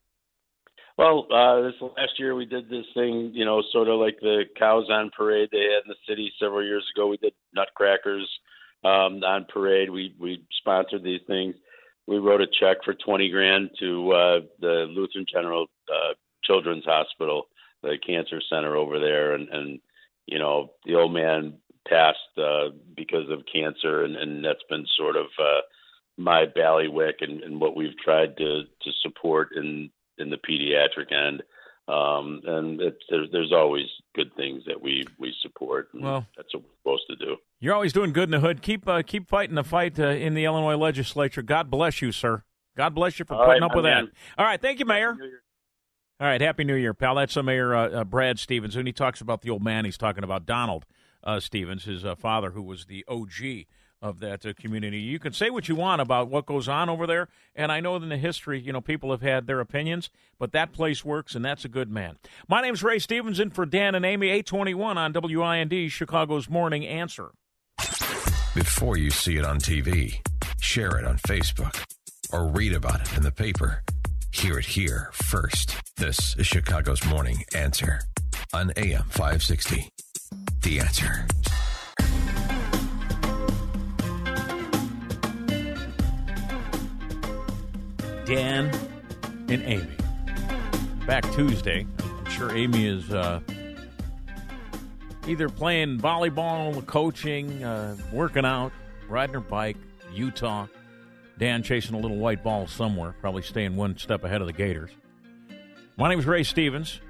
Well, 0.97 1.27
uh, 1.33 1.63
this 1.63 1.75
last 1.81 2.13
year 2.19 2.37
we 2.37 2.45
did 2.47 2.69
this 2.69 2.87
thing, 2.95 3.33
you 3.35 3.45
know, 3.45 3.63
sort 3.73 3.89
of 3.89 3.99
like 3.99 4.19
the 4.21 4.45
cows 4.57 4.87
on 4.91 5.11
parade 5.17 5.49
they 5.51 5.59
had 5.59 5.83
in 5.85 5.89
the 5.89 5.97
city 6.09 6.33
several 6.41 6.65
years 6.65 6.85
ago. 6.95 7.09
We 7.09 7.17
did 7.17 7.33
nutcrackers 7.53 8.29
um, 8.85 9.23
on 9.25 9.47
parade. 9.53 9.91
We 9.91 10.15
we 10.21 10.45
sponsored 10.61 11.03
these 11.03 11.23
things. 11.27 11.57
We 12.07 12.19
wrote 12.19 12.43
a 12.43 12.47
check 12.47 12.79
for 12.85 12.95
twenty 12.95 13.29
grand 13.29 13.71
to 13.81 14.13
uh, 14.13 14.41
the 14.61 14.87
Lutheran 14.89 15.27
General 15.33 15.67
uh, 15.89 16.15
Children's 16.45 16.85
Hospital, 16.85 17.49
the 17.83 17.97
cancer 18.07 18.41
center 18.49 18.77
over 18.77 19.01
there, 19.01 19.35
and 19.35 19.49
and 19.49 19.81
you 20.27 20.39
know 20.39 20.71
the 20.87 20.95
old 20.95 21.13
man 21.13 21.55
passed 21.89 22.19
uh, 22.39 22.69
because 22.97 23.29
of 23.31 23.41
cancer, 23.53 24.05
and, 24.05 24.17
and 24.17 24.45
that's 24.45 24.63
been 24.71 24.87
sort 24.97 25.17
of 25.17 25.27
uh, 25.41 25.61
my 26.17 26.45
ballywick 26.57 27.15
and, 27.21 27.43
and 27.43 27.61
what 27.61 27.75
we've 27.75 27.99
tried 27.99 28.37
to 28.37 28.63
to 28.63 28.91
support 29.03 29.49
in 29.57 29.91
in 30.19 30.31
the 30.31 30.37
pediatric 30.37 31.13
end. 31.13 31.43
Um, 31.87 32.41
and 32.47 32.81
it, 32.81 32.97
there's, 33.11 33.29
there's 33.31 33.53
always 33.53 33.85
good 34.15 34.35
things 34.37 34.63
that 34.67 34.81
we, 34.81 35.05
we 35.19 35.35
support. 35.43 35.89
well, 35.93 36.27
that's 36.35 36.55
what 36.55 36.63
we're 36.63 36.71
supposed 36.83 37.05
to 37.11 37.17
do. 37.17 37.37
You're 37.61 37.75
always 37.75 37.93
doing 37.93 38.13
good 38.13 38.25
in 38.25 38.31
the 38.31 38.41
hood. 38.41 38.63
Keep 38.63 38.89
uh, 38.89 39.03
keep 39.03 39.29
fighting 39.29 39.55
the 39.55 39.65
fight 39.65 39.99
uh, 39.99 40.09
in 40.09 40.33
the 40.35 40.45
Illinois 40.47 40.77
legislature. 40.77 41.43
God 41.43 41.71
bless 41.71 42.01
you, 42.01 42.11
sir. 42.11 42.43
God 42.77 42.95
bless 42.95 43.19
you 43.19 43.27
for 43.27 43.35
All 43.35 43.45
putting 43.45 43.63
right, 43.63 43.71
up 43.71 43.77
with 43.77 43.85
man. 43.85 44.07
that. 44.07 44.43
All 44.43 44.47
right, 44.47 44.61
thank 44.61 44.79
you, 44.79 44.87
Mayor. 44.87 45.17
All 46.21 46.27
right, 46.27 46.41
Happy 46.41 46.65
New 46.65 46.75
Year, 46.75 46.95
pal. 46.95 47.17
That's 47.17 47.37
uh, 47.37 47.43
Mayor 47.43 47.75
uh, 47.75 48.05
Brad 48.05 48.39
Stephens. 48.39 48.77
When 48.77 48.87
he 48.87 48.93
talks 48.93 49.21
about 49.21 49.43
the 49.43 49.51
old 49.51 49.63
man, 49.63 49.85
he's 49.85 49.99
talking 49.99 50.25
about 50.25 50.47
Donald 50.47 50.87
uh, 51.23 51.41
Stephens, 51.41 51.85
his 51.85 52.05
uh, 52.05 52.15
father, 52.15 52.53
who 52.53 52.63
was 52.63 52.87
the 52.87 53.05
OG 53.09 53.67
of 54.05 54.21
that 54.21 54.45
uh, 54.45 54.53
community. 54.53 54.99
You 54.99 55.19
can 55.19 55.33
say 55.33 55.49
what 55.49 55.67
you 55.67 55.75
want 55.75 56.03
about 56.03 56.29
what 56.29 56.45
goes 56.45 56.69
on 56.69 56.91
over 56.91 57.07
there, 57.07 57.29
and 57.57 57.73
I 57.73 57.81
know 57.81 57.97
in 57.97 58.11
the 58.11 58.19
history, 58.19 58.61
you 58.61 58.71
know, 58.71 58.83
people 58.83 59.11
have 59.11 59.23
had 59.23 59.47
their 59.47 59.61
opinions, 59.61 60.11
but 60.39 60.53
that 60.53 60.73
place 60.73 61.05
works, 61.05 61.35
and 61.35 61.43
that's 61.43 61.65
a 61.65 61.69
good 61.69 61.91
man. 61.91 62.19
My 62.47 62.61
name's 62.61 62.83
Ray 62.83 62.99
Stevenson 62.99 63.49
for 63.49 63.65
Dan 63.65 63.95
and 63.95 64.05
Amy, 64.05 64.29
821 64.29 64.99
on 64.99 65.13
WIND, 65.15 65.91
Chicago's 65.91 66.51
Morning 66.51 66.87
Answer. 66.87 67.31
Before 68.55 68.99
you 68.99 69.11
see 69.11 69.39
it 69.39 69.45
on 69.45 69.59
TV, 69.59 70.21
share 70.61 70.99
it 70.99 71.07
on 71.07 71.17
Facebook, 71.17 71.83
or 72.31 72.49
read 72.49 72.75
about 72.75 73.01
it 73.01 73.17
in 73.17 73.23
the 73.23 73.33
paper. 73.33 73.83
Hear 74.33 74.59
it 74.59 74.67
here 74.67 75.11
first. 75.13 75.77
This 75.97 76.37
is 76.37 76.47
Chicago's 76.47 77.05
Morning 77.07 77.43
Answer 77.55 78.01
on 78.53 78.71
AM 78.77 79.05
560. 79.05 79.89
The 80.61 80.81
Answer. 80.81 81.27
Dan 88.27 88.71
and 89.49 89.63
Amy. 89.63 89.89
back 91.07 91.31
Tuesday. 91.33 91.87
I'm 91.99 92.31
sure 92.31 92.57
Amy 92.57 92.87
is 92.87 93.13
uh, 93.13 93.41
either 95.27 95.51
playing 95.51 95.99
volleyball, 95.99 96.87
coaching, 96.87 97.63
uh, 97.63 97.97
working 98.13 98.47
out, 98.47 98.73
riding 99.09 99.35
her 99.35 99.41
bike, 99.41 99.77
Utah. 100.13 100.67
Dan 101.37 101.63
chasing 101.63 101.95
a 101.95 101.99
little 101.99 102.17
white 102.17 102.43
ball 102.43 102.67
somewhere, 102.67 103.15
probably 103.21 103.43
staying 103.43 103.77
one 103.77 103.99
step 103.99 104.25
ahead 104.25 104.41
of 104.41 104.47
the 104.47 104.53
Gators. 104.53 104.91
My 105.97 106.09
name 106.09 106.19
is 106.19 106.27
Ray 106.27 106.43
Stevens. 106.45 107.01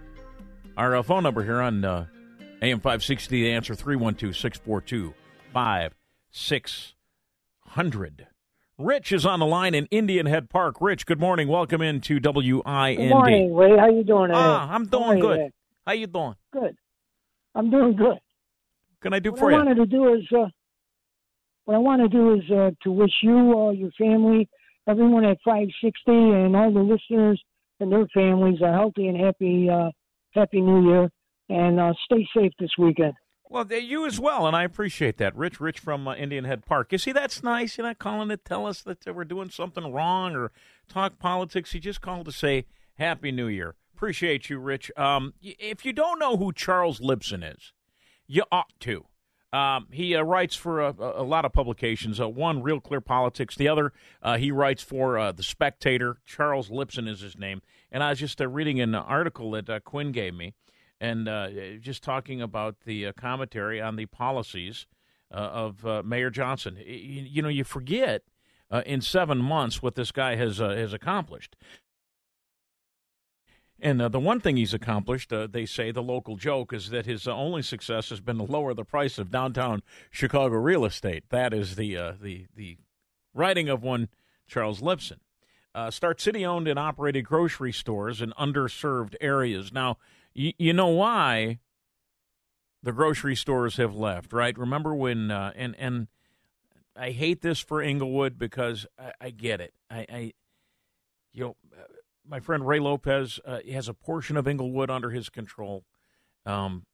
Our 0.76 0.96
uh, 0.96 1.04
phone 1.04 1.22
number 1.22 1.44
here 1.44 1.60
on 1.60 1.84
uh, 1.84 2.06
AM 2.60 2.80
560, 2.80 3.42
the 3.42 3.52
answer 3.52 3.76
312 3.76 4.36
642 4.36 5.14
5600. 5.52 8.26
Rich 8.78 9.12
is 9.12 9.24
on 9.24 9.38
the 9.38 9.46
line 9.46 9.72
in 9.72 9.86
Indian 9.92 10.26
Head 10.26 10.50
Park. 10.50 10.80
Rich, 10.80 11.06
good 11.06 11.20
morning. 11.20 11.46
Welcome 11.46 11.80
into 11.80 12.18
WIND. 12.20 12.96
Good 12.96 13.08
morning, 13.08 13.54
Ray. 13.54 13.76
How 13.78 13.88
you 13.88 14.02
doing? 14.02 14.32
Ah, 14.34 14.68
I'm 14.68 14.86
doing 14.86 15.20
good. 15.20 15.38
you? 15.38 15.50
How 15.86 15.92
you 15.92 16.08
doing? 16.08 16.34
Good. 16.52 16.76
I'm 17.54 17.70
doing 17.70 17.94
good. 17.94 18.06
What 18.08 19.00
can 19.00 19.14
I 19.14 19.20
do 19.20 19.30
what 19.30 19.38
for 19.38 19.50
I 19.50 19.52
you? 19.52 19.58
wanted 19.58 19.76
to 19.76 19.86
do 19.86 20.14
is, 20.14 20.24
uh, 20.32 20.46
what 21.66 21.74
I 21.74 21.78
want 21.78 22.02
to 22.02 22.08
do 22.08 22.34
is 22.34 22.50
uh, 22.50 22.70
to 22.82 22.90
wish 22.90 23.12
you, 23.22 23.52
all 23.52 23.72
your 23.72 23.92
family, 23.92 24.48
everyone 24.88 25.24
at 25.24 25.38
560, 25.44 25.92
and 26.08 26.56
all 26.56 26.72
the 26.72 26.80
listeners 26.80 27.40
and 27.78 27.92
their 27.92 28.08
families 28.12 28.60
a 28.60 28.72
healthy 28.72 29.06
and 29.06 29.16
happy, 29.16 29.68
uh, 29.70 29.90
happy 30.32 30.60
New 30.60 30.88
Year, 30.90 31.08
and 31.48 31.78
uh, 31.78 31.92
stay 32.06 32.26
safe 32.36 32.52
this 32.58 32.70
weekend. 32.76 33.14
Well, 33.54 33.72
you 33.72 34.04
as 34.04 34.18
well, 34.18 34.48
and 34.48 34.56
I 34.56 34.64
appreciate 34.64 35.16
that. 35.18 35.36
Rich, 35.36 35.60
Rich 35.60 35.78
from 35.78 36.08
uh, 36.08 36.16
Indian 36.16 36.44
Head 36.44 36.66
Park. 36.66 36.90
You 36.90 36.98
see, 36.98 37.12
that's 37.12 37.40
nice. 37.40 37.78
You're 37.78 37.86
not 37.86 38.00
calling 38.00 38.28
to 38.30 38.36
tell 38.36 38.66
us 38.66 38.82
that 38.82 39.06
uh, 39.06 39.12
we're 39.12 39.22
doing 39.22 39.48
something 39.48 39.92
wrong 39.92 40.34
or 40.34 40.50
talk 40.88 41.20
politics. 41.20 41.72
You 41.72 41.78
just 41.78 42.00
called 42.00 42.26
to 42.26 42.32
say 42.32 42.64
Happy 42.98 43.30
New 43.30 43.46
Year. 43.46 43.76
Appreciate 43.94 44.50
you, 44.50 44.58
Rich. 44.58 44.90
Um, 44.96 45.34
if 45.40 45.84
you 45.84 45.92
don't 45.92 46.18
know 46.18 46.36
who 46.36 46.52
Charles 46.52 46.98
Lipson 46.98 47.48
is, 47.48 47.72
you 48.26 48.42
ought 48.50 48.72
to. 48.80 49.04
Um, 49.52 49.86
he 49.92 50.16
uh, 50.16 50.22
writes 50.22 50.56
for 50.56 50.80
a, 50.80 50.92
a 50.98 51.22
lot 51.22 51.44
of 51.44 51.52
publications. 51.52 52.20
Uh, 52.20 52.28
one, 52.28 52.60
Real 52.60 52.80
Clear 52.80 53.00
Politics. 53.00 53.54
The 53.54 53.68
other, 53.68 53.92
uh, 54.20 54.36
he 54.36 54.50
writes 54.50 54.82
for 54.82 55.16
uh, 55.16 55.30
The 55.30 55.44
Spectator. 55.44 56.16
Charles 56.26 56.70
Lipson 56.70 57.08
is 57.08 57.20
his 57.20 57.38
name. 57.38 57.62
And 57.92 58.02
I 58.02 58.10
was 58.10 58.18
just 58.18 58.40
uh, 58.40 58.48
reading 58.48 58.80
an 58.80 58.96
article 58.96 59.52
that 59.52 59.84
Quinn 59.84 60.10
gave 60.10 60.34
me 60.34 60.54
and 61.00 61.28
uh, 61.28 61.48
just 61.80 62.02
talking 62.02 62.40
about 62.40 62.76
the 62.84 63.06
uh, 63.06 63.12
commentary 63.12 63.80
on 63.80 63.96
the 63.96 64.06
policies 64.06 64.86
uh, 65.30 65.36
of 65.36 65.86
uh, 65.86 66.02
Mayor 66.04 66.30
Johnson. 66.30 66.76
You, 66.76 67.22
you 67.22 67.42
know, 67.42 67.48
you 67.48 67.64
forget 67.64 68.22
in 68.86 69.00
seven 69.00 69.38
months 69.38 69.82
what 69.82 69.94
this 69.94 70.10
guy 70.10 70.34
has 70.34 70.58
has 70.58 70.92
accomplished. 70.92 71.54
And 73.80 74.00
uh, 74.00 74.08
the 74.08 74.20
one 74.20 74.40
thing 74.40 74.56
he's 74.56 74.74
accomplished, 74.74 75.32
uh, 75.32 75.46
they 75.48 75.66
say, 75.66 75.90
the 75.90 76.02
local 76.02 76.36
joke 76.36 76.72
is 76.72 76.90
that 76.90 77.06
his 77.06 77.28
only 77.28 77.62
success 77.62 78.08
has 78.08 78.20
been 78.20 78.38
to 78.38 78.44
lower 78.44 78.72
the 78.74 78.84
price 78.84 79.18
of 79.18 79.30
downtown 79.30 79.82
Chicago 80.10 80.56
real 80.56 80.84
estate. 80.84 81.24
That 81.30 81.52
is 81.52 81.76
the 81.76 81.94
the 82.20 82.46
the 82.54 82.78
writing 83.34 83.68
of 83.68 83.82
one 83.82 84.08
Charles 84.46 84.80
Lipson. 84.80 85.18
Start 85.90 86.20
city 86.20 86.46
owned 86.46 86.68
and 86.68 86.78
operated 86.78 87.24
grocery 87.24 87.72
stores 87.72 88.22
in 88.22 88.32
underserved 88.38 89.16
areas. 89.20 89.72
Now, 89.72 89.98
y- 90.36 90.54
you 90.58 90.72
know 90.72 90.88
why 90.88 91.58
the 92.82 92.92
grocery 92.92 93.34
stores 93.36 93.76
have 93.76 93.94
left, 93.94 94.32
right? 94.32 94.56
Remember 94.56 94.94
when 94.94 95.30
uh, 95.30 95.52
and 95.56 95.74
and 95.78 96.08
I 96.96 97.10
hate 97.10 97.40
this 97.42 97.58
for 97.60 97.82
Englewood 97.82 98.38
because 98.38 98.86
I, 98.98 99.12
I 99.20 99.30
get 99.30 99.60
it. 99.60 99.74
I, 99.90 100.06
I 100.08 100.32
you 101.32 101.44
know 101.44 101.56
uh, 101.72 101.84
my 102.26 102.40
friend 102.40 102.66
Ray 102.66 102.80
Lopez 102.80 103.40
uh, 103.44 103.60
has 103.70 103.88
a 103.88 103.94
portion 103.94 104.36
of 104.36 104.46
Englewood 104.46 104.90
under 104.90 105.10
his 105.10 105.28
control. 105.28 105.84
Um, 106.46 106.84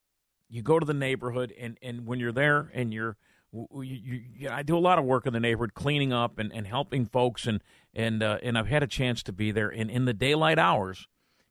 you 0.48 0.62
go 0.62 0.78
to 0.78 0.86
the 0.86 0.94
neighborhood, 0.94 1.54
and, 1.58 1.78
and 1.80 2.06
when 2.06 2.18
you're 2.18 2.32
there, 2.32 2.70
and 2.74 2.92
you're 2.92 3.16
w- 3.52 3.82
you, 3.82 4.20
you, 4.36 4.50
I 4.50 4.62
do 4.62 4.76
a 4.76 4.80
lot 4.80 4.98
of 4.98 5.04
work 5.04 5.26
in 5.26 5.32
the 5.32 5.40
neighborhood, 5.40 5.74
cleaning 5.74 6.12
up 6.12 6.38
and, 6.38 6.52
and 6.52 6.66
helping 6.66 7.06
folks, 7.06 7.46
and 7.46 7.62
and 7.94 8.22
uh, 8.22 8.38
and 8.42 8.58
I've 8.58 8.66
had 8.68 8.82
a 8.82 8.88
chance 8.88 9.22
to 9.24 9.32
be 9.32 9.50
there. 9.52 9.68
And 9.68 9.90
in 9.90 10.04
the 10.04 10.12
daylight 10.12 10.58
hours, 10.58 11.06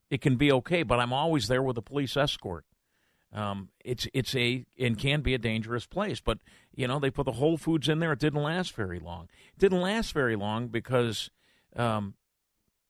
it 0.10 0.22
can 0.22 0.36
be 0.36 0.52
okay, 0.52 0.84
but 0.84 1.00
I'm 1.00 1.14
always 1.14 1.48
there 1.48 1.62
with 1.62 1.78
a 1.78 1.82
police 1.82 2.18
escort. 2.18 2.66
Um, 3.32 3.70
it's 3.86 4.08
it's 4.14 4.36
a 4.36 4.66
and 4.80 4.98
can 4.98 5.22
be 5.22 5.36
a 5.36 5.38
dangerous 5.38 5.86
place, 5.86 6.20
but 6.20 6.40
you 6.74 6.88
know 6.88 7.00
they 7.00 7.12
put 7.12 7.26
the 7.26 7.34
Whole 7.34 7.58
Foods 7.58 7.88
in 7.88 8.00
there. 8.00 8.14
It 8.14 8.20
didn't 8.20 8.42
last 8.42 8.74
very 8.74 9.00
long. 9.00 9.28
It 9.54 9.60
didn't 9.60 9.82
last 9.82 10.14
very 10.14 10.36
long 10.36 10.68
because 10.70 11.30
um, 11.76 12.16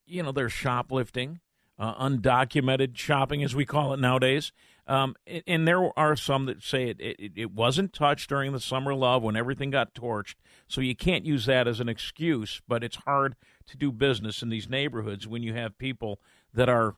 you 0.09 0.23
know, 0.23 0.31
there's 0.31 0.51
shoplifting, 0.51 1.39
uh, 1.77 1.95
undocumented 1.95 2.97
shopping, 2.97 3.43
as 3.43 3.55
we 3.55 3.65
call 3.65 3.93
it 3.93 3.99
nowadays. 3.99 4.51
Um, 4.87 5.15
and, 5.27 5.43
and 5.45 5.67
there 5.67 5.97
are 5.97 6.15
some 6.15 6.45
that 6.45 6.63
say 6.63 6.89
it, 6.89 6.99
it, 6.99 7.31
it 7.35 7.51
wasn't 7.51 7.93
touched 7.93 8.29
during 8.29 8.51
the 8.51 8.59
summer 8.59 8.93
love 8.93 9.21
when 9.21 9.35
everything 9.35 9.69
got 9.69 9.93
torched. 9.93 10.35
So 10.67 10.81
you 10.81 10.95
can't 10.95 11.25
use 11.25 11.45
that 11.45 11.67
as 11.67 11.79
an 11.79 11.87
excuse, 11.87 12.61
but 12.67 12.83
it's 12.83 12.97
hard 12.97 13.35
to 13.67 13.77
do 13.77 13.91
business 13.91 14.41
in 14.41 14.49
these 14.49 14.67
neighborhoods 14.67 15.27
when 15.27 15.43
you 15.43 15.53
have 15.53 15.77
people 15.77 16.19
that 16.53 16.69
are 16.69 16.95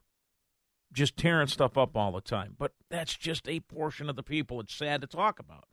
just 0.93 1.18
tearing 1.18 1.47
stuff 1.47 1.77
up 1.77 1.95
all 1.95 2.11
the 2.11 2.22
time. 2.22 2.55
But 2.57 2.73
that's 2.89 3.15
just 3.15 3.47
a 3.47 3.59
portion 3.61 4.09
of 4.09 4.15
the 4.15 4.23
people. 4.23 4.59
It's 4.59 4.73
sad 4.73 5.01
to 5.01 5.07
talk 5.07 5.39
about. 5.39 5.65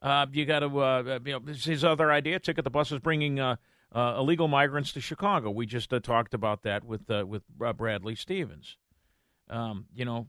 Uh, 0.00 0.26
you 0.32 0.44
got 0.44 0.60
to, 0.60 0.78
uh, 0.78 1.18
you 1.24 1.32
know, 1.32 1.38
this 1.38 1.58
is 1.58 1.64
his 1.64 1.84
other 1.84 2.10
idea. 2.12 2.38
Ticket 2.38 2.64
the 2.64 2.70
bus 2.70 2.92
is 2.92 2.98
bringing 2.98 3.40
uh, 3.40 3.56
uh, 3.94 4.16
illegal 4.18 4.48
migrants 4.48 4.92
to 4.92 5.00
Chicago. 5.00 5.50
We 5.50 5.66
just 5.66 5.92
uh, 5.92 6.00
talked 6.00 6.34
about 6.34 6.62
that 6.62 6.84
with 6.84 7.10
uh, 7.10 7.24
with 7.26 7.42
uh, 7.64 7.72
Bradley 7.72 8.14
Stephens. 8.14 8.76
Um, 9.48 9.86
you 9.94 10.04
know, 10.04 10.26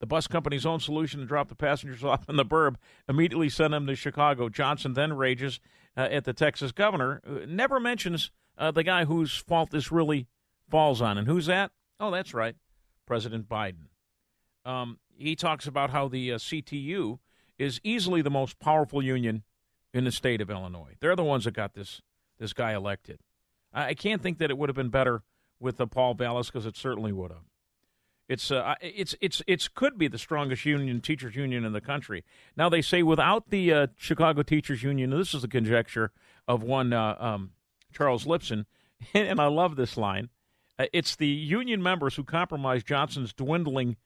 the 0.00 0.06
bus 0.06 0.26
company's 0.26 0.64
own 0.64 0.80
solution 0.80 1.20
to 1.20 1.26
drop 1.26 1.48
the 1.48 1.54
passengers 1.54 2.02
off 2.04 2.28
in 2.28 2.36
the 2.36 2.44
burb 2.44 2.76
immediately 3.08 3.48
send 3.48 3.74
them 3.74 3.86
to 3.86 3.94
Chicago. 3.94 4.48
Johnson 4.48 4.94
then 4.94 5.12
rages 5.12 5.60
uh, 5.96 6.08
at 6.10 6.24
the 6.24 6.32
Texas 6.32 6.72
governor. 6.72 7.20
Uh, 7.26 7.46
never 7.46 7.78
mentions 7.78 8.30
uh, 8.56 8.70
the 8.70 8.82
guy 8.82 9.04
whose 9.04 9.36
fault 9.36 9.70
this 9.70 9.92
really 9.92 10.26
falls 10.70 11.02
on, 11.02 11.18
and 11.18 11.26
who's 11.26 11.46
that? 11.46 11.72
Oh, 12.00 12.10
that's 12.10 12.32
right, 12.32 12.56
President 13.08 13.48
Biden. 13.48 13.86
Um, 14.66 14.98
he 15.16 15.34
talks 15.34 15.66
about 15.66 15.88
how 15.88 16.08
the 16.08 16.34
uh, 16.34 16.36
CTU 16.36 17.18
is 17.58 17.80
easily 17.82 18.20
the 18.20 18.30
most 18.30 18.60
powerful 18.60 19.02
union 19.02 19.44
in 19.94 20.04
the 20.04 20.12
state 20.12 20.42
of 20.42 20.50
Illinois. 20.50 20.92
They're 21.00 21.16
the 21.16 21.24
ones 21.24 21.44
that 21.44 21.54
got 21.54 21.72
this 21.72 22.02
this 22.38 22.52
guy 22.52 22.74
elected. 22.74 23.20
I, 23.72 23.86
I 23.86 23.94
can't 23.94 24.22
think 24.22 24.36
that 24.38 24.50
it 24.50 24.58
would 24.58 24.68
have 24.68 24.76
been 24.76 24.90
better 24.90 25.22
with 25.58 25.80
uh, 25.80 25.86
Paul 25.86 26.14
Vallas 26.14 26.48
because 26.48 26.66
it 26.66 26.76
certainly 26.76 27.10
would 27.10 27.30
have. 27.30 27.46
It's 28.28 28.50
uh, 28.50 28.74
it's 28.82 29.14
it's 29.22 29.40
it's 29.46 29.68
could 29.68 29.96
be 29.96 30.06
the 30.06 30.18
strongest 30.18 30.66
union, 30.66 31.00
teachers 31.00 31.34
union 31.34 31.64
in 31.64 31.72
the 31.72 31.80
country. 31.80 32.24
Now 32.58 32.68
they 32.68 32.82
say 32.82 33.02
without 33.02 33.48
the 33.48 33.72
uh, 33.72 33.86
Chicago 33.96 34.42
Teachers 34.42 34.82
Union, 34.82 35.08
this 35.08 35.32
is 35.32 35.40
the 35.40 35.48
conjecture 35.48 36.12
of 36.46 36.62
one 36.62 36.92
uh, 36.92 37.16
um, 37.18 37.52
Charles 37.90 38.26
Lipson, 38.26 38.66
and 39.14 39.40
I 39.40 39.46
love 39.46 39.76
this 39.76 39.96
line. 39.96 40.28
Uh, 40.78 40.86
it's 40.92 41.16
the 41.16 41.26
union 41.26 41.82
members 41.82 42.14
who 42.14 42.24
compromised 42.24 42.86
Johnson's 42.86 43.32
dwindling 43.32 43.96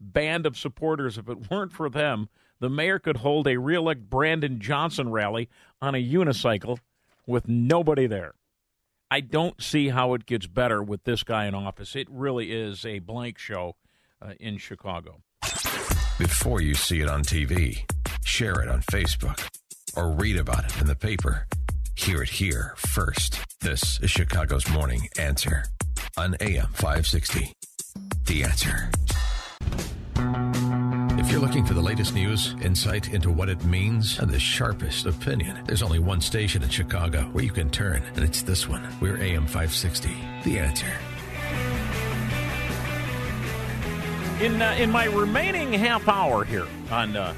band 0.00 0.46
of 0.46 0.56
supporters. 0.56 1.18
If 1.18 1.28
it 1.28 1.50
weren't 1.50 1.72
for 1.72 1.88
them, 1.88 2.28
the 2.60 2.70
mayor 2.70 2.98
could 2.98 3.18
hold 3.18 3.48
a 3.48 3.58
reelect 3.58 4.08
Brandon 4.08 4.60
Johnson 4.60 5.10
rally 5.10 5.48
on 5.80 5.94
a 5.94 6.04
unicycle 6.04 6.78
with 7.26 7.48
nobody 7.48 8.06
there. 8.06 8.34
I 9.10 9.20
don't 9.20 9.62
see 9.62 9.88
how 9.88 10.14
it 10.14 10.24
gets 10.24 10.46
better 10.46 10.82
with 10.82 11.04
this 11.04 11.22
guy 11.22 11.46
in 11.46 11.54
office. 11.54 11.94
It 11.94 12.08
really 12.10 12.52
is 12.52 12.86
a 12.86 13.00
blank 13.00 13.38
show 13.38 13.76
uh, 14.22 14.32
in 14.40 14.56
Chicago. 14.56 15.22
Before 16.18 16.62
you 16.62 16.74
see 16.74 17.00
it 17.00 17.08
on 17.08 17.22
TV, 17.22 17.84
share 18.24 18.62
it 18.62 18.68
on 18.68 18.80
Facebook, 18.82 19.48
or 19.96 20.12
read 20.12 20.38
about 20.38 20.64
it 20.64 20.80
in 20.80 20.86
the 20.86 20.96
paper. 20.96 21.46
Hear 21.94 22.22
it 22.22 22.30
here 22.30 22.74
first. 22.76 23.38
This 23.60 24.00
is 24.00 24.10
Chicago's 24.10 24.68
Morning 24.70 25.08
Answer 25.18 25.64
on 26.16 26.36
AM 26.40 26.66
560. 26.72 27.54
The 28.26 28.44
Answer. 28.44 28.90
If 31.18 31.30
you're 31.30 31.40
looking 31.40 31.64
for 31.64 31.74
the 31.74 31.80
latest 31.80 32.14
news, 32.14 32.54
insight 32.62 33.12
into 33.12 33.30
what 33.30 33.48
it 33.48 33.64
means, 33.64 34.18
and 34.18 34.30
the 34.30 34.38
sharpest 34.38 35.06
opinion, 35.06 35.62
there's 35.66 35.82
only 35.82 35.98
one 35.98 36.20
station 36.20 36.62
in 36.62 36.68
Chicago 36.68 37.22
where 37.32 37.44
you 37.44 37.50
can 37.50 37.70
turn, 37.70 38.02
and 38.14 38.24
it's 38.24 38.42
this 38.42 38.68
one. 38.68 38.86
We're 39.00 39.16
AM 39.16 39.46
560. 39.46 40.10
The 40.44 40.58
Answer. 40.58 40.92
In 44.44 44.60
uh, 44.60 44.74
in 44.78 44.90
my 44.90 45.04
remaining 45.04 45.72
half 45.72 46.08
hour 46.08 46.44
here 46.44 46.66
on 46.90 47.16
uh, 47.16 47.34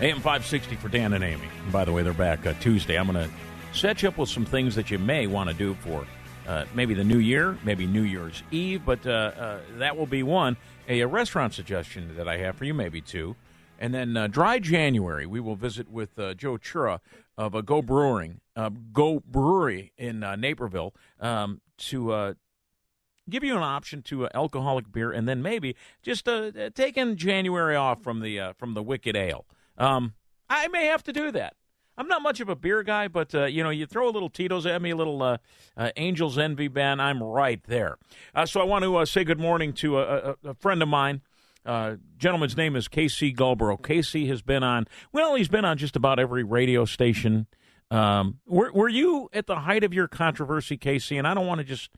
AM 0.00 0.16
560 0.16 0.76
for 0.76 0.88
Dan 0.88 1.12
and 1.12 1.24
Amy. 1.24 1.48
And 1.64 1.72
by 1.72 1.84
the 1.84 1.92
way, 1.92 2.02
they're 2.02 2.12
back 2.12 2.46
uh, 2.46 2.54
Tuesday. 2.60 2.96
I'm 2.96 3.10
going 3.10 3.28
to 3.28 3.34
set 3.76 4.02
you 4.02 4.08
up 4.08 4.16
with 4.16 4.28
some 4.28 4.44
things 4.44 4.74
that 4.76 4.90
you 4.90 4.98
may 4.98 5.26
want 5.26 5.50
to 5.50 5.54
do 5.54 5.74
for 5.74 6.06
uh, 6.46 6.64
maybe 6.74 6.94
the 6.94 7.04
new 7.04 7.18
year, 7.18 7.56
maybe 7.64 7.86
New 7.86 8.02
Year's 8.02 8.42
Eve, 8.50 8.84
but 8.84 9.06
uh, 9.06 9.10
uh, 9.10 9.60
that 9.78 9.96
will 9.96 10.06
be 10.06 10.22
one. 10.22 10.56
A, 10.88 11.00
a 11.00 11.06
restaurant 11.06 11.54
suggestion 11.54 12.16
that 12.16 12.28
I 12.28 12.38
have 12.38 12.56
for 12.56 12.64
you, 12.64 12.74
maybe 12.74 13.00
two. 13.00 13.36
And 13.78 13.94
then 13.94 14.16
uh, 14.16 14.26
dry 14.26 14.58
January, 14.58 15.26
we 15.26 15.40
will 15.40 15.56
visit 15.56 15.88
with 15.88 16.18
uh, 16.18 16.34
Joe 16.34 16.56
Chura 16.56 17.00
of 17.36 17.54
uh, 17.54 17.60
Go 17.60 17.82
Brewing, 17.82 18.40
Go 18.92 19.20
Brewery 19.20 19.92
in 19.96 20.20
Naperville 20.20 20.94
um, 21.18 21.60
to 21.78 22.36
give 23.28 23.42
you 23.42 23.56
an 23.56 23.62
option 23.62 24.02
to 24.02 24.28
alcoholic 24.34 24.92
beer, 24.92 25.10
and 25.10 25.28
then 25.28 25.42
maybe 25.42 25.74
just 26.02 26.28
taking 26.74 27.16
January 27.16 27.74
off 27.74 28.02
from 28.02 28.20
the 28.20 28.52
from 28.56 28.74
the 28.74 28.82
wicked 28.82 29.16
ale. 29.16 29.46
Um, 29.78 30.14
I 30.48 30.68
may 30.68 30.86
have 30.86 31.02
to 31.04 31.12
do 31.12 31.32
that. 31.32 31.54
I'm 31.96 32.08
not 32.08 32.22
much 32.22 32.40
of 32.40 32.48
a 32.48 32.56
beer 32.56 32.82
guy, 32.82 33.08
but 33.08 33.34
uh, 33.34 33.44
you 33.44 33.62
know, 33.62 33.70
you 33.70 33.86
throw 33.86 34.08
a 34.08 34.10
little 34.10 34.30
Tito's 34.30 34.66
at 34.66 34.80
me, 34.80 34.90
a 34.90 34.96
little 34.96 35.22
uh, 35.22 35.38
uh, 35.76 35.90
Angels 35.96 36.38
Envy 36.38 36.68
Ben, 36.68 37.00
I'm 37.00 37.22
right 37.22 37.62
there. 37.64 37.98
Uh, 38.34 38.46
so 38.46 38.60
I 38.60 38.64
want 38.64 38.84
to 38.84 38.96
uh, 38.96 39.04
say 39.04 39.24
good 39.24 39.40
morning 39.40 39.72
to 39.74 39.98
a, 39.98 40.02
a, 40.02 40.36
a 40.50 40.54
friend 40.54 40.82
of 40.82 40.88
mine. 40.88 41.20
Uh, 41.64 41.96
gentleman's 42.16 42.56
name 42.56 42.74
is 42.76 42.88
Casey 42.88 43.32
Gulbro. 43.32 43.80
Casey 43.82 44.26
has 44.28 44.42
been 44.42 44.62
on, 44.62 44.86
well, 45.12 45.34
he's 45.34 45.48
been 45.48 45.64
on 45.64 45.76
just 45.76 45.94
about 45.94 46.18
every 46.18 46.42
radio 46.42 46.84
station. 46.84 47.46
Um, 47.90 48.40
were, 48.46 48.72
were 48.72 48.88
you 48.88 49.28
at 49.32 49.46
the 49.46 49.56
height 49.56 49.84
of 49.84 49.92
your 49.92 50.08
controversy, 50.08 50.76
Casey? 50.76 51.18
And 51.18 51.28
I 51.28 51.34
don't 51.34 51.46
want 51.46 51.58
to 51.58 51.64
just 51.64 51.90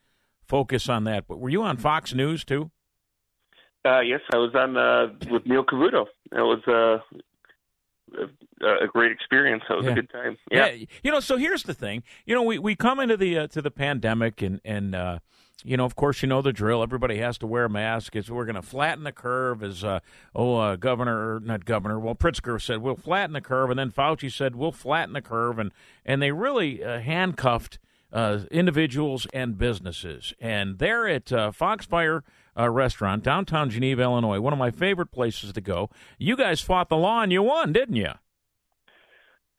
focus 0.47 0.89
on 0.89 1.05
that, 1.05 1.27
but 1.29 1.39
were 1.39 1.51
you 1.51 1.63
on 1.63 1.77
Fox 1.77 2.13
News 2.13 2.45
too? 2.45 2.71
Yes, 3.85 4.21
I 4.33 4.39
was 4.39 4.55
on 4.55 4.75
with 5.31 5.47
Neil 5.47 5.65
Cavuto. 5.65 6.07
It 6.33 6.41
was 6.41 7.01
a, 8.63 8.85
a 8.85 8.89
great 8.89 9.13
experience. 9.13 9.63
That 9.69 9.77
was 9.77 9.87
Yeah. 9.87 9.93
a 9.93 9.95
good 9.95 10.11
time. 10.11 10.37
Yeah. 10.51 10.71
you 11.03 11.11
know. 11.11 11.21
So 11.21 11.37
here's 11.37 11.63
the 11.65 11.75
thing. 11.75 12.03
You 12.27 12.35
know, 12.35 12.43
we, 12.43 12.59
we 12.59 12.75
come 12.77 13.01
into 13.01 13.17
the 13.17 13.39
uh, 13.39 13.47
to 13.49 13.63
the 13.63 13.71
pandemic, 13.71 14.43
and 14.43 14.61
and 14.65 14.95
uh, 14.95 15.19
you 15.65 15.77
know, 15.77 15.85
of 15.85 15.97
course, 15.97 16.23
you 16.23 16.29
know 16.29 16.43
the 16.43 16.53
drill. 16.53 16.83
Everybody 16.83 17.19
has 17.19 17.39
to 17.39 17.47
wear 17.47 17.65
a 17.67 17.71
mask. 17.71 18.15
It's 18.17 18.29
we're 18.31 18.45
going 18.45 18.55
to 18.57 18.63
flatten 18.63 19.05
the 19.05 19.13
curve. 19.13 19.63
As 19.63 19.83
uh, 19.85 20.01
oh, 20.35 20.57
uh, 20.57 20.77
governor, 20.77 21.41
not 21.41 21.65
governor. 21.65 21.99
Well, 21.99 22.15
Pritzker 22.15 22.61
said 22.61 22.79
we'll 22.79 22.97
flatten 22.97 23.33
the 23.33 23.41
curve, 23.41 23.71
and 23.71 23.79
then 23.79 23.91
Fauci 23.91 24.31
said 24.33 24.57
we'll 24.57 24.73
flatten 24.73 25.15
the 25.15 25.23
curve, 25.23 25.59
and 25.59 25.73
and 26.05 26.21
they 26.21 26.33
really 26.33 26.83
uh, 26.85 27.01
handcuffed 27.01 27.79
uh, 28.13 28.41
individuals 28.51 29.27
and 29.33 29.59
businesses. 29.59 30.33
And 30.41 30.79
they're 30.79 31.09
at 31.09 31.33
uh, 31.33 31.51
Foxfire 31.51 32.23
uh, 32.59 32.71
Restaurant, 32.71 33.23
downtown 33.23 33.71
Geneva, 33.71 34.03
Illinois, 34.03 34.41
one 34.41 34.53
of 34.53 34.59
my 34.59 34.71
favorite 34.71 35.13
places 35.13 35.53
to 35.53 35.61
go. 35.61 35.91
You 36.19 36.37
guys 36.37 36.61
fought 36.61 36.89
the 36.89 36.97
law 36.97 37.23
and 37.23 37.33
you 37.33 37.43
won, 37.43 37.73
didn't 37.73 37.97
you? 37.97 38.11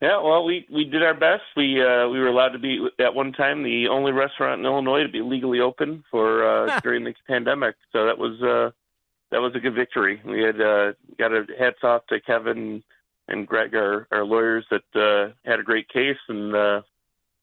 Yeah, 0.01 0.21
well, 0.21 0.43
we 0.43 0.67
we 0.71 0.83
did 0.83 1.03
our 1.03 1.13
best. 1.13 1.43
We 1.55 1.81
uh, 1.81 2.09
we 2.09 2.19
were 2.19 2.27
allowed 2.27 2.49
to 2.49 2.59
be 2.59 2.85
at 2.99 3.15
one 3.15 3.31
time 3.31 3.63
the 3.63 3.87
only 3.87 4.11
restaurant 4.11 4.59
in 4.59 4.65
Illinois 4.65 5.03
to 5.03 5.09
be 5.09 5.21
legally 5.21 5.61
open 5.61 6.03
for 6.11 6.45
uh, 6.45 6.79
during 6.83 7.05
the 7.05 7.13
pandemic. 7.27 7.75
So 7.93 8.05
that 8.05 8.17
was 8.17 8.41
uh, 8.41 8.71
that 9.31 9.39
was 9.41 9.55
a 9.55 9.59
good 9.59 9.73
victory. 9.73 10.21
We 10.25 10.41
had 10.41 10.59
uh, 10.59 10.93
got 11.17 11.31
a 11.31 11.45
hats 11.57 11.79
off 11.83 12.05
to 12.07 12.19
Kevin 12.19 12.83
and 13.27 13.47
Greg, 13.47 13.73
our, 13.73 14.07
our 14.11 14.23
lawyers, 14.25 14.65
that 14.69 14.83
uh, 14.95 15.33
had 15.49 15.59
a 15.59 15.63
great 15.63 15.89
case 15.89 16.17
and 16.27 16.55
uh, 16.55 16.77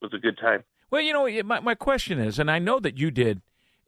it 0.00 0.04
was 0.04 0.14
a 0.14 0.18
good 0.18 0.38
time. 0.38 0.62
Well, 0.90 1.00
you 1.00 1.12
know, 1.12 1.42
my 1.44 1.60
my 1.60 1.74
question 1.74 2.18
is, 2.18 2.38
and 2.38 2.50
I 2.50 2.58
know 2.58 2.78
that 2.80 2.98
you 2.98 3.10
did, 3.10 3.40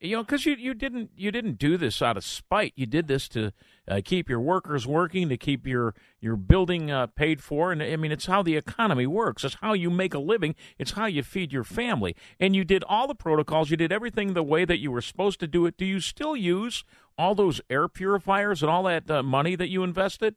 you 0.05 0.17
know, 0.17 0.23
because 0.23 0.45
you, 0.45 0.55
you 0.55 0.75
didn't 0.75 1.11
you 1.17 1.31
didn't 1.31 1.59
do 1.59 1.77
this 1.79 2.03
out 2.03 2.17
of 2.17 2.25
spite. 2.25 2.75
You 2.77 2.85
did 2.85 3.09
this 3.09 3.27
to 3.31 3.53
uh, 3.89 4.01
keep 4.05 4.29
your 4.29 4.41
workers 4.41 4.87
working, 4.87 5.29
to 5.31 5.37
keep 5.37 5.67
your 5.67 5.95
your 6.21 6.37
building 6.37 6.91
uh, 6.91 7.07
paid 7.07 7.43
for, 7.43 7.73
and 7.73 7.83
I 7.83 7.97
mean, 7.97 8.13
it's 8.13 8.27
how 8.27 8.43
the 8.43 8.57
economy 8.57 9.07
works. 9.07 9.45
It's 9.45 9.57
how 9.57 9.73
you 9.73 9.91
make 9.91 10.13
a 10.13 10.19
living. 10.19 10.55
It's 10.79 10.93
how 10.93 11.07
you 11.07 11.23
feed 11.23 11.53
your 11.53 11.65
family. 11.65 12.15
And 12.39 12.55
you 12.55 12.65
did 12.65 12.85
all 12.85 13.07
the 13.07 13.15
protocols. 13.15 13.71
You 13.71 13.77
did 13.77 13.93
everything 13.93 14.35
the 14.35 14.43
way 14.43 14.65
that 14.65 14.79
you 14.79 14.91
were 14.91 15.01
supposed 15.01 15.41
to 15.41 15.47
do 15.47 15.65
it. 15.65 15.79
Do 15.79 15.87
you 15.87 16.01
still 16.01 16.37
use 16.37 16.85
all 17.17 17.35
those 17.35 17.61
air 17.71 17.89
purifiers 17.89 18.63
and 18.63 18.71
all 18.71 18.83
that 18.85 19.11
uh, 19.11 19.23
money 19.23 19.57
that 19.57 19.71
you 19.71 19.83
invested? 19.85 20.35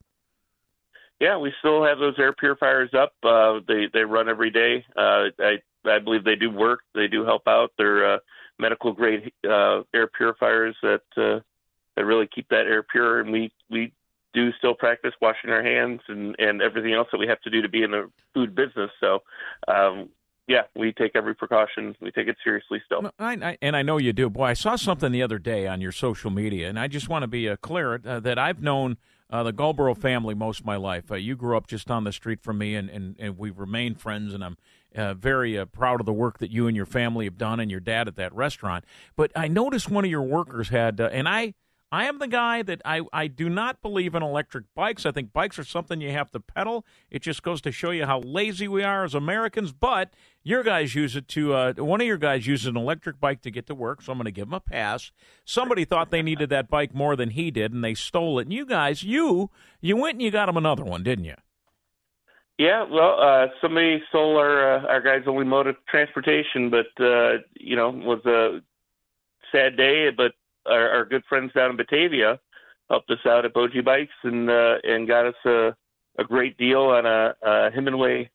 Yeah, 1.20 1.38
we 1.38 1.52
still 1.60 1.84
have 1.84 2.00
those 2.00 2.16
air 2.20 2.32
purifiers 2.32 2.92
up. 2.94 3.14
Uh, 3.22 3.60
they 3.68 3.88
they 3.92 4.04
run 4.04 4.30
every 4.30 4.52
day. 4.52 4.86
Uh, 4.96 5.26
I 5.40 5.58
I 5.86 6.00
believe 6.00 6.24
they 6.24 6.36
do 6.36 6.52
work. 6.52 6.82
They 6.96 7.08
do 7.08 7.26
help 7.26 7.48
out. 7.48 7.72
They're 7.78 8.16
uh, 8.16 8.18
medical 8.60 8.94
grade 8.94 9.32
uh, 9.50 9.82
air 9.94 10.08
purifiers 10.08 10.76
that 10.82 11.02
uh, 11.16 11.40
that 11.96 12.06
really 12.06 12.28
keep 12.28 12.50
that 12.50 12.68
air 12.68 12.84
pure. 12.84 13.20
And 13.20 13.32
we 13.32 13.52
we 13.70 13.94
do 14.34 14.52
still 14.54 14.74
practice 14.74 15.14
washing 15.22 15.50
our 15.50 15.64
hands 15.64 16.02
and 16.08 16.36
and 16.40 16.62
everything 16.62 16.94
else 16.94 17.08
that 17.12 17.18
we 17.18 17.28
have 17.28 17.42
to 17.42 17.50
do 17.50 17.62
to 17.62 17.70
be 17.70 17.84
in 17.84 17.92
the 17.92 18.10
food 18.34 18.56
business. 18.56 18.92
So. 19.00 19.24
Um, 19.68 20.10
yeah, 20.50 20.62
we 20.78 20.94
take 20.94 21.12
every 21.14 21.36
precaution. 21.36 21.94
We 22.00 22.10
take 22.10 22.30
it 22.30 22.38
seriously 22.42 22.82
still. 22.86 23.12
I, 23.20 23.34
I, 23.34 23.58
and 23.62 23.76
I 23.76 23.82
know 23.82 23.98
you 23.98 24.14
do. 24.14 24.30
Boy, 24.30 24.46
I 24.46 24.54
saw 24.54 24.78
something 24.78 25.12
the 25.12 25.22
other 25.22 25.40
day 25.40 25.68
on 25.68 25.82
your 25.82 25.92
social 25.92 26.32
media, 26.32 26.70
and 26.70 26.80
I 26.80 26.88
just 26.88 27.10
want 27.10 27.24
to 27.24 27.28
be 27.28 27.50
uh, 27.50 27.58
clear 27.58 28.00
uh, 28.06 28.22
that 28.22 28.40
I've 28.40 28.62
known 28.62 28.96
uh, 29.30 29.44
the 29.44 29.54
Gulbro 29.54 29.98
family 29.98 30.34
most 30.34 30.62
of 30.62 30.66
my 30.66 30.76
life. 30.76 31.12
Uh, 31.12 31.16
you 31.16 31.36
grew 31.36 31.58
up 31.58 31.68
just 31.68 31.92
on 31.92 32.04
the 32.04 32.12
street 32.12 32.42
from 32.42 32.58
me, 32.58 32.76
and, 32.76 32.90
and, 32.90 33.16
and 33.20 33.38
we've 33.38 33.58
remained 33.58 34.00
friends, 34.00 34.34
and 34.34 34.44
I'm 34.44 34.58
uh, 34.96 35.14
very 35.14 35.58
uh, 35.58 35.66
proud 35.66 36.00
of 36.00 36.06
the 36.06 36.14
work 36.14 36.40
that 36.40 36.52
you 36.52 36.68
and 36.68 36.76
your 36.76 36.86
family 36.86 37.26
have 37.26 37.38
done 37.38 37.60
and 37.60 37.70
your 37.70 37.80
dad 37.80 38.08
at 38.08 38.16
that 38.16 38.34
restaurant. 38.34 38.86
But 39.16 39.32
I 39.36 39.48
noticed 39.48 39.90
one 39.90 40.06
of 40.06 40.12
your 40.12 40.24
workers 40.24 40.70
had, 40.70 41.00
uh, 41.00 41.10
and 41.12 41.28
I. 41.28 41.54
I 41.90 42.06
am 42.06 42.20
the 42.20 42.28
guy 42.28 42.64
that 42.64 42.82
I, 42.84 43.02
I 43.14 43.28
do 43.28 43.48
not 43.48 43.82
believe 43.82 44.14
in 44.14 44.22
electric 44.22 44.66
bikes. 44.76 45.06
I 45.06 45.12
think 45.12 45.32
bikes 45.32 45.58
are 45.58 45.64
something 45.64 46.02
you 46.02 46.12
have 46.12 46.32
to 46.32 46.40
pedal. 46.40 46.86
It 47.10 47.22
just 47.22 47.44
goes 47.44 47.62
to 47.62 47.72
show 47.72 47.92
you 47.92 48.06
how 48.06 48.20
lazy 48.20 48.68
we 48.68 48.84
are 48.84 49.06
as 49.06 49.16
Americans. 49.16 49.72
But 49.72 50.14
your 50.44 50.64
guys 50.64 50.96
use 50.96 51.16
it 51.16 51.30
to, 51.30 51.54
uh, 51.54 51.74
one 51.78 52.02
of 52.02 52.08
your 52.08 52.18
guys 52.18 52.46
uses 52.46 52.68
an 52.68 52.76
electric 52.76 53.22
bike 53.22 53.42
to 53.44 53.52
get 53.52 53.68
to 53.68 53.76
work, 53.76 54.02
so 54.02 54.12
I'm 54.12 54.18
going 54.18 54.26
to 54.26 54.32
give 54.32 54.50
him 54.50 54.54
a 54.54 54.60
pass. 54.60 55.12
Somebody 55.46 55.86
thought 55.86 56.12
they 56.12 56.22
needed 56.22 56.50
that 56.50 56.70
bike 56.70 56.94
more 56.94 57.16
than 57.16 57.30
he 57.30 57.52
did, 57.52 57.72
and 57.72 57.84
they 57.84 57.94
stole 57.94 58.38
it. 58.40 58.44
And 58.44 58.54
you 58.54 58.66
guys, 58.66 59.04
you, 59.04 59.50
you 59.80 59.96
went 59.96 60.16
and 60.16 60.22
you 60.22 60.32
got 60.32 60.50
him 60.50 60.58
another 60.58 60.84
one, 60.84 61.04
didn't 61.04 61.26
you? 61.26 61.36
Yeah, 62.58 62.86
well, 62.90 63.22
uh, 63.22 63.48
somebody 63.62 64.02
stole 64.10 64.36
our 64.38 64.78
uh, 64.78 64.88
our 64.88 65.00
guy's 65.00 65.28
only 65.28 65.46
mode 65.46 65.68
of 65.68 65.76
transportation, 65.88 66.72
but 66.72 66.88
uh, 67.00 67.38
you 67.54 67.76
know, 67.76 67.92
was 67.92 68.26
a 68.26 68.62
sad 69.52 69.78
day. 69.78 70.10
But 70.10 70.32
our, 70.70 70.90
our 70.90 71.06
good 71.06 71.24
friends 71.28 71.52
down 71.54 71.72
in 71.72 71.78
Batavia 71.78 72.40
helped 72.90 73.10
us 73.12 73.26
out 73.26 73.46
at 73.46 73.54
Boji 73.54 73.84
Bikes 73.84 74.14
and 74.24 74.50
uh, 74.50 74.76
and 74.84 75.08
got 75.08 75.28
us 75.28 75.36
a 75.46 75.76
a 76.20 76.24
great 76.24 76.58
deal 76.58 76.82
on 76.82 77.06
a, 77.06 77.36
a 77.44 77.72
Hemingway 77.72 78.30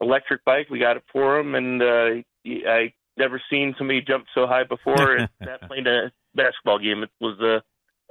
electric 0.00 0.44
bike. 0.44 0.68
We 0.70 0.78
got 0.78 0.96
it 0.96 1.04
for 1.12 1.38
him, 1.38 1.54
and 1.54 1.82
uh, 1.82 2.22
I 2.68 2.92
never 3.16 3.40
seen 3.50 3.74
somebody 3.78 4.00
jump 4.00 4.24
so 4.34 4.46
high 4.46 4.64
before. 4.64 5.16
and 5.16 5.28
that 5.40 5.62
playing 5.68 5.86
a 5.86 6.10
basketball 6.34 6.78
game, 6.78 7.02
it 7.02 7.10
was 7.20 7.38
a 7.40 7.62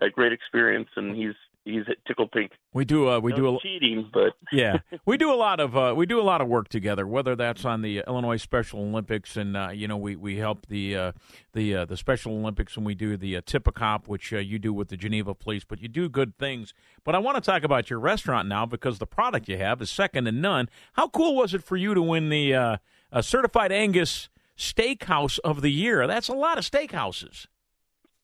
a 0.03 0.09
great 0.09 0.31
experience, 0.31 0.89
and 0.95 1.15
he's 1.15 1.35
he's 1.71 1.95
tickled 2.07 2.31
pink. 2.31 2.51
We 2.73 2.85
do. 2.85 3.09
Uh, 3.09 3.19
we 3.19 3.31
No 3.31 3.37
do. 3.37 3.55
A, 3.55 3.59
cheating, 3.59 4.09
but 4.11 4.33
yeah, 4.51 4.79
we 5.05 5.17
do 5.17 5.31
a 5.31 5.35
lot 5.35 5.59
of 5.59 5.75
uh, 5.75 5.93
we 5.95 6.05
do 6.05 6.19
a 6.19 6.23
lot 6.23 6.41
of 6.41 6.47
work 6.47 6.69
together. 6.69 7.07
Whether 7.07 7.35
that's 7.35 7.65
on 7.65 7.81
the 7.81 8.03
Illinois 8.07 8.37
Special 8.37 8.79
Olympics, 8.79 9.37
and 9.37 9.55
uh, 9.55 9.69
you 9.73 9.87
know 9.87 9.97
we, 9.97 10.15
we 10.15 10.37
help 10.37 10.67
the 10.67 10.95
uh, 10.95 11.11
the 11.53 11.75
uh, 11.75 11.85
the 11.85 11.97
Special 11.97 12.33
Olympics, 12.33 12.77
and 12.77 12.85
we 12.85 12.95
do 12.95 13.17
the 13.17 13.37
uh, 13.37 13.41
Tip-A-Cop, 13.45 14.07
which 14.07 14.33
uh, 14.33 14.37
you 14.37 14.59
do 14.59 14.73
with 14.73 14.89
the 14.89 14.97
Geneva 14.97 15.33
Police. 15.33 15.63
But 15.63 15.81
you 15.81 15.87
do 15.87 16.09
good 16.09 16.37
things. 16.37 16.73
But 17.03 17.15
I 17.15 17.19
want 17.19 17.35
to 17.35 17.41
talk 17.41 17.63
about 17.63 17.89
your 17.89 17.99
restaurant 17.99 18.47
now 18.47 18.65
because 18.65 18.99
the 18.99 19.07
product 19.07 19.47
you 19.47 19.57
have 19.57 19.81
is 19.81 19.89
second 19.89 20.25
to 20.25 20.31
none. 20.31 20.69
How 20.93 21.07
cool 21.07 21.35
was 21.35 21.53
it 21.53 21.63
for 21.63 21.77
you 21.77 21.93
to 21.93 22.01
win 22.01 22.29
the 22.29 22.79
Certified 23.21 23.71
Angus 23.71 24.29
Steakhouse 24.57 25.39
of 25.43 25.61
the 25.61 25.71
Year? 25.71 26.05
That's 26.07 26.27
a 26.27 26.33
lot 26.33 26.57
of 26.57 26.63
steakhouses. 26.69 27.47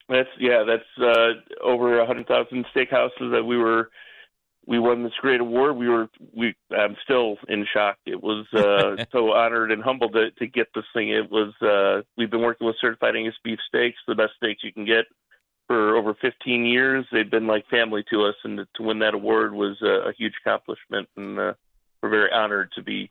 That's 0.08 0.30
yeah, 0.40 0.64
that's 0.64 1.04
uh, 1.04 1.34
over 1.64 2.00
a 2.00 2.06
hundred 2.06 2.28
thousand 2.28 2.66
steakhouses 2.76 3.32
that 3.32 3.44
we 3.44 3.58
were. 3.58 3.90
We 4.68 4.80
won 4.80 5.04
this 5.04 5.14
great 5.22 5.42
award. 5.42 5.78
We 5.78 5.90
were 5.90 6.10
we. 6.34 6.56
I'm 6.72 6.96
still 7.04 7.38
in 7.48 7.66
shock. 7.72 7.98
It 8.06 8.22
was 8.22 8.46
uh, 8.54 9.04
so 9.12 9.34
honored 9.34 9.72
and 9.72 9.84
humbled 9.84 10.14
to, 10.14 10.32
to 10.32 10.48
get 10.48 10.68
this 10.76 10.86
thing. 10.94 11.10
It 11.10 11.32
was. 11.32 11.54
Uh, 11.62 12.04
we've 12.18 12.30
been 12.30 12.42
working 12.42 12.68
with 12.68 12.76
Certified 12.80 13.16
Angus 13.16 13.36
Beef 13.44 13.60
Steaks, 13.68 13.98
the 14.08 14.16
best 14.16 14.34
steaks 14.38 14.64
you 14.64 14.74
can 14.74 14.86
get, 14.86 15.06
for 15.68 15.96
over 15.96 16.14
15 16.14 16.66
years. 16.66 17.06
They've 17.12 17.30
been 17.30 17.48
like 17.48 17.68
family 17.68 18.04
to 18.12 18.26
us, 18.26 18.36
and 18.44 18.60
to 18.76 18.84
win 18.84 19.00
that 19.00 19.16
award 19.16 19.54
was 19.54 19.78
a, 19.82 20.10
a 20.10 20.14
huge 20.14 20.34
accomplishment. 20.42 21.10
And 21.18 21.40
uh, 21.40 21.54
we're 22.02 22.10
very 22.10 22.32
honored 22.32 22.72
to 22.76 22.84
be 22.84 23.10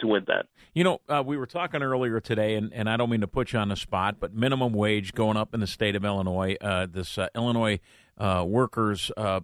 to 0.00 0.06
win 0.08 0.24
that. 0.26 0.46
You 0.74 0.84
know, 0.84 1.00
uh, 1.08 1.22
we 1.24 1.36
were 1.36 1.46
talking 1.46 1.82
earlier 1.82 2.20
today, 2.20 2.54
and, 2.56 2.72
and 2.72 2.88
I 2.88 2.96
don't 2.96 3.10
mean 3.10 3.20
to 3.20 3.28
put 3.28 3.52
you 3.52 3.58
on 3.58 3.68
the 3.68 3.76
spot, 3.76 4.16
but 4.18 4.34
minimum 4.34 4.72
wage 4.72 5.14
going 5.14 5.36
up 5.36 5.54
in 5.54 5.60
the 5.60 5.66
state 5.66 5.94
of 5.96 6.04
Illinois. 6.04 6.56
Uh, 6.60 6.86
this 6.90 7.16
uh, 7.16 7.28
Illinois 7.34 7.78
uh, 8.18 8.44
workers' 8.46 9.10
uh, 9.16 9.40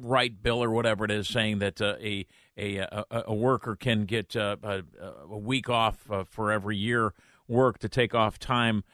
right 0.00 0.42
bill 0.42 0.62
or 0.62 0.70
whatever 0.70 1.04
it 1.04 1.10
is, 1.10 1.28
saying 1.28 1.58
that 1.60 1.80
uh, 1.80 1.96
a, 2.00 2.26
a 2.56 2.78
a 2.78 3.04
a 3.10 3.34
worker 3.34 3.76
can 3.76 4.04
get 4.04 4.34
a, 4.36 4.84
a 5.30 5.38
week 5.38 5.68
off 5.68 6.08
for 6.26 6.52
every 6.52 6.76
year 6.76 7.14
work 7.48 7.78
to 7.78 7.88
take 7.88 8.14
off 8.14 8.38
time 8.38 8.84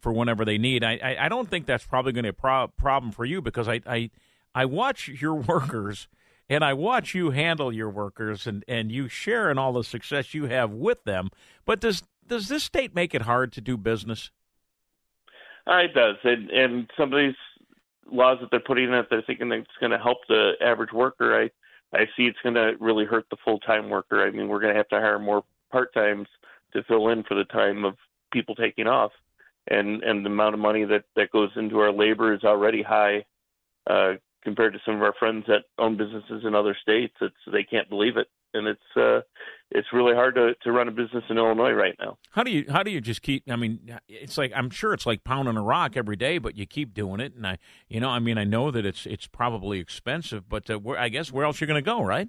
for 0.00 0.12
whenever 0.12 0.44
they 0.44 0.58
need. 0.58 0.84
I, 0.84 0.98
I 1.02 1.26
I 1.26 1.28
don't 1.28 1.48
think 1.48 1.66
that's 1.66 1.84
probably 1.84 2.12
going 2.12 2.24
to 2.24 2.32
be 2.32 2.36
a 2.36 2.40
pro- 2.40 2.68
problem 2.68 3.10
for 3.10 3.24
you 3.24 3.42
because 3.42 3.68
I 3.68 3.80
I 3.86 4.10
I 4.54 4.64
watch 4.64 5.08
your 5.08 5.34
workers 5.48 6.06
and 6.50 6.64
I 6.64 6.74
watch 6.74 7.14
you 7.14 7.30
handle 7.30 7.72
your 7.72 7.88
workers 7.88 8.46
and, 8.46 8.64
and 8.66 8.90
you 8.90 9.08
share 9.08 9.50
in 9.50 9.56
all 9.56 9.72
the 9.72 9.84
success 9.84 10.34
you 10.34 10.46
have 10.46 10.72
with 10.72 11.04
them. 11.04 11.30
But 11.64 11.80
does 11.80 12.02
does 12.26 12.48
this 12.48 12.64
state 12.64 12.94
make 12.94 13.14
it 13.14 13.22
hard 13.22 13.52
to 13.52 13.60
do 13.60 13.76
business? 13.76 14.30
Uh, 15.66 15.76
it 15.84 15.94
does, 15.94 16.16
and 16.24 16.50
and 16.50 16.90
some 16.96 17.12
of 17.12 17.18
these 17.18 17.36
laws 18.10 18.38
that 18.40 18.50
they're 18.50 18.60
putting 18.60 18.84
in 18.86 18.90
that 18.90 19.06
they're 19.08 19.22
thinking 19.22 19.48
that 19.50 19.60
it's 19.60 19.70
going 19.78 19.92
to 19.92 19.98
help 19.98 20.18
the 20.28 20.52
average 20.60 20.92
worker. 20.92 21.40
I 21.40 21.50
I 21.96 22.06
see 22.16 22.24
it's 22.24 22.38
going 22.42 22.56
to 22.56 22.72
really 22.80 23.04
hurt 23.04 23.26
the 23.30 23.36
full 23.44 23.60
time 23.60 23.88
worker. 23.88 24.26
I 24.26 24.30
mean, 24.30 24.48
we're 24.48 24.60
going 24.60 24.74
to 24.74 24.78
have 24.78 24.88
to 24.88 24.96
hire 24.96 25.18
more 25.18 25.44
part 25.70 25.94
times 25.94 26.26
to 26.72 26.82
fill 26.84 27.08
in 27.08 27.22
for 27.22 27.34
the 27.34 27.44
time 27.44 27.84
of 27.84 27.94
people 28.32 28.56
taking 28.56 28.88
off, 28.88 29.12
and 29.68 30.02
and 30.02 30.24
the 30.24 30.30
amount 30.30 30.54
of 30.54 30.60
money 30.60 30.84
that 30.84 31.04
that 31.14 31.30
goes 31.30 31.50
into 31.54 31.78
our 31.78 31.92
labor 31.92 32.34
is 32.34 32.42
already 32.42 32.82
high 32.82 33.24
uh, 33.88 34.14
compared 34.42 34.72
to 34.72 34.80
some 34.84 34.96
of 34.96 35.02
our 35.02 35.14
friends 35.18 35.44
that 35.48 35.64
own 35.78 35.96
businesses 35.96 36.44
in 36.44 36.54
other 36.54 36.76
states. 36.80 37.14
It's 37.20 37.34
they 37.52 37.62
can't 37.62 37.88
believe 37.88 38.16
it, 38.16 38.28
and 38.54 38.66
it's 38.66 38.96
uh, 38.96 39.20
it's 39.70 39.88
really 39.92 40.14
hard 40.14 40.34
to 40.36 40.54
to 40.62 40.72
run 40.72 40.88
a 40.88 40.90
business 40.90 41.24
in 41.28 41.38
Illinois 41.38 41.72
right 41.72 41.94
now. 42.00 42.18
How 42.30 42.42
do 42.42 42.50
you 42.50 42.64
how 42.68 42.82
do 42.82 42.90
you 42.90 43.00
just 43.00 43.22
keep? 43.22 43.44
I 43.50 43.56
mean, 43.56 43.98
it's 44.08 44.38
like 44.38 44.52
I'm 44.54 44.70
sure 44.70 44.92
it's 44.92 45.06
like 45.06 45.24
pounding 45.24 45.56
a 45.56 45.62
rock 45.62 45.96
every 45.96 46.16
day, 46.16 46.38
but 46.38 46.56
you 46.56 46.66
keep 46.66 46.94
doing 46.94 47.20
it. 47.20 47.34
And 47.34 47.46
I, 47.46 47.58
you 47.88 48.00
know, 48.00 48.08
I 48.08 48.18
mean, 48.18 48.38
I 48.38 48.44
know 48.44 48.70
that 48.70 48.84
it's 48.86 49.06
it's 49.06 49.26
probably 49.26 49.78
expensive, 49.78 50.48
but 50.48 50.70
uh, 50.70 50.78
where, 50.78 50.98
I 50.98 51.08
guess 51.08 51.32
where 51.32 51.44
else 51.44 51.60
you're 51.60 51.68
going 51.68 51.82
to 51.82 51.88
go, 51.90 52.02
right? 52.02 52.28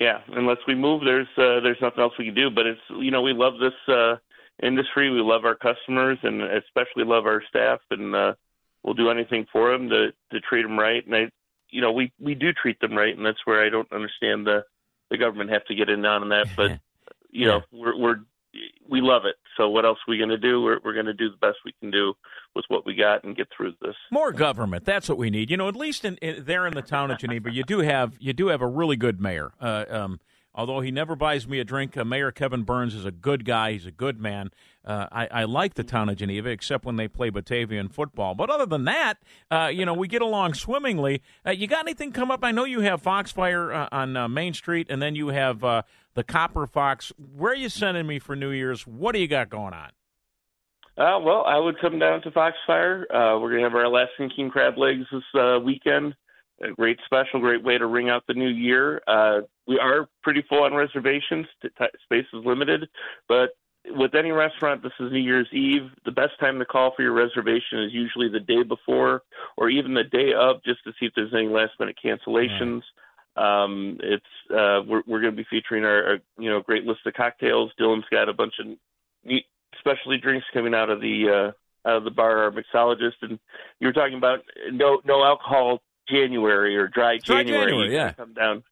Yeah, 0.00 0.20
unless 0.28 0.58
we 0.68 0.76
move, 0.76 1.02
there's 1.04 1.28
uh, 1.36 1.60
there's 1.60 1.78
nothing 1.82 2.00
else 2.00 2.12
we 2.18 2.26
can 2.26 2.34
do. 2.34 2.50
But 2.50 2.66
it's 2.66 2.80
you 2.90 3.10
know 3.10 3.22
we 3.22 3.32
love 3.32 3.54
this 3.60 3.94
uh, 3.94 4.16
industry, 4.62 5.10
we 5.10 5.20
love 5.20 5.44
our 5.44 5.56
customers, 5.56 6.18
and 6.22 6.42
especially 6.42 7.04
love 7.04 7.26
our 7.26 7.42
staff, 7.48 7.80
and 7.90 8.14
uh, 8.14 8.34
we'll 8.88 8.94
do 8.94 9.10
anything 9.10 9.46
for 9.52 9.70
them 9.70 9.90
to 9.90 10.12
to 10.32 10.40
treat 10.40 10.62
them 10.62 10.78
right. 10.78 11.04
And 11.04 11.14
I, 11.14 11.30
you 11.68 11.82
know, 11.82 11.92
we 11.92 12.10
we 12.18 12.34
do 12.34 12.52
treat 12.52 12.80
them 12.80 12.94
right, 12.94 13.14
and 13.14 13.24
that's 13.24 13.44
where 13.44 13.62
I 13.64 13.68
don't 13.68 13.92
understand 13.92 14.46
the 14.46 14.64
the 15.10 15.18
government 15.18 15.50
have 15.50 15.64
to 15.66 15.74
get 15.74 15.90
in 15.90 16.04
on 16.06 16.30
that. 16.30 16.48
But 16.56 16.80
you 17.30 17.46
know, 17.46 17.60
we're 17.70 17.96
we're 17.96 18.16
we 18.88 19.02
love 19.02 19.26
it. 19.26 19.36
So 19.58 19.68
what 19.68 19.84
else 19.84 19.98
are 20.08 20.10
we 20.10 20.16
going 20.16 20.30
to 20.30 20.38
do? 20.38 20.62
We're 20.62 20.78
we're 20.82 20.94
going 20.94 21.06
to 21.06 21.14
do 21.14 21.30
the 21.30 21.36
best 21.36 21.58
we 21.66 21.74
can 21.80 21.90
do 21.90 22.14
with 22.54 22.64
what 22.68 22.86
we 22.86 22.94
got 22.94 23.24
and 23.24 23.36
get 23.36 23.48
through 23.54 23.74
this. 23.82 23.94
More 24.10 24.32
government. 24.32 24.86
That's 24.86 25.08
what 25.08 25.18
we 25.18 25.28
need. 25.28 25.50
You 25.50 25.58
know, 25.58 25.68
at 25.68 25.76
least 25.76 26.04
in, 26.06 26.16
in 26.16 26.44
there 26.44 26.66
in 26.66 26.74
the 26.74 26.82
town 26.82 27.10
of 27.10 27.18
Geneva, 27.18 27.52
you 27.52 27.64
do 27.64 27.80
have 27.80 28.14
you 28.18 28.32
do 28.32 28.48
have 28.48 28.62
a 28.62 28.66
really 28.66 28.96
good 28.96 29.20
mayor. 29.20 29.52
Uh, 29.60 29.84
um, 29.90 30.20
Although 30.54 30.80
he 30.80 30.90
never 30.90 31.14
buys 31.14 31.46
me 31.46 31.60
a 31.60 31.64
drink, 31.64 31.96
uh, 31.96 32.04
Mayor 32.04 32.32
Kevin 32.32 32.62
Burns 32.62 32.94
is 32.94 33.04
a 33.04 33.10
good 33.10 33.44
guy. 33.44 33.72
He's 33.72 33.86
a 33.86 33.90
good 33.90 34.18
man. 34.18 34.50
Uh, 34.84 35.06
I, 35.12 35.26
I, 35.26 35.44
like 35.44 35.74
the 35.74 35.84
town 35.84 36.08
of 36.08 36.16
Geneva, 36.16 36.48
except 36.48 36.84
when 36.84 36.96
they 36.96 37.06
play 37.06 37.30
Batavian 37.30 37.92
football. 37.92 38.34
But 38.34 38.48
other 38.48 38.66
than 38.66 38.84
that, 38.86 39.18
uh, 39.50 39.70
you 39.72 39.84
know, 39.84 39.94
we 39.94 40.08
get 40.08 40.22
along 40.22 40.54
swimmingly. 40.54 41.22
Uh, 41.46 41.50
you 41.50 41.66
got 41.66 41.80
anything 41.80 42.10
come 42.10 42.30
up? 42.30 42.42
I 42.42 42.52
know 42.52 42.64
you 42.64 42.80
have 42.80 43.02
Foxfire 43.02 43.72
uh, 43.72 43.88
on 43.92 44.16
uh, 44.16 44.28
Main 44.28 44.54
Street, 44.54 44.86
and 44.90 45.02
then 45.02 45.14
you 45.14 45.28
have 45.28 45.60
the 45.60 46.24
Copper 46.24 46.66
Fox. 46.66 47.12
Where 47.18 47.52
are 47.52 47.56
you 47.56 47.68
sending 47.68 48.06
me 48.06 48.18
for 48.18 48.34
New 48.34 48.50
Year's? 48.50 48.86
What 48.86 49.12
do 49.12 49.20
you 49.20 49.28
got 49.28 49.50
going 49.50 49.74
on? 49.74 49.90
Uh, 50.98 51.20
well, 51.20 51.44
I 51.46 51.58
would 51.58 51.78
come 51.80 52.00
down 52.00 52.22
to 52.22 52.30
Foxfire. 52.32 53.06
Uh, 53.08 53.38
we're 53.38 53.50
going 53.50 53.62
to 53.62 53.68
have 53.68 53.74
our 53.74 53.84
Alaskan 53.84 54.30
King 54.34 54.50
crab 54.50 54.76
legs 54.76 55.04
this 55.12 55.22
uh, 55.40 55.60
weekend 55.60 56.14
a 56.62 56.70
great 56.72 56.98
special, 57.04 57.40
great 57.40 57.62
way 57.62 57.78
to 57.78 57.86
ring 57.86 58.08
out 58.08 58.24
the 58.26 58.34
new 58.34 58.48
year. 58.48 59.02
Uh, 59.06 59.40
we 59.66 59.78
are 59.78 60.08
pretty 60.22 60.44
full 60.48 60.62
on 60.62 60.74
reservations. 60.74 61.46
Space 62.04 62.26
is 62.32 62.44
limited, 62.44 62.88
but 63.28 63.50
with 63.90 64.14
any 64.14 64.32
restaurant, 64.32 64.82
this 64.82 64.92
is 65.00 65.12
New 65.12 65.20
Year's 65.20 65.48
Eve. 65.52 65.90
The 66.04 66.10
best 66.10 66.32
time 66.40 66.58
to 66.58 66.64
call 66.64 66.92
for 66.94 67.02
your 67.02 67.12
reservation 67.12 67.82
is 67.82 67.92
usually 67.92 68.28
the 68.28 68.40
day 68.40 68.62
before 68.62 69.22
or 69.56 69.70
even 69.70 69.94
the 69.94 70.04
day 70.04 70.32
of, 70.38 70.62
just 70.64 70.82
to 70.84 70.92
see 70.98 71.06
if 71.06 71.12
there's 71.14 71.32
any 71.34 71.48
last 71.48 71.72
minute 71.78 71.96
cancellations. 72.04 72.82
Um, 73.36 73.98
it's 74.02 74.24
uh, 74.50 74.82
we're, 74.86 75.02
we're 75.06 75.20
going 75.20 75.36
to 75.36 75.42
be 75.42 75.46
featuring 75.48 75.84
our, 75.84 76.04
our 76.04 76.18
you 76.38 76.50
know 76.50 76.60
great 76.60 76.84
list 76.84 77.00
of 77.06 77.14
cocktails. 77.14 77.70
Dylan's 77.80 78.04
got 78.10 78.28
a 78.28 78.34
bunch 78.34 78.54
of 78.58 78.66
neat 79.24 79.44
specialty 79.78 80.18
drinks 80.18 80.46
coming 80.52 80.74
out 80.74 80.90
of 80.90 81.00
the 81.00 81.52
uh, 81.86 81.88
out 81.88 81.98
of 81.98 82.04
the 82.04 82.10
bar, 82.10 82.38
our 82.38 82.50
mixologist, 82.50 83.22
and 83.22 83.38
you 83.78 83.86
were 83.86 83.92
talking 83.92 84.18
about 84.18 84.40
no 84.72 85.00
no 85.04 85.22
alcohol 85.24 85.80
January 86.10 86.76
or 86.76 86.88
dry 86.88 87.18
Dry 87.18 87.42
January, 87.42 87.70
January, 87.70 87.94
yeah. 87.94 88.12
come 88.12 88.34
down. 88.34 88.62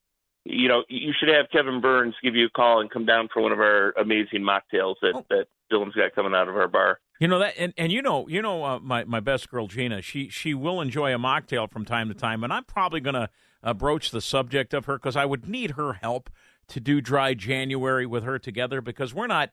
You 0.45 0.69
know, 0.69 0.85
you 0.89 1.13
should 1.19 1.29
have 1.29 1.47
Kevin 1.51 1.81
Burns 1.81 2.15
give 2.23 2.37
you 2.37 2.47
a 2.47 2.51
call 2.51 2.81
and 2.81 2.89
come 2.91 3.05
down 3.05 3.29
for 3.33 3.43
one 3.43 3.51
of 3.53 3.59
our 3.59 3.91
amazing 4.01 4.43
mocktails 4.43 4.95
that 5.03 5.13
Oh. 5.15 5.25
that 5.31 5.49
Dylan's 5.73 5.95
got 5.95 6.15
coming 6.15 6.35
out 6.35 6.49
of 6.49 6.57
our 6.57 6.69
bar. 6.69 7.01
You 7.19 7.27
know 7.29 7.39
that, 7.41 7.55
and, 7.59 7.73
and 7.77 7.91
you 7.91 8.03
know, 8.03 8.29
you 8.29 8.43
know, 8.43 8.63
uh, 8.65 8.79
my 8.79 9.05
my 9.05 9.21
best 9.21 9.51
girl 9.51 9.67
Gina, 9.67 10.03
she 10.03 10.29
she 10.29 10.55
will 10.55 10.81
enjoy 10.81 11.15
a 11.15 11.19
mocktail 11.19 11.69
from 11.71 11.85
time 11.85 12.09
to 12.09 12.15
time, 12.15 12.45
and 12.45 12.53
I'm 12.53 12.65
probably 12.65 13.01
gonna 13.01 13.31
uh, 13.65 13.75
broach 13.75 14.11
the 14.11 14.21
subject 14.21 14.73
of 14.75 14.85
her 14.85 14.99
because 14.99 15.17
I 15.17 15.25
would 15.25 15.49
need 15.49 15.73
her 15.73 15.95
help 15.95 16.31
to 16.69 16.79
do 16.81 17.01
dry 17.01 17.35
January 17.35 18.07
with 18.07 18.23
her 18.25 18.39
together 18.39 18.81
because 18.81 19.15
we're 19.15 19.27
not 19.27 19.51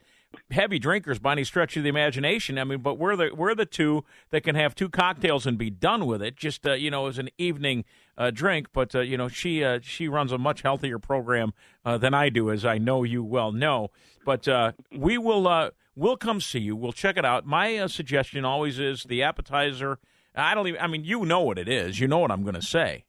heavy 0.52 0.80
drinkers 0.80 1.20
by 1.20 1.34
any 1.34 1.44
stretch 1.44 1.76
of 1.78 1.84
the 1.84 1.90
imagination. 1.90 2.58
I 2.58 2.64
mean, 2.64 2.80
but 2.80 2.98
we're 2.98 3.16
the 3.16 3.32
we're 3.36 3.56
the 3.56 3.66
two 3.66 4.04
that 4.30 4.44
can 4.44 4.56
have 4.56 4.76
two 4.76 4.90
cocktails 4.90 5.46
and 5.46 5.58
be 5.58 5.70
done 5.70 6.06
with 6.06 6.22
it, 6.22 6.36
just 6.36 6.66
uh, 6.66 6.74
you 6.74 6.92
know, 6.92 7.08
as 7.08 7.18
an 7.18 7.30
evening 7.38 7.86
uh, 8.18 8.32
drink. 8.32 8.68
But 8.74 8.96
uh, 8.96 9.02
you 9.02 9.18
know, 9.18 9.28
she 9.28 9.64
uh, 9.64 9.80
she 9.82 10.08
runs 10.08 10.32
a 10.32 10.38
much 10.38 10.62
healthier 10.62 11.00
program 11.00 11.54
uh, 11.86 11.98
than 11.98 12.14
I 12.14 12.30
do, 12.30 12.52
as 12.52 12.66
I 12.66 12.78
know 12.78 13.04
you 13.04 13.24
well 13.24 13.52
know. 13.52 13.92
But 14.26 14.48
uh, 14.48 14.74
we 14.96 15.18
will 15.18 15.72
we'll 15.96 16.18
come 16.18 16.42
see 16.42 16.60
you. 16.60 16.76
We'll 16.76 16.94
check 16.94 17.18
it 17.18 17.26
out. 17.26 17.46
My 17.46 17.86
suggestion 17.88 18.46
always 18.46 18.80
is 18.80 19.04
the 19.04 19.24
appetizer. 19.24 20.00
I 20.36 20.56
don't 20.56 20.68
even. 20.68 20.82
I 20.82 20.88
mean, 20.88 21.04
you 21.04 21.26
know 21.26 21.42
what 21.42 21.60
it 21.60 21.70
is. 21.70 22.00
You 22.00 22.08
know 22.08 22.20
what 22.20 22.32
I'm 22.32 22.44
going 22.44 22.56
to 22.56 22.62
say. 22.62 23.06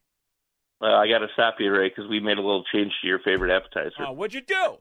Uh, 0.81 0.87
I 0.87 1.07
got 1.07 1.19
to 1.19 1.27
stop 1.33 1.55
you, 1.59 1.71
Ray, 1.71 1.89
because 1.89 2.09
we 2.09 2.19
made 2.19 2.37
a 2.37 2.41
little 2.41 2.63
change 2.73 2.91
to 3.01 3.07
your 3.07 3.19
favorite 3.19 3.55
appetizer. 3.55 4.03
Uh, 4.07 4.11
what'd 4.11 4.33
you 4.33 4.41
do? 4.41 4.77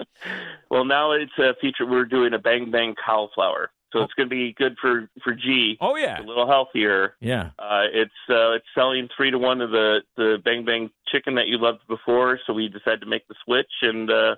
well, 0.70 0.84
now 0.84 1.12
it's 1.12 1.32
a 1.38 1.54
feature. 1.60 1.86
We're 1.86 2.04
doing 2.04 2.34
a 2.34 2.38
Bang 2.38 2.70
Bang 2.70 2.94
cauliflower, 3.04 3.70
so 3.92 4.02
it's 4.02 4.12
going 4.14 4.28
to 4.28 4.34
be 4.34 4.54
good 4.56 4.76
for 4.80 5.08
for 5.24 5.34
G. 5.34 5.76
Oh 5.80 5.96
yeah, 5.96 6.20
a 6.20 6.22
little 6.22 6.46
healthier. 6.46 7.16
Yeah. 7.20 7.50
Uh, 7.58 7.86
it's 7.92 8.12
uh, 8.30 8.52
it's 8.52 8.66
selling 8.76 9.08
three 9.16 9.32
to 9.32 9.38
one 9.38 9.60
of 9.60 9.70
the 9.70 10.02
the 10.16 10.38
Bang 10.44 10.64
Bang 10.64 10.90
chicken 11.08 11.34
that 11.34 11.48
you 11.48 11.58
loved 11.58 11.80
before, 11.88 12.38
so 12.46 12.52
we 12.52 12.68
decided 12.68 13.00
to 13.00 13.06
make 13.06 13.26
the 13.26 13.34
switch, 13.44 13.70
and 13.82 14.10
uh, 14.10 14.36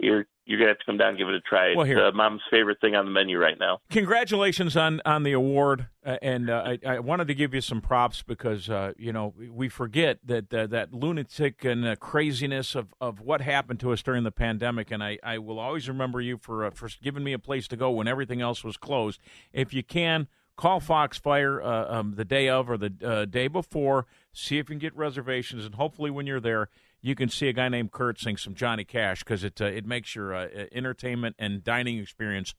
you're 0.00 0.26
you're 0.50 0.58
gonna 0.58 0.70
have 0.70 0.78
to 0.78 0.84
come 0.84 0.96
down 0.96 1.10
and 1.10 1.18
give 1.18 1.28
it 1.28 1.34
a 1.34 1.40
try. 1.40 1.74
Well, 1.76 1.82
it's 1.82 1.90
here. 1.90 2.04
uh, 2.04 2.12
mom's 2.12 2.40
favorite 2.50 2.80
thing 2.80 2.96
on 2.96 3.04
the 3.04 3.10
menu 3.12 3.38
right 3.38 3.56
now. 3.58 3.78
Congratulations 3.90 4.76
on 4.76 5.00
on 5.04 5.22
the 5.22 5.30
award, 5.32 5.86
uh, 6.04 6.16
and 6.22 6.50
uh, 6.50 6.74
I, 6.84 6.94
I 6.96 6.98
wanted 6.98 7.28
to 7.28 7.34
give 7.34 7.54
you 7.54 7.60
some 7.60 7.80
props 7.80 8.22
because 8.22 8.68
uh, 8.68 8.92
you 8.98 9.12
know 9.12 9.32
we 9.52 9.68
forget 9.68 10.18
that 10.24 10.52
uh, 10.52 10.66
that 10.66 10.92
lunatic 10.92 11.64
and 11.64 11.86
uh, 11.86 11.96
craziness 11.96 12.74
of, 12.74 12.92
of 13.00 13.20
what 13.20 13.42
happened 13.42 13.78
to 13.80 13.92
us 13.92 14.02
during 14.02 14.24
the 14.24 14.32
pandemic, 14.32 14.90
and 14.90 15.04
I, 15.04 15.18
I 15.22 15.38
will 15.38 15.60
always 15.60 15.88
remember 15.88 16.20
you 16.20 16.36
for 16.36 16.64
uh, 16.64 16.70
for 16.70 16.88
giving 17.00 17.22
me 17.22 17.32
a 17.32 17.38
place 17.38 17.68
to 17.68 17.76
go 17.76 17.90
when 17.92 18.08
everything 18.08 18.40
else 18.40 18.64
was 18.64 18.76
closed. 18.76 19.20
If 19.52 19.72
you 19.72 19.84
can. 19.84 20.26
Call 20.56 20.78
Foxfire 20.80 21.62
uh, 21.62 22.00
um, 22.00 22.16
the 22.16 22.24
day 22.24 22.46
of 22.50 22.68
or 22.68 22.76
the 22.76 22.92
uh, 23.02 23.24
day 23.24 23.48
before. 23.48 24.04
See 24.34 24.58
if 24.58 24.68
you 24.68 24.74
can 24.74 24.78
get 24.78 24.94
reservations, 24.94 25.64
and 25.64 25.76
hopefully, 25.76 26.10
when 26.10 26.26
you're 26.26 26.38
there, 26.38 26.68
you 27.02 27.14
can 27.14 27.28
see 27.28 27.48
a 27.48 27.52
guy 27.52 27.68
named 27.68 27.92
Kurt 27.92 28.18
sing 28.18 28.36
some 28.36 28.54
Johnny 28.54 28.84
Cash 28.84 29.20
because 29.20 29.44
it 29.44 29.60
uh, 29.60 29.66
it 29.66 29.86
makes 29.86 30.14
your 30.14 30.34
uh, 30.34 30.48
entertainment 30.72 31.36
and 31.38 31.64
dining 31.64 31.98
experience 31.98 32.54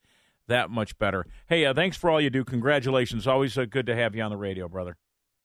that 0.48 0.70
much 0.70 0.98
better. 0.98 1.26
Hey, 1.46 1.64
uh, 1.64 1.74
thanks 1.74 1.96
for 1.96 2.10
all 2.10 2.20
you 2.20 2.30
do. 2.30 2.44
Congratulations. 2.44 3.26
Always 3.26 3.56
uh, 3.56 3.64
good 3.64 3.86
to 3.86 3.94
have 3.94 4.14
you 4.14 4.22
on 4.22 4.30
the 4.30 4.36
radio, 4.36 4.68
brother. 4.68 4.96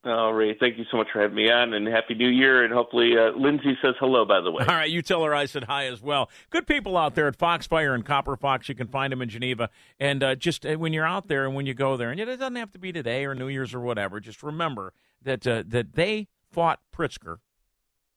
Oh, 0.03 0.29
Ray, 0.29 0.55
thank 0.57 0.77
you 0.77 0.85
so 0.89 0.95
much 0.95 1.07
for 1.11 1.19
having 1.19 1.35
me 1.35 1.49
on, 1.49 1.73
and 1.73 1.85
happy 1.85 2.13
New 2.13 2.29
Year. 2.29 2.63
And 2.63 2.73
hopefully, 2.73 3.17
uh, 3.17 3.37
Lindsay 3.37 3.77
says 3.81 3.95
hello. 3.99 4.25
By 4.25 4.39
the 4.39 4.51
way, 4.51 4.63
All 4.65 4.75
right, 4.75 4.89
you 4.89 5.01
tell 5.01 5.23
her 5.23 5.35
I 5.35 5.45
said 5.45 5.65
hi 5.65 5.87
as 5.87 6.01
well. 6.01 6.29
Good 6.49 6.65
people 6.65 6.95
out 6.95 7.15
there 7.15 7.27
at 7.27 7.37
Foxfire 7.37 7.93
and 7.93 8.05
Copper 8.05 8.37
Fox. 8.37 8.69
You 8.69 8.75
can 8.75 8.87
find 8.87 9.11
them 9.11 9.21
in 9.21 9.27
Geneva. 9.27 9.69
And 9.99 10.23
uh, 10.23 10.35
just 10.35 10.65
uh, 10.65 10.75
when 10.75 10.93
you're 10.93 11.05
out 11.05 11.27
there 11.27 11.45
and 11.45 11.55
when 11.55 11.65
you 11.65 11.73
go 11.73 11.97
there, 11.97 12.09
and 12.09 12.19
it 12.19 12.25
doesn't 12.25 12.55
have 12.55 12.71
to 12.71 12.79
be 12.79 12.93
today 12.93 13.25
or 13.25 13.35
New 13.35 13.49
Year's 13.49 13.73
or 13.73 13.81
whatever. 13.81 14.19
Just 14.19 14.43
remember 14.43 14.93
that 15.23 15.45
uh, 15.45 15.63
that 15.67 15.93
they 15.93 16.27
fought 16.49 16.79
Pritzker 16.95 17.37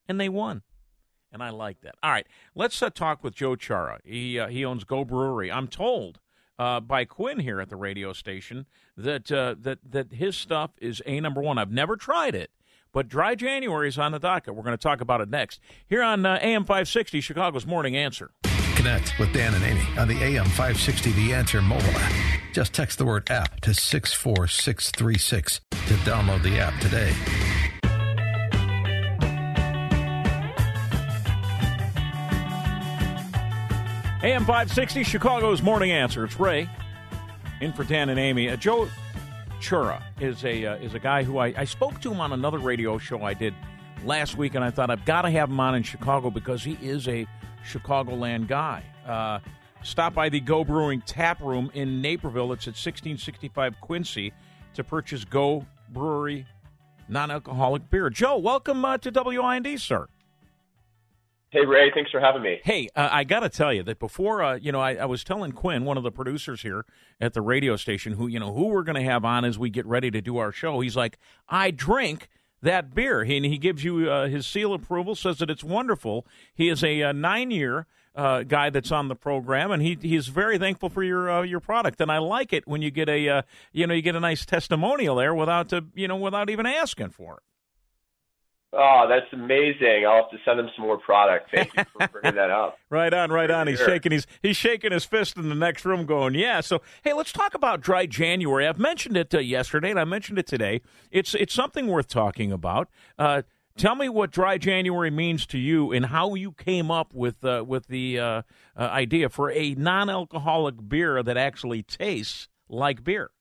and 0.08 0.20
they 0.20 0.28
won. 0.28 0.62
And 1.32 1.42
I 1.42 1.50
like 1.50 1.80
that. 1.82 1.94
All 2.02 2.10
right, 2.10 2.26
let's 2.54 2.82
uh, 2.82 2.90
talk 2.90 3.22
with 3.22 3.34
Joe 3.34 3.56
Chara. 3.56 4.00
He 4.04 4.38
uh, 4.38 4.48
he 4.48 4.64
owns 4.64 4.84
Go 4.84 5.04
Brewery. 5.04 5.50
I'm 5.50 5.68
told 5.68 6.18
uh, 6.58 6.80
by 6.80 7.04
Quinn 7.04 7.38
here 7.38 7.60
at 7.60 7.70
the 7.70 7.76
radio 7.76 8.12
station 8.12 8.66
that 8.96 9.30
uh, 9.30 9.54
that 9.60 9.78
that 9.88 10.12
his 10.12 10.36
stuff 10.36 10.72
is 10.80 11.02
a 11.06 11.20
number 11.20 11.40
one. 11.40 11.56
I've 11.56 11.70
never 11.70 11.96
tried 11.96 12.34
it, 12.34 12.50
but 12.92 13.08
Dry 13.08 13.34
January 13.34 13.88
is 13.88 13.98
on 13.98 14.12
the 14.12 14.18
docket. 14.18 14.54
We're 14.54 14.62
going 14.62 14.76
to 14.76 14.82
talk 14.82 15.00
about 15.00 15.20
it 15.20 15.30
next 15.30 15.60
here 15.86 16.02
on 16.02 16.26
uh, 16.26 16.38
AM 16.42 16.64
560, 16.64 17.20
Chicago's 17.20 17.66
Morning 17.66 17.96
Answer. 17.96 18.32
Connect 18.74 19.18
with 19.18 19.32
Dan 19.32 19.54
and 19.54 19.62
Amy 19.64 19.86
on 19.98 20.08
the 20.08 20.22
AM 20.22 20.46
560 20.46 21.12
The 21.12 21.34
Answer 21.34 21.62
mobile 21.62 21.90
app. 21.90 22.12
Just 22.52 22.72
text 22.72 22.98
the 22.98 23.04
word 23.04 23.30
app 23.30 23.60
to 23.60 23.74
64636 23.74 25.60
to 25.70 25.94
download 25.96 26.42
the 26.42 26.58
app 26.58 26.80
today. 26.80 27.12
AM 34.22 34.40
560, 34.40 35.02
Chicago's 35.02 35.62
Morning 35.62 35.92
Answer. 35.92 36.24
It's 36.24 36.38
Ray, 36.38 36.68
in 37.62 37.72
for 37.72 37.84
Dan 37.84 38.10
and 38.10 38.20
Amy. 38.20 38.50
Uh, 38.50 38.56
Joe 38.56 38.86
Chura 39.62 40.02
is 40.20 40.44
a 40.44 40.66
uh, 40.66 40.74
is 40.76 40.92
a 40.92 40.98
guy 40.98 41.22
who 41.22 41.38
I, 41.38 41.54
I 41.56 41.64
spoke 41.64 42.02
to 42.02 42.12
him 42.12 42.20
on 42.20 42.34
another 42.34 42.58
radio 42.58 42.98
show 42.98 43.22
I 43.22 43.32
did 43.32 43.54
last 44.04 44.36
week, 44.36 44.54
and 44.54 44.62
I 44.62 44.70
thought 44.70 44.90
I've 44.90 45.06
got 45.06 45.22
to 45.22 45.30
have 45.30 45.48
him 45.48 45.58
on 45.58 45.74
in 45.74 45.82
Chicago 45.82 46.28
because 46.28 46.62
he 46.62 46.76
is 46.82 47.08
a 47.08 47.26
Chicagoland 47.66 48.46
guy. 48.46 48.84
Uh, 49.06 49.38
stop 49.82 50.12
by 50.12 50.28
the 50.28 50.40
Go 50.40 50.64
Brewing 50.64 51.00
Tap 51.00 51.40
Room 51.40 51.70
in 51.72 52.02
Naperville. 52.02 52.52
It's 52.52 52.66
at 52.66 52.76
1665 52.76 53.80
Quincy 53.80 54.34
to 54.74 54.84
purchase 54.84 55.24
Go 55.24 55.64
Brewery 55.88 56.46
non-alcoholic 57.08 57.88
beer. 57.88 58.10
Joe, 58.10 58.36
welcome 58.36 58.84
uh, 58.84 58.98
to 58.98 59.10
WIND, 59.10 59.80
sir. 59.80 60.08
Hey 61.52 61.66
Ray, 61.66 61.90
thanks 61.92 62.12
for 62.12 62.20
having 62.20 62.42
me. 62.42 62.60
Hey, 62.62 62.88
uh, 62.94 63.08
I 63.10 63.24
got 63.24 63.40
to 63.40 63.48
tell 63.48 63.72
you 63.72 63.82
that 63.82 63.98
before, 63.98 64.40
uh, 64.40 64.54
you 64.54 64.70
know, 64.70 64.78
I, 64.78 64.94
I, 64.94 65.06
was 65.06 65.24
telling 65.24 65.50
Quinn, 65.50 65.84
one 65.84 65.96
of 65.96 66.04
the 66.04 66.12
producers 66.12 66.62
here 66.62 66.84
at 67.20 67.34
the 67.34 67.42
radio 67.42 67.74
station, 67.74 68.12
who 68.12 68.28
you 68.28 68.38
know 68.38 68.54
who 68.54 68.68
we're 68.68 68.84
going 68.84 68.94
to 68.94 69.10
have 69.10 69.24
on 69.24 69.44
as 69.44 69.58
we 69.58 69.68
get 69.68 69.84
ready 69.84 70.12
to 70.12 70.20
do 70.20 70.36
our 70.36 70.52
show. 70.52 70.78
He's 70.78 70.94
like, 70.94 71.18
I 71.48 71.72
drink 71.72 72.28
that 72.62 72.94
beer, 72.94 73.24
he, 73.24 73.36
and 73.36 73.44
he 73.44 73.58
gives 73.58 73.82
you 73.82 74.08
uh, 74.08 74.28
his 74.28 74.46
seal 74.46 74.72
approval, 74.72 75.16
says 75.16 75.38
that 75.38 75.50
it's 75.50 75.64
wonderful. 75.64 76.24
He 76.54 76.68
is 76.68 76.84
a, 76.84 77.00
a 77.00 77.12
nine 77.12 77.50
year. 77.50 77.86
Uh, 78.12 78.42
guy 78.42 78.70
that's 78.70 78.90
on 78.90 79.06
the 79.06 79.14
program, 79.14 79.70
and 79.70 79.80
he 79.80 79.96
he's 80.02 80.26
very 80.26 80.58
thankful 80.58 80.88
for 80.90 81.04
your 81.04 81.30
uh, 81.30 81.42
your 81.42 81.60
product, 81.60 82.00
and 82.00 82.10
I 82.10 82.18
like 82.18 82.52
it 82.52 82.66
when 82.66 82.82
you 82.82 82.90
get 82.90 83.08
a 83.08 83.28
uh, 83.28 83.42
you 83.72 83.86
know 83.86 83.94
you 83.94 84.02
get 84.02 84.16
a 84.16 84.20
nice 84.20 84.44
testimonial 84.44 85.14
there 85.14 85.32
without 85.32 85.68
to, 85.68 85.84
you 85.94 86.08
know 86.08 86.16
without 86.16 86.50
even 86.50 86.66
asking 86.66 87.10
for 87.10 87.36
it. 87.36 87.42
Oh, 88.72 89.06
that's 89.08 89.26
amazing! 89.32 90.06
I'll 90.06 90.22
have 90.22 90.30
to 90.30 90.38
send 90.44 90.60
him 90.60 90.68
some 90.76 90.86
more 90.86 90.98
product. 90.98 91.50
Thank 91.52 91.76
you 91.76 91.82
for 91.92 92.06
bringing 92.12 92.36
that 92.36 92.50
up. 92.50 92.78
right 92.88 93.12
on, 93.12 93.30
right 93.30 93.50
on. 93.50 93.66
He's 93.66 93.78
sure. 93.78 93.88
shaking 93.88 94.12
he's 94.12 94.28
he's 94.42 94.56
shaking 94.56 94.92
his 94.92 95.04
fist 95.04 95.36
in 95.36 95.48
the 95.48 95.56
next 95.56 95.84
room, 95.84 96.06
going, 96.06 96.34
"Yeah." 96.34 96.60
So, 96.60 96.80
hey, 97.02 97.12
let's 97.12 97.32
talk 97.32 97.54
about 97.54 97.80
dry 97.80 98.06
January. 98.06 98.68
I've 98.68 98.78
mentioned 98.78 99.16
it 99.16 99.34
uh, 99.34 99.38
yesterday, 99.40 99.90
and 99.90 99.98
I 99.98 100.04
mentioned 100.04 100.38
it 100.38 100.46
today. 100.46 100.82
It's 101.10 101.34
it's 101.34 101.52
something 101.52 101.88
worth 101.88 102.06
talking 102.06 102.52
about. 102.52 102.88
Uh, 103.18 103.42
tell 103.76 103.96
me 103.96 104.08
what 104.08 104.30
dry 104.30 104.56
January 104.56 105.10
means 105.10 105.46
to 105.46 105.58
you, 105.58 105.90
and 105.90 106.06
how 106.06 106.34
you 106.34 106.52
came 106.52 106.92
up 106.92 107.12
with 107.12 107.44
uh, 107.44 107.64
with 107.66 107.88
the 107.88 108.20
uh, 108.20 108.42
uh, 108.76 108.82
idea 108.82 109.28
for 109.28 109.50
a 109.50 109.74
non-alcoholic 109.74 110.88
beer 110.88 111.24
that 111.24 111.36
actually 111.36 111.82
tastes 111.82 112.48
like 112.68 113.02
beer. 113.02 113.32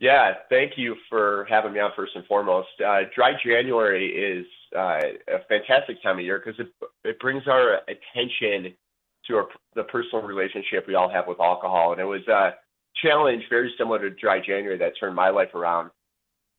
Yeah, 0.00 0.34
thank 0.48 0.72
you 0.76 0.94
for 1.08 1.46
having 1.50 1.72
me 1.72 1.80
on 1.80 1.90
first 1.96 2.12
and 2.14 2.24
foremost. 2.26 2.68
Uh, 2.78 3.00
dry 3.14 3.32
January 3.44 4.06
is 4.06 4.46
uh, 4.76 5.00
a 5.28 5.44
fantastic 5.48 6.00
time 6.02 6.18
of 6.18 6.24
year 6.24 6.40
because 6.44 6.58
it, 6.60 6.72
it 7.04 7.18
brings 7.18 7.42
our 7.48 7.80
attention 7.88 8.74
to 9.26 9.36
our, 9.36 9.46
the 9.74 9.82
personal 9.84 10.24
relationship 10.24 10.86
we 10.86 10.94
all 10.94 11.10
have 11.10 11.26
with 11.26 11.40
alcohol. 11.40 11.92
And 11.92 12.00
it 12.00 12.04
was 12.04 12.26
a 12.28 12.50
challenge 13.02 13.42
very 13.50 13.74
similar 13.76 13.98
to 13.98 14.10
dry 14.10 14.38
January 14.38 14.78
that 14.78 14.92
turned 15.00 15.16
my 15.16 15.30
life 15.30 15.54
around. 15.54 15.90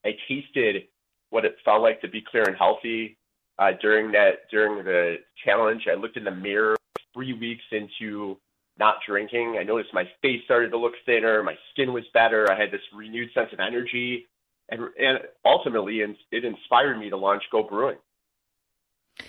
I 0.06 0.12
tasted 0.28 0.84
what 1.30 1.46
it 1.46 1.56
felt 1.64 1.82
like 1.82 2.02
to 2.02 2.10
be 2.10 2.24
clear 2.30 2.44
and 2.44 2.58
healthy 2.58 3.18
uh, 3.58 3.72
during 3.82 4.12
that 4.12 4.50
during 4.52 4.84
the 4.84 5.18
challenge. 5.46 5.84
I 5.90 5.96
looked 5.96 6.18
in 6.18 6.24
the 6.26 6.32
mirror 6.32 6.76
three 7.14 7.34
weeks 7.34 7.64
into 7.72 8.38
not 8.80 8.96
drinking. 9.08 9.58
I 9.60 9.64
noticed 9.64 9.94
my 9.94 10.06
face 10.22 10.42
started 10.46 10.72
to 10.72 10.78
look 10.78 10.94
thinner, 11.06 11.44
my 11.44 11.56
skin 11.72 11.94
was 11.94 12.06
better, 12.14 12.50
I 12.50 12.60
had 12.60 12.72
this 12.72 12.82
renewed 12.96 13.30
sense 13.34 13.50
of 13.54 13.60
energy, 13.60 14.28
and 14.70 14.82
and 15.00 15.20
ultimately, 15.46 16.00
it 16.00 16.46
inspired 16.46 16.98
me 16.98 17.10
to 17.10 17.18
launch 17.18 17.44
Go 17.52 17.64
Brewing. 17.64 17.98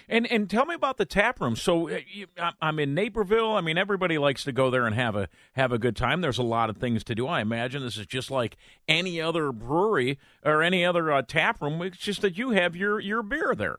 And 0.08 0.30
and 0.30 0.48
tell 0.48 0.66
me 0.66 0.74
about 0.74 0.98
the 0.98 1.04
tap 1.04 1.40
room. 1.40 1.56
So 1.56 1.90
uh, 1.90 2.50
I'm 2.60 2.78
in 2.78 2.94
Naperville. 2.94 3.52
I 3.52 3.60
mean, 3.60 3.78
everybody 3.78 4.18
likes 4.18 4.44
to 4.44 4.52
go 4.52 4.70
there 4.70 4.86
and 4.86 4.94
have 4.94 5.16
a 5.16 5.28
have 5.54 5.72
a 5.72 5.78
good 5.78 5.96
time. 5.96 6.20
There's 6.20 6.38
a 6.38 6.44
lot 6.44 6.70
of 6.70 6.76
things 6.76 7.02
to 7.04 7.14
do. 7.14 7.26
I 7.26 7.40
imagine 7.40 7.82
this 7.82 7.96
is 7.96 8.06
just 8.06 8.30
like 8.30 8.56
any 8.86 9.20
other 9.20 9.50
brewery 9.50 10.18
or 10.44 10.62
any 10.62 10.84
other 10.84 11.10
uh, 11.12 11.22
tap 11.22 11.60
room. 11.60 11.82
It's 11.82 11.96
just 11.96 12.22
that 12.22 12.38
you 12.38 12.50
have 12.50 12.76
your 12.76 13.00
your 13.00 13.22
beer 13.22 13.54
there. 13.56 13.78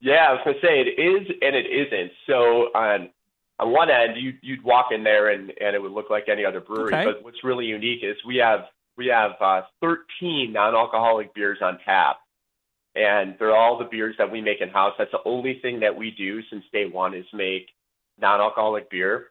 Yeah, 0.00 0.26
I 0.28 0.32
was 0.32 0.40
gonna 0.44 0.58
say 0.60 0.80
it 0.80 1.00
is 1.00 1.28
and 1.40 1.56
it 1.56 1.66
isn't. 1.66 2.12
So 2.26 2.34
on 2.74 3.10
on 3.58 3.72
one 3.72 3.90
end, 3.90 4.16
you, 4.16 4.32
you'd 4.42 4.64
walk 4.64 4.86
in 4.90 5.04
there 5.04 5.30
and, 5.30 5.52
and 5.60 5.74
it 5.74 5.82
would 5.82 5.92
look 5.92 6.10
like 6.10 6.28
any 6.28 6.44
other 6.44 6.60
brewery. 6.60 6.94
Okay. 6.94 7.04
But 7.04 7.24
what's 7.24 7.44
really 7.44 7.66
unique 7.66 8.00
is 8.02 8.16
we 8.26 8.36
have 8.36 8.60
we 8.96 9.06
have 9.06 9.32
uh, 9.40 9.62
13 9.80 10.52
non-alcoholic 10.52 11.34
beers 11.34 11.58
on 11.60 11.78
tap, 11.84 12.18
and 12.94 13.34
they're 13.38 13.54
all 13.54 13.76
the 13.76 13.84
beers 13.84 14.14
that 14.18 14.30
we 14.30 14.40
make 14.40 14.60
in 14.60 14.68
house. 14.68 14.94
That's 14.98 15.10
the 15.10 15.18
only 15.24 15.58
thing 15.62 15.80
that 15.80 15.96
we 15.96 16.12
do 16.12 16.40
since 16.50 16.64
day 16.72 16.86
one 16.86 17.14
is 17.14 17.26
make 17.32 17.68
non-alcoholic 18.20 18.90
beer, 18.90 19.26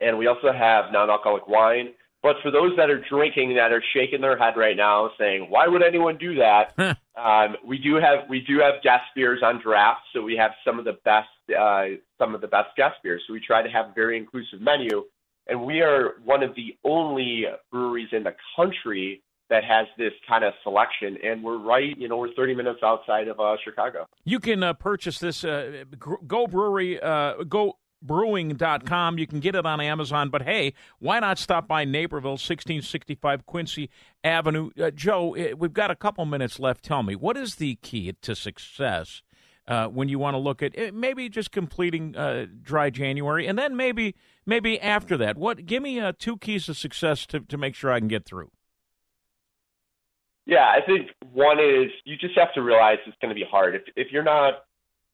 and 0.00 0.18
we 0.18 0.26
also 0.26 0.52
have 0.52 0.92
non-alcoholic 0.92 1.46
wine. 1.46 1.90
But 2.22 2.36
for 2.42 2.50
those 2.50 2.72
that 2.76 2.90
are 2.90 3.02
drinking 3.08 3.54
that 3.56 3.70
are 3.70 3.82
shaking 3.94 4.20
their 4.20 4.36
head 4.36 4.54
right 4.56 4.76
now, 4.76 5.10
saying, 5.18 5.46
"Why 5.50 5.68
would 5.68 5.82
anyone 5.82 6.16
do 6.16 6.34
that?" 6.36 6.74
um, 7.16 7.56
we 7.64 7.78
do 7.78 7.96
have 7.96 8.28
we 8.28 8.40
do 8.40 8.58
have 8.60 8.82
guest 8.82 9.04
beers 9.14 9.42
on 9.42 9.60
draft, 9.62 10.00
so 10.12 10.22
we 10.22 10.36
have 10.36 10.52
some 10.64 10.78
of 10.78 10.84
the 10.84 10.98
best 11.04 11.28
uh, 11.54 11.84
some 12.18 12.34
of 12.34 12.40
the 12.40 12.48
best 12.48 12.76
guest 12.76 12.96
beers. 13.02 13.22
So 13.26 13.32
we 13.32 13.40
try 13.40 13.62
to 13.62 13.68
have 13.68 13.86
a 13.86 13.92
very 13.94 14.16
inclusive 14.16 14.60
menu, 14.60 15.04
and 15.46 15.64
we 15.64 15.80
are 15.80 16.14
one 16.24 16.42
of 16.42 16.54
the 16.54 16.76
only 16.84 17.44
breweries 17.70 18.08
in 18.12 18.24
the 18.24 18.34
country 18.56 19.22
that 19.48 19.64
has 19.64 19.86
this 19.96 20.12
kind 20.28 20.44
of 20.44 20.52
selection, 20.62 21.16
and 21.22 21.42
we're 21.42 21.58
right, 21.58 21.96
you 21.96 22.08
know, 22.08 22.16
we're 22.16 22.34
30 22.34 22.54
minutes 22.54 22.80
outside 22.82 23.28
of 23.28 23.38
uh, 23.38 23.56
Chicago. 23.64 24.06
You 24.24 24.40
can 24.40 24.62
uh, 24.62 24.72
purchase 24.72 25.18
this 25.20 25.44
uh, 25.44 25.84
Go 26.26 26.48
Brewery, 26.48 27.00
uh, 27.00 27.44
Go 27.44 27.76
brewing.com. 28.02 29.18
You 29.18 29.26
can 29.26 29.40
get 29.40 29.54
it 29.54 29.64
on 29.64 29.80
Amazon, 29.80 30.30
but 30.30 30.42
hey, 30.42 30.74
why 30.98 31.20
not 31.20 31.38
stop 31.38 31.68
by 31.68 31.84
Naperville, 31.84 32.32
1665 32.32 33.46
Quincy 33.46 33.90
Avenue? 34.24 34.70
Uh, 34.80 34.90
Joe, 34.90 35.34
eh, 35.34 35.52
we've 35.56 35.72
got 35.72 35.90
a 35.90 35.96
couple 35.96 36.24
minutes 36.24 36.58
left. 36.58 36.84
Tell 36.84 37.02
me, 37.02 37.14
what 37.14 37.36
is 37.36 37.56
the 37.56 37.76
key 37.76 38.14
to 38.22 38.34
success 38.34 39.22
uh, 39.68 39.86
when 39.88 40.08
you 40.08 40.18
want 40.18 40.34
to 40.34 40.38
look 40.38 40.62
at 40.62 40.72
eh, 40.76 40.90
maybe 40.92 41.28
just 41.28 41.50
completing 41.50 42.16
uh, 42.16 42.46
dry 42.62 42.90
January, 42.90 43.46
and 43.46 43.58
then 43.58 43.76
maybe 43.76 44.14
maybe 44.44 44.80
after 44.80 45.16
that? 45.16 45.36
What? 45.36 45.66
Give 45.66 45.82
me 45.82 46.00
uh, 46.00 46.12
two 46.18 46.36
keys 46.38 46.68
of 46.68 46.76
success 46.76 47.26
to, 47.26 47.40
to 47.40 47.58
make 47.58 47.74
sure 47.74 47.92
I 47.92 47.98
can 47.98 48.08
get 48.08 48.24
through. 48.24 48.50
Yeah, 50.46 50.64
I 50.64 50.78
think 50.86 51.10
one 51.32 51.58
is 51.58 51.90
you 52.04 52.16
just 52.16 52.38
have 52.38 52.54
to 52.54 52.62
realize 52.62 52.98
it's 53.06 53.16
going 53.20 53.34
to 53.34 53.34
be 53.34 53.46
hard. 53.48 53.74
If 53.74 53.82
if 53.96 54.12
you're 54.12 54.22
not 54.22 54.64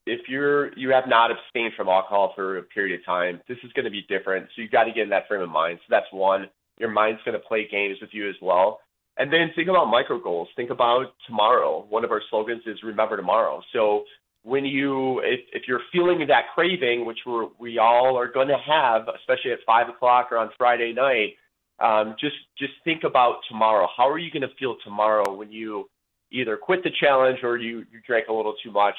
if 0.07 0.29
you're 0.29 0.77
you 0.77 0.91
have 0.91 1.05
not 1.07 1.31
abstained 1.31 1.73
from 1.77 1.89
alcohol 1.89 2.33
for 2.35 2.59
a 2.59 2.63
period 2.63 3.01
of 3.01 3.07
time, 3.07 3.41
this 3.49 3.59
is 3.65 3.73
going 3.73 3.87
to 3.87 3.91
be 3.91 4.05
different. 4.09 4.47
So 4.55 4.63
you've 4.63 4.71
got 4.71 4.85
to 4.85 4.93
get 4.93 5.05
in 5.05 5.11
that 5.11 5.29
frame 5.29 5.43
of 5.43 5.49
mind. 5.49 5.79
So 5.81 5.87
that's 5.91 6.07
one. 6.13 6.49
Your 6.79 6.91
mind's 6.91 7.21
going 7.25 7.35
to 7.35 7.47
play 7.47 7.67
games 7.71 7.99
with 8.01 8.11
you 8.13 8.29
as 8.29 8.35
well. 8.43 8.81
And 9.17 9.33
then 9.33 9.51
think 9.55 9.69
about 9.69 9.87
micro 9.87 10.19
goals. 10.19 10.49
Think 10.57 10.71
about 10.71 11.15
tomorrow. 11.27 11.87
One 11.89 12.05
of 12.05 12.11
our 12.11 12.23
slogans 12.31 12.63
is 12.67 12.83
remember 12.83 13.17
tomorrow. 13.17 13.63
So 13.73 14.05
when 14.43 14.65
you 14.65 15.21
if, 15.21 15.41
if 15.53 15.63
you're 15.69 15.81
feeling 15.93 16.27
that 16.27 16.45
craving, 16.55 17.07
which 17.07 17.19
we're, 17.27 17.47
we 17.59 17.79
all 17.79 18.19
are 18.19 18.31
going 18.31 18.49
to 18.49 18.59
have, 18.59 19.03
especially 19.21 19.53
at 19.53 19.59
five 19.65 19.89
o'clock 19.89 20.29
or 20.33 20.39
on 20.39 20.51
Friday 20.59 20.93
night, 20.93 21.35
um, 21.79 22.17
just 22.19 22.37
just 22.59 22.73
think 22.85 23.05
about 23.05 23.37
tomorrow. 23.49 23.87
How 23.97 24.09
are 24.09 24.19
you 24.19 24.31
going 24.31 24.43
to 24.43 24.55
feel 24.59 24.77
tomorrow 24.85 25.35
when 25.35 25.51
you 25.51 25.89
either 26.33 26.57
quit 26.57 26.83
the 26.83 26.91
challenge 27.01 27.39
or 27.43 27.57
you 27.57 27.79
you 27.93 28.01
drank 28.07 28.29
a 28.29 28.33
little 28.33 28.55
too 28.65 28.73
much 28.73 28.97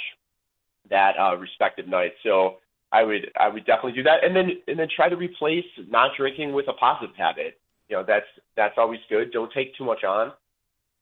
that 0.89 1.13
uh, 1.19 1.35
respective 1.37 1.87
night. 1.87 2.13
So 2.23 2.57
I 2.91 3.03
would 3.03 3.31
I 3.39 3.47
would 3.49 3.65
definitely 3.65 3.93
do 3.93 4.03
that, 4.03 4.23
and 4.23 4.35
then 4.35 4.51
and 4.67 4.77
then 4.77 4.87
try 4.95 5.09
to 5.09 5.15
replace 5.15 5.65
not 5.89 6.11
drinking 6.17 6.53
with 6.53 6.67
a 6.67 6.73
positive 6.73 7.15
habit. 7.15 7.59
You 7.89 7.97
know 7.97 8.03
that's 8.07 8.25
that's 8.55 8.75
always 8.77 8.99
good. 9.09 9.31
Don't 9.31 9.51
take 9.51 9.75
too 9.75 9.85
much 9.85 10.03
on, 10.03 10.31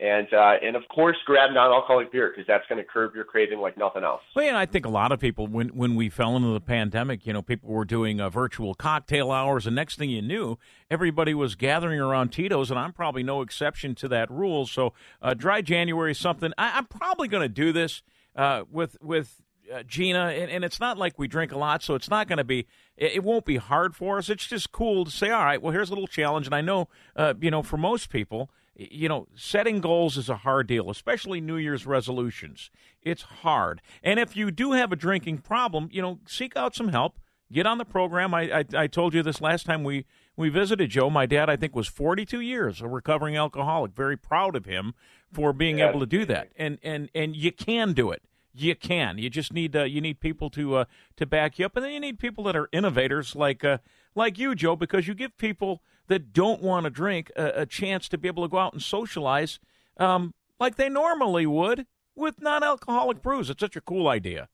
and 0.01 0.27
uh, 0.33 0.55
and 0.63 0.75
of 0.75 0.81
course 0.89 1.15
grab 1.25 1.51
non-alcoholic 1.53 2.11
beer 2.11 2.29
because 2.29 2.47
that's 2.47 2.65
going 2.67 2.83
to 2.83 2.83
curb 2.83 3.13
your 3.13 3.23
craving 3.23 3.59
like 3.59 3.77
nothing 3.77 4.03
else. 4.03 4.21
Well, 4.35 4.45
yeah, 4.45 4.57
I 4.57 4.65
think 4.65 4.85
a 4.85 4.89
lot 4.89 5.11
of 5.11 5.19
people 5.19 5.45
when 5.45 5.69
when 5.69 5.95
we 5.95 6.09
fell 6.09 6.35
into 6.35 6.49
the 6.49 6.59
pandemic, 6.59 7.27
you 7.27 7.33
know, 7.33 7.43
people 7.43 7.69
were 7.69 7.85
doing 7.85 8.19
uh, 8.19 8.29
virtual 8.29 8.73
cocktail 8.73 9.31
hours, 9.31 9.67
and 9.67 9.75
next 9.75 9.97
thing 9.97 10.09
you 10.09 10.21
knew, 10.21 10.57
everybody 10.89 11.33
was 11.33 11.55
gathering 11.55 11.99
around 11.99 12.31
Tito's, 12.31 12.71
and 12.71 12.79
I'm 12.79 12.93
probably 12.93 13.21
no 13.21 13.41
exception 13.41 13.93
to 13.95 14.07
that 14.07 14.29
rule. 14.31 14.65
So, 14.65 14.93
uh, 15.21 15.35
dry 15.35 15.61
January 15.61 16.11
is 16.11 16.17
something 16.17 16.51
I, 16.57 16.77
I'm 16.77 16.85
probably 16.85 17.27
going 17.27 17.43
to 17.43 17.49
do 17.49 17.71
this 17.71 18.01
uh, 18.35 18.63
with 18.71 18.97
with 19.01 19.41
uh, 19.71 19.83
Gina, 19.83 20.29
and, 20.29 20.51
and, 20.51 20.65
it's 20.65 20.79
not 20.81 20.97
like 20.97 21.17
we 21.17 21.27
drink 21.27 21.51
a 21.51 21.57
lot, 21.57 21.81
so 21.81 21.95
it's 21.95 22.09
not 22.09 22.27
going 22.27 22.37
to 22.37 22.43
be, 22.43 22.67
it, 22.97 23.13
it, 23.13 23.23
won't 23.23 23.45
be 23.45 23.55
hard 23.55 23.95
for 23.95 24.17
us. 24.17 24.29
It's 24.29 24.45
just 24.45 24.73
cool 24.73 25.05
to 25.05 25.11
say, 25.11 25.29
all 25.29 25.45
right, 25.45 25.61
well, 25.61 25.71
here's 25.71 25.89
a 25.89 25.93
little 25.93 26.07
challenge. 26.07 26.45
And 26.45 26.55
I 26.55 26.59
know, 26.59 26.89
uh, 27.15 27.35
you 27.39 27.51
know, 27.51 27.63
for 27.63 27.77
most 27.77 28.09
people, 28.09 28.49
you 28.75 29.09
know, 29.09 29.27
setting 29.35 29.81
goals 29.81 30.17
is 30.17 30.29
a 30.29 30.37
hard 30.37 30.67
deal, 30.67 30.89
especially 30.89 31.41
New 31.41 31.57
Year's 31.57 31.85
resolutions. 31.85 32.71
It's 33.01 33.21
hard. 33.21 33.81
And 34.03 34.19
if 34.19 34.35
you 34.35 34.51
do 34.51 34.71
have 34.73 34.91
a 34.91 34.95
drinking 34.95 35.39
problem, 35.39 35.89
you 35.91 36.01
know, 36.01 36.19
seek 36.25 36.55
out 36.55 36.75
some 36.75 36.89
help. 36.89 37.19
Get 37.51 37.65
on 37.65 37.79
the 37.79 37.85
program. 37.85 38.33
I, 38.33 38.59
I, 38.59 38.65
I 38.73 38.87
told 38.87 39.13
you 39.13 39.21
this 39.21 39.41
last 39.41 39.65
time 39.65 39.83
we, 39.83 40.05
we 40.37 40.47
visited 40.47 40.89
Joe. 40.89 41.09
My 41.09 41.25
dad, 41.25 41.49
I 41.49 41.57
think, 41.57 41.75
was 41.75 41.87
42 41.87 42.39
years 42.39 42.81
a 42.81 42.87
recovering 42.87 43.35
alcoholic. 43.35 43.93
Very 43.93 44.15
proud 44.15 44.55
of 44.55 44.63
him 44.63 44.93
for 45.33 45.51
being 45.51 45.79
yeah. 45.79 45.89
able 45.89 45.99
to 45.99 46.05
do 46.05 46.23
that. 46.25 46.53
And, 46.55 46.79
and, 46.81 47.09
and 47.13 47.35
you 47.35 47.51
can 47.51 47.91
do 47.91 48.09
it 48.09 48.23
you 48.53 48.75
can. 48.75 49.17
You 49.17 49.29
just 49.29 49.53
need 49.53 49.75
uh, 49.75 49.83
you 49.83 50.01
need 50.01 50.19
people 50.19 50.49
to 50.51 50.75
uh, 50.75 50.85
to 51.15 51.25
back 51.25 51.57
you 51.57 51.65
up, 51.65 51.75
and 51.75 51.85
then 51.85 51.93
you 51.93 51.99
need 51.99 52.19
people 52.19 52.43
that 52.45 52.55
are 52.55 52.67
innovators 52.71 53.35
like 53.35 53.63
uh, 53.63 53.77
like 54.15 54.37
you, 54.37 54.55
Joe, 54.55 54.75
because 54.75 55.07
you 55.07 55.13
give 55.13 55.37
people 55.37 55.81
that 56.11 56.33
don't 56.33 56.61
want 56.61 56.83
to 56.83 56.89
drink 56.89 57.31
a, 57.37 57.61
a, 57.61 57.65
chance 57.65 58.09
to 58.09 58.17
be 58.17 58.27
able 58.27 58.43
to 58.43 58.49
go 58.49 58.57
out 58.57 58.73
and 58.73 58.81
socialize 58.81 59.59
um, 59.95 60.33
like 60.59 60.75
they 60.75 60.89
normally 60.89 61.45
would 61.45 61.87
with 62.15 62.41
non-alcoholic 62.41 63.21
brews. 63.21 63.49
It's 63.49 63.61
such 63.61 63.77
a 63.77 63.81
cool 63.81 64.09
idea. 64.09 64.49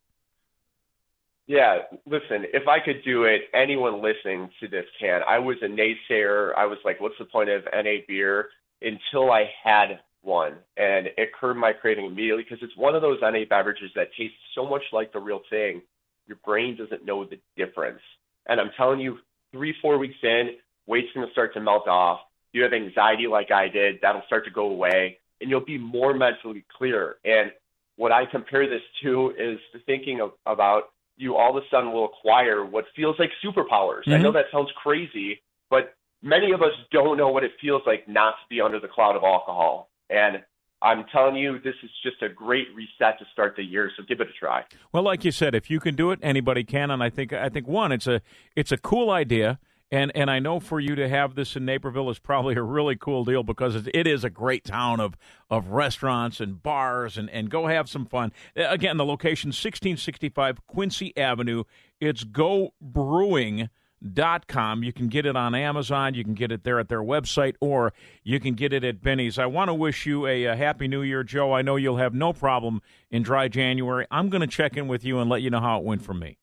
Yeah, 1.48 1.80
listen, 2.06 2.45
if 2.53 2.68
I 2.68 2.80
could 2.80 3.03
do 3.03 3.24
it, 3.24 3.42
anyone 3.56 4.03
listening 4.03 4.52
to 4.60 4.68
this 4.68 4.86
can. 5.00 5.22
I 5.27 5.40
was 5.40 5.58
a 5.64 5.66
naysayer. 5.66 6.53
I 6.56 6.68
was 6.68 6.77
like, 6.86 7.02
what's 7.02 7.18
the 7.18 7.26
point 7.26 7.50
of 7.50 7.64
NA 7.74 8.02
beer? 8.08 8.50
Until 8.84 9.32
I 9.32 9.50
had 9.64 10.00
one, 10.22 10.58
and 10.76 11.08
it 11.18 11.30
curbed 11.40 11.60
my 11.60 11.74
craving 11.74 12.06
immediately 12.06 12.44
because 12.44 12.60
it's 12.61 12.77
one 12.77 12.94
of 12.94 13.02
those 13.02 13.18
NA 13.22 13.45
beverages 13.50 13.90
that 13.95 14.10
tastes 14.16 14.38
so 14.53 14.68
much 14.68 14.84
like 14.94 15.11
the 15.11 15.19
real 15.19 15.42
thing, 15.50 15.82
your 16.27 16.38
brain 16.45 16.77
doesn't 16.77 17.03
know 17.03 17.26
the 17.26 17.40
difference. 17.56 18.02
And 18.45 18.61
I'm 18.61 18.69
telling 18.77 19.00
you, 19.00 19.18
three, 19.52 19.74
four 19.82 19.98
weeks 19.98 20.18
in, 20.22 20.58
weight's 20.88 21.09
going 21.14 21.25
to 21.25 21.32
start 21.32 21.53
to 21.53 21.61
melt 21.61 21.88
off. 21.88 22.22
You 22.53 22.64
have 22.64 22.74
anxiety 22.74 23.27
like 23.27 23.51
I 23.51 23.67
did, 23.67 23.99
that'll 24.01 24.24
start 24.25 24.45
to 24.45 24.51
go 24.51 24.69
away, 24.69 25.19
and 25.41 25.49
you'll 25.49 25.66
be 25.66 25.77
more 25.77 26.14
mentally 26.14 26.66
clear. 26.77 27.17
And 27.24 27.51
what 27.98 28.11
I 28.11 28.25
compare 28.25 28.67
this 28.67 28.82
to 29.03 29.33
is 29.38 29.59
thinking 29.85 30.22
of, 30.22 30.32
about 30.45 30.83
you 31.17 31.35
all 31.35 31.56
of 31.56 31.64
a 31.64 31.67
sudden 31.69 31.91
will 31.91 32.06
acquire 32.06 32.66
what 32.66 32.85
feels 32.95 33.16
like 33.19 33.32
superpowers. 33.43 34.01
Mm-hmm. 34.01 34.14
I 34.14 34.17
know 34.17 34.32
that 34.32 34.45
sounds 34.51 34.69
crazy, 34.82 35.41
but 35.69 35.95
many 36.22 36.51
of 36.51 36.61
us 36.61 36.72
don't 36.91 37.17
know 37.17 37.30
what 37.30 37.43
it 37.43 37.51
feels 37.59 37.82
like 37.85 38.07
not 38.07 38.32
to 38.32 38.49
be 38.49 38.61
under 38.61 38.80
the 38.80 38.88
cloud 38.88 39.16
of 39.16 39.24
alcohol. 39.24 39.90
And 40.09 40.43
I'm 40.82 41.06
telling 41.11 41.35
you, 41.35 41.59
this 41.59 41.74
is 41.83 41.90
just 42.03 42.22
a 42.22 42.30
great 42.30 42.67
reset 42.75 43.17
to 43.19 43.25
start 43.33 43.56
the 43.56 43.64
year. 43.64 43.91
So 43.98 44.03
give 44.07 44.22
it 44.22 44.27
a 44.30 44.33
try. 44.33 44.64
Well, 44.91 45.03
like 45.03 45.25
you 45.25 45.32
said, 45.32 45.56
if 45.56 45.72
you 45.72 45.80
can 45.80 45.95
do 45.95 46.11
it, 46.11 46.19
anybody 46.22 46.64
can. 46.64 46.91
And 46.91 47.01
I 47.01 47.09
think 47.09 47.33
I 47.33 47.49
think 47.49 47.67
one, 47.67 47.91
it's 47.91 48.07
a 48.07 48.22
it's 48.56 48.72
a 48.72 48.77
cool 48.77 49.09
idea. 49.09 49.59
And 49.90 50.11
and 50.16 50.30
I 50.30 50.40
know 50.40 50.59
for 50.59 50.80
you 50.80 50.95
to 50.95 51.07
have 51.07 51.35
this 51.35 51.56
in 51.56 51.66
Naperville 51.66 52.09
is 52.09 52.19
probably 52.19 52.56
a 52.56 52.61
really 52.61 52.98
cool 52.98 53.24
deal 53.24 53.43
because 53.43 53.75
it 53.75 54.07
is 54.07 54.24
a 54.24 54.30
great 54.30 54.66
town 54.66 54.99
of 54.99 55.16
of 55.49 55.69
restaurants 55.69 56.41
and 56.41 56.61
bars 56.61 57.17
and, 57.17 57.30
and 57.30 57.49
go 57.49 57.67
have 57.67 57.88
some 57.90 58.06
fun. 58.06 58.33
Again, 58.56 58.98
the 58.98 59.06
location 59.06 59.49
1665 59.49 60.67
Quincy 60.67 61.16
Avenue. 61.17 61.64
It's 62.01 62.25
Go 62.25 62.74
Brewing 62.82 63.69
dot 64.14 64.48
com. 64.48 64.83
You 64.83 64.91
can 64.91 65.07
get 65.07 65.25
it 65.25 65.35
on 65.35 65.56
Amazon. 65.56 66.14
You 66.14 66.24
can 66.24 66.33
get 66.33 66.51
it 66.51 66.64
there 66.64 66.80
at 66.80 66.90
their 66.90 67.01
website, 67.01 67.56
or 67.61 67.93
you 68.24 68.40
can 68.40 68.53
get 68.56 68.74
it 68.74 68.83
at 68.83 69.01
Benny's. 69.01 69.40
I 69.40 69.45
want 69.45 69.69
to 69.69 69.74
wish 69.74 70.06
you 70.06 70.27
a, 70.27 70.45
a, 70.45 70.56
happy 70.56 70.88
New 70.88 71.01
Year, 71.01 71.24
Joe. 71.24 71.53
I 71.53 71.61
know 71.61 71.77
you'll 71.77 71.98
have 71.98 72.14
no 72.14 72.33
problem 72.33 72.82
in 73.09 73.24
dry 73.24 73.48
January. 73.48 74.06
I'm 74.11 74.30
going 74.30 74.41
to 74.41 74.48
check 74.48 74.77
in 74.77 74.88
with 74.88 75.03
you 75.03 75.19
and 75.19 75.30
let 75.30 75.41
you 75.41 75.49
know 75.49 75.61
how 75.61 75.80
it 75.80 75.83
went 75.83 76.03
for 76.03 76.14
me. 76.14 76.38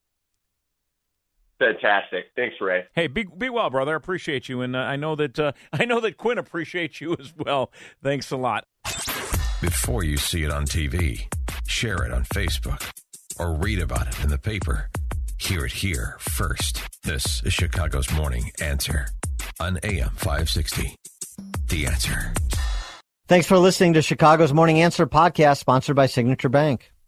Fantastic. 1.64 2.26
Thanks, 2.36 2.56
Ray. 2.60 2.84
Hey, 2.94 3.06
be 3.06 3.24
be 3.24 3.48
well, 3.48 3.70
brother. 3.70 3.92
I 3.92 3.96
appreciate 3.96 4.48
you, 4.48 4.60
and 4.60 4.76
uh, 4.76 4.80
I 4.80 4.96
know 4.96 5.16
that 5.16 5.38
uh, 5.38 5.52
I 5.72 5.84
know 5.84 6.00
that 6.00 6.16
Quinn 6.18 6.38
appreciates 6.38 7.00
you 7.00 7.16
as 7.18 7.32
well. 7.36 7.72
Thanks 8.02 8.30
a 8.30 8.36
lot. 8.36 8.64
Before 9.60 10.04
you 10.04 10.18
see 10.18 10.42
it 10.42 10.50
on 10.50 10.66
TV, 10.66 11.26
share 11.66 12.04
it 12.04 12.12
on 12.12 12.24
Facebook, 12.24 12.90
or 13.38 13.54
read 13.54 13.80
about 13.80 14.08
it 14.08 14.22
in 14.22 14.28
the 14.28 14.38
paper. 14.38 14.90
Hear 15.38 15.64
it 15.64 15.72
here 15.72 16.16
first. 16.18 16.82
This 17.02 17.42
is 17.44 17.52
Chicago's 17.52 18.12
Morning 18.12 18.50
Answer 18.60 19.08
on 19.58 19.78
AM 19.82 20.10
560. 20.10 20.94
The 21.68 21.86
Answer. 21.86 22.34
Thanks 23.26 23.46
for 23.46 23.56
listening 23.56 23.94
to 23.94 24.02
Chicago's 24.02 24.52
Morning 24.52 24.82
Answer 24.82 25.06
podcast 25.06 25.58
sponsored 25.58 25.96
by 25.96 26.06
Signature 26.06 26.50
Bank. 26.50 26.93